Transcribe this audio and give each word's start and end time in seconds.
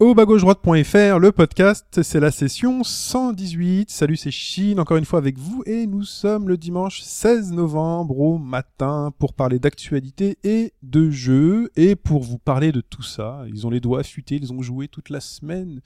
Au 0.00 0.14
bas 0.14 0.24
gauche 0.24 0.40
droite.fr, 0.40 1.18
le 1.18 1.30
podcast, 1.30 2.02
c'est 2.02 2.20
la 2.20 2.30
session 2.30 2.82
118. 2.82 3.90
Salut, 3.90 4.16
c'est 4.16 4.30
Chine, 4.30 4.80
encore 4.80 4.96
une 4.96 5.04
fois 5.04 5.18
avec 5.18 5.36
vous, 5.36 5.62
et 5.66 5.86
nous 5.86 6.04
sommes 6.04 6.48
le 6.48 6.56
dimanche 6.56 7.02
16 7.02 7.52
novembre 7.52 8.18
au 8.18 8.38
matin 8.38 9.12
pour 9.18 9.34
parler 9.34 9.58
d'actualité 9.58 10.38
et 10.42 10.72
de 10.82 11.10
jeux, 11.10 11.70
et 11.76 11.96
pour 11.96 12.22
vous 12.22 12.38
parler 12.38 12.72
de 12.72 12.80
tout 12.80 13.02
ça. 13.02 13.44
Ils 13.48 13.66
ont 13.66 13.70
les 13.70 13.80
doigts 13.80 14.00
affûtés, 14.00 14.36
ils 14.36 14.54
ont 14.54 14.62
joué 14.62 14.88
toute 14.88 15.10
la 15.10 15.20
semaine, 15.20 15.82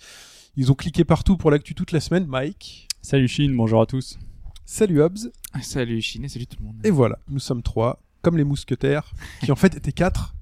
ils 0.56 0.70
ont 0.70 0.76
cliqué 0.76 1.04
partout 1.04 1.36
pour 1.36 1.50
l'actu 1.50 1.74
toute 1.74 1.90
la 1.90 1.98
semaine. 2.00 2.26
Mike, 2.26 2.86
Salut 3.02 3.26
Chine, 3.28 3.56
bonjour 3.56 3.80
à 3.82 3.86
tous. 3.86 4.16
salut 4.64 5.02
Hobbs, 5.02 5.32
Salut 5.60 6.00
Chine 6.00 6.24
et 6.24 6.28
salut 6.28 6.46
tout 6.46 6.58
le 6.60 6.66
monde. 6.66 6.76
et 6.84 6.90
voilà, 6.90 7.18
nous 7.28 7.40
sommes 7.40 7.62
trois, 7.62 8.00
comme 8.22 8.36
les 8.36 8.44
mousquetaires, 8.44 9.10
qui 9.42 9.50
en 9.50 9.56
fait 9.56 9.74
étaient 9.76 9.90
quatre. 9.92 10.36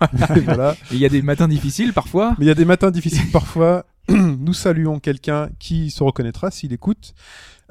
Voilà. 0.44 0.72
Et 0.90 0.94
Il 0.94 0.98
y 0.98 1.06
a 1.06 1.08
des 1.08 1.22
matins 1.22 1.48
difficiles 1.48 1.92
parfois. 1.92 2.34
Mais 2.38 2.44
il 2.46 2.48
y 2.48 2.52
a 2.52 2.54
des 2.54 2.64
matins 2.64 2.90
difficiles 2.90 3.30
parfois. 3.30 3.86
nous 4.08 4.54
saluons 4.54 4.98
quelqu'un 4.98 5.48
qui 5.58 5.90
se 5.90 6.02
reconnaîtra 6.02 6.50
s'il 6.50 6.72
écoute. 6.72 7.14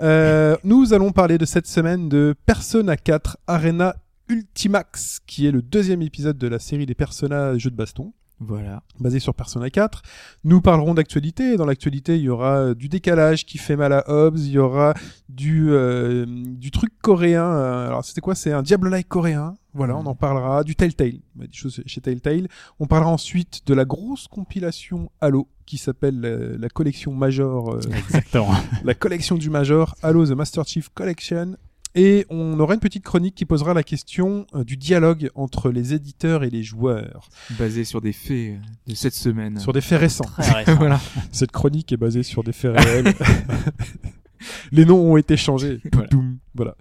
Euh, 0.01 0.57
nous 0.63 0.93
allons 0.93 1.11
parler 1.11 1.37
de 1.37 1.45
cette 1.45 1.67
semaine 1.67 2.09
de 2.09 2.35
Persona 2.45 2.97
4 2.97 3.37
Arena 3.47 3.95
Ultimax, 4.27 5.21
qui 5.25 5.45
est 5.45 5.51
le 5.51 5.61
deuxième 5.61 6.01
épisode 6.01 6.37
de 6.37 6.47
la 6.47 6.59
série 6.59 6.85
des 6.85 6.95
Persona 6.95 7.57
jeux 7.57 7.69
de 7.69 7.75
baston, 7.75 8.13
Voilà. 8.39 8.83
basé 8.99 9.19
sur 9.19 9.33
Persona 9.33 9.69
4. 9.69 10.01
Nous 10.43 10.61
parlerons 10.61 10.93
d'actualité. 10.93 11.55
Dans 11.57 11.65
l'actualité, 11.65 12.17
il 12.17 12.23
y 12.23 12.29
aura 12.29 12.73
du 12.73 12.89
décalage 12.89 13.45
qui 13.45 13.57
fait 13.57 13.75
mal 13.75 13.93
à 13.93 14.03
Hobbs, 14.09 14.37
il 14.37 14.51
y 14.51 14.57
aura 14.59 14.93
du, 15.29 15.67
euh, 15.71 16.25
du 16.27 16.69
truc 16.71 16.91
coréen. 17.01 17.43
euh, 17.45 17.87
alors, 17.87 18.03
c'était 18.03 18.21
quoi? 18.21 18.35
C'est 18.35 18.51
un 18.51 18.61
Diablo-like 18.61 19.07
coréen. 19.07 19.55
Voilà, 19.73 19.97
on 19.97 20.05
en 20.05 20.15
parlera. 20.15 20.63
Du 20.63 20.75
Telltale, 20.75 21.19
des 21.35 21.47
choses 21.51 21.81
chez 21.85 21.99
Telltale. 22.01 22.47
On 22.79 22.87
parlera 22.87 23.11
ensuite 23.11 23.61
de 23.67 23.73
la 23.73 23.83
grosse 23.83 24.27
compilation 24.27 25.11
Halo 25.19 25.49
qui 25.65 25.77
s'appelle 25.77 26.21
euh, 26.23 26.57
la 26.59 26.69
collection 26.69 27.13
Major, 27.13 27.73
euh, 27.73 27.79
Exactement. 27.97 28.53
la 28.83 28.93
collection 28.93 29.35
du 29.35 29.49
Major, 29.49 29.95
Halo 30.01 30.25
The 30.25 30.31
Master 30.31 30.63
Chief 30.65 30.89
Collection. 30.93 31.57
Et 31.95 32.25
on 32.29 32.59
aura 32.59 32.73
une 32.73 32.81
petite 32.81 33.03
chronique 33.03 33.35
qui 33.35 33.45
posera 33.45 33.73
la 33.73 33.83
question 33.83 34.45
euh, 34.53 34.63
du 34.65 34.75
dialogue 34.75 35.29
entre 35.33 35.71
les 35.71 35.93
éditeurs 35.93 36.43
et 36.43 36.49
les 36.49 36.61
joueurs 36.61 37.29
Basé 37.57 37.85
sur 37.85 38.01
des 38.01 38.11
faits 38.11 38.59
de 38.85 38.93
cette 38.95 39.13
semaine. 39.13 39.57
sur 39.59 39.71
des 39.71 39.81
faits 39.81 40.01
récents. 40.01 40.29
voilà. 40.77 40.99
Cette 41.31 41.51
chronique 41.51 41.91
est 41.93 41.97
basée 41.97 42.23
sur 42.23 42.43
des 42.43 42.51
faits 42.51 42.77
réels. 42.77 43.13
Les 44.71 44.85
noms 44.85 45.13
ont 45.13 45.17
été 45.17 45.37
changés. 45.37 45.79
Voilà. 45.93 46.09
Voilà. 46.53 46.75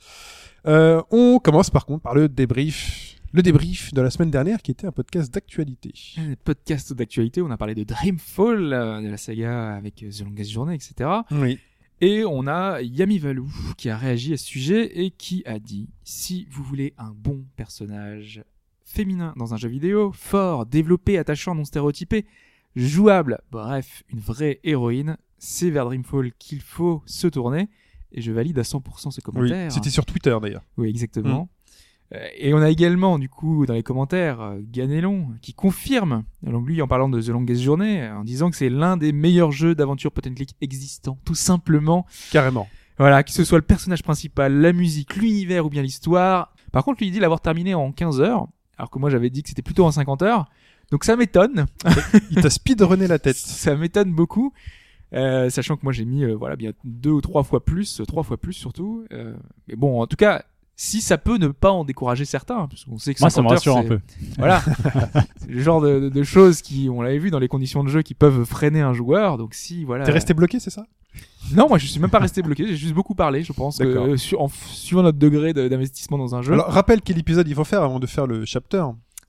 Euh, 0.67 1.01
on 1.11 1.39
commence 1.39 1.71
par 1.71 1.87
contre 1.87 2.03
par 2.03 2.15
le 2.15 2.29
débrief. 2.29 3.17
Le 3.33 3.43
débrief 3.43 3.93
de 3.93 4.01
la 4.01 4.11
semaine 4.11 4.31
dernière 4.31 4.63
qui 4.63 4.71
était 4.71 4.87
un 4.87 4.93
podcast 4.93 5.33
d'actualité. 5.35 5.93
Euh, 6.19 6.37
Podcast 6.45 6.93
d'actualité, 6.93 7.43
on 7.43 7.51
a 7.51 7.57
parlé 7.57 7.75
de 7.75 7.83
Dreamfall, 7.83 8.73
euh, 8.73 9.01
de 9.03 9.09
la 9.09 9.17
saga 9.17 9.75
avec 9.75 10.03
euh, 10.05 10.11
The 10.11 10.21
Longest 10.21 10.51
Journey, 10.53 10.75
etc. 10.77 11.11
Oui. 11.33 11.59
Et 12.01 12.25
on 12.25 12.47
a 12.47 12.83
Yami 12.83 13.19
Valou 13.19 13.49
qui 13.77 13.89
a 13.89 13.97
réagi 13.97 14.33
à 14.35 14.37
ce 14.37 14.45
sujet 14.45 15.01
et 15.05 15.11
qui 15.11 15.43
a 15.47 15.59
dit 15.59 15.89
si 16.05 16.47
vous 16.51 16.63
voulez 16.63 16.93
un 16.99 17.13
bon 17.13 17.45
personnage 17.57 18.45
féminin 18.85 19.33
dans 19.37 19.55
un 19.55 19.57
jeu 19.57 19.69
vidéo, 19.69 20.13
fort, 20.13 20.67
développé, 20.67 21.19
attachant, 21.19 21.55
non 21.55 21.65
stéréotypé, 21.65 22.27
jouable, 22.77 23.41
bref, 23.51 24.03
une 24.13 24.19
vraie 24.21 24.61
héroïne, 24.65 25.17
c'est 25.39 25.71
vers 25.71 25.85
Dreamfall 25.87 26.33
qu'il 26.39 26.61
faut 26.61 27.03
se 27.07 27.27
tourner. 27.27 27.69
Et 28.13 28.21
je 28.21 28.31
valide 28.33 28.59
à 28.59 28.63
100% 28.63 29.11
ce 29.11 29.21
Oui. 29.21 29.23
commentaire. 29.23 29.73
C'était 29.73 29.91
sur 29.91 30.07
Twitter 30.07 30.37
d'ailleurs. 30.41 30.63
Oui, 30.77 30.89
exactement. 30.89 31.49
Euh, 31.51 31.64
et 32.13 32.55
on 32.55 32.59
a 32.59 32.71
également, 32.71 33.19
du 33.19 33.29
coup, 33.29 33.67
dans 33.67 33.75
les 33.75 33.83
commentaires, 33.83 34.41
euh, 34.41 34.61
Ganelon 34.61 35.29
qui 35.41 35.55
confirme, 35.55 36.25
donc 36.43 36.67
lui 36.67 36.81
en 36.81 36.87
parlant 36.87 37.09
de 37.09 37.21
The 37.21 37.29
Longest 37.29 37.63
Journey, 37.63 38.09
en 38.09 38.25
disant 38.25 38.51
que 38.51 38.57
c'est 38.57 38.69
l'un 38.69 38.97
des 38.97 39.13
meilleurs 39.13 39.53
jeux 39.53 39.75
d'aventure 39.75 40.13
point 40.13 40.31
and 40.31 40.35
click 40.35 40.51
existants, 40.61 41.19
tout 41.25 41.35
simplement. 41.35 42.07
Carrément. 42.31 42.69
Voilà, 42.99 43.25
que 43.25 43.33
ce 43.33 43.43
soit 43.43 43.59
le 43.59 43.65
personnage 43.65 44.03
principal, 44.03 44.53
la 44.61 44.73
musique, 44.73 45.17
l'univers 45.17 45.67
ou 45.67 45.71
bien 45.71 45.83
l'histoire. 45.83 46.55
Par 46.71 46.85
contre, 46.85 47.01
lui 47.01 47.09
il 47.09 47.13
dit 47.13 47.21
l'avoir 47.21 47.41
terminé 47.41 47.75
en 47.75 47.91
15 47.91 48.21
heures, 48.21 48.47
alors 48.79 48.91
que 48.91 48.99
moi 48.99 49.11
j'avais 49.11 49.31
dit 49.31 49.43
que 49.43 49.49
c'était 49.49 49.63
plutôt 49.63 49.85
en 49.85 49.91
50 49.91 50.23
heures. 50.23 50.47
Donc 50.91 51.05
ça 51.05 51.17
m'étonne, 51.17 51.67
Il 52.31 52.41
t'a 52.41 52.51
speedrunné 52.51 53.07
la 53.07 53.19
tête. 53.19 53.37
ça 53.37 53.75
m'étonne 53.75 54.13
beaucoup. 54.13 54.53
Euh, 55.13 55.49
sachant 55.49 55.77
que 55.77 55.83
moi 55.85 55.93
j'ai 55.93 56.05
mis 56.05 56.25
euh, 56.25 56.35
voilà 56.35 56.57
bien 56.57 56.73
deux 56.83 57.11
ou 57.11 57.21
trois 57.21 57.45
fois 57.45 57.65
plus, 57.65 58.01
euh, 58.01 58.05
trois 58.05 58.23
fois 58.23 58.37
plus 58.37 58.53
surtout. 58.53 59.07
Euh, 59.13 59.35
mais 59.69 59.77
bon, 59.77 60.01
en 60.01 60.07
tout 60.07 60.17
cas, 60.17 60.45
si 60.77 61.01
ça 61.01 61.19
peut 61.19 61.37
ne 61.39 61.49
pas 61.49 61.71
en 61.71 61.85
décourager 61.85 62.25
certains, 62.25 62.59
hein, 62.59 62.67
parce 62.69 62.85
qu'on 62.85 62.99
sait 62.99 63.15
que 63.15 63.21
Moi, 63.21 63.31
ça 63.31 63.37
50 63.37 63.45
me 63.45 63.49
heures, 63.51 63.59
rassure 63.59 63.77
un 63.77 63.83
c'est- 63.83 63.89
peu. 63.89 64.01
Voilà, 64.39 64.63
c'est 65.39 65.49
le 65.51 65.61
genre 65.61 65.81
de, 65.81 66.09
de 66.09 66.23
choses 66.23 66.63
qui, 66.63 66.89
on 66.91 67.01
l'avait 67.03 67.19
vu 67.19 67.31
dans 67.31 67.39
les 67.39 67.49
conditions 67.49 67.85
de 67.85 67.89
jeu, 67.89 68.03
qui 68.03 68.15
peuvent 68.15 68.45
freiner 68.45 68.81
un 68.81 68.93
joueur. 68.93 69.39
Donc 69.39 69.55
si 69.55 69.85
voilà. 69.85 70.05
T'es 70.05 70.13
resté 70.13 70.35
bloqué, 70.35 70.59
c'est 70.61 70.71
ça? 70.71 70.87
Non, 71.55 71.69
moi 71.69 71.79
je 71.79 71.87
suis 71.87 72.01
même 72.01 72.11
pas 72.11 72.19
resté 72.19 72.43
bloqué. 72.43 72.67
J'ai 72.67 72.77
juste 72.77 72.95
beaucoup 72.95 73.15
parlé. 73.15 73.45
Je 73.45 73.53
pense 73.53 73.79
que 73.79 73.85
euh, 73.85 74.17
en 74.39 74.49
suivant 74.49 75.03
notre 75.03 75.19
degré 75.19 75.53
de- 75.53 75.69
d'investissement 75.69 76.19
dans 76.19 76.35
un 76.35 76.43
jeu. 76.43 76.53
Alors, 76.55 76.67
rappelle 76.71 77.03
quel 77.03 77.19
épisode 77.19 77.47
il 77.47 77.55
faut 77.55 77.65
faire 77.65 77.83
avant 77.83 78.01
de 78.01 78.07
faire 78.07 78.27
le 78.27 78.45
chapter. 78.45 78.83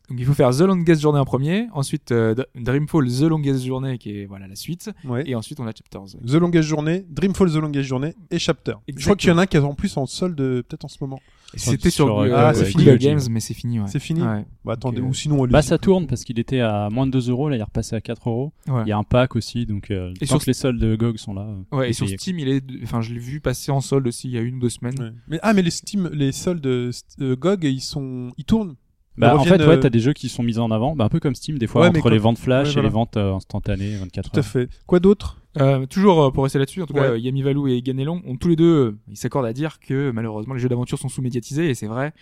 Donc 0.10 0.20
il 0.20 0.26
faut 0.26 0.36
faire 0.36 0.52
The 0.52 0.62
Longest 0.62 1.02
Journey 1.02 1.20
en 1.20 1.26
premier, 1.26 1.68
ensuite 1.74 2.12
euh, 2.12 2.36
Dr- 2.36 2.46
Dreamfall 2.56 3.08
The 3.08 3.22
Longest 3.24 3.66
Journey 3.66 3.98
qui 3.98 4.20
est 4.20 4.26
voilà 4.28 4.48
la 4.48 4.56
suite, 4.56 4.92
Ouais. 5.04 5.24
et 5.26 5.34
ensuite 5.34 5.60
on 5.60 5.66
a 5.66 5.72
Chapters. 5.74 6.20
The 6.24 6.34
Longest 6.36 6.70
Journey, 6.70 7.04
Dreamfall 7.10 7.52
The 7.52 7.56
Longest 7.56 7.88
Journey 7.90 8.14
et 8.30 8.38
Chapter. 8.38 8.74
Je 8.88 9.04
crois 9.04 9.16
qu'il 9.16 9.30
y 9.30 9.34
en 9.34 9.40
a 9.40 9.42
un 9.42 9.46
qui 9.48 9.58
est 9.58 9.62
en 9.62 9.74
plus 9.74 9.98
en 9.98 10.06
solde 10.06 10.40
euh, 10.40 10.62
peut-être 10.62 10.86
en 10.86 10.90
ce 10.90 10.98
moment. 11.02 11.20
C'était 11.56 11.90
sur, 11.90 12.06
sur, 12.08 12.20
euh, 12.20 12.30
ah, 12.34 12.50
euh, 12.50 12.54
c'est 12.54 12.72
Google 12.74 12.98
fini. 12.98 12.98
Games, 12.98 13.20
mais 13.30 13.40
c'est 13.40 13.54
fini. 13.54 13.80
Ouais. 13.80 13.88
C'est 13.88 14.00
fini 14.00 14.22
Ouais. 14.22 14.46
Bah 14.64 14.74
attendez, 14.74 14.98
Donc, 14.98 15.06
euh, 15.06 15.10
ou 15.10 15.14
sinon 15.14 15.42
on 15.42 15.48
Bah 15.48 15.62
ça 15.62 15.78
tourne 15.78 16.08
parce 16.08 16.24
qu'il 16.24 16.40
était 16.40 16.60
à 16.60 16.90
moins 16.92 17.06
de 17.08 17.12
2 17.12 17.30
euros, 17.30 17.50
là 17.50 17.56
il 17.56 17.60
est 17.60 17.64
repassé 17.64 17.96
à 17.96 18.02
4 18.02 18.30
euros. 18.30 18.54
Ouais. 18.68 18.82
Il 18.86 18.90
y 18.90 18.92
a 18.92 18.98
un 18.98 19.04
pack 19.04 19.36
aussi, 19.36 19.66
donc 19.66 19.92
euh, 19.92 20.12
Et 20.22 20.26
tant 20.28 20.36
sur- 20.36 20.40
que 20.40 20.46
les 20.48 20.54
soldes 20.54 20.80
de 20.80 20.96
GOG 20.96 21.18
sont 21.18 21.34
là. 21.34 21.48
euh, 21.72 21.78
Ouais, 21.78 21.90
et 21.90 21.94
sur. 21.94 22.08
Steam, 22.10 22.40
il 22.40 22.50
est, 22.50 22.64
enfin, 22.84 23.02
je 23.02 23.14
l'ai 23.14 23.20
vu 23.20 23.40
passer 23.40 23.72
en 23.72 23.82
solde 23.82 24.08
aussi 24.08 24.28
il 24.28 24.34
y 24.34 24.38
a 24.38 24.42
une 24.42 24.56
ou 24.56 24.60
deux 24.60 24.70
semaines. 24.70 25.00
Ouais. 25.00 25.12
Mais, 25.28 25.40
ah 25.44 25.54
mais 25.54 25.62
les 25.62 25.72
Steam, 25.72 26.10
les 26.14 26.32
soldes 26.32 26.66
euh, 26.66 26.92
GOG, 27.20 27.64
ils 27.66 27.82
sont, 27.82 28.32
ils 28.38 28.46
tournent. 28.46 28.76
Bah, 29.18 29.34
en 29.34 29.44
fait, 29.46 29.52
reviennent, 29.52 29.70
ouais, 29.70 29.76
euh, 29.76 29.80
t'as 29.80 29.90
des 29.90 30.02
jeux 30.02 30.12
qui 30.12 30.28
sont 30.28 30.44
mis 30.44 30.60
en 30.60 30.72
avant, 30.72 30.94
bah, 30.94 31.06
un 31.06 31.10
peu 31.10 31.22
comme 31.22 31.36
Steam, 31.36 31.58
des 31.58 31.68
fois, 31.68 31.84
Ouais, 31.84 31.88
entre 31.88 32.02
comme- 32.02 32.12
les 32.12 32.18
ventes 32.18 32.38
flash 32.38 32.74
ouais, 32.76 32.80
et 32.82 32.84
les 32.84 32.90
ventes 32.90 33.16
euh, 33.16 33.34
instantanées, 33.34 33.96
24 33.96 34.30
Tout 34.30 34.36
à 34.36 34.40
heures. 34.40 34.46
fait. 34.46 34.70
Quoi 34.88 35.00
d'autre? 35.00 35.38
Euh, 35.58 35.86
toujours 35.86 36.22
euh, 36.24 36.32
pour 36.32 36.44
rester 36.44 36.60
là-dessus, 36.60 36.82
en 36.82 36.86
tout 36.86 36.94
cas, 36.94 37.02
Ouais. 37.02 37.08
euh, 37.12 37.18
Yami 37.18 37.42
Valou 37.42 37.68
et 37.68 37.82
Ganelon 37.82 38.22
ont 38.26 38.36
tous 38.38 38.50
les 38.50 38.56
deux, 38.56 38.98
ils 39.10 39.18
s'accordent 39.18 39.46
à 39.46 39.54
dire 39.54 39.80
que 39.80 40.12
malheureusement 40.12 40.54
les 40.54 40.60
jeux 40.60 40.70
d'aventure 40.70 41.00
sont 41.00 41.10
sous-médiatisés 41.10 41.70
et 41.70 41.76
c'est 41.76 41.88
vrai. 41.88 42.14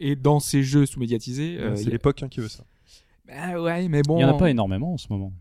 Et 0.00 0.16
dans 0.16 0.40
ces 0.40 0.62
jeux 0.62 0.86
sous-médiatisés, 0.86 1.56
euh, 1.58 1.76
C'est 1.76 1.86
a- 1.86 1.90
l'époque 1.90 2.22
hein, 2.22 2.28
qui 2.28 2.40
veut 2.40 2.48
ça. 2.48 2.64
bah 3.26 3.60
ouais, 3.60 3.88
mais 3.88 4.02
bon, 4.02 4.18
Il 4.18 4.22
y 4.22 4.24
en 4.24 4.28
a 4.34 4.38
pas 4.38 4.50
énormément 4.50 4.92
en 4.94 4.98
ce 4.98 5.06
moment. 5.10 5.32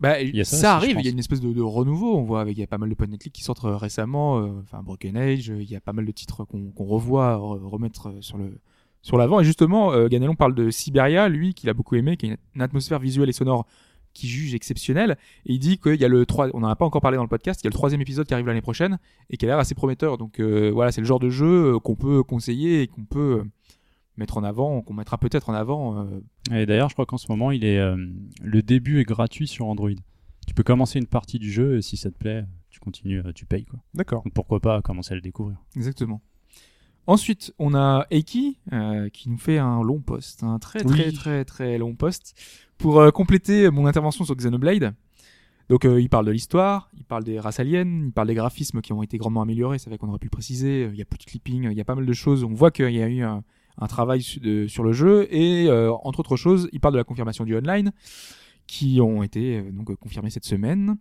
Bah, 0.00 0.14
ça 0.44 0.76
arrive, 0.76 0.96
il 0.98 1.04
y 1.04 1.08
a 1.08 1.10
une 1.10 1.18
espèce 1.18 1.42
de, 1.42 1.52
de 1.52 1.60
renouveau. 1.60 2.16
On 2.16 2.22
voit 2.22 2.40
avec 2.40 2.56
il 2.56 2.60
y 2.60 2.62
a 2.62 2.66
pas 2.66 2.78
mal 2.78 2.88
de 2.88 2.94
point 2.94 3.06
and 3.12 3.18
click 3.18 3.34
qui 3.34 3.42
sortent 3.42 3.60
récemment, 3.62 4.38
euh, 4.40 4.48
enfin 4.62 4.82
Broken 4.82 5.14
Age, 5.18 5.48
il 5.48 5.70
y 5.70 5.76
a 5.76 5.80
pas 5.80 5.92
mal 5.92 6.06
de 6.06 6.10
titres 6.12 6.44
qu'on 6.46 6.70
qu'on 6.70 6.84
revoit 6.86 7.36
re- 7.36 7.62
remettre 7.68 8.14
sur 8.20 8.38
le 8.38 8.58
sur 9.02 9.18
l'avant. 9.18 9.40
Et 9.40 9.44
justement, 9.44 9.92
euh, 9.92 10.08
Ganelon 10.08 10.34
parle 10.36 10.54
de 10.54 10.70
Siberia, 10.70 11.28
lui, 11.28 11.52
qu'il 11.52 11.68
a 11.68 11.74
beaucoup 11.74 11.96
aimé, 11.96 12.16
qui 12.16 12.26
a 12.26 12.28
une, 12.30 12.36
une 12.54 12.62
atmosphère 12.62 12.98
visuelle 12.98 13.28
et 13.28 13.32
sonore 13.32 13.66
qui 14.12 14.28
juge 14.28 14.54
exceptionnelle. 14.54 15.16
Et 15.46 15.54
il 15.54 15.58
dit 15.58 15.78
qu'il 15.78 15.94
y 16.00 16.04
a 16.04 16.08
le 16.08 16.26
3, 16.26 16.48
on 16.54 16.60
n'en 16.60 16.68
a 16.68 16.76
pas 16.76 16.84
encore 16.84 17.00
parlé 17.00 17.16
dans 17.16 17.22
le 17.22 17.28
podcast, 17.28 17.60
il 17.62 17.64
y 17.64 17.68
a 17.68 17.70
le 17.70 17.74
troisième 17.74 18.00
épisode 18.00 18.26
qui 18.26 18.34
arrive 18.34 18.46
l'année 18.46 18.60
prochaine 18.60 18.98
et 19.30 19.36
qui 19.36 19.44
a 19.44 19.48
l'air 19.48 19.58
assez 19.58 19.74
prometteur. 19.74 20.18
Donc 20.18 20.40
euh, 20.40 20.70
voilà, 20.72 20.92
c'est 20.92 21.00
le 21.00 21.06
genre 21.06 21.20
de 21.20 21.30
jeu 21.30 21.74
euh, 21.74 21.78
qu'on 21.78 21.94
peut 21.96 22.22
conseiller 22.22 22.82
et 22.82 22.86
qu'on 22.88 23.04
peut 23.04 23.40
euh, 23.42 23.50
mettre 24.16 24.36
en 24.36 24.44
avant, 24.44 24.82
qu'on 24.82 24.94
mettra 24.94 25.16
peut-être 25.18 25.48
en 25.48 25.54
avant. 25.54 26.06
euh, 26.06 26.20
Et 26.54 26.66
d'ailleurs, 26.66 26.88
je 26.88 26.94
crois 26.94 27.06
qu'en 27.06 27.18
ce 27.18 27.26
moment, 27.30 27.50
il 27.52 27.64
est, 27.64 27.78
euh, 27.78 27.96
le 28.42 28.62
début 28.62 29.00
est 29.00 29.04
gratuit 29.04 29.46
sur 29.48 29.66
Android. 29.66 29.90
Tu 30.46 30.54
peux 30.54 30.62
commencer 30.64 30.98
une 30.98 31.06
partie 31.06 31.38
du 31.38 31.50
jeu 31.52 31.76
et 31.78 31.82
si 31.82 31.96
ça 31.96 32.10
te 32.10 32.16
plaît, 32.18 32.44
tu 32.70 32.80
continues, 32.80 33.22
tu 33.34 33.46
payes 33.46 33.64
quoi. 33.64 33.78
D'accord. 33.94 34.22
Donc 34.24 34.32
pourquoi 34.34 34.58
pas 34.60 34.82
commencer 34.82 35.12
à 35.12 35.14
le 35.14 35.20
découvrir. 35.20 35.56
Exactement. 35.76 36.20
Ensuite, 37.06 37.52
on 37.58 37.74
a 37.74 38.06
Eiki 38.10 38.58
euh, 38.72 39.08
qui 39.08 39.30
nous 39.30 39.38
fait 39.38 39.58
un 39.58 39.82
long 39.82 40.00
post, 40.00 40.42
un 40.44 40.58
très 40.58 40.84
très 40.84 41.06
Oui. 41.08 41.12
très 41.12 41.44
très 41.44 41.78
long 41.78 41.94
post 41.94 42.34
pour 42.80 43.00
euh, 43.00 43.10
compléter 43.10 43.70
mon 43.70 43.86
intervention 43.86 44.24
sur 44.24 44.34
Xenoblade. 44.34 44.94
Donc 45.68 45.84
euh, 45.84 46.00
il 46.00 46.08
parle 46.08 46.26
de 46.26 46.32
l'histoire, 46.32 46.90
il 46.96 47.04
parle 47.04 47.22
des 47.22 47.38
races 47.38 47.60
aliens, 47.60 48.04
il 48.06 48.12
parle 48.12 48.26
des 48.26 48.34
graphismes 48.34 48.80
qui 48.80 48.92
ont 48.92 49.04
été 49.04 49.18
grandement 49.18 49.42
améliorés, 49.42 49.78
c'est 49.78 49.88
vrai 49.88 49.98
qu'on 49.98 50.08
aurait 50.08 50.18
pu 50.18 50.26
le 50.26 50.30
préciser, 50.30 50.84
euh, 50.84 50.90
il 50.92 50.98
y 50.98 51.02
a 51.02 51.04
plus 51.04 51.18
de 51.18 51.24
clipping, 51.24 51.68
il 51.70 51.76
y 51.76 51.80
a 51.80 51.84
pas 51.84 51.94
mal 51.94 52.06
de 52.06 52.12
choses, 52.12 52.42
on 52.42 52.52
voit 52.52 52.72
qu'il 52.72 52.90
y 52.90 53.02
a 53.02 53.06
eu 53.06 53.22
un, 53.22 53.44
un 53.78 53.86
travail 53.86 54.22
sur 54.22 54.82
le 54.82 54.92
jeu 54.92 55.26
et 55.32 55.68
euh, 55.68 55.92
entre 56.02 56.20
autres 56.20 56.36
choses, 56.36 56.68
il 56.72 56.80
parle 56.80 56.94
de 56.94 56.98
la 56.98 57.04
confirmation 57.04 57.44
du 57.44 57.56
online 57.56 57.92
qui 58.66 59.00
ont 59.00 59.22
été 59.22 59.58
euh, 59.58 59.70
donc 59.72 59.94
confirmées 59.96 60.30
cette 60.30 60.44
semaine. 60.44 60.96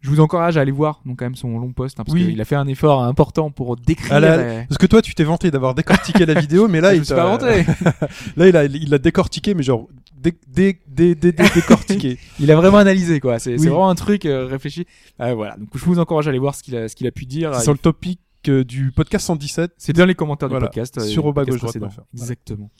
Je 0.00 0.10
vous 0.10 0.20
encourage 0.20 0.56
à 0.56 0.60
aller 0.60 0.70
voir 0.72 1.00
donc 1.04 1.18
quand 1.18 1.24
même 1.24 1.34
son 1.34 1.58
long 1.58 1.72
post 1.72 1.98
hein, 1.98 2.04
parce 2.04 2.14
Oui. 2.14 2.26
qu'il 2.26 2.40
a 2.40 2.44
fait 2.44 2.54
un 2.54 2.68
effort 2.68 3.02
important 3.02 3.50
pour 3.50 3.74
décrire. 3.76 4.12
Euh, 4.12 4.62
Parce 4.68 4.78
que 4.78 4.86
toi, 4.86 5.02
tu 5.02 5.14
t'es 5.14 5.24
vanté 5.24 5.50
d'avoir 5.50 5.74
décortiqué 5.74 6.24
la 6.24 6.34
vidéo, 6.34 6.68
mais 6.68 6.80
là, 6.80 6.94
je 6.94 7.00
il 7.02 7.06
pas 7.06 7.24
inventé. 7.24 7.64
Là, 8.36 8.46
il 8.48 8.56
a, 8.56 8.64
il 8.64 8.94
a 8.94 8.98
décortiqué, 8.98 9.54
mais 9.54 9.64
genre 9.64 9.88
dé, 10.16 10.34
dé, 10.46 10.80
dé, 10.86 11.14
dé, 11.16 11.32
dé- 11.32 11.44
décortiqué. 11.54 12.18
Il 12.40 12.50
a 12.52 12.56
vraiment 12.56 12.78
analysé 12.78 13.18
quoi. 13.20 13.38
C'est 13.40 13.52
Oui. 13.58 13.66
vraiment 13.66 13.88
un 13.90 13.94
truc 13.94 14.24
euh, 14.26 14.46
réfléchi. 14.46 14.86
Euh, 15.20 15.34
voilà. 15.34 15.56
Donc 15.56 15.68
je 15.74 15.84
vous 15.84 15.98
encourage 15.98 16.26
à 16.28 16.30
aller 16.30 16.38
voir 16.38 16.54
ce 16.54 16.62
qu'il 16.62 16.76
a 16.76 16.88
ce 16.88 16.94
qu'il 16.96 17.06
a 17.06 17.12
pu 17.12 17.24
dire. 17.26 17.54
Sur 17.60 17.72
le 17.72 17.78
topic 17.78 18.20
euh, 18.48 18.64
du 18.64 18.92
podcast 18.92 19.26
117. 19.26 19.72
C'est 19.78 19.92
dans 19.94 20.06
les 20.06 20.14
commentaires 20.14 20.48
Voilà. 20.48 20.66
du 20.66 20.68
podcast. 20.68 21.00
Sur 21.00 21.26
au 21.26 21.32
bas 21.32 21.44
gauche 21.44 21.60
droite. 21.60 21.76
Exactement. 22.14 22.70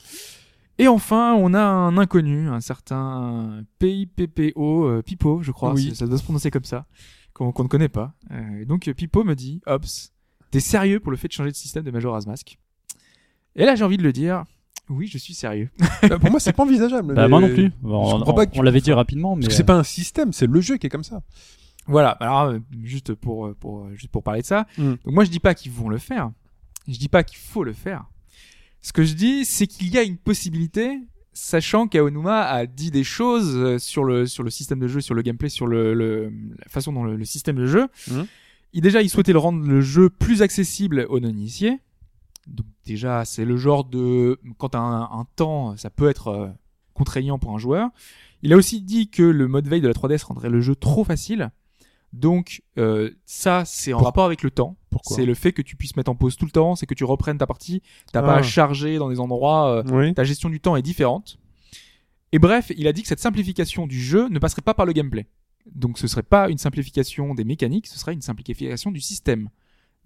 Et 0.78 0.86
enfin, 0.88 1.34
on 1.34 1.54
a 1.54 1.60
un 1.62 1.98
inconnu, 1.98 2.48
un 2.48 2.60
certain 2.60 3.62
PIPPO, 3.80 4.84
euh, 4.88 5.02
Pipo, 5.02 5.42
je 5.42 5.50
crois. 5.52 5.72
Oui. 5.74 5.94
Ça 5.94 6.06
doit 6.06 6.18
se 6.18 6.22
prononcer 6.22 6.50
comme 6.50 6.64
ça, 6.64 6.86
qu'on 7.34 7.46
ne 7.48 7.68
connaît 7.68 7.88
pas. 7.88 8.14
Euh, 8.30 8.60
et 8.60 8.64
donc 8.64 8.86
euh, 8.88 8.94
Pipo 8.94 9.24
me 9.24 9.34
dit, 9.34 9.60
Ops, 9.66 10.12
t'es 10.50 10.60
sérieux 10.60 11.00
pour 11.00 11.10
le 11.10 11.16
fait 11.16 11.28
de 11.28 11.32
changer 11.32 11.50
de 11.50 11.56
système 11.56 11.82
de 11.84 11.90
Majora's 11.90 12.26
Mask? 12.26 12.58
Et 13.56 13.64
là, 13.64 13.74
j'ai 13.74 13.84
envie 13.84 13.96
de 13.96 14.04
le 14.04 14.12
dire. 14.12 14.44
Oui, 14.88 15.06
je 15.06 15.18
suis 15.18 15.34
sérieux. 15.34 15.68
Euh, 16.04 16.18
Pour 16.18 16.30
moi, 16.30 16.40
c'est 16.40 16.52
pas 16.54 16.62
envisageable. 16.62 17.12
Bah, 17.14 17.28
moi 17.28 17.40
non 17.40 17.48
plus. 17.52 17.72
On, 17.84 18.22
on- 18.22 18.46
on 18.54 18.62
l'avait 18.62 18.80
dit 18.80 18.92
rapidement, 18.92 19.34
mais 19.36 19.40
Parce 19.42 19.48
que 19.48 19.56
c'est 19.56 19.64
pas 19.64 19.76
un 19.76 19.82
système, 19.82 20.32
c'est 20.32 20.46
le 20.46 20.60
jeu 20.62 20.76
qui 20.78 20.86
est 20.86 20.90
comme 20.90 21.04
ça. 21.04 21.20
Voilà. 21.86 22.10
Alors, 22.10 22.42
euh, 22.44 22.58
juste 22.82 23.14
pour, 23.14 23.46
euh, 23.48 23.54
pour, 23.58 23.84
euh, 23.86 23.94
juste 23.94 24.08
pour 24.10 24.22
parler 24.22 24.40
de 24.42 24.46
ça. 24.46 24.66
Mm. 24.78 24.82
Donc, 25.04 25.06
moi, 25.06 25.24
je 25.24 25.30
dis 25.30 25.40
pas 25.40 25.54
qu'ils 25.54 25.72
vont 25.72 25.88
le 25.90 25.98
faire. 25.98 26.30
Je 26.86 26.96
dis 26.98 27.08
pas 27.08 27.22
qu'il 27.24 27.36
faut 27.38 27.64
le 27.64 27.72
faire. 27.74 28.04
Ce 28.88 28.92
que 28.94 29.04
je 29.04 29.12
dis, 29.12 29.44
c'est 29.44 29.66
qu'il 29.66 29.88
y 29.92 29.98
a 29.98 30.02
une 30.02 30.16
possibilité, 30.16 30.98
sachant 31.34 31.88
qu'Aonuma 31.88 32.40
a 32.46 32.64
dit 32.64 32.90
des 32.90 33.04
choses 33.04 33.54
euh, 33.54 33.78
sur 33.78 34.02
le, 34.02 34.24
sur 34.24 34.42
le 34.42 34.48
système 34.48 34.78
de 34.78 34.88
jeu, 34.88 35.02
sur 35.02 35.14
le 35.14 35.20
gameplay, 35.20 35.50
sur 35.50 35.66
le, 35.66 35.92
le- 35.92 36.32
la 36.58 36.68
façon 36.70 36.94
dont 36.94 37.04
le, 37.04 37.14
le 37.14 37.24
système 37.26 37.56
de 37.56 37.66
jeu. 37.66 37.88
Mhm. 38.10 38.26
Il, 38.72 38.80
déjà, 38.80 39.02
il 39.02 39.10
souhaitait 39.10 39.34
le 39.34 39.38
rendre 39.40 39.62
le 39.62 39.82
jeu 39.82 40.08
plus 40.08 40.40
accessible 40.40 41.04
aux 41.10 41.20
non-initiés. 41.20 41.80
Donc, 42.46 42.64
déjà, 42.86 43.26
c'est 43.26 43.44
le 43.44 43.58
genre 43.58 43.84
de, 43.84 44.40
quand 44.56 44.70
t'as 44.70 44.78
un, 44.78 45.02
un 45.02 45.26
temps, 45.36 45.76
ça 45.76 45.90
peut 45.90 46.08
être 46.08 46.28
euh, 46.28 46.48
contraignant 46.94 47.38
pour 47.38 47.54
un 47.54 47.58
joueur. 47.58 47.90
Il 48.40 48.54
a 48.54 48.56
aussi 48.56 48.80
dit 48.80 49.10
que 49.10 49.22
le 49.22 49.48
mode 49.48 49.68
veille 49.68 49.82
de 49.82 49.88
la 49.88 49.92
3DS 49.92 50.24
rendrait 50.24 50.48
le 50.48 50.62
jeu 50.62 50.74
trop 50.74 51.04
facile. 51.04 51.50
Donc 52.12 52.62
euh, 52.78 53.10
ça, 53.26 53.64
c'est 53.66 53.92
en 53.92 53.98
rapport 53.98 54.24
avec 54.24 54.42
le 54.42 54.50
temps. 54.50 54.76
Pourquoi 54.90 55.16
C'est 55.16 55.26
le 55.26 55.34
fait 55.34 55.52
que 55.52 55.60
tu 55.62 55.76
puisses 55.76 55.94
mettre 55.96 56.10
en 56.10 56.14
pause 56.14 56.36
tout 56.36 56.46
le 56.46 56.50
temps, 56.50 56.74
c'est 56.74 56.86
que 56.86 56.94
tu 56.94 57.04
reprennes 57.04 57.36
ta 57.38 57.46
partie. 57.46 57.82
T'as 58.12 58.22
pas 58.22 58.36
Ah. 58.36 58.38
à 58.38 58.42
charger 58.42 58.96
dans 58.98 59.10
des 59.10 59.20
endroits. 59.20 59.68
euh, 59.70 59.82
Oui. 59.92 60.14
ta 60.14 60.24
gestion 60.24 60.48
du 60.48 60.60
temps 60.60 60.74
est 60.76 60.82
différente. 60.82 61.38
Et 62.32 62.38
bref, 62.38 62.72
il 62.76 62.86
a 62.88 62.92
dit 62.92 63.02
que 63.02 63.08
cette 63.08 63.20
simplification 63.20 63.86
du 63.86 64.00
jeu 64.00 64.28
ne 64.28 64.38
passerait 64.38 64.62
pas 64.62 64.74
par 64.74 64.86
le 64.86 64.92
gameplay. 64.92 65.26
Donc 65.74 65.98
ce 65.98 66.06
serait 66.08 66.22
pas 66.22 66.48
une 66.48 66.58
simplification 66.58 67.34
des 67.34 67.44
mécaniques, 67.44 67.86
ce 67.86 67.98
serait 67.98 68.14
une 68.14 68.22
simplification 68.22 68.90
du 68.90 69.00
système. 69.00 69.50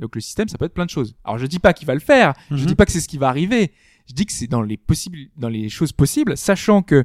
Donc 0.00 0.14
le 0.16 0.20
système, 0.20 0.48
ça 0.48 0.58
peut 0.58 0.64
être 0.64 0.74
plein 0.74 0.84
de 0.86 0.90
choses. 0.90 1.14
Alors 1.24 1.38
je 1.38 1.46
dis 1.46 1.60
pas 1.60 1.72
qu'il 1.72 1.86
va 1.86 1.94
le 1.94 2.00
faire, 2.00 2.32
je 2.50 2.56
Mhm. 2.56 2.66
dis 2.66 2.74
pas 2.74 2.84
que 2.86 2.90
c'est 2.92 3.00
ce 3.00 3.08
qui 3.08 3.18
va 3.18 3.28
arriver. 3.28 3.72
Je 4.08 4.14
dis 4.14 4.26
que 4.26 4.32
c'est 4.32 4.48
dans 4.48 4.62
les 4.62 4.76
possibles, 4.76 5.18
dans 5.36 5.48
les 5.48 5.68
choses 5.68 5.92
possibles, 5.92 6.36
sachant 6.36 6.82
que 6.82 7.04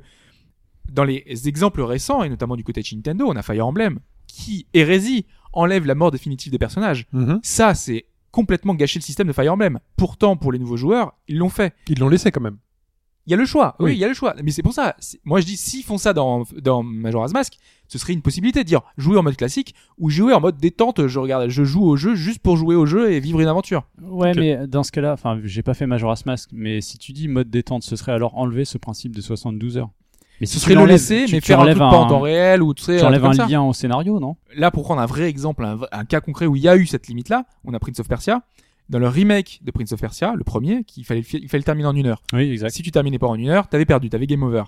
dans 0.92 1.04
les 1.04 1.48
exemples 1.48 1.82
récents 1.84 2.24
et 2.24 2.30
notamment 2.30 2.56
du 2.56 2.64
côté 2.64 2.82
de 2.82 2.88
Nintendo, 2.96 3.26
on 3.28 3.36
a 3.36 3.44
Fire 3.44 3.68
Emblem 3.68 4.00
qui 4.28 4.68
hérésie 4.74 5.26
enlève 5.54 5.86
la 5.86 5.96
mort 5.96 6.12
définitive 6.12 6.52
des 6.52 6.60
personnages. 6.60 7.08
Mhm. 7.14 7.40
Ça, 7.44 7.74
c'est 7.74 8.06
complètement 8.32 8.76
gâcher 8.76 9.00
le 9.00 9.04
système 9.04 9.28
de 9.28 9.34
Fire 9.34 9.54
Emblem. 9.54 9.80
Pourtant, 9.96 10.36
pour 10.38 10.52
les 10.52 10.60
nouveaux 10.60 10.78
joueurs, 10.78 11.14
ils 11.28 11.38
l'ont 11.38 11.50
fait. 11.50 11.74
Ils 11.88 11.98
l'ont 12.00 12.10
laissé 12.10 12.32
quand 12.32 12.42
même. 12.42 12.58
Il 13.26 13.32
y 13.32 13.34
a 13.34 13.38
le 13.38 13.46
choix. 13.46 13.76
Oui, 13.80 13.86
Oui. 13.86 13.94
il 13.96 14.00
y 14.00 14.06
a 14.06 14.08
le 14.08 14.14
choix. 14.14 14.36
Mais 14.42 14.52
c'est 14.52 14.62
pour 14.64 14.72
ça. 14.74 14.96
Moi, 15.26 15.42
je 15.42 15.46
dis, 15.46 15.58
s'ils 15.58 15.84
font 15.84 15.98
ça 15.98 16.14
dans, 16.14 16.44
dans 16.62 16.82
Majora's 16.82 17.34
Mask, 17.34 17.58
ce 17.90 17.98
serait 17.98 18.14
une 18.14 18.22
possibilité 18.22 18.60
de 18.64 18.68
dire 18.68 18.82
jouer 18.98 19.18
en 19.18 19.24
mode 19.24 19.36
classique 19.36 19.76
ou 19.98 20.10
jouer 20.10 20.34
en 20.34 20.40
mode 20.40 20.58
détente. 20.58 21.08
Je 21.08 21.20
regarde, 21.20 21.50
je 21.50 21.64
joue 21.66 21.84
au 21.84 21.98
jeu 21.98 22.16
juste 22.16 22.40
pour 22.40 22.56
jouer 22.56 22.76
au 22.76 22.86
jeu 22.86 23.12
et 23.12 23.20
vivre 23.20 23.42
une 23.42 23.48
aventure. 23.50 23.86
Ouais, 24.02 24.34
mais 24.34 24.66
dans 24.68 24.84
ce 24.84 24.92
cas-là, 24.94 25.12
enfin, 25.14 25.42
j'ai 25.44 25.62
pas 25.62 25.74
fait 25.74 25.88
Majora's 25.88 26.26
Mask, 26.26 26.52
mais 26.54 26.80
si 26.80 26.98
tu 27.00 27.12
dis 27.12 27.28
mode 27.28 27.50
détente, 27.50 27.84
ce 27.84 27.98
serait 27.98 28.14
alors 28.14 28.38
enlever 28.38 28.64
ce 28.64 28.78
principe 28.78 29.14
de 29.14 29.20
72 29.22 29.78
heures. 29.78 29.90
Mais 30.40 30.48
si 30.48 30.56
Ce 30.56 30.60
serait 30.60 30.76
le 30.76 30.86
laisser, 30.86 31.26
mais 31.32 31.42
faire 31.42 31.60
un 31.60 31.66
truc 31.66 31.78
pas 31.78 31.88
en 31.88 32.08
temps 32.08 32.20
réel 32.20 32.62
ou 32.62 32.74
tu 32.74 32.84
sais, 32.84 32.98
Tu 32.98 33.04
enlèves 33.04 33.26
un 33.26 33.48
lien 33.48 33.62
au 33.62 33.74
scénario, 33.74 34.20
non? 34.20 34.36
Là, 34.56 34.72
pour 34.72 34.84
prendre 34.84 35.02
un 35.02 35.06
vrai 35.06 35.30
exemple, 35.30 35.66
un, 35.92 36.06
cas 36.06 36.22
concret 36.22 36.46
où 36.46 36.56
il 36.56 36.62
y 36.62 36.70
a 36.70 36.76
eu 36.76 36.86
cette 36.86 37.08
limite-là, 37.08 37.46
on 37.64 37.74
a 37.74 37.80
Prince 37.80 38.00
of 38.00 38.08
Persia. 38.08 38.42
Dans 38.90 39.00
le 39.00 39.10
remake 39.10 39.60
de 39.64 39.72
Prince 39.72 39.92
of 39.92 40.00
Persia, 40.00 40.34
le 40.36 40.44
premier, 40.46 40.84
qu'il 40.86 41.04
fallait, 41.04 41.20
il 41.20 41.50
fallait 41.50 41.60
le 41.60 41.64
terminer 41.64 41.88
en 41.88 41.96
une 41.96 42.06
heure. 42.06 42.22
Oui, 42.32 42.50
exact. 42.50 42.70
Si 42.70 42.84
tu 42.84 42.92
terminais 42.92 43.20
pas 43.20 43.28
en 43.28 43.36
une 43.36 43.50
heure, 43.50 43.68
t'avais 43.68 43.86
perdu, 43.86 44.10
t'avais 44.10 44.28
game 44.28 44.44
over. 44.44 44.64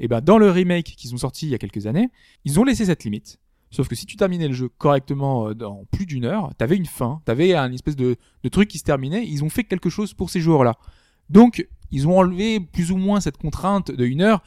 Et 0.00 0.08
ben 0.08 0.20
dans 0.20 0.38
le 0.38 0.50
remake 0.50 0.94
qu'ils 0.96 1.14
ont 1.14 1.18
sorti 1.18 1.46
il 1.46 1.50
y 1.50 1.54
a 1.54 1.58
quelques 1.58 1.86
années, 1.86 2.08
ils 2.44 2.58
ont 2.58 2.64
laissé 2.64 2.86
cette 2.86 3.04
limite. 3.04 3.38
Sauf 3.70 3.86
que 3.86 3.94
si 3.94 4.06
tu 4.06 4.16
terminais 4.16 4.48
le 4.48 4.54
jeu 4.54 4.68
correctement 4.68 5.48
euh, 5.48 5.54
dans 5.54 5.84
plus 5.92 6.06
d'une 6.06 6.24
heure, 6.24 6.50
t'avais 6.58 6.76
une 6.76 6.86
fin, 6.86 7.20
t'avais 7.24 7.54
un 7.54 7.70
espèce 7.70 7.94
de, 7.94 8.16
de 8.42 8.48
truc 8.48 8.68
qui 8.68 8.78
se 8.78 8.84
terminait. 8.84 9.24
Ils 9.24 9.44
ont 9.44 9.50
fait 9.50 9.62
quelque 9.62 9.90
chose 9.90 10.14
pour 10.14 10.30
ces 10.30 10.40
joueurs-là. 10.40 10.74
Donc 11.28 11.68
ils 11.92 12.08
ont 12.08 12.18
enlevé 12.18 12.60
plus 12.60 12.90
ou 12.90 12.96
moins 12.96 13.20
cette 13.20 13.36
contrainte 13.36 13.90
de 13.90 14.04
une 14.04 14.22
heure. 14.22 14.42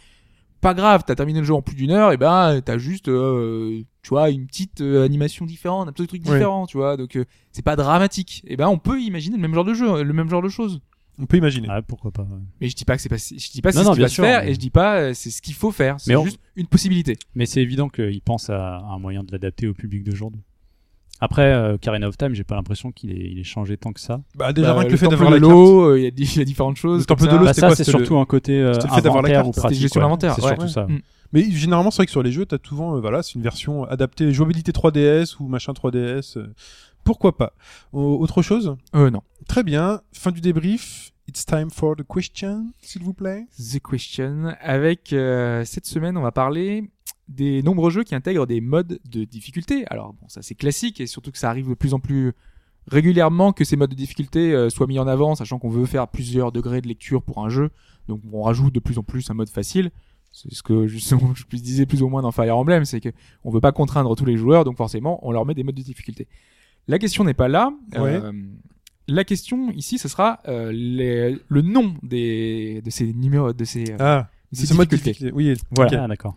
Pas 0.63 0.73
grave, 0.73 1.03
t'as 1.05 1.13
terminé 1.15 1.39
le 1.39 1.45
jeu 1.45 1.53
en 1.53 1.61
plus 1.61 1.75
d'une 1.75 1.91
heure, 1.91 2.11
et 2.13 2.17
ben 2.17 2.61
t'as 2.65 2.77
juste, 2.77 3.07
euh, 3.09 3.81
tu 4.01 4.09
vois, 4.09 4.29
une 4.31 4.47
petite 4.47 4.81
euh, 4.81 5.03
animation 5.05 5.45
différente, 5.45 5.87
un 5.89 5.91
petit 5.91 6.07
truc 6.07 6.25
Ouais. 6.25 6.31
différent, 6.33 6.65
tu 6.65 6.77
vois. 6.77 6.97
Donc 6.97 7.15
euh, 7.17 7.25
c'est 7.51 7.61
pas 7.61 7.75
dramatique. 7.75 8.41
Et 8.47 8.55
ben 8.57 8.67
on 8.69 8.77
peut 8.79 8.99
imaginer 8.99 9.35
le 9.35 9.41
même 9.41 9.53
genre 9.53 9.65
de 9.65 9.73
jeu, 9.73 10.01
le 10.03 10.13
même 10.13 10.29
genre 10.29 10.41
de 10.41 10.49
choses. 10.49 10.79
On 11.19 11.27
peut 11.27 11.37
imaginer. 11.37 11.67
Ah, 11.69 11.81
pourquoi 11.83 12.09
pas. 12.11 12.23
ouais. 12.23 12.39
Mais 12.59 12.69
je 12.69 12.75
dis 12.75 12.85
pas 12.85 12.95
que 12.95 13.01
c'est 13.03 13.09
pas, 13.09 13.17
je 13.17 13.51
dis 13.51 13.61
pas 13.61 13.71
que 13.71 13.75
Non, 13.75 13.83
c'est 13.83 13.87
non, 13.89 13.91
ce 13.91 13.95
qui 13.95 13.99
bien 13.99 14.05
va 14.05 14.09
se 14.09 14.15
sûr, 14.15 14.23
faire 14.23 14.41
mais- 14.43 14.49
et 14.49 14.53
je 14.55 14.59
dis 14.59 14.69
pas 14.71 14.95
euh, 14.97 15.13
c'est 15.13 15.29
ce 15.29 15.41
qu'il 15.43 15.53
faut 15.53 15.71
faire. 15.71 15.99
C'est 15.99 16.09
Mais 16.11 16.15
on- 16.15 16.23
juste 16.25 16.39
une 16.55 16.65
possibilité. 16.67 17.17
Mais 17.35 17.45
c'est 17.45 17.61
évident 17.61 17.87
qu'ils 17.89 18.21
pensent 18.21 18.49
à 18.49 18.77
un 18.79 18.97
moyen 18.99 19.23
de 19.23 19.31
l'adapter 19.31 19.67
au 19.67 19.73
public 19.73 20.03
d'aujourd'hui. 20.03 20.41
Après, 21.19 21.53
euh, 21.53 21.77
Karina 21.77 22.07
of 22.09 22.17
Time, 22.17 22.33
j'ai 22.33 22.43
pas 22.43 22.55
l'impression 22.55 22.91
qu'il 22.91 23.11
est, 23.11 23.29
il 23.31 23.39
est 23.39 23.43
changé 23.45 23.77
tant 23.77 23.93
que 23.93 23.99
ça. 24.01 24.21
Bah, 24.35 24.51
déjà, 24.51 24.73
Bah, 24.73 24.79
rien 24.79 24.87
que 24.87 24.91
le 24.91 24.97
fait 24.97 25.07
d'avoir 25.07 25.29
la 25.31 25.39
carte. 25.39 25.51
l'eau, 25.51 25.89
euh, 25.91 25.99
il 25.99 26.03
y, 26.03 26.07
a 26.07 26.11
di- 26.11 26.23
il 26.23 26.37
y 26.37 26.41
a 26.41 26.45
différentes 26.45 26.75
choses. 26.75 26.99
Le 27.01 27.05
temple 27.05 27.23
de 27.27 27.37
l'eau, 27.37 27.45
Bah, 27.45 27.53
c'était 27.53 27.61
ça, 27.61 27.67
quoi 27.67 27.75
c'est 27.75 27.83
C'était 27.85 27.97
surtout 27.97 28.17
un 28.17 28.25
côté 28.25 28.59
euh, 28.59 28.73
c'était 28.73 28.87
le 28.87 28.93
fait 28.95 29.01
d'avoir 29.01 29.21
la 29.21 29.29
inventaire 29.29 29.43
carte, 29.43 29.47
ou 29.47 29.53
c'était 29.53 29.61
pratique. 29.61 29.81
gestion 29.81 29.99
ouais. 30.01 30.05
d'inventaire, 30.05 30.35
C'est 30.35 30.41
ouais. 30.41 30.47
surtout 30.49 30.67
ça. 30.67 30.85
Mm. 30.87 30.99
Mais 31.31 31.49
généralement, 31.51 31.91
c'est 31.91 31.97
vrai 31.97 32.05
que 32.07 32.11
sur 32.11 32.23
les 32.23 32.31
jeux, 32.31 32.45
t'as 32.45 32.57
souvent, 32.67 32.95
euh, 32.97 32.99
voilà, 32.99 33.23
c'est 33.23 33.35
une 33.35 33.41
version 33.41 33.85
adaptée, 33.85 34.33
jouabilité 34.33 34.71
3DS 34.73 35.37
ou 35.39 35.47
machin 35.47 35.71
3DS. 35.73 36.37
euh, 36.37 36.53
pourquoi 37.05 37.37
pas 37.37 37.53
Au- 37.93 38.17
Autre 38.19 38.41
chose? 38.41 38.75
Euh, 38.95 39.09
non. 39.09 39.21
Très 39.47 39.63
bien. 39.63 40.01
Fin 40.13 40.31
du 40.31 40.41
débrief. 40.41 41.11
It's 41.29 41.45
time 41.45 41.69
for 41.69 41.95
the 41.95 42.03
question, 42.03 42.65
s'il 42.81 43.01
vous 43.03 43.13
plaît. 43.13 43.45
The 43.57 43.79
Question. 43.79 44.53
Avec 44.61 45.13
euh, 45.13 45.63
cette 45.65 45.85
semaine, 45.85 46.17
on 46.17 46.21
va 46.21 46.31
parler 46.33 46.89
des 47.33 47.61
nombreux 47.63 47.89
jeux 47.91 48.03
qui 48.03 48.15
intègrent 48.15 48.45
des 48.47 48.61
modes 48.61 48.99
de 49.09 49.23
difficulté. 49.25 49.85
Alors 49.87 50.13
bon, 50.13 50.27
ça 50.27 50.41
c'est 50.41 50.55
classique 50.55 51.01
et 51.01 51.07
surtout 51.07 51.31
que 51.31 51.37
ça 51.37 51.49
arrive 51.49 51.69
de 51.69 51.73
plus 51.73 51.93
en 51.93 51.99
plus 51.99 52.33
régulièrement 52.87 53.53
que 53.53 53.63
ces 53.63 53.75
modes 53.77 53.91
de 53.91 53.95
difficulté 53.95 54.51
euh, 54.53 54.69
soient 54.69 54.87
mis 54.87 54.99
en 54.99 55.07
avant, 55.07 55.35
sachant 55.35 55.57
qu'on 55.59 55.69
veut 55.69 55.85
faire 55.85 56.07
plusieurs 56.07 56.51
degrés 56.51 56.81
de 56.81 56.87
lecture 56.87 57.21
pour 57.23 57.43
un 57.45 57.49
jeu. 57.49 57.69
Donc 58.07 58.21
on 58.31 58.41
rajoute 58.43 58.73
de 58.73 58.79
plus 58.79 58.97
en 58.97 59.03
plus 59.03 59.29
un 59.29 59.33
mode 59.33 59.49
facile. 59.49 59.91
C'est 60.31 60.53
ce 60.53 60.63
que 60.63 60.87
justement 60.87 61.33
je 61.49 61.57
disais 61.57 61.85
plus 61.85 62.01
ou 62.03 62.09
moins 62.09 62.21
dans 62.21 62.31
Fire 62.31 62.57
Emblem, 62.57 62.85
c'est 62.85 62.99
que 62.99 63.09
on 63.43 63.51
veut 63.51 63.61
pas 63.61 63.71
contraindre 63.71 64.15
tous 64.15 64.25
les 64.25 64.35
joueurs, 64.37 64.65
donc 64.65 64.77
forcément 64.77 65.19
on 65.27 65.31
leur 65.31 65.45
met 65.45 65.53
des 65.53 65.63
modes 65.63 65.75
de 65.75 65.81
difficulté. 65.81 66.27
La 66.87 66.99
question 66.99 67.23
n'est 67.23 67.33
pas 67.33 67.47
là. 67.47 67.71
Ouais. 67.95 68.15
Euh, 68.21 68.33
la 69.07 69.23
question 69.23 69.69
ici, 69.71 69.97
ce 69.97 70.07
sera 70.09 70.39
euh, 70.47 70.71
les- 70.73 71.37
le 71.47 71.61
nom 71.61 71.93
des, 72.03 72.81
de 72.83 72.89
ces 72.89 73.13
numéros, 73.13 73.53
de 73.53 73.63
ces, 73.65 73.83
Ah, 73.99 74.29
de 74.51 74.57
c'est 74.57 74.61
ces 74.65 74.73
ce 74.73 74.77
mode 74.77 74.89
difficultés. 74.89 75.11
difficulté. 75.29 75.35
Oui, 75.35 75.53
Voilà. 75.71 76.03
Ah, 76.03 76.07
d'accord. 76.07 76.35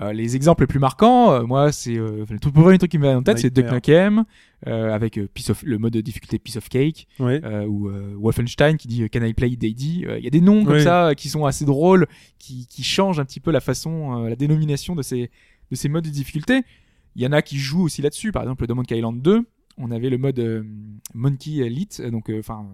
Euh, 0.00 0.12
les 0.14 0.34
exemples 0.34 0.62
les 0.62 0.66
plus 0.66 0.78
marquants, 0.78 1.32
euh, 1.32 1.42
moi, 1.42 1.72
c'est 1.72 1.96
euh, 1.96 2.24
le 2.30 2.38
tout- 2.38 2.48
le 2.54 2.62
premier 2.62 2.78
truc 2.78 2.90
qui 2.90 2.96
me 2.98 3.02
vient 3.06 3.18
en 3.18 3.22
tête, 3.22 3.38
c'est 3.38 3.50
Duck. 3.50 3.70
Nukem 3.70 4.24
euh, 4.66 4.94
avec 4.94 5.20
piece 5.34 5.50
of, 5.50 5.62
le 5.62 5.76
mode 5.78 5.92
de 5.92 6.00
difficulté 6.00 6.38
Piece 6.38 6.56
of 6.56 6.68
Cake 6.68 7.06
ou 7.20 7.90
Wolfenstein 8.18 8.76
qui 8.76 8.88
dit 8.88 9.08
Can 9.10 9.22
I 9.22 9.34
play 9.34 9.50
Daddy? 9.56 10.06
Il 10.18 10.24
y 10.24 10.26
a 10.26 10.30
des 10.30 10.40
noms 10.40 10.64
comme 10.64 10.76
Oui. 10.76 10.82
ça 10.82 11.14
qui 11.16 11.28
sont 11.28 11.44
assez 11.44 11.64
drôles, 11.64 12.06
qui, 12.38 12.66
qui 12.66 12.82
changent 12.82 13.20
un 13.20 13.24
petit 13.24 13.40
peu 13.40 13.50
la 13.50 13.60
façon, 13.60 14.24
la 14.24 14.36
dénomination 14.36 14.94
de 14.94 15.02
ces 15.02 15.30
de 15.70 15.76
ces 15.76 15.88
modes 15.88 16.04
de 16.04 16.10
difficulté. 16.10 16.62
Il 17.16 17.22
y 17.22 17.26
en 17.26 17.32
a 17.32 17.42
qui 17.42 17.58
jouent 17.58 17.82
aussi 17.84 18.02
là-dessus. 18.02 18.32
Par 18.32 18.42
exemple, 18.42 18.66
dans 18.66 18.74
Monkey 18.74 18.96
Island 18.96 19.20
2, 19.20 19.42
on 19.78 19.90
avait 19.90 20.10
le 20.10 20.18
mode 20.18 20.66
Monkey 21.14 21.56
Elite, 21.58 22.00
donc 22.10 22.30
enfin 22.38 22.66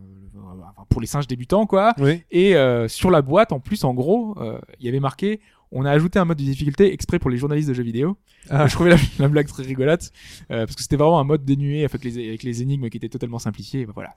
pour 0.89 1.01
les 1.01 1.07
singes 1.07 1.27
débutants 1.27 1.67
quoi. 1.67 1.95
Oui. 1.99 2.23
Et 2.31 2.55
sur 2.89 3.11
la 3.11 3.23
boîte, 3.23 3.53
en 3.53 3.61
plus, 3.61 3.85
en 3.85 3.95
gros, 3.95 4.37
il 4.81 4.87
y 4.87 4.89
avait 4.89 5.01
marqué 5.01 5.41
on 5.73 5.85
a 5.85 5.91
ajouté 5.91 6.19
un 6.19 6.25
mode 6.25 6.39
de 6.39 6.45
difficulté 6.45 6.93
exprès 6.93 7.19
pour 7.19 7.31
les 7.31 7.37
journalistes 7.39 7.69
de 7.69 7.75
jeux 7.75 7.83
vidéo. 7.83 8.17
Ah. 8.51 8.67
Je 8.67 8.75
trouvais 8.75 8.91
la, 8.91 8.97
la 9.19 9.29
blague 9.29 9.47
très 9.49 9.63
rigolote 9.65 10.13
euh, 10.51 10.65
parce 10.67 10.77
que 10.77 10.83
c'était 10.83 10.97
vraiment 10.97 11.19
un 11.21 11.25
mode 11.25 11.45
dénué 11.45 11.85
avec 11.85 12.05
les, 12.05 12.29
avec 12.29 12.43
les 12.43 12.63
énigmes 12.63 12.89
qui 12.89 12.97
étaient 12.97 13.09
totalement 13.09 13.39
simplifiées. 13.39 13.85
Ben 13.87 13.93
voilà, 13.95 14.15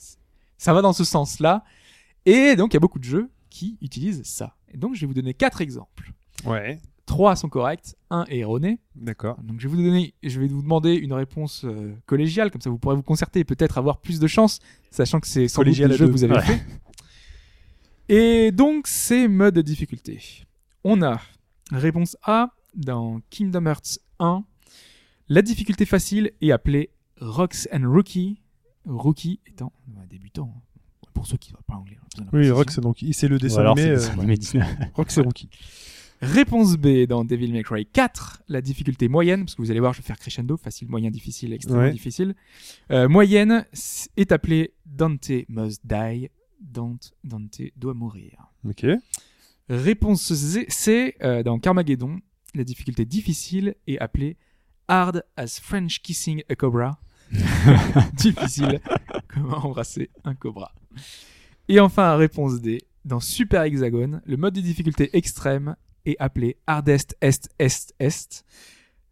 ça 0.58 0.74
va 0.74 0.82
dans 0.82 0.94
ce 0.94 1.04
sens-là. 1.04 1.64
Et 2.26 2.56
donc 2.56 2.74
il 2.74 2.76
y 2.76 2.78
a 2.78 2.82
beaucoup 2.82 3.00
de 3.00 3.04
jeux 3.06 3.30
qui 3.50 3.78
utilisent 3.82 4.22
ça. 4.24 4.56
Et 4.74 4.78
donc 4.78 4.96
je 4.96 5.02
vais 5.02 5.08
vous 5.08 5.14
donner 5.14 5.34
quatre 5.34 5.62
exemples. 5.62 6.12
Ouais. 6.46 6.80
Trois 7.08 7.36
sont 7.36 7.50
corrects, 7.50 7.96
un 8.12 8.24
est 8.30 8.38
erroné. 8.38 8.78
D'accord. 8.96 9.42
Donc 9.42 9.60
je 9.60 9.68
vais 9.68 9.76
vous 9.76 9.82
donner, 9.82 10.14
je 10.22 10.40
vais 10.40 10.48
vous 10.48 10.62
demander 10.62 10.94
une 10.94 11.14
réponse 11.14 11.66
euh, 11.66 11.96
collégiale, 12.06 12.52
comme 12.52 12.62
ça 12.62 12.70
vous 12.70 12.78
pourrez 12.78 12.96
vous 12.96 13.02
concerter 13.02 13.40
et 13.40 13.44
peut-être 13.44 13.80
avoir 13.80 13.98
plus 14.00 14.20
de 14.20 14.28
chance, 14.28 14.60
sachant 14.92 15.20
que 15.20 15.26
c'est 15.28 15.48
sans 15.48 15.62
doute 15.62 15.66
Collégial 15.66 15.90
le 15.90 15.98
jeu 15.98 16.06
que 16.06 16.12
vous 16.12 16.24
avez 16.24 16.36
Ouais. 16.36 16.42
fait. 16.44 16.62
Et 18.10 18.52
donc 18.52 18.88
ces 18.88 19.28
modes 19.28 19.56
de 19.56 19.62
difficulté. 19.62 20.20
On 20.84 21.02
a 21.02 21.20
réponse 21.72 22.18
A 22.24 22.54
dans 22.76 23.22
Kingdom 23.30 23.66
Hearts 23.66 24.00
1, 24.20 24.44
La 25.30 25.42
difficulté 25.42 25.86
facile 25.86 26.32
est 26.42 26.52
appelée 26.52 26.90
Rocks 27.20 27.68
and 27.74 27.84
Rookie. 27.92 28.42
Rookie 28.86 29.40
étant 29.46 29.72
ouais, 29.98 30.08
débutant. 30.10 30.54
hein. 30.56 30.62
Pour 31.14 31.28
ceux 31.28 31.38
qui 31.38 31.52
ne 31.52 31.58
parlent 31.58 31.66
pas 31.66 31.76
anglais. 31.76 31.98
Oui. 32.34 32.50
Rock, 32.50 32.72
c'est 32.72 32.82
donc 32.82 33.04
c'est 33.12 33.28
le 33.28 33.36
Ou 33.36 33.40
dessin 33.40 33.60
alors 33.60 33.78
c'est 33.78 33.84
animé. 33.84 34.26
le 34.28 34.34
euh, 34.34 34.36
dessin 34.38 34.60
animé. 34.62 34.86
Rock, 34.94 35.12
c'est 35.12 35.22
Rookie. 35.22 35.50
Réponse 36.22 36.76
B 36.78 37.06
dans 37.08 37.24
Devil 37.26 37.52
May 37.52 37.64
Cry 37.64 37.86
4, 37.86 38.44
la 38.50 38.62
difficulté 38.62 39.08
moyenne, 39.08 39.42
parce 39.46 39.56
que 39.56 39.62
vous 39.62 39.72
allez 39.72 39.80
voir, 39.80 39.94
je 39.94 40.00
vais 40.02 40.06
faire 40.06 40.18
crescendo, 40.20 40.58
facile, 40.58 40.90
moyen, 40.90 41.10
difficile, 41.12 41.54
extrêmement 41.54 41.84
Ouais. 41.84 41.92
difficile. 41.92 42.36
Euh, 42.92 43.08
moyenne 43.08 43.66
est 44.18 44.32
appelée 44.34 44.74
Dante 44.86 45.32
must 45.48 45.82
die, 45.86 46.30
Dante, 46.62 47.14
Dante 47.24 47.62
doit 47.78 47.94
mourir. 47.94 48.52
Ok. 48.68 48.86
Réponse 49.70 50.34
C 50.34 51.16
euh, 51.22 51.44
dans 51.44 51.60
Carmageddon, 51.60 52.20
la 52.56 52.64
difficulté 52.64 53.06
difficile 53.06 53.76
est 53.86 54.00
appelée 54.00 54.36
Hard 54.88 55.24
as 55.38 55.60
French 55.62 56.02
kissing 56.02 56.42
a 56.50 56.56
cobra. 56.56 57.00
difficile, 58.14 58.82
comment 59.28 59.58
embrasser 59.66 60.10
un 60.24 60.34
cobra. 60.34 60.74
Et 61.68 61.80
enfin, 61.80 62.16
réponse 62.16 62.60
D, 62.60 62.80
dans 63.06 63.20
Super 63.20 63.62
Hexagone, 63.62 64.22
le 64.26 64.38
mode 64.38 64.56
de 64.56 64.62
difficulté 64.62 65.16
extrême 65.16 65.76
est 66.06 66.16
appelé 66.20 66.58
Hardest 66.66 67.16
Est 67.22 67.50
Est 67.60 67.94
Est. 68.00 68.46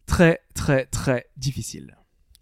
Très 0.06 0.40
très 0.54 0.86
très 0.86 1.26
difficile. 1.36 1.96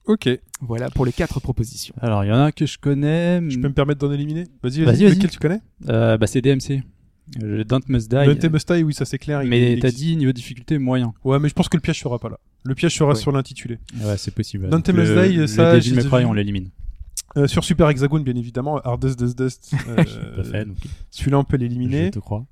Ok. 0.07 0.29
Voilà 0.61 0.89
pour 0.89 1.05
les 1.05 1.13
quatre 1.13 1.41
propositions. 1.41 1.95
Alors, 2.01 2.25
il 2.25 2.29
y 2.29 2.31
en 2.31 2.37
a 2.37 2.45
un 2.45 2.53
que 2.53 2.65
je 2.65 2.79
connais. 2.79 3.43
Je 3.51 3.59
peux 3.59 3.69
me 3.69 3.75
permettre 3.75 4.01
d'en 4.01 4.13
éliminer? 4.13 4.45
Vas-y, 4.63 4.85
Vas-y, 4.85 5.05
vas-y. 5.05 5.15
Lequel 5.17 5.31
tu 5.31 5.39
connais? 5.39 5.61
Euh, 5.89 6.17
bah, 6.17 6.27
c'est 6.27 6.41
DMC. 6.41 6.83
Euh, 7.43 7.59
Le 7.59 7.65
Don't 7.65 7.81
Must 7.89 8.09
Die. 8.11 8.17
Dante 8.27 8.45
Must 8.53 8.73
Die, 8.73 8.83
oui, 8.83 8.95
ça 8.95 9.05
c'est 9.05 9.19
clair. 9.19 9.43
il- 9.43 9.49
Mais 9.51 9.73
il 9.75 9.81
t'as 9.81 9.89
existe. 9.89 10.05
dit 10.05 10.17
niveau 10.17 10.33
difficulté 10.33 10.79
moyen. 10.79 11.13
Ouais, 11.25 11.39
mais 11.39 11.49
je 11.49 11.55
pense 11.55 11.69
que 11.69 11.77
le 11.77 11.81
piège 11.81 12.01
sera 12.01 12.19
pas 12.19 12.29
là. 12.29 12.39
Le 12.65 12.75
piège 12.75 12.97
sera 12.97 13.11
Ouais. 13.11 13.15
sur 13.17 13.33
l'intitulé. 13.33 13.79
Ouais, 14.01 14.17
c'est 14.17 14.33
possible. 14.35 14.69
Dante 14.69 14.89
Must 14.91 15.13
le- 15.15 15.29
Die, 15.29 15.37
le 15.37 15.47
ça, 15.47 15.73
Devil 15.75 15.89
je 15.89 15.91
May 15.95 16.01
les 16.03 16.07
ai 16.07 16.11
Cry, 16.11 16.21
vus. 16.21 16.27
on 16.27 16.33
l'élimine. 16.33 16.71
Euh, 17.37 17.47
sur 17.47 17.65
Super 17.65 17.91
Hexagone, 17.91 18.23
bien 18.25 18.37
évidemment, 18.37 18.79
Hardest 18.79 19.19
Dust 19.19 19.37
Dust. 19.39 19.73
euh, 19.89 20.41
à 20.41 20.45
fait. 20.45 20.65
Donc, 20.65 20.77
Celui-là, 21.11 21.39
on 21.41 21.45
peut 21.45 21.57
je 21.59 21.63
l'éliminer. 21.65 22.11
te 22.11 22.19
crois. 22.19 22.47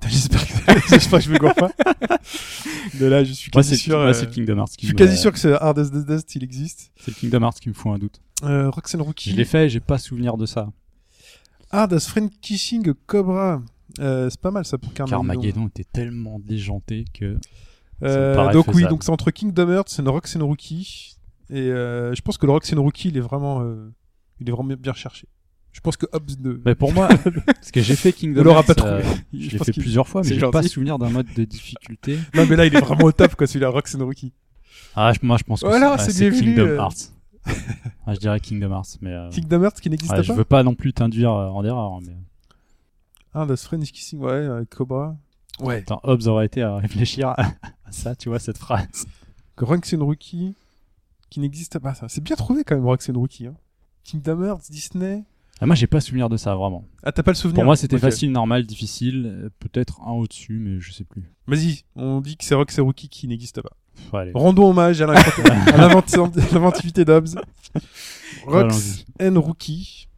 J'espère 0.08 0.46
que, 0.46 0.52
j'espère 0.90 1.18
que 1.18 1.24
je 1.24 1.30
me 1.32 1.38
gourre 1.38 1.54
pas. 1.54 1.70
De 3.00 3.06
là, 3.06 3.24
je 3.24 3.32
suis 3.32 3.50
Moi, 3.52 3.62
quasi 3.62 3.76
c'est 3.76 3.82
sûr. 3.82 3.96
moi, 3.98 4.06
euh, 4.08 4.12
c'est 4.12 4.26
le 4.26 4.30
Kingdom 4.30 4.58
Hearts. 4.58 4.72
je 4.72 4.76
qui 4.76 4.86
suis 4.86 4.92
me- 4.94 4.98
quasi 4.98 5.16
sûr 5.16 5.32
que 5.32 5.38
c'est 5.38 5.52
Hardest 5.52 5.92
Dust 5.92 6.06
Dust, 6.06 6.34
il 6.36 6.44
existe. 6.44 6.92
C'est 6.96 7.10
le 7.10 7.16
Kingdom 7.20 7.42
Hearts 7.44 7.58
qui 7.60 7.68
me 7.68 7.74
fout 7.74 7.92
un 7.92 7.98
doute. 7.98 8.20
Euh, 8.44 8.70
Roxanne 8.70 9.00
Rookie. 9.00 9.30
Je 9.30 9.36
l'ai 9.36 9.44
fait 9.44 9.68
j'ai 9.68 9.80
pas 9.80 9.98
souvenir 9.98 10.36
de 10.36 10.46
ça. 10.46 10.68
Hard 11.70 11.92
as 11.92 12.08
Friend 12.08 12.30
Kissing 12.40 12.92
Cobra. 13.06 13.62
Euh, 14.00 14.28
c'est 14.30 14.40
pas 14.40 14.50
mal 14.50 14.64
ça 14.64 14.78
pour 14.78 14.92
Carmageddon. 14.92 15.22
Carmageddon 15.22 15.66
était 15.68 15.84
tellement 15.84 16.38
déjanté 16.38 17.04
que. 17.12 17.38
Euh, 18.02 18.52
donc 18.52 18.68
oui, 18.74 18.84
donc 18.84 19.02
c'est 19.02 19.10
entre 19.10 19.30
Kingdom 19.30 19.70
Hearts 19.70 19.98
et 19.98 20.02
Roxanne 20.02 20.42
Rookie. 20.42 21.16
Et 21.50 21.70
euh, 21.70 22.14
je 22.14 22.20
pense 22.20 22.38
que 22.38 22.46
le 22.46 22.52
Roxanne 22.52 22.78
Rookie, 22.78 23.08
il 23.08 23.16
est 23.16 23.20
vraiment, 23.20 23.62
euh, 23.62 23.90
il 24.40 24.48
est 24.48 24.52
vraiment 24.52 24.74
bien 24.78 24.92
recherché. 24.92 25.26
Je 25.72 25.80
pense 25.80 25.96
que 25.96 26.06
Hobbs 26.12 26.38
ne. 26.40 26.60
Mais 26.64 26.74
pour 26.74 26.92
moi, 26.92 27.08
parce 27.46 27.70
que 27.70 27.80
j'ai 27.80 27.96
fait 27.96 28.12
Kingdom 28.12 28.44
Hearts, 28.44 28.66
pas 28.66 28.74
trouvé. 28.74 29.02
je 29.32 29.38
Je 29.38 29.50
l'ai 29.50 29.64
fait 29.64 29.72
plusieurs 29.72 30.08
fois, 30.08 30.22
mais 30.24 30.34
j'ai 30.34 30.50
pas 30.50 30.62
souvenir 30.62 30.98
d'un 30.98 31.10
mode 31.10 31.32
de 31.34 31.44
difficulté. 31.44 32.18
Non, 32.34 32.46
mais 32.48 32.56
là, 32.56 32.66
il 32.66 32.74
est 32.74 32.80
vraiment 32.80 33.04
au 33.04 33.12
top, 33.12 33.34
quoi, 33.34 33.46
celui-là, 33.46 33.68
Roxanne 33.70 34.02
Rookie. 34.02 34.32
Ah, 34.94 35.12
moi, 35.22 35.36
je 35.38 35.44
pense 35.44 35.60
que 35.60 35.66
Voilà, 35.66 35.96
c'est, 35.98 36.26
ah, 36.26 36.30
Kingdom 36.30 36.62
euh. 36.62 36.76
Hearts. 36.76 37.12
Ah, 38.06 38.14
je 38.14 38.20
dirais 38.20 38.40
Kingdom 38.40 38.70
Hearts, 38.70 38.96
mais 39.02 39.12
euh, 39.12 39.28
Kingdom 39.28 39.62
Hearts 39.64 39.80
qui 39.82 39.90
n'existe 39.90 40.12
ouais, 40.12 40.22
je 40.22 40.28
pas. 40.28 40.34
veux 40.38 40.44
pas 40.44 40.62
non 40.62 40.74
plus 40.74 40.94
t'induire 40.94 41.30
euh, 41.32 41.48
en 41.50 41.62
erreur. 41.62 41.92
hein, 41.92 42.00
Mais... 42.06 42.16
Hard 43.34 43.50
as 43.50 43.62
Friend 43.64 43.84
Kissing, 43.84 44.20
ouais, 44.20 44.46
avec 44.46 44.70
Cobra. 44.70 45.14
Ouais. 45.60 45.78
Attends, 45.78 46.00
Hobbs 46.04 46.26
aurait 46.26 46.46
été 46.46 46.62
à 46.62 46.76
réfléchir 46.76 47.28
à 47.38 47.52
ça, 47.90 48.14
tu 48.16 48.30
vois, 48.30 48.38
cette 48.38 48.56
phrase. 48.58 49.06
Roxanne 49.58 50.02
Rookie 50.02 50.54
qui 51.30 51.40
n'existe 51.40 51.78
pas. 51.78 51.94
Ça, 51.94 52.08
c'est 52.08 52.22
bien 52.22 52.36
trouvé 52.36 52.64
quand 52.64 52.76
même, 52.76 52.86
Roxanne 52.86 53.16
Rookie. 53.18 53.46
Hein. 53.46 53.54
Kingdom 54.04 54.42
Hearts, 54.42 54.70
Disney. 54.70 55.24
Ah, 55.60 55.66
moi, 55.66 55.74
j'ai 55.74 55.88
pas 55.88 56.00
souvenir 56.00 56.28
de 56.28 56.36
ça, 56.36 56.54
vraiment. 56.54 56.84
Ah, 57.02 57.10
t'as 57.12 57.22
pas 57.24 57.32
le 57.32 57.36
souvenir 57.36 57.56
Pour 57.56 57.64
moi, 57.64 57.76
c'était 57.76 57.98
facile, 57.98 58.30
normal, 58.32 58.64
difficile, 58.64 59.26
euh, 59.26 59.50
peut-être 59.58 60.00
un 60.02 60.12
au-dessus, 60.12 60.60
mais 60.60 60.78
je 60.80 60.92
sais 60.92 61.04
plus. 61.04 61.30
Vas-y, 61.48 61.82
on 61.96 62.20
dit 62.20 62.36
que 62.36 62.44
c'est 62.44 62.54
Roxanne 62.54 62.84
Rookie 62.84 63.08
qui 63.08 63.26
n'existe 63.28 63.60
pas. 63.60 63.72
Allez. 64.12 64.32
Rendons 64.34 64.70
hommage 64.70 65.00
à 65.02 65.06
l'invent- 65.06 65.20
à 65.72 65.76
l'inventi- 65.76 66.16
à 66.16 66.54
l'inventivité 66.54 67.04
d'Hobbs. 67.04 67.36
Rox 68.46 69.04
and 69.20 69.40
Rookie. 69.40 70.08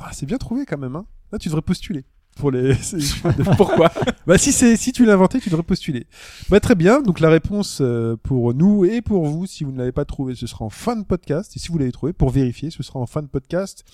Ah, 0.00 0.10
c'est 0.12 0.26
bien 0.26 0.38
trouvé 0.38 0.64
quand 0.66 0.78
même. 0.78 0.96
Hein. 0.96 1.06
Là, 1.32 1.38
tu 1.38 1.48
devrais 1.48 1.62
postuler. 1.62 2.04
Pour 2.36 2.50
les... 2.50 2.74
Pourquoi? 3.56 3.90
Bah 4.26 4.38
si 4.38 4.52
c'est 4.52 4.76
si 4.76 4.92
tu 4.92 5.04
l'as 5.04 5.12
inventé, 5.12 5.38
tu 5.38 5.50
devrais 5.50 5.62
postuler. 5.62 6.06
Bah 6.48 6.60
très 6.60 6.74
bien. 6.74 7.02
Donc 7.02 7.20
la 7.20 7.28
réponse 7.28 7.78
euh, 7.82 8.16
pour 8.22 8.54
nous 8.54 8.84
et 8.86 9.02
pour 9.02 9.26
vous, 9.26 9.46
si 9.46 9.64
vous 9.64 9.72
ne 9.72 9.78
l'avez 9.78 9.92
pas 9.92 10.04
trouvé, 10.06 10.34
ce 10.34 10.46
sera 10.46 10.64
en 10.64 10.70
fin 10.70 10.96
de 10.96 11.04
podcast. 11.04 11.54
Et 11.56 11.58
si 11.58 11.68
vous 11.68 11.76
l'avez 11.78 11.92
trouvé, 11.92 12.12
pour 12.14 12.30
vérifier, 12.30 12.70
ce 12.70 12.82
sera 12.82 12.98
en 13.00 13.06
fin 13.06 13.20
de 13.22 13.26
podcast. 13.28 13.84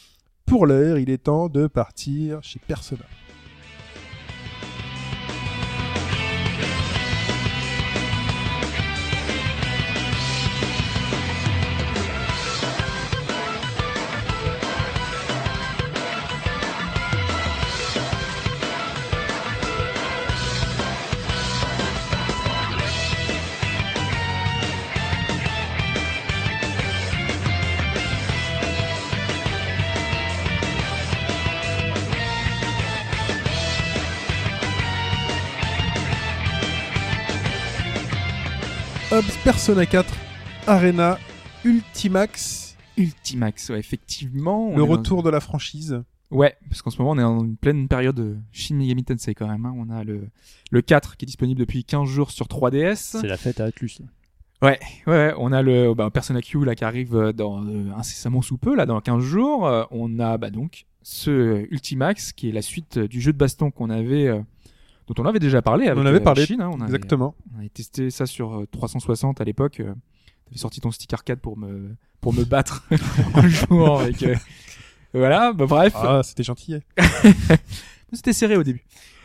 Pour 0.47 0.67
l'heure, 0.67 0.99
il 0.99 1.11
est 1.11 1.19
temps 1.25 1.49
de 1.49 1.67
partir 1.67 2.39
chez 2.43 2.61
Persona. 2.65 3.03
Persona 39.49 39.87
4 39.87 40.15
Arena 40.67 41.19
Ultimax, 41.65 42.77
Ultimax, 42.99 43.71
ouais, 43.71 43.79
effectivement. 43.79 44.69
le 44.73 44.77
dans- 44.77 44.85
retour 44.87 45.23
de 45.23 45.31
la 45.31 45.41
franchise. 45.41 46.03
Ouais, 46.31 46.55
parce 46.69 46.83
qu'en 46.83 46.91
ce 46.91 46.99
moment 46.99 47.13
on 47.13 47.19
est 47.19 47.23
en 47.25 47.43
une 47.47 47.57
pleine 47.57 47.89
période 47.89 48.15
de 48.17 48.37
Shin 48.53 48.75
Megami 48.75 49.05
Tensei 49.05 49.33
quand 49.35 49.49
même. 49.49 49.65
hein. 49.65 49.73
On 49.79 49.89
a 49.89 50.05
le, 50.05 50.29
le 50.71 50.83
4 50.83 51.17
qui 51.17 51.25
est 51.25 51.27
disponible 51.27 51.59
depuis 51.59 51.83
15 51.83 52.07
jours 52.07 52.31
sur 52.31 52.45
3DS. 52.45 53.21
C'est 53.23 53.27
la 53.27 53.39
fête 53.39 53.59
à 53.61 53.65
Atlus. 53.65 53.93
là. 54.01 54.69
Ouais, 54.69 54.79
ouais, 55.07 55.33
on 55.39 55.51
a 55.53 55.63
le 55.63 55.95
bah, 55.95 56.11
Persona 56.11 56.43
Q 56.43 56.67
là 56.67 56.75
qui 56.75 56.85
arrive 56.85 57.17
euh, 57.17 57.33
dans 57.33 57.65
euh, 57.65 57.91
incessamment 57.97 58.43
sous 58.43 58.59
peu 58.59 58.77
là 58.77 58.85
dans 58.85 59.01
15 59.01 59.23
jours. 59.23 59.67
Euh, 59.67 59.85
on 59.91 60.19
a 60.19 60.37
bah 60.37 60.51
donc 60.51 60.85
ce 61.03 61.67
Ultimax 61.71 62.33
qui 62.35 62.51
est 62.51 62.53
la 62.53 62.61
suite 62.61 62.99
euh, 62.99 63.09
du 63.09 63.23
jeu 63.23 63.33
de 63.33 63.39
baston 63.39 63.71
qu'on 63.71 63.89
avait 63.89 64.27
euh, 64.27 64.41
dont 65.09 65.23
on 65.23 65.27
avait 65.27 65.39
déjà 65.39 65.63
parlé 65.63 65.89
avec 65.89 65.99
en 65.99 66.07
avait 66.07 66.19
euh, 66.19 66.21
parlé, 66.21 66.47
Shin, 66.47 66.61
hein. 66.61 66.71
on 66.73 66.81
avait, 66.81 66.95
Exactement. 66.95 67.35
on 67.55 67.59
avait 67.61 67.69
testé 67.71 68.11
ça 68.11 68.27
sur 68.27 68.61
euh, 68.61 68.67
360 68.71 69.41
à 69.41 69.45
l'époque. 69.45 69.81
Euh, 69.81 69.95
T'avais 70.47 70.59
sorti 70.59 70.81
ton 70.81 70.91
stick 70.91 71.13
arcade 71.13 71.41
pour 71.41 71.59
me 71.59 71.95
pour 72.21 72.33
me 72.33 72.45
battre 72.45 72.87
en 73.35 73.43
jouant 73.47 73.99
avec 73.99 74.23
euh, 74.23 74.35
voilà, 75.15 75.53
bah 75.53 75.67
bref. 75.67 75.95
Ah, 75.97 76.21
c'était 76.23 76.43
gentil. 76.43 76.77
C'était 78.13 78.33
serré 78.33 78.57
au 78.57 78.63
début. 78.63 78.85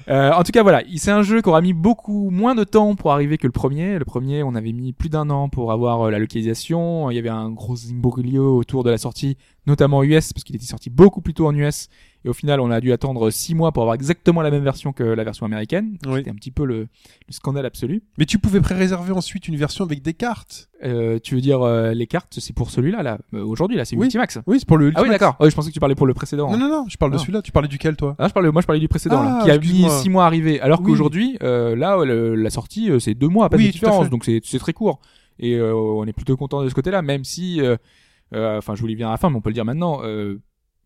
Euh, 0.10 0.32
en 0.34 0.44
tout 0.44 0.52
cas, 0.52 0.64
voilà, 0.64 0.84
c'est 0.98 1.12
un 1.12 1.24
jeu 1.24 1.42
qui 1.42 1.48
aura 1.48 1.62
mis 1.62 1.72
beaucoup 1.72 2.30
moins 2.30 2.56
de 2.56 2.66
temps 2.66 2.96
pour 2.96 3.14
arriver 3.14 3.38
que 3.38 3.48
le 3.48 3.54
premier. 3.54 3.98
Le 3.98 4.04
premier, 4.04 4.44
on 4.44 4.56
avait 4.56 4.74
mis 4.74 4.92
plus 4.92 5.10
d'un 5.10 5.30
an 5.30 5.48
pour 5.48 5.72
avoir 5.72 6.02
euh, 6.02 6.12
la 6.12 6.20
localisation. 6.20 7.10
Il 7.10 7.16
y 7.16 7.20
avait 7.20 7.30
un 7.30 7.50
gros 7.50 7.78
imbroglio 7.90 8.58
autour 8.58 8.84
de 8.84 8.90
la 8.90 8.98
sortie, 8.98 9.38
notamment 9.66 10.04
US, 10.04 10.34
parce 10.34 10.44
qu'il 10.44 10.56
était 10.56 10.66
sorti 10.66 10.90
beaucoup 10.90 11.22
plus 11.22 11.34
tôt 11.34 11.48
en 11.48 11.56
US. 11.56 11.88
Et 12.26 12.30
au 12.30 12.34
final, 12.34 12.62
on 12.62 12.72
a 12.72 12.80
dû 12.80 12.94
attendre 12.94 13.30
six 13.32 13.54
mois 13.54 13.74
pour 13.74 13.84
avoir 13.84 13.96
exactement 13.96 14.42
la 14.42 14.50
même 14.50 14.64
version 14.64 14.94
que 14.94 15.04
la 15.04 15.24
version 15.26 15.46
américaine. 15.46 15.98
Oui. 16.06 16.20
C'était 16.20 16.30
un 16.32 16.36
petit 16.36 16.52
peu 16.52 16.64
le, 16.66 16.80
le 16.84 16.88
scandale 17.32 17.66
absolu. 17.66 18.02
Mais 18.18 18.26
tu 18.26 18.40
pouvais 18.40 18.62
pré-réserver 18.62 19.12
ensuite 19.12 19.50
une 19.50 19.58
version 19.58 19.84
avec 19.84 20.02
des 20.02 20.14
cartes. 20.14 20.70
Euh, 20.86 21.20
tu 21.22 21.36
veux 21.36 21.42
dire 21.42 21.62
euh, 21.62 21.94
les 21.94 22.08
cartes, 22.08 22.36
c'est 22.40 22.56
pour 22.56 22.72
celui-là, 22.72 23.04
là. 23.04 23.18
Euh, 23.34 23.44
Aujourd'hui, 23.44 23.76
là, 23.76 23.84
c'est 23.84 23.98
Oui. 23.98 24.06
Ultimax. 24.06 24.40
Oui, 24.48 24.58
c'est 24.60 24.66
pour 24.68 24.78
le 24.78 24.86
Ah 24.96 25.02
oui, 25.02 25.08
Ultimax. 25.08 25.20
d'accord. 25.20 25.36
Ouais, 25.42 25.50
je 25.50 25.56
pensais 25.56 25.68
que 25.70 25.74
tu 25.74 25.82
parlais 25.82 25.96
pour 25.96 26.08
le 26.08 26.14
précédent. 26.14 26.50
Non, 26.50 26.58
non, 26.58 26.70
non, 26.70 26.86
je 26.88 26.96
parle 26.98 27.12
de 27.12 27.18
Non. 27.18 27.22
celui-là. 27.22 27.42
Tu 27.42 27.52
parlais 27.52 27.68
duquel, 27.68 27.98
toi 27.98 28.16
Ah, 28.20 28.30
je 28.30 28.34
parlais, 28.34 28.52
moi 28.52 28.62
je 28.62 28.68
parlais 28.68 28.80
du 28.80 28.88
précédent 28.88 29.20
Ah, 29.22 29.40
là, 29.40 29.44
qui 29.44 29.52
a 29.52 29.58
mis 29.58 29.60
excuse-moi. 29.66 30.00
six 30.02 30.10
mois 30.10 30.24
à 30.24 30.28
arriver, 30.28 30.62
alors 30.62 30.80
Oui. 30.80 30.86
qu'aujourd'hui, 30.88 31.38
euh, 31.44 31.76
là, 31.76 32.04
le- 32.06 32.36
la 32.36 32.50
sortie, 32.50 32.90
euh, 32.90 33.00
c'est 33.00 33.16
deux 33.16 33.28
mois 33.28 33.46
à 33.48 33.50
peine 33.50 33.60
Oui, 33.60 33.68
de 33.68 33.72
différence, 33.74 34.10
donc 34.10 34.24
c'est 34.24 34.42
très 34.60 34.72
court. 34.74 35.00
Et 35.40 35.56
euh, 35.56 35.74
on 35.76 36.06
est 36.06 36.14
plutôt 36.14 36.38
content 36.38 36.64
de 36.64 36.70
ce 36.70 36.74
côté-là, 36.76 37.02
même 37.02 37.24
si, 37.26 37.60
enfin, 38.34 38.76
je 38.76 38.82
vous 38.82 38.88
l'ai 38.88 38.96
bien 38.96 39.08
à 39.08 39.12
la 39.12 39.18
fin, 39.18 39.30
mais 39.30 39.36
on 39.38 39.42
peut 39.42 39.50
le 39.50 39.54
dire 39.56 39.66
maintenant. 39.66 40.02
euh, 40.04 40.40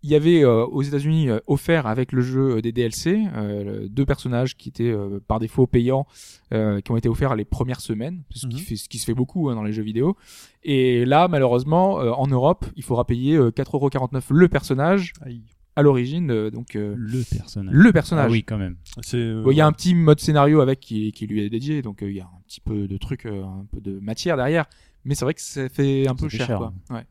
il 0.04 0.12
y 0.12 0.16
avait 0.16 0.44
euh, 0.44 0.64
aux 0.64 0.84
États-Unis 0.84 1.28
euh, 1.28 1.40
offert 1.48 1.88
avec 1.88 2.12
le 2.12 2.22
jeu 2.22 2.58
euh, 2.58 2.62
des 2.62 2.72
DLC 2.72 3.24
euh, 3.36 3.88
deux 3.90 4.06
personnages 4.06 4.56
qui 4.56 4.70
étaient 4.70 4.92
euh, 4.92 5.20
par 5.28 5.40
défaut 5.40 5.66
payants, 5.66 6.06
euh, 6.54 6.80
qui 6.82 6.92
ont 6.92 6.98
été 6.98 7.10
offerts 7.10 7.36
les 7.36 7.46
premières 7.46 7.82
semaines, 7.82 8.22
ce, 8.30 8.46
qui, 8.46 8.58
Mhm. 8.58 8.62
fait, 8.62 8.76
ce 8.76 8.88
qui 8.90 9.00
se 9.00 9.06
fait 9.06 9.16
beaucoup 9.16 9.50
hein, 9.50 9.56
dans 9.56 9.64
les 9.64 9.74
jeux 9.74 9.82
vidéo. 9.82 10.16
Et 10.64 11.04
là, 11.04 11.28
malheureusement, 11.28 12.00
euh, 12.00 12.12
en 12.12 12.28
Europe, 12.28 12.66
il 12.76 12.84
faudra 12.84 13.06
payer 13.06 13.36
euh, 13.38 13.50
4,49€ 13.50 14.22
le 14.30 14.48
personnage 14.48 15.14
Aïe. 15.22 15.42
à 15.76 15.82
l'origine, 15.82 16.30
euh, 16.30 16.52
donc 16.52 16.76
euh, 16.76 16.94
Le 16.96 17.24
personnage. 17.36 17.74
le 17.74 17.92
personnage. 17.92 18.28
Ah 18.30 18.32
oui, 18.32 18.44
quand 18.44 18.60
même. 18.60 18.78
Euh, 19.16 19.44
Il 19.50 19.58
y 19.58 19.62
a 19.62 19.66
un 19.66 19.72
petit 19.72 19.96
mode 19.96 20.20
scénario 20.20 20.62
avec 20.62 20.80
qui, 20.80 21.12
qui 21.12 21.26
lui 21.26 21.42
est 21.42 21.50
dédié, 21.50 21.82
donc 21.82 22.04
euh, 22.04 22.10
il 22.12 22.18
y 22.18 22.22
a 22.22 22.26
un 22.26 22.42
petit 22.48 22.62
peu 22.62 22.88
de 22.88 22.98
trucs, 22.98 23.26
euh, 23.26 23.44
un 23.44 23.66
peu 23.72 23.82
de 23.82 24.00
matière 24.00 24.38
derrière. 24.38 24.66
mais 25.06 25.16
c'est 25.16 25.26
vrai 25.26 25.34
que 25.34 25.42
ça 25.42 25.68
fait 25.70 26.08
un 26.08 26.14
peu 26.16 26.30
fait 26.30 26.38
cher, 26.38 26.48
cher, 26.48 26.58
quoi. 26.60 26.74
Ouais. 26.92 27.04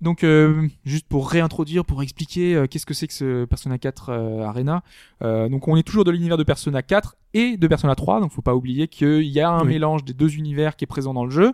Donc, 0.00 0.24
euh, 0.24 0.66
juste 0.84 1.06
pour 1.08 1.28
réintroduire, 1.30 1.84
pour 1.84 2.02
expliquer 2.02 2.54
euh, 2.54 2.66
qu'est-ce 2.66 2.86
que 2.86 2.94
c'est 2.94 3.06
que 3.06 3.12
ce 3.12 3.44
Persona 3.44 3.76
4 3.78 4.08
euh, 4.08 4.42
Arena. 4.44 4.82
Euh, 5.22 5.48
donc, 5.48 5.68
on 5.68 5.76
est 5.76 5.82
toujours 5.82 6.04
de 6.04 6.10
l'univers 6.10 6.38
de 6.38 6.42
Persona 6.42 6.82
4 6.82 7.16
et 7.34 7.56
de 7.58 7.66
Persona 7.68 7.94
3. 7.94 8.20
Donc, 8.20 8.32
faut 8.32 8.40
pas 8.42 8.54
oublier 8.54 8.88
qu'il 8.88 9.24
y 9.24 9.40
a 9.40 9.50
un 9.50 9.62
Oui. 9.62 9.68
mélange 9.68 10.04
des 10.04 10.14
deux 10.14 10.34
univers 10.36 10.76
qui 10.76 10.84
est 10.84 10.86
présent 10.86 11.12
dans 11.12 11.24
le 11.24 11.30
jeu. 11.30 11.52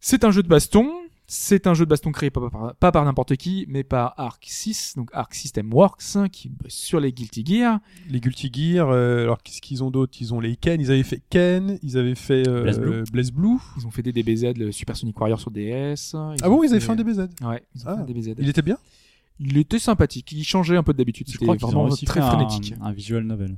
C'est 0.00 0.24
un 0.24 0.30
jeu 0.30 0.42
de 0.42 0.48
baston. 0.48 0.90
C'est 1.34 1.66
un 1.66 1.72
jeu 1.72 1.86
de 1.86 1.88
baston 1.88 2.12
créé 2.12 2.28
pas 2.30 2.46
par, 2.50 2.74
pas 2.74 2.92
par 2.92 3.04
n'importe 3.06 3.36
qui, 3.36 3.64
mais 3.66 3.84
par 3.84 4.12
Arc 4.18 4.44
6, 4.46 4.96
donc 4.98 5.08
Arc 5.14 5.32
System 5.34 5.72
Works, 5.72 6.02
hein, 6.16 6.28
qui 6.28 6.50
bosse 6.50 6.74
sur 6.74 7.00
les 7.00 7.10
Guilty 7.10 7.42
Gear. 7.46 7.80
Les 8.10 8.20
Guilty 8.20 8.50
Gear, 8.52 8.90
euh, 8.90 9.22
alors 9.22 9.42
qu'est-ce 9.42 9.62
qu'ils 9.62 9.82
ont 9.82 9.90
d'autre? 9.90 10.12
Ils 10.20 10.34
ont 10.34 10.40
les 10.40 10.56
Ken, 10.56 10.78
ils 10.78 10.90
avaient 10.90 11.02
fait 11.02 11.22
Ken, 11.30 11.78
ils 11.82 11.96
avaient 11.96 12.14
fait 12.14 12.46
euh, 12.46 12.62
Blaze 12.64 12.78
Blue. 12.78 13.02
Blaze 13.10 13.32
Blue. 13.32 13.56
Ils 13.78 13.86
ont 13.86 13.90
fait 13.90 14.02
des 14.02 14.12
DBZ, 14.12 14.58
le 14.58 14.72
Super 14.72 14.94
Sonic 14.94 15.18
Warrior 15.18 15.40
sur 15.40 15.50
DS. 15.50 16.14
Ah 16.14 16.34
bon, 16.50 16.62
ils 16.64 16.70
avaient 16.72 16.80
fait 16.80 16.92
un 16.92 16.96
DBZ 16.96 17.18
Ouais, 17.42 17.62
ils 17.74 17.80
ont 17.80 17.84
Ah. 17.86 17.94
fait 17.96 18.02
un 18.02 18.04
DBZ. 18.04 18.34
Il 18.38 18.48
était 18.50 18.60
bien? 18.60 18.76
Il 19.40 19.56
était 19.56 19.78
sympathique, 19.78 20.30
il 20.32 20.44
changeait 20.44 20.76
un 20.76 20.82
peu 20.82 20.92
d'habitude, 20.92 21.28
Je 21.28 21.32
c'était 21.32 21.46
crois 21.46 21.56
qu'ils 21.56 21.64
ont 21.64 21.70
vraiment 21.70 21.84
aussi 21.86 22.04
très 22.04 22.20
fait 22.20 22.26
un- 22.26 22.30
frénétique. 22.30 22.74
Un, 22.82 22.92
visual 22.92 23.24
novel. 23.24 23.56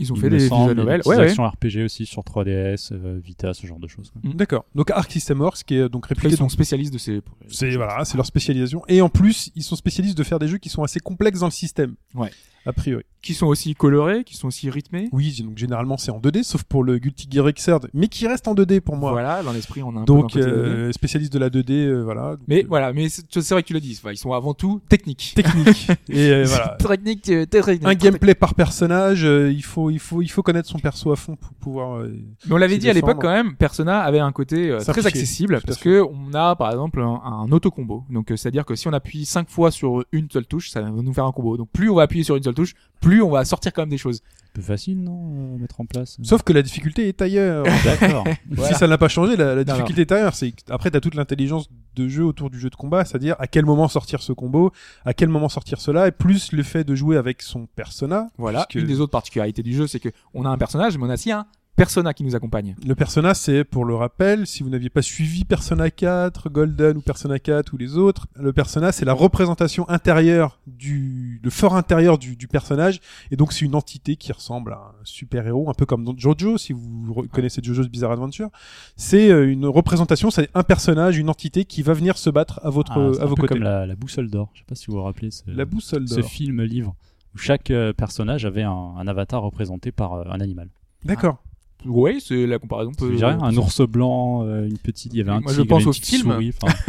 Ils 0.00 0.12
ont 0.12 0.16
Il 0.16 0.20
fait 0.22 0.30
des 0.30 0.38
visual 0.38 0.74
novels. 0.74 1.02
Ouais, 1.04 1.16
ouais. 1.16 1.24
actions 1.24 1.46
RPG 1.46 1.84
aussi 1.84 2.06
sur 2.06 2.22
3DS, 2.22 2.90
euh, 2.92 3.20
Vita, 3.22 3.52
ce 3.52 3.66
genre 3.66 3.78
de 3.78 3.86
choses. 3.86 4.10
Mm. 4.22 4.32
D'accord. 4.32 4.64
Donc 4.74 4.90
Arc 4.90 5.12
System 5.12 5.40
Works, 5.40 5.62
qui 5.64 5.76
est 5.76 5.88
donc 5.90 6.06
réputé 6.06 6.28
ils 6.28 6.36
sont 6.36 6.44
donc, 6.44 6.52
spécialistes 6.52 6.92
de 6.92 6.98
ces. 6.98 7.20
c'est 7.48 7.70
voilà, 7.76 8.04
c'est 8.06 8.16
leur 8.16 8.26
spécialisation. 8.26 8.82
Et 8.88 9.02
en 9.02 9.10
plus, 9.10 9.50
ils 9.54 9.62
sont 9.62 9.76
spécialistes 9.76 10.16
de 10.16 10.24
faire 10.24 10.38
des 10.38 10.48
jeux 10.48 10.58
qui 10.58 10.70
sont 10.70 10.82
assez 10.82 11.00
complexes 11.00 11.40
dans 11.40 11.46
le 11.46 11.52
système. 11.52 11.94
Ouais. 12.14 12.30
A 12.66 12.72
priori. 12.72 13.04
Qui 13.22 13.34
sont 13.34 13.46
aussi 13.48 13.74
colorés, 13.74 14.24
qui 14.24 14.34
sont 14.34 14.48
aussi 14.48 14.70
rythmés. 14.70 15.08
Oui, 15.12 15.36
donc 15.46 15.58
généralement 15.58 15.98
c'est 15.98 16.10
en 16.10 16.18
2D, 16.20 16.42
sauf 16.42 16.62
pour 16.64 16.82
le 16.84 16.96
Guilty 16.98 17.28
Gear 17.30 17.50
Xrd, 17.52 17.90
mais 17.92 18.08
qui 18.08 18.26
reste 18.26 18.48
en 18.48 18.54
2D 18.54 18.80
pour 18.80 18.96
moi. 18.96 19.10
Voilà, 19.12 19.42
dans 19.42 19.52
l'esprit, 19.52 19.82
on 19.82 19.90
a 19.94 20.00
un 20.00 20.04
peu 20.04 20.06
Donc 20.06 20.32
donné. 20.32 20.46
euh, 20.46 20.92
spécialiste 20.92 21.30
de 21.32 21.38
la 21.38 21.50
2D, 21.50 21.72
euh, 21.72 22.00
voilà. 22.02 22.30
Donc, 22.36 22.40
Mais 22.48 22.62
euh, 22.64 22.66
voilà, 22.68 22.94
mais 22.94 23.10
c'est 23.10 23.22
c'est 23.30 23.52
vrai 23.54 23.62
que 23.62 23.68
tu 23.68 23.74
le 23.74 23.80
dis. 23.80 23.98
Enfin, 24.00 24.12
ils 24.12 24.16
sont 24.16 24.32
avant 24.32 24.54
tout 24.54 24.80
techniques. 24.88 25.32
technique. 25.36 25.88
Et 26.08 26.30
euh, 26.30 26.44
voilà. 26.46 26.76
Technique, 26.78 27.28
euh, 27.28 27.44
technique. 27.44 27.84
Un 27.84 27.94
gameplay 27.94 28.34
par 28.34 28.54
personnage, 28.54 29.22
euh, 29.24 29.52
il 29.52 29.62
faut 29.64 29.90
il 29.90 29.98
faut 29.98 30.22
il 30.22 30.28
faut 30.30 30.42
connaître 30.42 30.68
son 30.70 30.78
perso 30.78 31.12
à 31.12 31.16
fond 31.16 31.36
pour 31.36 31.52
pouvoir. 31.54 31.98
euh, 31.98 32.14
Mais 32.46 32.54
on 32.54 32.56
l'avait 32.56 32.78
dit 32.78 32.88
à 32.88 32.94
l'époque 32.94 33.18
quand 33.20 33.32
même, 33.32 33.54
Persona 33.56 34.00
avait 34.00 34.20
un 34.20 34.32
côté 34.32 34.70
euh, 34.70 34.78
très 34.80 35.06
accessible 35.06 35.56
à 35.56 35.60
parce 35.60 35.78
que 35.78 36.02
on 36.02 36.32
a 36.32 36.56
par 36.56 36.70
exemple 36.70 37.00
un, 37.00 37.20
un 37.22 37.52
auto-combo. 37.52 38.04
Donc 38.08 38.32
euh, 38.32 38.36
c'est-à-dire 38.36 38.64
que 38.64 38.74
si 38.76 38.88
on 38.88 38.94
appuie 38.94 39.26
cinq 39.26 39.50
fois 39.50 39.70
sur 39.70 40.02
une 40.12 40.30
seule 40.30 40.46
touche, 40.46 40.70
ça 40.70 40.80
va 40.80 40.88
nous 40.90 41.12
faire 41.12 41.26
un 41.26 41.32
combo. 41.32 41.58
Donc 41.58 41.68
plus 41.70 41.90
on 41.90 41.96
va 41.96 42.02
appuyer 42.04 42.24
sur 42.24 42.36
une 42.36 42.42
seule 42.42 42.49
touche, 42.52 42.74
plus 43.00 43.22
on 43.22 43.30
va 43.30 43.44
sortir 43.44 43.72
quand 43.72 43.82
même 43.82 43.90
des 43.90 43.98
choses. 43.98 44.22
Un 44.50 44.52
peu 44.54 44.62
facile, 44.62 45.02
non, 45.02 45.54
à 45.54 45.58
mettre 45.58 45.80
en 45.80 45.86
place. 45.86 46.18
Sauf 46.22 46.42
que 46.42 46.52
la 46.52 46.62
difficulté 46.62 47.08
est 47.08 47.22
ailleurs. 47.22 47.64
D'accord. 47.84 48.24
Voilà. 48.50 48.72
Si 48.72 48.78
ça 48.78 48.88
n'a 48.88 48.98
pas 48.98 49.08
changé, 49.08 49.36
la, 49.36 49.54
la 49.54 49.64
Non, 49.64 49.74
difficulté 49.74 50.00
est 50.02 50.12
ailleurs. 50.12 50.34
C'est 50.34 50.52
après 50.68 50.90
t'as 50.90 51.00
toute 51.00 51.14
l'intelligence 51.14 51.70
de 51.94 52.08
jeu 52.08 52.24
autour 52.24 52.50
du 52.50 52.58
jeu 52.58 52.70
de 52.70 52.76
combat, 52.76 53.04
c'est-à-dire 53.04 53.36
à 53.38 53.46
quel 53.46 53.64
moment 53.64 53.88
sortir 53.88 54.22
ce 54.22 54.32
combo, 54.32 54.72
à 55.04 55.14
quel 55.14 55.28
moment 55.28 55.48
sortir 55.48 55.80
cela, 55.80 56.08
et 56.08 56.12
plus 56.12 56.52
le 56.52 56.62
fait 56.62 56.84
de 56.84 56.94
jouer 56.94 57.16
avec 57.16 57.42
son 57.42 57.66
persona. 57.66 58.28
Voilà. 58.38 58.66
puisque 58.68 58.82
Une 58.82 58.88
des 58.92 59.00
autres 59.00 59.12
particularités 59.12 59.62
du 59.62 59.74
jeu, 59.74 59.86
c'est 59.86 60.00
que 60.00 60.08
on 60.34 60.44
a 60.44 60.48
un 60.48 60.58
personnage, 60.58 60.98
mais 60.98 61.04
on 61.04 61.10
a 61.10 61.14
aussi 61.14 61.30
un 61.30 61.46
persona 61.84 62.14
qui 62.14 62.24
nous 62.24 62.36
accompagne. 62.36 62.76
Le 62.86 62.94
persona, 62.94 63.34
c'est 63.34 63.64
pour 63.64 63.84
le 63.84 63.94
rappel, 63.94 64.46
si 64.46 64.62
vous 64.62 64.68
n'aviez 64.68 64.90
pas 64.90 65.02
suivi 65.02 65.44
Persona 65.44 65.90
4, 65.90 66.48
Golden 66.50 66.98
ou 66.98 67.00
Persona 67.00 67.38
4 67.38 67.72
ou 67.72 67.76
les 67.76 67.96
autres, 67.96 68.26
le 68.36 68.52
persona, 68.52 68.92
c'est 68.92 69.04
la 69.04 69.12
représentation 69.14 69.88
intérieure 69.88 70.60
du, 70.66 71.40
le 71.42 71.50
fort 71.50 71.74
intérieur 71.76 72.18
du, 72.18 72.36
du 72.36 72.48
personnage, 72.48 73.00
et 73.30 73.36
donc 73.36 73.52
c'est 73.52 73.64
une 73.64 73.74
entité 73.74 74.16
qui 74.16 74.30
ressemble 74.32 74.72
à 74.74 74.76
un 75.00 75.04
super 75.04 75.46
héros, 75.46 75.70
un 75.70 75.74
peu 75.74 75.86
comme 75.86 76.04
dans 76.04 76.14
Jojo, 76.16 76.58
si 76.58 76.72
vous 76.72 77.26
connaissez 77.32 77.60
Jojo's 77.62 77.88
Bizarre 77.88 78.12
Adventure. 78.12 78.50
C'est 78.96 79.30
euh, 79.30 79.50
une 79.50 79.66
représentation, 79.66 80.30
c'est 80.30 80.50
un 80.54 80.62
personnage, 80.62 81.16
une 81.18 81.30
entité 81.30 81.64
qui 81.64 81.82
va 81.82 81.94
venir 81.94 82.18
se 82.18 82.30
battre 82.30 82.60
à 82.62 82.70
votre, 82.70 82.92
Ah, 82.98 83.10
c'est 83.14 83.20
à 83.20 83.24
un 83.24 83.26
vos 83.26 83.34
peu 83.36 83.42
côtés. 83.42 83.54
comme 83.54 83.62
la, 83.64 83.86
la 83.86 83.94
boussole 83.96 84.28
d'or. 84.30 84.50
Je 84.54 84.60
sais 84.60 84.66
pas 84.68 84.74
si 84.74 84.86
vous 84.88 84.94
vous 84.98 85.02
rappelez 85.02 85.30
ce, 85.30 85.42
La 85.46 85.64
boussole 85.64 86.06
ce 86.08 86.16
d'or. 86.20 86.28
film 86.28 86.62
livre 86.62 86.94
où 87.34 87.38
chaque 87.38 87.70
euh, 87.70 87.92
personnage 87.92 88.44
avait 88.44 88.62
un, 88.64 88.70
un 88.98 89.08
avatar 89.08 89.40
représenté 89.42 89.92
par 89.92 90.12
euh, 90.14 90.24
un 90.30 90.40
animal. 90.40 90.68
D'accord. 91.04 91.42
Oui, 91.86 92.20
c'est 92.20 92.46
la 92.46 92.58
comparaison. 92.58 92.90
Je 92.98 93.04
Peut... 93.06 93.14
dirais 93.16 93.36
un 93.40 93.56
ours 93.56 93.80
blanc, 93.82 94.44
euh, 94.44 94.66
une 94.68 94.78
petite, 94.78 95.12
il 95.14 95.18
y 95.18 95.20
avait 95.22 95.30
un 95.30 95.40
Moi, 95.40 95.52
je 95.52 95.62
tigre, 95.62 95.68
pense 95.68 95.82
une 95.82 95.88
au 95.88 95.92
film. 95.92 96.40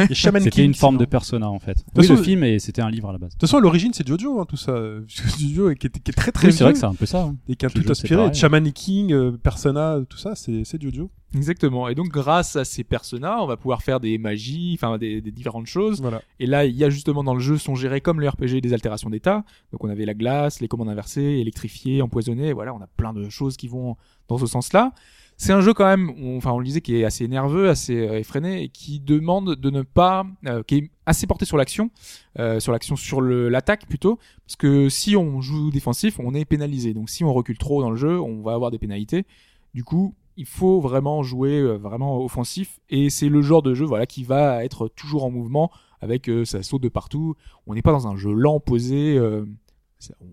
C'était 0.14 0.66
une 0.66 0.74
forme 0.74 0.96
sinon. 0.96 1.00
de 1.00 1.06
persona 1.06 1.50
en 1.50 1.60
fait. 1.60 1.76
toute 1.76 1.86
Oui, 1.96 2.04
façon, 2.08 2.16
le 2.16 2.24
film 2.24 2.44
et 2.44 2.60
c'était 2.60 2.82
un 2.82 2.90
livre 2.90 3.10
à 3.10 3.14
la 3.14 3.18
base. 3.18 3.30
De 3.30 3.34
toute 3.36 3.42
façon, 3.42 3.58
à 3.58 3.62
l'origine, 3.62 3.92
c'est 3.94 4.08
Jojo, 4.08 4.40
hein, 4.42 4.46
tout 4.48 4.58
ça. 4.58 4.74
Jojo, 5.40 5.74
qui 5.76 5.88
est, 5.88 5.90
qui 5.90 6.12
est 6.12 6.14
très 6.14 6.32
très 6.32 6.48
Oui, 6.48 6.54
c'est 6.54 6.64
vrai 6.64 6.74
que 6.74 6.80
c'est 6.80 6.86
un 6.86 6.94
peu 6.96 7.06
ça. 7.06 7.24
hein. 7.24 7.36
et 7.48 7.56
qui 7.56 7.66
a 7.66 7.70
Jojo, 7.70 7.84
tout 7.84 7.92
inspiré. 7.92 8.34
Shaman 8.34 8.72
King, 8.74 9.14
euh, 9.14 9.32
Persona, 9.32 10.00
tout 10.10 10.18
ça, 10.18 10.36
c'est 10.36 10.64
c'est 10.66 10.82
Jojo. 10.82 11.10
Exactement. 11.36 11.88
Et 11.88 11.96
donc, 11.96 12.10
grâce 12.10 12.56
à 12.58 12.66
ces 12.66 12.84
personas, 12.84 13.42
on 13.42 13.46
va 13.48 13.56
pouvoir 13.56 13.84
faire 13.84 14.00
des 14.02 14.18
magies, 14.18 14.74
enfin 14.78 14.98
des, 14.98 15.22
des 15.22 15.32
différentes 15.32 15.68
choses. 15.68 16.02
Voilà. 16.02 16.22
Et 16.40 16.46
là, 16.46 16.66
il 16.66 16.76
y 16.76 16.84
a 16.84 16.90
justement 16.90 17.24
dans 17.24 17.34
le 17.34 17.40
jeu 17.40 17.58
sont 17.58 17.76
gérés 17.76 18.02
comme 18.02 18.20
le 18.20 18.28
RPG 18.28 18.60
des 18.62 18.74
altérations 18.74 19.10
d'état. 19.10 19.46
Donc, 19.72 19.84
on 19.84 19.90
avait 19.90 20.06
la 20.06 20.14
glace, 20.14 20.60
les 20.60 20.68
commandes 20.68 20.90
inversées, 20.90 21.22
électrifiées, 21.40 22.02
empoisonnées. 22.02 22.52
Voilà, 22.54 22.74
on 22.74 22.82
a 22.82 22.88
plein 22.98 23.14
de 23.14 23.30
choses 23.30 23.56
qui 23.56 23.68
vont 23.70 23.96
dans 24.28 24.38
ce 24.38 24.46
sens-là. 24.46 24.94
C'est 25.38 25.54
un 25.54 25.62
jeu 25.62 25.74
quand 25.74 25.86
même, 25.86 26.12
on- 26.22 26.38
enfin 26.38 26.52
on 26.52 26.60
le 26.60 26.66
disait, 26.66 26.82
qui 26.82 26.96
est 26.98 27.04
assez 27.04 27.28
nerveux, 27.28 27.68
assez 27.70 27.96
euh, 27.98 28.20
effréné 28.20 28.62
et 28.64 28.70
qui 28.70 29.00
demande 29.00 29.56
de 29.56 29.70
ne 29.72 29.82
pas, 29.82 30.24
euh, 30.46 30.62
qui 30.62 30.76
est 30.76 30.92
assez 31.08 31.26
porté 31.26 31.46
sur 31.46 31.58
l'action, 31.58 31.90
euh, 32.38 32.60
sur 32.60 32.72
l'action 32.72 32.96
sur 32.96 33.22
l'attaque 33.22 33.88
plutôt, 33.88 34.20
parce 34.46 34.56
que 34.56 34.88
si 34.90 35.16
on 35.16 35.42
joue 35.42 35.72
défensif, 35.72 36.20
on 36.20 36.36
est 36.36 36.46
pénalisé. 36.46 36.94
Donc 36.94 37.10
si 37.10 37.24
on 37.24 37.34
recule 37.34 37.58
trop 37.58 37.82
dans 37.82 37.90
le 37.90 37.96
jeu, 37.98 38.20
on 38.20 38.44
va 38.44 38.54
avoir 38.54 38.70
des 38.70 38.78
pénalités. 38.78 39.26
Du 39.74 39.84
coup, 39.84 40.14
il 40.42 40.48
faut 40.48 40.82
vraiment 40.82 41.22
jouer 41.22 41.60
euh, 41.60 41.78
vraiment 41.78 42.20
offensif 42.24 42.80
et 42.90 43.12
c'est 43.12 43.30
le 43.30 43.44
genre 43.44 43.62
de 43.62 43.76
jeu 43.76 43.86
voilà 43.86 44.08
qui 44.08 44.24
va 44.24 44.66
être 44.66 44.88
toujours 44.88 45.24
en 45.24 45.30
mouvement 45.30 45.72
avec 46.02 46.30
euh, 46.30 46.46
ça 46.46 46.64
saute 46.64 46.82
de 46.82 46.90
partout. 46.90 47.36
On 47.68 47.76
n'est 47.76 47.84
pas 47.84 47.92
dans 47.92 48.08
un 48.08 48.18
jeu 48.18 48.34
lent 48.34 48.60
posé. 48.60 49.16
euh, 49.18 49.46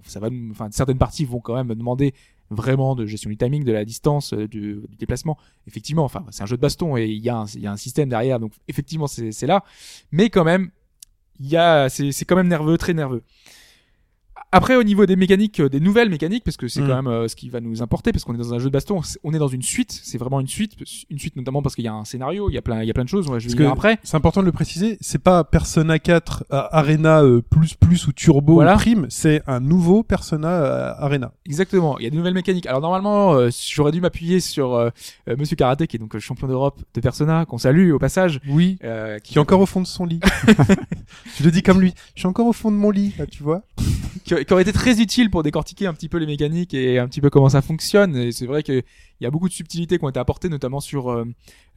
certaines 0.06 0.98
parties 0.98 1.26
vont 1.26 1.40
quand 1.40 1.54
même 1.54 1.74
demander 1.74 2.14
vraiment 2.48 2.94
de 2.94 3.04
gestion 3.04 3.28
du 3.28 3.36
timing, 3.36 3.64
de 3.64 3.72
la 3.72 3.84
distance, 3.84 4.32
du, 4.32 4.80
déplacement. 4.98 5.36
Effectivement, 5.66 6.10
c'est 6.30 6.42
un 6.42 6.46
jeu 6.46 6.56
de 6.56 6.62
baston 6.62 6.96
et 6.96 7.04
il 7.04 7.22
y, 7.22 7.28
a 7.28 7.36
un- 7.36 7.46
y 7.74 7.78
système 7.78 8.08
derrière, 8.08 8.40
donc 8.40 8.52
effectivement 8.66 9.06
c'est 9.06 9.46
là. 9.46 9.62
Mais 10.10 10.30
quand 10.30 10.44
même, 10.44 10.70
il 11.38 11.48
y 11.48 11.58
a 11.58 11.90
c'est 11.90 12.24
quand 12.24 12.36
même 12.36 12.48
nerveux, 12.48 12.78
très 12.78 12.94
nerveux. 12.94 13.22
Après, 14.50 14.76
au 14.76 14.82
niveau 14.82 15.04
des 15.04 15.16
mécaniques, 15.16 15.60
euh, 15.60 15.68
des 15.68 15.78
nouvelles 15.80 16.08
mécaniques, 16.08 16.42
parce 16.42 16.56
que 16.56 16.68
c'est 16.68 16.80
Mm. 16.80 16.88
quand 16.88 16.96
même 17.02 17.06
euh, 17.06 17.28
ce 17.28 17.36
qui 17.36 17.50
va 17.50 17.60
nous 17.60 17.82
importer, 17.82 18.12
parce 18.12 18.24
qu'on 18.24 18.34
est 18.34 18.38
dans 18.38 18.54
un 18.54 18.58
jeu 18.58 18.66
de 18.66 18.72
baston, 18.72 19.00
on 19.22 19.34
est 19.34 19.38
dans 19.38 19.48
une 19.48 19.60
suite, 19.62 20.00
c'est 20.02 20.16
vraiment 20.16 20.40
une 20.40 20.46
suite, 20.46 20.72
une 21.10 21.18
suite 21.18 21.36
notamment 21.36 21.60
parce 21.60 21.74
qu'il 21.74 21.84
y 21.84 21.88
a 21.88 21.92
un 21.92 22.04
scénario, 22.06 22.48
il 22.48 22.54
y 22.54 22.58
a 22.58 22.62
plein, 22.62 22.82
il 22.82 22.86
y 22.86 22.90
a 22.90 22.94
plein 22.94 23.04
de 23.04 23.08
choses, 23.10 23.26
y 23.26 23.28
venir 23.48 23.56
que 23.56 23.62
après. 23.64 23.98
c'est 24.04 24.16
important 24.16 24.40
de 24.40 24.46
le 24.46 24.52
préciser, 24.52 24.96
c'est 25.02 25.22
pas 25.22 25.44
Persona 25.44 25.98
4 25.98 26.44
euh, 26.50 26.62
Arena 26.70 27.22
plus 27.50 27.74
plus 27.74 28.06
ou 28.06 28.12
Turbo 28.12 28.54
Voilà. 28.54 28.74
ou 28.74 28.78
Prime, 28.78 29.06
c'est 29.10 29.42
un 29.46 29.60
nouveau 29.60 30.02
Persona 30.02 30.94
Arena. 30.98 31.32
Exactement, 31.44 31.98
il 31.98 32.04
y 32.04 32.06
a 32.06 32.10
des 32.10 32.16
nouvelles 32.16 32.32
mécaniques. 32.34 32.66
Alors 32.66 32.80
normalement, 32.80 33.34
euh, 33.34 33.50
j'aurais 33.70 33.92
dû 33.92 34.00
m'appuyer 34.00 34.40
sur 34.40 34.74
euh, 34.74 34.88
Monsieur 35.36 35.56
Karaté, 35.56 35.86
qui 35.86 35.96
est 35.96 35.98
donc 36.00 36.16
champion 36.18 36.46
d'Europe 36.46 36.80
de 36.94 37.00
Persona, 37.02 37.44
qu'on 37.44 37.58
salue 37.58 37.92
au 37.92 37.98
passage, 37.98 38.40
Oui. 38.48 38.78
euh, 38.82 39.18
Qui 39.18 39.34
est 39.34 39.38
encore 39.38 39.60
au 39.60 39.66
fond 39.66 39.82
de 39.82 39.86
son 39.86 40.06
lit. 40.06 40.20
Je 41.38 41.44
le 41.44 41.50
dis 41.50 41.62
comme 41.62 41.80
lui. 41.80 41.92
Je 42.14 42.20
suis 42.20 42.28
encore 42.28 42.46
au 42.46 42.52
fond 42.54 42.70
de 42.70 42.76
mon 42.76 42.90
lit, 42.90 43.14
là, 43.18 43.26
tu 43.26 43.42
vois. 43.42 43.62
Qui, 44.28 44.44
qui 44.44 44.60
été 44.60 44.72
très 44.72 45.00
utile 45.00 45.30
pour 45.30 45.42
décortiquer 45.42 45.86
un 45.86 45.94
petit 45.94 46.08
peu 46.08 46.18
les 46.18 46.26
mécaniques 46.26 46.74
et 46.74 46.98
un 46.98 47.08
petit 47.08 47.20
peu 47.20 47.30
comment 47.30 47.48
ça 47.48 47.62
fonctionne. 47.62 48.16
Et 48.16 48.32
c'est 48.32 48.46
vrai 48.46 48.62
qu'il 49.18 49.24
y 49.24 49.28
a 49.28 49.30
beaucoup 49.30 49.48
de 49.48 49.52
subtilités 49.52 49.98
qui 49.98 50.04
ont 50.04 50.08
été 50.08 50.20
apportées, 50.20 50.48
notamment 50.48 50.80
sur 50.80 51.10
euh, 51.10 51.24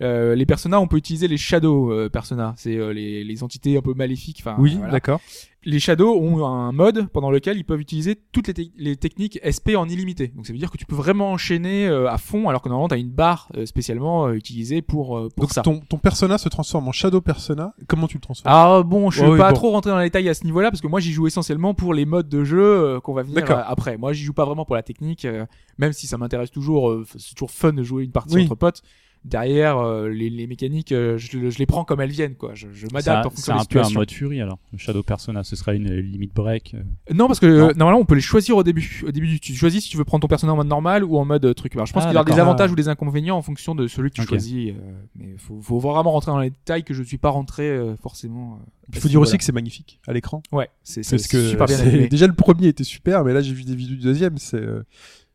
euh, 0.02 0.36
les 0.36 0.46
personas. 0.46 0.80
On 0.80 0.88
peut 0.88 0.98
utiliser 0.98 1.28
les 1.28 1.38
shadow 1.38 1.92
euh, 1.92 2.10
personas, 2.10 2.54
c'est 2.58 2.78
euh, 2.78 2.94
les, 2.94 3.24
les 3.24 3.44
entités 3.44 3.78
un 3.78 3.82
peu 3.82 3.94
maléfiques. 3.94 4.38
Enfin, 4.42 4.56
oui, 4.60 4.76
voilà. 4.78 4.92
d'accord. 4.94 5.20
Les 5.64 5.80
shadows 5.80 6.16
ont 6.20 6.44
un 6.44 6.72
mode 6.72 7.08
pendant 7.10 7.30
lequel 7.30 7.56
ils 7.56 7.64
peuvent 7.64 7.80
utiliser 7.80 8.18
toutes 8.32 8.48
les, 8.48 8.54
te- 8.56 8.72
les 8.78 8.96
techniques 8.96 9.40
SP 9.46 9.78
en 9.78 9.88
illimité. 9.88 10.30
Donc 10.30 10.48
ça 10.48 10.54
veut 10.54 10.58
dire 10.58 10.72
que 10.72 10.78
tu 10.78 10.88
peux 10.88 10.96
vraiment 10.96 11.32
enchaîner 11.34 11.88
euh, 11.88 12.10
à 12.10 12.18
fond, 12.18 12.50
alors 12.50 12.64
que 12.64 12.70
normalement 12.70 12.88
tu 12.88 12.96
as 12.96 12.98
une 12.98 13.12
barre 13.12 13.48
euh, 13.56 13.68
spécialement 13.68 14.26
euh, 14.26 14.34
utilisée 14.34 14.82
pour, 14.82 15.20
euh, 15.20 15.30
pour 15.36 15.44
Donc 15.46 15.54
ça. 15.54 15.62
ton, 15.62 15.80
ton 15.82 15.98
Persona 16.00 16.40
se 16.40 16.50
transforme 16.50 16.88
en 16.88 16.92
Shadow 16.92 17.22
Persona. 17.22 17.76
Comment 17.88 18.08
tu 18.08 18.18
le 18.18 18.22
transformes? 18.22 18.52
Ah 18.52 18.82
bon, 18.82 19.12
je 19.12 19.24
veux 19.24 19.34
oui, 19.34 19.38
pas 19.38 19.50
bon. 19.50 19.56
trop 19.56 19.70
rentrer 19.70 19.92
dans 19.92 20.00
les 20.00 20.06
détails 20.06 20.30
à 20.30 20.34
ce 20.34 20.46
niveau-là 20.46 20.72
parce 20.72 20.82
que 20.82 20.88
moi 20.88 21.00
j'y 21.00 21.12
joue 21.12 21.28
essentiellement 21.28 21.76
pour 21.76 21.94
les 21.94 22.06
modes 22.06 22.28
de 22.28 22.44
jeu 22.44 22.60
euh, 22.60 23.00
qu'on 23.00 23.14
va 23.14 23.22
venir 23.22 23.46
après. 23.68 23.98
Moi 24.00 24.14
j'y 24.14 24.24
joue 24.24 24.34
pas 24.34 24.46
vraiment 24.46 24.66
pour 24.66 24.76
la 24.76 24.82
technique, 24.82 25.26
euh, 25.26 25.46
même 25.78 25.94
si 25.94 26.08
ça 26.08 26.18
m'intéresse 26.18 26.52
toujours. 26.52 26.90
euh, 26.90 27.06
c'est 27.18 27.34
toujours 27.34 27.52
fun 27.52 27.74
de 27.74 27.84
jouer 27.84 28.04
une 28.04 28.12
partie 28.12 28.36
Oui. 28.36 28.44
entre 28.44 28.56
potes. 28.56 28.82
Derrière 29.24 29.78
euh, 29.78 30.10
les, 30.10 30.32
les 30.32 30.48
mécaniques, 30.48 30.92
euh, 30.92 31.16
je, 31.20 31.52
je 31.52 31.58
les 31.60 31.68
prends 31.68 31.86
comme 31.86 32.02
elles 32.02 32.10
viennent 32.10 32.34
quoi. 32.34 32.56
Je, 32.56 32.70
je 32.74 32.88
m'adapte 32.92 33.28
en 33.28 33.30
fonction 33.30 33.54
c'est 33.54 33.62
un 33.62 33.66
peu 33.66 33.80
un 33.80 33.90
mode 33.92 34.10
Fury 34.10 34.42
alors. 34.42 34.58
Shadow 34.78 35.04
Persona, 35.04 35.44
ce 35.44 35.56
serait 35.56 35.76
une 35.76 35.94
limite 35.94 36.34
break. 36.34 36.74
euh. 36.74 37.14
Non 37.14 37.28
parce 37.28 37.40
que 37.40 37.46
Non. 37.46 37.70
euh, 37.70 37.74
normalement 37.76 38.00
on 38.02 38.06
peut 38.06 38.16
les 38.16 38.22
choisir 38.22 38.58
au 38.58 38.64
début. 38.64 39.04
Au 39.06 39.12
début 39.12 39.40
tu 39.40 39.54
choisis 39.54 39.84
si 39.84 39.92
tu 39.92 39.98
veux 39.98 40.06
prendre 40.06 40.24
ton 40.24 40.28
personnage 40.28 40.54
en 40.54 40.58
mode 40.58 40.66
normal 40.70 41.04
ou 41.04 41.18
en 41.20 41.26
mode 41.26 41.46
euh, 41.46 41.54
truc. 41.54 41.76
Alors, 41.76 41.86
je 41.86 41.94
pense 41.94 42.02
Ah, 42.02 42.08
qu'il 42.08 42.16
y 42.16 42.20
aura 42.20 42.26
des 42.26 42.40
avantages 42.40 42.72
ou 42.72 42.76
des 42.76 42.88
inconvénients 42.88 43.38
en 43.38 43.44
fonction 43.44 43.76
de 43.76 43.86
celui 43.88 44.10
que 44.10 44.16
tu 44.16 44.24
choisis. 44.24 44.70
euh, 44.72 44.74
mais 45.16 45.36
faut, 45.38 45.62
faut 45.62 45.78
vraiment 45.78 46.10
rentrer 46.14 46.32
dans 46.32 46.40
les 46.40 46.50
détails 46.50 46.84
que 46.84 46.96
je 46.96 47.04
suis 47.04 47.20
pas 47.20 47.30
rentré 47.30 47.70
euh, 47.70 47.96
forcément. 47.98 48.54
euh, 48.56 48.66
Il 48.92 48.98
faut 49.02 49.08
dire 49.08 49.22
aussi 49.22 49.38
que 49.38 49.44
c'est 49.44 49.52
magnifique 49.52 50.00
à 50.08 50.14
l'écran. 50.14 50.42
ouais, 50.52 50.68
c'est 50.82 51.04
c'est 51.04 51.18
Parce 51.18 51.28
que 51.28 51.48
super 51.48 51.68
bien 51.68 51.78
déjà 52.10 52.26
le 52.26 52.34
premier 52.34 52.70
était 52.70 52.84
super, 52.84 53.24
mais 53.24 53.34
là 53.34 53.42
j'ai 53.42 53.54
vu 53.54 53.66
des 53.66 53.76
vidéos 53.76 53.98
du 53.98 54.02
deuxième, 54.02 54.40
c'est 54.40 54.58
euh, 54.58 54.82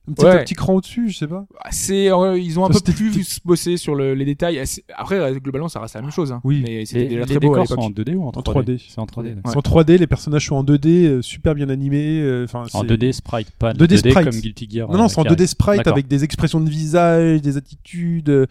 Un 0.09 0.13
petit, 0.13 0.25
Ouais. 0.25 0.31
un 0.31 0.39
petit 0.45 0.55
cran 0.55 0.75
au-dessus, 0.75 1.09
je 1.11 1.19
sais 1.19 1.27
pas. 1.27 1.47
Ah, 1.61 1.69
C'est, 1.73 2.13
euh, 2.13 2.39
ils 2.39 2.59
ont 2.61 2.65
un 2.65 2.73
Ça, 2.73 2.81
peu 2.81 2.93
plus 2.93 3.41
bossé 3.45 3.77
sur 3.77 3.95
le- 3.97 4.15
les 4.15 4.25
détails. 4.25 4.61
C'est- 4.67 4.85
Après, 4.97 5.17
euh, 5.19 5.35
globalement, 5.41 5.69
ça 5.69 5.81
reste 5.81 5.95
la 5.97 6.03
même 6.03 6.11
chose. 6.13 6.31
Hein. 6.33 6.41
Oui. 6.45 6.63
Mais 6.65 6.79
Les, 6.79 6.87
c'était 6.87 7.07
déjà 7.07 7.21
les 7.21 7.27
très 7.27 7.35
beau 7.35 7.41
décors 7.55 7.67
sont 7.67 7.75
en 7.81 7.91
2D 7.91 8.15
ou 8.15 8.23
en 8.25 8.31
3D, 8.31 8.43
3D. 8.77 8.79
C'est 8.89 8.99
en 9.01 9.07
3D. 9.07 9.35
d'accord. 9.35 9.51
C'est 9.53 9.59
en 9.59 9.63
3D, 9.63 9.99
les 9.99 10.07
personnages 10.07 10.47
sont 10.47 10.55
en 10.57 10.63
2D, 10.65 11.07
euh, 11.07 11.23
super 11.23 11.55
bien 11.57 11.69
animés. 11.69 12.21
euh, 12.21 12.45
Enfin, 12.45 12.65
En 12.73 12.83
c'est- 12.83 12.87
2D 12.87 13.13
sprite, 13.13 13.51
pas 13.59 13.73
2D 13.73 13.97
2D, 13.97 14.11
sprite. 14.13 14.31
comme 14.31 14.41
Guilty 14.41 14.69
Gear. 14.71 14.89
Non, 14.91 14.99
non, 14.99 15.05
euh, 15.05 15.09
c'est 15.09 15.19
en 15.19 15.23
carré. 15.25 15.35
2D 15.37 15.47
sprite 15.49 15.87
avec 15.89 16.07
des 16.07 16.23
expressions 16.25 16.61
de 16.61 16.71
visage, 16.71 17.43
des 17.43 17.57
attitudes. 17.57 18.29
euh, 18.31 18.47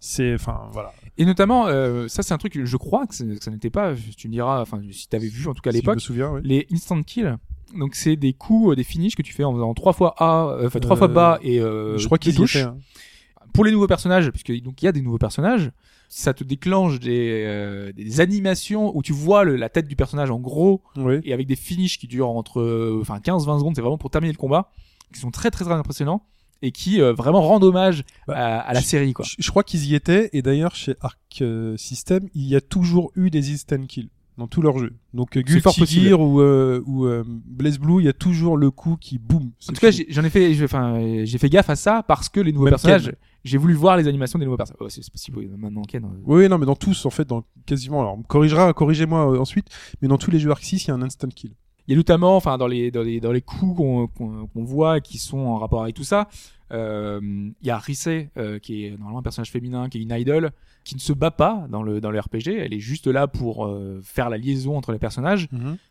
C'est, 0.00 0.34
enfin, 0.34 0.68
voilà. 0.72 0.92
Et 1.16 1.24
notamment, 1.24 1.66
euh, 1.66 2.08
ça, 2.08 2.22
c'est 2.22 2.34
un 2.34 2.38
truc, 2.38 2.58
je 2.62 2.76
crois 2.76 3.06
que, 3.06 3.14
ça 3.14 3.24
n'était 3.50 3.70
pas, 3.70 3.94
tu 4.16 4.28
me 4.28 4.32
diras, 4.32 4.60
enfin, 4.60 4.80
si 4.90 5.08
t'avais 5.08 5.28
vu, 5.28 5.48
en 5.48 5.54
tout 5.54 5.62
cas 5.62 5.70
à 5.70 5.72
Si 5.72 5.78
l'époque, 5.78 6.00
souviens, 6.00 6.30
oui. 6.32 6.40
les 6.44 6.66
instant 6.72 7.02
kill. 7.02 7.38
Donc, 7.78 7.94
c'est 7.94 8.16
des 8.16 8.32
coups, 8.32 8.72
euh, 8.72 8.76
des 8.76 8.84
finishes 8.84 9.16
que 9.16 9.22
tu 9.22 9.32
fais 9.32 9.44
en 9.44 9.52
faisant 9.52 9.74
trois 9.74 9.92
fois 9.92 10.14
A, 10.18 10.46
euh, 10.48 10.66
enfin, 10.66 10.80
trois 10.80 10.96
Euh, 10.96 10.98
fois 10.98 11.08
bas 11.08 11.38
et, 11.42 11.60
euh, 11.60 11.98
je 11.98 12.06
crois 12.06 12.16
étaient. 12.16 12.30
hein. 12.62 12.76
pour 13.52 13.64
les 13.64 13.70
nouveaux 13.72 13.86
personnages, 13.86 14.30
puisque 14.30 14.52
donc 14.62 14.82
il 14.82 14.86
y 14.86 14.88
a 14.88 14.92
des 14.92 15.00
nouveaux 15.02 15.18
personnages, 15.18 15.70
ça 16.08 16.34
te 16.34 16.42
déclenche 16.44 16.98
des, 17.00 17.44
euh, 17.46 17.92
des 17.92 18.20
animations 18.20 18.96
où 18.96 19.02
tu 19.02 19.12
vois 19.12 19.44
le- 19.44 19.56
la 19.56 19.68
tête 19.68 19.86
du 19.86 19.94
personnage 19.96 20.30
en 20.30 20.38
gros 20.40 20.82
Oui. 20.96 21.20
et 21.24 21.32
avec 21.32 21.46
des 21.46 21.56
finishes 21.56 21.98
qui 21.98 22.06
durent 22.08 22.30
entre 22.30 22.60
euh, 22.60 22.98
enfin 23.00 23.18
15-20 23.20 23.58
secondes, 23.58 23.74
c'est 23.76 23.80
vraiment 23.80 23.98
pour 23.98 24.10
terminer 24.10 24.32
le 24.32 24.38
combat, 24.38 24.70
qui 25.12 25.20
sont 25.20 25.30
très 25.30 25.50
très 25.52 25.64
très 25.64 25.74
impressionnants 25.74 26.24
et 26.62 26.72
qui 26.72 27.00
euh, 27.00 27.12
vraiment 27.12 27.42
rendent 27.42 27.64
hommage 27.64 28.04
Bah, 28.26 28.34
à, 28.36 28.58
à 28.60 28.72
la 28.72 28.80
je- 28.80 28.86
série 28.86 29.12
quoi. 29.12 29.24
Je, 29.28 29.36
je 29.38 29.50
crois 29.50 29.62
qu'ils 29.62 29.84
y 29.86 29.94
étaient, 29.94 30.30
et 30.32 30.42
d'ailleurs, 30.42 30.74
chez 30.74 30.94
Arc 31.00 31.18
euh, 31.40 31.76
System, 31.76 32.28
il 32.34 32.46
y 32.48 32.56
a 32.56 32.60
toujours 32.60 33.12
eu 33.16 33.30
des 33.30 33.52
instant 33.52 33.84
kills 33.86 34.08
dans 34.36 34.46
tous 34.48 34.62
leurs 34.62 34.78
jeux. 34.78 34.92
Donc, 35.12 35.36
euh, 35.36 35.42
C'est 35.46 35.60
fort 35.60 35.72
Guilty 35.74 35.80
possible. 35.80 36.08
Gear 36.08 36.20
ou, 36.20 36.40
euh, 36.40 36.82
ou 36.86 37.04
euh, 37.06 37.22
Blaze 37.26 37.78
Blue, 37.78 38.00
il 38.00 38.04
y 38.06 38.08
a 38.08 38.12
toujours 38.12 38.56
le 38.56 38.70
coup 38.70 38.96
qui 39.00 39.18
boum. 39.18 39.50
En 39.68 39.72
tout 39.72 39.80
cas, 39.80 39.90
j'ai- 39.90 40.06
j'en 40.08 40.24
ai 40.24 40.30
fait, 40.30 40.54
j'ai- 40.54 40.64
enfin, 40.64 41.22
j'ai 41.24 41.38
fait 41.38 41.48
gaffe 41.48 41.70
à 41.70 41.76
ça 41.76 42.02
parce 42.02 42.28
que 42.28 42.40
les 42.40 42.50
nouveaux 42.52 42.64
Même 42.64 42.72
personnages, 42.72 43.04
Ken. 43.06 43.14
j'ai 43.44 43.58
voulu 43.58 43.74
voir 43.74 43.96
les 43.96 44.08
animations 44.08 44.38
des 44.38 44.44
nouveaux 44.44 44.56
personnages. 44.56 44.80
Oh, 44.80 44.88
c'est 44.88 45.08
possible, 45.10 45.38
oui, 45.38 45.48
maintenant 45.56 45.82
Ken. 45.82 46.04
euh, 46.04 46.08
Oui, 46.24 46.48
non, 46.48 46.58
mais 46.58 46.66
dans 46.66 46.74
tous, 46.76 47.06
en 47.06 47.10
fait, 47.10 47.28
dans 47.28 47.44
quasiment. 47.66 48.00
Alors, 48.00 48.18
corrigera, 48.26 48.72
corrigez-moi 48.72 49.32
euh, 49.34 49.38
ensuite, 49.38 49.66
mais 50.02 50.08
dans 50.08 50.18
tous 50.18 50.30
les 50.32 50.38
jeux 50.40 50.50
Arc 50.50 50.64
6, 50.64 50.84
il 50.84 50.88
y 50.88 50.90
a 50.90 50.94
un 50.94 51.02
instant 51.02 51.28
kill. 51.28 51.52
Il 51.86 51.92
y 51.92 51.94
a 51.94 51.96
notamment, 51.96 52.36
enfin, 52.36 52.56
dans 52.56 52.66
les, 52.66 52.90
dans 52.90 53.02
les, 53.02 53.20
dans 53.20 53.32
les 53.32 53.42
coups 53.42 53.76
qu'on 53.76 54.06
qu'on 54.06 54.46
qu'on 54.46 54.64
voit 54.64 55.00
qui 55.00 55.18
sont 55.18 55.38
en 55.38 55.58
rapport 55.58 55.82
avec 55.82 55.94
tout 55.94 56.04
ça, 56.04 56.28
euh, 56.72 57.20
il 57.22 57.66
y 57.66 57.70
a 57.70 57.78
Risei, 57.78 58.30
euh, 58.36 58.58
qui 58.58 58.84
est 58.84 58.90
normalement 58.90 59.18
un 59.18 59.22
personnage 59.22 59.50
féminin, 59.50 59.88
qui 59.88 59.98
est 59.98 60.02
une 60.02 60.12
idol, 60.12 60.50
qui 60.82 60.94
ne 60.94 61.00
se 61.00 61.12
bat 61.12 61.30
pas 61.30 61.66
dans 61.70 61.82
le, 61.82 62.00
dans 62.00 62.10
le 62.10 62.18
RPG. 62.18 62.48
Elle 62.48 62.74
est 62.74 62.80
juste 62.80 63.06
là 63.06 63.26
pour 63.26 63.66
euh, 63.66 64.00
faire 64.02 64.30
la 64.30 64.38
liaison 64.38 64.76
entre 64.76 64.92
les 64.92 64.98
personnages. 64.98 65.48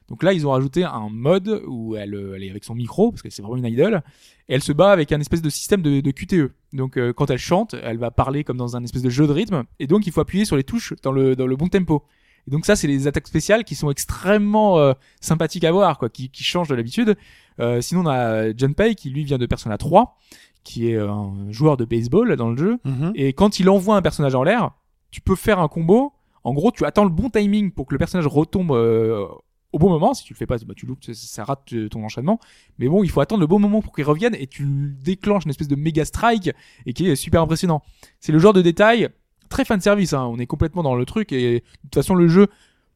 Donc 0.10 0.24
là, 0.24 0.34
ils 0.34 0.46
ont 0.46 0.52
rajouté 0.52 0.84
un 0.84 1.10
mode 1.10 1.62
où 1.68 1.96
elle, 1.96 2.16
euh, 2.16 2.36
elle 2.36 2.44
est 2.44 2.50
avec 2.50 2.64
son 2.64 2.76
micro, 2.76 3.12
parce 3.12 3.22
que 3.22 3.30
c'est 3.30 3.42
vraiment 3.42 3.58
une 3.58 3.72
idol, 3.72 4.02
et 4.50 4.56
elle 4.56 4.64
se 4.64 4.72
bat 4.74 4.92
avec 4.92 5.12
un 5.12 5.20
espèce 5.20 5.42
de 5.42 5.50
système 5.50 5.82
de, 5.82 6.02
de 6.02 6.12
QTE. 6.12 6.52
Donc 6.74 7.00
quand 7.14 7.30
elle 7.30 7.38
chante, 7.38 7.76
elle 7.84 7.98
va 7.98 8.10
parler 8.10 8.44
comme 8.44 8.58
dans 8.58 8.76
un 8.76 8.84
espèce 8.84 9.04
de 9.04 9.10
jeu 9.10 9.28
de 9.28 9.32
rythme, 9.32 9.64
et 9.80 9.88
donc 9.88 10.08
il 10.08 10.12
faut 10.12 10.22
appuyer 10.22 10.44
sur 10.44 10.56
les 10.56 10.64
touches 10.64 10.94
dans 11.04 11.12
le, 11.12 11.36
dans 11.36 11.48
le 11.48 11.56
bon 11.56 11.68
tempo. 11.68 12.04
Et 12.48 12.52
donc 12.52 12.66
ça, 12.66 12.76
c'est 12.76 12.88
les 12.88 13.08
attaques 13.08 13.28
spéciales 13.28 13.64
qui 13.64 13.76
sont 13.76 13.90
extrêmement 13.90 14.80
euh, 14.80 14.94
sympathiques 15.22 15.64
à 15.64 15.72
voir, 15.72 15.98
quoi, 15.98 16.10
qui, 16.10 16.30
qui 16.30 16.44
changent 16.44 16.68
de 16.68 16.76
l'habitude. 16.76 17.16
Euh, 17.60 17.82
sinon, 17.82 18.02
on 18.02 18.08
a 18.08 18.56
Junpei 18.56 18.96
qui 18.96 19.10
lui 19.10 19.24
vient 19.24 19.38
de 19.38 19.46
Persona 19.46 19.78
3, 19.78 20.18
qui 20.64 20.90
est 20.90 20.98
un 20.98 21.52
joueur 21.52 21.78
de 21.78 21.86
baseball 21.86 22.36
dans 22.36 22.50
le 22.50 22.58
jeu, 22.58 22.80
et 23.16 23.34
quand 23.34 23.60
il 23.60 23.70
envoie 23.70 23.96
un 23.96 24.02
personnage 24.02 24.36
en 24.36 24.44
l'air, 24.44 24.72
tu 25.12 25.22
peux 25.22 25.36
faire 25.36 25.60
un 25.60 25.68
combo. 25.68 26.14
En 26.44 26.54
gros, 26.54 26.72
tu 26.72 26.86
attends 26.86 27.04
le 27.04 27.10
bon 27.10 27.30
timing 27.30 27.72
pour 27.72 27.86
que 27.86 27.94
le 27.94 27.98
personnage 28.00 28.28
retombe 28.28 28.72
euh, 28.72 29.26
au 29.72 29.80
bon 29.80 29.90
moment. 29.90 30.14
Si 30.14 30.24
tu 30.24 30.34
le 30.34 30.38
fais 30.38 30.46
pas, 30.46 30.58
bah, 30.66 30.74
tu 30.76 30.86
loupes, 30.86 31.04
ça, 31.04 31.14
ça 31.14 31.44
rate 31.44 31.72
euh, 31.74 31.88
ton 31.88 32.04
enchaînement. 32.04 32.40
Mais 32.80 32.88
bon, 32.88 33.04
il 33.04 33.10
faut 33.10 33.22
attendre 33.22 33.42
le 33.42 33.48
bon 33.48 33.60
moment 33.60 33.82
pour 33.82 33.94
qu'il 33.94 34.06
revienne 34.06 34.36
et 34.36 34.48
tu 34.48 34.66
déclenches 35.04 35.46
une 35.46 35.52
espèce 35.52 35.68
de 35.68 35.76
méga 35.76 36.04
strike 36.04 36.52
et 36.86 36.94
qui 36.94 37.08
est 37.08 37.16
super 37.16 37.42
impressionnant. 37.42 37.82
C'est 38.20 38.32
le 38.32 38.40
genre 38.40 38.54
de 38.54 38.62
détail 38.62 39.10
très 39.54 39.66
fan 39.66 39.80
service. 39.80 40.14
Hein. 40.14 40.26
On 40.26 40.38
est 40.40 40.46
complètement 40.46 40.84
dans 40.84 40.96
le 40.96 41.06
truc 41.06 41.32
et 41.32 41.60
de 41.60 41.64
toute 41.84 41.96
façon, 41.96 42.16
le 42.16 42.28
jeu 42.28 42.48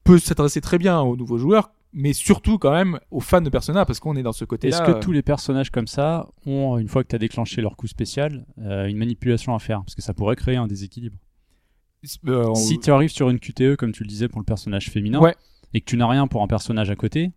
peut 0.03 0.19
s'adresser 0.19 0.59
très 0.61 0.77
bien 0.77 0.99
aux 1.01 1.15
nouveaux 1.15 1.37
joueurs, 1.37 1.71
mais 1.93 2.13
surtout 2.13 2.57
quand 2.57 2.71
même 2.71 2.99
aux 3.11 3.19
fans 3.21 3.41
de 3.41 3.49
Persona 3.49 3.85
parce 3.85 3.99
qu'on 3.99 4.15
est 4.15 4.23
dans 4.23 4.31
ce 4.33 4.45
côté-là. 4.45 4.75
Est-ce 4.77 4.91
que 4.93 4.99
tous 4.99 5.11
les 5.11 5.21
personnages 5.21 5.69
comme 5.69 5.87
ça 5.87 6.27
ont, 6.45 6.77
une 6.77 6.87
fois 6.87 7.03
que 7.03 7.09
tu 7.09 7.15
as 7.15 7.19
déclenché 7.19 7.61
leur 7.61 7.75
coup 7.77 7.87
spécial, 7.87 8.45
euh, 8.59 8.87
une 8.87 8.97
manipulation 8.97 9.53
à 9.55 9.59
faire? 9.59 9.79
Parce 9.83 9.95
que 9.95 10.01
ça 10.01 10.13
pourrait 10.13 10.35
créer 10.35 10.55
un 10.57 10.67
déséquilibre. 10.67 11.17
euh, 12.27 12.45
on- 12.49 12.55
Si 12.55 12.79
tu 12.79 12.91
arrives 12.91 13.09
sur 13.09 13.29
une 13.29 13.39
QTE, 13.39 13.75
comme 13.75 13.91
tu 13.91 14.03
le 14.03 14.07
disais 14.09 14.27
pour 14.27 14.39
le 14.39 14.45
personnage 14.45 14.89
féminin, 14.89 15.19
Ouais. 15.19 15.35
et 15.73 15.81
que 15.81 15.85
tu 15.85 15.97
n'as 15.97 16.07
rien 16.07 16.27
pour 16.27 16.41
un 16.43 16.47
personnage 16.47 16.89
à 16.89 16.95
côté, 16.95 17.31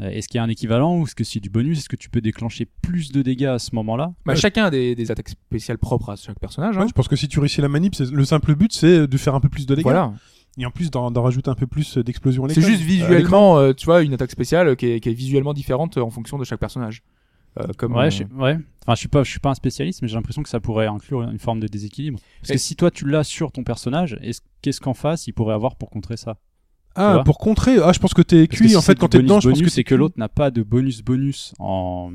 est-ce 0.00 0.28
qu'il 0.28 0.38
y 0.38 0.40
a 0.40 0.44
un 0.44 0.48
équivalent 0.48 0.98
ou 0.98 1.04
est-ce 1.04 1.14
que 1.14 1.24
c'est 1.24 1.40
du 1.40 1.50
bonus? 1.50 1.78
Est-ce 1.78 1.88
que 1.88 1.96
tu 1.96 2.10
peux 2.10 2.20
déclencher 2.20 2.66
plus 2.82 3.12
de 3.12 3.22
dégâts 3.22 3.44
à 3.46 3.58
ce 3.58 3.74
moment-là? 3.74 4.12
Bah, 4.24 4.34
chacun 4.34 4.64
a 4.66 4.70
des, 4.70 4.94
des 4.94 5.10
attaques 5.10 5.30
spéciales 5.30 5.78
propres 5.78 6.10
à 6.10 6.16
chaque 6.16 6.38
personnage. 6.38 6.76
hein. 6.76 6.82
Ouais, 6.82 6.88
je 6.88 6.92
pense 6.92 7.08
que 7.08 7.16
si 7.16 7.28
tu 7.28 7.40
réussis 7.40 7.60
la 7.60 7.68
manip, 7.68 7.94
c'est- 7.94 8.10
le 8.10 8.24
simple 8.24 8.54
but, 8.54 8.72
c'est 8.72 9.06
de 9.06 9.16
faire 9.16 9.34
un 9.34 9.40
peu 9.40 9.48
plus 9.48 9.66
de 9.66 9.74
dégâts. 9.74 9.84
Voilà. 9.84 10.12
Et 10.58 10.64
en 10.66 10.70
plus, 10.70 10.90
d'en 10.90 11.10
rajouter 11.22 11.50
un 11.50 11.54
peu 11.54 11.66
plus 11.66 11.98
d'explosion 11.98 12.44
à 12.44 12.48
C'est 12.48 12.60
juste 12.62 12.80
l'écran. 12.86 12.86
visuellement, 13.08 13.58
euh, 13.58 13.72
tu 13.74 13.84
vois, 13.86 14.02
une 14.02 14.14
attaque 14.14 14.30
spéciale 14.30 14.74
qui 14.76 14.86
est, 14.86 15.00
qui 15.00 15.08
est 15.10 15.12
visuellement 15.14 15.52
différente 15.52 15.98
en 15.98 16.08
fonction 16.10 16.38
de 16.38 16.44
chaque 16.44 16.60
personnage. 16.60 17.02
Euh, 17.58 17.66
comme, 17.78 17.94
Ouais, 17.94 18.06
euh, 18.06 18.10
je, 18.10 18.22
ouais. 18.34 18.58
Enfin, 18.82 18.94
je 18.94 18.98
suis 18.98 19.08
pas, 19.08 19.22
je 19.24 19.30
suis 19.30 19.40
pas 19.40 19.50
un 19.50 19.54
spécialiste, 19.54 20.02
mais 20.02 20.08
j'ai 20.08 20.14
l'impression 20.14 20.42
que 20.42 20.48
ça 20.50 20.60
pourrait 20.60 20.86
inclure 20.86 21.22
une 21.22 21.38
forme 21.38 21.60
de 21.60 21.66
déséquilibre. 21.68 22.18
Parce 22.40 22.50
Et- 22.50 22.52
que 22.54 22.58
si 22.58 22.76
toi 22.76 22.90
tu 22.90 23.06
l'as 23.08 23.24
sur 23.24 23.50
ton 23.52 23.64
personnage, 23.64 24.18
est-ce- 24.22 24.42
qu'est-ce 24.60 24.80
qu'en 24.80 24.92
face 24.94 25.26
il 25.26 25.32
pourrait 25.32 25.54
avoir 25.54 25.76
pour 25.76 25.88
contrer 25.90 26.16
ça? 26.18 26.36
Ah, 26.96 27.22
pour 27.24 27.38
contrer. 27.38 27.76
Ah, 27.82 27.92
je 27.92 27.98
pense 27.98 28.14
que 28.14 28.22
t'es 28.22 28.46
cuit. 28.48 28.70
si 28.70 28.76
en 28.76 28.80
c'est 28.80 28.86
fait, 28.92 28.98
quand 28.98 29.08
t'es 29.08 29.18
dedans, 29.22 29.40
je 29.40 29.48
pense 29.48 29.58
bonus, 29.58 29.68
que 29.68 29.74
c'est 29.74 29.84
que 29.84 29.94
l'autre 29.94 30.14
n'a 30.18 30.28
pas 30.28 30.50
de 30.50 30.62
bonus 30.62 31.02
bonus 31.02 31.54
en 31.58 32.10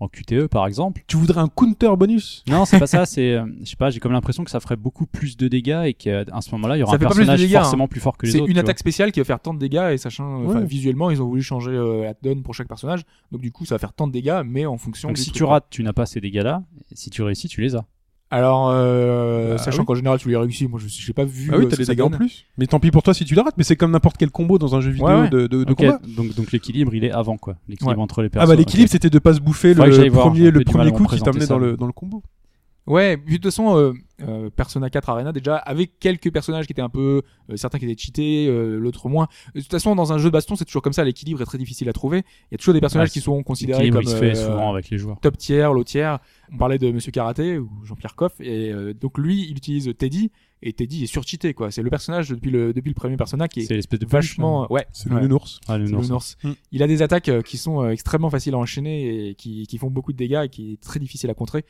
en 0.00 0.08
QTE 0.08 0.48
par 0.48 0.66
exemple. 0.66 1.04
Tu 1.06 1.16
voudrais 1.16 1.40
un 1.40 1.46
counter 1.46 1.90
bonus? 1.96 2.42
Non, 2.48 2.64
c'est 2.64 2.80
pas 2.80 2.88
ça. 2.88 3.06
C'est, 3.06 3.34
euh, 3.34 3.44
je 3.62 3.70
sais 3.70 3.76
pas, 3.76 3.90
j'ai 3.90 4.00
comme 4.00 4.10
l'impression 4.10 4.42
que 4.42 4.50
ça 4.50 4.58
ferait 4.58 4.74
beaucoup 4.74 5.06
plus 5.06 5.36
de 5.36 5.46
dégâts 5.46 5.82
et 5.86 5.94
qu'à 5.94 6.24
ce 6.40 6.50
moment-là, 6.52 6.76
il 6.76 6.80
y 6.80 6.82
aura 6.82 6.90
Ça 6.90 6.96
un 6.96 6.98
fait 6.98 7.04
pas 7.04 7.10
plus 7.10 7.20
de 7.20 7.26
personnage 7.26 7.40
dégâts, 7.40 7.54
hein. 7.56 7.60
forcément 7.60 7.86
plus 7.86 8.00
fort 8.00 8.16
que 8.18 8.26
les 8.26 8.32
C'est 8.32 8.40
autres. 8.40 8.48
une 8.48 8.54
tu 8.54 8.60
attaque 8.60 8.80
spéciale 8.80 9.12
qui 9.12 9.20
va 9.20 9.24
faire 9.24 9.38
tant 9.38 9.54
de 9.54 9.60
dégâts 9.60 9.90
et 9.92 9.98
sachant, 9.98 10.42
Ouais. 10.42 10.64
visuellement, 10.64 11.10
ils 11.10 11.22
ont 11.22 11.26
voulu 11.28 11.40
changer 11.42 11.70
euh, 11.70 12.02
la 12.02 12.14
donne 12.20 12.42
pour 12.42 12.52
chaque 12.52 12.66
personnage. 12.66 13.02
Donc 13.30 13.42
du 13.42 13.52
coup, 13.52 13.64
ça 13.64 13.76
va 13.76 13.78
faire 13.78 13.92
tant 13.92 14.08
de 14.08 14.12
dégâts, 14.12 14.42
mais 14.44 14.66
en 14.66 14.76
fonction. 14.76 15.08
Donc 15.08 15.16
du 15.16 15.22
si 15.22 15.28
truc, 15.28 15.36
tu 15.36 15.44
quoi. 15.44 15.52
rates, 15.52 15.66
tu 15.70 15.84
n'as 15.84 15.92
pas 15.92 16.06
ces 16.06 16.20
dégâts-là. 16.20 16.64
Si 16.94 17.10
tu 17.10 17.22
réussis, 17.22 17.46
tu 17.46 17.60
les 17.60 17.76
as. 17.76 17.84
Alors, 18.32 18.70
euh, 18.72 19.52
Bah, 19.52 19.58
sachant 19.58 19.80
oui. 19.80 19.84
qu'en 19.84 19.94
général, 19.94 20.18
tu 20.18 20.28
les 20.30 20.36
réussis. 20.36 20.66
Moi, 20.66 20.80
je 20.82 20.88
j'ai 20.88 21.12
pas 21.12 21.24
vu. 21.26 21.50
Ah 21.52 21.58
oui, 21.58 21.66
euh, 21.66 21.68
t'as 21.68 21.76
des 21.76 21.84
dégâts 21.84 22.00
en 22.00 22.08
plus. 22.10 22.46
Mais 22.56 22.66
tant 22.66 22.80
pis 22.80 22.90
pour 22.90 23.02
toi 23.02 23.12
si 23.12 23.26
tu 23.26 23.34
la 23.34 23.42
rates. 23.42 23.56
Mais 23.58 23.62
c'est 23.64 23.76
comme 23.76 23.90
n'importe 23.90 24.16
quel 24.16 24.30
combo 24.30 24.56
dans 24.58 24.74
un 24.74 24.80
jeu 24.80 24.90
vidéo 24.90 25.06
Ouais, 25.06 25.20
ouais. 25.20 25.28
de, 25.28 25.46
de, 25.46 25.64
de 25.64 25.74
combat. 25.74 26.00
Donc, 26.16 26.34
donc 26.34 26.50
l'équilibre, 26.50 26.94
il 26.94 27.04
est 27.04 27.10
avant 27.12 27.36
quoi. 27.36 27.56
L'équilibre 27.68 27.98
Ouais. 27.98 28.02
entre 28.02 28.22
les 28.22 28.28
Ah 28.28 28.30
personnes. 28.30 28.48
bah 28.48 28.56
l'équilibre, 28.56 28.88
c'était 28.90 29.10
de 29.10 29.18
pas 29.18 29.34
se 29.34 29.40
bouffer 29.40 29.74
Faudrait 29.74 29.90
le 29.90 30.10
premier, 30.10 30.50
le 30.50 30.64
premier 30.64 30.90
coup 30.92 31.04
qui 31.04 31.20
t'amenait 31.20 31.46
dans 31.46 31.58
le, 31.58 31.76
dans 31.76 31.86
le 31.86 31.92
combo. 31.92 32.22
Ouais, 32.86 33.16
puis 33.16 33.34
de 33.34 33.36
toute 33.36 33.44
façon, 33.44 33.76
euh, 33.76 33.92
euh, 34.22 34.50
Persona 34.50 34.90
4 34.90 35.08
Arena 35.08 35.30
déjà 35.32 35.54
avec 35.56 36.00
quelques 36.00 36.32
personnages 36.32 36.66
qui 36.66 36.72
étaient 36.72 36.82
un 36.82 36.88
peu, 36.88 37.22
euh, 37.48 37.56
certains 37.56 37.78
qui 37.78 37.84
étaient 37.88 38.00
cheatés, 38.00 38.48
euh, 38.48 38.76
l'autre 38.76 39.08
moins. 39.08 39.28
De 39.54 39.60
toute 39.60 39.70
façon, 39.70 39.94
dans 39.94 40.12
un 40.12 40.18
jeu 40.18 40.24
de 40.30 40.32
baston, 40.32 40.56
c'est 40.56 40.64
toujours 40.64 40.82
comme 40.82 40.92
ça. 40.92 41.04
L'équilibre 41.04 41.40
est 41.40 41.44
très 41.44 41.58
difficile 41.58 41.88
à 41.88 41.92
trouver. 41.92 42.18
Il 42.50 42.52
y 42.52 42.54
a 42.56 42.58
toujours 42.58 42.74
des 42.74 42.80
personnages 42.80 43.08
Ouais, 43.08 43.12
qui 43.12 43.20
sont 43.20 43.40
considérés 43.44 43.88
comme 43.90 44.02
il 44.02 44.08
se 44.08 44.16
fait 44.16 44.36
euh, 44.36 44.46
souvent 44.50 44.72
avec 44.72 44.90
les 44.90 44.98
joueurs. 44.98 45.20
top 45.20 45.36
tier, 45.38 45.62
low 45.72 45.84
tier. 45.84 46.16
On 46.52 46.56
parlait 46.58 46.78
de 46.78 46.90
Monsieur 46.90 47.12
Karaté 47.12 47.56
ou 47.58 47.70
Jean-Pierre 47.84 48.16
Coff 48.16 48.32
et 48.40 48.72
euh, 48.72 48.92
donc 48.92 49.16
lui, 49.16 49.46
il 49.48 49.56
utilise 49.56 49.92
Teddy 49.96 50.32
et 50.60 50.72
Teddy 50.72 51.04
est 51.04 51.06
surcheaté 51.06 51.54
quoi. 51.54 51.70
C'est 51.70 51.82
le 51.82 51.90
personnage 51.90 52.30
depuis 52.30 52.50
le 52.50 52.72
depuis 52.72 52.90
le 52.90 52.94
premier 52.94 53.16
Persona 53.16 53.46
qui 53.48 53.60
est, 53.60 53.64
C'est 53.64 53.74
l'espèce 53.74 54.00
de 54.00 54.06
vachement 54.06 54.70
ouais. 54.72 54.86
C'est 54.92 55.08
ouais. 55.08 55.16
le 55.16 55.22
nounours. 55.22 55.60
Ah, 55.68 55.78
le 55.78 55.86
C'est 55.86 55.92
nounours. 55.92 56.08
le 56.08 56.08
nounours. 56.08 56.36
Mm. 56.44 56.50
Il 56.72 56.82
a 56.82 56.86
des 56.88 57.02
attaques 57.02 57.30
qui 57.44 57.56
sont 57.58 57.88
extrêmement 57.88 58.28
faciles 58.30 58.54
à 58.54 58.58
enchaîner 58.58 59.28
et 59.30 59.34
qui, 59.36 59.66
qui 59.68 59.78
font 59.78 59.90
beaucoup 59.90 60.12
de 60.12 60.18
dégâts 60.18 60.42
et 60.44 60.48
qui 60.48 60.72
est 60.74 60.80
très 60.80 60.98
difficile 61.00 61.30
à 61.30 61.34
contrer. 61.34 61.64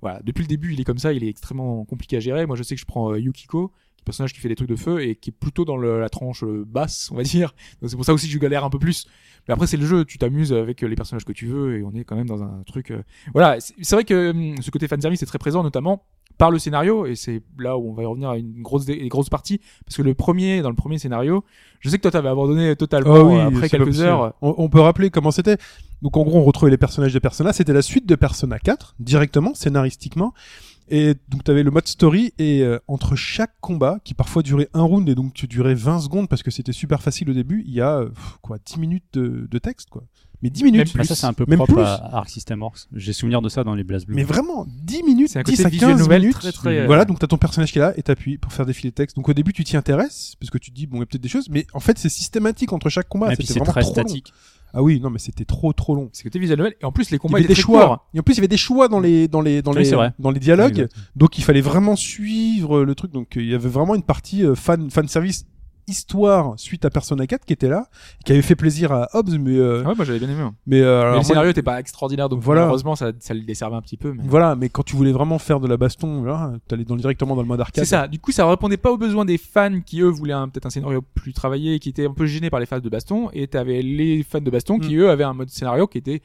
Voilà, 0.00 0.20
depuis 0.24 0.42
le 0.42 0.48
début, 0.48 0.72
il 0.72 0.80
est 0.80 0.84
comme 0.84 0.98
ça, 0.98 1.12
il 1.12 1.24
est 1.24 1.28
extrêmement 1.28 1.84
compliqué 1.84 2.16
à 2.16 2.20
gérer. 2.20 2.46
Moi, 2.46 2.56
je 2.56 2.62
sais 2.62 2.74
que 2.74 2.80
je 2.80 2.86
prends 2.86 3.12
euh, 3.12 3.18
Yukiko, 3.18 3.68
qui 3.96 4.02
est 4.02 4.04
personnage 4.04 4.32
qui 4.32 4.40
fait 4.40 4.48
des 4.48 4.54
trucs 4.54 4.68
de 4.68 4.76
feu 4.76 5.02
et 5.02 5.16
qui 5.16 5.30
est 5.30 5.32
plutôt 5.32 5.64
dans 5.64 5.76
la 5.76 6.08
tranche 6.08 6.44
euh, 6.44 6.64
basse, 6.66 7.10
on 7.12 7.16
va 7.16 7.22
dire. 7.22 7.54
Donc 7.80 7.90
c'est 7.90 7.96
pour 7.96 8.04
ça 8.04 8.12
aussi 8.14 8.26
que 8.26 8.32
je 8.32 8.38
galère 8.38 8.64
un 8.64 8.70
peu 8.70 8.78
plus. 8.78 9.06
Mais 9.46 9.54
après, 9.54 9.66
c'est 9.66 9.76
le 9.76 9.86
jeu, 9.86 10.04
tu 10.04 10.18
t'amuses 10.18 10.52
avec 10.52 10.82
euh, 10.82 10.86
les 10.88 10.96
personnages 10.96 11.24
que 11.24 11.32
tu 11.32 11.46
veux 11.46 11.78
et 11.78 11.82
on 11.82 11.92
est 11.94 12.04
quand 12.04 12.16
même 12.16 12.28
dans 12.28 12.42
un 12.42 12.62
truc. 12.64 12.90
euh, 12.90 13.02
Voilà, 13.32 13.60
c'est 13.60 13.74
c'est 13.80 13.96
vrai 13.96 14.04
que 14.04 14.30
hum, 14.30 14.60
ce 14.62 14.70
côté 14.70 14.86
fanservice 14.88 15.22
est 15.22 15.26
très 15.26 15.38
présent, 15.38 15.62
notamment 15.62 16.04
par 16.38 16.50
le 16.50 16.58
scénario 16.58 17.04
et 17.04 17.16
c'est 17.16 17.42
là 17.58 17.76
où 17.76 17.90
on 17.90 17.94
va 17.94 18.04
y 18.04 18.06
revenir 18.06 18.30
à 18.30 18.38
une 18.38 18.62
grosse 18.62 18.86
une 18.88 19.08
grosse 19.08 19.28
partie 19.28 19.60
parce 19.84 19.96
que 19.96 20.02
le 20.02 20.14
premier 20.14 20.62
dans 20.62 20.70
le 20.70 20.76
premier 20.76 20.98
scénario 20.98 21.44
je 21.80 21.90
sais 21.90 21.96
que 21.96 22.02
toi 22.02 22.10
t'avais 22.10 22.28
abandonné 22.28 22.76
totalement 22.76 23.14
Ah 23.14 23.24
oui, 23.24 23.34
euh, 23.36 23.48
après 23.48 23.68
quelques 23.68 24.00
heures 24.00 24.34
On, 24.40 24.54
on 24.58 24.68
peut 24.68 24.80
rappeler 24.80 25.10
comment 25.10 25.30
c'était. 25.30 25.56
Donc 26.02 26.16
en 26.16 26.22
gros, 26.22 26.38
on 26.38 26.44
retrouvait 26.44 26.70
les 26.70 26.78
personnages 26.78 27.12
de 27.12 27.18
Persona. 27.18 27.52
C'était 27.52 27.72
la 27.72 27.82
suite 27.82 28.06
de 28.06 28.14
Persona 28.14 28.58
4, 28.58 28.94
directement, 29.00 29.52
scénaristiquement. 29.54 30.32
Et 30.90 31.14
donc 31.28 31.44
tu 31.44 31.50
avais 31.50 31.62
le 31.62 31.70
mode 31.70 31.86
story 31.86 32.32
et 32.38 32.62
euh, 32.62 32.78
entre 32.88 33.14
chaque 33.14 33.52
combat, 33.60 33.98
qui 34.04 34.14
parfois 34.14 34.42
durait 34.42 34.68
un 34.72 34.82
round 34.82 35.08
et 35.08 35.14
donc 35.14 35.34
tu 35.34 35.46
durais 35.46 35.74
20 35.74 36.00
secondes 36.00 36.28
parce 36.28 36.42
que 36.42 36.50
c'était 36.50 36.72
super 36.72 37.02
facile 37.02 37.28
au 37.30 37.34
début, 37.34 37.62
il 37.66 37.74
y 37.74 37.80
a 37.80 37.98
euh, 37.98 38.10
quoi 38.40 38.58
10 38.64 38.78
minutes 38.78 39.04
de, 39.12 39.46
de 39.50 39.58
texte 39.58 39.90
quoi. 39.90 40.04
Mais 40.42 40.50
10 40.50 40.64
minutes. 40.64 40.94
Même 40.94 41.02
Ah, 41.02 41.04
ça, 41.04 41.14
c'est 41.16 41.26
un 41.26 41.32
peu 41.32 41.44
Même 41.48 41.56
propre 41.58 41.74
plus. 41.74 41.82
à 41.82 42.16
Arc 42.18 42.28
System 42.28 42.62
Works. 42.62 42.86
J'ai 42.94 43.12
souvenir 43.12 43.42
de 43.42 43.48
ça 43.48 43.64
dans 43.64 43.74
les 43.74 43.82
Blue. 43.84 43.98
Mais 44.08 44.22
vraiment, 44.22 44.66
10 44.84 45.02
minutes, 45.02 45.30
C'est 45.30 45.40
un 45.40 45.42
10 45.42 45.50
côté 45.52 45.66
à 45.66 45.68
visuel 45.68 45.90
15 45.90 46.00
novel 46.00 46.20
minutes. 46.22 46.34
très, 46.38 46.52
très, 46.52 46.78
euh, 46.78 46.86
Voilà, 46.86 47.04
donc 47.04 47.18
t'as 47.18 47.26
ton 47.26 47.38
personnage 47.38 47.72
qui 47.72 47.78
est 47.78 47.82
là 47.82 47.92
et 47.96 48.02
t'appuies 48.02 48.38
pour 48.38 48.52
faire 48.52 48.66
défiler 48.66 48.90
le 48.90 48.94
texte. 48.94 49.16
Donc 49.16 49.28
au 49.28 49.32
début, 49.34 49.52
tu 49.52 49.64
t'y 49.64 49.76
intéresses 49.76 50.34
parce 50.38 50.50
que 50.50 50.58
tu 50.58 50.70
te 50.70 50.76
dis 50.76 50.86
bon, 50.86 50.98
il 50.98 51.00
y 51.00 51.02
a 51.02 51.06
peut-être 51.06 51.22
des 51.22 51.28
choses, 51.28 51.48
mais 51.50 51.66
en 51.74 51.80
fait, 51.80 51.98
c'est 51.98 52.08
systématique 52.08 52.72
entre 52.72 52.88
chaque 52.88 53.08
combat. 53.08 53.32
et 53.32 53.36
puis 53.36 53.46
C'était 53.46 53.54
c'est 53.54 53.58
vraiment 53.64 53.72
très 53.72 53.80
trop 53.82 53.94
long. 53.96 54.02
statique. 54.06 54.32
Ah 54.74 54.82
oui, 54.82 55.00
non, 55.00 55.08
mais 55.08 55.18
c'était 55.18 55.46
trop 55.46 55.72
trop 55.72 55.94
long. 55.94 56.10
C'est 56.12 56.22
côté 56.24 56.38
visual 56.38 56.58
novel. 56.58 56.74
Et 56.80 56.84
en 56.84 56.92
plus, 56.92 57.10
les 57.10 57.14
Il 57.14 57.16
y 57.16 57.18
combats 57.20 57.36
avait 57.38 57.44
étaient 57.44 57.48
des 57.48 57.54
très 57.54 57.62
choix. 57.62 57.86
courts. 57.86 58.06
Et 58.12 58.20
en 58.20 58.22
plus, 58.22 58.34
il 58.34 58.36
y 58.36 58.40
avait 58.40 58.48
des 58.48 58.56
choix 58.58 58.88
dans 58.88 59.00
les 59.00 59.26
dans 59.26 59.40
les 59.40 59.62
dans 59.62 59.72
Oui, 59.72 59.82
les 59.82 59.90
dans 60.18 60.30
les 60.30 60.40
dialogues. 60.40 60.88
Donc 61.16 61.38
il 61.38 61.42
fallait 61.44 61.62
vraiment 61.62 61.96
suivre 61.96 62.82
le 62.84 62.94
truc. 62.94 63.10
Donc 63.12 63.28
il 63.36 63.46
y 63.46 63.54
avait 63.54 63.68
vraiment 63.68 63.94
une 63.94 64.02
partie 64.02 64.44
euh, 64.44 64.54
fan 64.54 64.90
fan 64.90 65.08
service 65.08 65.46
histoire 65.88 66.54
suite 66.58 66.84
à 66.84 66.90
Persona 66.90 67.26
4 67.26 67.44
qui 67.44 67.52
était 67.52 67.68
là, 67.68 67.86
qui 68.24 68.32
avait 68.32 68.42
fait 68.42 68.54
plaisir 68.54 68.92
à 68.92 69.08
Hobbs, 69.14 69.38
mais 69.40 69.56
euh, 69.56 69.82
Ah 69.84 69.88
ouais, 69.90 69.94
moi 69.96 70.04
j'avais 70.04 70.18
bien 70.18 70.28
aimé. 70.28 70.40
hein. 70.42 70.54
mais, 70.66 70.80
euh, 70.80 71.02
Mais 71.02 71.08
le 71.08 71.14
moi, 71.16 71.24
scénario 71.24 71.50
était 71.50 71.62
pas 71.62 71.80
extraordinaire, 71.80 72.28
donc 72.28 72.40
Voilà. 72.40 72.60
malheureusement 72.62 72.94
ça, 72.96 73.12
ça 73.18 73.34
le 73.34 73.40
desservait 73.40 73.76
un 73.76 73.82
petit 73.82 73.96
peu. 73.96 74.12
Mais... 74.12 74.22
voilà. 74.26 74.54
Mais 74.54 74.68
quand 74.68 74.82
tu 74.82 74.96
voulais 74.96 75.12
vraiment 75.12 75.38
faire 75.38 75.60
de 75.60 75.66
la 75.68 75.76
baston, 75.76 76.22
là, 76.24 76.52
t'allais 76.68 76.84
dans 76.84 76.96
directement 76.96 77.34
dans 77.34 77.42
le 77.42 77.48
mode 77.48 77.60
arcade. 77.60 77.84
C'est 77.84 77.90
ça. 77.90 78.06
Du 78.08 78.18
coup, 78.18 78.32
ça 78.32 78.48
répondait 78.48 78.76
pas 78.76 78.90
aux 78.92 78.98
besoins 78.98 79.24
des 79.24 79.38
fans 79.38 79.80
qui 79.84 80.00
eux 80.00 80.08
voulaient 80.08 80.32
un- 80.34 80.48
peut-être 80.48 80.66
un 80.66 80.70
scénario 80.70 81.02
plus 81.14 81.32
travaillé, 81.32 81.78
qui 81.78 81.88
étaient 81.88 82.06
un 82.06 82.12
peu 82.14 82.26
gênés 82.26 82.50
par 82.50 82.60
les 82.60 82.66
phases 82.66 82.82
de 82.82 82.88
baston, 82.88 83.30
et 83.32 83.46
t'avais 83.48 83.82
les 83.82 84.22
fans 84.22 84.40
de 84.40 84.50
baston 84.50 84.78
qui 84.78 84.96
Mm. 84.96 85.00
eux 85.00 85.10
avaient 85.10 85.24
un 85.24 85.34
mode 85.34 85.48
scénario 85.50 85.86
qui 85.86 85.98
était 85.98 86.22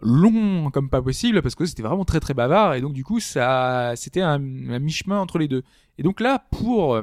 long 0.00 0.70
comme 0.70 0.90
pas 0.90 1.00
possible 1.00 1.40
parce 1.42 1.54
que 1.54 1.66
c'était 1.66 1.82
vraiment 1.82 2.04
très 2.04 2.20
très 2.20 2.34
bavard 2.34 2.74
et 2.74 2.80
donc 2.80 2.92
du 2.92 3.04
coup 3.04 3.20
ça 3.20 3.92
c'était 3.96 4.20
un, 4.20 4.38
mi-chemin 4.38 5.20
entre 5.20 5.38
les 5.38 5.48
deux. 5.48 5.62
Et 5.98 6.02
donc 6.02 6.20
là 6.20 6.44
pour 6.50 6.94
euh, 6.94 7.02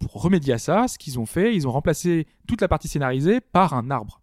pour 0.00 0.22
remédier 0.22 0.54
à 0.54 0.58
ça 0.58 0.88
ce 0.88 0.98
qu'ils 0.98 1.18
ont 1.18 1.26
fait 1.26 1.54
ils 1.54 1.68
ont 1.68 1.72
remplacé 1.72 2.26
toute 2.46 2.60
la 2.60 2.68
partie 2.68 2.88
scénarisée 2.88 3.40
par 3.40 3.74
un 3.74 3.90
arbre. 3.90 4.20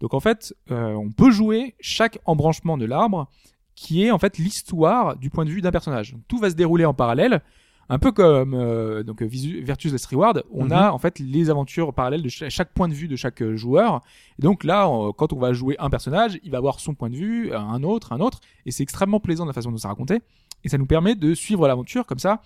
Donc 0.00 0.14
en 0.14 0.20
fait 0.20 0.54
euh, 0.70 0.94
on 0.94 1.10
peut 1.10 1.30
jouer 1.30 1.74
chaque 1.80 2.18
embranchement 2.24 2.76
de 2.76 2.84
l'arbre 2.84 3.28
qui 3.74 4.04
est 4.04 4.10
en 4.10 4.18
fait 4.18 4.38
l'histoire 4.38 5.16
du 5.16 5.30
point 5.30 5.44
de 5.44 5.50
vue 5.50 5.60
d'un 5.60 5.72
personnage. 5.72 6.16
Tout 6.28 6.38
va 6.38 6.50
se 6.50 6.54
dérouler 6.54 6.84
en 6.84 6.94
parallèle 6.94 7.42
un 7.88 7.98
peu 7.98 8.12
comme 8.12 8.54
euh, 8.54 9.02
donc 9.02 9.20
euh, 9.22 9.26
Virtuous 9.26 9.90
Last 9.92 10.06
Reward, 10.06 10.42
on 10.50 10.64
Mhm. 10.66 10.72
a 10.72 10.92
en 10.92 10.98
fait 10.98 11.18
les 11.18 11.50
aventures 11.50 11.92
parallèles 11.92 12.22
de 12.22 12.28
cha- 12.28 12.48
chaque 12.48 12.72
point 12.72 12.88
de 12.88 12.94
vue 12.94 13.08
de 13.08 13.16
chaque 13.16 13.42
euh, 13.42 13.56
joueur. 13.56 14.00
Et 14.38 14.42
donc 14.42 14.64
là, 14.64 14.88
quand 15.16 15.32
on 15.32 15.38
va 15.38 15.52
jouer 15.52 15.76
un 15.78 15.90
personnage, 15.90 16.38
il 16.42 16.50
va 16.50 16.58
avoir 16.58 16.80
son 16.80 16.94
point 16.94 17.10
de 17.10 17.16
vue, 17.16 17.52
euh, 17.52 17.58
un 17.58 17.82
autre, 17.82 18.12
un 18.12 18.20
autre, 18.20 18.40
et 18.66 18.70
c'est 18.70 18.82
extrêmement 18.82 19.20
plaisant 19.20 19.44
de 19.44 19.50
la 19.50 19.52
façon 19.54 19.70
dont 19.70 19.76
c'est 19.76 19.88
raconté. 19.88 20.20
Et 20.64 20.68
ça 20.70 20.78
nous 20.78 20.86
permet 20.86 21.14
de 21.14 21.34
suivre 21.34 21.68
l'aventure 21.68 22.06
comme 22.06 22.18
ça, 22.18 22.40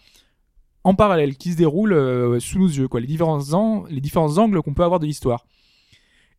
en 0.85 0.94
parallèle, 0.94 1.37
qui 1.37 1.53
se 1.53 1.57
déroule 1.57 1.92
euh, 1.92 2.40
sous 2.40 2.59
nos 2.59 2.66
yeux, 2.68 2.88
quoi, 2.88 3.01
les 3.01 3.07
différents, 3.07 3.53
an- 3.53 3.85
les 3.88 4.01
différents 4.01 4.38
angles 4.38 4.61
qu'on 4.62 4.74
peut 4.74 4.85
avoir 4.85 4.98
de 5.01 5.07
l'histoire. 5.07 5.44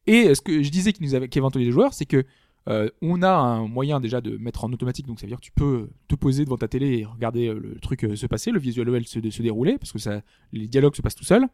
Et 0.07 0.33
ce 0.35 0.41
que 0.41 0.61
je 0.63 0.69
disais 0.71 0.91
qui 0.93 1.03
nous 1.03 1.13
avait, 1.15 1.29
qui 1.29 1.39
avait 1.39 1.47
les 1.55 1.71
joueurs, 1.71 1.93
c'est 1.93 2.05
que 2.05 2.25
euh, 2.69 2.89
on 3.01 3.23
a 3.23 3.31
un 3.31 3.67
moyen 3.67 3.99
déjà 3.99 4.21
de 4.21 4.37
mettre 4.37 4.63
en 4.63 4.71
automatique, 4.71 5.07
donc 5.07 5.19
ça 5.19 5.25
veut 5.25 5.31
dire 5.31 5.39
que 5.39 5.45
tu 5.45 5.51
peux 5.51 5.89
te 6.07 6.15
poser 6.15 6.45
devant 6.45 6.57
ta 6.57 6.67
télé 6.67 6.99
et 6.99 7.05
regarder 7.05 7.47
euh, 7.47 7.59
le 7.59 7.79
truc 7.79 8.03
euh, 8.03 8.15
se 8.15 8.27
passer, 8.27 8.51
le 8.51 8.59
visual 8.59 8.85
level 8.85 9.07
se, 9.07 9.19
se 9.27 9.41
dérouler, 9.41 9.77
parce 9.79 9.91
que 9.91 9.97
ça, 9.97 10.21
les 10.53 10.67
dialogues 10.67 10.95
se 10.95 11.01
passent 11.01 11.15
tout 11.15 11.23
seuls. 11.23 11.47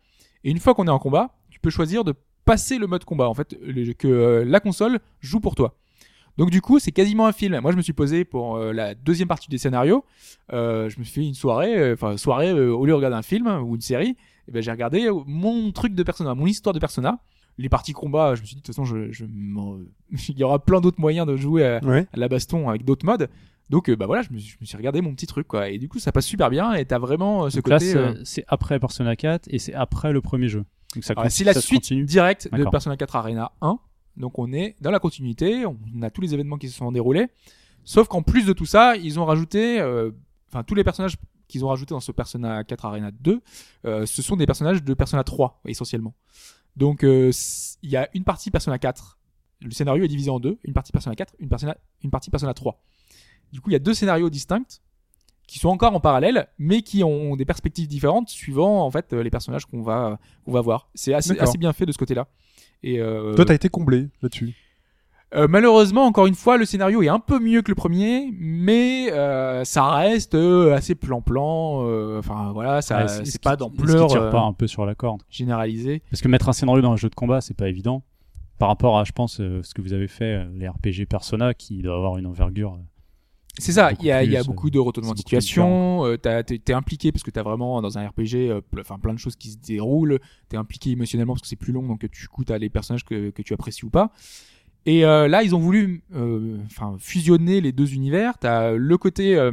Et 0.43 0.51
une 0.51 0.60
fois 0.60 0.75
qu'on 0.75 0.88
est 0.88 0.91
en 0.91 0.99
combat, 0.99 1.34
tu 1.49 1.60
peux 1.60 1.69
choisir 1.69 2.04
de 2.04 2.13
passer 2.43 2.78
le 2.78 2.88
mode 2.88 3.06
combat, 3.06 3.30
en 3.30 3.34
fait, 3.34 3.58
que 3.97 4.43
la 4.45 4.60
console 4.60 4.99
joue 5.21 5.39
pour 5.39 5.56
toi. 5.56 5.78
Donc 6.38 6.51
du 6.51 6.62
coup, 6.62 6.80
c'est 6.80 6.91
quasiment 6.91 7.28
un 7.28 7.32
film. 7.32 7.58
Moi, 7.62 7.71
je 7.71 7.78
me 7.78 7.82
suis 7.82 7.93
posé 7.93 8.25
pour 8.25 8.60
la 8.60 8.93
deuxième 8.93 9.30
partie 9.30 9.49
des 9.49 9.58
scénarios. 9.58 10.04
Je 10.51 10.99
me 10.99 11.04
suis 11.04 11.13
fait 11.13 11.25
une 11.25 11.34
soirée, 11.34 11.93
enfin 11.93 12.17
soirée 12.17 12.51
au 12.51 12.86
lieu 12.86 12.91
de 12.91 12.95
regarder 12.95 13.15
un 13.15 13.23
film 13.23 13.47
ou 13.47 13.75
une 13.75 13.82
série, 13.82 14.15
et 14.47 14.51
ben 14.51 14.62
j'ai 14.62 14.69
regardé 14.69 15.10
mon 15.25 15.71
truc 15.71 15.95
de 15.95 16.04
Persona, 16.04 16.36
mon 16.36 16.45
histoire 16.45 16.73
de 16.73 16.80
Persona. 16.80 17.19
Les 17.57 17.69
parties 17.69 17.93
combat, 17.93 18.35
je 18.35 18.41
me 18.41 18.45
suis 18.45 18.55
dit 18.55 18.61
de 18.61 18.65
toute 18.65 18.75
façon, 18.75 18.85
je, 18.85 19.11
je 19.11 19.25
m'en- 19.31 19.77
il 20.29 20.37
y 20.37 20.43
aura 20.43 20.59
plein 20.63 20.81
d'autres 20.81 20.99
moyens 20.99 21.25
de 21.27 21.35
jouer 21.37 21.65
à, 21.65 21.83
Ouais. 21.83 22.05
à 22.11 22.17
la 22.17 22.27
baston 22.27 22.67
avec 22.69 22.83
d'autres 22.85 23.05
modes. 23.05 23.29
Donc 23.69 23.89
euh, 23.89 23.95
bah 23.95 24.05
voilà, 24.05 24.21
je 24.21 24.31
me, 24.31 24.37
suis, 24.37 24.51
je 24.51 24.57
me 24.61 24.65
suis 24.65 24.77
regardé 24.77 25.01
mon 25.01 25.13
petit 25.15 25.25
truc 25.25 25.47
quoi. 25.47 25.69
Et 25.69 25.79
du 25.79 25.87
coup, 25.89 25.97
ça 25.99 26.11
passe 26.11 26.25
super 26.25 26.49
bien 26.49 26.73
et 26.73 26.85
t'as 26.85 26.99
vraiment 26.99 27.45
euh, 27.45 27.49
ce 27.49 27.55
Donc 27.57 27.63
côté. 27.65 27.79
c'est 27.91 27.97
euh, 27.97 28.13
c'est 28.23 28.43
après 28.47 28.79
Persona 28.79 29.15
4 29.15 29.47
et 29.49 29.57
c'est 29.57 29.73
après 29.73 30.13
le 30.13 30.21
premier 30.21 30.47
jeu. 30.49 30.65
Donc 30.93 31.03
ça, 31.03 31.13
c'est 31.29 31.43
la 31.43 31.53
ça 31.53 31.61
suite 31.61 31.81
continue. 31.81 32.05
directe 32.05 32.47
de. 32.53 32.63
Persona 32.69 32.95
4 32.95 33.15
Arena 33.15 33.51
1. 33.61 33.79
Donc 34.17 34.37
on 34.39 34.53
est 34.53 34.75
dans 34.81 34.91
la 34.91 34.99
continuité, 34.99 35.65
on 35.65 35.77
a 36.03 36.09
tous 36.09 36.21
les 36.21 36.33
événements 36.33 36.57
qui 36.57 36.69
se 36.69 36.75
sont 36.77 36.91
déroulés. 36.91 37.27
Sauf 37.83 38.07
qu'en 38.07 38.21
plus 38.21 38.45
de 38.45 38.53
tout 38.53 38.65
ça, 38.65 38.95
ils 38.97 39.19
ont 39.19 39.25
rajouté, 39.25 39.79
euh, 39.81 40.11
enfin 40.49 40.63
tous 40.63 40.75
les 40.75 40.83
personnages 40.83 41.15
qu'ils 41.47 41.63
ont 41.65 41.67
rajoutés 41.67 41.93
dans 41.93 41.99
ce 41.99 42.11
Persona 42.11 42.63
4 42.63 42.85
Arena 42.85 43.11
2, 43.11 43.41
euh, 43.85 44.05
ce 44.05 44.21
sont 44.21 44.35
des 44.35 44.45
personnages 44.45 44.83
de 44.83 44.93
Persona 44.93 45.23
3 45.23 45.61
essentiellement. 45.65 46.13
Donc 46.75 47.03
euh, 47.03 47.31
il 47.81 47.89
y 47.89 47.97
a 47.97 48.09
une 48.13 48.23
partie 48.23 48.51
Persona 48.51 48.77
4. 48.77 49.17
Le 49.61 49.71
scénario 49.71 50.03
est 50.03 50.07
divisé 50.07 50.29
en 50.29 50.39
deux, 50.39 50.59
une 50.63 50.73
partie 50.73 50.91
Persona 50.91 51.15
4, 51.15 51.35
une, 51.39 51.49
Persona, 51.49 51.77
une 52.03 52.11
partie 52.11 52.29
Persona 52.29 52.53
3. 52.53 52.81
Du 53.51 53.61
coup, 53.61 53.69
il 53.69 53.73
y 53.73 53.77
a 53.77 53.79
deux 53.79 53.93
scénarios 53.93 54.29
distincts 54.29 54.81
qui 55.47 55.59
sont 55.59 55.69
encore 55.69 55.93
en 55.93 55.99
parallèle, 55.99 56.47
mais 56.57 56.81
qui 56.81 57.03
ont 57.03 57.35
des 57.35 57.45
perspectives 57.45 57.88
différentes 57.88 58.29
suivant 58.29 58.83
en 58.85 58.91
fait 58.91 59.13
euh, 59.13 59.23
les 59.23 59.29
personnages 59.29 59.65
qu'on 59.65 59.81
va 59.81 60.19
qu'on 60.43 60.51
va 60.51 60.61
voir. 60.61 60.89
C'est 60.95 61.13
assez, 61.13 61.38
assez 61.39 61.57
bien 61.57 61.71
fait 61.71 61.85
de 61.85 61.91
ce 61.91 61.97
côté-là. 61.97 62.27
Et 62.83 62.99
euh, 62.99 63.33
Toi, 63.35 63.45
t'as 63.45 63.53
été 63.53 63.69
comblé 63.69 64.09
là-dessus. 64.21 64.53
Euh, 65.36 65.48
malheureusement, 65.50 66.06
encore 66.06 66.26
une 66.28 66.36
fois, 66.36 66.58
le 66.58 66.65
scénario 66.65 67.02
est 67.04 67.08
un 67.08 67.19
peu 67.19 67.39
mieux 67.39 67.62
que 67.62 67.69
le 67.71 67.76
premier, 67.76 68.32
mais 68.38 69.12
euh, 69.12 69.63
ça 69.63 69.91
reste 69.95 70.36
euh, 70.36 70.74
assez 70.76 70.95
plan-plan. 70.95 71.86
euh, 71.88 72.19
Enfin 72.19 72.52
voilà, 72.54 72.82
ça 72.82 73.06
Ouais, 73.06 73.26
c'est 73.26 73.41
pas 73.41 73.56
d'ampleur 73.56 74.08
tire 74.08 74.21
euh, 74.24 74.32
pas 74.32 74.41
un 74.41 74.54
peu 74.54 74.67
sur 74.67 74.86
la 74.86 74.95
corde. 74.95 75.21
généralisée. 75.30 76.02
Parce 76.10 76.21
que 76.21 76.28
mettre 76.28 76.50
un 76.50 76.54
scénario 76.54 76.82
dans 76.82 76.91
un 76.91 76.98
jeu 76.98 77.10
de 77.10 77.15
combat, 77.15 77.41
c'est 77.41 77.54
pas 77.56 77.67
évident. 77.69 78.04
Par 78.60 78.69
rapport 78.69 78.98
à, 78.98 79.04
je 79.04 79.12
pense, 79.12 79.39
euh, 79.41 79.62
ce 79.63 79.74
que 79.74 79.82
vous 79.82 79.91
avez 79.93 80.08
fait, 80.08 80.45
les 80.54 80.67
RPG 80.69 81.06
Persona, 81.10 81.54
qui 81.54 81.82
doit 81.82 81.95
avoir 81.95 82.17
une 82.17 82.26
envergure. 82.28 82.78
C'est 83.58 83.71
ça, 83.71 83.91
il 84.00 84.06
y 84.06 84.12
a, 84.12 84.21
il 84.24 84.32
y 84.32 84.36
a 84.38 84.43
beaucoup 84.43 84.69
de 84.69 84.80
retournements 84.80 85.13
de 85.13 85.17
situation, 85.17 86.06
euh, 86.06 86.17
t'as- 86.17 86.43
t'es 86.43 86.74
impliqué 86.74 87.13
parce 87.13 87.24
que 87.24 87.32
t'as 87.32 87.41
vraiment 87.43 87.82
dans 87.82 87.98
un 87.98 88.06
RPG 88.06 88.50
euh, 88.50 88.60
ple- 88.74 89.00
plein 89.00 89.13
de 89.13 89.19
choses 89.19 89.38
qui 89.38 89.50
se 89.52 89.58
déroulent, 89.58 90.19
t'es 90.50 90.58
impliqué 90.58 90.91
émotionnellement 90.91 91.34
parce 91.36 91.41
que 91.41 91.48
c'est 91.48 91.56
plus 91.56 91.71
long 91.71 91.84
donc 91.88 92.06
du 92.06 92.28
coup 92.28 92.43
t'as 92.43 92.58
les 92.58 92.69
personnages 92.69 93.06
que, 93.06 93.30
que 93.30 93.41
tu 93.41 93.54
apprécies 93.54 93.86
ou 93.86 93.89
pas. 93.89 94.12
Et 94.86 95.06
euh, 95.06 95.28
là 95.28 95.43
ils 95.43 95.56
ont 95.56 95.60
voulu 95.60 96.04
euh, 96.15 96.58
enfin 96.65 96.95
fusionner 97.00 97.62
les 97.62 97.71
deux 97.71 97.93
univers, 97.93 98.38
t'as 98.38 98.71
le 98.71 98.98
côté 98.98 99.36
euh, 99.36 99.52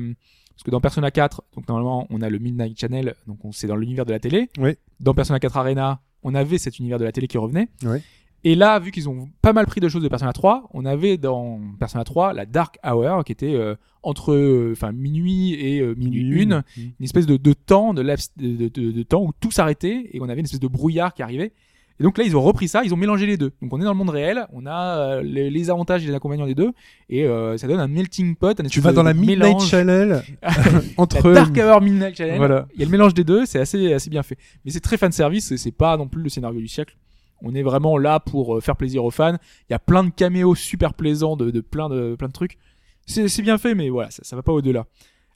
parce 0.55 0.63
que 0.65 0.71
dans 0.71 0.81
Persona 0.81 1.11
4, 1.11 1.43
donc 1.57 1.69
normalement 1.69 2.07
on 2.11 2.21
a 2.21 2.29
le 2.29 2.39
Midnight 2.39 2.79
Channel, 2.79 3.15
donc 3.27 3.45
on 3.45 3.53
c'est 3.53 3.67
dans 3.67 3.77
l'univers 3.77 4.05
de 4.05 4.13
la 4.13 4.19
télé. 4.19 4.51
Oui. 4.59 4.77
Dans 5.01 5.15
Persona 5.15 5.41
4 5.41 5.57
Arena, 5.57 6.01
on 6.23 6.35
avait 6.35 6.59
cet 6.59 6.79
univers 6.79 6.99
de 6.99 7.05
la 7.05 7.13
télé 7.13 7.29
qui 7.29 7.39
revenait. 7.39 7.69
Oui. 7.83 7.99
Et 8.45 8.57
là, 8.57 8.79
vu 8.81 8.91
qu'ils 8.91 9.09
ont 9.09 9.29
pas 9.41 9.53
mal 9.53 9.67
pris 9.67 9.81
de 9.81 9.89
choses 9.89 10.03
de 10.03 10.09
Persona 10.09 10.33
3, 10.33 10.69
on 10.75 10.85
avait 10.85 11.17
dans 11.17 11.61
Persona 11.79 12.03
3 12.03 12.33
la 12.33 12.45
Dark 12.45 12.79
Hour 12.85 13.25
qui 13.25 13.33
était 13.33 13.55
euh, 13.55 13.77
entre 14.03 14.33
euh, 14.33 14.75
minuit 14.93 15.55
et 15.55 15.81
euh, 15.81 15.95
minuit 15.95 16.25
Minuit 16.25 16.43
une, 16.43 16.65
une. 16.77 16.93
une 16.99 17.05
espèce 17.05 17.27
de, 17.27 17.37
de 17.37 17.53
temps 17.53 17.95
de, 17.95 18.03
de 18.03 19.03
temps 19.05 19.23
où 19.23 19.31
tout 19.39 19.53
s'arrêtait 19.53 20.11
et 20.13 20.21
on 20.21 20.29
avait 20.29 20.41
une 20.41 20.47
espèce 20.47 20.61
de 20.61 20.69
brouillard 20.69 21.15
qui 21.15 21.23
arrivait. 21.23 21.53
Et 22.03 22.05
donc 22.05 22.19
là, 22.19 22.25
ils 22.25 22.37
ont 22.37 22.43
repris 22.43 22.67
ça, 22.67 22.83
ils 22.83 22.93
ont 22.93 22.97
mélangé 22.97 23.27
les 23.27 23.37
deux. 23.37 23.53
Donc 23.63 23.73
on 23.73 23.81
est 23.81 23.85
dans 23.85 23.93
le 23.93 23.97
monde 23.97 24.11
réel, 24.11 24.49
on 24.53 24.67
a 24.67 24.99
euh, 24.99 25.23
les, 25.23 25.51
les 25.51 25.71
avantages 25.71 26.03
et 26.03 26.09
les 26.09 26.15
inconvénients 26.17 26.47
des 26.47 26.57
deux, 26.57 26.73
et 27.09 27.25
euh, 27.25 27.57
ça 27.57 27.69
donne 27.69 27.79
un 27.79 27.87
melting 27.87 28.35
pot. 28.35 28.59
Un 28.59 28.65
Tu 28.65 28.81
vas 28.81 28.93
dans 28.93 29.05
la 29.05 29.15
Midnight 29.15 29.39
mélange. 29.39 29.69
Channel 29.69 30.25
entre. 30.97 31.29
La 31.29 31.45
Dark 31.45 31.57
Hour 31.57 31.81
Midnight 31.81 32.17
Channel. 32.17 32.39
Voilà. 32.39 32.67
Il 32.75 32.81
y 32.81 32.83
a 32.83 32.87
le 32.87 32.91
mélange 32.91 33.15
des 33.15 33.23
deux, 33.23 33.47
c'est 33.47 33.61
assez, 33.61 33.93
assez 33.93 34.11
bien 34.11 34.25
fait. 34.25 34.37
Mais 34.65 34.73
c'est 34.73 34.81
très 34.81 34.97
fan 34.97 35.13
service, 35.13 35.55
c'est 35.55 35.71
pas 35.71 35.97
non 35.97 36.09
plus 36.09 36.25
le 36.25 36.29
scénario 36.29 36.59
du 36.59 36.67
siècle. 36.67 36.97
On 37.41 37.55
est 37.55 37.63
vraiment 37.63 37.97
là 37.97 38.19
pour 38.19 38.57
euh, 38.57 38.61
faire 38.61 38.75
plaisir 38.77 39.05
aux 39.05 39.13
fans. 39.13 39.37
Il 39.71 39.73
y 39.73 39.75
a 39.75 39.79
plein 39.79 40.03
de 40.03 40.11
caméos 40.11 40.57
super 40.57 40.95
plaisants 40.95 41.37
de, 41.37 41.53
de 41.53 41.61
plein 41.61 41.89
de 41.89 42.17
plein 42.17 42.27
de 42.27 42.33
trucs. 42.33 42.59
C'est 43.07 43.29
c'est 43.29 43.43
bien 43.43 43.59
fait, 43.59 43.77
mais 43.77 43.91
voilà, 43.91 44.11
ça, 44.11 44.25
ça 44.25 44.35
va 44.35 44.43
pas 44.43 44.53
au-delà. 44.53 44.87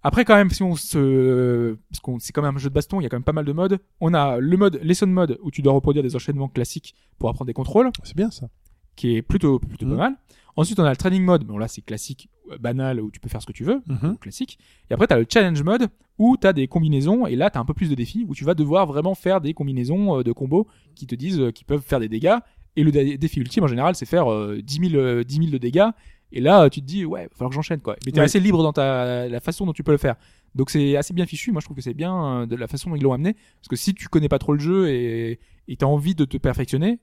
Après, 0.03 0.25
quand 0.25 0.37
même, 0.37 0.51
si 0.51 0.63
on 0.63 0.77
se, 0.77 1.77
parce 1.91 2.01
qu'on 2.01 2.19
c'est 2.19 2.33
quand 2.33 2.43
même 2.43 2.55
un 2.55 2.59
jeu 2.59 2.69
de 2.69 2.75
baston, 2.75 3.01
il 3.01 3.05
y 3.05 3.07
a 3.07 3.09
quand 3.09 3.17
même 3.17 3.25
pas 3.25 3.33
mal 3.33 3.45
de 3.45 3.53
modes. 3.53 3.79
On 4.01 4.15
a 4.15 4.39
le 4.39 4.57
mode 4.57 4.79
lesson 4.83 5.07
mode 5.07 5.39
où 5.43 5.51
tu 5.51 5.63
dois 5.63 5.73
reproduire 5.73 6.03
des 6.05 6.15
enchaînements 6.15 6.49
classiques 6.49 6.95
pour 7.19 7.29
apprendre 7.29 7.47
des 7.47 7.53
contrôles 7.55 7.91
C'est 8.05 8.17
bien 8.17 8.31
ça. 8.31 8.49
qui 8.95 9.17
est 9.17 9.23
plutôt 9.23 9.59
plutôt 9.59 9.85
Mhm. 9.87 9.93
pas 9.93 9.99
mal. 9.99 10.15
Ensuite, 10.57 10.79
on 10.81 10.85
a 10.85 10.91
le 10.91 10.97
training 10.97 11.23
mode. 11.23 11.45
Bon 11.45 11.59
là, 11.59 11.69
c'est 11.69 11.83
classique, 11.83 12.31
euh, 12.51 12.57
banal 12.59 13.01
où 13.01 13.11
tu 13.11 13.21
peux 13.21 13.29
faire 13.29 13.43
ce 13.43 13.47
que 13.47 13.53
tu 13.53 13.65
veux, 13.65 13.83
Mhm. 13.89 14.17
classique. 14.19 14.59
Et 14.91 14.95
après, 14.95 15.07
tu 15.07 15.13
as 15.15 15.19
le 15.19 15.27
challenge 15.29 15.63
mode 15.63 15.89
où 16.19 16.37
tu 16.41 16.47
as 16.47 16.53
des 16.55 16.67
combinaisons 16.69 17.27
et 17.27 17.37
là, 17.37 17.51
tu 17.51 17.59
as 17.59 17.61
un 17.61 17.65
peu 17.65 17.75
plus 17.75 17.91
de 17.91 17.95
défis 17.95 18.25
où 18.29 18.35
tu 18.35 18.45
vas 18.45 18.55
devoir 18.55 18.87
vraiment 18.87 19.15
faire 19.15 19.41
des 19.41 19.53
combinaisons 19.55 20.21
euh, 20.21 20.23
de 20.23 20.33
combos 20.33 20.67
qui 20.95 21.07
te 21.07 21.15
disent 21.15 21.41
euh, 21.41 21.51
qu'ils 21.51 21.67
peuvent 21.67 21.83
faire 21.83 22.01
des 22.01 22.09
dégâts. 22.09 22.37
Et 22.77 22.85
le 22.85 22.91
dé- 22.93 23.19
défi 23.19 23.41
ultime 23.41 23.65
en 23.65 23.69
général, 23.69 23.95
c'est 23.97 24.07
faire 24.07 24.31
euh, 24.33 24.61
10, 24.63 24.91
000, 24.91 24.95
euh, 25.03 25.25
10 25.25 25.37
000 25.37 25.51
de 25.51 25.59
dégâts. 25.59 25.89
Et 26.33 26.41
là, 26.41 26.69
tu 26.71 26.81
te 26.81 26.87
dis, 26.87 27.05
ouais, 27.05 27.23
il 27.23 27.25
va 27.25 27.29
falloir 27.35 27.51
que 27.51 27.55
j'enchaîne 27.55 27.81
quoi. 27.81 27.97
Mais 28.05 28.13
tu 28.13 28.17
es 28.19 28.21
Ouais. 28.21 28.25
assez 28.25 28.41
libre 28.41 28.63
dans 28.63 28.73
ta, 28.73 29.29
la 29.29 29.41
façon 29.41 29.65
dont 29.67 29.73
tu 29.73 29.83
peux 29.83 29.93
le 29.93 29.99
faire. 29.99 30.17
Donc 30.55 30.71
c'est 30.71 30.97
assez 30.97 31.13
bien 31.15 31.27
fichu. 31.27 31.53
Moi, 31.53 31.61
je 31.61 31.67
trouve 31.67 31.77
que 31.77 31.83
c'est 31.83 31.95
bien 31.95 32.43
euh, 32.43 32.47
de 32.47 32.57
la 32.57 32.67
façon 32.67 32.91
dont 32.91 32.97
ils 32.97 33.03
l'ont 33.03 33.13
amené. 33.13 33.35
Parce 33.35 33.69
que 33.69 33.77
si 33.77 33.95
tu 33.95 34.09
connais 34.09 34.29
pas 34.29 34.39
trop 34.39 34.53
le 34.53 34.59
jeu 34.59 34.89
et 34.89 35.39
tu 35.69 35.85
as 35.85 35.89
envie 35.89 36.15
de 36.15 36.25
te 36.25 36.37
perfectionner, 36.37 36.99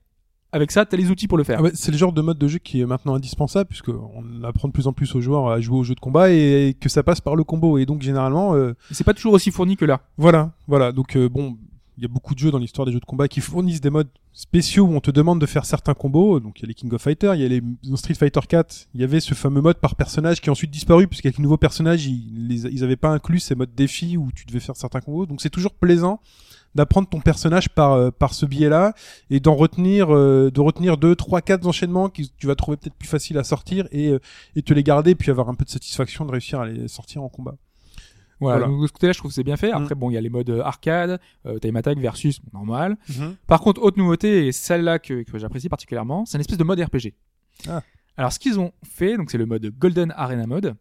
avec 0.52 0.72
ça, 0.72 0.86
tu 0.86 0.94
as 0.94 0.98
les 1.00 1.10
outils 1.10 1.28
pour 1.28 1.38
le 1.38 1.44
faire. 1.44 1.62
Ah 1.64 1.70
c'est 1.74 1.92
le 1.92 1.98
genre 1.98 2.14
de 2.14 2.22
mode 2.22 2.38
de 2.38 2.48
jeu 2.48 2.60
qui 2.60 2.82
est 2.82 2.86
maintenant 2.86 3.16
indispensable 3.16 3.68
puisque 3.70 3.90
on 3.90 4.44
apprend 4.44 4.68
de 4.68 4.74
plus 4.74 4.86
en 4.88 4.94
plus 4.94 5.16
aux 5.16 5.22
joueurs 5.22 5.50
à 5.50 5.60
jouer 5.62 5.78
aux 5.80 5.84
jeux 5.84 5.96
de 5.96 6.00
combat 6.00 6.30
et 6.32 6.76
que 6.80 6.90
ça 6.90 7.02
passe 7.02 7.22
par 7.22 7.36
le 7.36 7.44
combo 7.44 7.78
et 7.80 7.86
donc 7.88 8.02
généralement 8.04 8.54
euh, 8.56 8.74
C'est 8.92 9.04
pas 9.04 9.16
toujours 9.16 9.34
aussi 9.34 9.50
fourni 9.50 9.78
que 9.78 9.86
là. 9.86 10.02
voilà 10.18 10.52
voilà 10.68 10.92
donc 10.92 11.16
euh, 11.18 11.28
bon 11.28 11.58
il 11.98 12.04
y 12.04 12.06
a 12.06 12.10
beaucoup 12.10 12.34
de 12.34 12.40
jeux 12.40 12.52
dans 12.52 12.58
l'histoire 12.58 12.86
des 12.86 12.92
jeux 12.92 13.00
de 13.00 13.06
combat 13.06 13.28
qui 13.28 13.42
fournissent 13.42 13.82
des 13.82 13.90
modes 13.90 14.10
spéciaux 14.32 14.86
où 14.86 14.96
on 14.96 15.00
te 15.00 15.12
demande 15.12 15.40
de 15.40 15.46
faire 15.46 15.66
certains 15.66 15.94
combos 15.94 16.40
donc 16.40 16.60
il 16.60 16.64
y 16.64 16.66
a 16.66 16.68
les 16.68 16.74
King 16.74 16.92
of 16.94 17.02
Fighter 17.02 17.32
il 17.36 17.42
y 17.42 17.46
a 17.46 17.48
les 17.48 17.62
Street 17.96 18.16
Fighter 18.16 18.40
4 18.48 18.88
il 18.96 19.02
y 19.02 19.04
avait 19.04 19.20
ce 19.20 19.34
fameux 19.34 19.62
mode 19.62 19.78
par 19.78 19.96
personnage 19.96 20.42
qui 20.42 20.50
a 20.50 20.52
ensuite 20.52 20.72
disparu 20.72 21.08
puisqu'avec 21.08 21.38
les 21.38 21.44
nouveaux 21.44 21.58
personnages 21.58 22.06
ils 22.06 22.48
les, 22.48 22.66
ils 22.66 22.84
avaient 22.84 22.96
pas 22.96 23.10
inclus 23.10 23.40
ces 23.40 23.56
modes 23.56 23.74
défi 23.76 24.18
où 24.18 24.32
tu 24.34 24.46
devais 24.46 24.60
faire 24.60 24.76
certains 24.76 25.02
combos 25.02 25.26
donc 25.26 25.42
c'est 25.42 25.52
toujours 25.52 25.74
plaisant 25.74 26.20
d'apprendre 26.76 27.08
ton 27.08 27.20
personnage 27.20 27.70
par 27.70 27.94
euh, 27.94 28.12
par 28.12 28.34
ce 28.34 28.46
biais-là 28.46 28.94
et 29.30 29.40
d'en 29.40 29.56
retenir 29.56 30.14
euh, 30.14 30.50
de 30.52 30.62
retenir 30.62 30.98
deux, 30.98 31.16
trois, 31.16 31.42
quatre 31.42 31.66
enchaînements 31.68 32.10
que 32.10 32.24
tu 32.38 32.48
vas 32.48 32.56
trouver 32.56 32.78
peut-être 32.78 32.96
plus 32.96 33.08
facile 33.08 33.38
à 33.38 33.44
sortir 33.44 33.88
et 33.92 34.10
euh, 34.10 34.20
et 34.56 34.62
te 34.62 34.74
les 34.74 34.84
garder 34.84 35.16
puis 35.16 35.32
avoir 35.32 35.50
un 35.50 35.56
peu 35.56 35.66
de 35.66 35.70
satisfaction 35.70 36.26
de 36.26 36.32
réussir 36.32 36.60
à 36.60 36.66
les 36.66 36.88
sortir 36.88 37.24
en 37.24 37.30
combat. 37.30 37.56
Voilà, 38.44 38.60
Voilà. 38.60 38.72
donc 38.74 38.82
de 38.84 38.88
ce 38.88 38.92
côté-là, 38.94 39.14
je 39.14 39.18
trouve 39.18 39.32
que 39.32 39.36
c'est 39.36 39.44
bien 39.44 39.58
fait. 39.58 39.72
Mm. 39.72 39.76
Après, 39.82 39.96
bon, 39.96 40.10
il 40.12 40.14
y 40.14 40.18
a 40.18 40.22
les 40.22 40.30
modes 40.30 40.50
euh, 40.50 40.62
arcade, 40.62 41.20
euh, 41.46 41.58
time 41.60 41.76
attack 41.76 41.98
versus 41.98 42.40
normal. 42.54 42.98
Par 43.48 43.60
contre, 43.62 43.82
autre 43.82 43.98
nouveauté, 43.98 44.48
et 44.48 44.52
celle-là 44.52 45.00
que, 45.00 45.24
que 45.24 45.38
j'apprécie 45.40 45.70
particulièrement, 45.70 46.26
c'est 46.26 46.38
une 46.38 46.42
espèce 46.42 46.58
de 46.58 46.64
mode 46.64 46.80
RPG. 46.80 47.14
Ah. 47.68 47.82
Alors, 48.18 48.32
ce 48.32 48.40
qu'ils 48.40 48.60
ont 48.60 48.72
fait, 48.84 49.18
donc 49.18 49.32
c'est 49.32 49.38
le 49.40 49.46
mode 49.46 49.66
Golden 49.78 50.14
Arena 50.16 50.46
Mode. 50.46 50.76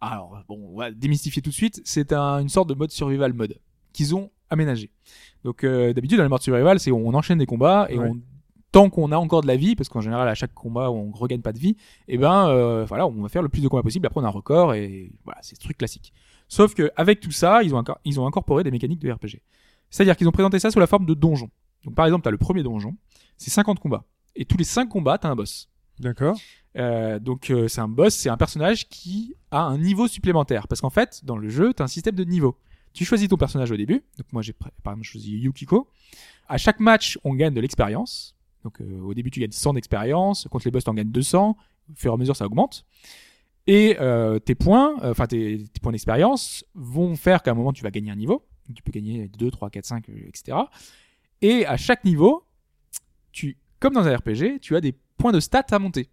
Alors, 0.00 0.42
bon, 0.48 0.70
on 0.72 0.78
va 0.78 0.90
démystifier 0.90 1.42
tout 1.42 1.50
de 1.50 1.54
suite. 1.54 1.80
C'est 1.84 2.12
un- 2.12 2.38
une 2.40 2.48
sorte 2.48 2.68
de 2.68 2.74
mode 2.74 2.90
survival 2.90 3.32
mode 3.32 3.58
qu'ils 3.92 4.14
ont 4.14 4.30
aménagé. 4.48 4.90
Donc, 5.44 5.64
euh, 5.64 5.92
d'habitude, 5.92 6.18
dans 6.18 6.22
le 6.24 6.28
mode 6.28 6.40
survival, 6.42 6.78
c'est 6.78 6.92
on 6.92 7.12
enchaîne 7.14 7.38
des 7.38 7.46
combats 7.46 7.86
et 7.90 7.98
Ouais. 7.98 8.08
on 8.08 8.20
tant 8.70 8.90
qu'on 8.90 9.10
a 9.12 9.16
encore 9.16 9.40
de 9.40 9.46
la 9.46 9.56
vie, 9.56 9.74
parce 9.76 9.88
qu'en 9.88 10.02
général 10.02 10.28
à 10.28 10.34
chaque 10.34 10.52
combat 10.52 10.90
on 10.90 11.10
regagne 11.10 11.40
pas 11.40 11.54
de 11.54 11.58
vie, 11.58 11.74
et 12.06 12.18
ben 12.18 12.48
euh, 12.50 12.84
voilà, 12.84 13.06
on 13.06 13.22
va 13.22 13.30
faire 13.30 13.40
le 13.40 13.48
plus 13.48 13.62
de 13.62 13.68
combats 13.68 13.82
possible. 13.82 14.06
Après 14.06 14.20
on 14.20 14.24
a 14.24 14.26
un 14.26 14.30
record 14.30 14.74
et 14.74 15.10
voilà, 15.24 15.38
c'est 15.40 15.54
ce 15.54 15.60
truc 15.60 15.78
classique. 15.78 16.12
Sauf 16.48 16.74
que 16.74 16.90
avec 16.96 17.20
tout 17.20 17.30
ça, 17.30 17.62
ils 17.62 17.74
ont 17.74 17.78
encore, 17.78 18.00
ils 18.04 18.18
ont 18.18 18.26
incorporé 18.26 18.64
des 18.64 18.70
mécaniques 18.70 19.00
de 19.00 19.10
RPG. 19.10 19.40
C'est-à-dire 19.90 20.16
qu'ils 20.16 20.28
ont 20.28 20.32
présenté 20.32 20.58
ça 20.58 20.70
sous 20.70 20.80
la 20.80 20.86
forme 20.86 21.06
de 21.06 21.14
donjons. 21.14 21.50
Donc 21.84 21.94
par 21.94 22.06
exemple, 22.06 22.22
tu 22.22 22.28
as 22.28 22.32
le 22.32 22.38
premier 22.38 22.62
donjon, 22.62 22.96
c'est 23.36 23.50
50 23.50 23.78
combats. 23.78 24.04
Et 24.34 24.44
tous 24.44 24.56
les 24.56 24.64
5 24.64 24.88
combats, 24.88 25.18
tu 25.18 25.26
as 25.26 25.30
un 25.30 25.36
boss. 25.36 25.68
D'accord. 25.98 26.38
Euh, 26.76 27.18
donc 27.18 27.50
euh, 27.50 27.66
c'est 27.68 27.80
un 27.80 27.88
boss, 27.88 28.14
c'est 28.14 28.28
un 28.28 28.36
personnage 28.36 28.88
qui 28.88 29.34
a 29.50 29.62
un 29.62 29.78
niveau 29.78 30.08
supplémentaire. 30.08 30.68
Parce 30.68 30.80
qu'en 30.80 30.90
fait, 30.90 31.24
dans 31.24 31.36
le 31.36 31.48
jeu, 31.48 31.72
tu 31.74 31.82
as 31.82 31.84
un 31.84 31.88
système 31.88 32.14
de 32.14 32.24
niveau. 32.24 32.56
Tu 32.92 33.04
choisis 33.04 33.28
ton 33.28 33.36
personnage 33.36 33.70
au 33.70 33.76
début. 33.76 34.04
Donc 34.16 34.32
moi, 34.32 34.42
j'ai 34.42 34.52
par 34.52 34.70
exemple 34.86 35.02
choisi 35.02 35.32
Yukiko. 35.32 35.88
À 36.48 36.56
chaque 36.56 36.80
match, 36.80 37.18
on 37.24 37.34
gagne 37.34 37.54
de 37.54 37.60
l'expérience. 37.60 38.36
Donc 38.64 38.80
euh, 38.80 39.00
au 39.00 39.14
début, 39.14 39.30
tu 39.30 39.40
gagnes 39.40 39.52
100 39.52 39.74
d'expérience. 39.74 40.46
Contre 40.50 40.66
les 40.66 40.70
boss, 40.70 40.84
tu 40.84 40.90
en 40.90 40.94
gagnes 40.94 41.10
200. 41.10 41.50
Au 41.50 41.94
fur 41.94 42.12
et 42.12 42.14
à 42.14 42.16
mesure, 42.16 42.36
ça 42.36 42.46
augmente. 42.46 42.84
Et 43.68 43.98
euh, 44.00 44.38
tes 44.38 44.54
points, 44.54 44.96
euh, 45.02 45.10
enfin 45.10 45.26
tes, 45.26 45.58
tes 45.58 45.80
points 45.80 45.92
d'expérience 45.92 46.64
vont 46.74 47.14
faire 47.16 47.42
qu'à 47.42 47.50
un 47.50 47.54
moment, 47.54 47.74
tu 47.74 47.82
vas 47.82 47.90
gagner 47.90 48.10
un 48.10 48.16
niveau. 48.16 48.42
Tu 48.74 48.82
peux 48.82 48.90
gagner 48.90 49.28
2, 49.28 49.50
3, 49.50 49.68
4, 49.68 49.84
5, 49.84 50.08
euh, 50.08 50.12
etc. 50.26 50.56
Et 51.42 51.66
à 51.66 51.76
chaque 51.76 52.02
niveau, 52.04 52.46
tu, 53.30 53.58
comme 53.78 53.92
dans 53.92 54.08
un 54.08 54.16
RPG, 54.16 54.58
tu 54.62 54.74
as 54.74 54.80
des 54.80 54.94
points 55.18 55.32
de 55.32 55.40
stats 55.40 55.66
à 55.70 55.78
monter. 55.78 56.08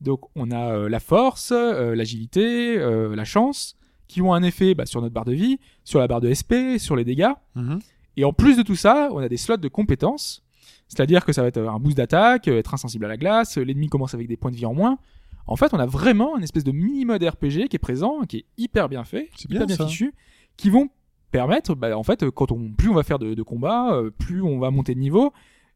Donc 0.00 0.22
on 0.34 0.50
a 0.50 0.74
euh, 0.74 0.88
la 0.88 0.98
force, 0.98 1.52
l'agilité, 1.52 2.76
la 2.76 3.24
chance, 3.24 3.76
qui 4.08 4.20
ont 4.20 4.34
un 4.34 4.42
effet 4.42 4.74
bah, 4.74 4.84
sur 4.84 5.00
notre 5.00 5.14
barre 5.14 5.24
de 5.24 5.34
vie, 5.34 5.60
sur 5.84 6.00
la 6.00 6.08
barre 6.08 6.20
de 6.20 6.34
SP, 6.34 6.78
sur 6.78 6.96
les 6.96 7.04
dégâts. 7.04 7.32
Mhm. 7.54 7.78
Et 8.16 8.24
en 8.24 8.32
plus 8.32 8.56
de 8.56 8.62
tout 8.62 8.74
ça, 8.74 9.08
on 9.12 9.18
a 9.18 9.28
des 9.28 9.36
slots 9.36 9.56
de 9.56 9.68
compétences. 9.68 10.42
C'est-à-dire 10.88 11.24
que 11.24 11.32
ça 11.32 11.42
va 11.42 11.48
être 11.48 11.60
un 11.60 11.78
boost 11.78 11.96
d'attaque, 11.96 12.48
être 12.48 12.74
insensible 12.74 13.04
à 13.04 13.08
la 13.08 13.16
glace, 13.16 13.56
l'ennemi 13.56 13.88
commence 13.88 14.14
avec 14.14 14.26
des 14.26 14.36
points 14.36 14.50
de 14.50 14.56
vie 14.56 14.66
en 14.66 14.74
moins. 14.74 14.98
En 15.46 15.56
fait, 15.56 15.72
on 15.74 15.78
a 15.78 15.86
vraiment 15.86 16.36
une 16.36 16.44
espèce 16.44 16.64
de 16.64 16.72
mini-mode 16.72 17.22
RPG 17.22 17.68
qui 17.68 17.76
est 17.76 17.80
présent, 17.80 18.20
qui 18.22 18.38
est 18.38 18.44
hyper 18.58 18.88
bien 18.88 19.04
fait, 19.04 19.28
hyper 19.44 19.66
bien, 19.66 19.76
fichu, 19.88 20.14
qui 20.56 20.70
vont 20.70 20.88
permettre, 21.30 21.74
bah, 21.74 21.96
en 21.96 22.02
fait, 22.02 22.28
quand 22.30 22.52
on, 22.52 22.70
plus 22.72 22.88
on 22.88 22.94
va 22.94 23.02
faire 23.02 23.18
de, 23.18 23.34
de 23.34 23.42
combats, 23.42 23.94
euh, 23.94 24.10
plus 24.10 24.42
on 24.42 24.58
va 24.58 24.70
monter 24.70 24.94
de 24.94 25.00
niveau. 25.00 25.32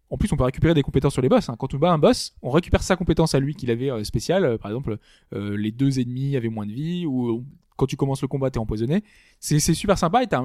En 0.09 0.19
plus, 0.19 0.33
on 0.33 0.37
peut 0.37 0.45
récupérer 0.45 0.73
des 0.75 0.83
compétences 0.83 1.15
sur 1.15 1.23
les 1.23 1.29
boss. 1.29 1.49
hein. 1.49 1.57
Quand 1.59 1.75
on 1.75 1.79
bat 1.79 1.91
un 1.91 1.99
boss, 1.99 2.35
on 2.43 2.51
récupère 2.51 2.83
sa 2.83 2.95
compétence 2.95 3.35
à 3.35 3.41
lui 3.41 3.55
qu'il 3.57 3.71
avait 3.73 3.91
euh, 3.91 4.05
spéciale. 4.05 4.45
Euh, 4.45 4.59
par 4.59 4.71
exemple, 4.71 4.99
euh, 5.35 5.57
les 5.57 5.73
deux 5.73 5.99
ennemis 5.99 6.37
avaient 6.37 6.49
moins 6.49 6.67
de 6.67 6.73
vie, 6.73 7.07
ou 7.07 7.29
euh, 7.39 7.43
quand 7.77 7.87
tu 7.87 7.97
commences 7.97 8.23
le 8.23 8.29
combat, 8.29 8.51
t'es 8.51 8.59
empoisonné. 8.59 9.03
C'est 9.41 9.59
c'est 9.59 9.75
super 9.75 9.99
sympa 9.99 10.23
et 10.23 10.27
t'as 10.29 10.41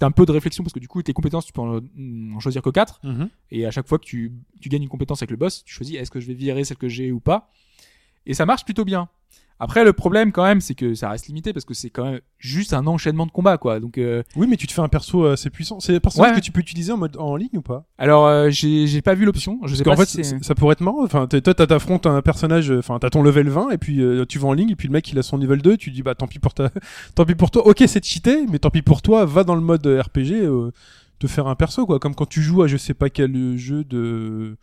un, 0.00 0.10
peu 0.12 0.24
de 0.26 0.32
réflexion 0.32 0.62
parce 0.62 0.72
que 0.72 0.78
du 0.78 0.88
coup, 0.88 1.02
tes 1.02 1.12
compétences, 1.12 1.44
tu 1.44 1.52
peux 1.52 1.60
en, 1.60 1.80
en 2.34 2.38
choisir 2.40 2.62
que 2.62 2.70
4. 2.70 3.00
Mhm. 3.02 3.28
Et 3.50 3.66
à 3.66 3.70
chaque 3.70 3.86
fois 3.88 3.98
que 3.98 4.04
tu, 4.04 4.32
tu 4.60 4.68
gagnes 4.68 4.82
une 4.84 4.88
compétence 4.88 5.20
avec 5.22 5.30
le 5.30 5.36
boss, 5.36 5.64
tu 5.64 5.74
choisis 5.74 5.96
est-ce 5.96 6.10
que 6.10 6.20
je 6.20 6.26
vais 6.26 6.34
virer 6.34 6.62
celle 6.64 6.78
que 6.78 6.88
j'ai 6.88 7.10
ou 7.12 7.20
pas? 7.20 7.50
Et 8.26 8.34
ça 8.34 8.46
marche 8.46 8.64
plutôt 8.64 8.84
bien. 8.84 9.08
Après, 9.62 9.84
le 9.84 9.92
problème 9.92 10.32
quand 10.32 10.42
même, 10.44 10.62
c'est 10.62 10.74
que 10.74 10.94
ça 10.94 11.10
reste 11.10 11.26
limité 11.26 11.52
parce 11.52 11.66
que 11.66 11.74
c'est 11.74 11.90
quand 11.90 12.04
même 12.04 12.20
juste 12.38 12.72
un 12.72 12.86
enchaînement 12.86 13.26
de 13.26 13.30
combats, 13.30 13.58
quoi. 13.58 13.78
Donc, 13.78 13.98
euh, 13.98 14.22
Oui, 14.34 14.46
mais 14.48 14.56
tu 14.56 14.66
te 14.66 14.72
fais 14.72 14.80
un 14.80 14.88
perso 14.88 15.26
assez 15.26 15.50
puissant. 15.50 15.80
C'est 15.80 15.96
un 15.96 16.00
personnage 16.00 16.30
Ouais. 16.30 16.36
que 16.40 16.42
tu 16.42 16.50
peux 16.50 16.60
utiliser 16.60 16.92
en 16.92 16.96
mode 16.96 17.18
en 17.18 17.36
ligne 17.36 17.50
ou 17.58 17.60
pas? 17.60 17.84
Alors, 17.98 18.26
euh, 18.26 18.48
j'ai 18.48 18.86
j'ai 18.86 19.02
pas 19.02 19.14
vu 19.14 19.26
l'option. 19.26 19.60
Je 19.66 19.74
sais 19.74 19.84
Parce 19.84 19.98
pas 19.98 20.04
qu'en 20.06 20.10
si 20.10 20.24
fait, 20.24 20.42
ça 20.42 20.54
pourrait 20.54 20.72
être 20.72 20.80
marrant. 20.80 21.04
Enfin, 21.04 21.26
toi, 21.26 21.52
t'affrontes 21.54 22.06
un 22.06 22.22
personnage, 22.22 22.70
enfin, 22.70 22.98
t'as 22.98 23.10
ton 23.10 23.22
level 23.22 23.50
20, 23.50 23.68
et 23.68 23.76
puis 23.76 24.00
euh, 24.00 24.24
tu 24.24 24.38
vas 24.38 24.48
en 24.48 24.54
ligne, 24.54 24.70
et 24.70 24.76
puis 24.76 24.88
le 24.88 24.92
mec, 24.92 25.12
il 25.12 25.18
a 25.18 25.22
son 25.22 25.36
level 25.36 25.60
2, 25.60 25.76
tu 25.76 25.90
dis, 25.90 26.02
bah, 26.02 26.14
tant 26.14 26.26
pis 26.26 26.38
pour 26.38 26.54
ta, 26.54 26.70
tant 27.14 27.26
pis 27.26 27.34
pour 27.34 27.50
toi. 27.50 27.66
Ok, 27.66 27.82
c'est 27.86 28.02
cheaté, 28.02 28.46
mais 28.50 28.60
tant 28.60 28.70
pis 28.70 28.80
pour 28.80 29.02
toi, 29.02 29.26
va 29.26 29.44
dans 29.44 29.56
le 29.56 29.60
mode 29.60 29.86
euh, 29.86 30.00
RPG, 30.00 30.32
euh, 30.42 30.70
te 31.18 31.26
faire 31.26 31.48
un 31.48 31.54
perso, 31.54 31.84
quoi. 31.84 31.98
Comme 31.98 32.14
quand 32.14 32.24
tu 32.24 32.40
joues 32.40 32.62
à 32.62 32.66
je 32.66 32.78
sais 32.78 32.94
pas 32.94 33.10
quel 33.10 33.36
euh, 33.36 33.58
jeu 33.58 33.84
de, 33.84 34.56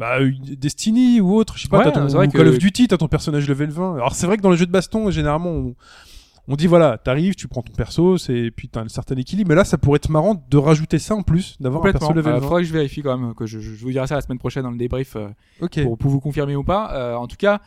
bah, 0.00 0.18
Destiny 0.58 1.20
ou 1.20 1.34
autre, 1.36 1.56
je 1.58 1.62
sais 1.62 1.68
pas, 1.68 1.84
Ouais, 1.84 1.92
ton 1.92 2.06
vrai 2.06 2.26
que- 2.28 2.36
Call 2.36 2.48
of 2.48 2.58
Duty, 2.58 2.88
t'as 2.88 2.96
ton 2.96 3.06
personnage 3.08 3.46
level 3.48 3.70
20. 3.70 3.94
Alors, 3.96 4.14
c'est 4.14 4.26
vrai 4.26 4.36
que 4.38 4.42
dans 4.42 4.50
le 4.50 4.56
jeu 4.56 4.66
de 4.66 4.72
baston, 4.72 5.10
généralement, 5.10 5.50
on, 5.50 5.74
on 6.48 6.56
dit 6.56 6.66
voilà, 6.66 6.96
t'arrives, 6.98 7.34
tu 7.34 7.46
prends 7.48 7.62
ton 7.62 7.72
perso, 7.74 8.16
c'est, 8.18 8.50
puis 8.50 8.68
t'as 8.68 8.80
un 8.80 8.88
certain 8.88 9.14
équilibre. 9.16 9.50
Mais 9.50 9.54
là, 9.54 9.64
ça 9.64 9.78
pourrait 9.78 9.96
être 9.96 10.08
marrant 10.08 10.42
de 10.50 10.56
rajouter 10.56 10.98
ça 10.98 11.14
en 11.14 11.22
plus, 11.22 11.56
d'avoir 11.60 11.84
un 11.86 11.92
perso 11.92 12.12
level 12.12 12.32
Euh, 12.32 12.38
20. 12.40 12.46
faudrait 12.46 12.62
que 12.62 12.68
je 12.68 12.72
vérifie 12.72 13.02
quand 13.02 13.16
même, 13.16 13.34
que 13.34 13.46
je, 13.46 13.60
je 13.60 13.74
vous 13.84 13.90
dirai 13.92 14.06
ça 14.06 14.14
la 14.16 14.22
semaine 14.22 14.38
prochaine 14.38 14.62
dans 14.64 14.70
le 14.70 14.78
débrief 14.78 15.16
euh, 15.16 15.28
Ok. 15.60 15.82
pour, 15.82 15.98
pour 15.98 16.10
vous 16.10 16.20
confirmer 16.20 16.56
ou 16.56 16.64
pas. 16.64 16.92
Euh, 16.94 17.14
en 17.14 17.26
tout 17.28 17.36
cas, 17.36 17.60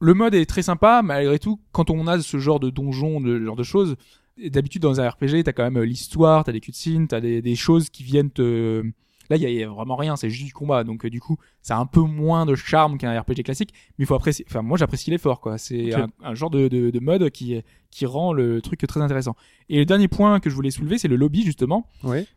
le 0.00 0.14
mode 0.14 0.34
est 0.34 0.46
très 0.46 0.62
sympa, 0.62 1.02
malgré 1.02 1.38
tout, 1.38 1.60
quand 1.72 1.90
on 1.90 2.06
a 2.06 2.18
ce 2.20 2.38
genre 2.38 2.60
de 2.60 2.70
donjon, 2.70 3.20
de 3.20 3.38
ce 3.38 3.44
genre 3.44 3.56
de 3.56 3.62
choses, 3.62 3.96
d'habitude 4.42 4.82
dans 4.82 5.00
un 5.00 5.08
RPG, 5.08 5.44
t'as 5.44 5.52
quand 5.52 5.62
même 5.62 5.76
euh, 5.76 5.84
l'histoire, 5.86 6.42
t'as 6.44 6.50
des 6.52 6.60
cutscenes, 6.60 7.06
t'as 7.08 7.20
des, 7.20 7.40
des 7.42 7.54
choses 7.56 7.88
qui 7.90 8.02
viennent 8.02 8.30
te... 8.30 8.82
Là, 9.30 9.36
il 9.36 9.42
y, 9.42 9.62
a- 9.62 9.68
vraiment 9.68 9.96
rien, 9.96 10.16
c'est 10.16 10.30
juste 10.30 10.46
du 10.46 10.52
combat, 10.52 10.84
donc 10.84 11.04
euh, 11.04 11.10
du 11.10 11.20
coup, 11.20 11.36
ça 11.62 11.76
a 11.76 11.80
un 11.80 11.86
peu 11.86 12.00
moins 12.00 12.46
de 12.46 12.54
charme 12.54 12.98
qu'un 12.98 13.18
RPG 13.20 13.42
classique, 13.44 13.70
mais 13.98 14.04
il 14.04 14.06
faut 14.06 14.14
apprécier. 14.14 14.44
Enfin, 14.48 14.62
moi, 14.62 14.76
j'apprécie 14.78 15.10
l'effort, 15.10 15.40
quoi. 15.40 15.58
C'est 15.58 15.94
un, 15.94 16.08
un 16.22 16.34
genre 16.34 16.50
de, 16.50 16.68
de, 16.68 16.90
de 16.90 17.00
mode 17.00 17.30
qui 17.30 17.60
qui 17.90 18.06
rend 18.06 18.32
le 18.32 18.60
truc 18.60 18.80
très 18.88 19.00
intéressant. 19.00 19.36
Et 19.68 19.78
le 19.78 19.84
dernier 19.84 20.08
point 20.08 20.40
que 20.40 20.50
je 20.50 20.54
voulais 20.56 20.72
soulever, 20.72 20.98
c'est 20.98 21.06
le 21.08 21.14
lobby 21.16 21.42
justement 21.44 21.86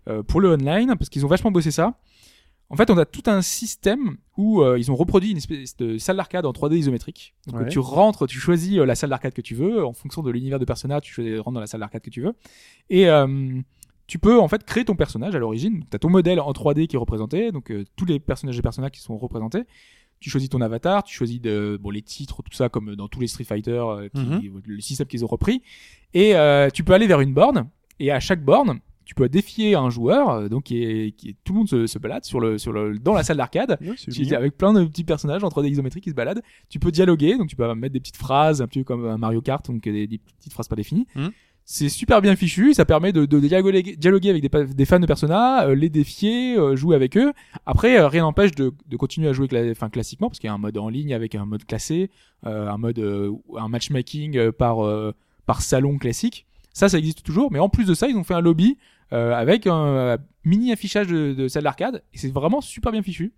euh, 0.07 0.21
pour 0.21 0.39
le 0.39 0.51
online 0.53 0.95
parce 0.97 1.09
qu'ils 1.09 1.25
ont 1.25 1.29
vachement 1.29 1.49
bossé 1.51 1.71
ça. 1.71 1.97
En 2.69 2.75
fait, 2.75 2.91
on 2.91 2.97
a 2.97 3.05
tout 3.05 3.23
un 3.27 3.41
système 3.41 4.17
où 4.35 4.61
euh, 4.61 4.77
ils 4.77 4.91
ont 4.91 4.95
reproduit 4.95 5.31
une 5.31 5.37
espèce 5.37 5.75
de 5.77 5.97
salle 5.97 6.17
d'arcade 6.17 6.45
en 6.45 6.51
3D 6.51 6.75
isométrique. 6.75 7.33
Donc 7.47 7.61
Ouais. 7.61 7.69
tu 7.69 7.79
rentres, 7.79 8.27
tu 8.27 8.37
choisis 8.39 8.77
euh, 8.77 8.85
la 8.85 8.93
salle 8.93 9.09
d'arcade 9.09 9.33
que 9.33 9.41
tu 9.41 9.55
veux 9.55 9.85
en 9.85 9.93
fonction 9.93 10.21
de 10.21 10.29
l'univers 10.29 10.59
de 10.59 10.65
Persona, 10.65 10.99
tu 11.01 11.13
choisis 11.13 11.33
de 11.33 11.39
rentrer 11.39 11.53
dans 11.55 11.61
la 11.61 11.67
salle 11.67 11.79
d'arcade 11.79 12.01
que 12.01 12.09
tu 12.09 12.21
veux 12.21 12.33
et 12.89 13.09
euh, 13.09 13.25
tu 14.07 14.19
peux 14.19 14.39
en 14.39 14.47
fait 14.47 14.63
créer 14.63 14.85
ton 14.85 14.95
personnage 14.95 15.35
à 15.35 15.39
l'origine. 15.39 15.83
Tu 15.89 15.95
as 15.95 15.99
ton 15.99 16.09
modèle 16.09 16.39
en 16.39 16.51
3D 16.51 16.87
qui 16.87 16.95
est 16.95 16.99
représenté, 16.99 17.51
donc 17.51 17.71
euh, 17.71 17.83
tous 17.95 18.05
les 18.05 18.19
personnages 18.19 18.55
de 18.57 18.61
Persona 18.61 18.89
qui 18.89 19.01
sont 19.01 19.17
représentés. 19.17 19.63
Tu 20.19 20.29
choisis 20.31 20.49
ton 20.49 20.61
avatar, 20.61 21.03
tu 21.03 21.13
choisis 21.15 21.39
de, 21.39 21.77
bon, 21.79 21.91
les 21.91 22.01
titres, 22.01 22.41
tout 22.41 22.55
ça, 22.55 22.69
comme 22.69 22.95
dans 22.95 23.07
tous 23.07 23.19
les 23.19 23.27
Street 23.27 23.43
Fighter, 23.43 23.71
euh, 23.71 24.09
qui- 24.09 24.19
Mhm. 24.49 24.61
le 24.65 24.79
système 24.81 25.05
qu'ils 25.07 25.23
ont 25.23 25.27
repris. 25.27 25.61
Et 26.13 26.35
euh, 26.35 26.69
tu 26.73 26.83
peux 26.83 26.93
aller 26.93 27.05
vers 27.05 27.21
une 27.21 27.33
borne, 27.33 27.69
et 27.99 28.11
à 28.11 28.19
chaque 28.19 28.43
borne, 28.43 28.79
tu 29.05 29.13
peux 29.13 29.29
défier 29.29 29.75
un 29.75 29.89
joueur, 29.89 30.49
donc 30.49 30.63
qui 30.63 30.83
est, 30.83 31.11
qui 31.11 31.29
est- 31.29 31.35
tout 31.43 31.53
le 31.53 31.59
monde 31.59 31.69
se, 31.69 31.85
se 31.87 31.99
balade 31.99 32.25
sur 32.25 32.39
le, 32.39 32.57
sur 32.57 32.71
le, 32.73 32.97
dans 32.97 33.13
la 33.13 33.23
salle 33.23 33.37
d'arcade, 33.37 33.77
Ouais, 33.79 33.95
avec 34.35 34.57
plein 34.57 34.73
de 34.73 34.83
petits 34.85 35.03
personnages 35.03 35.43
en 35.43 35.49
3D 35.49 35.69
isométrique 35.69 36.03
qui 36.03 36.09
se 36.09 36.15
baladent. 36.15 36.41
Tu 36.69 36.79
peux 36.79 36.91
dialoguer, 36.91 37.37
donc 37.37 37.47
tu 37.47 37.55
peux 37.55 37.71
mettre 37.75 37.93
des 37.93 37.99
petites 37.99 38.17
phrases, 38.17 38.61
un 38.61 38.67
peu 38.67 38.83
comme 38.83 39.05
un 39.05 39.17
Mario 39.17 39.41
Kart, 39.41 39.65
donc 39.69 39.81
des, 39.83 40.07
des 40.07 40.17
petites 40.17 40.51
phrases 40.53 40.67
pas 40.67 40.75
définies. 40.75 41.07
Mhm. 41.15 41.31
C'est 41.69 41.89
super 41.89 42.21
bien 42.21 42.37
fichu, 42.37 42.73
ça 42.73 42.85
permet 42.85 43.11
de, 43.11 43.25
de 43.25 43.39
dialoguer, 43.41 43.97
dialoguer 43.97 44.29
avec 44.29 44.41
des, 44.41 44.73
des 44.73 44.85
fans 44.85 45.01
de 45.01 45.05
Persona, 45.05 45.67
euh, 45.67 45.75
les 45.75 45.89
défier, 45.89 46.57
euh, 46.57 46.77
jouer 46.77 46.95
avec 46.95 47.17
eux. 47.17 47.33
Après, 47.65 47.99
euh, 47.99 48.07
rien 48.07 48.21
n'empêche 48.21 48.51
de, 48.51 48.73
de 48.87 48.95
continuer 48.95 49.27
à 49.27 49.33
jouer 49.33 49.49
classiquement, 49.49 50.29
parce 50.29 50.39
qu'il 50.39 50.47
y 50.47 50.49
a 50.49 50.53
un 50.53 50.57
mode 50.59 50.77
en 50.77 50.87
ligne 50.87 51.13
avec 51.13 51.35
un 51.35 51.45
mode 51.45 51.65
classé, 51.65 52.09
euh, 52.45 52.69
un 52.69 52.77
mode, 52.77 52.99
euh, 52.99 53.33
un 53.57 53.67
matchmaking 53.67 54.53
par, 54.53 54.77
par 55.45 55.61
salon 55.61 55.97
classique. 55.97 56.45
Ça, 56.71 56.87
ça 56.87 56.97
existe 56.99 57.23
toujours, 57.23 57.51
mais 57.51 57.59
en 57.59 57.67
plus 57.67 57.85
de 57.85 57.93
ça, 57.93 58.07
ils 58.07 58.15
ont 58.15 58.23
fait 58.23 58.33
un 58.33 58.39
lobby 58.39 58.77
avec 59.11 59.67
un 59.67 60.17
mini 60.45 60.71
affichage 60.71 61.07
de, 61.07 61.33
de 61.33 61.47
salle 61.49 61.63
d'arcade, 61.63 62.01
et 62.13 62.17
c'est 62.17 62.31
vraiment 62.31 62.61
super 62.61 62.93
bien 62.93 63.03
fichu. 63.03 63.33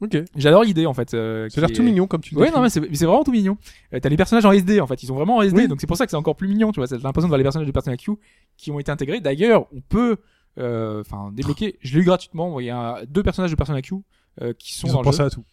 Ok. 0.00 0.16
J'adore 0.36 0.62
l'idée 0.62 0.86
en 0.86 0.94
fait. 0.94 1.12
euh, 1.14 1.48
Ça 1.48 1.60
a 1.60 1.66
l'air 1.66 1.76
tout 1.76 1.82
mignon 1.82 2.06
comme 2.06 2.20
tu 2.20 2.34
le 2.34 2.40
Ouais, 2.40 2.50
non, 2.52 2.60
mais 2.62 2.68
c'est 2.70 2.80
vraiment 2.80 3.24
tout 3.24 3.32
mignon. 3.32 3.58
Euh, 3.92 3.98
T'as 4.00 4.08
les 4.08 4.16
personnages 4.16 4.44
en 4.46 4.52
SD 4.52 4.80
en 4.80 4.86
fait, 4.86 5.02
ils 5.02 5.06
sont 5.06 5.14
vraiment 5.16 5.36
en 5.38 5.42
SD, 5.42 5.62
Oui. 5.62 5.68
donc 5.68 5.80
c'est 5.80 5.86
pour 5.88 5.96
ça 5.96 6.04
que 6.06 6.10
c'est 6.10 6.16
encore 6.16 6.36
plus 6.36 6.46
mignon, 6.48 6.70
tu 6.72 6.78
vois. 6.80 6.86
T'as 6.86 6.98
l'impression 6.98 7.26
de 7.26 7.30
voir 7.30 7.38
les 7.38 7.42
personnages 7.44 7.66
de 7.66 7.72
Persona 7.72 7.96
Q 7.96 8.12
qui 8.56 8.70
ont 8.70 8.78
été 8.78 8.92
intégrés. 8.92 9.20
D'ailleurs, 9.20 9.66
on 9.74 9.80
peut, 9.80 10.18
euh, 10.58 11.00
enfin, 11.00 11.30
débloquer. 11.32 11.78
Je 11.80 11.94
l'ai 11.96 12.02
eu 12.02 12.04
gratuitement. 12.04 12.60
Il 12.60 12.66
y 12.66 12.70
a 12.70 13.04
deux 13.08 13.22
personnages 13.24 13.50
de 13.50 13.56
Persona 13.56 13.82
Q 13.82 13.94
euh, 14.40 14.52
qui 14.56 14.74
sont 14.74 14.86
Ils 14.86 14.90
dans 14.92 14.98
ont 14.98 15.00
le 15.00 15.04
pensé 15.04 15.18
jeu. 15.18 15.24
à 15.24 15.30
tout. 15.30 15.44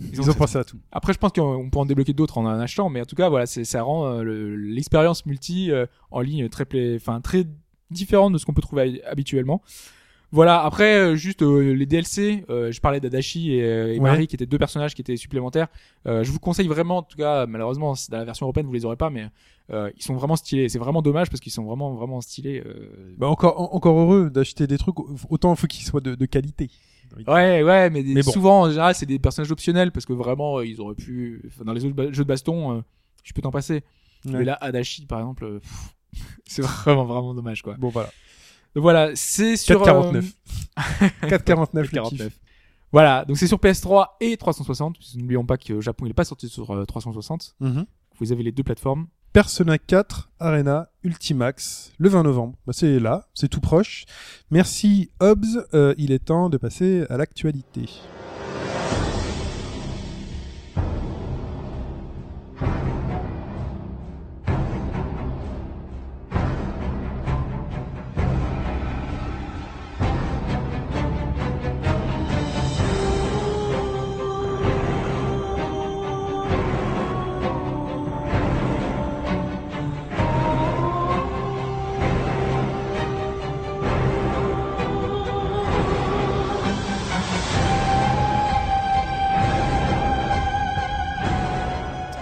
Ils 0.00 0.14
Ils 0.14 0.30
ont 0.30 0.34
pensé 0.34 0.56
à 0.56 0.64
tout. 0.64 0.78
Après, 0.92 1.12
je 1.12 1.18
pense 1.18 1.32
qu'on 1.32 1.68
peut 1.68 1.78
en 1.78 1.84
débloquer 1.84 2.12
d'autres 2.12 2.38
en 2.38 2.46
en 2.46 2.60
achetant, 2.60 2.88
mais 2.90 3.00
en 3.00 3.04
tout 3.04 3.16
cas, 3.16 3.28
voilà, 3.28 3.44
ça 3.46 3.82
rend 3.82 4.20
le- 4.22 4.54
l'expérience 4.56 5.26
multi 5.26 5.70
en 6.12 6.20
ligne 6.20 6.48
très, 6.48 6.64
enfin, 6.94 7.20
très 7.20 7.44
différente 7.90 8.32
de 8.32 8.38
ce 8.38 8.46
qu'on 8.46 8.54
peut 8.54 8.62
trouver 8.62 9.02
habituellement. 9.04 9.62
Voilà, 10.32 10.62
après, 10.64 10.94
euh, 10.96 11.16
juste 11.16 11.42
euh, 11.42 11.72
les 11.74 11.86
DLC, 11.86 12.44
euh, 12.50 12.70
je 12.70 12.80
parlais 12.80 13.00
d'Adachi 13.00 13.52
et, 13.54 13.62
euh, 13.64 13.88
et 13.94 13.98
Ouais. 13.98 14.10
Marie 14.10 14.26
qui 14.28 14.36
étaient 14.36 14.46
deux 14.46 14.58
personnages 14.58 14.94
qui 14.94 15.00
étaient 15.02 15.16
supplémentaires. 15.16 15.66
Euh, 16.06 16.22
je 16.22 16.30
vous 16.30 16.38
conseille 16.38 16.68
vraiment, 16.68 16.98
en 16.98 17.02
tout 17.02 17.16
cas, 17.16 17.46
malheureusement, 17.46 17.96
c'est 17.96 18.12
dans 18.12 18.18
la 18.18 18.24
version 18.24 18.46
européenne, 18.46 18.66
vous 18.66 18.72
les 18.72 18.84
aurez 18.84 18.94
pas, 18.96 19.10
mais 19.10 19.26
euh, 19.72 19.90
ils 19.96 20.02
sont 20.04 20.14
vraiment 20.14 20.36
stylés. 20.36 20.68
C'est 20.68 20.78
vraiment 20.78 21.02
dommage 21.02 21.30
parce 21.30 21.40
qu'ils 21.40 21.50
sont 21.52 21.64
vraiment, 21.64 21.94
vraiment 21.94 22.20
stylés. 22.20 22.62
euh. 22.64 23.14
Bah 23.18 23.26
encore, 23.28 23.60
en- 23.60 23.74
encore 23.74 23.98
heureux 23.98 24.30
d'acheter 24.30 24.66
des 24.68 24.78
trucs. 24.78 24.96
Autant 25.30 25.54
faut 25.56 25.66
qu'ils 25.66 25.84
soient 25.84 26.00
de, 26.00 26.14
de 26.14 26.26
qualité. 26.26 26.70
Ouais, 27.26 27.64
ouais, 27.64 27.90
mais, 27.90 28.04
des- 28.04 28.14
Mais 28.14 28.22
bon. 28.22 28.30
souvent, 28.30 28.60
en 28.62 28.68
général, 28.70 28.94
c'est 28.94 29.06
des 29.06 29.18
personnages 29.18 29.50
optionnels 29.50 29.90
parce 29.90 30.06
que 30.06 30.12
vraiment, 30.12 30.60
ils 30.60 30.80
auraient 30.80 30.94
pu. 30.94 31.42
dans 31.64 31.72
les 31.72 31.84
autres 31.84 32.12
jeux 32.12 32.22
de 32.22 32.28
baston, 32.28 32.76
euh, 32.76 32.80
je 33.24 33.32
peux 33.32 33.42
t'en 33.42 33.50
passer. 33.50 33.82
Ouais. 34.26 34.32
Mais 34.32 34.44
là, 34.44 34.56
Adachi, 34.60 35.06
par 35.06 35.18
exemple, 35.18 35.58
c'est 36.46 36.62
vraiment, 36.62 37.04
vraiment 37.04 37.34
dommage, 37.34 37.62
quoi. 37.62 37.74
Bon 37.78 37.88
voilà. 37.88 38.10
Donc 38.74 38.82
voilà, 38.82 39.10
c'est 39.14 39.56
sur. 39.56 39.82
4,49. 39.84 40.16
euh, 40.16 41.06
4,49 41.28 41.68
le 41.74 41.82
kiff. 41.82 41.92
49. 41.92 42.32
Voilà, 42.92 43.24
donc 43.24 43.36
c'est 43.38 43.46
sur 43.46 43.58
PS3 43.58 44.06
et 44.20 44.36
360. 44.36 44.96
parce 44.98 45.12
que 45.12 45.18
N'oublions 45.18 45.44
pas 45.46 45.56
que 45.58 45.80
Japon, 45.80 46.06
il 46.06 46.10
est 46.10 46.14
pas 46.14 46.24
sorti 46.24 46.48
sur 46.48 46.70
euh, 46.72 46.84
360. 46.84 47.54
Mhm. 47.60 47.86
Vous 48.18 48.32
avez 48.32 48.42
les 48.42 48.52
deux 48.52 48.62
plateformes. 48.64 49.06
Persona 49.32 49.78
4 49.78 50.28
Arena 50.40 50.88
Ultimax 51.04 51.92
le 51.98 52.08
20 52.08 52.24
novembre. 52.24 52.56
Bah, 52.66 52.72
c'est 52.74 52.98
là, 52.98 53.28
c'est 53.32 53.46
tout 53.48 53.60
proche. 53.60 54.04
Merci 54.50 55.10
Hobbs, 55.20 55.68
Euh, 55.72 55.94
il 55.98 56.10
est 56.10 56.18
temps 56.24 56.48
de 56.48 56.56
passer 56.56 57.04
à 57.08 57.16
l'actualité. 57.16 57.88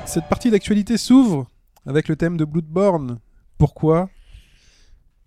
Cette 0.08 0.28
partie 0.28 0.50
d'actualité 0.50 0.96
s'ouvre 0.96 1.46
avec 1.86 2.08
le 2.08 2.16
thème 2.16 2.36
de 2.36 2.44
Bloodborne. 2.44 3.18
Pourquoi? 3.58 4.08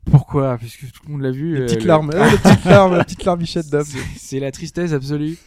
Pourquoi? 0.10 0.58
Puisque 0.58 0.92
tout 0.92 1.02
le 1.06 1.12
monde 1.14 1.22
l'a 1.22 1.30
vu. 1.32 1.54
Les 1.56 1.62
euh, 1.62 1.66
petites 1.66 1.82
le- 1.82 1.88
larmes, 1.88 2.12
euh, 2.14 2.30
les 2.32 2.38
petites 2.38 2.66
larmes, 2.66 2.96
la 2.98 3.04
petite 3.04 3.24
larmichette 3.24 3.70
d'Hobbs. 3.70 3.84
C'est- 3.86 4.00
C'est 4.18 4.40
la 4.40 4.52
tristesse 4.52 4.92
absolue. 4.94 5.38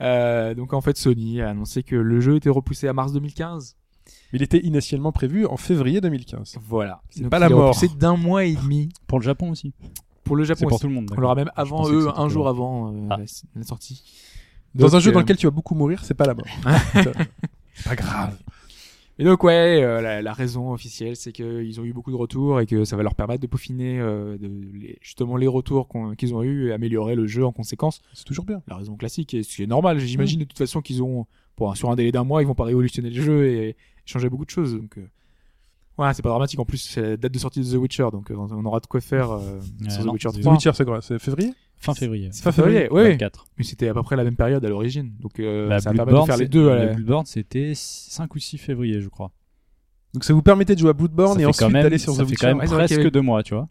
Euh, 0.00 0.54
donc 0.54 0.72
en 0.72 0.80
fait, 0.80 0.96
Sony 0.96 1.42
a 1.42 1.50
annoncé 1.50 1.82
que 1.82 1.94
le 1.94 2.20
jeu 2.20 2.36
était 2.36 2.48
repoussé 2.48 2.88
à 2.88 2.92
mars 2.94 3.12
2015. 3.12 3.76
Il 4.32 4.42
était 4.42 4.60
initialement 4.60 5.12
prévu 5.12 5.44
en 5.46 5.56
février 5.58 6.00
2015. 6.00 6.56
Voilà. 6.66 7.02
C'est 7.10 7.28
pas 7.28 7.38
la 7.38 7.50
mort. 7.50 7.68
repoussé 7.68 7.88
d'un 7.88 8.16
mois 8.16 8.44
et 8.44 8.54
demi 8.54 8.88
Pour 9.06 9.18
le 9.18 9.24
Japon 9.24 9.50
aussi. 9.50 9.74
pour 10.24 10.36
le 10.36 10.44
C'est 10.44 10.48
Japon. 10.48 10.60
pour 10.68 10.72
aussi. 10.76 10.80
tout 10.82 10.88
le 10.88 10.94
monde. 10.94 11.10
On 11.14 11.20
l'aura 11.20 11.34
même 11.34 11.50
avant 11.54 11.86
eux, 11.90 12.08
un 12.16 12.28
jour 12.28 12.48
avant 12.48 12.92
euh, 12.94 13.08
Ah. 13.10 13.18
la, 13.54 13.62
sortie. 13.62 14.02
Dans 14.74 14.86
Donc, 14.86 14.94
un 14.94 15.00
jeu 15.00 15.12
dans 15.12 15.18
euh, 15.18 15.22
lequel 15.22 15.36
tu 15.36 15.46
vas 15.46 15.50
beaucoup 15.50 15.74
mourir, 15.74 16.02
c'est 16.04 16.14
pas 16.14 16.26
la 16.26 16.34
mort. 16.34 16.46
c'est 17.74 17.84
pas 17.84 17.96
grave. 17.96 18.36
Et 19.20 19.24
donc 19.24 19.44
ouais, 19.44 19.82
euh, 19.84 20.00
la, 20.00 20.22
la 20.22 20.32
raison 20.32 20.72
officielle, 20.72 21.14
c'est 21.14 21.30
qu'ils 21.30 21.78
ont 21.78 21.84
eu 21.84 21.92
beaucoup 21.92 22.10
de 22.10 22.16
retours 22.16 22.58
et 22.60 22.66
que 22.66 22.84
ça 22.84 22.96
va 22.96 23.02
leur 23.02 23.14
permettre 23.14 23.42
de 23.42 23.46
peaufiner 23.46 24.00
euh, 24.00 24.38
de, 24.38 24.48
les- 24.72 24.96
justement 25.02 25.36
les 25.36 25.46
retours 25.46 25.88
qu'ils 26.16 26.34
ont 26.34 26.42
eu 26.42 26.68
et 26.68 26.72
améliorer 26.72 27.14
le 27.14 27.26
jeu 27.26 27.44
en 27.44 27.52
conséquence. 27.52 28.00
C'est 28.14 28.24
toujours 28.24 28.46
bien. 28.46 28.62
La 28.66 28.76
raison 28.76 28.96
classique, 28.96 29.34
et 29.34 29.42
c'est 29.42 29.66
normal. 29.66 29.98
Mm. 29.98 30.00
J'imagine 30.00 30.40
de 30.40 30.44
toute 30.44 30.56
façon 30.58 30.80
qu'ils 30.80 31.02
ont, 31.02 31.26
pour 31.54 31.76
sur 31.76 31.90
un 31.90 31.96
délai 31.96 32.12
d'un 32.12 32.24
mois, 32.24 32.42
ils 32.42 32.46
vont 32.46 32.54
pas 32.54 32.64
révolutionner 32.64 33.10
le 33.10 33.22
jeu 33.22 33.46
et 33.46 33.76
changer 34.06 34.30
beaucoup 34.30 34.46
de 34.46 34.50
choses. 34.50 34.74
Donc 34.74 34.96
euh, 34.96 35.06
voilà, 36.00 36.14
c'est 36.14 36.22
pas 36.22 36.30
dramatique. 36.30 36.58
En 36.58 36.64
plus, 36.64 36.78
c'est 36.78 37.02
la 37.02 37.16
date 37.16 37.32
de 37.32 37.38
sortie 37.38 37.60
de 37.60 37.70
The 37.70 37.74
Witcher, 37.78 38.08
donc 38.10 38.30
euh, 38.30 38.34
on 38.36 38.64
aura 38.64 38.80
de 38.80 38.86
quoi 38.86 39.00
faire 39.02 39.30
euh, 39.32 39.60
sur 39.88 40.02
The 40.04 40.12
Witcher 40.12 40.28
The 40.30 40.36
The 40.36 40.40
3. 40.40 40.52
Witcher, 40.54 40.70
c'est 40.74 40.84
quoi? 40.84 41.00
C'est 41.02 41.18
février? 41.18 41.52
Fin 41.76 41.94
février. 41.94 42.28
C'est 42.32 42.42
fin 42.42 42.52
février, 42.52 42.88
oui, 42.90 43.02
oui. 43.02 43.10
24. 43.12 43.46
Mais 43.58 43.64
c'était 43.64 43.88
à 43.88 43.94
peu 43.94 44.02
près 44.02 44.16
la 44.16 44.24
même 44.24 44.36
période 44.36 44.64
à 44.64 44.68
l'origine, 44.68 45.12
donc 45.20 45.38
euh, 45.40 45.68
Bah, 45.68 45.78
ça 45.80 45.90
va 45.90 45.94
permettre 45.96 46.06
de 46.06 46.10
Bloodborne, 46.12 46.26
faire 46.26 46.36
les 46.38 46.48
deux. 46.48 46.68
la- 46.74 46.86
Bloodborne, 46.94 47.26
c'était 47.26 47.72
5 47.74 48.34
ou 48.34 48.38
6 48.38 48.58
février, 48.58 49.00
je 49.00 49.08
crois. 49.08 49.30
Donc 50.14 50.24
ça 50.24 50.32
vous 50.34 50.42
permettait 50.42 50.74
de 50.74 50.80
jouer 50.80 50.90
à 50.90 50.92
Bloodborne 50.94 51.34
ça 51.34 51.38
et 51.40 51.42
fait 51.42 51.46
ensuite 51.48 51.60
quand 51.66 51.70
même, 51.70 51.82
d'aller 51.84 51.98
sur 51.98 52.12
ça 52.14 52.22
The 52.22 52.26
fait 52.26 52.30
Witcher. 52.30 52.40
quand 52.40 52.46
même 52.48 52.58
Ouais, 52.58 52.66
c'est 52.66 52.74
vrai 52.74 52.86
qu'il 52.86 52.94
y 52.94 52.96
presque 52.96 53.00
avait- 53.06 53.10
deux 53.10 53.20
mois, 53.22 53.42
tu 53.42 53.54
vois. 53.54 53.68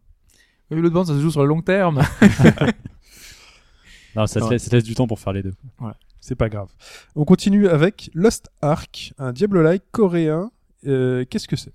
Oui, 0.72 0.80
Bloodborne, 0.80 1.06
ça 1.08 1.14
se 1.14 1.20
joue 1.20 1.32
sur 1.32 1.42
le 1.42 1.48
long 1.48 1.62
terme. 1.62 2.02
Non, 4.16 4.26
ça, 4.26 4.40
te 4.40 4.46
Ouais. 4.46 4.52
laisse, 4.52 4.64
ça 4.64 4.70
te 4.72 4.76
laisse 4.76 4.84
du 4.84 4.96
temps 4.96 5.08
pour 5.08 5.20
faire 5.20 5.34
les 5.34 5.44
deux. 5.44 5.54
C'est 6.20 6.36
pas 6.36 6.50
grave. 6.50 6.68
On 7.16 7.26
continue 7.26 7.68
avec 7.68 8.10
Lost 8.14 8.50
Ark, 8.62 9.14
un 9.18 9.32
Diablo-like 9.32 9.84
coréen. 9.92 10.52
Euh, 10.88 11.26
Qu'est-ce 11.30 11.48
que 11.48 11.56
c'est? 11.56 11.72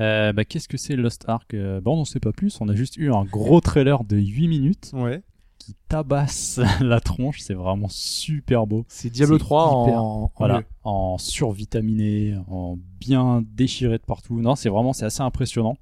Euh, 0.00 0.32
bah, 0.32 0.44
Qu'est-ce 0.44 0.68
que 0.68 0.76
c'est 0.78 0.96
Lost 0.96 1.24
Ark 1.28 1.52
Euh, 1.54 1.80
Bon, 1.80 1.94
on 1.94 1.96
n'en 1.98 2.04
sait 2.04 2.20
pas 2.20 2.32
plus. 2.32 2.58
On 2.60 2.68
a 2.68 2.74
juste 2.74 2.96
eu 2.96 3.12
un 3.12 3.24
gros 3.24 3.60
trailer 3.60 4.04
de 4.04 4.16
8 4.16 4.48
minutes 4.48 4.90
Ouais. 4.94 5.22
qui 5.58 5.74
tabasse 5.88 6.58
la 6.80 7.00
tronche. 7.00 7.40
C'est 7.40 7.54
vraiment 7.54 7.88
super 7.88 8.66
beau. 8.66 8.84
C'est 8.88 9.10
Diablo 9.10 9.36
C'est 9.36 9.44
3 9.44 9.66
en, 9.66 9.86
hyper- 9.88 9.98
en 10.02 10.32
Voilà, 10.38 10.58
mieux. 10.60 10.64
en 10.84 11.18
survitaminé, 11.18 12.36
en 12.48 12.78
bien 12.98 13.44
déchiré 13.54 13.98
de 13.98 14.02
partout. 14.04 14.40
Non, 14.40 14.56
c'est 14.56 14.68
vraiment, 14.70 14.92
c'est 14.92 15.04
assez 15.04 15.22
impressionnant. 15.22 15.76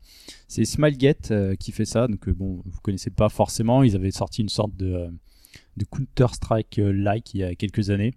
C'est 0.48 0.64
Smilegate 0.64 1.30
euh, 1.30 1.54
qui 1.54 1.70
fait 1.72 1.84
ça. 1.84 2.08
Donc, 2.08 2.26
euh, 2.28 2.34
bon, 2.34 2.62
vous 2.64 2.80
connaissez 2.82 3.10
pas 3.10 3.28
forcément. 3.28 3.82
Ils 3.84 3.94
avaient 3.94 4.10
sorti 4.10 4.42
une 4.42 4.48
sorte 4.48 4.74
de, 4.76 4.92
euh, 4.94 5.08
de 5.76 5.84
Counter-Strike-like 5.84 7.34
il 7.34 7.40
y 7.40 7.44
a 7.44 7.54
quelques 7.54 7.90
années. 7.90 8.14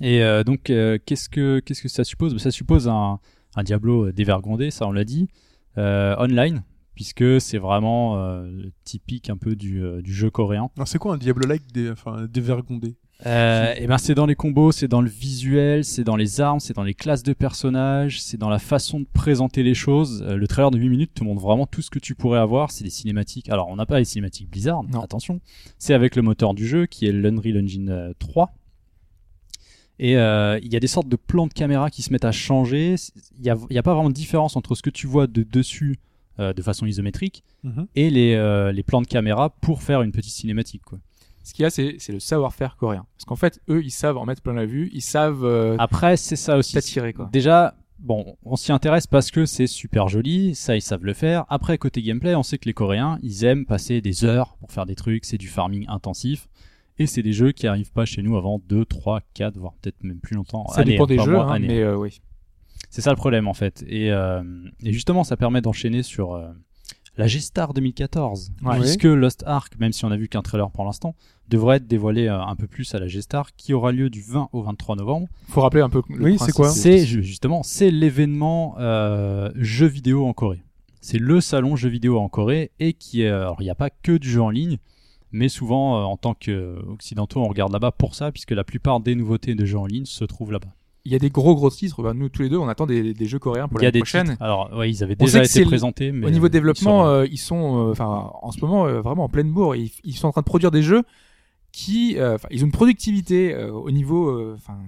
Et 0.00 0.22
euh, 0.22 0.44
donc, 0.44 0.68
euh, 0.70 0.98
qu'est-ce 1.04 1.28
que 1.30 1.58
qu'est-ce 1.60 1.80
que 1.82 1.88
ça 1.88 2.04
suppose? 2.04 2.36
Ça 2.38 2.50
suppose 2.50 2.86
un, 2.86 3.18
un 3.56 3.62
Diablo 3.64 4.12
dévergondé, 4.12 4.70
ça 4.70 4.86
on 4.86 4.92
l'a 4.92 5.04
dit, 5.04 5.28
euh, 5.78 6.14
online, 6.18 6.62
puisque 6.94 7.40
c'est 7.40 7.58
vraiment 7.58 8.18
euh, 8.18 8.50
typique 8.84 9.28
un 9.30 9.36
peu 9.36 9.56
du, 9.56 9.82
euh, 9.82 10.00
du 10.02 10.14
jeu 10.14 10.30
coréen. 10.30 10.70
Alors 10.76 10.88
c'est 10.88 10.98
quoi 10.98 11.14
un 11.14 11.18
Diablo-like 11.18 11.72
des, 11.72 11.90
enfin, 11.90 12.26
dévergondé? 12.30 12.96
Euh, 13.24 13.72
et 13.78 13.86
ben 13.86 13.96
c'est 13.96 14.14
dans 14.14 14.26
les 14.26 14.34
combos, 14.34 14.72
c'est 14.72 14.88
dans 14.88 15.00
le 15.00 15.08
visuel, 15.08 15.86
c'est 15.86 16.04
dans 16.04 16.16
les 16.16 16.42
armes, 16.42 16.60
c'est 16.60 16.74
dans 16.76 16.82
les 16.82 16.92
classes 16.92 17.22
de 17.22 17.32
personnages, 17.32 18.20
c'est 18.20 18.36
dans 18.36 18.50
la 18.50 18.58
façon 18.58 19.00
de 19.00 19.06
présenter 19.10 19.62
les 19.62 19.72
choses. 19.72 20.22
Euh, 20.26 20.36
le 20.36 20.46
trailer 20.46 20.70
de 20.70 20.76
8 20.78 20.90
minutes 20.90 21.14
te 21.14 21.24
montre 21.24 21.40
vraiment 21.40 21.64
tout 21.66 21.80
ce 21.80 21.88
que 21.88 21.98
tu 21.98 22.14
pourrais 22.14 22.38
avoir. 22.38 22.70
C'est 22.70 22.84
des 22.84 22.90
cinématiques. 22.90 23.48
Alors 23.48 23.68
on 23.68 23.76
n'a 23.76 23.86
pas 23.86 23.98
les 23.98 24.04
cinématiques 24.04 24.50
Blizzard, 24.50 24.82
Non. 24.84 25.00
attention. 25.00 25.40
C'est 25.78 25.94
avec 25.94 26.14
le 26.14 26.20
moteur 26.20 26.52
du 26.52 26.66
jeu 26.66 26.84
qui 26.84 27.06
est 27.06 27.12
l'Unreal 27.12 27.62
Engine 27.64 27.88
euh, 27.88 28.12
3. 28.18 28.52
Et 29.98 30.16
euh, 30.16 30.58
il 30.62 30.72
y 30.72 30.76
a 30.76 30.80
des 30.80 30.86
sortes 30.86 31.08
de 31.08 31.16
plans 31.16 31.46
de 31.46 31.52
caméra 31.52 31.90
qui 31.90 32.02
se 32.02 32.12
mettent 32.12 32.24
à 32.26 32.32
changer. 32.32 32.96
Il 33.36 33.42
n'y 33.42 33.50
a, 33.50 33.56
il 33.70 33.74
y 33.74 33.78
a 33.78 33.82
pas 33.82 33.94
vraiment 33.94 34.10
de 34.10 34.14
différence 34.14 34.56
entre 34.56 34.74
ce 34.74 34.82
que 34.82 34.90
tu 34.90 35.06
vois 35.06 35.26
de 35.26 35.42
dessus 35.42 35.98
euh, 36.38 36.52
de 36.52 36.60
façon 36.62 36.84
isométrique 36.86 37.42
Mhm. 37.64 37.86
et 37.96 38.10
les, 38.10 38.34
euh, 38.34 38.70
les 38.72 38.82
plans 38.82 39.00
de 39.02 39.06
caméra 39.06 39.48
pour 39.50 39.82
faire 39.82 40.02
une 40.02 40.12
petite 40.12 40.32
cinématique. 40.32 40.82
Quoi. 40.84 40.98
Ce 41.42 41.54
qu'il 41.54 41.62
y 41.62 41.66
a, 41.66 41.70
c'est 41.70 41.96
c'est 41.98 42.12
le 42.12 42.20
savoir-faire 42.20 42.76
coréen. 42.76 43.06
Parce 43.16 43.24
qu'en 43.24 43.36
fait, 43.36 43.60
eux, 43.70 43.82
ils 43.82 43.90
savent 43.90 44.18
en 44.18 44.26
mettre 44.26 44.42
plein 44.42 44.52
la 44.52 44.66
vue, 44.66 44.90
ils 44.92 45.00
savent 45.00 45.44
euh, 45.44 45.76
Après, 45.78 46.16
c'est 46.18 46.36
ça 46.36 46.56
aussi. 46.58 46.74
t'attirer, 46.74 47.12
quoi. 47.14 47.28
Déjà, 47.32 47.74
bon, 47.98 48.36
on 48.44 48.56
s'y 48.56 48.70
intéresse 48.72 49.06
parce 49.06 49.30
que 49.30 49.46
c'est 49.46 49.66
super 49.66 50.08
joli, 50.08 50.54
ça 50.54 50.76
ils 50.76 50.82
savent 50.82 51.04
le 51.04 51.14
faire. 51.14 51.44
Après, 51.48 51.78
côté 51.78 52.02
gameplay, 52.02 52.34
on 52.34 52.42
sait 52.42 52.58
que 52.58 52.66
les 52.66 52.74
Coréens, 52.74 53.18
ils 53.22 53.44
aiment 53.44 53.64
passer 53.64 54.00
des 54.02 54.24
heures 54.24 54.56
pour 54.60 54.70
faire 54.72 54.84
des 54.86 54.94
trucs, 54.96 55.24
c'est 55.24 55.38
du 55.38 55.48
farming 55.48 55.86
intensif. 55.88 56.48
Et 56.98 57.06
c'est 57.06 57.22
des 57.22 57.32
jeux 57.32 57.52
qui 57.52 57.66
arrivent 57.66 57.92
pas 57.92 58.04
chez 58.06 58.22
nous 58.22 58.36
avant 58.36 58.58
2, 58.68 58.84
3, 58.84 59.20
4, 59.34 59.58
voire 59.58 59.74
peut-être 59.82 60.02
même 60.02 60.18
plus 60.18 60.34
longtemps. 60.36 60.66
Ça 60.68 60.82
dépend 60.84 61.06
des 61.06 61.18
jeux, 61.18 61.32
mois, 61.32 61.52
hein, 61.52 61.58
mais 61.58 61.80
euh, 61.82 61.96
oui. 61.96 62.20
C'est 62.90 63.02
ça 63.02 63.10
le 63.10 63.16
problème 63.16 63.48
en 63.48 63.54
fait. 63.54 63.84
Et, 63.88 64.10
euh, 64.12 64.42
et 64.82 64.92
justement, 64.92 65.22
ça 65.24 65.36
permet 65.36 65.60
d'enchaîner 65.60 66.02
sur 66.02 66.34
euh, 66.34 66.48
la 67.18 67.26
G-Star 67.26 67.74
2014. 67.74 68.52
Ouais. 68.62 68.78
Puisque 68.80 69.04
Lost 69.04 69.42
Ark, 69.46 69.74
même 69.78 69.92
si 69.92 70.04
on 70.06 70.10
a 70.10 70.16
vu 70.16 70.28
qu'un 70.28 70.40
trailer 70.42 70.70
pour 70.70 70.84
l'instant, 70.84 71.14
devrait 71.48 71.76
être 71.76 71.86
dévoilé 71.86 72.28
euh, 72.28 72.40
un 72.40 72.56
peu 72.56 72.66
plus 72.66 72.94
à 72.94 72.98
la 72.98 73.06
G-Star 73.08 73.54
qui 73.56 73.74
aura 73.74 73.92
lieu 73.92 74.08
du 74.08 74.22
20 74.22 74.48
au 74.52 74.62
23 74.62 74.96
novembre. 74.96 75.28
Faut 75.48 75.60
rappeler 75.60 75.82
un 75.82 75.90
peu. 75.90 76.02
le 76.08 76.24
Oui, 76.24 76.38
c'est 76.38 76.52
quoi 76.52 76.70
C'est 76.70 77.04
ju- 77.04 77.22
justement 77.22 77.62
c'est 77.62 77.90
l'événement 77.90 78.76
euh, 78.78 79.50
jeux 79.56 79.86
vidéo 79.86 80.24
en 80.26 80.32
Corée. 80.32 80.62
C'est 81.02 81.18
le 81.18 81.40
salon 81.40 81.76
jeux 81.76 81.88
vidéo 81.90 82.18
en 82.18 82.28
Corée 82.28 82.70
et 82.80 82.94
qui 82.94 83.22
est 83.22 83.28
alors 83.28 83.56
il 83.60 83.64
n'y 83.64 83.70
a 83.70 83.74
pas 83.76 83.90
que 83.90 84.16
du 84.16 84.28
jeu 84.30 84.40
en 84.42 84.50
ligne, 84.50 84.78
mais 85.36 85.48
souvent 85.48 85.98
euh, 86.00 86.04
en 86.04 86.16
tant 86.16 86.34
qu'occidentaux 86.34 87.40
on 87.40 87.48
regarde 87.48 87.72
là-bas 87.72 87.92
pour 87.92 88.14
ça 88.14 88.32
puisque 88.32 88.52
la 88.52 88.64
plupart 88.64 89.00
des 89.00 89.14
nouveautés 89.14 89.54
de 89.54 89.64
jeux 89.64 89.78
en 89.78 89.86
ligne 89.86 90.04
se 90.06 90.24
trouvent 90.24 90.52
là-bas. 90.52 90.68
Il 91.04 91.12
y 91.12 91.14
a 91.14 91.20
des 91.20 91.30
gros 91.30 91.54
gros 91.54 91.70
titres. 91.70 92.02
Bah, 92.02 92.14
nous 92.14 92.28
tous 92.28 92.42
les 92.42 92.48
deux, 92.48 92.56
on 92.58 92.66
attend 92.66 92.84
des, 92.84 93.14
des 93.14 93.26
jeux 93.26 93.38
coréens 93.38 93.68
pour 93.68 93.78
Il 93.80 93.84
y 93.84 93.86
a 93.86 93.90
l'année 93.90 93.92
des 93.92 93.98
prochaine. 94.00 94.26
titres. 94.30 94.42
Alors 94.42 94.76
ouais, 94.76 94.90
ils 94.90 95.04
avaient 95.04 95.14
On 95.20 95.24
déjà 95.24 95.44
été 95.44 95.64
présentés, 95.64 96.10
mais 96.10 96.26
Au 96.26 96.30
niveau 96.30 96.46
euh, 96.46 96.48
développement, 96.48 97.02
ils 97.04 97.04
sont- 97.04 97.08
euh, 97.12 97.26
ils 97.30 97.36
sont, 97.38 97.88
euh, 97.88 97.90
enfin, 97.92 98.30
en 98.42 98.50
ce 98.50 98.60
moment 98.60 98.86
euh, 98.86 99.00
vraiment 99.02 99.22
en 99.24 99.28
pleine 99.28 99.52
bourre. 99.52 99.76
Ils, 99.76 99.92
ils 100.02 100.16
sont 100.16 100.26
en 100.26 100.32
train 100.32 100.40
de 100.40 100.46
produire 100.46 100.72
des 100.72 100.82
jeux 100.82 101.04
qui, 101.70 102.18
euh, 102.18 102.38
ils 102.50 102.62
ont 102.62 102.66
une 102.66 102.72
productivité 102.72 103.54
euh, 103.54 103.70
au 103.70 103.90
niveau, 103.92 104.52
enfin, 104.54 104.78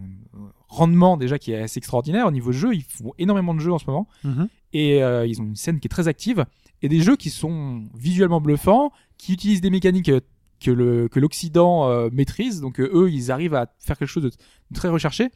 rendement 0.68 1.16
déjà 1.16 1.38
qui 1.38 1.53
est 1.53 1.62
assez 1.62 1.78
extraordinaire. 1.78 2.26
Au 2.26 2.30
niveau 2.32 2.51
jeu, 2.51 2.74
ils 2.74 2.82
font 2.82 3.12
énormément 3.18 3.55
de 3.55 3.61
jeux 3.61 3.72
en 3.72 3.78
ce 3.78 3.84
moment 3.86 4.09
Mhm. 4.24 4.49
et 4.72 5.03
euh, 5.05 5.24
ils 5.26 5.40
ont 5.40 5.44
une 5.44 5.57
scène 5.57 5.78
qui 5.80 5.86
est 5.86 5.88
très 5.90 6.09
active 6.09 6.44
et 6.82 6.88
des 6.88 7.01
jeux 7.01 7.16
qui 7.16 7.30
sont 7.30 7.84
visuellement 7.96 8.40
bluffants, 8.40 8.90
qui 9.18 9.32
utilisent 9.34 9.61
des 9.61 9.70
mécaniques 9.70 10.09
euh, 10.09 10.20
que 10.61 10.70
le 10.70 11.09
que 11.09 11.20
l'Occident 11.20 11.88
euh, 11.88 12.09
maîtrise. 12.12 12.61
Donc 12.61 12.80
euh, 12.80 12.90
eux, 12.92 13.11
ils 13.11 13.30
arrivent 13.30 13.54
à 13.54 13.72
faire 13.78 13.96
quelque 13.98 14.09
chose 14.09 14.22
de, 14.24 14.30
de 14.30 14.74
très 14.74 14.88
recherché 14.88 15.28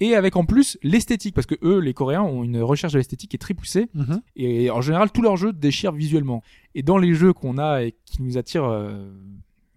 et 0.00 0.14
avec 0.16 0.34
en 0.36 0.44
plus 0.44 0.76
l'esthétique 0.82 1.34
parce 1.34 1.46
que 1.46 1.54
eux, 1.62 1.78
les 1.78 1.94
Coréens, 1.94 2.22
ont 2.22 2.42
une 2.42 2.60
recherche 2.60 2.92
de 2.94 2.98
l'esthétique 2.98 3.30
qui 3.30 3.36
est 3.36 3.38
très 3.38 3.54
poussée 3.54 3.86
Mhm. 3.94 4.20
et 4.36 4.70
en 4.70 4.80
général 4.80 5.10
tous 5.12 5.22
leurs 5.22 5.36
jeux 5.36 5.52
déchirent 5.52 5.92
visuellement. 5.92 6.42
Et 6.74 6.82
dans 6.82 6.98
les 6.98 7.14
jeux 7.14 7.32
qu'on 7.32 7.58
a 7.58 7.82
et 7.84 7.94
qui 8.04 8.20
nous 8.22 8.36
attirent, 8.36 8.64
euh, 8.64 9.08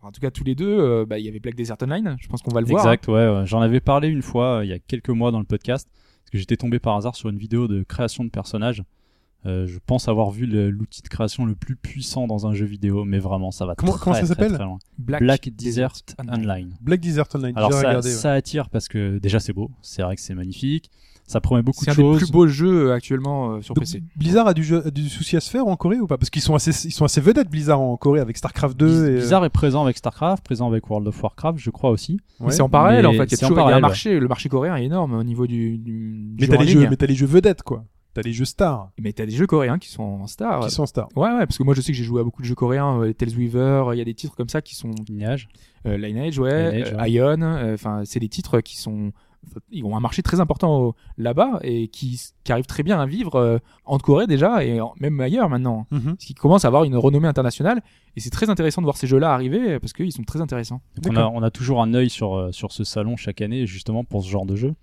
en 0.01 0.11
tout 0.11 0.19
cas 0.21 0.31
tous 0.31 0.43
les 0.43 0.55
deux, 0.55 0.67
euh, 0.79 1.05
bah, 1.05 1.19
il 1.19 1.25
y 1.25 1.29
avait 1.29 1.39
Black 1.39 1.55
Desert 1.55 1.77
Online. 1.83 2.15
Je 2.19 2.27
pense 2.27 2.41
qu'on 2.41 2.51
va 2.53 2.61
le 2.61 2.67
voir. 2.67 2.85
hein. 2.85 2.91
Exact, 2.93 3.07
ouais, 3.09 3.29
ouais. 3.29 3.45
J'en 3.45 3.61
avais 3.61 3.79
parlé 3.79 4.07
une 4.07 4.21
fois 4.23 4.57
euh, 4.59 4.65
il 4.65 4.69
y 4.69 4.73
a 4.73 4.79
quelques 4.79 5.09
mois 5.09 5.31
dans 5.31 5.39
le 5.39 5.45
podcast 5.45 5.87
parce 5.93 6.31
que 6.31 6.37
j'étais 6.39 6.57
tombé 6.57 6.79
par 6.79 6.95
hasard 6.95 7.15
sur 7.15 7.29
une 7.29 7.37
vidéo 7.37 7.67
de 7.67 7.83
création 7.83 8.23
de 8.23 8.29
personnages. 8.29 8.83
Euh, 9.47 9.65
je 9.65 9.77
pense 9.85 10.07
avoir 10.09 10.29
vu 10.29 10.45
l'outil 10.45 11.01
de 11.01 11.07
création 11.07 11.45
le 11.45 11.55
plus 11.55 11.75
puissant 11.77 12.27
dans 12.27 12.47
un 12.47 12.53
jeu 12.53 12.65
vidéo, 12.65 13.05
mais 13.05 13.19
vraiment 13.19 13.51
ça 13.51 13.65
va 13.65 13.75
Comment- 13.75 13.93
très, 13.93 14.03
comment 14.03 14.13
ça 14.15 14.21
très, 14.35 14.49
s'appelle. 14.49 14.57
Black, 14.97 15.21
Black 15.21 15.49
Desert 15.55 15.93
Online. 16.29 16.73
Black 16.81 16.99
Desert 16.99 17.25
Online. 17.33 17.53
Alors 17.55 17.71
ça, 17.73 17.87
regardé. 17.87 18.09
ouais. 18.09 18.13
ça 18.15 18.33
attire 18.33 18.69
parce 18.69 18.87
que 18.87 19.17
déjà 19.19 19.39
c'est 19.39 19.53
beau, 19.53 19.71
c'est 19.81 20.01
vrai 20.01 20.15
que 20.15 20.21
c'est 20.21 20.35
magnifique, 20.35 20.91
ça 21.27 21.39
promet 21.41 21.61
beaucoup 21.61 21.83
C'est 21.85 21.91
de 21.91 21.91
un 21.91 21.95
des 21.95 22.01
choses. 22.01 22.17
plus 22.17 22.31
beaux 22.31 22.47
jeux 22.47 22.87
euh, 22.89 22.93
actuellement 22.93 23.53
euh, 23.55 23.61
sur 23.61 23.73
Donc, 23.73 23.83
PC. 23.83 24.01
Blizzard 24.15 24.47
a 24.47 24.53
du, 24.53 24.63
jeu- 24.63 24.85
a 24.87 24.91
du 24.91 25.07
souci 25.09 25.35
à 25.37 25.39
se 25.41 25.49
faire 25.49 25.65
en 25.67 25.75
Corée 25.75 25.99
ou 25.99 26.07
pas? 26.07 26.17
Parce 26.17 26.29
qu'ils 26.29 26.41
sont 26.41 26.55
assez, 26.55 26.71
ils 26.87 26.91
sont 26.91 27.05
assez 27.05 27.21
vedettes 27.21 27.49
Blizzard 27.49 27.79
en 27.79 27.95
Corée 27.97 28.19
avec 28.21 28.37
Starcraft 28.37 28.77
2 28.77 28.87
et. 28.87 28.89
euh, 28.91 29.17
Blizzard 29.17 29.43
est 29.45 29.49
présent 29.49 29.83
avec 29.83 29.97
Starcraft, 29.97 30.43
présent 30.43 30.67
avec 30.69 30.89
World 30.89 31.07
of 31.07 31.21
Warcraft, 31.23 31.59
je 31.59 31.69
crois 31.69 31.91
aussi. 31.91 32.19
ouais. 32.39 32.51
C'est 32.51 32.61
en 32.61 32.69
parallèle 32.69 33.01
Mais 33.03 33.07
en 33.07 33.11
fait. 33.11 33.25
Il 33.25 33.31
y 33.31 33.33
a 33.35 33.37
c'est 33.37 33.45
en 33.45 33.49
toujours 33.49 33.57
il 33.57 33.59
y 33.59 33.61
a 33.61 33.63
un 33.63 33.67
parallèle, 33.67 33.81
marché. 33.81 34.19
Le 34.19 34.27
marché 34.27 34.49
coréen 34.49 34.75
est 34.77 34.85
énorme 34.85 35.13
au 35.13 35.23
niveau 35.23 35.47
du. 35.47 35.77
du 35.77 36.35
t'as 36.49 36.57
les 36.57 36.67
jeux, 36.67 36.87
mais 36.89 36.95
t'as 36.97 37.05
les 37.07 37.15
jeux 37.15 37.25
vedettes 37.27 37.63
quoi. 37.63 37.85
T'as 38.17 38.27
les 38.27 38.33
jeux 38.33 38.45
stars 38.45 38.89
Mais 38.99 39.13
t'as 39.13 39.25
des 39.25 39.31
jeux 39.31 39.47
coréens 39.47 39.77
qui 39.77 39.89
sont 39.89 40.03
en 40.03 40.27
star. 40.27 40.65
qui 40.65 40.71
sont 40.71 40.83
en 40.83 40.87
star. 40.87 41.07
Ouais, 41.15 41.29
ouais, 41.29 41.45
parce 41.45 41.57
que 41.57 41.63
moi 41.63 41.73
je 41.75 41.81
sais 41.81 41.91
que 41.91 41.97
j'ai 41.97 42.03
joué 42.03 42.21
à 42.21 42.23
beaucoup 42.23 42.41
de 42.41 42.47
jeux 42.47 42.55
coréens, 42.55 42.99
euh, 43.01 43.13
Tales 43.13 43.29
Weaver, 43.37 43.89
il 43.93 43.97
y 43.97 44.01
a 44.01 44.05
des 44.05 44.13
titres 44.15 44.35
comme 44.35 44.49
ça 44.49 44.61
qui 44.61 44.75
sont 44.75 44.91
Lignage. 45.07 45.47
euh, 45.85 45.97
Lineage, 45.97 46.39
ouais, 46.39 46.71
Lineage, 46.71 46.93
euh, 46.93 46.97
ouais. 47.01 47.11
Ion, 47.11 47.41
euh, 47.41 47.73
enfin 47.75 48.01
c'est 48.05 48.19
des 48.19 48.29
titres 48.29 48.61
qui 48.61 48.77
sont 48.77 49.11
ils 49.71 49.83
ont 49.85 49.95
un 49.95 50.01
marché 50.01 50.21
très 50.23 50.41
important 50.41 50.93
là-bas 51.17 51.59
et 51.63 51.87
qui, 51.87 52.19
qui 52.43 52.51
arrivent 52.51 52.65
très 52.65 52.83
bien 52.83 52.99
à 52.99 53.05
vivre 53.05 53.35
euh, 53.35 53.59
en 53.85 53.97
Corée 53.97 54.27
déjà 54.27 54.65
et 54.65 54.81
en- 54.81 54.93
même 54.99 55.17
ailleurs 55.21 55.47
maintenant. 55.47 55.85
Mhm. 55.91 56.17
Qui 56.17 56.33
commencent 56.33 56.65
à 56.65 56.67
avoir 56.69 56.83
une 56.83 56.97
renommée 56.97 57.27
internationale 57.29 57.81
et 58.17 58.19
c'est 58.19 58.29
très 58.31 58.49
intéressant 58.49 58.81
de 58.81 58.85
voir 58.87 58.97
ces 58.97 59.07
jeux-là 59.07 59.31
arriver 59.33 59.79
parce 59.79 59.93
qu'ils 59.93 60.11
sont 60.11 60.23
très 60.23 60.41
intéressants. 60.41 60.81
On 61.07 61.15
a, 61.15 61.27
on 61.27 61.43
a 61.43 61.51
toujours 61.51 61.81
un 61.81 61.93
œil 61.93 62.09
sur, 62.09 62.49
sur 62.53 62.71
ce 62.73 62.83
salon 62.83 63.15
chaque 63.15 63.39
année 63.41 63.65
justement 63.67 64.03
pour 64.03 64.21
ce 64.23 64.29
genre 64.29 64.45
de 64.45 64.55
jeu. 64.57 64.73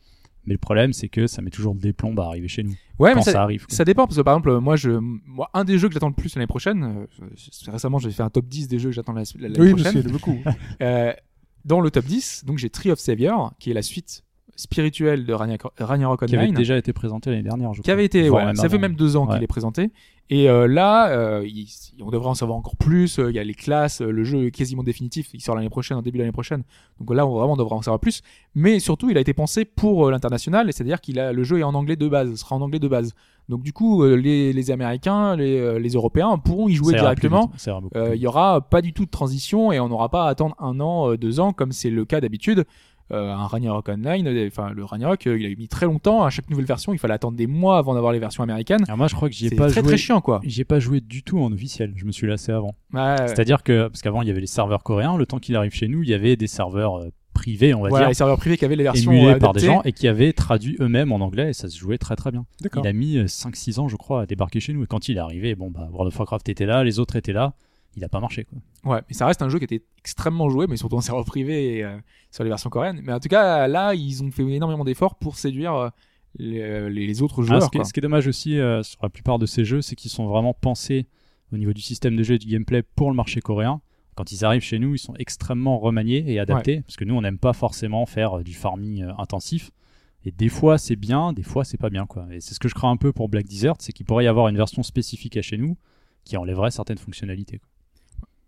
Mais 0.47 0.55
le 0.55 0.59
problème 0.59 0.93
c'est 0.93 1.09
que 1.09 1.27
ça 1.27 1.41
met 1.43 1.51
toujours 1.51 1.75
des 1.75 1.93
plombes 1.93 2.19
à 2.21 2.25
arriver 2.27 2.49
chez 2.49 2.63
nous. 2.63 2.75
Ouais, 2.99 3.11
quand 3.11 3.17
mais 3.17 3.23
ça, 3.23 3.33
ça, 3.33 3.43
arrive. 3.43 3.67
quoi. 3.67 3.75
ça 3.77 3.85
dépend 3.85 4.07
parce 4.07 4.17
que 4.17 4.23
par 4.23 4.35
exemple 4.35 4.59
moi 4.61 4.77
je 4.77 4.91
moi 4.91 5.51
un 5.55 5.65
des 5.65 5.79
jeux 5.79 5.89
que 5.89 5.95
j'attends 5.95 6.09
le 6.09 6.15
plus 6.15 6.35
l'année 6.37 6.47
prochaine 6.47 7.07
euh, 7.23 7.71
récemment 7.71 7.99
j'ai 7.99 8.11
fait 8.11 8.23
un 8.23 8.31
top 8.31 8.47
10 8.47 8.69
des 8.69 8.79
jeux 8.79 8.89
que 8.91 8.95
j'attends 8.95 9.13
la- 9.13 9.23
l'année 9.39 9.61
Oui, 9.61 9.71
prochaine. 9.73 9.99
a 10.07 10.11
beaucoup. 10.11 10.39
Euh, 10.83 11.13
dans 11.65 11.81
le 11.81 11.91
top 11.91 12.05
10, 12.05 12.45
donc 12.45 12.59
j'ai 12.59 12.69
Tree 12.69 12.91
of 12.91 12.99
Savior, 12.99 13.53
qui 13.59 13.71
est 13.71 13.75
la 13.75 13.83
suite 13.83 14.24
spirituelle 14.57 15.27
de 15.27 15.33
Ragnarok 15.33 15.73
Ragnarok 15.79 16.27
Qui 16.27 16.35
avait 16.37 16.45
Online, 16.45 16.55
déjà 16.55 16.77
été 16.77 16.93
présenté 16.93 17.31
l'année 17.31 17.43
dernière, 17.43 17.73
je 17.73 17.79
qui 17.79 17.83
crois. 17.83 17.93
avait 17.95 18.05
été, 18.05 18.31
ouais, 18.31 18.55
ça 18.55 18.69
fait 18.69 18.79
même 18.79 18.95
deux 18.95 19.17
ans 19.17 19.27
Ouais. 19.27 19.35
qu'il 19.35 19.43
est 19.45 19.47
présenté. 19.49 19.91
Et 20.31 20.49
euh, 20.49 20.67
là, 20.67 21.11
euh, 21.11 21.45
il- 21.47 21.69
on 22.03 22.11
devrait 22.11 22.31
en 22.31 22.35
savoir 22.35 22.57
encore 22.57 22.77
plus. 22.77 23.19
Euh, 23.19 23.31
Il 23.31 23.37
y 23.37 23.39
a 23.39 23.45
les 23.45 23.53
classes, 23.53 24.01
le 24.01 24.25
jeu 24.25 24.47
est 24.47 24.51
quasiment 24.51 24.83
définitif. 24.83 25.29
Il 25.35 25.41
sort 25.43 25.55
l'année 25.55 25.69
prochaine, 25.69 25.99
en 25.99 26.03
début 26.03 26.17
de 26.17 26.23
l'année 26.23 26.33
prochaine. 26.33 26.63
Donc 26.99 27.15
là, 27.15 27.27
on 27.27 27.35
vraiment 27.39 27.57
devrait 27.59 27.75
en 27.75 27.83
savoir 27.83 28.01
plus. 28.01 28.23
Mais 28.55 28.79
surtout, 28.79 29.11
il 29.11 29.19
a 29.19 29.21
été 29.21 29.35
pensé 29.35 29.67
pour 29.67 30.11
l'international, 30.11 30.73
c'est-à-dire 30.73 31.01
qu'il 31.03 31.19
a 31.21 31.33
le 31.33 31.45
jeu 31.45 31.59
est 31.59 31.63
en 31.63 31.75
anglais 31.75 31.97
de 31.97 32.09
base, 32.09 32.35
sera 32.37 32.57
en 32.57 32.63
anglais 32.63 32.79
de 32.79 32.89
base. 32.89 33.13
Donc 33.51 33.63
du 33.63 33.75
coup, 33.75 34.03
les, 34.07 34.55
les 34.55 34.71
Américains, 34.71 35.37
les, 35.37 35.79
les 35.79 35.91
Européens 35.91 36.39
pourront 36.39 36.69
y 36.71 36.75
jouer 36.75 36.95
directement. 36.95 37.51
Euh, 37.95 38.07
il 38.07 38.13
vite. 38.13 38.23
y 38.23 38.27
aura 38.27 38.63
pas 38.63 38.81
du 38.81 38.95
tout 38.95 39.05
de 39.05 39.11
transition 39.11 39.71
et 39.73 39.79
on 39.81 39.91
n'aura 39.91 40.09
pas 40.09 40.25
à 40.25 40.29
attendre 40.31 40.57
un 40.59 40.81
an, 40.81 41.15
deux 41.17 41.41
ans 41.41 41.53
comme 41.53 41.71
c'est 41.73 41.91
le 41.91 42.07
cas 42.07 42.23
d'habitude. 42.23 42.65
Euh, 43.13 43.31
un 43.33 43.47
Ragnarok 43.47 43.89
Online, 43.91 44.27
euh, 44.27 44.49
enfin 44.49 44.71
le 44.73 44.83
Ragnarok, 44.83 45.27
euh, 45.27 45.39
il 45.39 45.45
a 45.45 45.55
mis 45.55 45.69
très 45.69 45.85
longtemps 45.85 46.25
à 46.25 46.31
chaque 46.31 46.49
nouvelle 46.49 46.65
version. 46.65 46.95
Il 46.95 46.99
fallait 46.99 47.13
attendre 47.15 47.37
des 47.37 47.47
mois 47.47 47.77
avant 47.77 47.93
d'avoir 47.93 48.13
les 48.15 48.19
versions 48.19 48.43
américaines. 48.43 48.83
Alors 48.87 48.97
moi 48.97 49.09
je 49.09 49.15
crois 49.15 49.29
que 49.29 49.35
j'y 49.35 49.47
ai 49.47 49.49
C'est 49.51 49.57
pas 49.57 49.69
très 49.69 49.83
joué. 49.83 49.89
très 49.89 49.97
chiant 49.99 50.21
quoi. 50.23 50.41
J'y 50.43 50.63
ai 50.63 50.65
pas 50.65 50.81
joué 50.81 51.01
du 51.01 51.23
tout 51.23 51.39
en 51.39 51.53
officiel. 51.53 51.93
Je 51.97 52.07
me 52.07 52.13
suis 52.13 52.27
lassé 52.27 52.51
avant. 52.51 52.75
Ouais. 52.95 53.17
C'est-à-dire 53.27 53.63
que 53.63 53.89
parce 53.89 54.01
qu'avant 54.01 54.23
il 54.23 54.29
y 54.29 54.31
avait 54.31 54.41
les 54.41 54.47
serveurs 54.47 54.83
coréens, 54.83 55.19
le 55.19 55.27
temps 55.27 55.39
qu'il 55.39 55.55
arrive 55.55 55.75
chez 55.75 55.87
nous, 55.87 56.03
il 56.03 56.09
y 56.09 56.15
avait 56.15 56.37
des 56.37 56.47
serveurs 56.47 56.97
euh, 56.99 57.11
privés, 57.35 57.75
on 57.75 57.83
va 57.83 57.89
Voilà, 57.91 58.05
dire, 58.05 58.09
les 58.11 58.15
serveurs 58.15 58.39
privés 58.39 58.57
qui 58.57 58.65
avaient 58.65 58.77
les 58.77 58.85
versions 58.85 59.13
émulés 59.13 59.35
euh, 59.35 59.39
par 59.39 59.53
des 59.53 59.61
gens 59.61 59.83
et 59.83 59.93
qui 59.93 60.09
avaient 60.09 60.33
traduit 60.33 60.77
eux-mêmes 60.81 61.13
en 61.13 61.17
anglais 61.17 61.51
et 61.51 61.53
ça 61.53 61.69
se 61.69 61.77
jouait 61.77 61.99
très 61.99 62.17
très 62.17 62.31
bien. 62.31 62.47
Il 62.75 62.87
a 62.87 62.93
mis 62.95 63.19
euh, 63.19 63.25
5-6 63.27 63.81
ans, 63.81 63.89
je 63.89 63.97
crois, 63.97 64.23
à 64.23 64.27
débarquer 64.27 64.61
chez 64.61 64.73
nous. 64.73 64.85
Et 64.85 64.87
quand 64.87 65.09
il 65.09 65.17
est 65.19 65.21
arrivé, 65.21 65.55
bon, 65.55 65.71
bah, 65.71 65.89
World 65.93 66.09
of 66.09 66.19
Warcraft 66.19 66.49
était 66.49 66.65
là, 66.65 66.85
les 66.85 66.99
autres 67.01 67.17
étaient 67.17 67.33
là. 67.35 67.53
Il 67.97 68.05
a 68.05 68.09
pas 68.09 68.21
marché, 68.21 68.45
quoi. 68.45 68.59
Ouais, 68.95 69.01
mais 69.09 69.15
ça 69.15 69.27
reste 69.27 69.41
un 69.43 69.49
jeu 69.49 69.59
qui 69.59 69.65
était 69.65 69.83
extrêmement 69.99 70.49
joué, 70.51 70.67
mais 70.67 70.77
surtout 70.77 70.97
en 70.97 71.01
serveur 71.01 71.25
privé 71.25 71.77
et 71.77 71.85
euh, 71.85 71.97
sur 72.31 72.43
les 72.45 72.51
versions 72.51 72.71
coréennes. 72.71 73.01
Mais 73.05 73.13
en 73.13 73.21
tout 73.21 73.29
cas, 73.29 73.69
là, 73.69 73.95
ils 73.95 74.23
ont 74.23 74.31
fait 74.31 74.43
énormément 74.43 74.85
d'efforts 74.85 75.15
pour 75.15 75.37
séduire 75.37 75.75
euh, 75.75 75.89
les, 76.39 76.91
les- 76.91 77.23
autres 77.23 77.43
Ah, 77.43 77.47
joueurs. 77.47 77.63
ce, 77.63 77.69
qui 77.69 77.77
est, 77.77 77.81
quoi. 77.81 77.85
ce 77.85 77.93
qui 77.93 78.01
est 78.01 78.03
dommage 78.03 78.27
aussi 78.27 78.59
euh, 78.59 78.83
sur 78.83 78.99
la 79.03 79.09
plupart 79.09 79.39
de 79.39 79.47
ces 79.47 79.65
jeux, 79.65 79.83
c'est 79.83 79.95
qu'ils 79.95 80.11
sont 80.11 80.27
vraiment 80.27 80.53
pensés 80.55 81.07
au 81.53 81.57
niveau 81.57 81.73
du 81.73 81.81
système 81.83 82.17
de 82.17 82.23
jeu 82.23 82.35
et 82.35 82.39
du 82.39 82.49
gameplay 82.49 82.83
pour 82.83 83.11
le 83.11 83.15
marché 83.17 83.41
coréen. 83.41 83.81
Quand 84.17 84.33
ils 84.33 84.45
arrivent 84.45 84.63
chez 84.63 84.79
nous, 84.79 84.95
ils 84.95 84.99
sont 84.99 85.15
extrêmement 85.19 85.79
remaniés 85.79 86.25
et 86.33 86.39
adaptés. 86.41 86.81
Parce 86.83 86.97
que 86.97 87.05
nous, 87.05 87.15
on 87.15 87.21
n'aime 87.23 87.39
pas 87.39 87.53
forcément 87.53 88.07
faire 88.07 88.39
euh, 88.39 88.43
du 88.43 88.55
farming 88.55 89.03
euh, 89.03 89.13
intensif. 89.19 89.71
Et 90.25 90.31
des 90.31 90.49
fois, 90.49 90.79
c'est 90.79 90.97
bien, 90.97 91.33
des 91.33 91.43
fois, 91.43 91.65
c'est 91.65 91.77
pas 91.79 91.91
bien, 91.91 92.07
quoi. 92.07 92.27
Et 92.33 92.41
c'est 92.41 92.55
ce 92.55 92.59
que 92.61 92.69
je 92.69 92.75
crains 92.75 92.91
un 92.91 92.97
peu 92.97 93.13
pour 93.13 93.29
Black 93.29 93.47
Desert, 93.47 93.75
c'est 93.79 93.93
qu'il 93.93 94.07
pourrait 94.07 94.25
y 94.25 94.27
avoir 94.27 94.49
une 94.49 94.57
version 94.57 94.83
spécifique 94.83 95.37
à 95.37 95.43
chez 95.43 95.59
nous 95.59 95.77
qui 96.25 96.37
enlèverait 96.39 96.71
certaines 96.71 96.97
fonctionnalités. 96.97 97.59
quoi. 97.59 97.69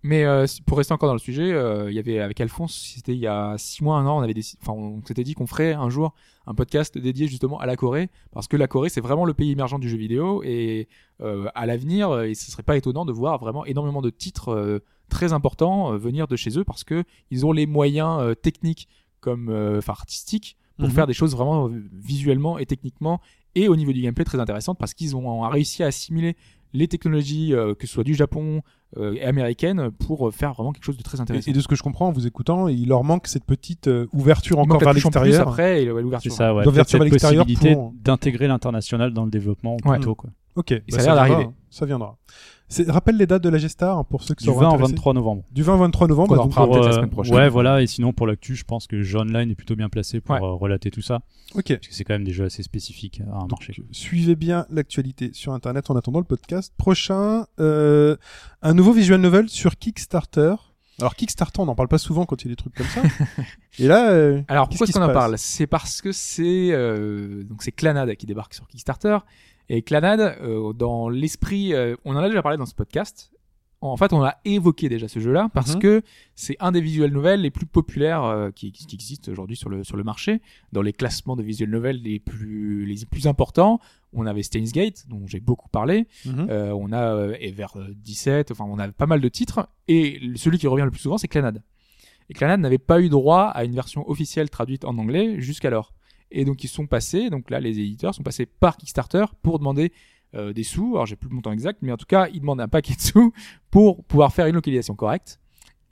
Mais 0.07 0.25
euh, 0.25 0.47
pour 0.67 0.79
rester 0.79 0.95
encore 0.95 1.09
dans 1.09 1.15
le 1.15 1.19
sujet, 1.19 1.53
euh, 1.53 1.91
il 1.91 1.97
y 1.97 1.99
avait 1.99 2.21
avec 2.21 2.41
Alphonse, 2.41 2.93
c'était 2.95 3.13
il 3.13 3.19
y 3.19 3.27
a 3.27 3.57
six 3.59 3.83
mois, 3.83 3.97
un 3.97 4.07
an, 4.07 4.19
on 4.19 4.23
avait 4.23 4.35
décidé, 4.35 4.61
enfin, 4.63 4.73
on 4.73 5.05
s'était 5.05 5.25
dit 5.25 5.35
qu'on 5.35 5.47
ferait 5.49 5.73
un 5.73 5.91
jour 5.91 6.15
un 6.47 6.55
podcast 6.55 6.97
dédié 6.97 7.27
justement 7.27 7.59
à 7.59 7.67
la 7.67 7.75
Corée, 7.75 8.09
parce 8.31 8.47
que 8.47 8.57
la 8.57 8.69
Corée 8.69 8.89
c'est 8.89 9.01
vraiment 9.01 9.25
le 9.25 9.35
pays 9.35 9.51
émergent 9.51 9.81
du 9.81 9.89
jeu 9.89 9.97
vidéo 9.97 10.43
et 10.45 10.87
euh, 11.23 11.49
à 11.57 11.67
l'avenir, 11.67 12.21
et 12.21 12.35
ce 12.37 12.53
serait 12.53 12.63
pas 12.63 12.77
étonnant 12.77 13.05
de 13.05 13.11
voir 13.13 13.39
vraiment 13.41 13.65
énormément 13.65 14.01
de 14.01 14.11
titres 14.11 14.81
très 15.09 15.33
importants 15.33 15.97
venir 15.97 16.29
de 16.29 16.37
chez 16.37 16.57
eux 16.57 16.65
parce 16.65 16.85
que 16.85 17.03
ils 17.33 17.45
ont 17.45 17.51
les 17.51 17.67
moyens 17.67 18.37
techniques 18.43 18.87
comme 19.21 19.49
enfin 19.79 19.93
artistiques 19.93 20.57
pour 20.79 20.89
Mhm. 20.89 20.95
faire 20.95 21.07
des 21.09 21.15
choses 21.15 21.35
vraiment 21.35 21.69
visuellement 21.93 22.59
et 22.59 22.67
techniquement 22.67 23.21
et 23.57 23.67
au 23.69 23.75
niveau 23.75 23.93
du 23.93 24.03
gameplay 24.03 24.25
très 24.25 24.39
intéressantes 24.39 24.79
parce 24.79 24.95
qu'ils 24.95 25.17
ont 25.17 25.41
réussi 25.49 25.83
à 25.83 25.87
assimiler 25.87 26.37
les 26.77 26.89
technologies 26.89 27.53
euh, 27.55 27.75
que 27.75 27.87
ce 27.87 27.93
soit 27.95 28.05
du 28.05 28.15
Japon 28.15 28.63
euh, 28.97 29.15
et 29.15 29.23
américaines 29.25 29.91
pour 29.91 30.29
euh, 30.29 30.31
faire 30.31 30.53
vraiment 30.55 30.73
quelque 30.73 30.85
chose 30.85 30.97
de 30.97 31.03
très 31.03 31.21
intéressant. 31.21 31.49
Et, 31.49 31.51
et 31.51 31.55
de 31.55 31.61
ce 31.61 31.67
que 31.69 31.75
je 31.75 31.83
comprends 31.83 32.09
en 32.09 32.13
vous 32.13 32.27
écoutant, 32.27 32.69
il 32.69 32.89
leur 32.89 33.03
manque 33.03 33.27
cette 33.27 33.45
petite 33.45 33.89
euh, 33.89 34.07
ouverture 34.13 34.57
Il 34.59 34.61
encore 34.61 34.79
vers 34.81 34.89
en 34.91 34.93
l'extérieur. 34.93 35.49
après 35.49 35.83
et 35.83 35.91
ouais, 35.91 35.97
C'est 35.99 36.03
l'ouverture. 36.03 36.33
ça, 36.33 36.55
ouais. 36.55 36.61
À 36.69 36.85
cette 36.85 37.01
l'extérieur 37.03 37.45
possibilité 37.45 37.75
pour- 37.75 37.93
d'intégrer 38.03 38.47
l'international 38.47 39.13
dans 39.13 39.25
le 39.25 39.31
développement 39.31 39.77
Ouais. 39.85 39.97
plus 39.97 40.05
tôt, 40.05 40.15
quoi. 40.15 40.31
Ok, 40.55 40.73
bah, 40.73 40.81
ça 40.89 40.97
a 40.97 40.99
l'air 40.99 41.15
viendra, 41.15 41.29
d'arriver. 41.29 41.51
Ça 41.71 41.87
viendra. 41.87 42.17
C'est- 42.69 42.91
Rappelle 42.91 43.17
les 43.17 43.27
dates 43.27 43.43
de 43.45 43.49
la 43.49 43.59
Gestar 43.59 43.97
hein, 43.99 44.05
pour 44.05 44.23
ceux 44.25 44.35
qui 44.35 44.45
Du 44.45 44.51
sont 44.51 44.57
20 44.59 44.67
au 44.71 44.75
intéressés. 44.75 44.93
23 44.95 45.15
novembre. 45.15 45.45
Du 45.53 45.63
20 45.63 45.75
au 45.75 45.79
23 45.79 46.09
novembre. 46.09 46.29
Qu'on 46.35 46.41
en 46.41 46.45
donc, 46.47 46.55
pour, 46.55 46.71
peut-être 46.71 46.87
la 46.87 46.93
semaine 46.93 47.11
prochaine. 47.11 47.35
Ouais, 47.35 47.49
voilà. 47.49 47.81
Et 47.83 47.87
sinon, 47.87 48.13
pour 48.13 48.27
l'actu, 48.27 48.57
je 48.57 48.65
pense 48.65 48.87
que 48.87 49.03
Jeu 49.03 49.19
Online 49.19 49.51
est 49.51 49.55
plutôt 49.55 49.77
bien 49.77 49.89
placé 49.89 50.21
pour 50.21 50.35
Ouais. 50.35 50.43
euh, 50.43 50.53
relater 50.55 50.91
tout 50.91 51.03
ça. 51.03 51.21
Ok. 51.55 51.69
Parce 51.69 51.87
que 51.87 51.95
c'est 51.95 52.05
quand 52.05 52.15
même 52.15 52.25
des 52.25 52.33
jeux 52.33 52.45
assez 52.47 52.63
spécifiques 52.63 53.23
à 53.33 53.39
un 53.43 53.47
marché. 53.47 53.75
Suivez 53.93 54.35
bien 54.37 54.67
l'actualité 54.71 55.31
sur 55.33 55.53
Internet 55.53 55.91
en 55.91 55.97
attendant 55.97 56.19
le 56.19 56.25
podcast. 56.25 56.73
Prochain, 56.77 57.47
euh, 57.61 58.17
un 58.63 58.75
nouveau 58.75 58.93
visual 58.93 59.21
novel 59.21 59.49
sur 59.49 59.77
Kickstarter. 59.77 60.55
Alors 60.99 61.15
Kickstarter, 61.15 61.61
on 61.61 61.67
n'en 61.67 61.75
parle 61.75 61.89
pas 61.89 61.99
souvent 61.99 62.25
quand 62.25 62.43
il 62.43 62.47
y 62.47 62.49
a 62.51 62.53
des 62.53 62.57
trucs 62.57 62.75
comme 62.75 62.87
ça. 62.87 63.03
Et 63.79 63.87
là, 63.87 64.11
euh, 64.13 64.41
Alors 64.49 64.67
pourquoi 64.69 64.87
est-ce 64.87 64.93
qu'on 64.99 65.05
en 65.05 65.13
parle? 65.13 65.37
C'est 65.37 65.67
parce 65.67 66.01
que 66.01 66.11
c'est 66.11 66.71
euh, 66.73 67.45
donc 67.45 67.63
c'est 67.63 67.71
Clanad 67.73 68.13
qui 68.17 68.25
débarque 68.25 68.55
sur 68.55 68.67
Kickstarter 68.67 69.19
et 69.69 69.83
Clanad 69.83 70.21
euh, 70.21 70.73
dans 70.73 71.09
l'esprit, 71.09 71.75
euh, 71.75 71.97
on 72.05 72.15
en 72.15 72.19
a 72.19 72.29
déjà 72.29 72.43
parlé 72.43 72.59
dans 72.59 72.67
ce 72.67 72.75
podcast. 72.75 73.31
En 73.83 73.97
fait, 73.99 74.13
on 74.15 74.25
a 74.25 74.37
évoqué 74.47 74.89
déjà 74.89 75.07
ce 75.07 75.21
jeu-là 75.21 75.51
parce 75.53 75.75
Mhm. 75.75 75.81
que 75.81 76.03
c'est 76.35 76.57
un 76.61 76.73
des 76.73 76.81
visual 76.81 77.11
novels 77.13 77.43
les 77.43 77.51
plus 77.51 77.67
populaires 77.67 78.25
euh, 78.25 78.51
qui, 78.51 78.73
qui 78.73 78.95
existent 78.95 79.31
aujourd'hui 79.31 79.55
sur 79.55 79.69
le 79.69 79.85
sur 79.85 79.97
le 79.99 80.03
marché. 80.03 80.41
Dans 80.73 80.81
les 80.83 80.95
classements 80.95 81.37
de 81.37 81.43
visual 81.43 81.71
novels 81.71 82.01
les 82.03 82.19
plus 82.19 82.87
les 82.87 83.05
plus 83.05 83.27
importants, 83.27 83.79
on 84.15 84.25
avait 84.27 84.43
Steins 84.43 84.71
Gate 84.73 85.05
dont 85.09 85.27
j'ai 85.27 85.41
beaucoup 85.41 85.69
parlé. 85.69 86.07
mhm. 86.25 86.49
On 86.51 86.91
a 86.93 87.29
Ever 87.39 87.67
17, 87.97 88.51
enfin 88.51 88.65
on 88.67 88.79
a 88.79 88.89
pas 88.91 89.07
mal 89.07 89.21
de 89.21 89.29
titres, 89.29 89.69
et 89.89 90.21
celui 90.37 90.59
qui 90.59 90.67
revient 90.67 90.85
le 90.85 90.91
plus 90.91 91.01
souvent 91.01 91.19
c'est 91.19 91.29
Clanad. 91.29 91.63
Et 92.31 92.35
Clanad 92.35 92.59
n'avait 92.59 92.79
pas 92.79 93.01
eu 93.03 93.09
droit 93.11 93.43
à 93.45 93.63
une 93.65 93.75
version 93.75 94.09
officielle 94.09 94.49
traduite 94.51 94.85
en 94.87 94.97
anglais 94.99 95.39
jusqu'alors. 95.41 95.93
Et 96.31 96.45
donc 96.45 96.65
ils 96.65 96.69
sont 96.69 96.87
passés, 96.87 97.31
donc 97.31 97.51
là 97.51 97.61
les 97.61 97.79
éditeurs 97.79 98.15
sont 98.15 98.23
passés 98.23 98.47
par 98.47 98.77
Kickstarter 98.77 99.25
pour 99.43 99.59
demander 99.59 99.93
euh, 100.35 100.53
des 100.53 100.65
sous, 100.65 100.95
alors 100.95 101.07
j'ai 101.07 101.17
plus 101.17 101.29
le 101.29 101.35
montant 101.35 101.53
exact, 101.53 101.79
mais 101.83 101.93
en 101.93 101.97
tout 101.97 102.07
cas 102.07 102.29
ils 102.33 102.41
demandent 102.41 102.61
un 102.61 102.69
paquet 102.69 102.95
de 102.95 103.01
sous 103.01 103.33
pour 103.71 104.05
pouvoir 104.05 104.33
faire 104.33 104.47
une 104.47 104.55
localisation 104.55 104.95
correcte. 104.95 105.39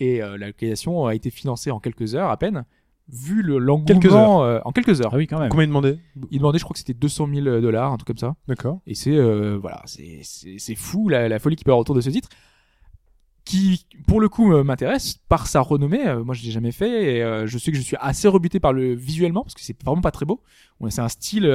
Et 0.01 0.23
euh, 0.23 0.37
la 0.37 0.49
localisation 0.49 1.07
a 1.07 1.15
été 1.15 1.31
financée 1.31 1.71
en 1.71 1.79
quelques 1.79 2.15
heures 2.15 2.31
à 2.31 2.37
peine, 2.37 2.65
vu 3.09 3.43
le 3.43 3.55
Quelques 3.85 4.05
l'engouement 4.05 4.45
euh, 4.45 4.61
en 4.65 4.73
quelques 4.73 5.01
heures. 5.01 5.11
Ah 5.13 5.17
oui, 5.17 5.27
quand 5.27 5.39
même. 5.39 5.51
Combien 5.51 5.67
demandé 5.67 5.99
Ils 6.31 6.39
demandaient, 6.39 6.59
je 6.59 6.65
crois 6.65 6.75
que 6.75 6.79
c'était 6.79 6.95
200 6.95 7.29
000 7.33 7.61
dollars, 7.61 7.93
un 7.93 7.97
truc 7.97 8.09
comme 8.09 8.19
ça. 8.19 8.35
D'accord. 8.49 8.81
Et 8.87 8.95
c'est 8.95 9.17
euh, 9.17 9.57
voilà, 9.61 9.83
c'est 9.85 10.21
c'est 10.23 10.57
c'est 10.59 10.75
fou 10.75 11.09
la, 11.09 11.29
la 11.29 11.39
folie 11.39 11.57
qui 11.57 11.65
peut 11.65 11.71
y 11.71 11.73
avoir 11.73 11.81
autour 11.81 11.95
de 11.95 12.01
ce 12.01 12.11
titre. 12.11 12.29
Qui 13.45 13.87
pour 14.07 14.21
le 14.21 14.29
coup 14.29 14.53
euh, 14.53 14.65
m'intéresse 14.65 15.19
par 15.29 15.47
sa 15.47 15.61
renommée. 15.61 16.07
Euh, 16.07 16.25
moi, 16.25 16.35
je 16.35 16.43
l'ai 16.45 16.51
jamais 16.51 16.73
fait 16.73 17.17
et 17.17 17.23
euh, 17.23 17.47
je 17.47 17.59
sais 17.59 17.71
que 17.73 17.77
je 17.77 17.83
suis 17.83 17.97
assez 18.01 18.27
rebuté 18.29 18.59
par 18.61 18.73
le 18.73 18.95
visuellement 18.95 19.43
parce 19.43 19.55
que 19.55 19.61
c'est 19.61 19.81
vraiment 19.85 20.01
pas 20.01 20.11
très 20.11 20.25
beau. 20.27 20.43
C'est 20.89 21.01
un 21.03 21.09
style 21.09 21.47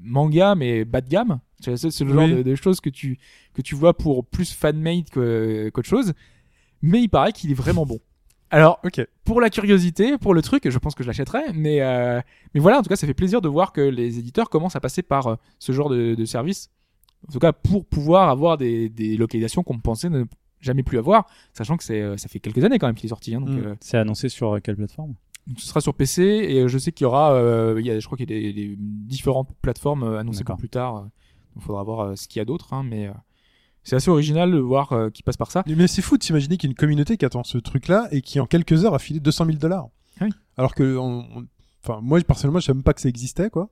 manga 0.00 0.54
mais 0.54 0.84
bas 0.84 1.00
de 1.00 1.08
gamme. 1.08 1.40
C'est 1.60 1.72
le 1.72 2.12
genre 2.14 2.24
Oui. 2.24 2.34
de, 2.36 2.42
de 2.42 2.54
choses 2.54 2.80
que 2.80 2.90
tu 2.90 3.18
que 3.54 3.62
tu 3.62 3.74
vois 3.74 3.96
pour 3.96 4.24
plus 4.24 4.52
fan-made 4.52 5.10
qu'autre 5.10 5.88
chose. 5.88 6.12
Mais 6.82 7.00
il 7.02 7.08
paraît 7.08 7.32
qu'il 7.32 7.50
est 7.50 7.54
vraiment 7.54 7.84
bon. 7.84 7.98
Alors, 8.50 8.78
Ok. 8.84 9.04
pour 9.24 9.40
la 9.42 9.50
curiosité, 9.50 10.16
pour 10.16 10.32
le 10.32 10.40
truc, 10.40 10.70
je 10.70 10.78
pense 10.78 10.94
que 10.94 11.02
je 11.02 11.08
l'achèterai. 11.08 11.52
Mais 11.52 11.80
euh, 11.82 12.20
mais 12.54 12.60
voilà, 12.60 12.78
en 12.78 12.82
tout 12.82 12.88
cas, 12.88 12.96
ça 12.96 13.06
fait 13.06 13.14
plaisir 13.14 13.40
de 13.42 13.48
voir 13.48 13.72
que 13.72 13.80
les 13.80 14.18
éditeurs 14.18 14.48
commencent 14.48 14.76
à 14.76 14.80
passer 14.80 15.02
par 15.02 15.36
ce 15.58 15.72
genre 15.72 15.90
de, 15.90 16.14
de 16.14 16.24
service. 16.24 16.70
En 17.28 17.32
tout 17.32 17.40
cas, 17.40 17.52
pour 17.52 17.84
pouvoir 17.84 18.28
avoir 18.30 18.56
des, 18.56 18.88
des 18.88 19.16
localisations 19.16 19.64
qu'on 19.64 19.78
pensait 19.80 20.08
ne 20.08 20.24
jamais 20.60 20.82
plus 20.82 20.98
avoir, 20.98 21.26
sachant 21.52 21.76
que 21.76 21.84
c'est, 21.84 22.00
euh, 22.02 22.16
ça 22.16 22.28
fait 22.28 22.40
quelques 22.40 22.62
années 22.64 22.78
quand 22.78 22.86
même 22.86 22.96
qu'il 22.96 23.06
est 23.06 23.10
sorti. 23.10 23.34
Hein, 23.34 23.40
donc, 23.40 23.50
Mm. 23.50 23.66
euh, 23.66 23.74
C'est 23.80 23.96
annoncé 23.98 24.28
sur 24.28 24.54
euh, 24.56 24.60
quelle 24.60 24.76
plateforme? 24.76 25.14
donc 25.46 25.60
ce 25.60 25.66
sera 25.66 25.80
sur 25.80 25.94
PC 25.94 26.22
et 26.22 26.68
je 26.68 26.76
sais 26.78 26.92
qu'il 26.92 27.04
y 27.04 27.06
aura, 27.06 27.32
euh, 27.32 27.76
il 27.80 27.86
y 27.86 27.90
a, 27.90 27.98
je 28.00 28.04
crois 28.06 28.18
qu'il 28.18 28.30
y 28.30 28.34
a 28.34 28.38
des, 28.40 28.52
des 28.52 28.76
différentes 28.78 29.48
plateformes 29.62 30.02
annoncées 30.16 30.44
pour 30.44 30.56
plus 30.58 30.68
tard. 30.68 31.08
il 31.56 31.62
faudra 31.62 31.82
voir 31.84 32.00
euh, 32.00 32.16
ce 32.16 32.28
qu'il 32.28 32.38
y 32.38 32.42
a 32.42 32.44
d'autre, 32.44 32.74
hein, 32.74 32.82
mais 32.84 33.06
euh, 33.08 33.12
c'est 33.82 33.96
assez 33.96 34.10
original 34.10 34.52
de 34.52 34.58
voir 34.58 34.92
euh, 34.92 35.08
qu'il 35.08 35.24
passe 35.24 35.38
par 35.38 35.50
ça. 35.50 35.64
Mais 35.66 35.86
c'est 35.86 36.02
fou 36.02 36.18
de 36.18 36.22
s'imaginer 36.22 36.58
qu'il 36.58 36.68
y 36.68 36.70
a 36.70 36.72
une 36.72 36.76
communauté 36.76 37.16
qui 37.16 37.24
attend 37.24 37.44
ce 37.44 37.56
truc-là 37.56 38.08
et 38.10 38.20
qui 38.20 38.40
en 38.40 38.46
quelques 38.46 38.84
heures 38.84 38.92
a 38.94 38.98
filé 38.98 39.20
200 39.20 39.46
000 39.46 39.56
dollars. 39.58 39.88
Oui. 40.20 40.28
Alors 40.58 40.74
que, 40.74 40.96
on- 40.98 41.26
on- 41.34 41.46
enfin, 41.82 42.00
moi 42.02 42.20
personnellement, 42.20 42.60
je 42.60 42.66
savais 42.66 42.76
même 42.76 42.82
pas 42.82 42.92
que 42.92 43.00
ça 43.00 43.08
existait, 43.08 43.48
quoi. 43.48 43.70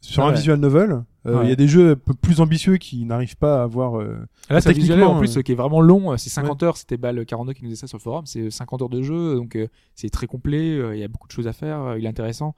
Sur 0.00 0.22
Ah 0.22 0.26
un 0.26 0.30
ouais. 0.30 0.36
visual 0.36 0.58
novel, 0.58 0.90
euh, 0.92 1.02
il 1.26 1.30
Ouais. 1.36 1.48
y 1.50 1.52
a 1.52 1.56
des 1.56 1.68
jeux 1.68 1.90
un 1.90 1.94
peu 1.96 2.14
plus 2.14 2.40
ambitieux 2.40 2.78
qui 2.78 3.04
n'arrivent 3.04 3.36
pas 3.36 3.60
à 3.60 3.64
avoir. 3.64 4.00
euh, 4.00 4.16
Là, 4.48 4.60
c'est 4.62 4.72
visuel 4.72 5.02
en 5.04 5.18
plus 5.18 5.36
euh, 5.36 5.40
euh, 5.40 5.42
qui 5.42 5.52
est 5.52 5.54
vraiment 5.54 5.80
long. 5.82 6.12
euh, 6.12 6.16
C'est 6.16 6.30
50 6.30 6.62
heures. 6.62 6.76
C'était 6.78 6.96
Bal 6.96 7.24
42 7.26 7.52
qui 7.52 7.62
nous 7.62 7.68
disait 7.68 7.80
ça 7.82 7.86
sur 7.86 7.98
le 7.98 8.02
forum. 8.02 8.24
C'est 8.26 8.50
50 8.50 8.80
heures 8.82 8.88
de 8.88 9.02
jeu, 9.02 9.36
donc 9.36 9.56
euh, 9.56 9.68
c'est 9.94 10.08
très 10.08 10.26
complet. 10.26 10.70
euh, 10.78 10.96
Il 10.96 11.00
y 11.00 11.04
a 11.04 11.08
beaucoup 11.08 11.28
de 11.28 11.32
choses 11.32 11.46
à 11.46 11.52
faire. 11.52 11.80
euh, 11.82 11.98
Il 11.98 12.06
est 12.06 12.08
intéressant. 12.08 12.54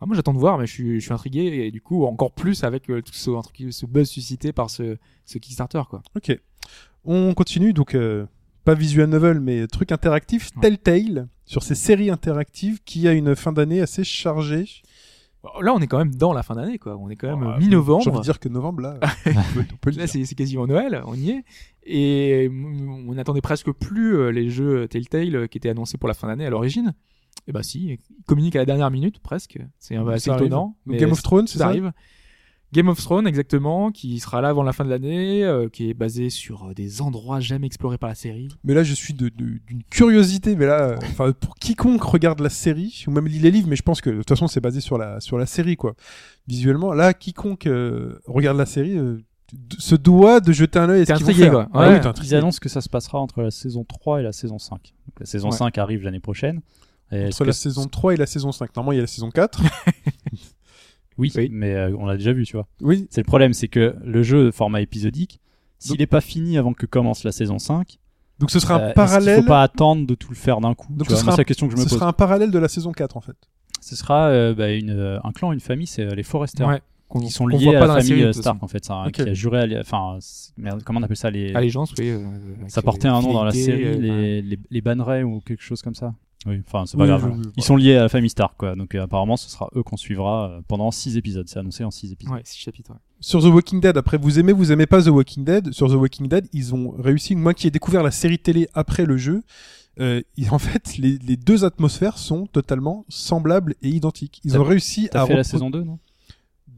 Ah, 0.00 0.06
moi, 0.06 0.16
j'attends 0.16 0.32
de 0.34 0.38
voir, 0.38 0.58
mais 0.58 0.66
je 0.66 0.72
suis, 0.72 0.94
je 0.98 1.04
suis 1.04 1.12
intrigué 1.12 1.40
et 1.66 1.70
du 1.70 1.80
coup 1.80 2.04
encore 2.06 2.32
plus 2.32 2.64
avec 2.64 2.90
euh, 2.90 3.02
tout 3.02 3.12
ce, 3.12 3.86
buzz 3.86 4.08
suscité 4.08 4.52
par 4.52 4.70
ce, 4.70 4.96
ce 5.26 5.38
Kickstarter, 5.38 5.82
quoi. 5.88 6.02
Ok. 6.16 6.36
On 7.04 7.32
continue 7.34 7.72
donc 7.72 7.94
euh, 7.94 8.26
pas 8.64 8.74
visual 8.74 9.08
novel 9.08 9.40
mais 9.40 9.66
truc 9.68 9.92
interactif, 9.92 10.50
Ouais. 10.56 10.62
Telltale 10.62 11.28
sur 11.46 11.62
ces 11.62 11.74
séries 11.74 12.10
interactives 12.10 12.80
qui 12.84 13.06
a 13.08 13.12
une 13.12 13.36
fin 13.36 13.52
d'année 13.52 13.80
assez 13.80 14.02
chargée. 14.04 14.66
Là, 15.62 15.72
on 15.74 15.78
est 15.80 15.86
quand 15.86 15.98
même 15.98 16.14
dans 16.14 16.32
la 16.34 16.42
fin 16.42 16.54
d'année, 16.54 16.78
quoi. 16.78 16.96
On 16.98 17.08
est 17.08 17.16
quand 17.16 17.28
même 17.28 17.42
Ah, 17.42 17.46
euh, 17.46 17.50
J'ai 17.52 17.56
envie 17.56 17.64
mi-novembre. 17.66 18.18
de 18.18 18.22
dire 18.22 18.38
que 18.38 18.48
novembre 18.48 18.82
là, 18.82 18.98
on 19.26 19.30
peut, 19.54 19.64
on 19.72 19.76
peut 19.76 19.90
le 19.90 19.96
Là, 19.96 20.06
dire. 20.06 20.26
c'est 20.26 20.34
quasiment 20.34 20.66
Noël, 20.66 21.02
on 21.06 21.14
y 21.14 21.30
est. 21.30 21.44
Et 21.84 22.50
on 22.50 23.14
n'attendait 23.14 23.40
presque 23.40 23.70
plus 23.72 24.16
euh, 24.16 24.30
les 24.32 24.50
jeux 24.50 24.86
Telltale 24.88 25.34
euh, 25.34 25.46
qui 25.46 25.56
étaient 25.58 25.70
annoncés 25.70 25.96
pour 25.96 26.08
la 26.08 26.14
fin 26.14 26.26
d'année 26.28 26.44
à 26.44 26.50
l'origine. 26.50 26.92
Et 27.46 27.52
bah 27.52 27.62
si, 27.62 27.92
ils 27.92 28.24
communiquent 28.26 28.56
à 28.56 28.58
la 28.60 28.66
dernière 28.66 28.90
minute 28.90 29.18
presque. 29.20 29.58
C'est 29.78 29.96
assez 29.96 30.30
Ça 30.30 30.36
étonnant. 30.36 30.76
Donc, 30.86 30.96
Game 30.98 31.12
of 31.12 31.22
Thrones, 31.22 31.46
c'est 31.46 31.54
ça 31.58 31.64
ça? 31.64 31.68
arrive. 31.70 31.90
Game 32.72 32.88
of 32.88 33.00
Thrones, 33.02 33.26
exactement, 33.26 33.90
qui 33.90 34.20
sera 34.20 34.40
là 34.40 34.48
avant 34.50 34.62
la 34.62 34.72
fin 34.72 34.84
de 34.84 34.90
l'année, 34.90 35.42
euh, 35.44 35.68
qui 35.68 35.90
est 35.90 35.94
basé 35.94 36.30
sur 36.30 36.66
euh, 36.68 36.72
des 36.74 37.02
endroits 37.02 37.40
jamais 37.40 37.66
explorés 37.66 37.98
par 37.98 38.08
la 38.08 38.14
série. 38.14 38.46
Mais 38.62 38.74
là, 38.74 38.84
je 38.84 38.94
suis 38.94 39.12
de- 39.12 39.28
de- 39.28 39.58
d'une 39.66 39.82
curiosité. 39.90 40.54
Mais 40.54 40.66
là, 40.66 40.82
euh, 40.90 40.96
enfin, 41.02 41.32
pour 41.32 41.56
quiconque 41.56 42.02
regarde 42.04 42.38
la 42.40 42.48
série 42.50 43.04
ou 43.08 43.10
même 43.10 43.26
lit 43.26 43.40
les 43.40 43.50
livres, 43.50 43.66
mais 43.68 43.74
je 43.76 43.82
pense 43.82 44.00
que 44.00 44.10
de 44.10 44.18
toute 44.18 44.28
façon, 44.28 44.46
c'est 44.46 44.60
basé 44.60 44.80
sur 44.80 44.98
la 44.98 45.20
sur 45.20 45.36
la 45.36 45.46
série, 45.46 45.76
quoi. 45.76 45.94
Visuellement, 46.46 46.92
là, 46.92 47.12
quiconque 47.12 47.66
euh, 47.66 48.20
regarde 48.26 48.56
la 48.56 48.66
série 48.66 48.96
euh, 48.96 49.18
se 49.78 49.96
doit 49.96 50.38
de 50.38 50.52
jeter 50.52 50.78
un 50.78 50.88
œil 50.90 51.02
à 51.02 51.06
ce 51.06 51.12
qu'ils 51.14 51.24
vont 51.24 51.30
intrigué, 51.30 51.42
faire. 51.42 51.52
quoi. 51.52 51.68
Ah 51.74 51.80
Ouais. 51.88 51.94
oui, 51.94 52.00
t'es 52.00 52.06
intrigué. 52.06 52.28
Ils 52.30 52.36
annoncent 52.36 52.60
que 52.60 52.68
ça 52.68 52.80
se 52.80 52.88
passera 52.88 53.18
entre 53.18 53.42
la 53.42 53.50
saison 53.50 53.82
3 53.82 54.20
et 54.20 54.22
la 54.22 54.30
saison 54.32 54.60
5. 54.60 54.76
Donc, 55.08 55.18
la 55.18 55.26
saison 55.26 55.50
Ouais. 55.50 55.56
5 55.56 55.76
arrive 55.78 56.02
l'année 56.04 56.20
prochaine. 56.20 56.60
Et 57.10 57.26
Entre 57.26 57.38
que 57.38 57.44
la 57.44 57.52
saison 57.52 57.86
3 57.88 58.14
et 58.14 58.16
la 58.16 58.26
saison 58.26 58.52
5. 58.52 58.76
Normalement, 58.76 58.92
il 58.92 58.96
y 58.96 58.98
a 58.98 59.02
la 59.02 59.08
saison 59.08 59.30
4. 59.32 59.60
Oui, 61.20 61.30
Oui. 61.36 61.48
mais 61.52 61.74
euh, 61.74 61.94
on 61.98 62.06
l'a 62.06 62.16
déjà 62.16 62.32
vu, 62.32 62.44
tu 62.44 62.56
vois. 62.56 62.66
oui. 62.80 63.06
C'est 63.10 63.20
le 63.20 63.26
problème, 63.26 63.52
c'est 63.52 63.68
que 63.68 63.94
le 64.04 64.22
jeu 64.22 64.50
format 64.50 64.80
épisodique, 64.80 65.40
s'il 65.78 65.98
n'est 65.98 66.06
pas 66.06 66.20
fini 66.20 66.58
avant 66.58 66.72
que 66.72 66.86
commence 66.86 67.22
la 67.24 67.32
saison 67.32 67.58
5, 67.58 67.98
Donc 68.38 68.50
ce 68.50 68.58
sera 68.58 68.74
euh, 68.78 68.82
un 68.82 68.86
qu'il 68.86 68.94
parallèle. 68.94 69.40
faut 69.42 69.46
pas 69.46 69.62
attendre 69.62 70.06
de 70.06 70.14
tout 70.14 70.30
le 70.30 70.36
faire 70.36 70.60
d'un 70.60 70.74
coup 70.74 70.88
Donc 70.92 71.06
tu 71.08 71.14
ce 71.14 71.14
vois, 71.14 71.20
sera 71.20 71.32
un- 71.34 71.36
la 71.36 71.44
question 71.44 71.66
que 71.68 71.72
je 71.72 71.78
me 71.78 71.82
Ce 71.84 71.88
pose. 71.90 71.98
sera 71.98 72.08
un 72.08 72.12
parallèle 72.12 72.50
de 72.50 72.58
la 72.58 72.68
saison 72.68 72.92
4 72.92 73.16
en 73.16 73.20
fait. 73.20 73.36
Ce 73.82 73.96
sera 73.96 74.28
euh, 74.28 74.54
bah, 74.54 74.70
une, 74.72 74.90
euh, 74.90 75.18
un 75.24 75.32
clan, 75.32 75.52
une 75.52 75.60
famille, 75.60 75.86
c'est 75.86 76.02
euh, 76.06 76.14
les 76.14 76.22
Foresters. 76.22 76.66
Ouais. 76.68 76.80
Qui 77.22 77.28
sont 77.30 77.48
liés 77.48 77.64
voit 77.64 77.76
à 77.76 77.80
pas 77.80 77.86
la 77.88 77.92
famille 77.94 78.06
série, 78.08 78.22
euh, 78.22 78.32
Stark 78.32 78.62
en 78.62 78.68
fait, 78.68 78.84
c'est 78.84 78.92
un- 78.92 79.06
Ok. 79.06 79.12
qui 79.12 79.22
a 79.22 79.34
juré, 79.34 79.76
enfin, 79.80 80.18
merde, 80.56 80.82
comment 80.84 81.00
on 81.00 81.02
appelle 81.02 81.16
ça 81.16 81.28
les, 81.28 81.52
Allégeance, 81.54 81.92
oui. 81.98 82.08
euh, 82.10 82.24
Ça 82.68 82.82
portait 82.82 83.08
euh, 83.08 83.14
un 83.14 83.20
nom 83.20 83.32
dans 83.32 83.42
la 83.42 83.50
série, 83.50 83.84
euh, 83.84 83.94
les, 83.98 84.42
les, 84.42 84.58
les 84.70 84.80
bannerets 84.80 85.24
ou 85.24 85.40
quelque 85.40 85.60
chose 85.62 85.82
comme 85.82 85.96
ça. 85.96 86.14
Oui, 86.46 86.62
enfin, 86.66 86.86
c'est 86.86 86.96
pas 86.96 87.02
Oui, 87.02 87.08
grave. 87.08 87.22
oui, 87.24 87.28
voilà. 87.34 87.42
oui, 87.48 87.52
Ils 87.58 87.62
sont 87.62 87.76
liés 87.76 87.96
à 87.96 88.02
la 88.02 88.08
famille 88.08 88.30
Stark, 88.30 88.54
quoi. 88.56 88.74
Donc, 88.74 88.94
euh, 88.94 89.02
apparemment, 89.02 89.36
ce 89.36 89.50
sera 89.50 89.68
eux 89.76 89.82
qu'on 89.82 89.98
suivra 89.98 90.48
euh, 90.50 90.60
pendant 90.66 90.90
6 90.90 91.16
épisodes. 91.18 91.46
C'est 91.48 91.58
annoncé 91.58 91.84
en 91.84 91.90
6 91.90 92.12
épisodes. 92.12 92.34
Ouais, 92.34 92.40
six 92.44 92.58
chapitres. 92.58 92.90
ouais. 92.92 92.96
Sur 93.20 93.40
The 93.42 93.46
Walking 93.52 93.80
Dead, 93.80 93.96
après 93.98 94.16
vous 94.16 94.38
aimez, 94.38 94.52
vous 94.52 94.72
aimez 94.72 94.86
pas 94.86 95.02
The 95.02 95.08
Walking 95.08 95.44
Dead? 95.44 95.72
Sur 95.72 95.88
The 95.88 95.94
Walking 95.96 96.28
Dead, 96.28 96.48
ils 96.54 96.74
ont 96.74 96.92
réussi. 96.98 97.36
Moi 97.36 97.52
qui 97.52 97.66
ai 97.66 97.70
découvert 97.70 98.02
la 98.02 98.10
série 98.10 98.38
télé 98.38 98.68
après 98.72 99.04
le 99.04 99.18
jeu, 99.18 99.42
euh, 100.00 100.22
ils- 100.38 100.48
en 100.54 100.58
fait, 100.58 100.96
les, 100.96 101.18
les 101.18 101.36
deux 101.36 101.64
atmosphères 101.66 102.16
sont 102.16 102.46
totalement 102.46 103.04
semblables 103.10 103.74
et 103.82 103.90
identiques. 103.90 104.40
Ils 104.44 104.56
ont 104.58 104.64
réussi 104.64 105.06
à 105.08 105.10
T'as 105.10 105.26
fait 105.26 105.36
la 105.36 105.44
saison 105.44 105.68
2, 105.68 105.82
non? 105.82 105.98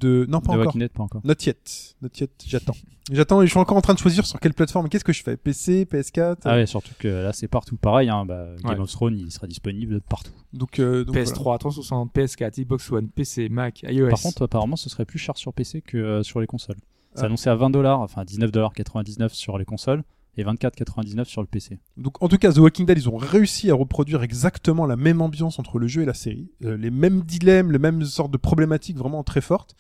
De 0.03 0.27
non 0.29 0.41
pas 0.41 0.55
De 0.57 0.61
encore. 0.61 0.77
Dead, 0.77 0.91
pas 0.93 1.03
encore. 1.03 1.21
Not 1.25 1.35
yet, 1.47 1.95
not 2.03 2.09
yet. 2.21 2.31
J'attends. 2.47 2.75
J'attends. 3.11 3.43
et 3.43 3.47
Je 3.47 3.51
suis 3.51 3.59
encore 3.59 3.77
en 3.77 3.81
train 3.81 3.95
de 3.95 3.99
choisir 3.99 4.25
sur 4.27 4.39
quelle 4.41 4.55
plateforme. 4.55 4.89
Qu'est-ce 4.89 5.05
que 5.05 5.13
je 5.13 5.23
fais? 5.23 5.37
PC, 5.37 5.85
PS4. 5.91 6.37
Ah 6.45 6.55
ouais, 6.55 6.67
surtout 6.67 6.93
que 6.99 7.09
là, 7.09 7.33
c'est 7.33 7.49
partout 7.49 7.77
pareil. 7.77 8.09
Hein, 8.09 8.25
bah, 8.27 8.47
Game 8.63 8.75
Ouais. 8.75 8.81
of 8.81 8.91
Thrones, 8.91 9.19
il 9.19 9.31
sera 9.33 9.47
disponible 9.47 10.01
partout. 10.03 10.33
Donc, 10.53 10.79
euh, 10.79 11.05
donc 11.05 11.15
voilà. 11.17 11.25
PS3, 11.31 11.59
360, 11.59 12.13
PS4, 12.15 12.61
Xbox 12.63 12.91
One, 12.93 13.09
PC, 13.09 13.49
Mac, 13.49 13.83
iOS. 13.83 14.11
Par 14.11 14.21
contre, 14.21 14.43
apparemment, 14.43 14.77
ce 14.77 14.89
serait 14.91 15.05
plus 15.07 15.19
cher 15.19 15.37
sur 15.37 15.53
PC 15.53 15.81
que 15.83 15.97
euh, 15.99 16.23
sur 16.23 16.41
les 16.41 16.47
consoles. 16.47 16.77
C'est 17.15 17.23
Ah. 17.23 17.27
annoncé 17.27 17.51
à 17.51 17.55
20 17.55 17.71
dollars, 17.71 18.01
enfin 18.01 18.25
19,99$ 18.25 19.35
sur 19.35 19.59
les 19.59 19.65
consoles 19.65 20.03
et 20.37 20.45
24,99$ 20.45 21.25
sur 21.25 21.43
le 21.43 21.47
PC. 21.47 21.79
Donc 21.97 22.23
en 22.23 22.29
tout 22.29 22.39
cas, 22.39 22.53
The 22.53 22.59
Walking 22.59 22.87
Dead, 22.87 22.97
ils 22.99 23.09
ont 23.09 23.17
réussi 23.17 23.71
à 23.71 23.75
reproduire 23.75 24.23
exactement 24.23 24.87
la 24.87 24.97
même 24.97 25.21
ambiance 25.21 25.59
entre 25.59 25.79
le 25.79 25.87
jeu 25.87 26.03
et 26.03 26.07
la 26.07 26.15
série, 26.15 26.51
Euh, 26.65 26.77
les 26.77 26.91
mêmes 26.91 27.23
dilemmes, 27.23 27.71
les 27.73 27.79
mêmes 27.79 28.03
sortes 28.05 28.31
de 28.33 28.39
problématiques 28.39 28.97
vraiment 28.97 29.23
très 29.25 29.41
fortes. 29.41 29.75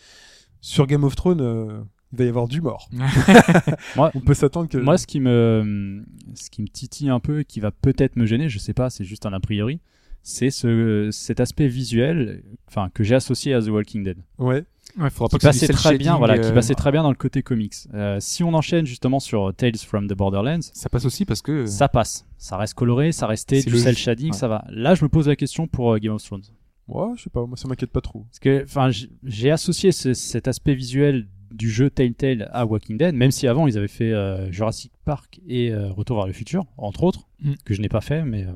Sur 0.61 0.86
Game 0.86 1.05
of 1.05 1.16
Thrones, 1.16 1.40
euh, 1.40 1.80
il 2.12 2.18
va 2.18 2.24
y 2.24 2.28
avoir 2.28 2.48
du 2.48 2.61
mort. 2.61 2.88
Moi, 3.96 4.11
On 4.14 4.20
peut 4.20 4.34
s'attendre 4.34 4.68
que. 4.68 4.78
Moi, 4.78 4.98
ce 4.98 5.07
qui 5.07 5.20
me, 5.20 6.05
ce 6.34 6.50
qui 6.50 6.62
me 6.62 6.68
titille 6.68 7.09
un 7.09 7.20
peu 7.20 7.40
et 7.40 7.44
qui 7.44 7.61
va 7.61 7.70
peut-être 7.70 8.16
me 8.16 8.26
gêner, 8.26 8.48
je 8.48 8.59
sais 8.59 8.74
pas, 8.74 8.90
c'est 8.90 9.05
juste 9.05 9.24
un 9.26 9.32
a 9.32 9.40
priori, 9.40 9.80
c'est 10.22 10.50
ce, 10.50 11.09
cet 11.11 11.40
aspect 11.40 11.66
visuel, 11.66 12.44
enfin, 12.68 12.90
que 12.94 13.03
j'ai 13.03 13.14
associé 13.14 13.55
à 13.55 13.62
The 13.62 13.68
Walking 13.68 14.05
Dead. 14.05 14.18
ouais. 14.38 14.64
Ouais, 14.99 15.09
faudra 15.11 15.28
Qui 15.38 15.43
pas 15.43 15.49
passait 15.49 15.68
très 15.68 15.97
bien, 15.97 16.16
voilà, 16.18 16.38
qui 16.38 16.49
euh, 16.49 16.53
passait 16.53 16.74
très 16.74 16.93
bien 16.93 17.03
dans 17.03 17.09
le 17.11 17.16
côté 17.16 17.43
comics. 17.43 17.74
Euh, 17.95 18.18
si 18.20 18.45
on 18.45 18.53
enchaîne 18.53 18.84
justement 18.86 19.20
sur 19.20 19.53
Tales 19.55 19.76
from 19.78 20.07
the 20.07 20.14
Borderlands, 20.14 20.61
Ça 20.74 20.88
passe 20.90 21.05
aussi 21.07 21.24
parce 21.24 21.40
que. 21.43 21.64
ça 21.66 21.88
passe. 21.88 22.26
Ça 22.36 22.57
reste 22.57 22.74
coloré, 22.74 23.12
ça 23.12 23.26
restait 23.26 23.62
du 23.62 23.78
cel 23.78 23.97
shading, 23.97 24.32
Ouais. 24.32 24.36
ça 24.36 24.49
va. 24.49 24.64
Là, 24.68 24.95
je 24.95 25.05
me 25.05 25.09
pose 25.09 25.28
la 25.28 25.36
question 25.36 25.66
pour 25.66 25.95
euh, 25.95 25.99
Game 25.99 26.12
of 26.14 26.22
Thrones. 26.22 26.43
Ouais, 26.88 27.12
je 27.16 27.22
sais 27.22 27.30
pas, 27.30 27.47
moi 27.47 27.57
ça 27.57 27.68
m'inquiète 27.68 27.90
pas 27.93 28.01
trop. 28.01 28.24
Parce 28.30 28.40
que, 28.40 28.64
enfin, 28.64 28.90
j'ai 29.24 29.51
associé 29.51 29.93
ce- 29.93 30.14
cet 30.14 30.47
aspect 30.49 30.74
visuel 30.74 31.26
du 31.53 31.70
jeu 31.70 31.88
Telltale 31.90 32.51
à 32.53 32.66
Walking 32.66 32.99
Dead, 32.99 33.14
même 33.14 33.30
si 33.30 33.47
avant 33.47 33.66
ils 33.66 33.78
avaient 33.78 33.86
fait 33.88 34.12
euh, 34.12 34.51
Jurassic 34.51 34.90
Park 35.05 35.40
et 35.47 35.70
euh, 35.72 35.90
Retour 35.93 36.16
vers 36.16 36.26
le 36.26 36.32
futur, 36.32 36.64
entre 36.76 37.05
autres, 37.05 37.28
Mm. 37.43 37.53
que 37.64 37.72
je 37.74 37.80
n'ai 37.80 37.88
pas 37.88 38.01
fait, 38.01 38.24
mais 38.24 38.43
euh, 38.45 38.53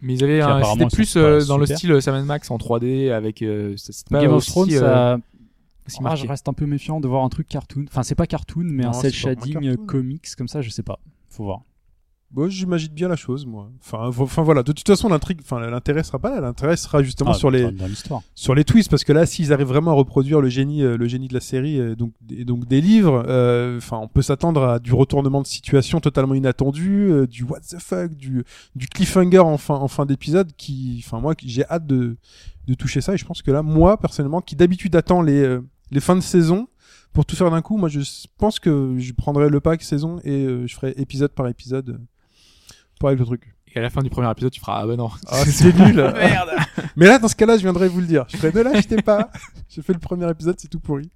Mais 0.00 0.14
ils 0.14 0.24
avaient 0.24 0.40
un, 0.40 0.62
c'était 0.64 0.86
plus 0.86 1.16
euh, 1.16 1.44
dans 1.44 1.58
le 1.58 1.66
style 1.66 2.00
Sam 2.02 2.24
Max 2.24 2.50
en 2.50 2.56
3D 2.58 3.10
avec. 3.12 3.42
Euh, 3.42 3.76
Game 4.10 4.32
of 4.32 4.44
Thrones, 4.46 4.72
euh, 4.72 4.78
ça, 4.80 5.18
Ah, 5.98 6.02
marqué. 6.02 6.22
je 6.22 6.28
reste 6.28 6.48
un 6.48 6.52
peu 6.52 6.66
méfiant 6.66 7.00
de 7.00 7.08
voir 7.08 7.24
un 7.24 7.28
truc 7.28 7.48
cartoon. 7.48 7.84
Enfin, 7.88 8.02
c'est 8.02 8.14
pas 8.14 8.26
cartoon, 8.26 8.64
mais 8.64 8.84
Non, 8.84 8.90
un 8.90 8.92
cel 8.92 9.12
shading 9.12 9.66
euh, 9.68 9.76
comics 9.76 10.34
comme 10.36 10.48
ça, 10.48 10.62
je 10.62 10.70
sais 10.70 10.82
pas. 10.82 11.00
Faut 11.28 11.44
voir. 11.44 11.62
Bon, 12.32 12.48
j'imagine 12.48 12.92
bien 12.92 13.08
la 13.08 13.16
chose, 13.16 13.44
moi. 13.44 13.70
Enfin, 13.80 14.10
enfin 14.18 14.42
voilà. 14.42 14.62
De 14.62 14.72
toute 14.72 14.86
façon, 14.86 15.08
l'intrigue, 15.08 15.40
enfin, 15.42 15.60
l'intérêt 15.60 16.02
sera 16.02 16.18
pas 16.18 16.30
là. 16.30 16.40
L'intérêt 16.40 16.76
sera 16.76 17.02
justement 17.02 17.32
Ah, 17.32 17.34
sur 17.34 17.50
les, 17.50 17.62
sur 18.34 18.54
les 18.54 18.64
twists 18.64 18.90
parce 18.90 19.04
que 19.04 19.12
là 19.12 19.26
s'ils 19.26 19.52
arrivent 19.52 19.66
vraiment 19.68 19.90
à 19.90 19.94
reproduire 19.94 20.40
le 20.40 20.48
génie 20.48 20.82
euh, 20.82 20.96
le 20.96 21.06
génie 21.06 21.28
de 21.28 21.34
la 21.34 21.40
série 21.40 21.78
euh, 21.78 21.94
donc 21.94 22.12
et 22.30 22.44
donc 22.44 22.66
des 22.66 22.80
livres 22.80 23.22
euh, 23.28 23.76
enfin 23.76 23.98
on 23.98 24.08
peut 24.08 24.22
s'attendre 24.22 24.62
à 24.64 24.78
du 24.78 24.92
retournement 24.94 25.42
de 25.42 25.46
situation 25.46 26.00
totalement 26.00 26.34
inattendu 26.34 27.10
euh, 27.10 27.26
du 27.26 27.44
what 27.44 27.60
the 27.60 27.78
fuck 27.78 28.14
du 28.14 28.44
du 28.74 28.86
cliffhanger 28.88 29.38
en 29.40 29.58
fin 29.58 29.74
en 29.74 29.88
fin 29.88 30.06
d'épisode 30.06 30.52
qui 30.56 31.02
enfin 31.04 31.20
moi 31.20 31.34
j'ai 31.44 31.64
hâte 31.66 31.86
de 31.86 32.16
de 32.66 32.74
toucher 32.74 33.00
ça 33.00 33.14
et 33.14 33.18
je 33.18 33.24
pense 33.24 33.42
que 33.42 33.50
là 33.50 33.62
moi 33.62 33.98
personnellement 33.98 34.40
qui 34.40 34.56
d'habitude 34.56 34.94
attend 34.96 35.22
les 35.22 35.42
euh, 35.42 35.60
les 35.90 36.00
fins 36.00 36.16
de 36.16 36.20
saison 36.20 36.68
pour 37.12 37.26
tout 37.26 37.36
faire 37.36 37.50
d'un 37.50 37.62
coup 37.62 37.76
moi 37.76 37.88
je 37.88 38.00
pense 38.38 38.58
que 38.58 38.94
je 38.98 39.12
prendrai 39.12 39.48
le 39.48 39.60
pack 39.60 39.82
saison 39.82 40.18
et 40.24 40.46
je 40.66 40.74
ferai 40.74 40.94
épisode 40.96 41.32
par 41.32 41.46
épisode 41.48 42.00
euh, 43.08 43.12
avec 43.12 43.20
le 43.20 43.26
truc 43.26 43.54
Et 43.74 43.78
à 43.78 43.82
la 43.82 43.90
fin 43.90 44.00
du 44.02 44.10
premier 44.10 44.30
épisode, 44.30 44.52
tu 44.52 44.60
feras 44.60 44.80
Ah 44.82 44.86
bah 44.86 44.96
non. 44.96 45.10
ah, 45.28 45.44
c'est 45.44 45.74
nul 45.78 45.94
Merde. 46.14 46.50
mais 46.96 47.06
là 47.06 47.18
dans 47.18 47.28
ce 47.28 47.36
cas-là 47.36 47.56
je 47.56 47.62
viendrai 47.62 47.88
vous 47.88 48.00
le 48.00 48.06
dire 48.06 48.24
je 48.28 48.36
ferai 48.36 48.52
ne 48.52 48.62
l'achetez 48.62 49.00
pas 49.02 49.30
j'ai 49.68 49.82
fait 49.82 49.92
le 49.92 49.98
premier 49.98 50.28
épisode 50.30 50.56
c'est 50.58 50.68
tout 50.68 50.80
pourri 50.80 51.10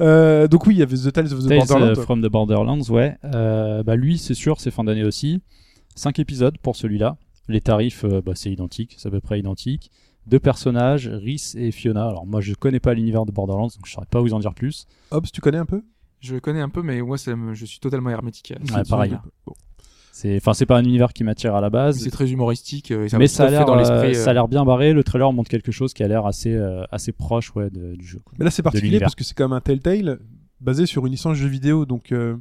Euh, 0.00 0.48
donc 0.48 0.66
oui, 0.66 0.74
il 0.74 0.78
y 0.78 0.82
avait 0.82 0.96
The 0.96 1.12
Tales 1.12 1.32
of 1.32 1.44
the 1.44 1.48
Tales 1.48 1.58
Borderlands. 1.58 1.86
euh, 1.98 2.02
from 2.02 2.22
the 2.22 2.30
Borderlands, 2.30 2.82
ouais. 2.90 3.16
Euh, 3.24 3.82
bah 3.82 3.96
lui, 3.96 4.16
c'est 4.18 4.34
sûr, 4.34 4.58
c'est 4.60 4.70
fin 4.70 4.84
d'année 4.84 5.04
aussi. 5.04 5.42
5 5.94 6.18
épisodes 6.18 6.56
pour 6.58 6.74
celui-là. 6.76 7.16
Les 7.48 7.60
tarifs, 7.60 8.04
euh, 8.04 8.22
bah, 8.24 8.32
c'est 8.34 8.50
identique, 8.50 8.94
c'est 8.98 9.08
à 9.08 9.10
peu 9.10 9.20
près 9.20 9.38
identique. 9.38 9.90
Deux 10.26 10.38
personnages, 10.40 11.08
Rhys 11.08 11.52
et 11.56 11.70
Fiona. 11.72 12.06
Alors 12.08 12.26
moi, 12.26 12.40
je 12.40 12.54
connais 12.54 12.80
pas 12.80 12.94
l'univers 12.94 13.26
de 13.26 13.32
Borderlands, 13.32 13.66
donc 13.66 13.84
je 13.86 13.92
saurais 13.92 14.06
pas 14.06 14.20
vous 14.20 14.32
en 14.32 14.38
dire 14.38 14.54
plus. 14.54 14.86
Hobbs, 15.10 15.26
tu 15.32 15.40
connais 15.42 15.58
un 15.58 15.66
peu? 15.66 15.82
Je 16.20 16.36
connais 16.36 16.60
un 16.62 16.68
peu, 16.70 16.82
mais 16.82 17.02
moi, 17.02 17.18
ça 17.18 17.36
me- 17.36 17.52
je 17.52 17.66
suis 17.66 17.78
totalement 17.80 18.10
hermétique. 18.10 18.52
à 18.72 18.76
Ouais, 18.78 18.82
pareil. 18.88 19.18
C'est, 20.14 20.36
enfin, 20.36 20.52
c'est 20.52 20.66
pas 20.66 20.76
un 20.76 20.84
univers 20.84 21.12
qui 21.14 21.24
m'attire 21.24 21.54
à 21.54 21.60
la 21.62 21.70
base. 21.70 21.98
C'est 21.98 22.10
très 22.10 22.30
humoristique. 22.30 22.90
euh, 22.90 23.06
et 23.06 23.08
ça 23.08 23.16
mais 23.18 23.26
ça 23.26 23.46
a 23.46 23.50
l'air, 23.50 23.64
dans 23.64 23.74
l'esprit. 23.76 23.96
euh, 23.96 24.10
euh, 24.10 24.24
ça 24.24 24.30
a 24.30 24.32
l'air 24.34 24.46
bien 24.46 24.64
barré. 24.64 24.92
Le 24.92 25.02
trailer 25.02 25.32
montre 25.32 25.48
quelque 25.50 25.72
chose 25.72 25.94
qui 25.94 26.02
a 26.04 26.08
l'air 26.08 26.26
assez, 26.26 26.54
euh, 26.54 26.84
assez 26.92 27.12
proche, 27.12 27.54
ouais, 27.56 27.70
de- 27.70 27.96
du 27.96 28.06
jeu. 28.06 28.20
quoi. 28.24 28.34
Mais 28.38 28.44
là, 28.44 28.50
c'est 28.50 28.62
particulier 28.62 29.00
parce 29.00 29.14
que 29.14 29.24
c'est 29.24 29.34
quand 29.34 29.44
même 29.48 29.56
un 29.56 29.60
Telltale 29.62 30.18
basé 30.60 30.84
sur 30.86 31.06
une 31.06 31.12
licence 31.12 31.36
jeu 31.38 31.48
vidéo. 31.48 31.86
Donc, 31.86 32.12
euh, 32.12 32.36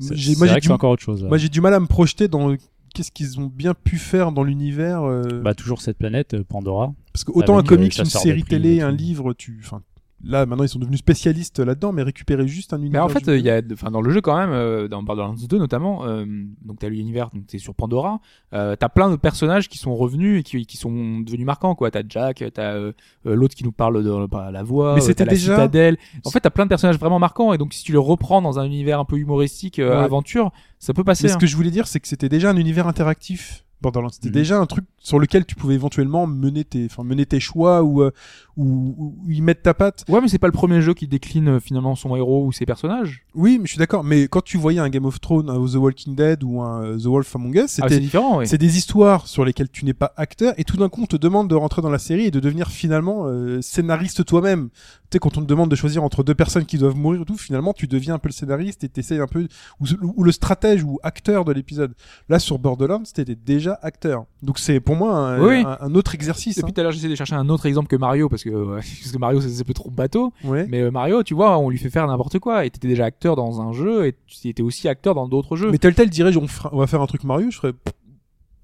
C'est, 0.00 0.16
j'ai- 0.16 0.34
moi, 0.36 0.46
j'ai 0.46 0.52
vrai 0.52 0.60
que 0.60 0.62
du, 0.62 0.66
c'est 0.68 0.72
encore 0.72 0.92
autre 0.92 1.02
chose. 1.02 1.22
ouais. 1.22 1.28
moi, 1.28 1.36
j'ai 1.38 1.50
du 1.50 1.60
mal 1.60 1.74
à 1.74 1.78
me 1.80 1.86
projeter 1.86 2.26
dans 2.26 2.56
qu'est-ce 2.94 3.12
qu'ils 3.12 3.38
ont 3.38 3.46
bien 3.54 3.74
pu 3.74 3.98
faire 3.98 4.32
dans 4.32 4.42
l'univers. 4.42 5.02
euh, 5.04 5.42
Bah, 5.42 5.54
toujours 5.54 5.82
cette 5.82 5.98
planète, 5.98 6.40
Pandora. 6.44 6.94
parce 7.12 7.24
que 7.24 7.32
autant 7.32 7.54
un 7.56 7.58
avec, 7.58 7.68
comics, 7.68 7.98
une 7.98 8.04
série 8.06 8.44
télé, 8.44 8.80
un 8.80 8.90
livre, 8.92 9.34
tu, 9.34 9.60
enfin, 9.62 9.82
là, 10.24 10.46
maintenant, 10.46 10.64
ils 10.64 10.68
sont 10.68 10.78
devenus 10.78 10.98
spécialistes 11.00 11.58
là-dedans, 11.60 11.92
mais 11.92 12.02
récupérer 12.02 12.46
juste 12.48 12.72
un 12.72 12.78
Mais 12.78 12.84
univers. 12.86 13.04
en 13.04 13.08
fait, 13.08 13.24
il 13.28 13.40
y 13.44 13.50
a, 13.50 13.60
enfin, 13.72 13.90
dans 13.90 14.00
le 14.00 14.10
jeu 14.10 14.20
quand 14.20 14.36
même, 14.36 14.50
euh, 14.50 14.88
dans 14.88 15.02
Borderlands 15.02 15.34
2 15.48 15.58
notamment, 15.58 16.04
euh, 16.06 16.24
donc 16.64 16.78
t'as 16.80 16.88
l'univers, 16.88 17.30
donc 17.32 17.46
t'es 17.46 17.58
sur 17.58 17.74
Pandora, 17.74 18.20
euh, 18.52 18.76
t'as 18.76 18.88
plein 18.88 19.10
de 19.10 19.16
personnages 19.16 19.68
qui 19.68 19.78
sont 19.78 19.94
revenus 19.94 20.40
et 20.40 20.42
qui, 20.42 20.66
qui 20.66 20.76
sont 20.76 21.20
devenus 21.20 21.46
marquants 21.46 21.74
quoi. 21.74 21.90
T'as 21.90 22.02
Jack, 22.08 22.44
t'as 22.54 22.74
euh, 22.74 22.92
euh, 23.26 23.34
l'autre 23.34 23.54
qui 23.54 23.64
nous 23.64 23.72
parle 23.72 24.02
de 24.04 24.26
par 24.26 24.50
la 24.50 24.62
voix, 24.62 24.94
Mais 24.94 25.00
c'était 25.00 25.24
la 25.24 25.32
déjà- 25.32 25.54
citadelle. 25.54 25.96
En 26.24 26.30
fait, 26.30 26.40
t'as 26.40 26.50
plein 26.50 26.64
de 26.64 26.68
personnages 26.70 26.98
vraiment 26.98 27.18
marquants 27.18 27.52
et 27.52 27.58
donc 27.58 27.72
si 27.74 27.84
tu 27.84 27.92
les 27.92 27.98
reprends 27.98 28.40
dans 28.42 28.58
un 28.58 28.64
univers 28.64 29.00
un 29.00 29.04
peu 29.04 29.16
humoristique, 29.18 29.78
euh, 29.78 29.90
Ouais. 29.98 30.04
aventure, 30.04 30.50
ça 30.78 30.92
peut 30.94 31.04
passer. 31.04 31.24
Mais 31.24 31.28
ce 31.30 31.34
hein. 31.34 31.38
que 31.38 31.46
je 31.46 31.56
voulais 31.56 31.70
dire, 31.70 31.86
c'est 31.86 32.00
que 32.00 32.08
c'était 32.08 32.28
déjà 32.28 32.50
un 32.50 32.56
univers 32.56 32.86
interactif. 32.88 33.63
Borderlands, 33.84 34.08
c'était 34.10 34.28
Mhm. 34.28 34.34
déjà 34.34 34.58
un 34.58 34.66
truc 34.66 34.84
sur 34.98 35.18
lequel 35.18 35.44
tu 35.46 35.54
pouvais 35.54 35.74
éventuellement 35.74 36.26
mener 36.26 36.64
tes, 36.64 36.86
enfin, 36.86 37.04
mener 37.04 37.26
tes 37.26 37.38
choix 37.40 37.82
ou, 37.82 38.02
euh, 38.02 38.10
ou, 38.56 38.94
ou 39.26 39.30
y 39.30 39.40
mettre 39.40 39.62
ta 39.62 39.74
patte. 39.74 40.04
Ouais, 40.08 40.20
mais 40.20 40.28
c'est 40.28 40.38
pas 40.38 40.46
le 40.46 40.52
premier 40.52 40.80
jeu 40.80 40.94
qui 40.94 41.06
décline 41.06 41.48
euh, 41.48 41.60
finalement 41.60 41.94
son 41.94 42.16
héros 42.16 42.44
ou 42.46 42.52
ses 42.52 42.66
personnages. 42.66 43.24
Oui, 43.34 43.58
mais 43.58 43.66
je 43.66 43.70
suis 43.72 43.78
d'accord. 43.78 44.02
Mais 44.04 44.28
quand 44.28 44.42
tu 44.42 44.56
voyais 44.58 44.80
un 44.80 44.88
Game 44.88 45.04
of 45.04 45.20
Thrones, 45.20 45.50
un 45.50 45.64
The 45.66 45.74
Walking 45.76 46.14
Dead 46.14 46.42
ou 46.42 46.62
un 46.62 46.82
euh, 46.84 46.98
The 46.98 47.04
Wolf 47.06 47.36
Among 47.36 47.54
Us, 47.56 47.62
Ah, 47.62 47.68
c'était 47.68 47.94
c'est 47.96 48.00
différent. 48.00 48.40
C'est 48.44 48.58
des 48.58 48.76
histoires 48.78 49.26
sur 49.26 49.44
lesquelles 49.44 49.68
tu 49.70 49.84
n'es 49.84 49.94
pas 49.94 50.12
acteur 50.16 50.54
et 50.56 50.64
tout 50.64 50.76
d'un 50.76 50.88
coup 50.88 51.02
on 51.02 51.06
te 51.06 51.16
demande 51.16 51.48
de 51.48 51.54
rentrer 51.54 51.82
dans 51.82 51.90
la 51.90 51.98
série 51.98 52.24
et 52.26 52.30
de 52.30 52.40
devenir 52.40 52.70
finalement 52.70 53.26
euh, 53.26 53.60
scénariste 53.60 54.24
toi-même. 54.24 54.70
Tu 55.10 55.16
sais 55.16 55.18
quand 55.18 55.36
on 55.36 55.42
te 55.42 55.46
demande 55.46 55.70
de 55.70 55.76
choisir 55.76 56.02
entre 56.02 56.24
deux 56.24 56.34
personnes 56.34 56.64
qui 56.64 56.78
doivent 56.78 56.96
mourir 56.96 57.22
et 57.22 57.24
tout, 57.24 57.36
finalement 57.36 57.72
tu 57.72 57.86
deviens 57.86 58.14
un 58.14 58.18
peu 58.18 58.28
le 58.28 58.32
scénariste 58.32 58.82
et 58.84 58.88
t'essayes 58.88 59.20
un 59.20 59.26
peu 59.26 59.46
ou, 59.80 59.84
ou 60.02 60.22
le 60.24 60.32
stratège 60.32 60.82
ou 60.84 60.98
acteur 61.02 61.44
de 61.44 61.52
l'épisode. 61.52 61.94
Là 62.28 62.38
sur 62.38 62.58
Borderlands, 62.58 63.02
t'étais 63.12 63.34
déjà 63.34 63.73
acteur. 63.82 64.24
Donc 64.42 64.58
c'est 64.58 64.80
pour 64.80 64.96
moi 64.96 65.12
un, 65.16 65.46
Oui. 65.46 65.62
un, 65.66 65.78
un 65.80 65.94
autre 65.94 66.14
exercice. 66.14 66.56
Depuis 66.56 66.68
hein. 66.70 66.72
tout 66.74 66.80
à 66.80 66.82
l'heure, 66.84 66.92
j'essaie 66.92 67.08
de 67.08 67.14
chercher 67.14 67.34
un 67.34 67.48
autre 67.48 67.66
exemple 67.66 67.88
que 67.88 67.96
Mario 67.96 68.28
parce 68.28 68.44
que, 68.44 68.50
ouais, 68.50 68.80
parce 69.00 69.12
que 69.12 69.18
Mario 69.18 69.40
c'est 69.40 69.60
un 69.60 69.64
peu 69.64 69.74
trop 69.74 69.90
bateau. 69.90 70.32
Ouais. 70.44 70.66
Mais 70.68 70.80
euh, 70.80 70.90
Mario, 70.90 71.22
tu 71.22 71.34
vois, 71.34 71.58
on 71.58 71.68
lui 71.70 71.78
fait 71.78 71.90
faire 71.90 72.06
n'importe 72.06 72.38
quoi. 72.38 72.64
Et 72.64 72.70
t'étais 72.70 72.88
déjà 72.88 73.04
acteur 73.04 73.36
dans 73.36 73.60
un 73.60 73.72
jeu 73.72 74.06
et 74.06 74.14
tu 74.26 74.48
étais 74.48 74.62
aussi 74.62 74.88
acteur 74.88 75.14
dans 75.14 75.28
d'autres 75.28 75.56
jeux. 75.56 75.70
Mais 75.70 75.78
tel 75.78 75.94
tel 75.94 76.10
dirait 76.10 76.32
on, 76.36 76.78
va 76.78 76.86
faire 76.86 77.00
un 77.00 77.06
truc 77.06 77.24
Mario, 77.24 77.50
je 77.50 77.56
ferais 77.58 77.72
pff, 77.72 77.94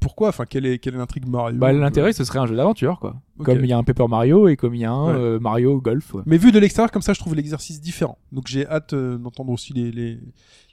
pourquoi? 0.00 0.28
Enfin 0.30 0.44
quelle 0.46 0.64
est 0.64 0.78
quelle 0.78 0.94
est 0.94 0.98
l'intrigue 0.98 1.26
Mario? 1.28 1.58
Bah, 1.58 1.72
l'intérêt, 1.72 2.12
ce 2.14 2.24
serait 2.24 2.38
un 2.38 2.46
jeu 2.46 2.56
d'aventure, 2.56 2.98
quoi. 3.00 3.16
Comme 3.44 3.60
il 3.64 3.66
y 3.68 3.72
a 3.72 3.78
un 3.78 3.84
Paper 3.84 4.06
Mario 4.08 4.48
et 4.48 4.56
comme 4.56 4.74
il 4.74 4.80
y 4.80 4.84
a 4.84 4.90
un 4.92 5.08
Ouais. 5.08 5.18
euh, 5.20 5.38
Mario 5.38 5.80
Golf. 5.80 6.14
ouais. 6.14 6.22
Mais 6.26 6.36
vu 6.38 6.52
de 6.52 6.58
l'extérieur, 6.58 6.90
comme 6.90 7.02
ça, 7.02 7.12
je 7.12 7.20
trouve 7.20 7.34
l'exercice 7.34 7.80
différent. 7.80 8.18
Donc 8.32 8.46
j'ai 8.46 8.66
hâte 8.66 8.92
euh, 8.94 9.18
d'entendre 9.18 9.50
aussi 9.50 9.72
les, 9.72 9.90
les, 9.92 10.18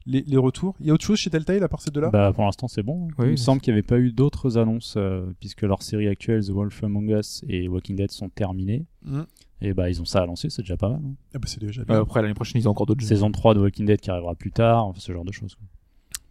les, 0.08 0.22
les 0.26 0.38
retours. 0.38 0.76
Il 0.80 0.88
y 0.88 0.90
a 0.90 0.94
autre 0.94 1.04
chose 1.06 1.20
chez 1.20 1.30
Telltale 1.30 1.64
à 1.64 1.68
part 1.68 1.82
ces 1.82 1.92
deux-là? 1.92 2.10
Bah, 2.10 2.32
pour 2.34 2.44
l'instant, 2.46 2.68
c'est 2.68 2.82
bon. 2.82 3.10
Oui, 3.20 3.26
Il 3.28 3.32
me 3.32 3.36
semble 3.36 3.62
qu'il 3.62 3.74
n'y 3.74 3.78
avait 3.80 3.88
pas 3.88 4.00
eu 4.00 4.12
d'autres 4.12 4.58
annonces, 4.58 4.96
euh, 4.98 5.26
puisque 5.40 5.62
leurs 5.62 5.84
séries 5.84 6.08
actuelles, 6.08 6.46
The 6.46 6.52
Wolf 6.52 6.84
Among 6.84 7.10
Us 7.12 7.44
et 7.48 7.68
Walking 7.68 7.96
Dead, 7.98 8.10
sont 8.12 8.30
terminées. 8.30 8.86
Mhm. 9.04 9.26
Et 9.62 9.74
bah, 9.74 9.90
ils 9.90 10.02
ont 10.02 10.06
ça 10.06 10.22
à 10.22 10.26
lancer, 10.26 10.50
c'est 10.50 10.62
déjà 10.62 10.78
pas 10.78 10.90
mal. 10.90 11.02
hein. 11.04 11.14
Ah 11.36 11.40
bah 11.40 11.48
Euh, 11.96 12.02
après, 12.02 12.22
l'année 12.22 12.34
prochaine, 12.34 12.62
ils 12.62 12.68
ont 12.68 12.72
encore 12.72 12.86
d'autres 12.86 13.02
jeux. 13.02 13.08
Saison 13.08 13.32
3 13.32 13.54
de 13.56 13.60
Walking 13.60 13.86
Dead 13.86 14.00
qui 14.00 14.10
arrivera 14.10 14.34
plus 14.36 14.52
tard, 14.52 14.86
enfin, 14.86 15.00
ce 15.00 15.12
genre 15.12 15.26
de 15.26 15.32
choses. 15.32 15.56
quoi. 15.56 15.66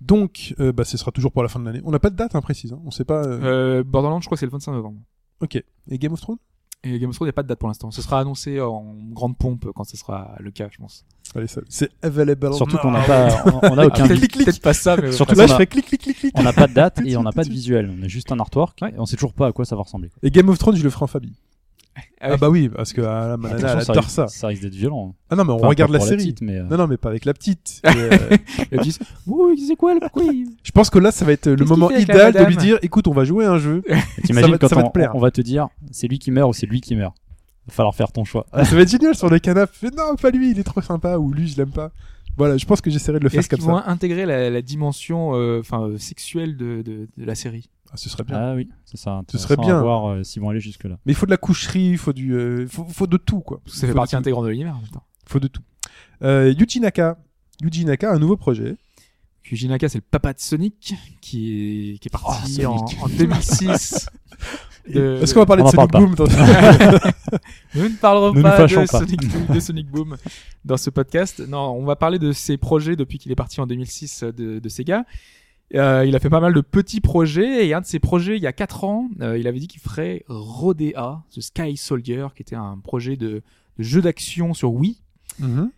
Donc, 0.01 0.55
euh, 0.61 0.72
bah, 0.72 0.85
ce 0.85 0.97
sera 0.97 1.11
toujours 1.11 1.33
pour 1.33 1.43
la 1.43 1.49
fin 1.49 1.59
de 1.59 1.64
l'année. 1.64 1.81
On 1.85 1.91
n'a 1.91 1.99
pas 1.99 2.11
de 2.11 2.16
date 2.16 2.35
hein, 2.35 2.41
précise. 2.41 2.72
Hein. 2.72 2.81
On 2.85 2.91
sait 2.91 3.05
pas. 3.05 3.24
euh, 3.24 3.41
Euh, 3.81 3.85
Borderlands, 3.85 4.20
je 4.20 4.27
crois 4.27 4.37
que 4.37 4.41
c'est 4.41 4.47
le 4.47 4.53
25 4.53 4.72
novembre. 4.72 5.01
Ok. 5.41 5.62
Et 5.91 5.99
Game 5.99 6.12
of 6.12 6.20
Thrones? 6.20 6.39
Et 6.85 6.99
Game 6.99 7.09
of 7.11 7.16
Thrones, 7.16 7.27
il 7.27 7.31
n'y 7.31 7.31
a 7.31 7.33
pas 7.33 7.43
de 7.43 7.49
date 7.49 7.59
pour 7.59 7.68
l'instant. 7.68 7.91
Ce 7.91 8.03
sera 8.03 8.20
annoncé 8.20 8.61
en 8.61 8.95
grande 9.11 9.37
pompe 9.39 9.66
quand 9.74 9.85
ce 9.85 9.97
sera 9.97 10.37
le 10.39 10.51
cas, 10.51 10.68
je 10.70 10.79
pense. 10.79 11.05
Allez, 11.35 11.47
c'est 11.68 11.91
available. 12.03 12.55
Surtout 12.55 12.79
qu'on 12.79 12.91
n'a 12.93 13.03
pas, 13.03 13.45
on, 13.47 13.61
on 13.72 13.79
a 13.79 13.87
aucun, 13.87 14.07
clic, 14.09 14.33
clic. 14.33 14.62
pas 14.62 14.72
ça, 14.72 14.97
mais 14.97 15.12
Surtout 15.12 15.35
Là, 15.35 15.47
je 15.47 15.53
a- 15.53 15.55
ferai 15.55 15.66
clic, 15.66 15.87
clic, 15.87 16.01
clic, 16.01 16.16
clic. 16.18 16.33
on 16.39 16.43
n'a 16.43 16.53
pas 16.53 16.66
de 16.66 16.72
date 16.74 17.01
et 17.05 17.16
on 17.16 17.22
n'a 17.22 17.33
pas 17.33 17.45
de 17.45 17.51
visuel. 17.51 17.91
On 17.99 18.05
a 18.05 18.09
juste 18.09 18.33
un 18.33 18.39
artwork. 18.41 18.79
Ouais. 18.83 18.91
et 18.91 18.99
on 18.99 19.07
sait 19.07 19.16
toujours 19.16 19.33
pas 19.35 19.49
à 19.49 19.53
quoi 19.53 19.64
ça 19.64 19.77
va 19.77 19.83
ressembler. 19.83 20.11
Et 20.22 20.31
Game 20.31 20.49
of 20.49 20.59
Thrones, 20.59 20.77
je 20.77 20.83
le 20.85 20.91
ferai 20.91 21.05
en 21.05 21.09
famille. 21.09 21.35
Ah 22.20 22.31
Ah, 22.33 22.37
bah 22.37 22.51
oui, 22.51 22.68
parce 22.68 22.93
que 22.93 23.01
ah, 23.01 23.29
la 23.29 23.37
manana, 23.39 23.72
elle 23.72 23.91
adore 23.91 24.11
ça. 24.11 24.29
ça 24.29 24.49
risque 24.49 24.62
d'être 24.62 24.74
violent. 24.74 25.14
Ah 25.31 25.37
non, 25.37 25.45
mais 25.45 25.53
on 25.53 25.57
Enfin, 25.57 25.68
regarde 25.68 25.91
la 25.93 26.01
série. 26.01 26.16
petite, 26.24 26.43
mais, 26.43 26.57
euh, 26.59 26.64
Non, 26.70 26.77
non, 26.77 26.87
mais 26.87 26.99
pas 26.99 27.09
avec 27.09 27.24
la 27.24 27.33
petite. 27.33 27.81
Et, 27.85 27.89
euh, 27.89 28.18
Ils 28.72 28.81
disent, 28.81 28.99
oui, 29.27 29.64
c'est 29.66 29.77
quoi, 29.77 29.95
le- 29.95 30.01
pourquoi 30.01 30.24
il- 30.24 30.49
je 30.62 30.70
pense 30.72 30.91
que 30.91 30.99
là, 30.99 31.11
ça 31.11 31.24
va 31.24 31.33
être 31.33 31.49
le 31.51 31.64
moment 31.64 31.91
idéal 31.91 32.33
de 32.35 32.45
lui 32.45 32.57
dire, 32.57 32.79
écoute, 32.83 33.09
on 33.09 33.12
va 33.12 33.24
jouer 33.24 33.47
à 33.47 33.53
un 33.53 33.59
jeu. 33.59 33.83
T'imagines 34.24 34.59
quand 34.59 34.68
ça 34.68 34.77
va 34.77 34.83
te 34.83 34.89
on, 34.89 34.91
plaire. 34.91 35.12
on 35.14 35.20
va 35.20 35.31
te 35.31 35.41
dire 35.41 35.68
c'est 35.91 36.07
lui 36.09 36.18
qui 36.18 36.31
meurt 36.31 36.51
ou 36.51 36.53
c'est 36.53 36.66
lui 36.66 36.81
qui 36.83 36.95
meurt. 36.97 37.14
Va 37.67 37.73
falloir 37.73 37.95
faire 37.95 38.12
ton 38.12 38.25
choix. 38.25 38.47
Ah, 38.53 38.64
ça 38.64 38.77
va 38.77 38.83
être 38.83 38.91
génial 38.91 39.14
sur 39.14 39.29
le 39.29 39.39
canapé. 39.39 39.89
Non, 39.97 40.14
pas 40.17 40.31
lui, 40.31 40.51
il 40.53 40.59
est 40.59 40.64
trop 40.64 40.81
sympa. 40.81 41.19
Ou 41.19 41.33
lui, 41.33 41.49
je 41.49 41.57
l'aime 41.57 41.71
pas. 41.73 41.91
Voilà, 42.37 42.57
je 42.59 42.67
pense 42.67 42.81
que 42.81 42.91
j'essaierai 42.91 43.19
de 43.19 43.25
le 43.25 43.31
faire 43.31 43.41
Est-ce 43.41 43.49
comme 43.49 43.59
qu'ils 43.59 43.67
ça. 43.67 43.73
vont 43.73 43.79
intégrer 43.79 44.27
la, 44.27 44.51
la 44.51 44.62
dimension 44.62 45.35
euh, 45.35 45.61
enfin 45.61 45.83
euh, 45.85 45.99
sexuelle 45.99 46.57
de, 46.57 46.83
de, 46.83 47.09
de 47.17 47.25
la 47.25 47.35
série? 47.35 47.71
Ah, 47.91 47.97
ce 47.97 48.09
serait 48.11 48.25
bien. 48.25 48.37
Ah 48.37 48.55
oui, 48.55 48.69
c'est 48.85 48.99
ça. 48.99 49.23
Ce 49.31 49.39
serait 49.39 49.57
bien. 49.57 49.79
à 49.79 49.83
voir 49.83 50.11
euh, 50.11 50.23
s'ils 50.23 50.43
vont 50.43 50.51
aller 50.51 50.61
jusque 50.61 50.85
là. 50.85 50.99
Mais 51.07 51.12
il 51.12 51.14
faut 51.14 51.25
de 51.27 51.31
la 51.31 51.37
coucherie, 51.39 51.91
il 51.93 51.99
faut 51.99 52.12
du, 52.12 52.33
euh, 52.35 52.67
faut, 52.69 52.85
faut 52.85 53.07
de 53.07 53.17
tout 53.17 53.41
quoi. 53.41 53.61
Parce 53.64 53.75
que 53.75 53.81
ça 53.81 53.87
Il 53.87 53.91
fait 53.91 53.95
partie 53.95 54.17
intégrante 54.17 54.45
de 54.45 54.51
l'univers 54.51 54.77
temps. 54.93 55.03
Faut 55.27 55.41
de 55.41 55.49
tout. 55.49 55.62
Euh, 56.23 56.53
Yuji 56.57 56.81
Naka, 56.81 57.17
Yuji 57.62 57.85
Naka, 57.87 58.12
un 58.12 58.19
nouveau 58.19 58.37
projet. 58.37 58.77
Yuji 59.51 59.69
Naka, 59.69 59.89
c'est 59.89 59.99
le 59.99 60.05
papa 60.11 60.33
de 60.35 60.41
Sonic 60.41 60.95
qui 61.23 61.93
est, 61.95 61.99
qui 61.99 62.09
est 62.09 62.11
parti 62.11 62.67
Oh, 62.67 62.85
en 63.03 63.09
2006. 63.09 64.09
de- 64.93 65.18
Est-ce 65.22 65.34
qu'on 65.34 65.41
va 65.41 65.47
parler 65.47 65.62
On 65.62 65.66
de 65.66 65.70
Sonic 65.72 65.91
parle 65.93 66.05
Boom 66.07 66.14
dans- 66.14 66.24
Nous 67.74 67.82
ne 67.89 67.97
parlerons 68.01 68.32
nous 68.34 68.43
pas 68.43 68.66
de 68.66 68.74
pas. 68.74 68.87
Sonic, 68.87 69.26
Boom, 69.26 69.55
de 69.57 69.61
Sonic 69.61 69.91
Boom 69.91 70.16
dans 70.64 70.76
ce 70.76 70.91
podcast. 70.91 71.43
Non, 71.47 71.70
on 71.72 71.84
va 71.84 71.97
parler 71.97 72.18
de 72.18 72.32
ses 72.32 72.57
projets 72.57 72.97
depuis 72.97 73.18
qu'il 73.18 73.30
est 73.32 73.37
parti 73.37 73.61
en 73.61 73.66
2006 73.66 74.24
de, 74.24 74.59
de 74.59 74.68
Sega. 74.68 75.05
Euh, 75.74 76.05
il 76.07 76.14
a 76.14 76.20
fait 76.20 76.30
pas 76.30 76.39
mal 76.41 76.55
de 76.55 76.61
petits 76.61 77.01
projets 77.01 77.66
et 77.66 77.74
un 77.74 77.80
de 77.80 77.87
ses 77.87 77.99
projets 77.99 78.37
il 78.37 78.43
y 78.43 78.47
a 78.47 78.53
4 78.53 78.84
ans, 78.84 79.09
euh, 79.20 79.37
il 79.37 79.49
avait 79.49 79.59
dit 79.59 79.66
qu'il 79.66 79.80
ferait 79.80 80.22
Rodea, 80.28 81.22
The 81.34 81.41
Sky 81.41 81.76
Soldier, 81.76 82.28
qui 82.37 82.43
était 82.43 82.55
un 82.55 82.78
projet 82.82 83.16
de, 83.16 83.43
de 83.78 83.82
jeu 83.82 84.01
d'action 84.01 84.55
sur 84.55 84.72
Wii. 84.72 84.99
Mhm. 85.41 85.70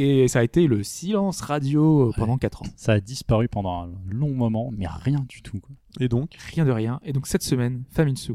Et 0.00 0.28
ça 0.28 0.38
a 0.38 0.42
été 0.44 0.66
le 0.68 0.82
silence 0.84 1.40
radio 1.40 2.12
pendant 2.16 2.38
4 2.38 2.62
ans. 2.62 2.66
Ça 2.76 2.92
a 2.92 3.00
disparu 3.00 3.48
pendant 3.48 3.82
un 3.82 3.90
long 4.08 4.32
moment, 4.32 4.70
mais 4.76 4.86
rien 4.86 5.24
du 5.28 5.42
tout. 5.42 5.58
quoi. 5.58 5.74
Et 5.98 6.08
donc, 6.08 6.36
Rien 6.54 6.64
de 6.64 6.70
rien. 6.70 7.00
Et 7.02 7.12
donc 7.12 7.26
cette 7.26 7.42
semaine, 7.42 7.82
Famitsu 7.90 8.34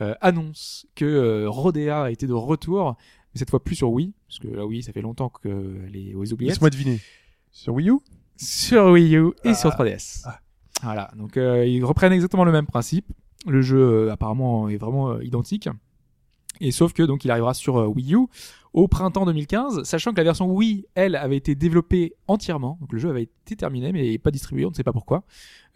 euh, 0.00 0.14
annonce 0.20 0.86
que 0.96 1.04
euh, 1.04 1.48
Rodea 1.48 2.02
a 2.04 2.10
été 2.10 2.26
de 2.26 2.32
retour, 2.32 2.96
mais 3.32 3.38
cette 3.38 3.50
fois 3.50 3.62
plus 3.62 3.76
sur 3.76 3.90
Wii, 3.92 4.14
parce 4.26 4.40
que 4.40 4.48
la 4.48 4.66
Wii, 4.66 4.82
ça 4.82 4.92
fait 4.92 5.00
longtemps 5.00 5.30
qu'elle 5.42 5.92
est 5.94 6.14
aux 6.14 6.32
oubliettes. 6.32 6.50
laisse-moi 6.50 6.70
deviner. 6.70 7.00
Sur 7.52 7.74
Wii 7.74 7.90
U? 7.90 7.98
Sur 8.36 8.86
Wii 8.90 9.16
U 9.16 9.28
et 9.44 9.50
Ah. 9.50 9.54
sur 9.54 9.70
3DS. 9.70 10.22
Ah. 10.26 10.40
Voilà, 10.82 11.10
donc 11.16 11.36
euh, 11.36 11.64
ils 11.64 11.84
reprennent 11.84 12.12
exactement 12.12 12.44
le 12.44 12.52
même 12.52 12.66
principe. 12.66 13.06
Le 13.46 13.62
jeu 13.62 13.78
euh, 14.08 14.12
apparemment 14.12 14.68
est 14.68 14.76
vraiment 14.76 15.12
euh, 15.12 15.24
identique. 15.24 15.68
Et 16.60 16.70
sauf 16.72 16.92
que 16.94 17.02
donc 17.02 17.24
il 17.24 17.30
arrivera 17.30 17.54
sur 17.54 17.76
euh, 17.78 17.86
Wii 17.86 18.14
U 18.14 18.26
au 18.76 18.86
printemps 18.88 19.24
2015, 19.26 19.82
sachant 19.82 20.12
que 20.12 20.18
la 20.18 20.22
version 20.24 20.48
Wii, 20.52 20.84
elle, 20.94 21.16
avait 21.16 21.36
été 21.38 21.54
développée 21.56 22.12
entièrement. 22.28 22.78
Donc 22.80 22.92
le 22.92 22.98
jeu 23.00 23.08
avait 23.10 23.24
été 23.24 23.56
terminé, 23.56 23.90
mais 23.90 24.18
pas 24.18 24.30
distribué, 24.30 24.64
on 24.66 24.70
ne 24.70 24.74
sait 24.74 24.84
pas 24.84 24.92
pourquoi. 24.92 25.24